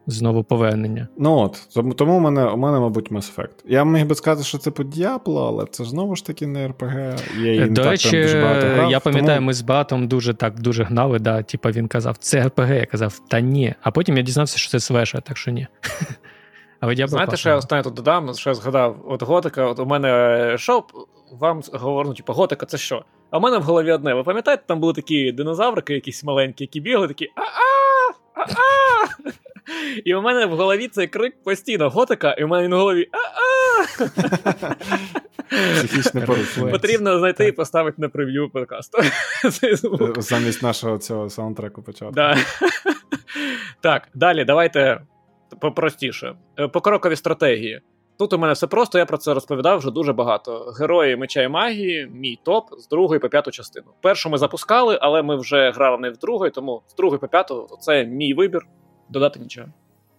знову 0.07 0.43
повернення. 0.43 1.07
Ну 1.17 1.37
от, 1.37 1.67
тому 1.97 2.17
у 2.17 2.19
мене, 2.19 2.45
у 2.45 2.57
мене, 2.57 2.79
мабуть, 2.79 3.11
Mass 3.11 3.35
Effect. 3.35 3.49
Я 3.65 3.85
міг 3.85 4.05
би 4.05 4.15
сказати, 4.15 4.47
що 4.47 4.57
це 4.57 4.71
по 4.71 4.83
Діабло, 4.83 5.47
але 5.47 5.65
це 5.65 5.85
знову 5.85 6.15
ж 6.15 6.25
таки 6.25 6.47
не 6.47 6.67
RPG. 6.67 7.17
Я 7.41 7.67
До 7.67 7.81
так, 7.81 7.91
речі, 7.91 8.21
дуже 8.21 8.39
грав, 8.41 8.91
я 8.91 8.99
пам'ятаю, 8.99 9.37
тому... 9.37 9.47
ми 9.47 9.53
з 9.53 9.61
братом 9.61 10.07
дуже 10.07 10.33
так 10.33 10.59
дуже 10.59 10.83
гнали. 10.83 11.19
да, 11.19 11.43
Типа 11.43 11.71
він 11.71 11.87
казав, 11.87 12.17
це 12.17 12.43
RPG, 12.43 12.73
я 12.73 12.85
казав, 12.85 13.19
та 13.27 13.39
ні. 13.39 13.73
А 13.81 13.91
потім 13.91 14.17
я 14.17 14.23
дізнався, 14.23 14.57
що 14.57 14.71
це 14.71 14.79
свеша, 14.79 15.21
так 15.21 15.37
що 15.37 15.51
ні. 15.51 15.67
Але 16.79 17.07
Знаєте, 17.07 17.37
що 17.37 17.49
я 17.49 17.55
останнє 17.55 17.83
тут 17.83 17.93
додам, 17.93 18.33
що 18.33 18.49
я 18.49 18.53
згадав, 18.53 19.05
от 19.07 19.23
готика, 19.23 19.65
от 19.65 19.79
у 19.79 19.85
мене 19.85 20.55
що 20.57 20.83
вам 21.31 21.61
говорю, 21.73 22.09
ну, 22.09 22.15
типу, 22.15 22.33
готика 22.33 22.65
це 22.65 22.77
що? 22.77 23.05
А 23.31 23.37
в 23.37 23.41
мене 23.41 23.57
в 23.57 23.63
голові 23.63 23.91
одне. 23.91 24.13
Ви 24.13 24.23
пам'ятаєте, 24.23 24.63
там 24.67 24.79
були 24.79 24.93
такі 24.93 25.31
динозаврики, 25.31 25.93
якісь 25.93 26.23
маленькі, 26.23 26.63
які 26.63 26.79
бігли, 26.79 27.07
такі 27.07 27.31
а-а! 27.35 28.13
А-а! 28.41 29.31
І 30.05 30.15
у 30.15 30.21
мене 30.21 30.45
в 30.45 30.55
голові 30.55 30.87
цей 30.87 31.07
крик 31.07 31.43
постійно 31.43 31.89
готика, 31.89 32.33
і 32.33 32.43
у 32.43 32.47
мене 32.47 32.67
на 32.67 32.77
голові 32.77 33.09
а-а! 33.11 34.05
Потрібно 36.71 37.19
знайти 37.19 37.47
і 37.47 37.51
поставити 37.51 38.01
на 38.01 38.09
прев'ю 38.09 38.49
подкасту. 38.49 38.97
Замість 40.17 40.63
нашого 40.63 40.97
цього 40.97 41.29
саундтреку 41.29 41.81
початку. 41.81 42.15
Так, 43.81 44.07
далі, 44.13 44.45
давайте 44.45 45.01
попростіше. 45.61 46.35
Е, 46.59 46.67
покрокові 46.67 47.15
стратегії. 47.15 47.81
Тут 48.19 48.33
у 48.33 48.37
мене 48.37 48.53
все 48.53 48.67
просто, 48.67 48.97
я 48.97 49.05
про 49.05 49.17
це 49.17 49.33
розповідав 49.33 49.77
вже 49.77 49.91
дуже 49.91 50.13
багато. 50.13 50.73
Герої 50.79 51.15
меча 51.15 51.41
і 51.41 51.47
магії, 51.47 52.07
мій 52.13 52.39
топ 52.43 52.65
з 52.77 52.87
другої 52.87 53.19
по 53.19 53.29
п'яту 53.29 53.51
частину. 53.51 53.85
Першу 54.01 54.29
ми 54.29 54.37
запускали, 54.37 54.99
але 55.01 55.23
ми 55.23 55.35
вже 55.35 55.71
грали 55.71 55.97
не 55.97 56.09
в 56.09 56.17
другої, 56.17 56.51
тому 56.51 56.81
з 56.87 56.95
другої 56.95 57.19
по 57.19 57.27
п'яту 57.27 57.67
це 57.81 58.05
мій 58.05 58.33
вибір 58.33 58.61
додати 59.09 59.39
нічого. 59.39 59.67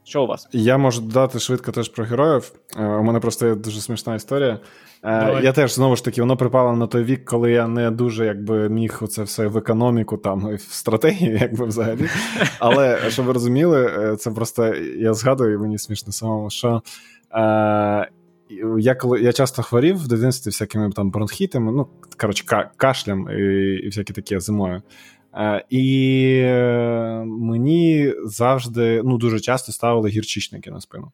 Що 0.09 0.25
у 0.25 0.27
вас? 0.27 0.49
Я 0.53 0.79
можу 0.79 1.01
додати 1.01 1.39
швидко 1.39 1.73
теж 1.73 1.89
про 1.89 2.05
героїв. 2.05 2.53
Е, 2.77 2.87
у 2.87 3.03
мене 3.03 3.21
просто 3.21 3.47
є 3.47 3.55
дуже 3.55 3.81
смішна 3.81 4.15
історія. 4.15 4.59
Е, 5.03 5.25
Давай. 5.27 5.45
Я 5.45 5.53
теж 5.53 5.75
знову 5.75 5.97
ж 5.97 6.05
таки, 6.05 6.21
воно 6.21 6.37
припало 6.37 6.73
на 6.73 6.87
той 6.87 7.05
вік, 7.05 7.25
коли 7.25 7.53
я 7.53 7.67
не 7.67 7.91
дуже 7.91 8.27
якби 8.27 8.69
міг 8.69 8.99
оце 9.01 9.23
все 9.23 9.47
в 9.47 9.57
економіку, 9.57 10.17
там 10.17 10.51
і 10.53 10.55
в 10.55 10.61
стратегію, 10.61 11.37
якби 11.41 11.67
взагалі. 11.67 12.09
Але 12.59 13.11
щоб 13.11 13.27
ви 13.27 13.33
розуміли, 13.33 13.87
е, 13.87 14.17
це 14.17 14.31
просто 14.31 14.75
я 14.99 15.15
згадую, 15.15 15.55
і 15.55 15.59
мені 15.59 15.79
смішно 15.79 16.13
самому, 16.13 16.51
що. 16.51 16.83
Я 18.79 18.95
коли 18.95 19.21
я 19.21 19.33
часто 19.33 19.63
хворів 19.63 19.97
в 19.97 20.09
дитинстві 20.09 20.51
всякими 20.51 20.91
там 20.91 21.11
бронхітами, 21.11 21.73
ну 21.73 21.89
коротше, 22.17 22.45
кашлям 22.77 23.29
і 23.31 23.43
і 23.75 23.87
всякі 23.87 24.13
такі 24.13 24.41
зимою. 24.41 24.83
Е, 25.35 25.65
і 25.71 26.41
е, 26.45 27.25
мені 27.27 28.15
завжди 28.25 29.03
ну 29.05 29.19
дуже 29.19 29.41
часто 29.41 29.73
ставили 29.73 30.09
гірчичники 30.09 30.71
на 30.71 30.81
спину. 30.81 31.13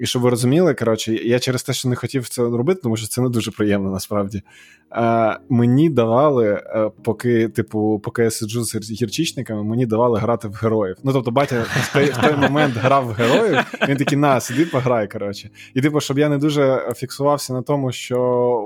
І 0.00 0.06
щоб 0.06 0.22
ви 0.22 0.30
розуміли, 0.30 0.74
коротше, 0.74 1.14
я 1.14 1.38
через 1.38 1.62
те, 1.62 1.72
що 1.72 1.88
не 1.88 1.96
хотів 1.96 2.28
це 2.28 2.42
робити, 2.42 2.80
тому 2.82 2.96
що 2.96 3.06
це 3.06 3.20
не 3.20 3.28
дуже 3.28 3.50
приємно 3.50 3.90
насправді. 3.90 4.42
А, 4.90 5.36
Мені 5.48 5.90
давали, 5.90 6.48
е, 6.48 6.90
поки, 7.02 7.48
типу, 7.48 8.00
поки 8.04 8.22
я 8.22 8.30
сиджу 8.30 8.64
з 8.64 9.02
гірчичниками, 9.02 9.64
мені 9.64 9.86
давали 9.86 10.18
грати 10.18 10.48
в 10.48 10.52
героїв. 10.52 10.96
Ну 11.04 11.12
тобто, 11.12 11.30
батя 11.30 11.64
в 11.66 11.92
той, 11.92 12.04
в 12.04 12.16
той 12.16 12.36
момент 12.36 12.74
грав 12.76 13.06
в 13.06 13.10
героїв, 13.10 13.58
він 13.88 13.96
такий, 13.96 14.18
на, 14.18 14.40
сиди, 14.40 14.64
пограй. 14.66 15.08
коротше. 15.08 15.50
І 15.74 15.80
типу, 15.80 16.00
щоб 16.00 16.18
я 16.18 16.28
не 16.28 16.38
дуже 16.38 16.92
фіксувався 16.96 17.52
на 17.52 17.62
тому, 17.62 17.92
що 17.92 18.18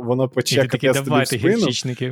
воно 0.05 0.29
пече 0.29 0.67
капець 0.67 0.97
тобі 1.01 1.23
в 1.23 1.27
спину. 1.27 1.67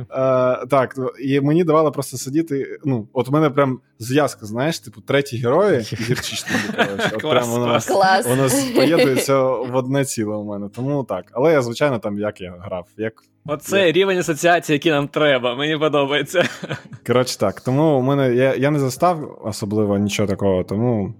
А, 0.09 0.65
Так, 0.69 0.95
і 1.23 1.41
мені 1.41 1.63
давали 1.63 1.91
просто 1.91 2.17
сидіти. 2.17 2.79
Ну, 2.85 3.07
от 3.13 3.29
у 3.29 3.31
мене 3.31 3.49
прям 3.49 3.79
зв'язка, 3.99 4.45
знаєш, 4.45 4.79
типу, 4.79 5.01
треті 5.01 5.37
герої 5.37 5.79
і 5.91 5.95
гірчичники. 6.03 6.73
коротше. 6.75 7.11
От 7.13 7.21
прям 7.21 7.49
воно, 7.49 7.79
воно 8.25 8.49
поєднується 9.13 9.43
в 9.71 9.75
одне 9.75 10.05
ціле 10.05 10.35
у 10.35 10.43
мене. 10.43 10.69
Тому 10.75 11.03
так. 11.03 11.25
Але 11.31 11.51
я, 11.51 11.61
звичайно, 11.61 11.99
там 11.99 12.19
як 12.19 12.41
я 12.41 12.55
грав. 12.59 12.87
як 12.97 13.13
Оце 13.45 13.87
як... 13.87 13.95
рівень 13.95 14.17
асоціації, 14.17 14.73
який 14.73 14.91
нам 14.91 15.07
треба, 15.07 15.55
мені 15.55 15.77
подобається. 15.77 16.49
Коротше 17.07 17.39
так, 17.39 17.61
тому 17.61 17.99
у 17.99 18.01
мене 18.01 18.33
я 18.33 18.55
я 18.55 18.71
не 18.71 18.79
застав 18.79 19.41
особливо 19.43 19.97
нічого 19.97 20.27
такого, 20.27 20.63
тому 20.63 21.13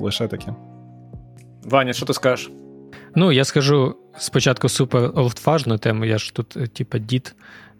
лише 0.00 0.28
таке. 0.28 0.54
Ваня, 1.64 1.92
що 1.92 2.06
ти 2.06 2.14
скажеш? 2.14 2.50
Ну, 3.14 3.32
я 3.32 3.44
скажу 3.44 3.94
спочатку 4.18 4.68
супер 4.68 5.10
олдфажну 5.14 5.78
тему, 5.78 6.04
я 6.04 6.18
ж 6.18 6.34
тут, 6.34 6.56
е, 6.56 6.66
типа, 6.66 6.98
дід. 6.98 7.34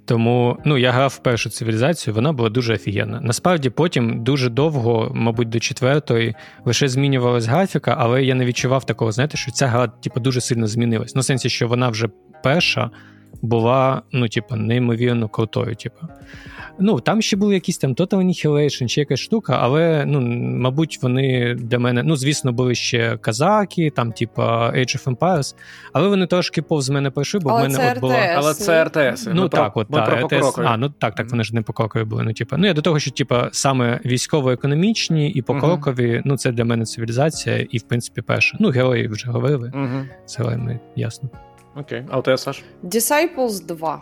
Тому 0.04 0.58
ну, 0.64 0.78
я 0.78 0.90
грав 0.92 1.10
в 1.10 1.18
першу 1.18 1.50
цивілізацію, 1.50 2.14
вона 2.14 2.32
була 2.32 2.48
дуже 2.48 2.74
офігенна. 2.74 3.20
Насправді, 3.20 3.70
потім 3.70 4.24
дуже 4.24 4.50
довго, 4.50 5.10
мабуть, 5.14 5.48
до 5.48 5.60
четвертої, 5.60 6.34
лише 6.64 6.88
змінювалась 6.88 7.46
графіка, 7.46 7.96
але 7.98 8.24
я 8.24 8.34
не 8.34 8.44
відчував 8.44 8.86
такого, 8.86 9.12
знаєте, 9.12 9.36
що 9.36 9.52
ця 9.52 9.66
гра 9.66 9.86
типу, 9.88 10.20
дуже 10.20 10.40
сильно 10.40 10.66
змінилась. 10.66 11.14
Ну, 11.14 11.20
в 11.20 11.24
сенсі, 11.24 11.48
що 11.48 11.68
вона 11.68 11.88
вже 11.88 12.08
перша 12.42 12.90
була, 13.42 14.02
ну, 14.12 14.28
типу, 14.28 14.56
неймовірно 14.56 15.28
крутою. 15.28 15.74
Типу. 15.74 16.06
Ну, 16.78 17.00
там 17.00 17.22
ще 17.22 17.36
були 17.36 17.54
якісь 17.54 17.78
там 17.78 17.94
Total 17.94 18.18
Annihilation, 18.18 18.88
ще 18.88 19.00
якась 19.00 19.20
штука, 19.20 19.58
але, 19.60 20.04
ну, 20.06 20.20
мабуть, 20.60 20.98
вони 21.02 21.54
для 21.54 21.78
мене, 21.78 22.02
ну, 22.02 22.16
звісно, 22.16 22.52
були 22.52 22.74
ще 22.74 23.16
казаки, 23.16 23.90
там, 23.96 24.12
типа 24.12 24.70
Age 24.70 25.06
of 25.06 25.16
Empires, 25.16 25.54
але 25.92 26.08
вони 26.08 26.26
трошки 26.26 26.62
повз 26.62 26.90
мене 26.90 27.10
пройшли, 27.10 27.40
бо 27.40 27.50
але 27.50 27.60
в 27.60 27.62
мене 27.62 27.74
це 27.74 27.92
от 27.92 28.00
була. 28.00 28.14
Але 28.36 28.54
це 28.54 28.84
РТС. 28.84 29.28
Ну, 29.32 29.48
так, 29.48 29.72
про, 29.72 29.82
от, 29.82 29.88
так, 29.88 30.32
РТС. 30.32 30.58
А, 30.58 30.76
ну 30.76 30.90
так, 30.90 31.14
так, 31.14 31.30
вони 31.30 31.44
ж 31.44 31.54
не 31.54 31.62
покрокові 31.62 32.04
були. 32.04 32.22
Ну, 32.22 32.32
типу. 32.32 32.56
ну, 32.58 32.66
я 32.66 32.74
до 32.74 32.82
того, 32.82 32.98
що, 32.98 33.10
типа, 33.10 33.48
саме 33.52 34.00
військово-економічні 34.04 35.30
і 35.30 35.42
покрокові, 35.42 36.12
uh-huh. 36.12 36.22
ну, 36.24 36.36
це 36.36 36.52
для 36.52 36.64
мене 36.64 36.84
цивілізація, 36.84 37.66
і, 37.70 37.78
в 37.78 37.82
принципі, 37.82 38.22
перше. 38.22 38.56
Ну, 38.60 38.70
герої 38.70 39.08
вже 39.08 39.30
говорили. 39.30 39.72
Uh-huh. 39.74 40.06
Героями, 40.38 40.80
ясно. 40.96 41.28
Окей, 41.76 42.04
а 42.10 42.18
у 42.18 42.22
тебе, 42.22 42.38
Саш? 42.38 42.62
Disciples 42.84 43.66
2. 43.66 44.00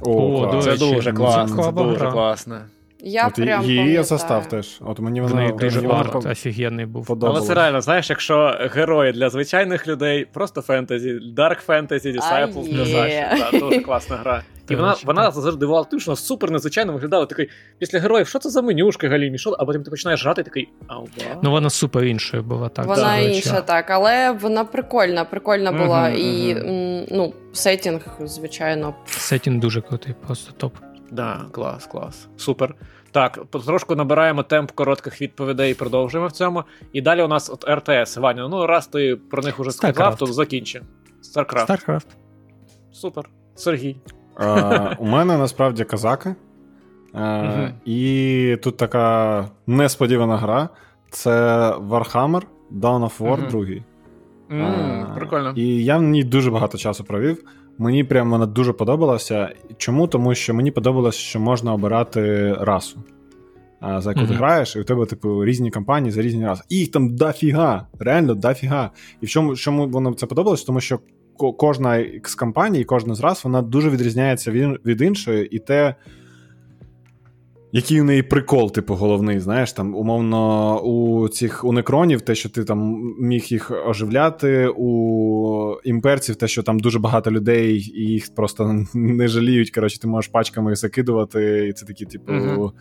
О, 0.00 0.10
О 0.10 0.62
це 0.62 0.76
дуже 0.76 1.12
класно. 1.12 1.62
Це 1.62 1.72
дуже 1.72 2.10
класно. 2.10 2.60
Я 3.00 3.26
От 3.26 3.34
прям 3.34 3.64
її 3.64 3.92
я 3.92 4.04
застав 4.04 4.46
теж. 4.48 4.78
От 4.80 4.98
мені 4.98 5.20
вона 5.20 5.50
дуже 5.52 5.80
багато 5.80 6.18
офігенний 6.18 6.86
був. 6.86 7.18
Але 7.22 7.40
це 7.40 7.54
реально, 7.54 7.80
знаєш, 7.80 8.10
якщо 8.10 8.58
герої 8.74 9.12
для 9.12 9.30
звичайних 9.30 9.88
людей, 9.88 10.26
просто 10.32 10.62
фентезі, 10.62 11.20
Dark 11.36 11.66
Fantasy, 11.66 12.16
Disciples 12.16 12.72
для. 12.72 12.86
Саші. 12.86 13.58
Дуже 13.58 13.80
класна 13.80 14.16
гра. 14.16 14.42
І 14.68 14.76
вона, 14.76 14.92
Точно. 14.92 15.06
вона 15.06 15.30
завжди 15.30 15.60
дивувала 15.60 15.84
тим, 15.84 16.00
що 16.00 16.10
вона 16.10 16.16
супер 16.16 16.50
незвичайно 16.50 16.92
виглядала. 16.92 17.26
Такий, 17.26 17.48
після 17.78 17.98
героїв, 17.98 18.28
що 18.28 18.38
це 18.38 18.50
за 18.50 18.62
менюшки 18.62 19.08
галімі? 19.08 19.38
Що? 19.38 19.56
А 19.58 19.64
потім 19.64 19.82
ти 19.82 19.90
починаєш 19.90 20.24
грати, 20.24 20.40
і 20.40 20.44
такий, 20.44 20.68
ау. 20.86 21.08
Ну, 21.42 21.50
вона 21.50 21.70
супер 21.70 22.04
іншою 22.04 22.42
була, 22.42 22.68
так. 22.68 22.86
Вона 22.86 23.16
до 23.16 23.28
інша, 23.28 23.60
так, 23.60 23.90
але 23.90 24.32
вона 24.32 24.64
прикольна, 24.64 25.24
прикольна 25.24 25.72
була. 25.72 26.08
Мгм, 26.08 26.18
і 26.18 26.50
м, 26.50 27.06
ну, 27.10 27.34
сетінг, 27.52 28.00
звичайно. 28.24 28.94
Сетінг 29.06 29.60
дуже 29.60 29.80
крутий, 29.80 30.14
просто 30.26 30.52
топ. 30.52 30.74
Да, 31.10 31.40
клас, 31.52 31.86
клас. 31.86 32.28
Супер. 32.36 32.74
Так, 33.12 33.44
потрошку 33.44 33.94
набираємо 33.94 34.42
темп 34.42 34.70
коротких 34.70 35.22
відповідей 35.22 35.70
і 35.70 35.74
продовжуємо 35.74 36.28
в 36.28 36.32
цьому. 36.32 36.64
І 36.92 37.00
далі 37.00 37.22
у 37.22 37.28
нас 37.28 37.50
от 37.50 37.64
РТС. 37.68 38.16
Ваня, 38.16 38.48
ну 38.48 38.66
раз 38.66 38.86
ти 38.86 39.16
про 39.30 39.42
них 39.42 39.60
уже 39.60 39.70
сказав, 39.70 40.16
то 40.16 40.26
закінчи. 40.26 40.82
StarCraft. 41.22 41.66
StarCraft. 41.66 42.06
Супер. 42.92 43.28
Сергій. 43.54 43.96
Е, 44.40 44.96
У 44.98 45.06
мене 45.06 45.38
насправді 45.38 45.84
казаки. 45.84 46.34
Е, 47.14 47.74
І 47.84 48.56
тут 48.62 48.76
така 48.76 49.44
несподівана 49.66 50.36
гра. 50.36 50.68
Це 51.10 51.30
Warhammer 51.70 52.42
Dawn 52.72 53.04
of 53.10 53.18
War 53.18 53.48
2. 53.50 53.60
М, 54.50 54.62
Е, 54.62 55.06
Прикольно. 55.16 55.52
І 55.56 55.84
я 55.84 55.96
в 55.98 56.02
ній 56.02 56.24
дуже 56.24 56.50
багато 56.50 56.78
часу 56.78 57.04
провів. 57.04 57.44
Мені 57.78 58.04
прям 58.04 58.30
вона 58.30 58.46
дуже 58.46 58.72
подобалася. 58.72 59.48
Чому? 59.76 60.06
Тому 60.06 60.34
що 60.34 60.54
мені 60.54 60.70
подобалось, 60.70 61.14
що 61.14 61.40
можна 61.40 61.74
обирати 61.74 62.54
расу. 62.54 62.98
За 63.98 64.10
яку 64.12 64.26
ти 64.26 64.34
граєш, 64.34 64.76
і 64.76 64.80
у 64.80 64.84
тебе, 64.84 65.06
типу, 65.06 65.44
різні 65.44 65.70
кампанії 65.70 66.10
за 66.12 66.22
різні 66.22 66.46
раси. 66.46 66.64
І 66.68 66.76
їх 66.76 66.90
там 66.90 67.16
дофіга, 67.16 67.86
реально 67.98 68.34
дофіга. 68.34 68.90
І 69.20 69.26
в 69.26 69.28
чому, 69.28 69.56
чому 69.56 69.88
воно 69.88 70.14
це 70.14 70.26
подобалось? 70.26 70.64
Тому 70.64 70.80
що 70.80 70.98
кожна 71.38 72.04
з 72.24 72.34
компаній, 72.34 72.84
кожна 72.84 73.14
з 73.14 73.20
рас, 73.20 73.44
вона 73.44 73.62
дуже 73.62 73.90
відрізняється 73.90 74.50
від, 74.50 74.86
від 74.86 75.00
іншої, 75.00 75.56
і 75.56 75.58
те, 75.58 75.94
який 77.72 78.00
у 78.00 78.04
неї 78.04 78.22
прикол, 78.22 78.72
типу, 78.72 78.94
головний, 78.94 79.40
знаєш, 79.40 79.72
там, 79.72 79.94
умовно, 79.94 80.80
у 80.80 81.28
цих 81.28 81.64
у 81.64 81.72
некронів, 81.72 82.20
те, 82.20 82.34
що 82.34 82.48
ти 82.48 82.64
там 82.64 83.14
міг 83.18 83.44
їх 83.44 83.72
оживляти, 83.86 84.68
у 84.76 85.76
імперців, 85.84 86.36
те, 86.36 86.48
що 86.48 86.62
там 86.62 86.78
дуже 86.78 86.98
багато 86.98 87.30
людей, 87.30 87.92
і 87.94 88.00
їх 88.00 88.34
просто 88.34 88.84
не 88.94 89.28
жаліють. 89.28 89.70
Коротше, 89.70 90.00
ти 90.00 90.08
можеш 90.08 90.30
пачками 90.30 90.76
закидувати, 90.76 91.68
і 91.68 91.72
це 91.72 91.86
такі, 91.86 92.04
типу, 92.04 92.32
Мгм. 92.32 92.72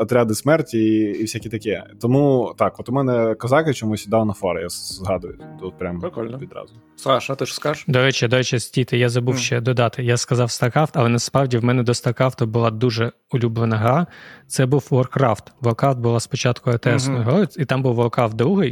Отряди 0.00 0.34
смерті 0.34 0.78
і, 0.78 1.18
і 1.18 1.22
всякі 1.22 1.48
таке. 1.48 1.84
Тому 2.00 2.54
так, 2.58 2.80
от 2.80 2.88
у 2.88 2.92
мене 2.92 3.34
козаки 3.34 3.74
чомусь 3.74 4.08
Dawn 4.08 4.26
of 4.26 4.40
War, 4.40 4.60
я 4.60 4.68
згадую. 4.68 5.38
Тут 5.60 5.78
прям 5.78 6.00
Прикольно. 6.00 6.38
відразу. 6.38 6.74
Саша, 6.96 7.34
ти 7.34 7.46
ж 7.46 7.54
скажеш? 7.54 7.84
До 7.88 8.02
речі, 8.02 8.28
до 8.28 8.36
речі, 8.36 8.58
стійте, 8.58 8.98
я 8.98 9.08
забув 9.08 9.34
Мгм. 9.34 9.42
ще 9.42 9.60
додати. 9.60 10.02
Я 10.04 10.16
сказав 10.16 10.48
StarCraft, 10.48 10.90
але 10.94 11.08
насправді 11.08 11.58
в 11.58 11.64
мене 11.64 11.82
до 11.82 11.92
StarCraft 11.92 12.46
була 12.46 12.70
дуже 12.70 13.12
улюблена 13.32 13.76
гра. 13.76 14.06
Це 14.46 14.66
був 14.66 14.88
Warcraft. 14.90 15.42
Warcraft 15.62 15.96
була 15.96 16.20
спочатку 16.20 16.70
ets 16.70 17.10
Мгм. 17.10 17.22
грою, 17.22 17.46
і 17.56 17.64
там 17.64 17.82
був 17.82 18.00
Warcraft 18.00 18.34
2. 18.34 18.64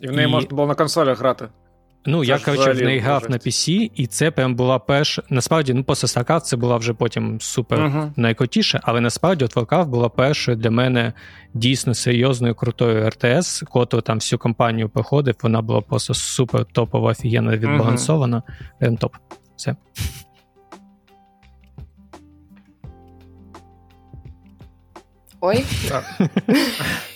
І 0.00 0.06
в 0.08 0.12
неї 0.12 0.28
І- 0.28 0.30
можна 0.30 0.50
було 0.50 0.66
на 0.68 0.74
консолях 0.74 1.18
грати. 1.20 1.48
Ну, 2.06 2.24
Це 2.24 2.30
я 2.30 2.38
коротше 2.38 2.72
в 2.72 2.82
неї 2.82 2.98
грав 2.98 3.30
на 3.30 3.36
PC, 3.36 3.90
і 3.94 4.06
це 4.06 4.30
прям 4.30 4.54
була 4.54 4.78
перша. 4.78 5.22
Насправді, 5.30 5.74
ну, 5.74 5.84
просто 5.84 6.06
StarCraft 6.06 6.40
це 6.40 6.56
була 6.56 6.76
вже 6.76 6.94
потім 6.94 7.40
супер 7.40 7.80
Мгм. 7.80 8.12
найкрутіше, 8.16 8.80
але 8.82 9.00
насправді 9.00 9.44
от 9.44 9.56
Warcraft 9.56 9.86
була 9.86 10.08
першою 10.08 10.56
для 10.56 10.70
мене 10.70 11.12
дійсно 11.54 11.94
серйозною 11.94 12.54
крутою 12.54 13.10
РТС, 13.10 13.62
коту 13.70 14.00
там 14.00 14.16
всю 14.16 14.38
кампанію 14.38 14.88
проходив. 14.88 15.34
Вона 15.42 15.62
була 15.62 15.80
просто 15.80 16.14
супер 16.14 16.64
топова, 16.64 17.10
офігенно 17.10 17.50
відбалансована. 17.50 18.42
Прям 18.78 18.96
топ. 18.96 19.16
Все. 19.56 19.76
Ой. 25.40 25.64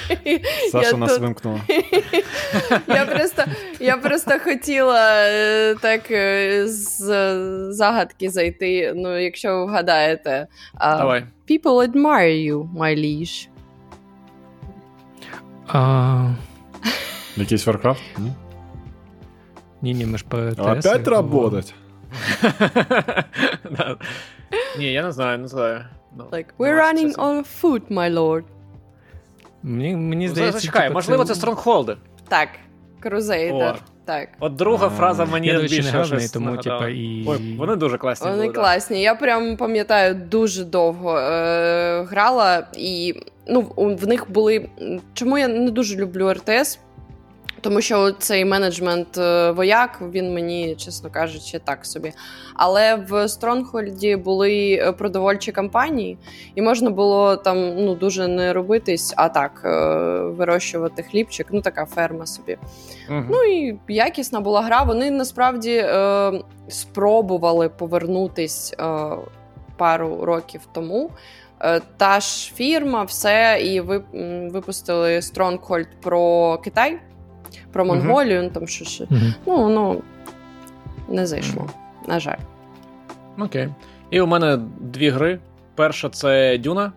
Саша 0.70 0.90
Я 0.90 0.96
нас 0.96 1.12
тут- 1.12 1.20
вимкнула. 1.20 1.60
Я 2.88 3.06
просто, 3.06 3.44
я 3.80 3.96
просто 3.96 4.38
хотіла 4.44 5.10
е, 5.26 5.74
так 5.74 6.10
е, 6.10 6.64
з 6.68 6.98
загадки 7.72 8.30
зайти. 8.30 8.92
Ну, 8.96 9.18
якщо 9.18 9.48
ви 9.58 9.64
вгадаєте. 9.64 10.46
Давай. 10.80 11.24
People 11.50 11.88
admire 11.90 12.52
you, 12.52 12.68
my 12.78 12.96
liege. 12.98 13.48
А, 15.68 16.30
Якийсь 17.36 17.66
Warcraft? 17.66 17.96
Ні? 18.18 18.32
ні, 19.82 19.94
ні, 19.94 20.06
ми 20.06 20.18
ж 20.18 20.24
по 20.28 20.50
РТС. 20.50 20.86
Опять 20.86 21.08
работать. 21.08 21.74
Ні, 24.78 24.92
я 24.92 25.02
не 25.02 25.12
знаю, 25.12 25.38
не 25.38 25.48
знаю. 25.48 25.84
Ну, 26.16 26.24
Like, 26.32 26.46
we're 26.58 26.76
running 26.76 27.14
on 27.16 27.44
foot, 27.62 27.82
my 27.90 28.14
lord. 28.14 28.42
Мені, 29.62 29.96
мені 29.96 30.28
здається, 30.28 30.58
Зачекай, 30.58 30.82
типу, 30.82 30.94
можливо, 30.94 31.24
це 31.24 31.34
стронгхолди. 31.34 31.96
Так, 32.28 32.48
Крузейдер. 33.00 33.78
Так. 34.04 34.28
От 34.40 34.56
друга 34.56 34.86
А, 34.86 34.90
фраза 34.90 35.24
мені 35.24 35.46
Я, 35.46 35.54
не 35.54 35.62
більше 35.62 35.82
грав 35.82 36.06
щось 36.06 36.30
тому, 36.30 36.46
нагадала. 36.50 36.78
типа, 36.78 36.90
і. 36.90 37.24
Ой, 37.28 37.56
вони 37.58 37.76
дуже 37.76 37.98
класні 37.98 38.24
Вони 38.30 38.42
були. 38.42 38.52
да. 38.54 38.60
класні. 38.60 39.02
Я 39.02 39.14
прям 39.14 39.56
пам'ятаю, 39.56 40.14
дуже 40.14 40.64
довго 40.64 41.18
е, 41.18 42.02
грала, 42.02 42.66
і 42.76 43.14
ну, 43.48 43.72
в 43.76 44.06
них 44.06 44.30
були. 44.30 44.68
Чому 45.14 45.38
я 45.38 45.48
не 45.48 45.70
дуже 45.70 45.96
люблю 45.96 46.32
РТС? 46.32 46.78
Тому 47.62 47.80
що 47.80 48.12
цей 48.12 48.44
менеджмент 48.44 49.18
е, 49.18 49.50
вояк, 49.50 49.98
він 50.12 50.34
мені, 50.34 50.74
чесно 50.74 51.10
кажучи, 51.10 51.58
так 51.58 51.86
собі. 51.86 52.12
Але 52.54 52.94
в 52.94 53.28
Стронгхольді 53.28 54.16
були 54.16 54.72
е, 54.72 54.92
продовольчі 54.92 55.52
кампанії, 55.52 56.18
і 56.54 56.62
можна 56.62 56.90
було 56.90 57.36
там 57.36 57.76
ну, 57.76 57.94
дуже 57.94 58.28
не 58.28 58.52
робитись, 58.52 59.14
а 59.16 59.28
так 59.28 59.62
е, 59.64 59.70
вирощувати 60.20 61.02
хлібчик, 61.02 61.46
ну 61.50 61.60
така 61.60 61.86
ферма 61.86 62.26
собі. 62.26 62.58
Мгм. 63.08 63.26
Ну 63.30 63.44
і 63.44 63.78
якісна 63.88 64.40
була 64.40 64.62
гра. 64.62 64.82
Вони 64.82 65.10
насправді 65.10 65.74
е, 65.74 66.32
спробували 66.68 67.68
повернутись 67.68 68.74
е, 68.80 68.84
пару 69.76 70.24
років 70.24 70.60
тому. 70.72 71.10
Та 71.96 72.20
ж 72.20 72.52
фірма, 72.54 73.02
все, 73.02 73.58
і 73.62 73.80
ви, 73.80 74.02
випустили 74.52 75.16
Stronghold 75.16 75.86
про 76.00 76.58
Китай, 76.58 76.98
про. 77.72 77.84
Монголію, 77.84 78.42
ну, 78.42 78.50
там 78.50 78.66
що 78.68 78.84
ще. 78.84 79.06
Ну, 79.46 79.56
воно 79.56 79.96
не 81.08 81.26
зайшло, 81.26 81.70
на 82.08 82.20
жаль. 82.20 82.38
Окей. 83.38 83.68
І 84.10 84.20
у 84.20 84.26
мене 84.26 84.58
дві 84.80 85.08
гри. 85.10 85.38
Перша 85.74 86.08
це 86.08 86.58
Дюна. 86.58 86.92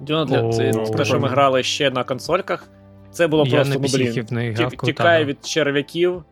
Дюна 0.00 0.24
для 0.24 0.50
це 0.52 0.72
те, 0.96 1.04
що 1.04 1.20
ми 1.20 1.28
грали 1.28 1.62
ще 1.62 1.90
на 1.90 2.04
консольках. 2.04 2.68
Це 3.10 3.26
було 3.26 3.44
Я 3.46 3.54
просто 3.54 3.78
блін. 3.78 4.24
в 4.28 4.32
неї 4.32 4.54
ті- 4.54 4.58
грав 4.58 4.70
крута 4.70 4.86
Тікай 4.86 5.16
гра. 5.16 5.24
від 5.24 5.46
черв'яків, 5.46 6.22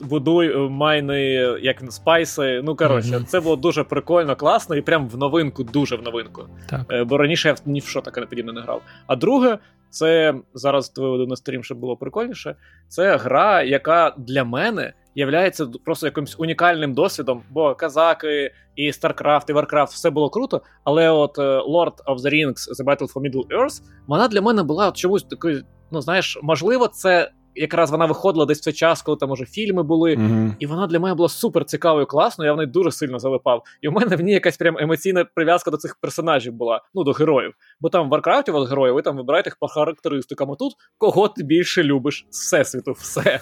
будуй 0.00 0.52
е, 0.52 0.56
майни, 0.58 1.22
як 1.62 1.82
він, 1.82 1.90
спайси. 1.90 2.62
Ну 2.64 2.76
коротше, 2.76 3.20
це 3.26 3.40
було 3.40 3.56
дуже 3.56 3.84
прикольно, 3.84 4.36
класно 4.36 4.76
і 4.76 4.82
прям 4.82 5.08
в 5.08 5.16
новинку, 5.18 5.64
дуже 5.64 5.96
в 5.96 6.02
новинку. 6.02 6.42
Так. 6.70 6.80
Е, 6.90 7.04
Бо 7.04 7.18
раніше 7.18 7.48
я 7.48 7.54
ні 7.66 7.80
в 7.80 7.84
що 7.86 8.00
таке 8.00 8.20
не 8.20 8.26
подібне 8.26 8.52
не 8.52 8.60
грав. 8.60 8.82
А 9.06 9.16
друге, 9.16 9.58
це 9.90 10.34
зараз 10.54 10.92
виведу 10.96 11.26
на 11.26 11.36
стрім, 11.36 11.64
щоб 11.64 11.78
було 11.78 11.96
прикольніше. 11.96 12.56
Це 12.88 13.16
гра, 13.16 13.62
яка 13.62 14.14
для 14.18 14.44
мене 14.44 14.92
являється 15.14 15.66
просто 15.84 16.06
якимось 16.06 16.36
унікальним 16.38 16.94
досвідом, 16.94 17.42
бо 17.50 17.74
казаки 17.74 18.50
і 18.76 18.90
StarCraft, 18.90 19.50
і 19.50 19.52
Warcraft 19.52 19.86
все 19.86 20.10
було 20.10 20.30
круто. 20.30 20.62
Але 20.84 21.10
от 21.10 21.38
е, 21.38 21.42
Lord 21.42 22.04
of 22.06 22.18
the 22.18 22.32
Rings 22.32 22.54
The 22.54 22.84
Battle 22.84 23.12
for 23.12 23.30
Middle 23.30 23.46
Earth, 23.46 23.82
вона 24.06 24.28
для 24.28 24.40
мене 24.40 24.62
була 24.62 24.88
от 24.88 24.96
чомусь 24.96 25.22
такою, 25.22 25.62
ну 25.90 26.00
знаєш, 26.00 26.38
можливо, 26.42 26.88
це 26.88 27.30
якраз 27.56 27.90
вона 27.90 28.06
виходила 28.06 28.46
десь 28.46 28.58
в 28.58 28.62
цей 28.62 28.72
час, 28.72 29.02
коли 29.02 29.16
там 29.16 29.30
уже 29.30 29.44
фільми 29.44 29.82
були. 29.82 30.16
Мгм. 30.16 30.56
І 30.58 30.66
вона 30.66 30.86
для 30.86 31.00
мене 31.00 31.14
була 31.14 31.28
супер 31.28 31.64
цікавою, 31.64 32.06
класною, 32.06 32.48
я 32.48 32.54
в 32.54 32.56
неї 32.56 32.66
дуже 32.66 32.90
сильно 32.90 33.18
залипав. 33.18 33.62
І 33.82 33.88
в 33.88 33.92
мене 33.92 34.16
в 34.16 34.20
ній 34.20 34.32
якась 34.32 34.56
прям 34.56 34.78
емоційна 34.78 35.24
прив'язка 35.34 35.70
до 35.70 35.76
цих 35.76 35.96
персонажів 36.00 36.52
була, 36.52 36.80
ну 36.94 37.04
до 37.04 37.12
героїв. 37.12 37.52
Бо 37.80 37.88
там 37.88 38.06
в 38.06 38.10
Варкрафті 38.10 38.50
от 38.50 38.68
герої, 38.68 38.92
ви 38.92 39.02
там 39.02 39.16
вибираєте 39.16 39.50
їх 39.50 39.56
по 39.56 39.68
характеристикам. 39.68 40.50
А 40.50 40.54
тут 40.54 40.72
кого 40.98 41.28
ти 41.28 41.42
більше 41.42 41.82
любиш 41.82 42.26
з 42.30 42.40
всесвіту, 42.40 42.92
все. 42.92 43.40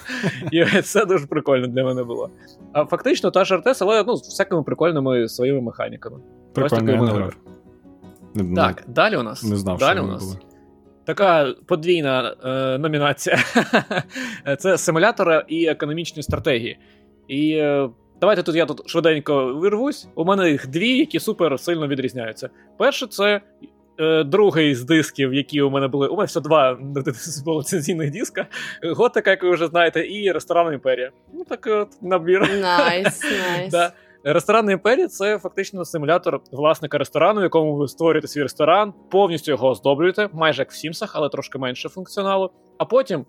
І 0.51 0.65
це 0.81 1.05
дуже 1.05 1.27
прикольно 1.27 1.67
для 1.67 1.83
мене 1.83 2.03
було. 2.03 2.29
А 2.73 2.85
фактично 2.85 3.31
та 3.31 3.45
ж 3.45 3.57
РТС, 3.57 3.81
але 3.81 4.03
ну, 4.07 4.15
з 4.15 4.21
всякими 4.21 4.63
прикольними 4.63 5.29
своїми 5.29 5.61
механіками. 5.61 6.19
Прикольно, 6.53 6.91
я 6.91 7.01
не 7.01 7.11
грав. 7.11 7.33
Так, 8.55 8.83
далі 8.87 9.17
у 9.17 9.23
нас. 9.23 9.43
Не 9.43 9.55
знав, 9.55 9.79
що 9.79 10.03
у 10.03 10.07
нас. 10.07 10.23
були. 10.23 10.54
Така 11.05 11.53
подвійна 11.65 12.35
е, 12.45 12.77
номінація. 12.77 13.37
Це 14.59 14.77
симулятори 14.77 15.43
і 15.47 15.65
економічні 15.65 16.23
стратегії. 16.23 16.77
І 17.27 17.51
е, 17.51 17.89
Давайте 18.21 18.43
тут 18.43 18.55
я 18.55 18.65
тут 18.65 18.89
швиденько 18.89 19.53
вирвусь. 19.53 20.07
У 20.15 20.25
мене 20.25 20.51
їх 20.51 20.67
дві, 20.67 20.97
які 20.97 21.19
супер 21.19 21.59
сильно 21.59 21.87
відрізняються. 21.87 22.49
Перше, 22.77 23.07
це 23.07 23.41
е, 23.99 24.23
другий 24.23 24.75
з 24.75 24.83
дисків, 24.83 25.33
які 25.33 25.61
у 25.61 25.69
мене 25.69 25.87
були. 25.87 26.07
У 26.07 26.15
мене 26.15 26.25
все 26.25 26.41
два 26.41 26.77
ліцензійних 27.59 28.11
диска. 28.11 28.47
Готика, 28.83 29.29
як 29.29 29.43
ви 29.43 29.51
вже 29.51 29.67
знаєте, 29.67 30.07
і 30.07 30.31
ресторан 30.31 30.73
Імперія. 30.73 31.11
Ну, 31.33 31.43
так 31.49 31.67
от 31.67 31.87
набір. 32.01 32.41
Nice, 32.61 33.23
nice. 33.23 33.71
Да. 33.71 33.91
Ресторан 34.27 34.69
Імперія 34.69 35.07
це 35.07 35.39
фактично 35.39 35.85
симулятор 35.85 36.41
власника 36.51 36.97
ресторану, 36.97 37.39
в 37.39 37.43
якому 37.43 37.75
ви 37.75 37.87
створюєте 37.87 38.27
свій 38.27 38.41
ресторан, 38.41 38.93
повністю 39.11 39.51
його 39.51 39.69
оздоблюєте, 39.69 40.29
майже 40.33 40.61
як 40.61 40.71
в 40.71 40.75
Сімсах, 40.75 41.11
але 41.15 41.29
трошки 41.29 41.57
менше 41.57 41.89
функціоналу. 41.89 42.49
А 42.77 42.85
потім 42.85 43.25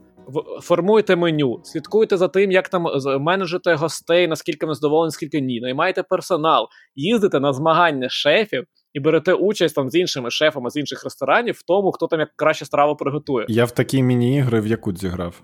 формуєте 0.62 1.16
меню, 1.16 1.60
слідкуєте 1.64 2.16
за 2.16 2.28
тим, 2.28 2.50
як 2.50 2.68
там 2.68 2.86
менеджете 3.20 3.74
гостей, 3.74 4.28
наскільки 4.28 4.66
вони 4.66 4.74
задоволені, 4.74 5.10
скільки 5.10 5.40
ні. 5.40 5.60
Наймаєте 5.60 6.02
персонал, 6.02 6.66
їздите 6.94 7.40
на 7.40 7.52
змагання 7.52 8.08
шефів 8.08 8.64
і 8.92 9.00
берете 9.00 9.32
участь 9.32 9.74
там 9.74 9.90
з 9.90 9.94
іншими 9.94 10.30
шефами 10.30 10.70
з 10.70 10.76
інших 10.76 11.04
ресторанів 11.04 11.54
в 11.54 11.62
тому, 11.62 11.92
хто 11.92 12.06
там 12.06 12.20
як 12.20 12.28
краще 12.36 12.64
страву 12.64 12.96
приготує. 12.96 13.46
Я 13.48 13.64
в 13.64 13.70
такі 13.70 14.02
міні-ігри 14.02 14.60
в 14.60 14.66
Якудзі 14.66 15.08
грав. 15.08 15.42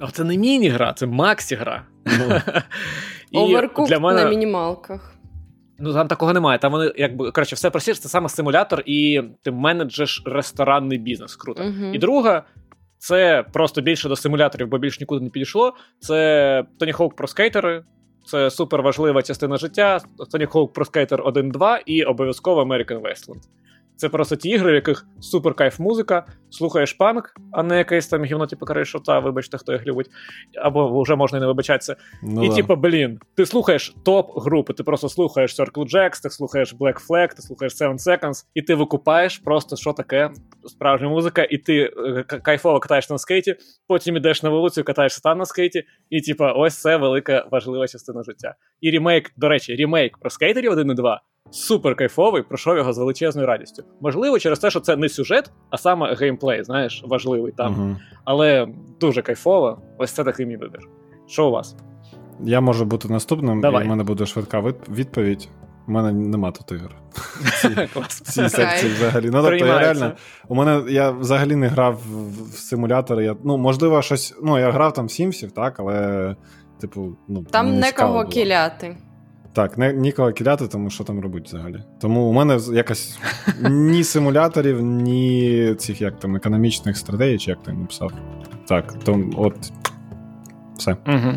А 0.00 0.10
це 0.10 0.24
не 0.24 0.36
міні-гра, 0.36 0.92
це 0.92 1.06
максі-гра. 1.06 1.82
Ну. 2.06 2.40
Оверкуп 3.32 3.88
для 3.88 3.98
мене... 3.98 4.24
на 4.24 4.30
мінімалках. 4.30 5.14
Ну 5.78 5.92
там 5.92 6.08
такого 6.08 6.32
немає. 6.32 6.58
Там 6.58 6.72
вони 6.72 6.92
якби 6.96 7.30
коротше, 7.30 7.56
все 7.56 7.70
простіше, 7.70 8.00
це 8.00 8.08
саме 8.08 8.28
симулятор, 8.28 8.82
і 8.86 9.22
ти 9.42 9.50
менеджеш 9.50 10.22
ресторанний 10.26 10.98
бізнес. 10.98 11.36
Круто. 11.36 11.62
Uh-huh. 11.62 11.94
І 11.94 11.98
друга, 11.98 12.42
це 12.98 13.44
просто 13.52 13.80
більше 13.80 14.08
до 14.08 14.16
симуляторів, 14.16 14.68
бо 14.68 14.78
більш 14.78 15.00
нікуди 15.00 15.24
не 15.24 15.30
підійшло. 15.30 15.74
Це 16.00 16.64
Tony 16.80 16.96
Hawk 16.96 17.14
про 17.14 17.28
скейтери. 17.28 17.84
Це 18.26 18.50
супер 18.50 18.82
важлива 18.82 19.22
частина 19.22 19.56
життя. 19.56 20.00
Tony 20.32 20.50
Hawk 20.52 20.72
Pro 20.72 20.90
Skater 20.90 21.22
1.2 21.32 21.78
і 21.86 22.02
обов'язково 22.02 22.64
American 22.64 23.00
Wasteland. 23.00 23.40
Це 24.00 24.08
просто 24.08 24.36
ті 24.36 24.48
ігри, 24.48 24.72
в 24.72 24.74
яких 24.74 25.06
супер 25.20 25.54
кайф 25.54 25.78
музика, 25.78 26.26
слухаєш 26.50 26.92
панк, 26.92 27.34
а 27.52 27.62
не 27.62 27.78
якесь 27.78 28.08
там 28.08 28.24
гівно, 28.24 28.46
типу 28.46 28.66
Каришота, 28.66 29.18
вибачте, 29.18 29.58
хто 29.58 29.72
їх 29.72 29.86
любить, 29.86 30.10
або 30.62 31.02
вже 31.02 31.16
можна 31.16 31.38
і 31.38 31.40
не 31.40 31.46
вибачатися. 31.46 31.96
Ну, 32.22 32.44
і 32.44 32.48
да. 32.48 32.54
типу, 32.54 32.76
блін, 32.76 33.18
ти 33.36 33.46
слухаєш 33.46 33.94
топ-групи, 34.04 34.72
ти 34.72 34.82
просто 34.82 35.08
слухаєш 35.08 35.60
Circle 35.60 35.94
Jacks, 35.94 36.22
ти 36.22 36.30
слухаєш 36.30 36.74
Black 36.74 37.06
Flag, 37.06 37.34
ти 37.36 37.42
слухаєш 37.42 37.72
Seven 37.72 37.98
Seconds, 37.98 38.44
і 38.54 38.62
ти 38.62 38.74
викупаєш 38.74 39.38
просто, 39.38 39.76
що 39.76 39.92
таке 39.92 40.30
справжня 40.64 41.08
музика, 41.08 41.46
і 41.50 41.58
ти 41.58 41.92
е, 42.06 42.22
кайфово 42.22 42.80
катаєш 42.80 43.10
на 43.10 43.18
скейті, 43.18 43.56
потім 43.88 44.16
ідеш 44.16 44.42
на 44.42 44.50
вулицю, 44.50 44.84
катаєшся 44.84 45.20
там 45.22 45.38
на 45.38 45.44
скейті, 45.44 45.84
і 46.10 46.20
типу, 46.20 46.44
ось 46.44 46.80
це 46.80 46.96
велика 46.96 47.46
важлива 47.50 47.88
частина 47.88 48.22
життя. 48.22 48.54
І 48.80 48.90
ремейк, 48.90 49.32
до 49.36 49.48
речі, 49.48 49.76
ремейк 49.76 50.18
про 50.18 50.30
скейтерів 50.30 50.72
1 50.72 50.90
і 50.90 50.94
2 50.94 51.20
супер 51.50 51.96
кайфовий, 51.96 52.42
пройшов 52.42 52.76
його 52.76 52.92
з 52.92 52.98
величезною 52.98 53.46
радістю. 53.46 53.84
Можливо, 54.00 54.38
через 54.38 54.58
те, 54.58 54.70
що 54.70 54.80
це 54.80 54.96
не 54.96 55.08
сюжет, 55.08 55.50
а 55.70 55.78
саме 55.78 56.14
геймплей, 56.14 56.64
знаєш, 56.64 57.02
важливий 57.06 57.52
там. 57.52 57.74
uh 57.74 57.96
Але 58.24 58.68
дуже 59.00 59.22
кайфово. 59.22 59.82
Ось 59.98 60.12
це 60.12 60.24
такий 60.24 60.46
мій 60.46 60.56
вибір. 60.56 60.80
Що 61.26 61.48
у 61.48 61.50
вас? 61.50 61.76
Я 62.44 62.60
можу 62.60 62.84
бути 62.84 63.08
наступним, 63.08 63.60
Давай. 63.60 63.84
і 63.84 63.86
в 63.86 63.90
мене 63.90 64.04
буде 64.04 64.26
швидка 64.26 64.60
відповідь. 64.88 65.48
У 65.88 65.92
мене 65.92 66.12
нема 66.12 66.50
тут 66.50 66.72
ігор. 66.72 66.94
Ці 68.08 68.48
секції 68.48 68.92
взагалі. 68.92 69.30
Ну, 69.30 69.42
тобто, 69.42 69.66
я 69.66 69.78
реально, 69.78 70.12
У 70.48 70.54
мене 70.54 70.82
я 70.92 71.10
взагалі 71.10 71.56
не 71.56 71.68
грав 71.68 72.00
в 72.52 72.58
симулятори. 72.58 73.24
Я, 73.24 73.36
Ну, 73.44 73.58
можливо, 73.58 74.02
щось. 74.02 74.34
Ну, 74.42 74.58
я 74.58 74.70
грав 74.70 74.92
там 74.92 75.06
в 75.06 75.10
Сімсів, 75.10 75.52
так, 75.52 75.80
але, 75.80 76.36
типу, 76.80 77.16
ну. 77.28 77.44
Там 77.44 77.78
некого 77.78 78.24
кіляти. 78.24 78.96
Так, 79.52 79.78
не, 79.78 79.92
ніколи 79.92 80.32
кидати, 80.32 80.68
тому 80.68 80.90
що 80.90 81.04
там 81.04 81.20
робить 81.20 81.46
взагалі. 81.46 81.82
Тому 82.00 82.20
у 82.22 82.32
мене 82.32 82.58
якось 82.72 83.18
ні 83.70 84.04
симуляторів, 84.04 84.82
ні 84.82 85.74
цих 85.78 86.00
як 86.00 86.18
там 86.18 86.36
економічних 86.36 86.96
стратегій, 86.96 87.38
чи 87.38 87.50
як 87.50 87.62
ти 87.62 87.72
написав. 87.72 88.12
Так, 88.68 89.04
то 89.04 89.24
от 89.36 89.54
все. 90.76 90.96
Угу. 91.06 91.34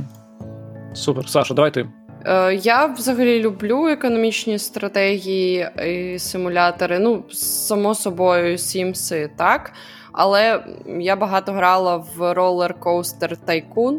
Супер. 0.93 1.29
Саша, 1.29 1.53
давай 1.53 1.73
ти. 1.73 1.89
Е, 2.25 2.55
я 2.55 2.85
взагалі 2.85 3.41
люблю 3.41 3.87
економічні 3.87 4.59
стратегії 4.59 5.67
і 5.87 6.19
симулятори. 6.19 6.99
Ну, 6.99 7.23
само 7.31 7.95
собою, 7.95 8.57
Сімси, 8.57 9.29
так. 9.37 9.71
Але 10.11 10.63
я 10.99 11.15
багато 11.15 11.51
грала 11.51 11.97
в 11.97 12.19
Roller 12.19 12.73
Coaster 12.79 13.35
Tycoon 13.47 13.97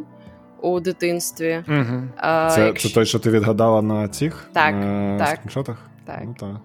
у 0.64 0.80
дитинстві. 0.80 1.64
Угу. 1.68 2.02
А, 2.16 2.50
Це 2.50 2.66
якщо... 2.66 2.88
це 2.88 2.94
той, 2.94 3.06
що 3.06 3.18
ти 3.18 3.30
відгадала 3.30 3.82
на 3.82 4.08
цих 4.08 4.48
так, 4.52 4.74
на 4.74 5.18
так. 5.18 5.36
скріншотах? 5.36 5.90
Так. 6.04 6.22
Ну, 6.24 6.34
так. 6.40 6.56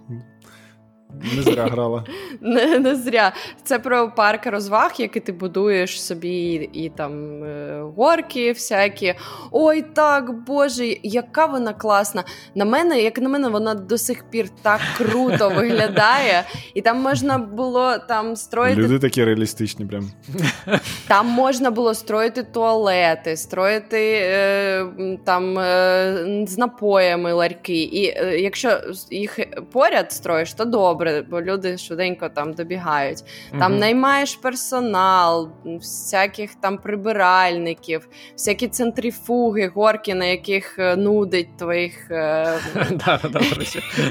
Не 1.13 1.41
зря 1.41 1.65
грала. 1.65 2.03
Не 2.41 2.79
не 2.79 2.95
зря. 2.95 3.33
Це 3.63 3.79
про 3.79 4.11
парк 4.11 4.45
розваг, 4.45 4.93
який 4.97 5.21
ти 5.21 5.31
будуєш 5.31 6.01
собі, 6.03 6.69
і 6.73 6.89
там 6.89 7.43
е, 7.43 7.81
горки 7.97 8.51
всякі. 8.51 9.13
Ой, 9.51 9.81
так, 9.93 10.43
Боже, 10.45 10.85
яка 11.03 11.45
вона 11.45 11.73
класна. 11.73 12.23
На 12.55 12.65
мене, 12.65 13.01
як 13.01 13.21
на 13.21 13.29
мене, 13.29 13.49
вона 13.49 13.73
до 13.73 13.97
сих 13.97 14.23
пір 14.29 14.49
так 14.61 14.81
круто 14.97 15.49
виглядає. 15.55 16.43
І 16.73 16.81
там 16.81 17.01
можна 17.01 17.37
було 17.37 17.97
там 17.97 18.35
строїти. 18.35 18.81
Люди 18.81 18.99
такі 18.99 19.25
реалістичні, 19.25 19.85
прям. 19.85 20.11
Там 21.07 21.27
можна 21.27 21.71
було 21.71 21.93
строїти 21.93 22.43
туалети, 22.43 23.37
строїти 23.37 24.19
е, 24.21 24.85
там 25.25 25.59
е, 25.59 26.45
з 26.47 26.57
напоями 26.57 27.33
ларьки. 27.33 27.83
І 27.83 28.05
е, 28.05 28.39
якщо 28.39 28.81
їх 29.11 29.39
поряд 29.71 30.11
строїш, 30.11 30.53
то 30.53 30.65
добре 30.65 30.98
добре, 30.99 31.25
бо 31.29 31.41
люди 31.41 31.77
швиденько 31.77 32.29
там 32.29 32.53
добігають. 32.53 33.23
Там 33.59 33.71
угу. 33.71 33.81
наймаєш 33.81 34.35
персонал, 34.35 35.49
всяких 35.65 36.55
там 36.55 36.77
прибиральників, 36.77 38.07
всякі 38.33 38.67
центрифуги, 38.67 39.67
горки, 39.67 40.15
на 40.15 40.25
яких 40.25 40.79
е, 40.79 40.95
нудить 40.95 41.57
твоїх. 41.57 42.11
Е, 42.11 42.53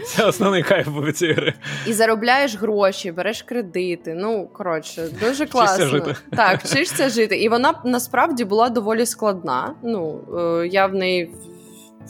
це 0.06 0.24
основний 0.24 0.62
кайф 0.62 0.88
був 0.88 1.12
цієї 1.12 1.36
гри. 1.36 1.54
І 1.86 1.92
заробляєш 1.92 2.56
гроші, 2.56 3.12
береш 3.12 3.42
кредити. 3.42 4.14
Ну, 4.14 4.48
коротше, 4.52 5.08
дуже 5.20 5.46
класно. 5.46 5.86
жити. 5.86 6.14
Так, 6.36 6.64
вчишся 6.64 7.08
жити. 7.08 7.36
І 7.36 7.48
вона 7.48 7.74
насправді 7.84 8.44
була 8.44 8.68
доволі 8.68 9.06
складна. 9.06 9.74
Ну, 9.82 10.20
е, 10.38 10.66
я 10.66 10.86
в 10.86 10.94
неї 10.94 11.30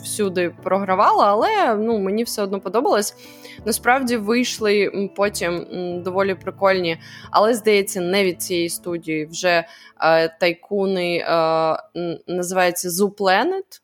всюди 0.03 0.51
програвала, 0.63 1.25
але 1.25 1.75
ну, 1.75 1.99
мені 1.99 2.23
все 2.23 2.41
одно 2.41 2.59
подобалось. 2.59 3.15
Насправді 3.65 4.17
вийшли 4.17 5.09
потім 5.15 5.65
доволі 6.03 6.35
прикольні, 6.35 6.97
але 7.31 7.53
здається, 7.53 8.01
не 8.01 8.23
від 8.23 8.41
цієї 8.41 8.69
студії. 8.69 9.25
Вже 9.25 9.65
е, 10.01 10.27
тайкуни 10.39 11.17
е, 11.17 11.77
називається 12.27 12.89
Zoo 12.89 13.15
Planet. 13.15 13.81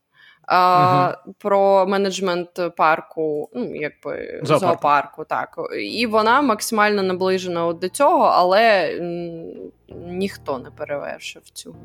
Uh, 0.48 0.56
uh 0.56 1.16
Про 1.40 1.86
менеджмент 1.88 2.76
парку, 2.78 3.50
ну 3.56 3.76
якби 3.76 4.42
зоопарку. 4.44 4.66
зоопарку, 4.66 5.26
так 5.26 5.60
і 5.80 6.08
вона 6.08 6.42
максимально 6.42 7.04
наближена 7.04 7.74
до 7.74 7.90
цього, 7.90 8.24
але 8.24 8.94
ніхто 9.90 10.60
не 10.60 10.72
перевершив 10.72 11.50
цю. 11.50 11.76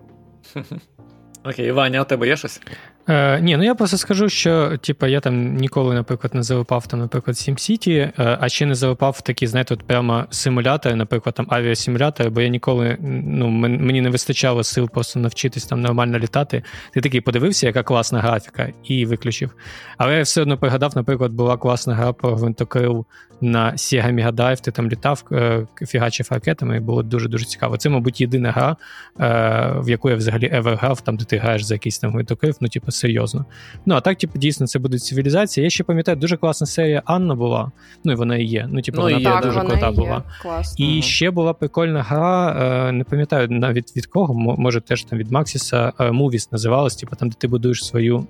Окей, 1.44 1.72
Ваня, 1.72 2.02
у 2.02 2.04
тебе 2.04 2.26
є 2.26 2.36
щось? 2.36 2.60
Е, 3.08 3.40
Ні, 3.40 3.56
ну 3.56 3.64
я 3.64 3.74
просто 3.74 3.96
скажу, 3.96 4.28
що 4.28 4.76
типу, 4.76 5.06
я 5.06 5.20
там 5.20 5.54
ніколи, 5.54 5.94
наприклад, 5.94 6.34
не 6.34 6.42
залипав 6.42 6.86
там, 6.86 7.00
наприклад, 7.00 7.36
SimCity, 7.36 8.12
е, 8.18 8.38
а 8.40 8.48
ще 8.48 8.66
не 8.66 8.74
залипав 8.74 9.16
в 9.18 9.22
такі, 9.22 9.46
знаєте, 9.46 9.74
от 9.74 9.82
прямо 9.82 10.24
симулятори, 10.30 10.94
наприклад, 10.94 11.34
там 11.34 11.46
авіасимулятори, 11.48 12.30
бо 12.30 12.40
я 12.40 12.48
ніколи 12.48 12.96
ну, 13.00 13.48
мені 13.48 14.00
не 14.00 14.10
вистачало 14.10 14.64
сил 14.64 14.90
просто 14.90 15.20
навчитись 15.20 15.64
там 15.64 15.80
нормально 15.80 16.18
літати. 16.18 16.62
Ти 16.92 17.00
такий 17.00 17.20
подивився, 17.20 17.66
яка 17.66 17.82
класна 17.82 18.20
графіка, 18.20 18.68
і 18.84 19.06
виключив. 19.06 19.54
Але 19.96 20.16
я 20.16 20.22
все 20.22 20.42
одно 20.42 20.58
пригадав, 20.58 20.92
наприклад, 20.96 21.32
була 21.32 21.56
класна 21.56 21.94
гра 21.94 22.12
про 22.12 22.34
гвинтокрил 22.36 23.06
на 23.40 23.72
Sega 23.72 24.14
Mega 24.14 24.32
Drive, 24.32 24.60
ти 24.60 24.70
там 24.70 24.88
літав, 24.88 25.24
е, 25.32 25.66
фігачив 25.86 26.28
ракетами, 26.30 26.76
і 26.76 26.80
було 26.80 27.02
дуже-дуже 27.02 27.44
цікаво. 27.44 27.76
Це, 27.76 27.88
мабуть, 27.88 28.20
єдина 28.20 28.52
гра, 28.52 28.76
е, 29.20 29.80
в 29.80 29.90
яку 29.90 30.10
я 30.10 30.16
взагалі 30.16 30.50
ever 30.54 30.78
грав, 30.78 31.00
там, 31.00 31.16
де 31.16 31.24
ти 31.24 31.36
граєш 31.36 31.62
за 31.62 31.74
якийсь 31.74 31.98
там 31.98 32.12
гвинтокрив, 32.12 32.56
ну, 32.60 32.68
типу, 32.68 32.89
серйозно. 32.90 33.44
Ну, 33.86 33.94
а 33.94 34.00
так, 34.00 34.18
типу, 34.18 34.38
дійсно, 34.38 34.66
це 34.66 34.78
буде 34.78 34.98
цивілізація. 34.98 35.64
Я 35.64 35.70
ще 35.70 35.84
пам'ятаю, 35.84 36.16
дуже 36.16 36.36
класна 36.36 36.66
серія 36.66 37.02
Анна 37.04 37.34
була. 37.34 37.70
Ну, 38.04 38.12
і 38.12 38.14
вона 38.14 38.36
і 38.36 38.44
є. 38.44 38.68
Ну, 38.70 38.82
типу, 38.82 38.96
ну, 38.96 39.02
вона 39.02 39.18
є, 39.18 39.24
так, 39.24 39.42
дуже 39.42 39.58
вона 39.58 39.70
крута 39.70 39.90
була. 39.90 40.22
Класно. 40.42 40.86
І 40.86 41.02
ще 41.02 41.30
була 41.30 41.52
прикольна 41.52 42.02
гра, 42.02 42.56
е, 42.88 42.92
не 42.92 43.04
пам'ятаю 43.04 43.48
навіть 43.50 43.96
від 43.96 44.06
кого, 44.06 44.34
може 44.34 44.80
теж 44.80 45.04
там 45.04 45.18
від 45.18 45.32
Максіса 45.32 45.92
Movies 45.98 46.48
називалась, 46.52 46.96
типу, 46.96 47.16
там, 47.16 47.28
де 47.28 47.34
ти 47.38 47.48
будуєш 47.48 47.84
свою, 47.86 48.26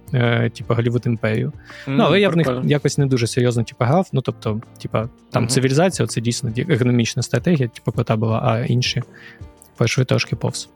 типу, 0.54 0.74
Голівуд 0.74 1.02
імперію. 1.06 1.52
Mm, 1.86 1.90
ну, 1.96 2.04
але 2.04 2.20
я 2.20 2.28
в 2.28 2.36
них 2.36 2.52
якось 2.64 2.98
не 2.98 3.06
дуже 3.06 3.26
серйозно 3.26 3.62
типу, 3.62 3.84
грав. 3.84 4.08
Ну, 4.12 4.20
тобто, 4.20 4.60
типу, 4.82 4.98
там 5.30 5.42
угу. 5.42 5.50
цивілізація 5.50 6.08
це 6.08 6.20
дійсно 6.20 6.50
економічна 6.56 7.22
стратегія, 7.22 7.68
типу 7.68 7.92
кота 7.92 8.16
була, 8.16 8.40
а 8.44 8.58
інші 8.58 9.02
пішли 9.78 10.04
трошки 10.04 10.36
повз. 10.36 10.68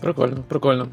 Прикольно, 0.00 0.36
прикольно. 0.48 0.88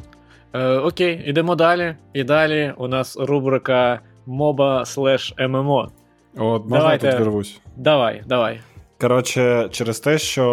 Е, 0.56 0.78
Окей, 0.78 1.24
ідемо 1.26 1.56
далі. 1.56 1.96
І 2.14 2.24
далі 2.24 2.74
у 2.78 2.88
нас 2.88 3.18
рубрика 3.20 4.00
моба 4.26 4.86
слеш 4.86 5.34
ММО. 5.40 5.92
От, 6.38 6.64
можна 6.64 6.78
Давайте. 6.78 7.08
я 7.08 7.14
тут 7.14 7.22
вирвусь? 7.22 7.62
Давай, 7.78 8.24
давай. 8.28 8.60
Коротше, 9.02 9.70
через 9.72 10.00
те, 10.00 10.18
що 10.18 10.48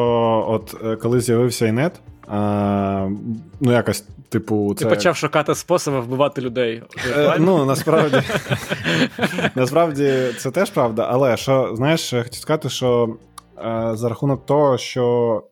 от 0.49 0.77
е, 0.85 0.97
коли 0.97 1.21
з'явився 1.21 1.67
інет, 1.67 2.01
а, 2.29 3.09
ну 3.61 3.73
якось, 3.73 4.05
типу, 4.29 4.75
це. 4.75 4.85
Ти 4.85 4.91
почав 4.91 5.17
шукати 5.17 5.55
способи 5.55 6.01
вбивати 6.01 6.41
людей. 6.41 6.83
Е, 7.17 7.37
ну, 7.39 7.65
насправді, 7.65 8.23
насправді 9.55 10.13
це 10.39 10.51
теж 10.51 10.71
правда, 10.71 11.09
але 11.11 11.37
що, 11.37 11.71
знаєш, 11.75 12.13
я 12.13 12.23
хотів 12.23 12.41
сказати, 12.41 12.69
що 12.69 13.17
е, 13.59 13.91
за 13.93 14.09
рахунок 14.09 14.47
того, 14.47 14.79
що 14.79 15.43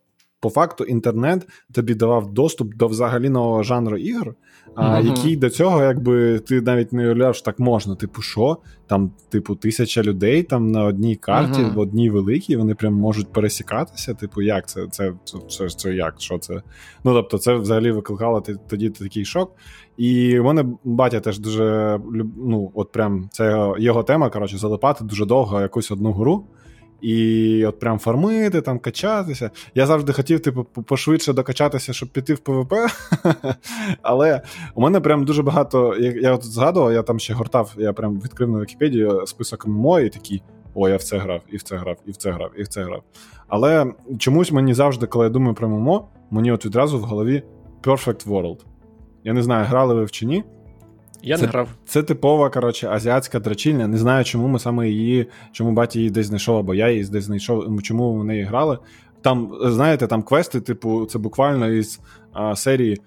по 0.41 0.51
факту 0.51 0.85
інтернет 0.85 1.49
тобі 1.73 1.95
давав 1.95 2.33
доступ 2.33 2.75
до 2.75 2.87
взагалі 2.87 3.29
нового 3.29 3.63
жанру 3.63 3.97
ігор, 3.97 4.35
а, 4.75 5.01
Мгм. 5.01 5.07
який 5.07 5.37
до 5.37 5.51
цього, 5.51 5.83
якби 5.83 6.39
ти 6.39 6.61
навіть 6.61 6.93
не 6.93 7.03
уявляв, 7.03 7.35
що 7.35 7.45
так 7.45 7.59
можна. 7.59 7.95
Типу, 7.97 8.23
що? 8.23 8.57
Там, 8.87 9.13
типу, 9.29 9.55
тисяча 9.55 10.03
людей 10.03 10.43
там 10.43 10.71
на 10.71 10.85
одній 10.85 11.17
карті, 11.17 11.61
Мгм. 11.61 11.75
в 11.75 11.79
одній 11.79 12.11
великій, 12.11 12.57
вони 12.57 12.75
прям 12.75 12.95
можуть 12.95 13.33
пересікатися. 13.33 14.15
Типу, 14.15 14.43
як 14.43 14.69
це? 14.69 14.87
Це, 14.91 15.13
це, 15.25 15.39
це, 15.49 15.69
це 15.69 15.95
як? 15.95 16.15
Що 16.19 16.39
це? 16.39 16.63
Ну, 17.05 17.15
тобто, 17.15 17.39
це 17.39 17.55
взагалі 17.55 17.91
викликало 17.91 18.43
тоді 18.69 18.91
такий 18.91 19.25
шок. 19.25 19.53
І 19.97 20.39
в 20.39 20.45
мене 20.45 20.65
батя 20.85 21.21
теж 21.21 21.39
дуже 21.39 21.99
ну, 22.37 22.71
от 22.75 22.93
прям 22.93 23.29
це 23.33 23.51
його, 23.51 23.79
його 23.79 24.03
тема, 24.03 24.31
коротше, 24.31 24.59
залипати 24.59 25.05
дуже 25.05 25.27
довго 25.27 25.61
якусь 25.61 25.91
одну 25.91 26.13
гру. 26.13 26.45
І 27.01 27.65
от 27.67 27.79
прям 27.79 27.99
фармити, 27.99 28.61
там 28.61 28.79
качатися. 28.79 29.51
Я 29.75 29.87
завжди 29.87 30.13
хотів, 30.13 30.41
типу, 30.41 30.65
пошвидше 30.65 31.33
докачатися, 31.33 31.93
щоб 31.93 32.09
піти 32.09 32.35
в 32.35 32.39
ПВП. 32.39 32.75
Але 34.03 34.43
у 34.75 34.81
мене 34.81 35.01
прям 35.01 35.25
дуже 35.25 35.43
багато. 35.43 35.97
Я, 35.97 36.13
я 36.13 36.35
от 36.35 36.45
згадував, 36.45 36.93
я 36.93 37.03
там 37.03 37.19
ще 37.19 37.35
гортав, 37.35 37.75
я 37.77 37.93
прям 37.93 38.21
відкрив 38.21 38.51
на 38.51 38.61
Вікіпедію 38.61 39.27
список 39.27 39.67
ММО 39.67 40.01
і 40.01 40.09
такий. 40.09 40.43
О, 40.75 40.89
я 40.89 40.97
в 40.97 41.03
це 41.03 41.19
грав, 41.19 41.41
і 41.49 41.57
в 41.57 41.63
це 41.63 41.77
грав, 41.77 41.97
і 42.07 42.11
в 42.11 42.17
це 42.17 42.31
грав, 42.31 42.51
і 42.57 42.63
в 42.63 42.69
це 42.69 42.83
грав. 42.83 43.03
Але 43.49 43.93
чомусь 44.19 44.53
мені 44.53 44.75
завжди, 44.75 45.07
коли 45.07 45.25
я 45.25 45.31
думаю 45.31 45.55
про 45.55 45.69
ММО, 45.69 46.09
мені 46.31 46.53
от 46.53 46.67
відразу 46.67 46.99
в 46.99 47.03
голові 47.03 47.43
Perfect 47.83 48.27
World. 48.27 48.59
Я 49.25 49.33
не 49.33 49.43
знаю, 49.43 49.67
грали 49.67 49.95
ви 49.95 50.05
в 50.05 50.11
чи 50.11 50.27
ні. 50.27 50.45
Я 51.23 51.37
Це- 51.37 51.43
не 51.43 51.49
грав. 51.49 51.69
Це 51.85 52.03
типова, 52.03 52.51
коротше, 52.51 52.89
азіатська 52.89 53.41
драчільня. 53.41 53.87
Не 53.87 53.99
знаю, 53.99 54.25
чому 54.25 54.49
ми 54.49 54.59
саме 54.59 54.89
її, 54.89 55.27
чому 55.53 55.73
батя 55.73 55.99
її 55.99 56.11
десь 56.11 56.27
знайшов, 56.27 56.57
або 56.57 56.75
я 56.75 56.91
її 56.91 57.05
десь 57.05 57.25
знайшов, 57.25 57.83
чому 57.83 58.15
ми 58.15 58.21
в 58.21 58.25
неї 58.25 58.43
грали. 58.43 58.79
Там, 59.23 59.53
знаєте, 59.63 60.07
там 60.07 60.23
квести, 60.23 60.61
типу, 60.61 61.07
це 61.07 61.19
буквально 61.19 61.69
із 61.69 62.01
а, 62.33 62.57
серії 62.57 63.01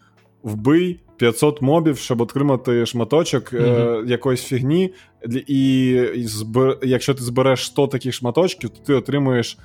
Вбий 0.43 0.99
500 1.17 1.61
мобів, 1.61 1.97
щоб 1.97 2.21
отримати 2.21 2.85
шматочок 2.85 3.53
е, 3.53 4.03
якоїсь 4.05 4.43
фігні. 4.43 4.93
І, 5.47 5.89
і 6.15 6.23
збер... 6.27 6.77
якщо 6.83 7.13
ти 7.13 7.23
збереш 7.23 7.65
100 7.65 7.87
таких 7.87 8.13
шматочків, 8.13 8.69
то 8.69 8.79
ти 8.83 8.93
отримуєш. 8.93 9.57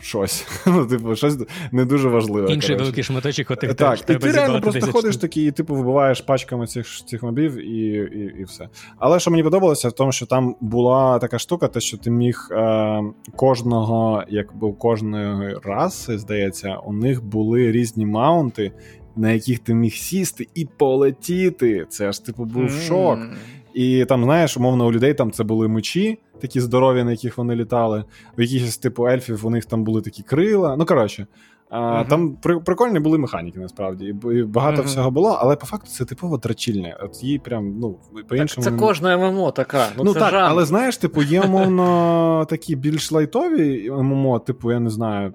Щось. 0.00 0.46
Ну, 0.66 0.86
типу, 0.86 1.16
щось 1.16 1.38
не 1.72 1.84
дуже 1.84 2.08
важливе. 2.08 2.52
Інший 2.52 2.68
коротше. 2.68 2.82
великий 2.82 3.04
шматочок 3.04 3.50
отих 3.50 3.74
Так, 3.74 4.00
теж 4.00 4.16
і 4.16 4.20
ти 4.20 4.32
реально 4.32 4.60
просто 4.60 4.80
10 4.80 4.94
ходиш 4.94 5.16
такий, 5.16 5.48
і 5.48 5.50
типу 5.50 5.74
вибиваєш 5.74 6.20
пачками 6.20 6.66
цих, 6.66 6.86
цих 7.06 7.22
мобів 7.22 7.56
і, 7.56 7.86
і, 7.88 8.40
і 8.40 8.44
все. 8.44 8.68
Але 8.98 9.20
що 9.20 9.30
мені 9.30 9.42
подобалося, 9.42 9.88
в 9.88 9.92
тому, 9.92 10.12
що 10.12 10.26
там 10.26 10.56
була 10.60 11.18
така 11.18 11.38
штука, 11.38 11.68
те, 11.68 11.80
що 11.80 11.96
ти 11.96 12.10
міг 12.10 12.48
е, 12.50 13.02
кожного, 13.36 14.24
якби 14.28 14.66
у 14.66 14.72
кожної 14.72 15.56
раси, 15.64 16.18
здається, 16.18 16.76
у 16.76 16.92
них 16.92 17.24
були 17.24 17.72
різні 17.72 18.06
маунти, 18.06 18.72
на 19.16 19.32
яких 19.32 19.58
ти 19.58 19.74
міг 19.74 19.92
сісти 19.92 20.46
і 20.54 20.64
полетіти. 20.76 21.86
Це 21.88 22.12
ж 22.12 22.24
типу 22.24 22.44
був 22.44 22.70
шок. 22.70 23.18
І 23.74 24.04
там, 24.04 24.24
знаєш, 24.24 24.56
умовно, 24.56 24.86
у 24.86 24.92
людей 24.92 25.14
там 25.14 25.30
це 25.30 25.44
були 25.44 25.68
мечі, 25.68 26.18
такі 26.40 26.60
здорові, 26.60 27.04
на 27.04 27.10
яких 27.10 27.38
вони 27.38 27.54
літали. 27.54 28.04
У 28.38 28.42
якихось 28.42 28.78
типу 28.78 29.06
ельфів 29.06 29.46
у 29.46 29.50
них 29.50 29.64
там 29.64 29.84
були 29.84 30.02
такі 30.02 30.22
крила. 30.22 30.76
Ну, 30.76 30.86
коротше, 30.86 31.26
а, 31.70 31.80
Мгм. 31.98 32.06
там 32.06 32.36
при, 32.42 32.58
прикольні 32.60 32.98
були 32.98 33.18
механіки, 33.18 33.58
насправді. 33.60 34.04
І, 34.34 34.42
багато 34.42 34.82
всього 34.82 35.10
було, 35.10 35.38
але 35.40 35.56
по 35.56 35.66
факту 35.66 35.86
це 35.90 36.04
типово 36.04 36.36
драчільне. 36.36 36.96
От 37.02 37.22
їй 37.24 37.38
прям, 37.38 37.78
ну, 37.80 37.96
по-іншому. 38.28 38.64
це 38.64 38.70
кожна 38.70 39.16
ММО 39.16 39.50
така. 39.50 39.86
Ну, 39.96 40.04
Ну 40.04 40.12
це 40.14 40.20
так, 40.20 40.30
жанр. 40.30 40.46
але 40.50 40.64
знаєш, 40.64 40.96
типу, 40.96 41.22
є 41.22 41.40
умовно 41.40 42.46
такі 42.50 42.76
більш 42.76 43.12
лайтові 43.12 43.90
ММО, 43.90 44.38
типу, 44.38 44.72
я 44.72 44.80
не 44.80 44.90
знаю. 44.90 45.32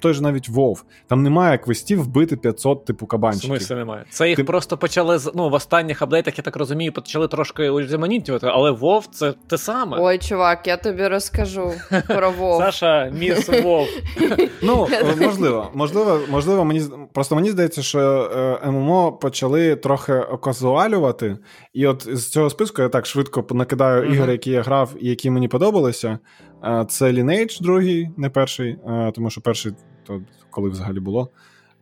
Той 0.00 0.14
ж 0.14 0.22
навіть 0.22 0.48
Вов. 0.48 0.84
Там 1.06 1.22
немає 1.22 1.58
квестів 1.58 2.02
вбити 2.02 2.36
500, 2.36 2.84
типу, 2.84 3.04
В 3.04 3.08
кабанчиків. 3.08 3.48
смислі 3.48 3.74
немає. 3.74 4.04
Це 4.10 4.28
їх 4.28 4.36
Ти- 4.36 4.44
просто 4.44 4.76
почали 4.76 5.18
з- 5.18 5.32
ну, 5.34 5.48
в 5.50 5.52
останніх 5.54 6.02
апдейтах, 6.02 6.38
я 6.38 6.42
так 6.44 6.56
розумію, 6.56 6.92
почали 6.92 7.28
трошки 7.28 7.70
урізноманітнювати, 7.70 8.46
але 8.50 8.70
Вов 8.70 9.06
це 9.06 9.34
те 9.46 9.58
саме. 9.58 9.96
Ой, 10.00 10.18
чувак, 10.18 10.66
я 10.66 10.76
тобі 10.76 11.08
розкажу 11.08 11.72
про 12.06 12.30
Вов. 12.38 12.58
Саша, 12.62 13.10
міс 13.18 13.48
Вов. 13.62 13.86
Ну, 14.62 14.88
е, 14.92 15.04
можливо, 15.50 15.70
можливо, 15.74 16.20
можливо, 16.30 16.64
мені 16.64 16.82
просто 17.12 17.34
мені 17.34 17.50
здається, 17.50 17.82
що 17.82 18.30
е, 18.64 18.70
ММО 18.70 19.12
почали 19.12 19.76
трохи 19.76 20.12
оказуалювати. 20.12 21.38
І 21.72 21.86
от 21.86 22.08
з 22.12 22.28
цього 22.28 22.50
списку 22.50 22.82
я 22.82 22.88
так 22.88 23.06
швидко 23.06 23.44
накидаю 23.50 24.02
Мгм. 24.04 24.14
ігри, 24.14 24.32
які 24.32 24.50
я 24.50 24.62
грав 24.62 24.94
і 25.00 25.08
які 25.08 25.30
мені 25.30 25.48
подобалися. 25.48 26.18
Е, 26.64 26.86
Це 26.88 27.12
Lineage, 27.12 27.62
другий, 27.62 28.10
не 28.16 28.30
перший, 28.30 28.78
е, 28.88 29.12
тому 29.14 29.30
що 29.30 29.40
перший 29.40 29.72
то 30.06 30.20
коли 30.50 30.70
взагалі 30.70 31.00
було. 31.00 31.28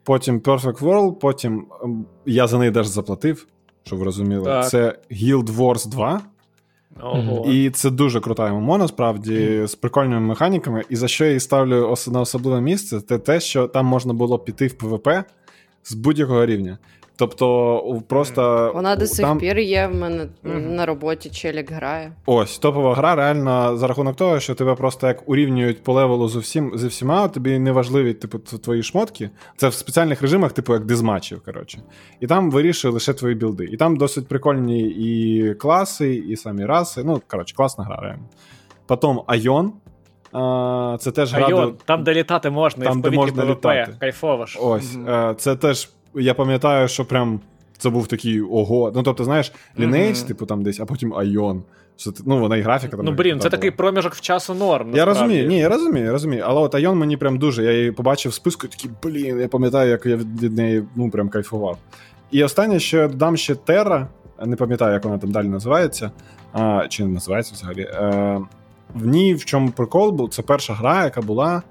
Потім 0.05 0.41
Perfect 0.41 0.79
World, 0.79 1.13
потім 1.19 1.67
ем, 1.85 2.07
я 2.27 2.47
за 2.47 2.59
неї 2.59 2.71
теж 2.73 2.87
заплатив, 2.87 3.47
щоб 3.85 3.99
ви 3.99 4.05
розуміли. 4.05 4.45
Так. 4.45 4.69
Це 4.69 4.99
Guild 5.11 5.47
Wars 5.57 5.89
2. 5.89 6.21
І 7.47 7.71
це 7.71 7.91
дуже 7.91 8.21
крута 8.21 8.53
ММО, 8.53 8.79
насправді, 8.79 9.63
з 9.67 9.75
прикольними 9.75 10.21
механіками. 10.21 10.85
І 10.89 10.97
за 10.97 11.09
що 11.09 11.25
я 11.25 11.31
її 11.31 11.41
ставлю 11.41 11.95
на 12.11 12.21
особливе 12.21 12.61
місце, 12.61 13.01
це 13.01 13.19
те, 13.19 13.41
що 13.41 13.69
там 13.69 13.87
можна 13.87 14.13
було 14.13 14.39
піти 14.39 14.67
в 14.67 14.73
ПВП 14.73 15.09
з 15.83 15.95
будь-якого 15.95 16.47
рівня. 16.47 16.79
Тобто, 17.17 18.03
просто 18.09 18.73
Вона 18.75 18.97
до 18.97 19.07
сих 19.07 19.27
там, 19.27 19.39
пір 19.39 19.59
є 19.59 19.87
в 19.87 19.95
мене 19.95 20.27
Мгм. 20.43 20.75
на 20.75 20.87
роботі 20.87 21.31
челік 21.31 21.73
грає. 21.73 22.13
ось 22.27 22.59
топова 22.59 22.95
гра, 22.95 23.15
реально 23.15 23.77
за 23.77 23.87
рахунок 23.87 24.17
того, 24.17 24.41
що 24.41 24.55
тебе 24.55 24.75
просто 24.75 25.07
як 25.07 25.29
урівнюють 25.29 25.83
по 25.83 25.93
левелу 25.93 26.29
з 26.29 26.37
усім 26.37 26.73
зі 26.79 26.87
всіма, 26.87 27.29
тобі 27.29 27.59
не 27.59 27.73
важливі, 27.73 28.15
типу, 28.15 28.39
твої 28.39 28.83
шмотки. 28.83 29.31
Це 29.57 29.69
в 29.69 29.75
спеціальних 29.75 30.23
режимах, 30.23 30.53
типу 30.53 30.73
як 30.73 30.85
дизматчів, 30.85 31.41
коротше. 31.45 31.79
І 32.21 32.27
там 32.27 32.51
вирішує 32.51 32.95
лише 32.95 33.13
твої 33.15 33.35
білди. 33.35 33.65
І 33.65 33.77
там 33.77 33.97
досить 33.97 34.29
прикольні 34.29 34.81
і 34.89 35.55
класи, 35.55 36.15
і 36.15 36.37
самі 36.37 36.65
раси. 36.65 37.03
Ну, 37.05 37.21
коротше, 37.29 37.55
класна 37.57 37.85
гра, 37.85 37.97
реально. 38.03 38.25
Потім 38.87 39.21
Айон. 39.27 39.73
Це 40.99 41.11
теж 41.11 41.35
гра. 41.35 41.47
Айон, 41.47 41.71
де- 41.71 41.77
там, 41.85 42.05
де 42.05 42.15
літати 42.15 42.51
можна, 42.51 42.85
Там, 42.85 42.99
і 42.99 43.01
в 43.01 43.03
де 43.03 43.11
можна 43.11 43.43
ПВП. 43.43 43.51
літати. 43.51 43.97
Кайфово 44.01 44.47
ж. 44.47 44.59
Ось, 44.63 44.97
е, 45.09 45.35
це 45.39 45.57
теж, 45.57 45.91
я 46.15 46.35
пам'ятаю, 46.35 46.89
що 46.89 47.05
прям 47.05 47.41
це 47.79 47.91
був 47.91 48.07
такий 48.07 48.41
ого. 48.41 48.93
Ну, 48.95 49.03
тобто, 49.03 49.25
знаєш, 49.25 49.53
Lineage, 49.79 50.19
Мгм. 50.19 50.27
типу 50.29 50.47
там 50.47 50.63
десь, 50.63 50.81
а 50.81 50.85
потім 50.85 51.15
Айон. 51.15 51.63
Ну, 52.27 52.39
вона 52.39 52.57
і 52.57 52.61
графіка 52.61 52.97
там. 52.97 53.07
Ну, 53.07 53.13
блін, 53.13 53.33
це 53.33 53.37
була. 53.39 53.51
такий 53.51 53.71
проміжок 53.71 54.15
в 54.15 54.21
часу 54.21 54.55
норм. 54.55 54.91
Я 54.95 55.05
розумію, 55.05 55.49
ні, 55.49 55.59
я 55.59 55.69
розумію, 55.69 56.07
я 56.07 56.13
розумію. 56.13 56.45
Але 56.47 56.61
от 56.61 56.75
Айон 56.75 56.99
мені 56.99 57.17
прям 57.17 57.39
дуже. 57.39 57.65
Я 57.65 57.73
її 57.73 57.93
побачив 57.93 58.33
в 58.33 58.35
списку, 58.35 58.67
і 58.67 58.71
такий, 58.71 58.91
блін, 59.03 59.41
я 59.41 59.49
пам'ятаю, 59.49 59.91
як 59.91 60.07
я 60.07 60.17
від 60.17 60.57
неї 60.57 60.85
ну, 60.97 61.11
прям 61.11 61.29
кайфував. 61.29 61.79
І 62.31 62.45
останнє, 62.45 62.81
що 62.81 62.97
я 62.97 63.09
додам 63.09 63.37
ще 63.37 63.55
Терра, 63.55 64.09
не 64.47 64.57
пам'ятаю, 64.57 64.93
як 64.95 65.05
вона 65.05 65.19
там 65.19 65.31
далі 65.31 65.49
називається, 65.49 66.11
а, 66.53 66.87
чи 66.89 67.05
не 67.05 67.09
називається 67.09 67.55
взагалі. 67.55 67.81
Е, 67.81 68.41
в 68.95 69.07
ній 69.07 69.35
в 69.35 69.45
чому 69.45 69.71
прикол 69.71 70.11
був, 70.11 70.29
це 70.29 70.43
перша 70.43 70.75
гра, 70.75 71.05
яка 71.05 71.21
була. 71.21 71.63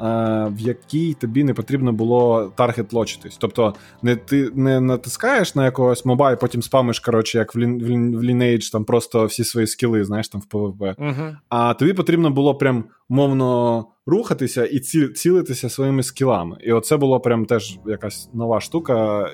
Е, 0.00 0.48
В 0.56 0.60
якій 0.60 1.14
тобі 1.14 1.44
не 1.44 1.54
потрібно 1.54 1.92
було 1.92 2.52
таргет 2.56 2.92
лочитись. 2.92 3.36
Тобто, 3.40 3.74
не 4.02 4.16
ти 4.16 4.50
не 4.54 4.80
натискаєш 4.80 5.54
на 5.54 5.64
якогось 5.64 6.04
моба 6.04 6.32
і 6.32 6.40
потім 6.40 6.62
спамиш, 6.62 7.00
коротше, 7.00 7.38
як 7.38 7.54
в, 7.54 7.58
в, 7.58 7.60
Lin- 7.60 8.16
в 8.16 8.22
Lineage, 8.22 8.72
там 8.72 8.84
просто 8.84 9.24
всі 9.24 9.44
свої 9.44 9.66
скіли, 9.66 10.04
знаєш, 10.04 10.28
там 10.28 10.40
в 10.40 10.54
PvP. 10.54 10.94
Мгм. 10.98 11.36
А 11.48 11.74
тобі 11.74 11.92
потрібно 11.92 12.30
було 12.30 12.54
прям 12.54 12.84
мовно 13.08 13.86
рухатися 14.06 14.66
і 14.66 14.78
ці, 14.78 15.08
цілитися 15.08 15.68
своїми 15.68 16.02
скілами. 16.02 16.56
І 16.60 16.72
оце 16.72 16.96
було 16.96 17.20
прям 17.20 17.44
теж 17.44 17.78
якась 17.86 18.30
нова 18.34 18.60
штука, 18.60 19.28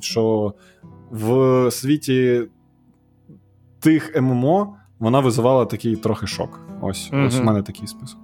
що 0.00 0.54
в 1.10 1.70
світі 1.70 2.42
тих 3.80 4.20
ММО 4.20 4.76
вона 4.98 5.20
визивала 5.20 5.64
такий 5.66 5.96
трохи 5.96 6.26
шок. 6.26 6.60
Ось, 6.82 7.10
ось 7.26 7.40
у 7.40 7.42
мене 7.44 7.62
такий 7.62 7.86
список. 7.86 8.20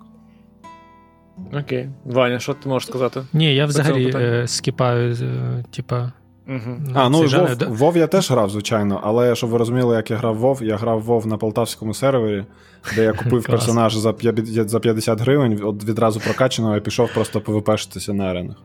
Окей. 1.52 1.88
Ваня, 2.04 2.38
що 2.38 2.54
ти 2.54 2.68
можеш 2.68 2.88
сказати? 2.88 3.22
Ні, 3.32 3.54
я 3.54 3.66
взагалі 3.66 4.12
е, 4.14 4.46
скіпаю, 4.46 5.16
е, 5.22 5.64
типа. 5.70 6.12
Угу. 6.48 6.76
А, 6.94 7.08
ну 7.08 7.28
жанр, 7.28 7.48
Вов, 7.48 7.56
да. 7.56 7.66
Вов 7.66 7.96
я 7.96 8.06
теж 8.06 8.30
грав, 8.30 8.50
звичайно, 8.50 9.00
але 9.04 9.34
щоб 9.34 9.50
ви 9.50 9.58
розуміли, 9.58 9.96
як 9.96 10.10
я 10.10 10.16
грав 10.16 10.36
Вов, 10.36 10.62
я 10.62 10.76
грав 10.76 11.02
Вов 11.02 11.26
на 11.26 11.36
полтавському 11.36 11.94
сервері, 11.94 12.44
де 12.96 13.02
я 13.04 13.12
купив 13.12 13.46
персонажа 13.50 14.00
за 14.00 14.12
50 14.12 14.68
за 14.68 14.80
50 14.80 15.20
гривень, 15.20 15.60
от 15.64 15.84
відразу 15.84 16.20
прокачаного 16.20 16.76
і 16.76 16.80
пішов 16.80 17.12
просто 17.14 17.40
ПВПшитися 17.40 18.12
на 18.12 18.24
аренах. 18.24 18.56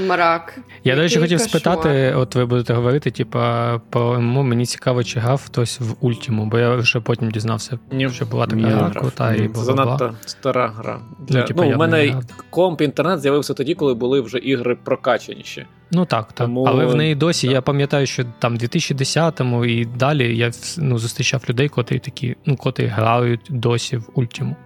Мрак. 0.00 0.58
Я, 0.84 0.94
до 0.94 1.00
речі, 1.00 1.20
хотів 1.20 1.40
спитати: 1.40 2.14
от 2.16 2.34
ви 2.34 2.46
будете 2.46 2.74
говорити, 2.74 3.10
типа, 3.10 3.78
по 3.90 4.20
ММО, 4.20 4.42
мені 4.42 4.66
цікаво, 4.66 5.04
чи 5.04 5.20
грав 5.20 5.42
хтось 5.46 5.80
в 5.80 5.94
Ультіму, 6.00 6.46
бо 6.46 6.58
я 6.58 6.74
вже 6.74 7.00
потім 7.00 7.30
дізнався, 7.30 7.78
Ні. 7.92 8.10
що 8.10 8.26
була 8.26 8.46
така 8.46 8.62
гра 8.62 8.90
крута 8.90 9.34
і 9.34 9.48
була. 9.48 9.64
Занадто 9.64 10.14
стара 10.26 10.72
гра. 10.76 11.00
Ну, 11.28 11.44
типа, 11.44 11.62
ну, 11.62 11.68
я 11.68 11.76
у 11.76 11.78
мене 11.78 12.20
комп 12.50 12.80
інтернет 12.80 13.20
з'явився 13.20 13.54
тоді, 13.54 13.74
коли 13.74 13.94
були 13.94 14.20
вже 14.20 14.38
ігри 14.38 14.76
прокачаніші. 14.84 15.66
Ну 15.90 16.04
так, 16.04 16.26
так. 16.26 16.46
Тому- 16.46 16.64
Але 16.64 16.86
в 16.86 16.94
неї 16.94 17.14
досі, 17.14 17.46
так. 17.46 17.54
я 17.54 17.62
пам'ятаю, 17.62 18.06
що 18.06 18.24
там 18.38 18.56
2010-му 18.56 19.64
і 19.64 19.84
далі 19.84 20.36
я 20.36 20.50
ну, 20.78 20.98
зустрічав 20.98 21.44
людей, 21.48 21.68
котрі 21.68 21.98
такі, 21.98 22.36
ну, 22.46 22.56
котрі 22.56 22.86
грають 22.86 23.46
досі 23.48 23.96
в 23.96 24.10
Ультіму. 24.14 24.56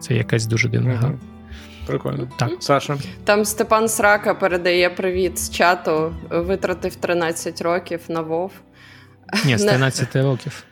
Це 0.00 0.14
якась 0.14 0.46
дуже 0.46 0.68
дивна 0.68 0.94
гра. 0.94 1.12
Прикольно. 1.86 2.28
Так. 2.38 2.50
Саша. 2.60 2.98
Там 3.24 3.44
Степан 3.44 3.88
Срака 3.88 4.34
передає 4.34 4.90
привіт 4.90 5.38
з 5.38 5.50
чату. 5.50 6.14
Витратив 6.30 6.94
13 6.96 7.62
років 7.62 8.00
на 8.08 8.20
Вов. 8.20 8.52
Ні, 9.44 9.58
з 9.58 9.64
Не. 9.64 9.70
13 9.72 10.16
років. 10.16 10.64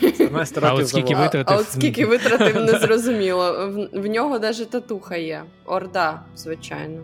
17 0.00 0.58
А 0.58 0.60
років 0.60 0.80
от 0.84 0.88
скільки. 0.88 1.14
А, 1.14 1.18
витратив? 1.22 1.56
а 1.56 1.60
от 1.60 1.68
скільки 1.70 2.06
витратив, 2.06 2.56
не 2.64 2.78
зрозуміло. 2.78 3.68
В, 3.68 4.00
в 4.00 4.06
нього 4.06 4.38
навіть 4.38 4.70
татуха 4.70 5.16
є. 5.16 5.42
Орда, 5.64 6.20
звичайно. 6.36 7.00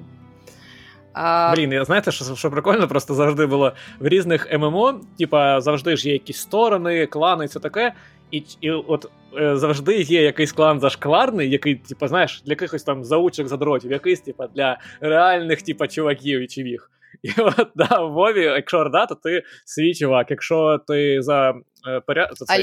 А, 1.13 1.53
Блін, 1.57 1.73
я 1.73 1.85
знаєте, 1.85 2.13
що, 2.13 2.37
що 2.37 2.51
прикольно, 2.51 2.89
просто 2.89 3.15
завжди 3.15 3.47
було 3.47 3.73
в 4.01 4.09
різних 4.09 4.53
ММО, 4.53 5.01
типа 5.19 5.61
завжди 5.61 5.97
ж 5.97 6.07
є 6.09 6.13
якісь 6.13 6.37
сторони, 6.37 7.07
клани 7.07 7.45
і 7.45 7.49
все 7.49 7.61
таке. 7.61 7.93
І, 8.33 8.43
і 8.61 8.71
от 8.71 9.07
е, 9.41 9.57
завжди 9.57 10.01
є 10.01 10.23
якийсь 10.23 10.53
клан 10.53 10.81
зашкварний, 10.81 11.51
який, 11.51 11.75
типа, 11.75 12.09
знаєш, 12.09 12.43
для 12.47 12.53
якихось 12.53 12.83
там 12.83 13.05
заучок 13.05 13.49
задротів, 13.49 13.91
якийсь, 13.93 14.21
типа, 14.21 14.47
для 14.47 14.79
реальних, 15.01 15.63
типа, 15.63 15.89
чуваків 15.89 16.41
і 16.41 16.47
чувіх. 16.47 16.91
І 17.23 17.41
от 17.41 17.69
да, 17.75 18.01
в 18.01 18.13
Вові, 18.13 18.43
якщо 18.43 18.79
Орда, 18.79 19.07
то 19.07 19.15
ти 19.15 19.43
свій 19.65 19.95
чувак. 19.95 20.31
Якщо 20.31 20.81
ти 20.89 21.23
за, 21.23 21.51
е, 21.89 22.01
за, 22.33 22.45
цей- 22.47 22.57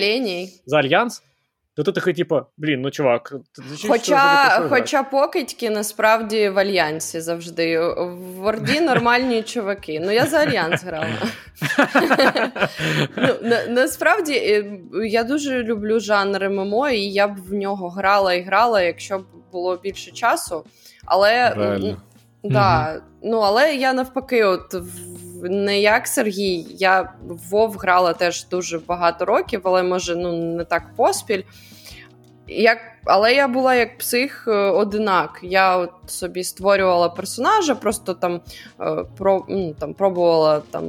за 0.66 0.78
альянс, 0.78 1.24
то 1.84 1.92
ти 1.92 2.00
такий, 2.00 2.14
типа, 2.14 2.46
блін, 2.58 2.82
ну 2.82 2.92
чувак, 2.92 3.34
ти 3.56 3.62
зачем 3.70 3.92
Хоча, 3.92 4.68
хоча 4.70 5.04
покидьки 5.04 5.70
насправді 5.70 6.50
в 6.50 6.60
альянсі 6.60 7.22
завжди. 7.22 7.80
В 7.80 8.46
Орді 8.46 8.82
нормальні 8.82 9.44
чуваки. 9.44 10.00
Ну 10.06 10.12
я 10.12 10.26
за 10.26 10.38
альянс 10.38 10.84
грала. 10.84 11.08
ну, 13.18 13.36
на, 13.42 13.68
насправді 13.68 14.34
е, 14.34 14.80
я 15.06 15.24
дуже 15.24 15.64
люблю 15.64 16.00
жанр 16.00 16.50
ММО, 16.50 16.90
і 16.90 17.02
я 17.02 17.28
б 17.28 17.36
в 17.36 17.54
нього 17.54 17.90
грала 17.90 18.34
і 18.34 18.42
грала, 18.42 18.82
якщо 18.82 19.20
б 19.20 19.26
було 19.52 19.78
більше 19.78 20.12
часу. 20.12 20.64
Але. 21.06 21.56
Да, 22.44 23.02
ну 23.24 23.40
але 23.40 23.76
я 23.76 23.94
навпаки, 23.94 24.44
от 24.44 24.76
не 25.44 25.82
як 25.82 26.08
Сергій, 26.08 26.66
я 26.70 27.14
в 27.28 27.50
Вов 27.50 27.78
грала 27.78 28.14
теж 28.14 28.48
дуже 28.48 28.80
багато 28.80 29.26
років, 29.26 29.62
але 29.64 29.84
може 29.84 30.16
ну 30.16 30.56
не 30.56 30.64
так 30.64 30.84
поспіль. 30.96 31.44
Як, 32.48 32.78
але 33.06 33.34
я 33.34 33.48
була 33.48 33.76
як 33.76 33.98
псих 33.98 34.48
е, 34.48 34.52
одинак. 34.52 35.40
Я 35.44 35.78
от 35.78 35.92
собі 36.08 36.44
створювала 36.44 37.10
персонажа, 37.10 37.76
просто 37.76 38.14
там, 38.14 38.42
е, 38.82 39.06
про, 39.18 39.46
ну, 39.50 39.74
там 39.74 39.94
пробувала 39.94 40.62
там. 40.72 40.84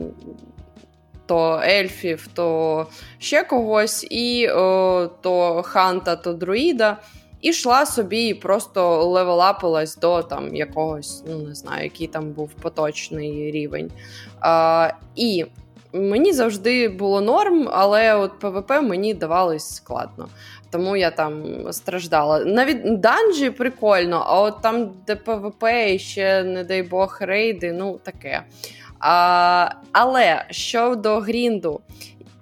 То 1.27 1.61
ельфів, 1.65 2.29
то 2.35 2.87
ще 3.19 3.45
когось, 3.45 4.07
і 4.11 4.49
о, 4.49 5.11
то 5.21 5.63
ханта, 5.63 6.17
то 6.17 6.33
друїда. 6.33 6.97
І 7.41 7.49
йшла 7.49 7.87
собі 7.87 8.29
і 8.29 8.35
просто 8.35 9.05
левелапилась 9.05 9.97
до 9.97 10.23
там 10.23 10.55
якогось, 10.55 11.25
ну 11.29 11.39
не 11.39 11.55
знаю, 11.55 11.85
який 11.85 12.07
там 12.07 12.31
був 12.33 12.51
поточний 12.63 13.51
рівень. 13.51 13.91
А, 14.41 14.91
і 15.17 15.47
мені 15.93 16.33
завжди 16.33 16.89
було 16.89 17.21
норм, 17.21 17.69
але 17.73 18.15
от 18.15 18.39
ПВП 18.39 18.71
мені 18.71 19.15
давалось 19.15 19.75
складно. 19.75 20.29
Тому 20.71 20.97
я 20.97 21.11
там 21.11 21.45
страждала. 21.73 22.45
Навіть 22.45 23.01
данжі 23.01 23.51
прикольно, 23.51 24.25
а 24.27 24.41
от 24.41 24.63
там, 24.63 24.93
де 25.07 25.17
ПВП 25.17 25.65
і 25.95 25.99
ще, 25.99 26.45
не 26.45 26.65
дай 26.65 26.83
Бог, 26.83 27.19
рейди, 27.21 27.73
ну 27.73 28.01
таке. 28.03 28.43
А, 29.01 29.71
але 29.93 30.45
щодо 30.51 31.21
грінду, 31.21 31.81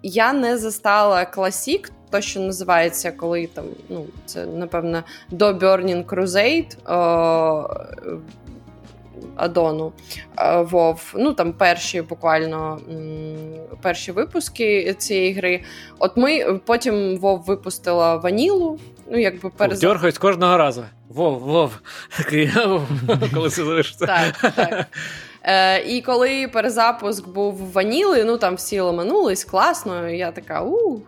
я 0.02 0.32
не 0.32 0.58
застала 0.58 1.24
класік, 1.24 1.90
то, 2.10 2.20
що 2.20 2.40
називається, 2.40 3.12
коли 3.12 3.46
там, 3.46 3.64
ну, 3.88 4.06
це, 4.26 4.46
напевно, 4.46 5.02
до 5.30 5.52
Burning 5.52 6.04
Crusade 6.04 6.92
о, 6.92 7.68
Адону 9.36 9.92
е, 10.38 10.60
Вов. 10.62 11.14
Ну, 11.16 11.32
там 11.32 11.52
перші 11.52 12.02
буквально 12.02 12.78
м, 12.90 13.36
перші 13.82 14.12
випуски 14.12 14.94
цієї 14.98 15.32
гри. 15.32 15.62
От 15.98 16.16
ми 16.16 16.60
потім 16.64 17.16
Вов 17.18 17.42
випустила 17.42 18.16
ванілу. 18.16 18.78
Ну, 19.10 19.18
якби 19.18 19.50
перез... 19.50 19.80
Дергають 19.80 20.18
кожного 20.18 20.56
разу. 20.56 20.84
Вов, 21.08 21.38
вов. 21.38 21.78
Коли 23.34 23.50
це 23.50 23.64
залишиться. 23.64 24.06
Так, 24.06 24.54
так. 24.54 24.86
Е, 25.42 25.82
і 25.82 26.02
коли 26.02 26.48
перезапуск 26.48 27.28
був 27.28 27.72
ваніли, 27.72 28.24
ну 28.24 28.36
там 28.36 28.54
всі 28.54 28.80
ламанулись, 28.80 29.44
класно. 29.44 30.08
і 30.08 30.18
Я 30.18 30.32
така 30.32 30.62
у. 30.62 31.00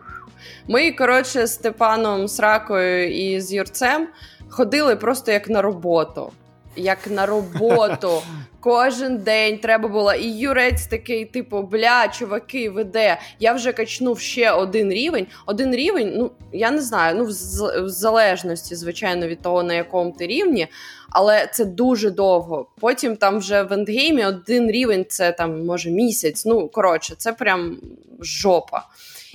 Ми, 0.67 0.91
коротше, 0.91 1.47
з 1.47 1.53
Степаном 1.53 2.27
Сракою 2.27 3.15
і 3.15 3.41
з 3.41 3.53
Юрцем 3.53 4.07
ходили 4.49 4.95
просто 4.95 5.31
як 5.31 5.49
на 5.49 5.61
роботу. 5.61 6.31
Як 6.75 7.07
на 7.07 7.25
роботу. 7.25 8.21
Кожен 8.59 9.17
день 9.17 9.57
треба 9.57 9.87
було. 9.89 10.13
І 10.13 10.27
Юрець 10.27 10.87
такий, 10.87 11.25
типу, 11.25 11.61
бля, 11.61 12.07
чуваки, 12.07 12.69
веде. 12.69 13.17
Я 13.39 13.53
вже 13.53 13.71
качнув 13.73 14.19
ще 14.19 14.51
один 14.51 14.91
рівень. 14.91 15.27
Один 15.45 15.75
рівень, 15.75 16.13
ну 16.17 16.31
я 16.53 16.71
не 16.71 16.81
знаю, 16.81 17.15
ну 17.17 17.25
в, 17.25 17.31
з- 17.31 17.81
в 17.81 17.89
залежності, 17.89 18.75
звичайно, 18.75 19.27
від 19.27 19.41
того, 19.41 19.63
на 19.63 19.73
якому 19.73 20.11
ти 20.11 20.27
рівні, 20.27 20.67
але 21.09 21.47
це 21.53 21.65
дуже 21.65 22.09
довго. 22.11 22.67
Потім 22.79 23.15
там 23.15 23.37
вже 23.39 23.63
в 23.63 23.73
ендгеймі 23.73 24.25
один 24.25 24.71
рівень 24.71 25.05
це 25.09 25.31
там 25.31 25.65
може 25.65 25.89
місяць. 25.89 26.45
Ну 26.45 26.67
коротше, 26.67 27.15
це 27.17 27.33
прям 27.33 27.77
жопа. 28.19 28.83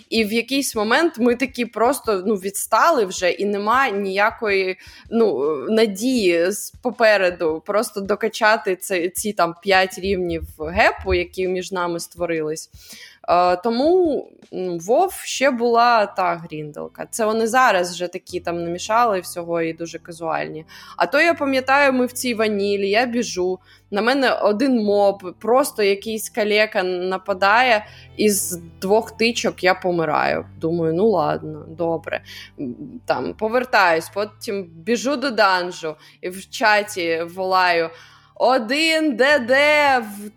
І 0.09 0.25
в 0.25 0.33
якийсь 0.33 0.76
момент 0.76 1.18
ми 1.18 1.36
такі 1.36 1.67
просто 1.67 2.23
ну, 2.26 2.35
відстали 2.35 3.05
вже, 3.05 3.31
і 3.31 3.44
нема 3.44 3.89
ніякої 3.89 4.76
ну, 5.10 5.57
надії 5.68 6.51
попереду 6.83 7.62
просто 7.67 8.01
докачати 8.01 8.76
це, 8.76 9.09
ці 9.09 9.33
там 9.33 9.55
п'ять 9.62 9.99
рівнів 9.99 10.43
гепу, 10.59 11.15
які 11.15 11.49
між 11.49 11.73
нами 11.73 12.01
створились. 12.01 12.70
Е, 13.29 13.57
тому 13.57 14.27
Вов 14.81 15.13
ще 15.13 15.51
була 15.51 16.07
та 16.07 16.35
грінделка. 16.35 17.07
Це 17.11 17.27
вони 17.27 17.47
зараз 17.47 17.93
вже 17.93 18.09
такі 18.09 18.41
там 18.41 18.65
намішали 18.65 19.21
всього 19.21 19.63
і 19.63 19.73
дуже 19.73 19.99
казуальні. 19.99 20.65
А 20.97 21.07
то 21.07 21.21
я 21.21 21.35
пам'ятаю, 21.35 21.93
ми 21.93 22.07
в 22.07 22.13
цій 22.13 22.35
ванілі, 22.35 22.91
я 22.91 23.07
біжу. 23.07 23.59
На 23.91 24.03
мене 24.03 24.33
один 24.33 24.85
моб, 24.85 25.35
просто 25.39 25.83
якийсь 25.83 26.31
калека 26.31 26.83
нападає, 26.83 27.87
і 28.17 28.31
з 28.31 28.61
двох 28.81 29.17
тичок 29.17 29.65
я 29.65 29.75
помираю. 29.75 30.47
Думаю, 30.61 30.95
ну 30.95 31.09
ладно, 31.09 31.67
добре. 31.69 32.21
Там 33.05 33.35
повертаюсь, 33.35 34.11
потім 34.15 34.65
біжу 34.65 35.17
до 35.17 35.31
данжу 35.31 35.97
і 36.21 36.29
в 36.29 36.51
чаті 36.51 37.23
волаю. 37.35 37.91
Один 38.39 39.16
ДД 39.16 39.55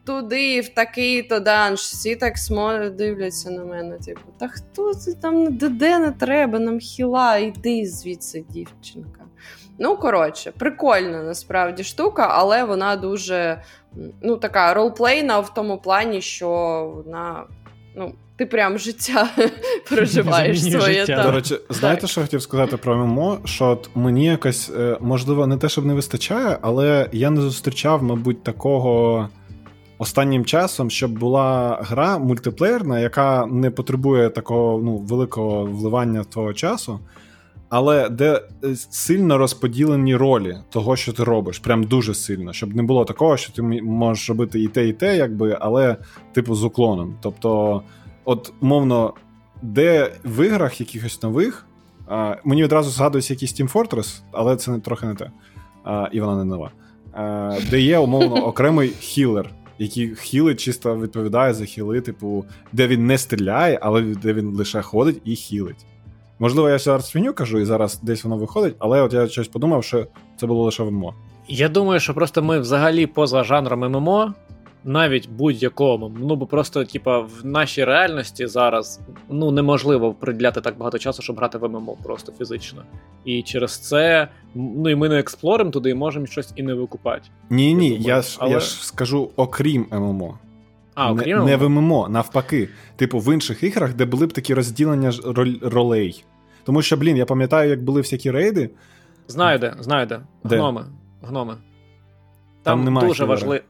туди, 0.06 0.62
в 0.62 0.70
такий-то 0.70 1.40
данж. 1.40 1.80
Всі 1.80 2.16
так 2.16 2.38
смо 2.38 2.90
дивляться 2.90 3.52
на 3.52 3.66
мене. 3.66 3.98
Типу, 3.98 4.22
та 4.38 4.48
хто 4.48 4.94
це 4.94 5.14
там 5.14 5.58
ДД 5.58 5.82
не 5.82 6.14
треба, 6.20 6.60
нам 6.60 6.80
хіла, 6.80 7.38
йди 7.38 7.86
звідси, 7.86 8.46
дівчинка. 8.50 9.22
Ну, 9.80 9.98
коротше, 9.98 10.52
прикольна 10.52 11.24
насправді 11.24 11.84
штука, 11.84 12.28
але 12.32 12.64
вона 12.64 12.96
дуже 12.96 13.64
ну, 14.22 14.38
така 14.38 14.74
ролплейна 14.74 15.40
в 15.40 15.54
тому 15.54 15.78
плані, 15.78 16.22
що 16.22 16.50
вона. 16.96 17.44
Ну, 17.96 18.14
ти 18.40 18.46
прям 18.46 18.80
життя 18.80 19.30
проживаєш 19.90 20.62
своє 20.62 21.00
життя. 21.00 21.16
там. 21.16 21.26
До 21.26 21.32
речі, 21.32 21.56
знаєте, 21.70 22.02
Так. 22.02 22.10
що 22.10 22.22
хотів 22.22 22.42
сказати 22.42 22.78
про 22.78 22.98
ММО? 22.98 23.38
Що 23.46 23.66
от 23.66 23.90
мені 23.96 24.26
якось, 24.26 24.72
е, 24.80 24.98
можливо, 25.02 25.48
не 25.48 25.58
те, 25.58 25.70
щоб 25.70 25.86
не 25.86 25.94
вистачає, 25.94 26.58
але 26.62 27.10
я 27.12 27.30
не 27.30 27.42
зустрічав, 27.42 28.04
мабуть, 28.04 28.44
такого 28.44 29.30
останнім 29.98 30.46
часом, 30.46 30.90
щоб 30.90 31.20
була 31.20 31.80
гра 31.82 32.18
мультиплеєрна, 32.18 33.00
яка 33.00 33.46
не 33.46 33.72
потребує 33.72 34.30
такого 34.30 34.82
ну, 34.84 34.98
великого 34.98 35.66
вливання 35.66 36.24
твого 36.24 36.54
часу, 36.54 37.00
але 37.70 38.10
де 38.10 38.42
е, 38.64 38.76
сильно 38.76 39.38
розподілені 39.38 40.16
ролі 40.16 40.58
того, 40.70 40.96
що 40.96 41.14
ти 41.14 41.24
робиш, 41.24 41.60
прям 41.60 41.84
дуже 41.84 42.14
сильно, 42.14 42.54
щоб 42.54 42.76
не 42.76 42.84
було 42.84 43.06
такого, 43.06 43.38
що 43.38 43.54
ти 43.54 43.62
можеш 43.62 44.30
робити 44.30 44.62
і 44.62 44.68
те, 44.68 44.88
і 44.88 44.94
те, 44.94 45.18
якби, 45.18 45.58
але 45.60 45.96
типу 46.34 46.56
з 46.56 46.64
уклоном. 46.64 47.16
Тобто, 47.22 47.82
от 48.30 48.54
мовно, 48.62 49.14
де 49.62 50.12
в 50.26 50.46
іграх 50.46 50.80
якихось 50.80 51.24
нових. 51.24 51.66
А, 52.08 52.36
мені 52.44 52.64
відразу 52.64 52.90
згадується 52.90 53.34
якийсь 53.34 53.62
Team 53.62 53.72
Fortress, 53.72 54.22
але 54.32 54.56
це 54.56 54.72
не, 54.72 54.80
трохи 54.80 55.06
не 55.06 55.16
те. 55.16 55.32
А, 55.84 56.10
і 56.12 56.22
вона 56.22 56.38
не 56.38 56.44
нова. 56.46 56.72
е, 57.16 57.62
де 57.70 57.80
є 57.82 57.98
умовно 57.98 58.36
окремий 58.46 58.90
хілер, 58.90 59.50
який 59.80 60.16
хілить, 60.16 60.60
чисто 60.60 60.98
відповідає 60.98 61.54
за 61.54 61.66
хіли, 61.66 62.02
типу, 62.02 62.46
де 62.74 62.88
він 62.88 63.06
не 63.06 63.18
стріляє, 63.18 63.80
але 63.82 64.02
де 64.02 64.34
він 64.34 64.48
лише 64.48 64.82
ходить 64.82 65.22
і 65.26 65.36
хілить. 65.36 65.86
Можливо, 66.40 66.70
я 66.70 66.78
зараз 66.78 67.10
свиню 67.10 67.34
кажу, 67.34 67.60
і 67.60 67.66
зараз 67.66 68.00
десь 68.02 68.24
воно 68.24 68.38
виходить, 68.38 68.76
але 68.80 69.02
от 69.02 69.14
я 69.14 69.28
щось 69.28 69.48
подумав, 69.48 69.84
що 69.84 70.08
це 70.38 70.48
було 70.48 70.64
лише 70.64 70.84
в 70.84 70.92
ММО. 70.92 71.14
Я 71.48 71.70
думаю, 71.70 72.00
що 72.00 72.14
просто 72.14 72.44
ми 72.44 72.60
взагалі 72.60 73.08
поза 73.08 73.44
жанром 73.44 73.92
ММО 73.92 74.34
навіть 74.84 75.30
будь-якому. 75.30 76.12
Ну 76.20 76.36
бо 76.36 76.46
просто, 76.46 76.86
типа, 76.86 77.20
в 77.20 77.32
нашій 77.44 77.84
реальності 77.84 78.48
зараз 78.48 79.00
ну 79.30 79.52
неможливо 79.52 80.14
приділяти 80.14 80.62
так 80.62 80.78
багато 80.78 81.00
часу, 81.00 81.22
щоб 81.22 81.36
грати 81.36 81.58
в 81.58 81.70
ММО 81.70 81.98
просто 82.04 82.32
фізично. 82.32 82.84
І 83.26 83.42
через 83.42 83.78
це 83.78 84.28
ну 84.56 84.90
і 84.90 84.96
ми 84.96 85.10
не 85.10 85.20
експлоримо 85.20 85.72
туди 85.72 85.90
і 85.90 85.94
можемо 85.94 86.26
щось 86.26 86.54
і 86.56 86.64
не 86.64 86.74
викупати. 86.74 87.30
Ні, 87.50 87.74
ні, 87.74 87.90
я, 87.90 88.16
я 88.16 88.22
ж 88.22 88.38
Але... 88.40 88.52
я 88.52 88.60
ж 88.60 88.86
скажу, 88.86 89.30
окрім 89.36 89.86
ММО. 89.92 90.40
А, 90.96 91.12
окрім 91.12 91.38
не, 91.38 91.46
не 91.46 91.56
в 91.56 91.70
ММО, 91.70 92.10
навпаки. 92.10 92.70
Типу, 92.96 93.20
в 93.20 93.34
інших 93.34 93.64
іграх, 93.64 93.94
де 93.94 94.06
були 94.06 94.28
б 94.28 94.34
такі 94.34 94.54
розділення 94.54 95.12
ролей. 95.62 96.24
Тому 96.64 96.82
що, 96.82 96.98
блін, 96.98 97.18
я 97.18 97.26
пам'ятаю, 97.26 97.70
як 97.70 97.84
були 97.84 98.02
всякі 98.02 98.32
рейди. 98.32 98.70
Знаю 99.28 99.60
де, 99.60 99.76
знаю 99.80 100.06
де. 100.06 100.22
Де? 100.44 100.56
Гноми. 100.56 100.86
Гноми. 101.22 101.54
Там, 101.54 102.78
Там 102.78 102.84
немає 102.84 103.08
дуже 103.08 103.26
важливо. 103.26 103.64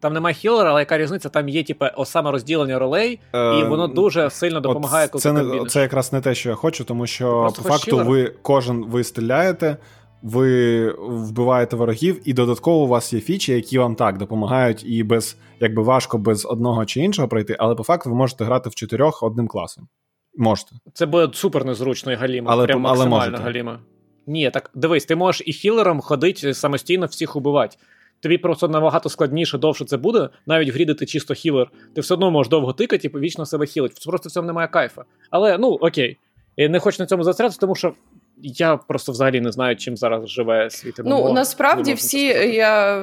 Там 0.00 0.12
немає 0.12 0.34
хілера, 0.34 0.70
але 0.70 0.80
яка 0.80 0.98
різниця? 0.98 1.28
Там 1.28 1.48
є 1.48 1.62
типу, 1.64 1.86
саме 2.04 2.30
розділення 2.30 2.78
ролей, 2.78 3.20
е, 3.32 3.58
і 3.58 3.64
воно 3.64 3.88
дуже 3.88 4.30
сильно 4.30 4.60
допомагає, 4.60 5.08
коли 5.08 5.22
це 5.22 5.32
ти 5.32 5.42
не 5.42 5.66
це 5.66 5.80
якраз 5.80 6.12
не 6.12 6.20
те, 6.20 6.34
що 6.34 6.48
я 6.48 6.54
хочу, 6.54 6.84
тому 6.84 7.06
що 7.06 7.52
по 7.56 7.62
факту 7.62 7.96
ви 7.96 8.34
кожен 8.42 8.84
ви 8.84 9.04
стріляєте, 9.04 9.76
ви 10.22 10.90
вбиваєте 10.98 11.76
ворогів, 11.76 12.20
і 12.24 12.32
додатково 12.32 12.84
у 12.84 12.86
вас 12.86 13.12
є 13.12 13.20
фічі, 13.20 13.52
які 13.52 13.78
вам 13.78 13.94
так 13.94 14.18
допомагають, 14.18 14.84
і 14.86 15.02
без 15.02 15.36
якби 15.60 15.82
важко 15.82 16.18
без 16.18 16.44
одного 16.44 16.84
чи 16.84 17.00
іншого 17.00 17.28
пройти, 17.28 17.56
але 17.58 17.74
по 17.74 17.82
факту 17.82 18.10
ви 18.10 18.16
можете 18.16 18.44
грати 18.44 18.70
в 18.70 18.74
чотирьох 18.74 19.22
одним 19.22 19.48
класом. 19.48 19.88
Можете. 20.36 20.70
Це 20.94 21.06
буде 21.06 21.28
супер 21.34 21.64
незручно 21.64 22.12
і 22.12 22.14
галімо. 22.14 22.48
Але, 22.52 22.66
прям 22.66 22.80
максимально 22.80 23.36
але 23.36 23.44
галімо. 23.44 23.78
Ні, 24.26 24.50
так 24.50 24.70
дивись, 24.74 25.04
ти 25.04 25.16
можеш 25.16 25.42
і 25.46 25.52
хілером 25.52 26.00
ходити 26.00 26.54
самостійно 26.54 27.06
всіх 27.06 27.36
убивати 27.36 27.76
тобі 28.20 28.38
просто 28.38 28.68
набагато 28.68 29.08
складніше, 29.08 29.58
довше 29.58 29.84
це 29.84 29.96
буде, 29.96 30.28
навіть 30.46 30.70
в 30.70 30.72
грі, 30.72 30.84
де 30.84 30.94
ти 30.94 31.06
чисто 31.06 31.34
хілер, 31.34 31.70
ти 31.94 32.00
все 32.00 32.14
одно 32.14 32.30
можеш 32.30 32.50
довго 32.50 32.72
тикати 32.72 33.10
і 33.14 33.18
вічно 33.18 33.46
себе 33.46 33.66
хілити. 33.66 33.94
Просто 34.06 34.28
в 34.28 34.32
цьому 34.32 34.46
немає 34.46 34.68
кайфа. 34.68 35.04
Але 35.30 35.58
ну 35.58 35.68
окей. 35.68 36.18
Я 36.56 36.68
не 36.68 36.80
хочу 36.80 37.02
на 37.02 37.06
цьому 37.06 37.24
застрятися, 37.24 37.60
тому 37.60 37.74
що. 37.74 37.94
Я 38.42 38.76
просто 38.76 39.12
взагалі 39.12 39.40
не 39.40 39.52
знаю, 39.52 39.76
чим 39.76 39.96
зараз 39.96 40.28
живе 40.28 40.70
світ. 40.70 40.94
Ну 41.04 41.32
насправді 41.32 41.94
всі 41.94 42.24
я 42.54 43.02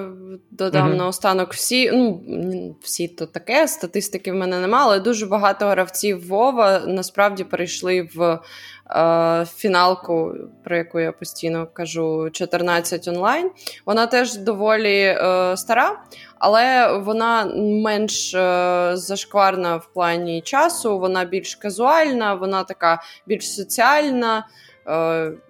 додам 0.52 0.92
uh-huh. 0.92 0.98
наостанок, 0.98 1.54
всі, 1.54 1.92
ну 1.92 2.76
всі 2.82 3.08
то 3.08 3.26
таке, 3.26 3.68
статистики 3.68 4.32
в 4.32 4.36
мене 4.36 4.60
немає, 4.60 4.86
але 4.86 5.00
дуже 5.00 5.26
багато 5.26 5.66
гравців 5.66 6.28
Вова 6.28 6.80
насправді 6.88 7.44
перейшли 7.44 8.10
в 8.16 8.40
Е, 8.90 9.46
фіналку, 9.56 10.34
про 10.64 10.78
яку 10.78 11.00
я 11.00 11.12
постійно 11.12 11.68
кажу, 11.74 12.30
14 12.32 13.08
онлайн. 13.08 13.52
Вона 13.86 14.08
теж 14.08 14.36
доволі 14.38 15.00
е, 15.00 15.58
стара, 15.58 16.00
але 16.40 16.98
вона 16.98 17.46
менш 17.84 18.36
е, 18.36 18.92
зашкварна 18.94 19.76
в 19.76 19.94
плані 19.94 20.42
часу, 20.42 21.00
вона 21.00 21.26
більш 21.26 21.56
казуальна, 21.56 22.34
вона 22.34 22.64
така 22.64 23.02
більш 23.28 23.56
соціальна 23.56 24.48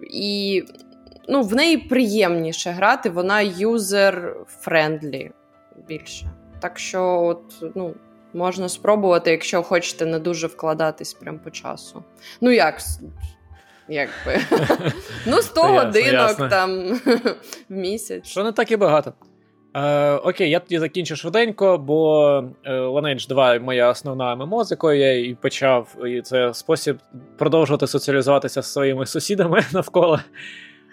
і 0.00 0.62
ну, 1.28 1.42
в 1.42 1.54
неї 1.54 1.78
приємніше 1.78 2.70
грати, 2.70 3.10
вона 3.10 3.44
user-friendly 3.44 5.30
більше. 5.88 6.26
Так 6.60 6.78
що, 6.78 7.22
от, 7.22 7.72
ну, 7.74 7.94
Можна 8.36 8.68
спробувати, 8.68 9.30
якщо 9.30 9.62
хочете 9.62 10.06
не 10.06 10.18
дуже 10.18 10.46
вкладатись 10.46 11.14
прямо 11.14 11.38
по 11.38 11.50
часу. 11.50 12.04
Ну 12.40 12.50
як? 12.50 12.80
Якби. 13.88 14.40
Ну, 15.26 15.42
100 15.42 15.62
годинок 15.62 16.36
там 16.36 16.94
в 17.68 17.72
місяць. 17.74 18.26
Що 18.26 18.44
не 18.44 18.52
так 18.52 18.70
і 18.70 18.76
багато. 18.76 19.12
Е, 19.76 20.12
Окей, 20.14 20.50
я 20.50 20.60
тоді 20.60 20.78
закінчу 20.78 21.16
швиденько, 21.16 21.78
бо 21.78 22.28
е, 22.64 22.70
Lineage 22.72 23.28
2 23.28 23.58
моя 23.58 23.90
основна 23.90 24.36
ММО, 24.36 24.64
з 24.64 24.70
якою 24.70 25.00
я 25.00 25.18
і 25.26 25.34
почав, 25.34 25.96
і 26.06 26.22
це 26.22 26.54
спосіб 26.54 26.96
продовжувати 27.38 27.86
соціалізуватися 27.86 28.62
з 28.62 28.72
своїми 28.72 29.06
сусідами 29.06 29.60
навколо. 29.72 30.20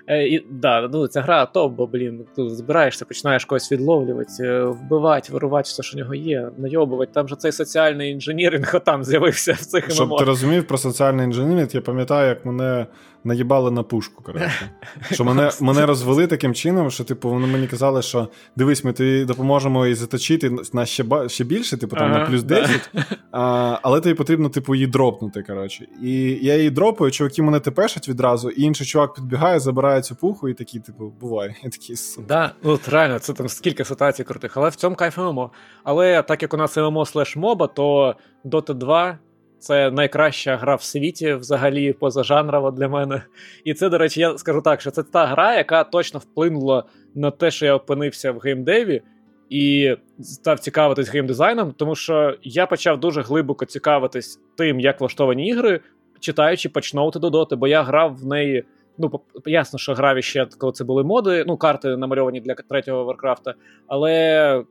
Е, 0.08 0.28
і, 0.28 0.46
да, 0.52 0.90
ну, 0.94 1.08
Ця 1.08 1.22
гра 1.22 1.46
топ, 1.46 1.74
бо, 1.74 1.88
блін, 1.88 2.26
ти 2.36 2.50
збираєшся, 2.50 3.06
починаєш 3.06 3.46
когось 3.46 3.72
відловлювати, 3.72 4.32
е, 4.40 4.64
вбивати, 4.64 5.34
вирувати 5.34 5.68
все, 5.68 5.84
що 5.84 5.98
у 5.98 6.00
нього 6.00 6.16
є, 6.16 6.50
найобувати. 6.58 7.12
Там 7.14 7.28
же 7.28 7.36
цей 7.36 7.52
соціальний 7.52 8.12
інженіринг 8.12 8.80
там 8.86 9.04
з'явився 9.04 9.54
в 9.54 9.58
цих 9.58 9.88
ММО. 9.88 9.96
Щоб 9.96 10.18
ти 10.18 10.24
розумів 10.24 10.68
про 10.68 10.78
соціальний 10.78 11.26
інженіринг, 11.26 11.70
я 11.74 11.82
пам'ятаю, 11.82 12.30
як 12.30 12.46
мене 12.46 12.86
наїбали 13.24 13.72
на 13.72 13.84
пушку. 13.84 14.24
коротше. 14.24 14.70
Що 15.12 15.24
мене 15.24 15.52
мене 15.62 15.86
розвели 15.86 16.28
таким 16.28 16.54
чином, 16.54 16.92
що 16.92 17.04
типу 17.04 17.30
вони 17.30 17.48
мені 17.48 17.68
казали, 17.68 18.02
що 18.02 18.28
дивись, 18.56 18.84
ми 18.84 18.94
тобі 18.94 19.26
допоможемо 19.26 19.88
і 19.88 19.94
заточити 19.94 20.56
на 20.74 20.86
ще 20.86 21.06
ще 21.28 21.44
більше, 21.44 21.78
типу 21.78 21.96
там 21.96 22.12
ага, 22.12 22.20
на 22.20 22.26
плюс 22.26 22.44
10, 22.44 22.90
а, 23.32 23.80
але 23.82 24.02
тобі 24.02 24.16
потрібно, 24.16 24.50
типу, 24.50 24.76
її 24.76 24.88
дропнути. 24.88 25.44
коротше. 25.44 25.88
І 26.02 26.40
я 26.42 26.58
її 26.58 26.70
дропаю, 26.70 27.12
чуваки 27.12 27.42
мене 27.42 27.60
тепешать 27.60 28.10
відразу, 28.10 28.50
і 28.50 28.62
інший 28.62 28.88
чувак 28.88 29.14
підбігає, 29.14 29.60
забирає 29.60 30.02
цю 30.02 30.16
пуху, 30.16 30.50
і 30.50 30.54
такий, 30.54 30.82
типу, 30.82 31.14
буває. 31.22 31.56
Я 31.64 31.70
такий. 31.70 31.96
Да, 32.28 32.52
ну 32.64 32.80
реально, 32.92 33.20
це 33.20 33.34
там 33.34 33.50
скільки 33.50 33.86
ситуацій 33.86 34.24
крутих, 34.24 34.58
але 34.58 34.70
в 34.70 34.76
цьому 34.76 34.96
кайф 34.96 35.18
ММО. 35.18 35.52
Але 35.84 36.22
так 36.22 36.42
як 36.42 36.54
у 36.54 36.58
нас 36.58 36.78
MMO 36.78 37.06
slash 37.06 37.36
MOBA, 37.36 37.68
то 37.68 38.16
Dota 38.46 38.74
2 38.74 39.18
це 39.64 39.92
найкраща 39.92 40.58
гра 40.58 40.76
в 40.76 40.84
світі, 40.84 41.34
взагалі, 41.34 41.94
позажанрова 41.94 42.72
для 42.72 42.88
мене. 42.88 43.24
І 43.64 43.74
це, 43.74 43.90
до 43.90 43.98
речі, 43.98 44.20
я 44.20 44.38
скажу 44.38 44.62
так, 44.62 44.82
що 44.82 44.92
це 44.92 45.04
та 45.04 45.26
гра, 45.26 45.56
яка 45.56 45.84
точно 45.84 46.20
вплинула 46.20 46.84
на 47.16 47.32
те, 47.32 47.52
що 47.52 47.66
я 47.66 47.76
опинився 47.76 48.32
в 48.32 48.40
геймдеві 48.40 49.02
і 49.50 49.96
став 50.20 50.60
цікавитись 50.60 51.10
геймдизайном, 51.10 51.72
тому 51.78 51.96
що 51.96 52.38
я 52.44 52.66
почав 52.66 53.00
дуже 53.00 53.22
глибоко 53.22 53.66
цікавитись 53.66 54.40
тим, 54.58 54.80
як 54.80 55.00
влаштовані 55.00 55.48
ігри, 55.48 55.80
читаючи 56.20 56.70
патчноути 56.70 57.20
до 57.20 57.30
доти, 57.30 57.56
бо 57.56 57.68
я 57.68 57.84
грав 57.84 58.16
в 58.16 58.26
неї. 58.26 58.64
Ну, 58.98 59.20
ясно, 59.46 59.80
що 59.80 59.94
грав 59.94 60.18
іще, 60.18 60.48
коли 60.58 60.74
це 60.74 60.84
були 60.84 61.04
моди, 61.04 61.44
ну, 61.48 61.58
карти 61.58 61.98
намальовані 61.98 62.42
для 62.42 62.56
третього 62.56 63.04
Варкрафта, 63.04 63.54
але 63.88 64.64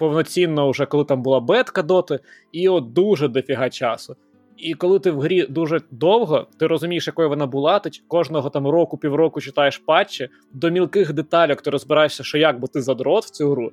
повноцінно, 0.00 0.70
вже 0.70 0.86
коли 0.86 1.04
там 1.04 1.22
була 1.22 1.40
бетка 1.40 1.82
доти, 1.82 2.18
і 2.52 2.68
от 2.68 2.92
дуже 2.92 3.28
дофіга 3.28 3.70
часу. 3.70 4.16
І 4.56 4.74
коли 4.74 4.98
ти 4.98 5.10
в 5.10 5.20
грі 5.20 5.46
дуже 5.46 5.80
довго, 5.90 6.46
ти 6.58 6.66
розумієш, 6.66 7.06
якою 7.06 7.28
вона 7.28 7.46
була, 7.46 7.78
ти 7.78 7.90
кожного 8.08 8.50
там 8.50 8.68
року, 8.68 8.98
півроку 8.98 9.40
читаєш 9.40 9.78
патчі, 9.78 10.28
до 10.52 10.70
мілких 10.70 11.12
деталек 11.12 11.62
ти 11.62 11.70
розбираєшся, 11.70 12.24
що 12.24 12.38
як 12.38 12.60
бо 12.60 12.66
ти 12.66 12.82
задрот 12.82 13.24
в 13.24 13.30
цю 13.30 13.50
гру. 13.50 13.72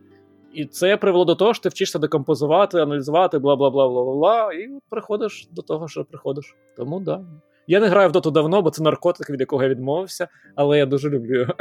І 0.53 0.65
це 0.65 0.97
привело 0.97 1.25
до 1.25 1.35
того, 1.35 1.53
що 1.53 1.63
ти 1.63 1.69
вчишся 1.69 1.99
декомпозувати, 1.99 2.79
аналізувати, 2.79 3.39
бла 3.39 3.55
бла 3.55 3.69
бла 3.69 3.87
бла 3.89 4.03
бла 4.03 4.53
і 4.53 4.69
приходиш 4.89 5.47
до 5.51 5.61
того, 5.61 5.87
що 5.87 6.05
приходиш. 6.05 6.55
Тому 6.77 6.99
да. 6.99 7.21
Я 7.67 7.79
не 7.79 7.87
граю 7.87 8.09
в 8.09 8.11
доту 8.11 8.31
давно, 8.31 8.61
бо 8.61 8.69
це 8.69 8.83
наркотик, 8.83 9.29
від 9.29 9.39
якого 9.39 9.63
я 9.63 9.69
відмовився, 9.69 10.27
але 10.55 10.77
я 10.77 10.85
дуже 10.85 11.09
люблю 11.09 11.39
його. 11.39 11.53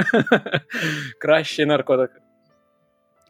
Кращий 1.20 1.66
наркотик. 1.66 2.10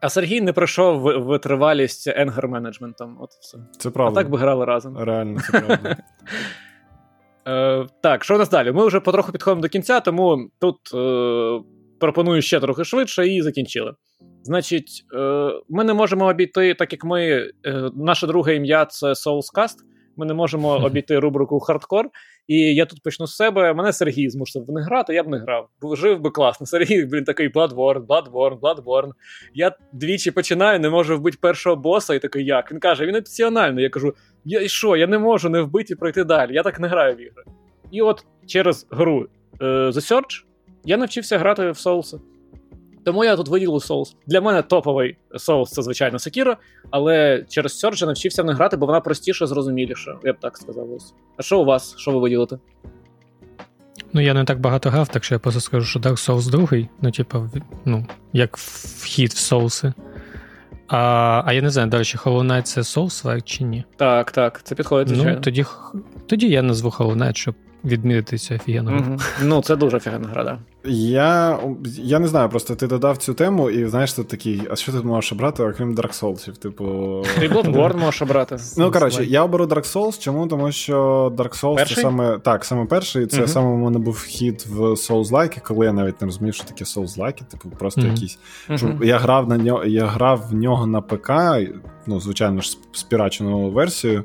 А 0.01 0.09
Сергій 0.09 0.41
не 0.41 0.53
пройшов 0.53 1.01
витривалість 1.01 2.09
енгер 2.09 2.49
менеджментом. 2.49 3.17
От 3.21 3.31
все. 3.31 3.59
Це 3.79 3.91
правда. 3.91 4.21
А 4.21 4.23
так 4.23 4.31
би 4.31 4.39
грали 4.39 4.65
разом. 4.65 4.99
Реально, 4.99 5.41
це 5.41 5.61
правда. 5.61 5.97
Е, 7.49 7.87
Так, 8.03 8.25
що 8.25 8.35
у 8.35 8.39
нас 8.39 8.51
далі? 8.51 8.73
Ми 8.73 8.87
вже 8.87 9.01
потроху 9.01 9.33
підходимо 9.33 9.63
до 9.63 9.69
кінця, 9.69 10.01
тому 10.01 10.51
тут 10.61 10.77
е, 10.95 11.61
пропоную 12.01 12.43
ще 12.43 12.61
трохи 12.61 12.85
швидше 12.85 13.29
і 13.29 13.43
закінчили. 13.43 13.95
Значить, 14.43 15.05
е, 15.15 15.53
ми 15.69 15.85
не 15.85 15.95
можемо 15.95 16.27
обійти, 16.27 16.75
так 16.75 16.93
як 16.93 17.05
ми, 17.05 17.23
е, 17.67 17.91
наше 17.95 18.27
друге 18.27 18.57
ім'я 18.57 18.85
це 18.85 19.07
Soulscast, 19.07 19.77
ми 20.17 20.27
не 20.27 20.35
можемо 20.35 20.69
обійти 20.85 21.19
рубрику 21.19 21.61
хардкор. 21.61 22.11
І 22.47 22.75
я 22.75 22.87
тут 22.87 23.03
почну 23.03 23.27
з 23.27 23.37
себе. 23.37 23.75
Мене 23.75 23.93
Сергій 23.93 24.29
змусив 24.29 24.65
не 24.69 24.83
грати, 24.83 25.15
я 25.15 25.23
б 25.23 25.29
не 25.29 25.39
грав. 25.39 25.69
Жив 25.97 26.21
би 26.21 26.31
класно. 26.31 26.67
Сергій, 26.67 27.05
блін, 27.05 27.25
такий 27.25 27.53
Bloodborne, 27.53 28.07
Bloodborne, 28.07 28.61
Bloodborne. 28.61 29.11
Я 29.55 29.77
двічі 29.93 30.31
починаю, 30.31 30.81
не 30.81 30.91
можу 30.91 31.19
вбити 31.19 31.39
першого 31.41 31.77
боса, 31.77 32.15
і 32.15 32.19
такий 32.19 32.45
як. 32.45 32.73
Він 32.73 32.81
каже, 32.81 33.07
він 33.07 33.17
опціональний. 33.17 33.85
Я 33.85 33.91
кажу: 33.91 34.15
я 34.45 34.61
і 34.63 34.69
що, 34.69 34.97
я 34.97 35.07
не 35.07 35.19
можу 35.19 35.49
не 35.49 35.61
вбити 35.61 35.93
і 35.93 35.97
пройти 35.97 36.25
далі. 36.25 36.55
Я 36.55 36.63
так 36.63 36.81
не 36.81 36.89
граю 36.89 37.17
в 37.17 37.21
ігри. 37.21 37.45
І 37.91 38.03
от 38.03 38.27
через 38.47 38.87
гру 38.91 39.27
е, 39.61 39.65
The 39.65 40.13
Search 40.13 40.45
я 40.85 40.97
навчився 40.97 41.39
грати 41.39 41.63
в 41.63 41.75
Souls. 41.75 42.21
Тому 43.07 43.25
я 43.25 43.37
тут 43.37 43.49
виділив 43.49 43.81
Souls. 43.81 44.15
Для 44.27 44.41
мене 44.41 44.63
топовий 44.63 45.17
Souls 45.35 45.67
це, 45.67 45.83
звичайно, 45.83 46.19
Sekiro, 46.19 46.57
але 46.91 47.45
через 47.49 47.85
Surge 47.85 48.07
навчився 48.07 48.45
не 48.45 48.53
грати, 48.53 48.77
бо 48.77 48.87
вона 48.87 49.01
простіша, 49.01 49.47
зрозуміліша, 49.47 50.19
я 50.25 50.33
б 50.33 50.37
так 50.41 50.57
сказав. 50.57 50.93
ось. 50.93 51.15
А 51.37 51.43
що 51.43 51.61
у 51.61 51.65
вас? 51.65 51.97
Що 51.97 52.11
ви 52.11 52.19
виділите? 52.19 52.59
Ну, 54.13 54.21
я 54.21 54.35
не 54.35 54.45
так 54.45 54.61
багато 54.61 54.91
грав, 54.91 55.09
так 55.09 55.25
що 55.25 55.35
я 55.35 55.39
просто 55.39 55.61
скажу, 55.61 55.87
що 55.87 56.01
Dark 56.01 56.31
Souls 56.31 56.51
2, 56.51 56.89
ну, 57.01 57.11
типу, 57.11 57.51
ну, 57.85 58.07
як 58.33 58.57
вхід 58.57 59.33
в 59.33 59.37
соуси. 59.37 59.93
А 60.89 61.43
а 61.47 61.53
я 61.53 61.63
не 61.63 61.71
знаю, 61.71 61.89
далі 61.89 62.03
Hollow 62.03 62.47
Knight 62.47 62.63
це 62.63 62.81
Souls-like 62.81 63.43
чи 63.43 63.65
ні? 63.65 63.85
Так, 63.97 64.31
так, 64.31 64.61
це 64.65 64.75
підходить. 64.75 65.09
звичайно. 65.09 65.35
Ну, 65.35 65.41
Тоді 65.41 65.65
тоді 66.27 66.49
я 66.49 66.63
назву 66.63 66.91
Hollow 66.91 67.17
Knight, 67.17 67.35
щоб 67.35 67.55
відмітити 67.85 68.39
цю 68.39 68.55
офігенну 68.55 68.91
гру. 68.91 69.17
Ну, 69.43 69.63
це 69.63 69.77
дуже 69.77 69.97
офігенна 69.97 70.29
гра, 70.29 70.45
да. 70.45 70.59
Я 70.91 71.59
я 71.85 72.19
не 72.19 72.29
знаю, 72.29 72.49
просто 72.49 72.75
ти 72.75 72.87
додав 72.87 73.17
цю 73.17 73.35
тему, 73.35 73.71
і 73.71 73.87
знаєш, 73.87 74.13
ти 74.13 74.25
такий, 74.25 74.63
а 74.71 74.77
що 74.77 74.93
ти 74.93 74.99
можеш 74.99 75.33
обрати, 75.33 75.63
окрім 75.63 75.95
Dark 75.95 76.23
Souls? 76.23 76.59
Типу. 76.59 76.85
Ти 77.41 77.49
Bloodborne 77.49 77.97
можеш 77.97 78.23
обрати. 78.23 78.57
Ну, 78.77 78.91
коротше, 78.91 79.25
я 79.25 79.43
оберу 79.43 79.65
Dark 79.65 79.93
Souls. 79.95 80.21
Чому? 80.21 80.47
Тому 80.47 80.73
що 80.73 81.33
Dark 81.37 81.63
Souls 81.63 81.77
перший? 81.77 81.97
це 81.97 82.03
саме 82.03 82.39
так, 82.39 82.65
саме 82.65 82.87
перший, 82.87 83.27
це 83.27 83.43
uh-huh. 83.43 83.49
саме 83.49 83.67
у 83.67 83.77
мене 83.77 83.99
був 83.99 84.15
вхід 84.15 84.65
в 84.69 84.81
Souls-like, 84.81 85.63
коли 85.63 85.87
я 85.87 85.93
навіть 85.93 86.21
не 86.21 86.27
розумів, 86.27 86.55
що 86.55 86.65
таке 86.65 86.85
Souls-like, 86.85 87.45
типу, 87.45 87.71
просто 87.79 88.01
uh-huh. 88.01 88.11
якісь. 88.11 88.39
Uh-huh. 88.69 89.05
Я 89.05 89.19
грав 89.19 89.49
на 89.49 89.57
нього, 89.57 89.85
я 89.85 90.07
грав 90.07 90.47
в 90.51 90.55
нього 90.55 90.87
на 90.87 91.01
ПК, 91.01 91.31
ну, 92.07 92.21
звичайно 92.21 92.61
ж, 92.61 92.79
спірачену 92.93 93.71
версію. 93.71 94.25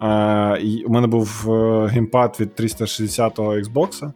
А, 0.00 0.56
У 0.86 0.92
мене 0.92 1.06
був 1.06 1.46
е, 1.48 1.86
геймпад 1.86 2.36
від 2.40 2.50
360-го 2.60 3.54
Xbox, 3.54 4.12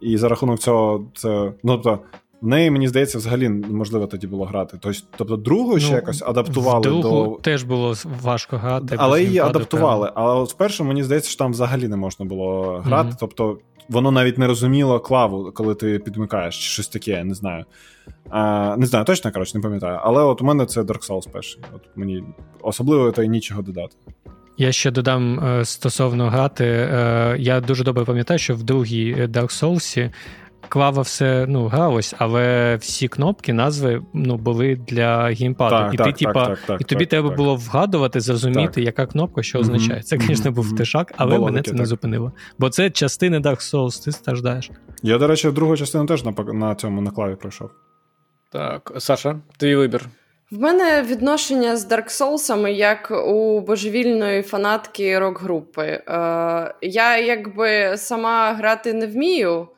і 0.00 0.16
за 0.16 0.28
рахунок 0.28 0.58
цього 0.58 1.04
це. 1.14 1.28
Ну, 1.28 1.52
тобто, 1.62 1.98
в 2.42 2.46
неї, 2.46 2.70
мені 2.70 2.88
здається, 2.88 3.18
взагалі 3.18 3.48
неможливо 3.48 4.06
тоді 4.06 4.26
було 4.26 4.44
грати. 4.44 4.78
Тобто, 5.16 5.36
другу 5.36 5.78
ще 5.78 5.90
ну, 5.90 5.96
якось 5.96 6.22
адаптували 6.22 6.82
другу 6.82 7.02
до. 7.02 7.42
Теж 7.42 7.62
було 7.62 7.94
важко 8.22 8.56
грати. 8.56 8.96
Але 8.98 9.22
її 9.22 9.38
адаптували. 9.38 10.12
Але 10.14 10.34
от 10.34 10.52
вперше 10.52 10.84
мені 10.84 11.02
здається, 11.02 11.30
що 11.30 11.38
там 11.38 11.50
взагалі 11.50 11.88
не 11.88 11.96
можна 11.96 12.26
було 12.26 12.78
грати. 12.84 13.08
Mm-hmm. 13.08 13.16
Тобто, 13.20 13.58
воно 13.88 14.10
навіть 14.10 14.38
не 14.38 14.46
розуміло 14.46 15.00
клаву, 15.00 15.52
коли 15.54 15.74
ти 15.74 15.98
підмикаєш, 15.98 16.58
чи 16.58 16.70
щось 16.70 16.88
таке, 16.88 17.10
я 17.10 17.24
не 17.24 17.34
знаю. 17.34 17.64
А, 18.30 18.76
Не 18.78 18.86
знаю, 18.86 19.04
точно 19.04 19.32
коротше, 19.32 19.58
не 19.58 19.62
пам'ятаю. 19.62 19.98
Але 20.02 20.22
от 20.22 20.42
у 20.42 20.44
мене 20.44 20.66
це 20.66 20.82
Dark 20.82 21.10
Souls 21.10 21.30
перший. 21.32 21.62
От 21.74 21.82
мені 21.96 22.24
особливо 22.62 23.12
то 23.12 23.22
й 23.22 23.28
нічого 23.28 23.62
додати. 23.62 23.96
Я 24.60 24.72
ще 24.72 24.90
додам 24.90 25.40
е, 25.40 25.64
стосовно 25.64 26.30
грати. 26.30 26.64
Е, 26.64 27.36
я 27.38 27.60
дуже 27.60 27.84
добре 27.84 28.04
пам'ятаю, 28.04 28.38
що 28.38 28.54
в 28.54 28.62
другій 28.62 29.14
Dark 29.14 29.62
Souls 29.62 30.10
клава 30.68 31.02
все 31.02 31.46
ну, 31.48 31.66
гралось, 31.66 32.14
але 32.18 32.76
всі 32.76 33.08
кнопки, 33.08 33.52
назви 33.52 34.02
ну, 34.14 34.36
були 34.36 34.76
для 34.88 35.24
геймпаду. 35.24 35.76
Так, 35.76 35.94
і 35.94 35.96
так, 35.96 36.06
ти, 36.06 36.12
типа, 36.12 36.46
так, 36.46 36.58
так, 36.66 36.80
і 36.80 36.84
тобі 36.84 37.06
треба 37.06 37.30
було 37.30 37.56
вгадувати, 37.56 38.20
зрозуміти, 38.20 38.82
яка 38.82 39.06
кнопка 39.06 39.42
що 39.42 39.58
означає. 39.58 40.02
Це, 40.02 40.18
звісно, 40.18 40.52
був 40.52 40.76
тишак, 40.76 41.12
але 41.16 41.36
Було 41.36 41.46
мене 41.46 41.62
це 41.62 41.72
не 41.72 41.86
зупинило. 41.86 42.32
Бо 42.58 42.70
це 42.70 42.90
частини 42.90 43.38
Dark 43.38 43.74
Souls, 43.74 44.04
ти 44.04 44.12
страждаєш. 44.12 44.70
Я, 45.02 45.18
до 45.18 45.26
речі, 45.26 45.50
другу 45.50 45.76
частину 45.76 46.06
теж 46.06 46.24
на 46.24 46.32
на 46.52 46.74
цьому 46.74 47.00
на 47.00 47.10
клаві 47.10 47.34
пройшов. 47.34 47.70
Так, 48.52 48.92
Саша, 48.98 49.40
твій 49.58 49.76
вибір. 49.76 50.08
В 50.50 50.58
мене 50.58 51.02
відношення 51.02 51.76
з 51.76 51.92
Dark 51.92 52.20
Souls 52.20 52.68
як 52.68 53.10
у 53.26 53.60
божевільної 53.60 54.42
фанатки 54.42 55.18
рок-групи. 55.18 55.82
Е, 55.82 56.02
Я 56.80 57.18
якби 57.18 57.96
сама 57.96 58.52
грати 58.52 58.92
не 58.92 59.06
вмію, 59.06 59.60
е, 59.60 59.68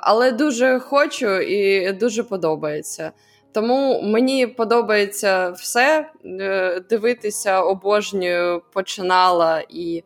але 0.00 0.32
дуже 0.32 0.78
хочу 0.78 1.40
і 1.40 1.92
дуже 1.92 2.22
подобається. 2.22 3.12
Тому 3.52 4.02
мені 4.02 4.46
подобається 4.46 5.50
все 5.50 6.10
е, 6.24 6.80
дивитися, 6.90 7.60
обожнюю 7.60 8.62
починала 8.72 9.62
і 9.68 10.02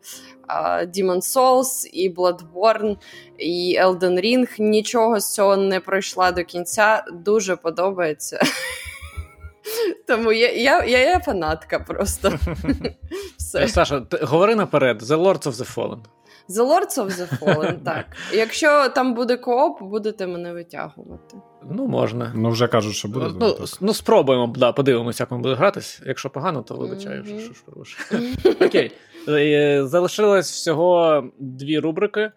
е, 0.49 0.85
Demon 0.85 1.21
Souls, 1.21 1.87
і 1.93 2.13
Bloodborne, 2.13 2.97
і 3.37 3.79
Elden 3.81 4.25
Ring. 4.25 4.47
Нічого 4.59 5.19
з 5.19 5.33
цього 5.33 5.57
не 5.57 5.79
пройшла 5.79 6.31
до 6.31 6.43
кінця. 6.43 7.03
Дуже 7.13 7.55
подобається. 7.55 8.41
Тому 10.07 10.31
я 10.31 10.51
я, 10.51 10.83
я, 10.85 10.99
я 10.99 11.19
фанатка 11.19 11.79
просто. 11.79 12.39
Все. 13.37 13.67
Саша, 13.67 14.05
говори 14.21 14.55
наперед: 14.55 15.01
The 15.01 15.17
Lords 15.17 15.47
of 15.47 15.51
the 15.51 15.75
Fallen. 15.75 15.99
The 16.49 16.63
Lords 16.63 16.97
of 16.97 17.09
the 17.09 17.39
Fallen, 17.39 17.77
так. 17.85 18.05
Якщо 18.33 18.89
там 18.89 19.13
буде 19.13 19.37
кооп, 19.37 19.81
будете 19.81 20.27
мене 20.27 20.53
витягувати. 20.53 21.37
Ну, 21.71 21.87
можна. 21.87 22.33
Ну, 22.35 22.49
вже 22.49 22.67
кажуть, 22.67 22.95
що 22.95 23.07
буде. 23.07 23.29
Ну, 23.39 23.55
ну 23.81 23.93
спробуємо, 23.93 24.53
да, 24.57 24.71
подивимося, 24.71 25.23
як 25.23 25.31
ми 25.31 25.37
будемо 25.37 25.55
гратись. 25.55 26.01
Якщо 26.05 26.29
погано, 26.29 26.61
то 26.61 26.75
вибачаю. 26.75 27.23
Mm-hmm. 27.23 27.53
Що, 27.53 27.83
що, 27.83 28.65
Окей. 28.65 28.91
Е, 29.27 29.81
залишилось 29.85 30.51
всього 30.51 31.23
дві 31.39 31.79
рубрики. 31.79 32.31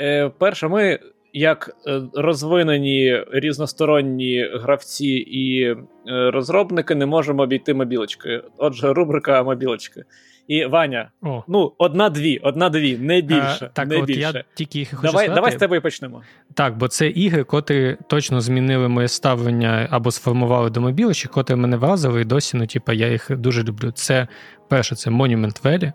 Е, 0.00 0.28
перша, 0.38 0.68
ми 0.68 1.00
як 1.34 1.76
е, 1.86 2.02
розвинені 2.14 3.24
різносторонні 3.32 4.50
гравці 4.54 5.06
і 5.14 5.62
е, 5.62 5.76
розробники 6.06 6.94
не 6.94 7.06
можемо 7.06 7.42
обійти 7.42 7.74
мобілочки. 7.74 8.42
Отже, 8.58 8.92
рубрика 8.92 9.42
мобілочки. 9.42 10.04
І 10.48 10.64
Ваня, 10.64 11.10
О. 11.22 11.44
ну 11.48 11.72
одна-дві, 11.78 12.38
одна-дві, 12.42 12.98
не 12.98 13.20
більше. 13.20 13.58
А, 13.60 13.66
так, 13.66 13.88
не 13.88 13.96
от 13.96 14.06
більше. 14.06 14.20
я 14.20 14.44
тільки 14.54 14.78
їх 14.78 14.90
хочу 14.90 15.02
Давай 15.02 15.24
сказати. 15.24 15.34
давай 15.34 15.52
з 15.52 15.54
тебе 15.54 15.76
і 15.76 15.80
почнемо. 15.80 16.22
Так, 16.54 16.76
бо 16.76 16.88
це 16.88 17.08
ігри, 17.08 17.44
котрі 17.44 17.96
точно 18.08 18.40
змінили 18.40 18.88
моє 18.88 19.08
ставлення 19.08 19.88
або 19.90 20.10
сформували 20.10 20.70
до 20.70 20.80
мобілочок, 20.80 21.32
котрі 21.32 21.54
мене 21.54 21.76
вразили, 21.76 22.20
і 22.20 22.24
досі, 22.24 22.56
ну, 22.56 22.66
типа, 22.66 22.92
я 22.92 23.08
їх 23.08 23.30
дуже 23.30 23.62
люблю. 23.62 23.90
Це 23.90 24.28
перше, 24.68 24.94
це 24.94 25.10
Monument 25.10 25.62
Valley. 25.62 25.92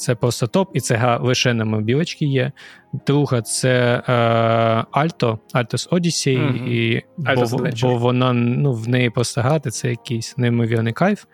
Це 0.00 0.14
просто 0.14 0.46
топ, 0.46 0.70
і 0.74 0.80
це 0.80 0.94
гра 0.96 1.18
лише 1.18 1.54
на 1.54 1.64
мобілочці 1.64 2.26
є. 2.26 2.52
Друга 3.06 3.42
це 3.42 4.02
е, 4.08 4.12
Alto, 5.00 5.38
Altos 5.54 5.88
Odyssey, 5.88 6.38
mm-hmm. 6.38 6.68
і, 6.68 7.02
бо, 7.18 7.70
бо 7.82 7.98
вона 7.98 8.32
ну, 8.32 8.72
в 8.72 8.88
неї 8.88 9.10
просто 9.10 9.40
грати, 9.40 9.70
це 9.70 9.90
якийсь 9.90 10.38
неймовірний 10.38 10.92
кайф. 10.92 11.24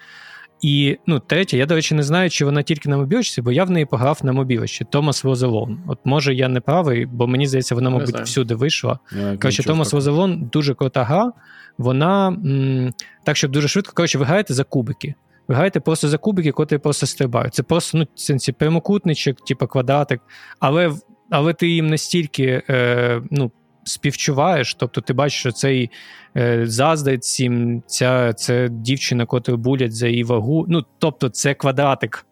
І 0.61 0.99
ну, 1.07 1.19
третя, 1.19 1.57
я, 1.57 1.67
до 1.67 1.75
речі, 1.75 1.95
не 1.95 2.03
знаю, 2.03 2.31
чи 2.31 2.45
вона 2.45 2.63
тільки 2.63 2.89
на 2.89 2.97
мобілочці, 2.97 3.43
бо 3.43 3.53
я 3.53 3.65
в 3.65 3.71
неї 3.71 3.87
пограв 3.87 4.21
на 4.23 4.33
мобілочці. 4.33 4.85
Томас 4.91 5.25
Возелон. 5.25 5.79
От 5.87 5.99
може 6.05 6.35
я 6.35 6.49
не 6.49 6.61
правий, 6.61 7.07
бо 7.07 7.27
мені 7.27 7.47
здається, 7.47 7.75
вона, 7.75 7.91
мабуть, 7.91 8.21
всюди 8.21 8.55
вийшла. 8.55 8.99
Коротше, 9.41 9.63
Томас 9.63 9.93
Возелон 9.93 10.51
дуже 10.53 10.75
крута 10.75 11.05
гра. 11.05 11.33
Вона 11.79 12.29
м- 12.29 12.93
так, 13.25 13.37
щоб 13.37 13.51
дуже 13.51 13.69
швидко, 13.69 13.93
коротше, 13.95 14.19
ви 14.19 14.25
граєте 14.25 14.55
за 14.55 14.65
кубики. 14.65 15.15
Ви 15.49 15.55
граєте 15.55 15.81
просто 15.81 16.09
за 16.09 16.19
кубики, 16.19 16.53
котрі 16.53 16.79
просто 16.79 17.07
стрибають. 17.07 17.55
Це 17.55 17.63
просто 17.63 17.99
ну, 17.99 18.07
сенсі, 18.15 18.53
прямокутничок, 18.53 19.45
типу 19.45 19.67
квадратик, 19.67 20.21
але 20.61 20.93
але 21.31 21.53
ти 21.53 21.69
їм 21.69 21.87
настільки 21.87 22.63
е, 22.71 23.23
ну, 23.31 23.51
співчуваєш, 23.85 24.75
тобто 24.75 25.01
ти 25.01 25.13
бачиш, 25.13 25.41
що 25.41 25.53
цей 25.53 25.91
е, 26.37 26.67
заздрить 26.67 27.25
цим, 27.25 27.83
ця 27.87 28.35
дівчина, 28.71 29.27
котру 29.27 29.57
булять 29.57 29.95
за 29.95 30.09
її 30.09 30.25
вагу. 30.25 30.67
Ну, 30.69 30.85
тобто, 30.99 31.29
це 31.29 31.55
квадратик 31.55 32.27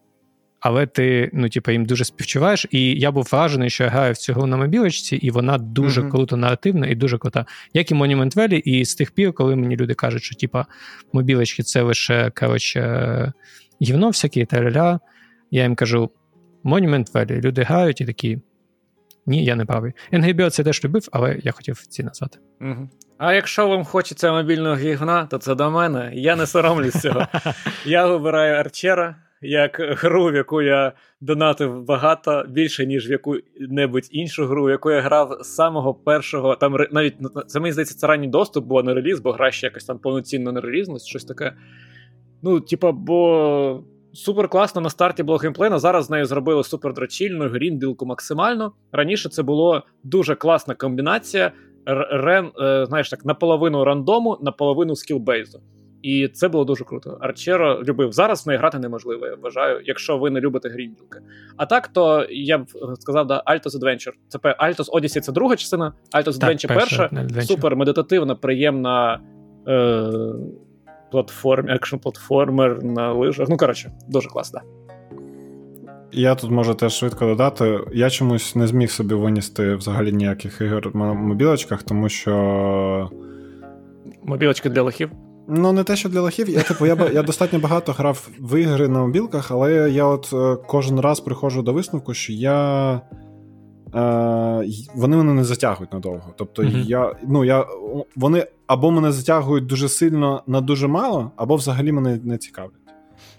але 0.65 0.87
ти 0.87 1.31
ну, 1.33 1.49
типу, 1.49 1.71
їм 1.71 1.85
дуже 1.85 2.05
співчуваєш. 2.05 2.67
І 2.71 3.01
я 3.01 3.11
був 3.11 3.29
вражений, 3.33 3.71
що 3.71 3.85
я 3.85 3.91
граю 3.91 4.13
в 4.13 4.17
цю 4.17 4.33
гру 4.33 4.47
на 4.47 4.57
мобілочці, 4.57 5.17
і 5.17 5.31
вона 5.31 5.59
дуже 5.59 6.01
mm-hmm. 6.01 6.11
круто 6.11 6.37
наративна 6.37 6.87
і 6.87 6.95
дуже 6.95 7.19
крута. 7.19 7.47
Як 7.75 7.91
і 7.91 7.95
Monument 7.95 8.35
Valley, 8.35 8.61
і 8.61 8.85
з 8.85 8.95
тих 8.95 9.11
пір, 9.11 9.33
коли 9.33 9.57
мені 9.57 9.77
люди 9.77 9.95
кажуть, 9.95 10.23
що 10.23 10.37
типа 10.37 10.67
мобілочки 11.13 11.63
це 11.63 11.83
лише 11.83 12.31
коротше, 12.31 13.33
гівно 13.83 14.09
всякі 14.09 14.45
тараля, 14.45 15.01
я 15.51 15.63
їм 15.63 15.75
кажу: 15.75 16.11
Monument 16.65 17.13
Valley, 17.13 17.41
люди 17.41 17.63
грають 17.63 18.01
і 18.01 18.05
такі. 18.05 18.39
Ні, 19.27 19.45
я 19.45 19.57
не 19.57 19.65
правий. 19.65 19.93
Angry 20.13 20.35
Birds 20.35 20.61
я 20.61 20.65
теж 20.65 20.85
любив, 20.85 21.09
але 21.13 21.39
я 21.43 21.53
хотів 21.53 21.77
ці 21.77 22.03
назвати. 22.03 22.39
Угу. 22.61 22.89
А 23.19 23.35
якщо 23.35 23.69
вам 23.69 23.85
хочеться 23.85 24.33
мобільного 24.33 24.77
гігна, 24.77 25.27
то 25.27 25.39
це 25.39 25.55
до 25.55 25.71
мене. 25.71 26.11
Я 26.15 26.37
не 26.37 26.47
соромлюсь 26.47 27.01
цього. 27.01 27.27
Я 27.85 28.07
вибираю 28.07 28.55
Арчера 28.55 29.17
як 29.45 29.77
гру, 29.81 30.25
в 30.25 30.35
яку 30.35 30.63
я 30.63 30.93
донатив 31.21 31.85
багато 31.85 32.45
більше, 32.49 32.87
ніж 32.87 33.09
в 33.09 33.13
яку-небудь 33.13 34.09
іншу 34.11 34.47
гру, 34.47 34.65
в 34.65 34.71
яку 34.71 34.91
я 34.91 35.01
грав 35.01 35.39
з 35.41 35.55
самого 35.55 35.95
першого. 35.95 36.57
Там 36.57 36.77
навіть 36.91 37.15
ну, 37.21 37.29
це 37.47 37.61
мені 37.61 37.73
здається, 37.73 37.99
це 37.99 38.07
ранній 38.07 38.29
доступ, 38.29 38.67
було 38.67 38.83
на 38.83 38.95
реліз, 38.95 39.21
бо 39.21 39.33
гра 39.33 39.51
ще 39.51 39.67
якось 39.67 39.85
там 39.85 39.99
повноцінно 39.99 40.53
не 40.53 40.61
релізнулась, 40.61 41.07
щось 41.07 41.25
таке. 41.25 41.53
Ну, 42.43 42.61
типа, 42.61 42.93
бо. 42.93 43.85
Супер 44.15 44.49
класно 44.49 44.81
на 44.81 44.91
старті 44.91 45.23
було 45.23 45.39
геймплейно. 45.39 45.79
Зараз 45.79 46.05
з 46.05 46.11
нею 46.11 46.25
зробили 46.25 46.65
супер 46.65 46.95
дрочільну, 46.95 47.49
грінділку 47.49 48.07
максимально. 48.07 48.73
Раніше 48.93 49.29
це 49.29 49.43
було 49.43 49.83
дуже 50.05 50.35
класна 50.35 50.75
комбінація. 50.75 51.53
Рен, 51.87 52.51
е, 52.61 52.87
знаєш 52.87 53.11
так, 53.11 53.25
наполовину 53.25 53.85
рандому, 53.85 54.39
наполовину 54.43 54.97
скілбейзу. 54.97 55.61
І 56.05 56.29
це 56.29 56.49
було 56.49 56.65
дуже 56.65 56.85
круто. 56.85 57.19
Арчеро 57.21 57.83
любив. 57.83 58.13
Зараз 58.13 58.45
в 58.45 58.49
неї 58.49 58.59
грати 58.59 58.79
неможливо, 58.79 59.27
я 59.27 59.35
вважаю, 59.35 59.81
якщо 59.85 60.19
ви 60.19 60.31
не 60.31 60.41
любите 60.41 60.69
грінділки. 60.69 61.21
А 61.57 61.67
так, 61.67 61.89
то 61.89 62.27
я 62.31 62.59
б 62.59 62.67
сказав, 63.01 63.27
да, 63.27 63.43
Altos 63.47 63.81
Adventure. 63.81 64.13
Це 64.29 64.39
Altos 64.39 64.91
Odyssey 64.91 65.21
це 65.21 65.33
друга 65.33 65.57
частина, 65.57 65.93
Altos 66.17 66.33
Adventure 66.33 66.69
перша. 66.69 67.11
Супер 67.43 67.77
медитативна, 67.77 68.35
приємна 68.35 69.21
е, 69.69 70.11
платформ, 71.11 71.69
екшн 71.69 71.97
платформер 71.97 72.85
на 72.85 73.13
лижах. 73.13 73.49
Ну, 73.49 73.57
коротше, 73.57 73.93
дуже 74.09 74.29
класно. 74.29 74.61
Я 76.13 76.35
тут 76.35 76.51
можу 76.51 76.75
теж 76.75 76.93
швидко 76.93 77.27
додати. 77.27 77.81
Я 77.93 78.11
чомусь 78.11 78.57
не 78.57 78.67
зміг 78.67 78.91
собі 78.91 79.15
винести 79.15 79.75
взагалі 79.75 80.13
ніяких 80.13 80.61
ігор 80.61 80.97
на 80.97 81.13
мобілочках, 81.13 81.83
тому 81.83 82.09
що. 82.09 83.11
Мобілочки 84.23 84.71
для 84.71 84.83
лохів? 84.83 85.11
Ну, 85.49 85.73
не 85.73 85.85
те, 85.85 85.97
що 85.97 86.09
для 86.09 86.21
лохів. 86.21 86.49
Я 86.49 86.63
типу, 86.63 86.87
я 86.87 87.11
я 87.13 87.23
достатньо 87.23 87.59
багато 87.59 87.93
грав 87.93 88.29
в 88.39 88.61
ігри 88.61 88.89
на 88.89 88.99
мобілках, 88.99 89.51
але 89.51 89.91
я 89.91 90.05
от 90.05 90.31
е, 90.33 90.63
кожен 90.67 91.01
раз 91.01 91.21
приходжу 91.21 91.61
до 91.61 91.73
висновку, 91.73 92.15
що 92.15 92.33
я. 92.33 93.01
Е, 93.95 94.69
Вони 94.95 95.17
мене 95.17 95.35
не 95.35 95.45
затягують 95.45 95.93
надовго. 95.93 96.35
Тобто, 96.37 96.63
mm-hmm. 96.63 96.85
я, 96.85 97.15
ну, 97.29 97.45
я, 97.45 97.67
вони 98.17 98.47
або 98.67 98.91
мене 98.91 99.13
затягують 99.13 99.67
дуже 99.67 99.89
сильно 99.89 100.43
на 100.47 100.61
дуже 100.61 100.87
мало, 100.87 101.31
або 101.37 101.57
взагалі 101.57 101.93
мене 101.93 102.21
не 102.25 102.39
цікавлять. 102.39 102.73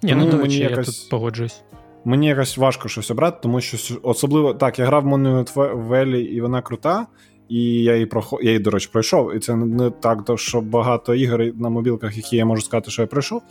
Ні, 0.03 0.15
ну, 0.15 0.31
до 0.31 0.37
речі, 0.37 0.59
я 0.59 0.75
тут 0.75 1.09
погоджуюсь. 1.09 1.63
Мені 2.05 2.27
якось 2.27 2.57
важко 2.57 2.87
щось 2.87 3.11
обрати, 3.11 3.37
тому 3.41 3.61
що 3.61 3.95
особливо 4.03 4.53
так, 4.53 4.79
я 4.79 4.85
грав 4.85 5.03
в 5.03 5.07
Monument 5.07 5.53
Valley, 5.87 6.15
і 6.15 6.41
вона 6.41 6.61
крута, 6.61 7.07
і 7.49 7.83
я 7.83 7.93
її 7.93 8.05
проход... 8.05 8.39
я 8.43 8.49
її, 8.49 8.59
до 8.59 8.69
речі, 8.69 8.89
пройшов. 8.91 9.35
І 9.35 9.39
це 9.39 9.55
не 9.55 9.89
так, 9.89 10.23
що 10.35 10.61
багато 10.61 11.15
ігор 11.15 11.41
на 11.55 11.69
мобілках, 11.69 12.17
які 12.17 12.37
я 12.37 12.45
можу 12.45 12.61
сказати, 12.61 12.91
що 12.91 13.01
я 13.01 13.07
пройшов. 13.07 13.41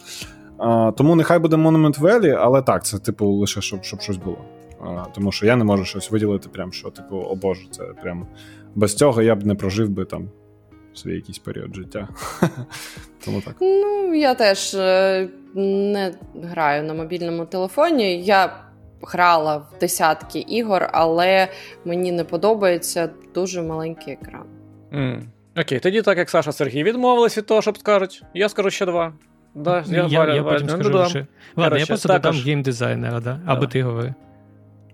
А, 0.59 0.93
Тому 0.97 1.17
нехай 1.17 1.39
буде 1.39 1.57
Monument 1.57 2.01
Valley, 2.01 2.37
але 2.41 2.63
так, 2.63 2.85
це 2.85 2.99
типу 2.99 3.27
лише 3.27 3.61
щоб 3.61 3.85
щоб 3.85 4.01
щось 4.01 4.17
було. 4.17 4.39
А, 4.81 5.05
Тому 5.15 5.33
що 5.33 5.47
я 5.47 5.57
не 5.57 5.65
можу 5.65 5.85
щось 5.85 6.11
виділити, 6.11 6.49
прям 6.49 6.73
що, 6.73 6.91
типу, 6.91 7.17
о 7.17 7.35
Боже, 7.35 7.67
це 7.71 7.85
прям 7.85 8.27
без 8.75 8.95
цього 8.95 9.23
я 9.23 9.35
б 9.35 9.47
не 9.47 9.55
прожив 9.55 9.89
би 9.89 10.05
там 10.05 10.29
свій 10.95 11.15
якийсь 11.15 11.39
період 11.39 11.75
життя. 11.75 12.09
Тому 13.25 13.41
так. 13.41 13.57
Ну, 13.61 14.15
я 14.15 14.35
теж 14.35 14.75
е, 14.75 15.29
не 15.55 16.15
граю 16.43 16.85
на 16.85 16.95
мобільному 16.95 17.47
телефоні. 17.47 18.23
Я 18.23 18.65
грала 19.03 19.57
в 19.57 19.79
десятки 19.81 20.39
ігор, 20.39 20.89
але 20.93 21.49
мені 21.85 22.13
не 22.13 22.25
подобається 22.25 23.11
дуже 23.35 23.63
маленький 23.63 24.13
екран. 24.13 24.47
Mm. 24.93 25.23
Окей, 25.57 25.79
тоді, 25.79 26.03
так 26.03 26.19
як 26.19 26.31
Саша 26.31 26.53
Сергій 26.53 26.83
відмовились 26.83 27.39
від 27.39 27.47
того, 27.47 27.63
щоб 27.63 27.79
скажуть, 27.79 28.23
я 28.35 28.49
скажу 28.49 28.71
ще 28.71 28.87
два. 28.87 29.13
Да, 29.55 29.85
Я 29.87 30.07
я, 30.07 30.35
я 30.35 30.43
потім 30.43 30.69
скажу 30.69 30.91
додам. 30.91 31.01
Ладно, 31.01 31.27
Короче, 31.55 31.81
я 31.81 31.87
просто 31.87 32.09
також... 32.09 32.23
додам 32.23 32.47
геймдизайнера, 32.47 33.21
да? 33.21 33.41
або 33.47 33.67
ти 33.67 33.83
говори. 33.83 34.15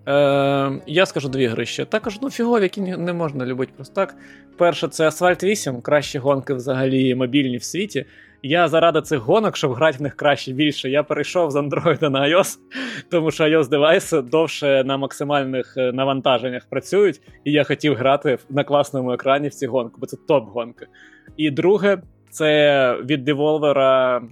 Е, 0.09 0.81
Я 0.87 1.07
скажу 1.07 1.29
дві 1.29 1.47
гри 1.47 1.67
ще. 1.67 1.85
Також 1.85 2.19
ну, 2.23 2.31
фігові, 2.31 2.63
які 2.63 2.81
не 2.81 3.13
можна 3.13 3.47
любити 3.47 3.73
просто 3.77 3.95
так. 3.95 4.15
Перше, 4.59 4.89
це 4.89 5.09
Asphalt 5.09 5.45
8, 5.45 5.81
кращі 5.81 6.19
гонки 6.19 6.55
взагалі 6.55 7.15
мобільні 7.15 7.57
в 7.57 7.65
світі. 7.65 8.07
Я 8.43 8.69
заради 8.69 9.01
цих 9.01 9.19
гонок, 9.19 9.57
щоб 9.57 9.73
грати 9.73 9.99
в 9.99 10.03
них 10.03 10.15
краще 10.15 10.53
більше, 10.53 10.91
я 10.91 11.03
перейшов 11.03 11.51
з 11.51 11.57
Android 11.57 12.09
на 12.11 12.21
iOS, 12.21 12.59
тому 13.11 13.31
що 13.31 13.45
iOS 13.45 13.69
девайси 13.69 14.23
довше 14.23 14.85
на 14.85 14.97
максимальних 14.97 15.75
е, 15.77 15.93
навантаженнях 15.93 16.67
працюють, 16.71 17.21
і 17.45 17.53
я 17.53 17.65
хотів 17.65 17.95
грати 17.95 18.39
на 18.49 18.65
класному 18.65 19.13
екрані 19.13 19.49
в 19.49 19.55
ці 19.55 19.67
гонки, 19.67 19.95
бо 19.99 20.07
це 20.07 20.17
топ-гонки. 20.29 20.87
І 21.37 21.51
друге, 21.51 21.99
це 22.31 22.97
від 23.05 23.25
деволвера 23.25 24.23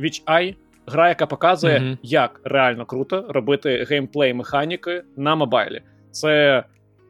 Witch 0.00 0.24
Eye, 0.26 0.54
гра, 0.86 1.08
яка 1.08 1.26
показує, 1.26 1.78
mm-hmm. 1.78 1.98
як 2.02 2.40
реально 2.44 2.86
круто 2.86 3.26
робити 3.28 3.86
геймплей 3.90 4.34
механіки 4.34 5.02
на 5.16 5.34
мобайлі. 5.36 5.82
Це 6.10 6.64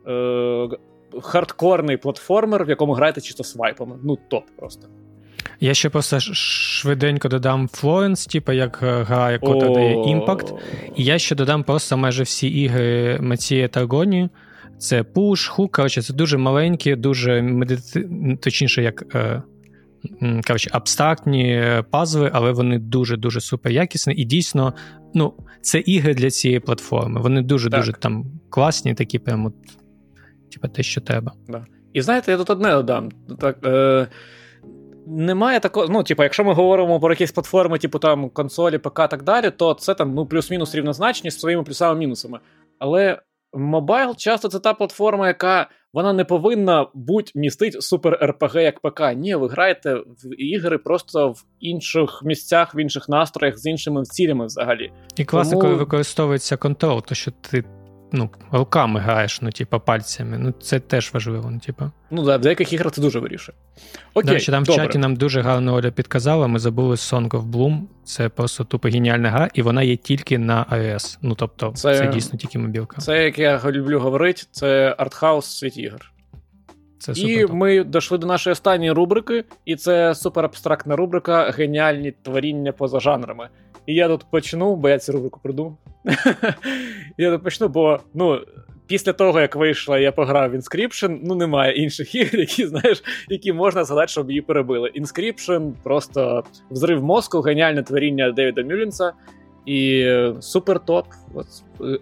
е, 0.09 0.69
хардкорний 1.23 1.97
платформер, 1.97 2.65
в 2.65 2.69
якому 2.69 2.93
граєте 2.93 3.21
чисто 3.21 3.45
свайпами. 3.45 3.97
Ну, 4.05 4.19
топ 4.29 4.45
просто. 4.57 4.89
Я 5.61 5.75
ще 5.75 5.89
просто 5.89 6.21
швиденько 6.21 7.29
додам 7.29 7.67
Florence, 7.67 8.33
типу 8.33 8.53
як 8.53 8.81
е, 8.83 9.03
гра, 9.03 9.33
яку 9.33 9.55
дає 9.55 10.11
impact. 10.11 10.55
І 10.97 11.05
я 11.05 11.19
ще 11.19 11.35
додам 11.35 11.63
просто 11.63 11.97
майже 11.97 12.23
всі 12.23 12.49
ігри 12.49 13.19
Матія 13.21 13.69
Таргоні. 13.69 14.29
Це 14.79 15.03
Push, 15.03 15.57
Hook, 15.57 15.71
коротше, 15.71 16.03
це 16.03 16.15
дуже 16.15 16.39
маленькі, 16.39 16.97
дуже 16.97 17.43
медити... 17.43 18.09
точніше, 18.43 18.83
як 18.83 19.15
е, 19.15 19.43
коротше, 20.47 20.71
абстрактні 20.73 21.53
е, 21.53 21.85
пазли, 21.91 22.31
але 22.33 22.53
вони 22.53 22.79
дуже-дуже 22.79 23.41
супер 23.41 23.73
якісні. 23.73 24.15
І 24.15 24.25
дійсно, 24.25 24.75
ну, 25.15 25.35
це 25.61 25.79
ігри 25.79 26.15
для 26.15 26.31
цієї 26.31 26.61
платформи. 26.61 27.21
Вони 27.21 27.43
дуже-дуже 27.43 27.93
там 27.93 28.25
класні, 28.51 28.95
такі 28.95 29.19
прямо, 29.19 29.53
типу, 30.53 30.69
те, 30.69 30.83
що 30.83 31.01
треба. 31.01 31.33
Да. 31.49 31.67
І 31.93 32.03
знаєте, 32.03 32.33
я 32.33 32.39
тут 32.39 32.51
одне 32.51 32.71
додам. 32.71 33.11
Так, 33.41 33.59
е, 33.67 34.07
немає 35.07 35.61
такого. 35.61 35.89
Ну, 35.89 36.03
типу, 36.03 36.23
якщо 36.23 36.45
ми 36.45 36.53
говоримо 36.53 37.01
про 37.01 37.13
якісь 37.13 37.33
платформи, 37.33 37.79
типу 37.79 37.99
там 37.99 38.31
консолі, 38.31 38.79
ПК 38.79 39.09
так 39.09 39.23
далі, 39.23 39.51
то 39.51 39.75
це 39.75 39.95
там 39.95 40.15
ну, 40.15 40.27
плюс-мінус 40.27 40.75
рівнозначні 40.75 41.31
з 41.31 41.41
своїми 41.41 41.63
плюсами-мінусами. 41.63 42.39
Але 42.79 43.19
мобайл 43.53 44.15
часто 44.17 44.49
це 44.49 44.59
та 44.59 44.75
платформа, 44.75 45.27
яка 45.27 45.71
вона 45.93 46.13
не 46.13 46.25
повинна 46.25 46.87
будь 46.95 47.33
містить 47.35 47.83
супер 47.83 48.19
РПГ 48.23 48.57
як 48.57 48.81
ПК. 48.81 49.01
Ні, 49.17 49.35
ви 49.35 49.49
граєте 49.49 49.95
в 49.95 50.35
ігри 50.39 50.79
просто 50.79 51.29
в 51.29 51.45
інших 51.61 52.21
місцях, 52.25 52.75
в 52.75 52.77
інших 52.79 53.09
настроях, 53.09 53.59
з 53.59 53.67
іншими 53.67 54.03
цілями 54.03 54.47
взагалі. 54.47 54.93
І 55.17 55.25
класно, 55.25 55.59
коли 55.59 55.75
використовується 55.75 56.57
контрол, 56.57 57.03
то 57.03 57.15
що 57.15 57.31
ти 57.31 57.65
ну, 58.13 58.31
руками 58.53 59.01
граєш, 59.01 59.43
ну, 59.43 59.51
типа, 59.51 59.79
пальцями. 59.79 60.39
Ну, 60.39 60.53
це 60.61 60.81
теж 60.81 61.11
важливо. 61.15 61.51
Ну, 61.51 61.59
типа. 61.59 61.91
Ну, 62.11 62.23
да, 62.23 62.37
в 62.37 62.41
деяких 62.41 62.73
іграх 62.73 62.93
це 62.93 63.01
дуже 63.01 63.19
вирішує. 63.19 63.59
Окей, 64.15 64.29
До 64.29 64.35
речі, 64.35 64.53
там 64.53 64.65
добре. 64.65 64.83
в 64.83 64.87
чаті 64.87 64.99
нам 64.99 65.17
дуже 65.17 65.41
гарно 65.41 65.75
Оля 65.75 65.91
підказала, 65.91 66.47
ми 66.47 66.59
забули 66.59 66.95
Song 66.95 67.29
of 67.29 67.51
Bloom. 67.51 67.81
Це 68.05 68.29
просто 68.29 68.65
тупо 68.65 68.89
геніальна 68.89 69.31
гра, 69.31 69.49
і 69.55 69.63
вона 69.63 69.83
є 69.83 69.97
тільки 69.97 70.39
на 70.39 70.67
iOS. 70.73 71.19
Ну, 71.23 71.35
тобто, 71.35 71.73
це, 71.75 71.99
це 71.99 72.07
дійсно 72.07 72.39
тільки 72.39 72.59
мобілка. 72.59 73.01
Це, 73.01 73.25
як 73.25 73.39
я 73.39 73.61
люблю 73.65 74.01
говорити, 74.01 74.43
це 74.51 74.95
артхаус 74.99 75.47
світ 75.47 75.79
ігор. 75.79 76.13
Це 76.99 77.15
супер, 77.15 77.31
і 77.31 77.47
ми 77.47 77.85
дійшли 77.85 78.19
до 78.19 78.27
нашої 78.27 78.53
останньої 78.53 78.91
рубрики, 78.91 79.45
і 79.65 79.77
це 79.77 80.15
супер 80.15 80.45
абстрактна 80.45 80.97
рубрика 80.97 81.51
Геніальні 81.51 82.13
творіння 82.23 82.73
поза 82.73 83.01
жанрами. 83.01 83.49
І 83.87 83.95
я 83.95 84.09
тут 84.09 84.27
почну, 84.31 84.77
бо 84.77 84.89
я 84.89 84.99
цю 84.99 85.13
рубрику 85.13 85.41
придумав. 85.43 85.77
Я 87.19 87.31
тут 87.31 87.45
почну, 87.45 87.69
бо 87.69 88.01
ну, 88.15 88.41
після 88.87 89.13
того, 89.13 89.41
як 89.41 89.57
вийшла, 89.57 89.99
я 89.99 90.13
пограв 90.13 90.51
в 90.51 90.55
Inscription, 90.55 91.19
ну 91.23 91.35
немає 91.35 91.73
інших 91.73 92.15
ігор, 92.15 92.41
які 92.41 92.67
знаєш, 92.67 93.03
які 93.29 93.53
можна 93.53 93.85
згадати, 93.85 94.09
щоб 94.09 94.31
її 94.31 94.43
перебили. 94.43 94.93
Inscription 94.97 95.73
просто 95.83 96.45
взрив 96.71 97.03
мозку, 97.03 97.41
геніальне 97.41 97.83
творіння 97.83 98.31
Девіда 98.31 98.63
Мюлінса. 98.63 99.13
І 99.67 100.13
супер 100.41 100.81
топ. 100.81 101.07
От, 101.35 101.47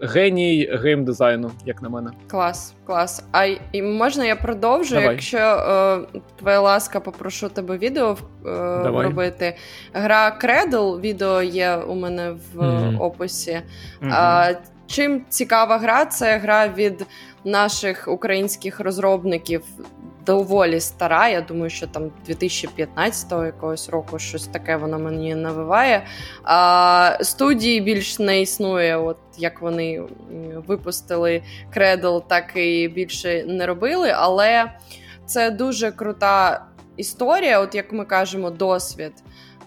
Геній 0.00 0.70
геймдизайну, 0.72 1.50
як 1.66 1.82
на 1.82 1.88
мене. 1.88 2.10
Клас, 2.26 2.74
клас. 2.86 3.24
А 3.32 3.44
і 3.72 3.82
можна 3.82 4.24
я 4.24 4.36
продовжу? 4.36 4.94
Давай. 4.94 5.10
Якщо 5.10 5.38
е, 5.38 6.20
твоя 6.38 6.60
ласка, 6.60 7.00
попрошу 7.00 7.48
тебе 7.48 7.78
відео 7.78 8.16
е, 8.46 8.48
робити. 8.82 9.56
Гра 9.92 10.38
Cradle, 10.42 11.00
відео 11.00 11.42
є 11.42 11.76
у 11.76 11.94
мене 11.94 12.30
в 12.30 12.58
mm-hmm. 12.60 13.00
описі. 13.00 13.60
Mm-hmm. 14.02 14.10
А, 14.12 14.54
Чим 14.86 15.22
цікава 15.28 15.78
гра, 15.78 16.04
це 16.04 16.38
гра 16.38 16.68
від 16.68 17.06
наших 17.44 18.08
українських 18.08 18.80
розробників 18.80 19.62
доволі 20.26 20.80
стара. 20.80 21.28
Я 21.28 21.40
думаю, 21.40 21.70
що 21.70 21.86
там 21.86 22.10
2015 22.26 23.32
якогось 23.32 23.88
року 23.88 24.18
щось 24.18 24.46
таке 24.46 24.76
вона 24.76 24.98
мені 24.98 25.34
навиває. 25.34 26.06
А 26.42 27.18
Студії 27.20 27.80
більш 27.80 28.18
не 28.18 28.40
існує, 28.40 28.96
от 28.96 29.16
як 29.38 29.60
вони 29.60 30.02
випустили 30.66 31.42
Cradle, 31.76 32.22
так 32.26 32.56
і 32.56 32.88
більше 32.88 33.44
не 33.46 33.66
робили. 33.66 34.12
Але 34.16 34.72
це 35.26 35.50
дуже 35.50 35.92
крута 35.92 36.66
історія, 36.96 37.60
от 37.60 37.74
як 37.74 37.92
ми 37.92 38.04
кажемо, 38.04 38.50
досвід. 38.50 39.12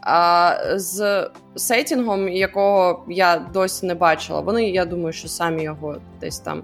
А 0.01 0.55
з 0.75 1.29
сетінгом, 1.55 2.29
якого 2.29 3.05
я 3.07 3.37
досі 3.53 3.85
не 3.85 3.95
бачила, 3.95 4.39
вони, 4.39 4.69
я 4.69 4.85
думаю, 4.85 5.13
що 5.13 5.27
самі 5.27 5.63
його 5.63 5.95
десь 6.21 6.39
там 6.39 6.63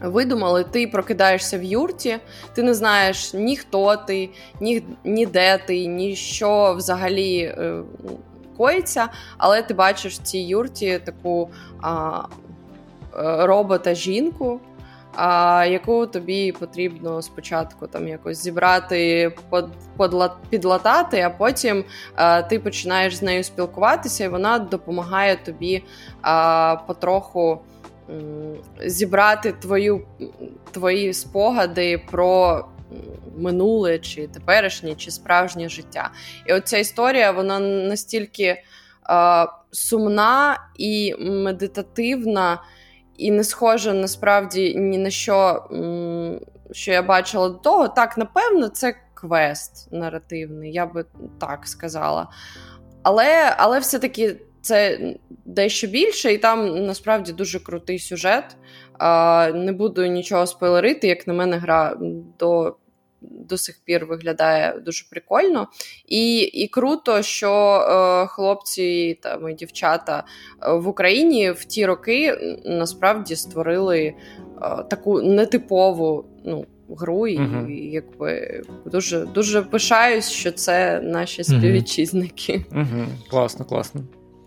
видумали. 0.00 0.64
Ти 0.64 0.86
прокидаєшся 0.86 1.58
в 1.58 1.62
юрті, 1.62 2.18
ти 2.54 2.62
не 2.62 2.74
знаєш 2.74 3.34
ні 3.34 3.56
хто 3.56 3.96
ти, 3.96 4.30
ні, 4.60 4.82
ні 5.04 5.26
де 5.26 5.58
ти, 5.58 5.86
ні 5.86 6.16
що 6.16 6.74
взагалі 6.78 7.38
е, 7.38 7.82
коїться, 8.56 9.08
але 9.38 9.62
ти 9.62 9.74
бачиш 9.74 10.14
в 10.14 10.22
цій 10.22 10.38
юрті 10.38 11.00
таку 11.04 11.50
а, 11.82 12.20
е, 13.18 13.46
робота-жінку. 13.46 14.60
А 15.20 15.64
яку 15.70 16.06
тобі 16.06 16.52
потрібно 16.52 17.22
спочатку 17.22 17.86
там 17.86 18.08
якось 18.08 18.42
зібрати, 18.42 19.32
под, 19.50 19.68
подла, 19.96 20.36
підлатати, 20.50 21.20
а 21.20 21.30
потім 21.30 21.84
а, 22.14 22.42
ти 22.42 22.58
починаєш 22.58 23.16
з 23.16 23.22
нею 23.22 23.44
спілкуватися, 23.44 24.24
і 24.24 24.28
вона 24.28 24.58
допомагає 24.58 25.36
тобі 25.36 25.84
а, 26.22 26.76
потроху 26.86 27.60
зібрати 28.86 29.52
твою, 29.52 30.06
твої 30.70 31.14
спогади 31.14 32.02
про 32.10 32.64
минуле, 33.36 33.98
чи 33.98 34.26
теперішнє, 34.26 34.94
чи 34.94 35.10
справжнє 35.10 35.68
життя. 35.68 36.10
І 36.46 36.52
оця 36.52 36.78
історія, 36.78 37.30
вона 37.32 37.58
настільки 37.60 38.62
сумна 39.70 40.60
і 40.76 41.14
медитативна, 41.20 42.62
і 43.16 43.30
не 43.30 43.44
схожа 43.44 43.92
насправді 43.92 44.74
ні 44.74 44.98
на 44.98 45.10
що, 45.10 45.68
що 46.72 46.92
я 46.92 47.02
бачила 47.02 47.48
до 47.48 47.54
того. 47.54 47.88
Так, 47.88 48.18
напевно, 48.18 48.68
це 48.68 48.94
квест 49.14 49.92
наративний, 49.92 50.72
я 50.72 50.86
би 50.86 51.04
так 51.40 51.66
сказала. 51.66 52.28
Але, 53.02 53.54
Але 53.58 53.78
все-таки. 53.78 54.36
Це 54.68 54.98
дещо 55.44 55.86
більше, 55.86 56.32
і 56.32 56.38
там 56.38 56.86
насправді 56.86 57.32
дуже 57.32 57.60
крутий 57.60 57.98
сюжет. 57.98 58.56
Не 59.54 59.74
буду 59.78 60.06
нічого 60.06 60.46
спойлерити, 60.46 61.08
як 61.08 61.26
на 61.26 61.34
мене, 61.34 61.56
гра 61.56 61.96
до 62.38 62.76
до 63.20 63.58
сих 63.58 63.80
пір 63.84 64.06
виглядає 64.06 64.80
дуже 64.84 65.04
прикольно. 65.10 65.68
І 66.08 66.38
і 66.38 66.68
круто, 66.68 67.22
що 67.22 67.52
е, 67.52 68.26
хлопці 68.26 69.18
там, 69.22 69.48
і 69.48 69.54
дівчата 69.54 70.24
е, 70.62 70.72
в 70.72 70.88
Україні 70.88 71.50
в 71.50 71.64
ті 71.64 71.86
роки 71.86 72.38
насправді 72.64 73.36
створили 73.36 74.00
е, 74.00 74.14
таку 74.90 75.22
нетипову 75.22 76.24
ну, 76.44 76.66
гру, 76.88 77.26
і 77.26 77.38
uh 77.38 77.70
якби 77.70 78.62
дуже 78.86 79.26
дуже 79.26 79.62
пишаюсь, 79.62 80.30
що 80.30 80.52
це 80.52 81.00
наші 81.00 81.44
співвітчизники. 81.44 82.64
uh 82.72 83.06
Класно, 83.30 83.64
класно. 83.64 84.00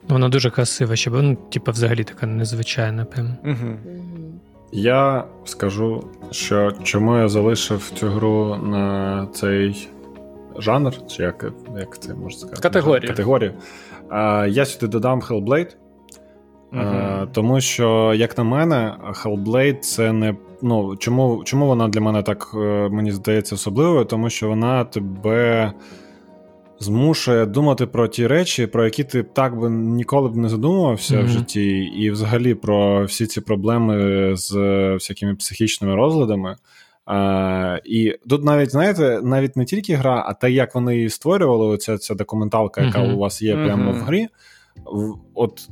Вона 0.07 0.29
дуже 0.29 0.49
красива, 0.49 0.95
щоб 0.95 1.13
ну, 1.13 1.35
типу, 1.35 1.71
взагалі 1.71 2.03
така 2.03 2.25
незвичайна. 2.25 3.05
прям. 3.05 3.37
uh 3.45 3.75
Я 4.71 5.25
скажу, 5.45 6.03
що 6.31 6.71
чому 6.83 7.17
я 7.17 7.29
залишив 7.29 7.91
цю 7.95 8.07
гру 8.07 8.55
на 8.55 9.27
цей 9.33 9.89
жанр, 10.57 11.07
чи 11.07 11.23
як 11.23 11.45
як 11.77 11.99
це 11.99 12.13
можна 12.13 12.39
сказати? 12.39 12.61
Категорію. 12.61 13.09
Категорію. 13.09 13.53
А, 14.09 14.47
Я 14.49 14.65
сюди 14.65 14.87
додам 14.87 15.21
Hellblade, 15.21 15.75
угу. 16.71 16.81
а, 16.81 17.25
тому 17.31 17.61
що, 17.61 18.13
як 18.15 18.37
на 18.37 18.43
мене, 18.43 18.93
Hellblade 19.23 19.79
це 19.79 20.13
не. 20.13 20.35
Ну, 20.61 20.95
Чому 20.95 21.43
чому 21.43 21.67
вона 21.67 21.87
для 21.87 22.01
мене 22.01 22.23
так, 22.23 22.51
е, 22.55 22.89
мені 22.91 23.11
здається, 23.11 23.55
особливою? 23.55 24.05
Тому 24.05 24.29
що 24.29 24.47
вона 24.47 24.85
тебе 24.85 25.71
змушує 26.83 27.45
думати 27.45 27.85
про 27.85 28.07
ті 28.07 28.27
речі, 28.27 28.67
про 28.67 28.85
які 28.85 29.03
ти 29.03 29.23
так 29.23 29.59
би 29.59 29.69
ніколи 29.69 30.29
б 30.29 30.35
не 30.35 30.49
задумувався 30.49 31.15
mm-hmm. 31.15 31.25
в 31.25 31.27
житті, 31.27 31.77
і 31.79 32.11
взагалі 32.11 32.55
про 32.55 33.05
всі 33.05 33.25
ці 33.25 33.41
проблеми 33.41 34.31
з 34.35 34.55
всякими 34.93 35.35
психічними 35.35 35.95
розладами. 35.95 36.55
А, 37.05 37.79
І 37.85 38.15
тут 38.29 38.43
навіть, 38.43 38.71
знаєте, 38.71 39.19
навіть 39.23 39.55
не 39.55 39.65
тільки 39.65 39.95
гра, 39.95 40.23
а 40.27 40.33
те, 40.33 40.51
як 40.51 40.75
вони 40.75 40.95
її 40.95 41.09
створювали, 41.09 41.65
оця 41.65 41.97
ця 41.97 42.15
документалка, 42.15 42.81
яка 42.81 42.99
mm-hmm. 42.99 43.13
у 43.13 43.17
вас 43.17 43.41
є 43.41 43.55
прямо 43.55 43.91
mm-hmm. 43.91 43.99
в 43.99 44.03
грі. 44.03 44.27
От 45.33 45.69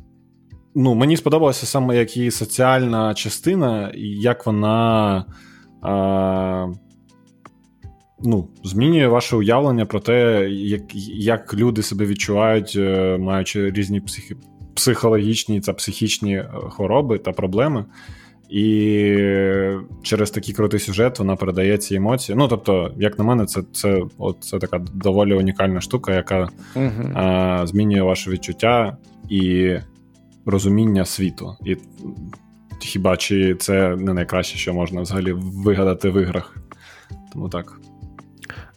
ну, 0.75 0.95
Мені 0.95 1.17
сподобалося 1.17 1.65
саме 1.65 1.97
як 1.97 2.17
її 2.17 2.31
соціальна 2.31 3.13
частина, 3.13 3.91
і 3.95 4.07
як 4.07 4.45
вона. 4.45 5.25
А, 5.81 6.67
ну, 8.23 8.47
змінює 8.63 9.07
ваше 9.07 9.35
уявлення 9.35 9.85
про 9.85 9.99
те, 9.99 10.49
як 10.49 10.81
як 11.15 11.53
люди 11.53 11.81
себе 11.81 12.05
відчувають, 12.05 12.73
е, 12.77 13.17
маючи 13.17 13.71
різні 13.71 14.01
психі, 14.01 14.35
психологічні 14.73 15.61
та 15.61 15.73
психічні 15.73 16.35
е, 16.35 16.49
хвороби 16.69 17.17
та 17.17 17.31
проблеми. 17.31 17.85
І 18.49 19.15
через 20.01 20.31
такий 20.31 20.53
крутий 20.53 20.79
сюжет 20.79 21.19
вона 21.19 21.35
передає 21.35 21.77
ці 21.77 21.95
емоції. 21.95 22.35
Ну, 22.35 22.47
тобто, 22.47 22.93
як 22.97 23.17
на 23.19 23.23
мене, 23.23 23.45
це 23.45 23.61
це, 23.71 24.01
от, 24.17 24.37
це 24.39 24.59
така 24.59 24.79
доволі 24.93 25.33
унікальна 25.33 25.81
штука, 25.81 26.15
яка 26.15 26.49
uh 26.75 27.11
а, 27.17 27.67
змінює 27.67 28.01
ваше 28.01 28.31
відчуття 28.31 28.97
і 29.29 29.75
розуміння 30.45 31.05
світу. 31.05 31.55
І 31.65 31.77
хіба 32.79 33.17
чи 33.17 33.55
це 33.55 33.95
не 33.95 34.13
найкраще, 34.13 34.57
що 34.57 34.73
можна 34.73 35.01
взагалі 35.01 35.31
вигадати 35.37 36.09
в 36.09 36.21
іграх? 36.21 36.57
Тому 37.33 37.49
так. 37.49 37.79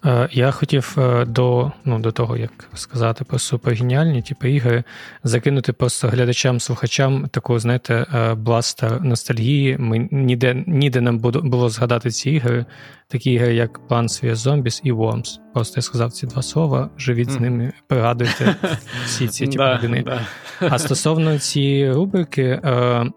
Е, 0.05 0.29
я 0.33 0.51
хотів 0.51 0.97
е, 0.99 1.25
до 1.25 1.73
ну, 1.85 1.99
до 1.99 2.13
того, 2.13 2.37
як 2.37 2.69
сказати 2.75 3.25
про 3.25 3.39
супергеніальні 3.39 4.23
типу, 4.23 4.47
ігри, 4.47 4.85
закинути 5.25 5.73
просто 5.73 6.09
глядачам-слухачам 6.09 7.29
таку, 7.29 7.59
знаєте, 7.59 8.07
е, 8.15 8.35
бластер 8.35 9.03
ностальгії. 9.03 9.77
Ми 9.79 10.09
ніде 10.11 10.65
ніде 10.67 11.01
нам 11.01 11.19
було 11.19 11.69
згадати 11.69 12.11
ці 12.11 12.31
ігри, 12.31 12.65
такі 13.09 13.33
ігри, 13.33 13.55
як 13.55 13.81
Plants 13.89 14.25
vs. 14.25 14.35
Zombies 14.35 14.81
і 14.85 14.93
Worms. 14.93 15.39
Просто 15.55 15.75
я 15.77 15.83
сказав 15.83 16.13
ці 16.13 16.27
два 16.27 16.43
слова, 16.43 16.91
живіть 16.99 17.31
з 17.31 17.41
ними, 17.41 17.73
пригадуйте 17.87 18.57
всі 19.05 19.29
ці 19.29 19.47
типу, 19.47 19.65
години. 19.65 20.05
А 20.61 20.79
стосовно 20.79 21.39
цієї 21.39 21.93
рубрики, 21.93 22.61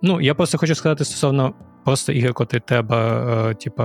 ну 0.02 0.22
я 0.22 0.36
просто 0.36 0.58
хочу 0.58 0.76
сказати 0.76 1.06
стосовно 1.06 1.54
просто 1.86 2.12
ігри, 2.12 2.34
котрі 2.34 2.60
треба, 2.60 3.54
типу, 3.54 3.84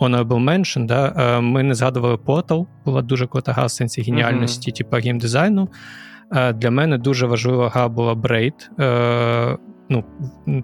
Honorable 0.00 0.44
Mention, 0.44 0.86
да, 0.86 1.14
е, 1.16 1.40
ми 1.40 1.62
не 1.62 1.74
згадували 1.74 2.14
Portal, 2.14 2.66
була 2.84 3.02
дуже 3.02 3.26
крута 3.26 3.52
гра 3.52 3.66
в 3.66 3.70
сенсі 3.70 4.02
геніальності, 4.02 4.70
mm-hmm. 4.70 4.76
типу 4.76 4.96
геймдизайну. 4.96 5.68
Е, 6.32 6.52
для 6.52 6.70
мене 6.70 6.98
дуже 6.98 7.26
важлива 7.26 7.68
гра 7.68 7.88
була 7.88 8.14
Braid. 8.14 8.80
Е, 8.80 9.58
ну, 9.88 10.04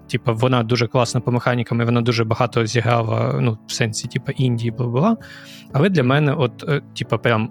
типу, 0.07 0.33
Вона 0.33 0.63
дуже 0.63 0.87
класна 0.87 1.21
по 1.21 1.31
механікам, 1.31 1.81
і 1.81 1.83
вона 1.83 2.01
дуже 2.01 2.23
багато 2.23 2.65
зіграла 2.65 3.39
ну, 3.41 3.57
в 3.67 3.71
сенсі 3.71 4.07
типу, 4.07 4.31
Індії 4.31 4.71
бла-бла. 4.71 5.15
Але 5.73 5.89
для 5.89 6.03
мене, 6.03 6.33
от, 6.33 6.83
типу, 6.95 7.17
прям 7.17 7.49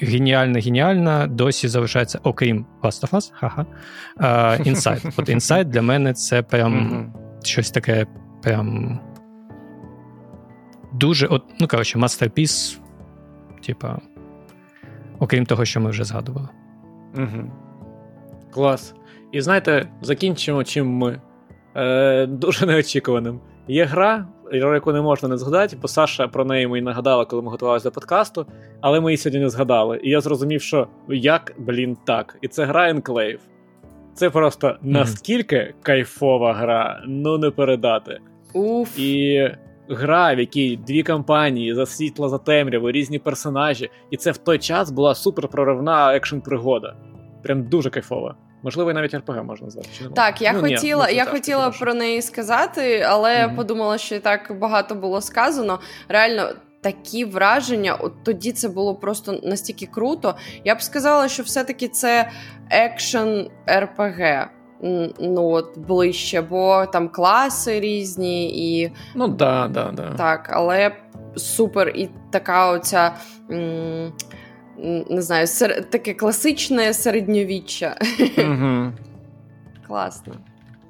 геніальна, 0.00 0.60
геніальна, 0.60 1.26
досі 1.26 1.68
залишається, 1.68 2.20
окрім 2.22 2.66
Last 2.82 3.08
of 3.08 3.10
Us, 3.10 3.30
ха-ха, 3.32 3.66
Inside. 4.64 5.12
От 5.16 5.28
Inside 5.28 5.64
для 5.64 5.82
мене 5.82 6.12
це 6.12 6.42
прям 6.42 6.74
mm-hmm. 6.74 7.44
щось 7.44 7.70
таке 7.70 8.06
прям 8.42 8.98
дуже, 10.92 11.26
от, 11.26 11.42
ну 11.60 11.68
коротше, 11.68 11.98
мастерпіс, 11.98 12.80
типа, 13.66 13.98
окрім 15.18 15.46
того, 15.46 15.64
що 15.64 15.80
ми 15.80 15.90
вже 15.90 16.04
згадували. 16.04 16.48
Угу. 17.16 17.50
Клас. 18.50 18.94
І 19.32 19.40
знаєте, 19.40 19.88
закінчимо 20.02 20.64
чим 20.64 20.88
ми. 20.88 21.20
Е, 21.76 22.26
Дуже 22.26 22.66
неочікуваним. 22.66 23.40
Є 23.68 23.84
гра, 23.84 24.26
яку 24.52 24.92
не 24.92 25.00
можна 25.00 25.28
не 25.28 25.38
згадати, 25.38 25.76
бо 25.82 25.88
Саша 25.88 26.28
про 26.28 26.44
неї 26.44 26.66
мені 26.66 26.84
нагадала, 26.84 27.24
коли 27.24 27.42
ми 27.42 27.50
готувалися 27.50 27.84
до 27.84 27.94
подкасту, 27.94 28.46
але 28.80 29.00
ми 29.00 29.10
її 29.10 29.16
сьогодні 29.16 29.40
не 29.40 29.48
згадали. 29.48 30.00
І 30.02 30.10
я 30.10 30.20
зрозумів, 30.20 30.62
що 30.62 30.88
як, 31.08 31.54
блін, 31.58 31.96
так. 32.04 32.36
І 32.40 32.48
це 32.48 32.64
гра 32.64 32.92
Enclave. 32.92 33.38
Це 34.14 34.30
просто 34.30 34.66
mm-hmm. 34.66 34.78
наскільки 34.82 35.74
кайфова 35.82 36.54
гра, 36.54 37.02
ну 37.06 37.38
не 37.38 37.50
передати. 37.50 38.18
Уф. 38.54 38.98
І 38.98 39.50
гра, 39.88 40.34
в 40.34 40.38
якій 40.38 40.76
дві 40.76 41.02
кампанії 41.02 41.74
за 41.74 41.86
світло, 41.86 42.28
за 42.28 42.38
темряву, 42.38 42.90
різні 42.90 43.18
персонажі, 43.18 43.90
і 44.10 44.16
це 44.16 44.30
в 44.30 44.36
той 44.36 44.58
час 44.58 44.90
була 44.90 45.14
супер 45.14 45.48
проривна 45.48 46.16
екшн 46.16 46.38
пригода. 46.38 46.96
Прям 47.42 47.62
дуже 47.62 47.90
кайфова. 47.90 48.36
Можливо, 48.62 48.90
і 48.90 48.94
навіть 48.94 49.14
РПГ 49.14 49.44
можна 49.44 49.64
назвати. 49.64 49.88
Так, 50.14 50.42
я 50.42 50.52
ну, 50.52 50.60
хотіла 50.60 51.10
ні, 51.10 51.16
я 51.16 51.24
хотіла 51.24 51.70
про 51.70 51.94
неї 51.94 52.22
сказати, 52.22 53.06
але 53.08 53.36
mm-hmm. 53.36 53.56
подумала, 53.56 53.98
що 53.98 54.14
і 54.14 54.18
так 54.18 54.58
багато 54.60 54.94
було 54.94 55.20
сказано. 55.20 55.80
Реально. 56.08 56.48
Такі 56.80 57.24
враження, 57.24 57.94
от 57.94 58.24
тоді 58.24 58.52
це 58.52 58.68
було 58.68 58.94
просто 58.94 59.40
настільки 59.42 59.86
круто. 59.86 60.34
Я 60.64 60.74
б 60.74 60.82
сказала, 60.82 61.28
що 61.28 61.42
все-таки 61.42 61.88
це 61.88 62.30
екшен 62.70 63.50
РПГ 63.70 64.48
ну 65.20 65.48
от 65.50 65.78
ближче, 65.78 66.40
бо 66.40 66.86
там 66.86 67.08
класи 67.08 67.80
різні 67.80 68.48
і. 68.48 68.92
Ну 69.14 69.28
да, 69.28 69.68
да, 69.68 69.90
да. 69.92 70.14
Так, 70.14 70.50
але 70.52 70.96
супер, 71.36 71.88
і 71.88 72.08
така 72.30 72.70
оця. 72.72 73.14
М- 73.50 74.12
не 75.10 75.22
знаю, 75.22 75.46
сер... 75.46 75.90
таке 75.90 76.14
класичне 76.14 76.94
середньовіччя. 76.94 77.96
Угу. 78.38 78.92
Класно. 79.86 80.34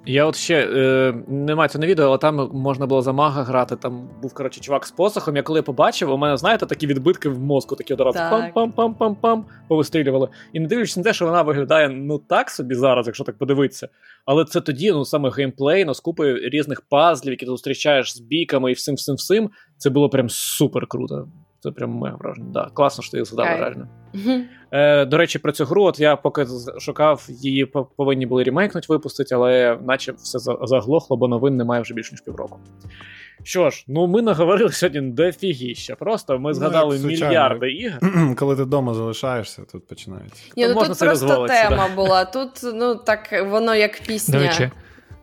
Я 0.08 0.24
от 0.24 0.36
ще 0.36 0.68
е, 0.76 1.14
немає 1.28 1.68
цього 1.68 1.86
відео, 1.86 2.06
але 2.06 2.18
там 2.18 2.50
можна 2.52 2.86
було 2.86 3.02
за 3.02 3.12
мага 3.12 3.42
грати. 3.42 3.76
Там 3.76 4.08
був 4.22 4.34
коротше 4.34 4.60
чувак 4.60 4.86
з 4.86 4.90
посохом. 4.90 5.36
Я 5.36 5.42
коли 5.42 5.62
побачив, 5.62 6.10
у 6.10 6.16
мене, 6.16 6.36
знаєте, 6.36 6.66
такі 6.66 6.86
відбитки 6.86 7.28
в 7.28 7.38
мозку, 7.38 7.76
такі 7.76 7.94
одразу 7.94 8.18
пам-пам-пам-пам-пам 8.18 9.42
повистрілювали. 9.68 10.28
І 10.52 10.60
не 10.60 10.66
дивлячись 10.66 10.96
на 10.96 11.02
те, 11.02 11.12
що 11.12 11.24
вона 11.24 11.42
виглядає 11.42 11.88
ну 11.88 12.18
так 12.18 12.50
собі 12.50 12.74
зараз, 12.74 13.06
якщо 13.06 13.24
так 13.24 13.38
подивитися. 13.38 13.88
Але 14.26 14.44
це 14.44 14.60
тоді, 14.60 14.92
ну 14.92 15.04
саме 15.04 15.30
геймплей, 15.30 15.84
ну, 15.84 15.94
з 15.94 16.00
купою 16.00 16.48
різних 16.48 16.80
пазлів, 16.80 17.30
які 17.30 17.44
ти 17.44 17.50
зустрічаєш 17.50 18.16
з 18.16 18.20
біками 18.20 18.70
і 18.70 18.74
всім 18.74 18.94
всім 18.94 19.14
всім. 19.14 19.50
Це 19.76 19.90
було 19.90 20.08
прям 20.08 20.28
супер 20.28 20.86
круто. 20.86 21.28
Це 21.60 21.70
прям 21.70 21.90
мега 21.90 22.16
враження. 22.16 22.48
Да, 22.52 22.70
Класно, 22.74 23.02
що 23.02 23.10
ти 23.10 23.16
їх 23.18 23.26
згадала 23.26 23.56
реально. 23.56 23.88
Е, 24.70 25.04
До 25.04 25.16
речі, 25.16 25.38
про 25.38 25.52
цю 25.52 25.64
гру, 25.64 25.84
от 25.84 26.00
я 26.00 26.16
поки 26.16 26.46
шукав, 26.78 27.26
її 27.28 27.66
повинні 27.96 28.26
були 28.26 28.44
ремейкнуть, 28.44 28.88
випустити, 28.88 29.34
але 29.34 29.78
наче 29.82 30.12
все 30.12 30.38
заглохло, 30.62 31.16
бо 31.16 31.28
новин 31.28 31.56
немає 31.56 31.82
вже 31.82 31.94
більше 31.94 32.12
ніж 32.12 32.20
півроку. 32.20 32.60
Що 33.42 33.70
ж, 33.70 33.84
ну 33.88 34.06
ми 34.06 34.22
наговорили 34.22 34.72
сьогодні 34.72 35.00
дофігіща. 35.00 35.94
Просто 35.94 36.38
ми 36.38 36.50
ну, 36.50 36.54
згадали 36.54 36.98
ну, 37.02 37.06
мільярди 37.06 37.70
ігор. 37.70 38.00
Коли 38.36 38.56
ти 38.56 38.62
вдома 38.62 38.94
залишаєшся, 38.94 39.62
тут 39.72 39.86
починається. 39.86 40.42
Ні, 40.56 40.68
ну, 40.68 40.74
Тут 40.74 40.98
просто 40.98 41.46
тема 41.46 41.88
да. 41.88 41.94
була. 41.94 42.24
Тут 42.24 42.50
ну 42.74 42.94
так 42.94 43.44
воно 43.50 43.74
як 43.74 44.00
пісня. 44.06 44.38
До 44.38 44.44
речі, 44.44 44.70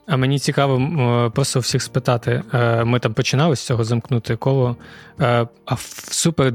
а 0.07 0.17
мені 0.17 0.39
цікаво 0.39 1.31
просто 1.35 1.59
всіх 1.59 1.81
спитати. 1.81 2.43
Е, 2.53 2.83
ми 2.83 2.99
там 2.99 3.13
починали 3.13 3.55
з 3.55 3.65
цього 3.65 3.83
замкнути 3.83 4.35
коло. 4.35 4.75
Е, 5.21 5.47
а 5.65 5.73
в 5.73 6.07
супер 6.11 6.53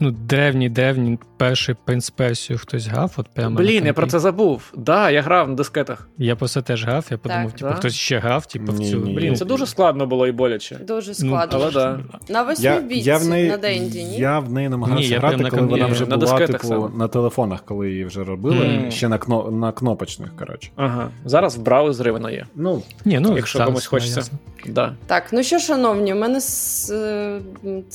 ну, 0.00 0.10
древній 0.10 0.68
древній 0.68 1.18
перший 1.36 1.74
принц 1.84 2.10
Персію 2.10 2.58
хтось 2.58 2.86
грав? 2.86 3.14
От 3.16 3.28
прямо 3.34 3.56
Блін, 3.56 3.86
я 3.86 3.92
про 3.92 4.06
це 4.06 4.18
забув. 4.18 4.72
Да, 4.76 5.10
я 5.10 5.22
грав 5.22 5.48
на 5.48 5.54
дискетах. 5.54 6.08
Я 6.18 6.36
просто 6.36 6.62
теж 6.62 6.84
грав, 6.84 7.06
я 7.10 7.18
подумав, 7.18 7.52
типу, 7.52 7.70
да? 7.70 7.72
хтось 7.72 7.94
ще 7.94 8.18
грав, 8.18 8.46
типу, 8.46 8.72
в 8.72 8.78
цю. 8.78 9.00
Блін, 9.00 9.36
це 9.36 9.44
дуже 9.44 9.66
складно 9.66 10.06
було 10.06 10.26
і 10.26 10.32
боляче. 10.32 10.76
Дуже 10.76 11.08
ну, 11.08 11.14
складно. 11.14 11.58
Ну, 11.58 11.64
але 11.64 11.72
да. 11.72 12.00
На 12.28 12.42
восьмій 12.42 12.80
бійці 12.80 13.28
на 13.28 13.56
Денді, 13.56 14.04
ні? 14.04 14.18
Я 14.18 14.38
в 14.38 14.52
неї 14.52 14.68
намагався 14.68 15.08
ні, 15.08 15.14
грати, 15.14 15.44
коли 15.50 15.62
вона 15.62 15.86
вже 15.86 16.06
на 16.06 16.16
була 16.16 16.38
типу, 16.46 16.66
саме. 16.66 16.88
на 16.94 17.08
телефонах, 17.08 17.64
коли 17.64 17.90
її 17.90 18.04
вже 18.04 18.24
робили, 18.24 18.56
mm. 18.56 18.90
ще 18.90 19.08
на 19.08 19.18
кно, 19.18 19.50
на 19.50 19.72
кнопочних, 19.72 20.36
коротше. 20.36 20.70
Ага. 20.76 21.08
Зараз 21.24 21.56
в 21.56 21.60
браузері 21.60 22.10
вона 22.10 22.30
є. 22.30 22.46
Ну, 22.54 22.82
ні, 23.04 23.20
ну 23.20 23.36
якщо 23.36 23.64
комусь 23.64 23.86
хочеться. 23.86 24.22
Да. 24.66 24.94
Так, 25.06 25.32
ну 25.32 25.42
що, 25.42 25.58
шановні, 25.58 26.14
у 26.14 26.16
мене 26.16 26.40
е, 26.90 27.40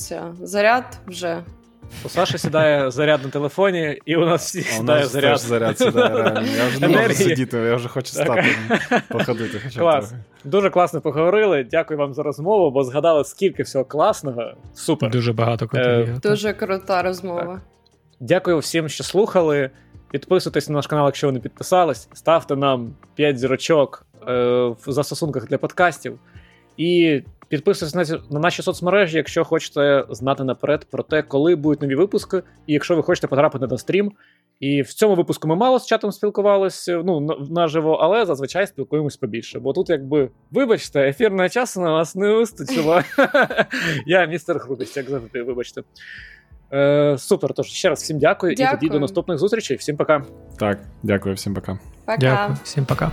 ця 0.06 0.34
заряд 0.42 0.98
вже. 1.06 1.42
У 2.04 2.08
Саші 2.08 2.38
сідає 2.38 2.90
заряд 2.90 3.24
на 3.24 3.30
телефоні, 3.30 3.98
і 4.04 4.16
у 4.16 4.24
нас 4.26 4.46
всі 4.46 4.62
сідає 4.62 5.00
нас 5.00 5.12
заряд. 5.12 5.38
заряд 5.38 5.78
сідає, 5.78 6.44
Я 6.56 6.68
вже 6.68 6.80
не 6.80 6.88
можу 6.88 7.14
сидіти, 7.14 7.56
я 7.56 7.74
вже 7.74 7.88
хочу 7.88 8.12
стати 8.12 8.44
походити. 9.08 9.60
Хоча 9.64 9.80
Клас. 9.80 10.14
Дуже 10.44 10.70
класно 10.70 11.00
поговорили. 11.00 11.66
Дякую 11.70 11.98
вам 11.98 12.14
за 12.14 12.22
розмову, 12.22 12.70
бо 12.70 12.84
згадали, 12.84 13.24
скільки 13.24 13.62
всього 13.62 13.84
класного. 13.84 14.52
Супер. 14.74 15.10
Дуже 15.10 15.32
багато 15.32 15.68
крутих. 15.68 16.20
Дуже 16.20 16.52
крута 16.52 17.02
розмова. 17.02 17.54
Так. 17.54 17.60
Дякую 18.20 18.58
всім, 18.58 18.88
що 18.88 19.04
слухали. 19.04 19.70
Підписуйтесь 20.10 20.68
на 20.68 20.74
наш 20.74 20.86
канал, 20.86 21.06
якщо 21.06 21.26
ви 21.26 21.32
не 21.32 21.40
підписались. 21.40 22.08
Ставте 22.12 22.56
нам 22.56 22.94
5 23.14 23.38
зірочок 23.38 24.06
е, 24.28 24.32
в 24.86 24.92
застосунках 24.92 25.48
для 25.48 25.58
подкастів. 25.58 26.18
І 26.76 27.22
підписуйтесь 27.48 28.10
на, 28.10 28.18
на 28.30 28.40
наші 28.40 28.62
соцмережі, 28.62 29.16
якщо 29.16 29.44
хочете 29.44 30.04
знати 30.10 30.44
наперед 30.44 30.86
про 30.90 31.02
те, 31.02 31.22
коли 31.22 31.56
будуть 31.56 31.82
нові 31.82 31.94
випуски, 31.94 32.42
і 32.66 32.72
якщо 32.72 32.96
ви 32.96 33.02
хочете 33.02 33.26
потрапити 33.26 33.66
на 33.66 33.78
стрім. 33.78 34.12
І 34.60 34.82
в 34.82 34.92
цьому 34.92 35.14
випуску 35.14 35.48
ми 35.48 35.56
мало 35.56 35.78
з 35.78 35.86
чатом 35.86 36.12
спілкувалися 36.12 37.02
ну, 37.04 37.20
наживо, 37.50 37.92
але 37.92 38.26
зазвичай 38.26 38.66
спілкуємось 38.66 39.16
побільше. 39.16 39.58
Бо 39.58 39.72
тут, 39.72 39.90
якби, 39.90 40.30
вибачте, 40.50 41.08
ефірного 41.08 41.48
часу 41.48 41.80
на 41.80 41.92
вас 41.92 42.14
не 42.14 42.32
вистачило. 42.32 43.00
Я 44.06 44.26
містер 44.26 44.58
Грубість, 44.58 44.96
як 44.96 45.10
завжди, 45.10 45.42
вибачте. 45.42 45.82
Е, 46.72 47.16
Супер. 47.18 47.54
Тож 47.54 47.66
ще 47.66 47.88
раз 47.88 48.02
всім 48.02 48.18
дякую, 48.18 48.54
дякую. 48.54 48.76
і 48.76 48.80
тоді 48.80 48.92
до 48.92 49.00
наступних 49.00 49.38
зустрічей. 49.38 49.76
Всім 49.76 49.96
пока. 49.96 50.24
Так, 50.58 50.78
дякую, 51.02 51.34
всім 51.34 51.54
пока. 51.54 51.78
Пока. 52.04 52.18
Дякую, 52.18 52.58
всім 52.64 52.84
пока. 52.84 53.12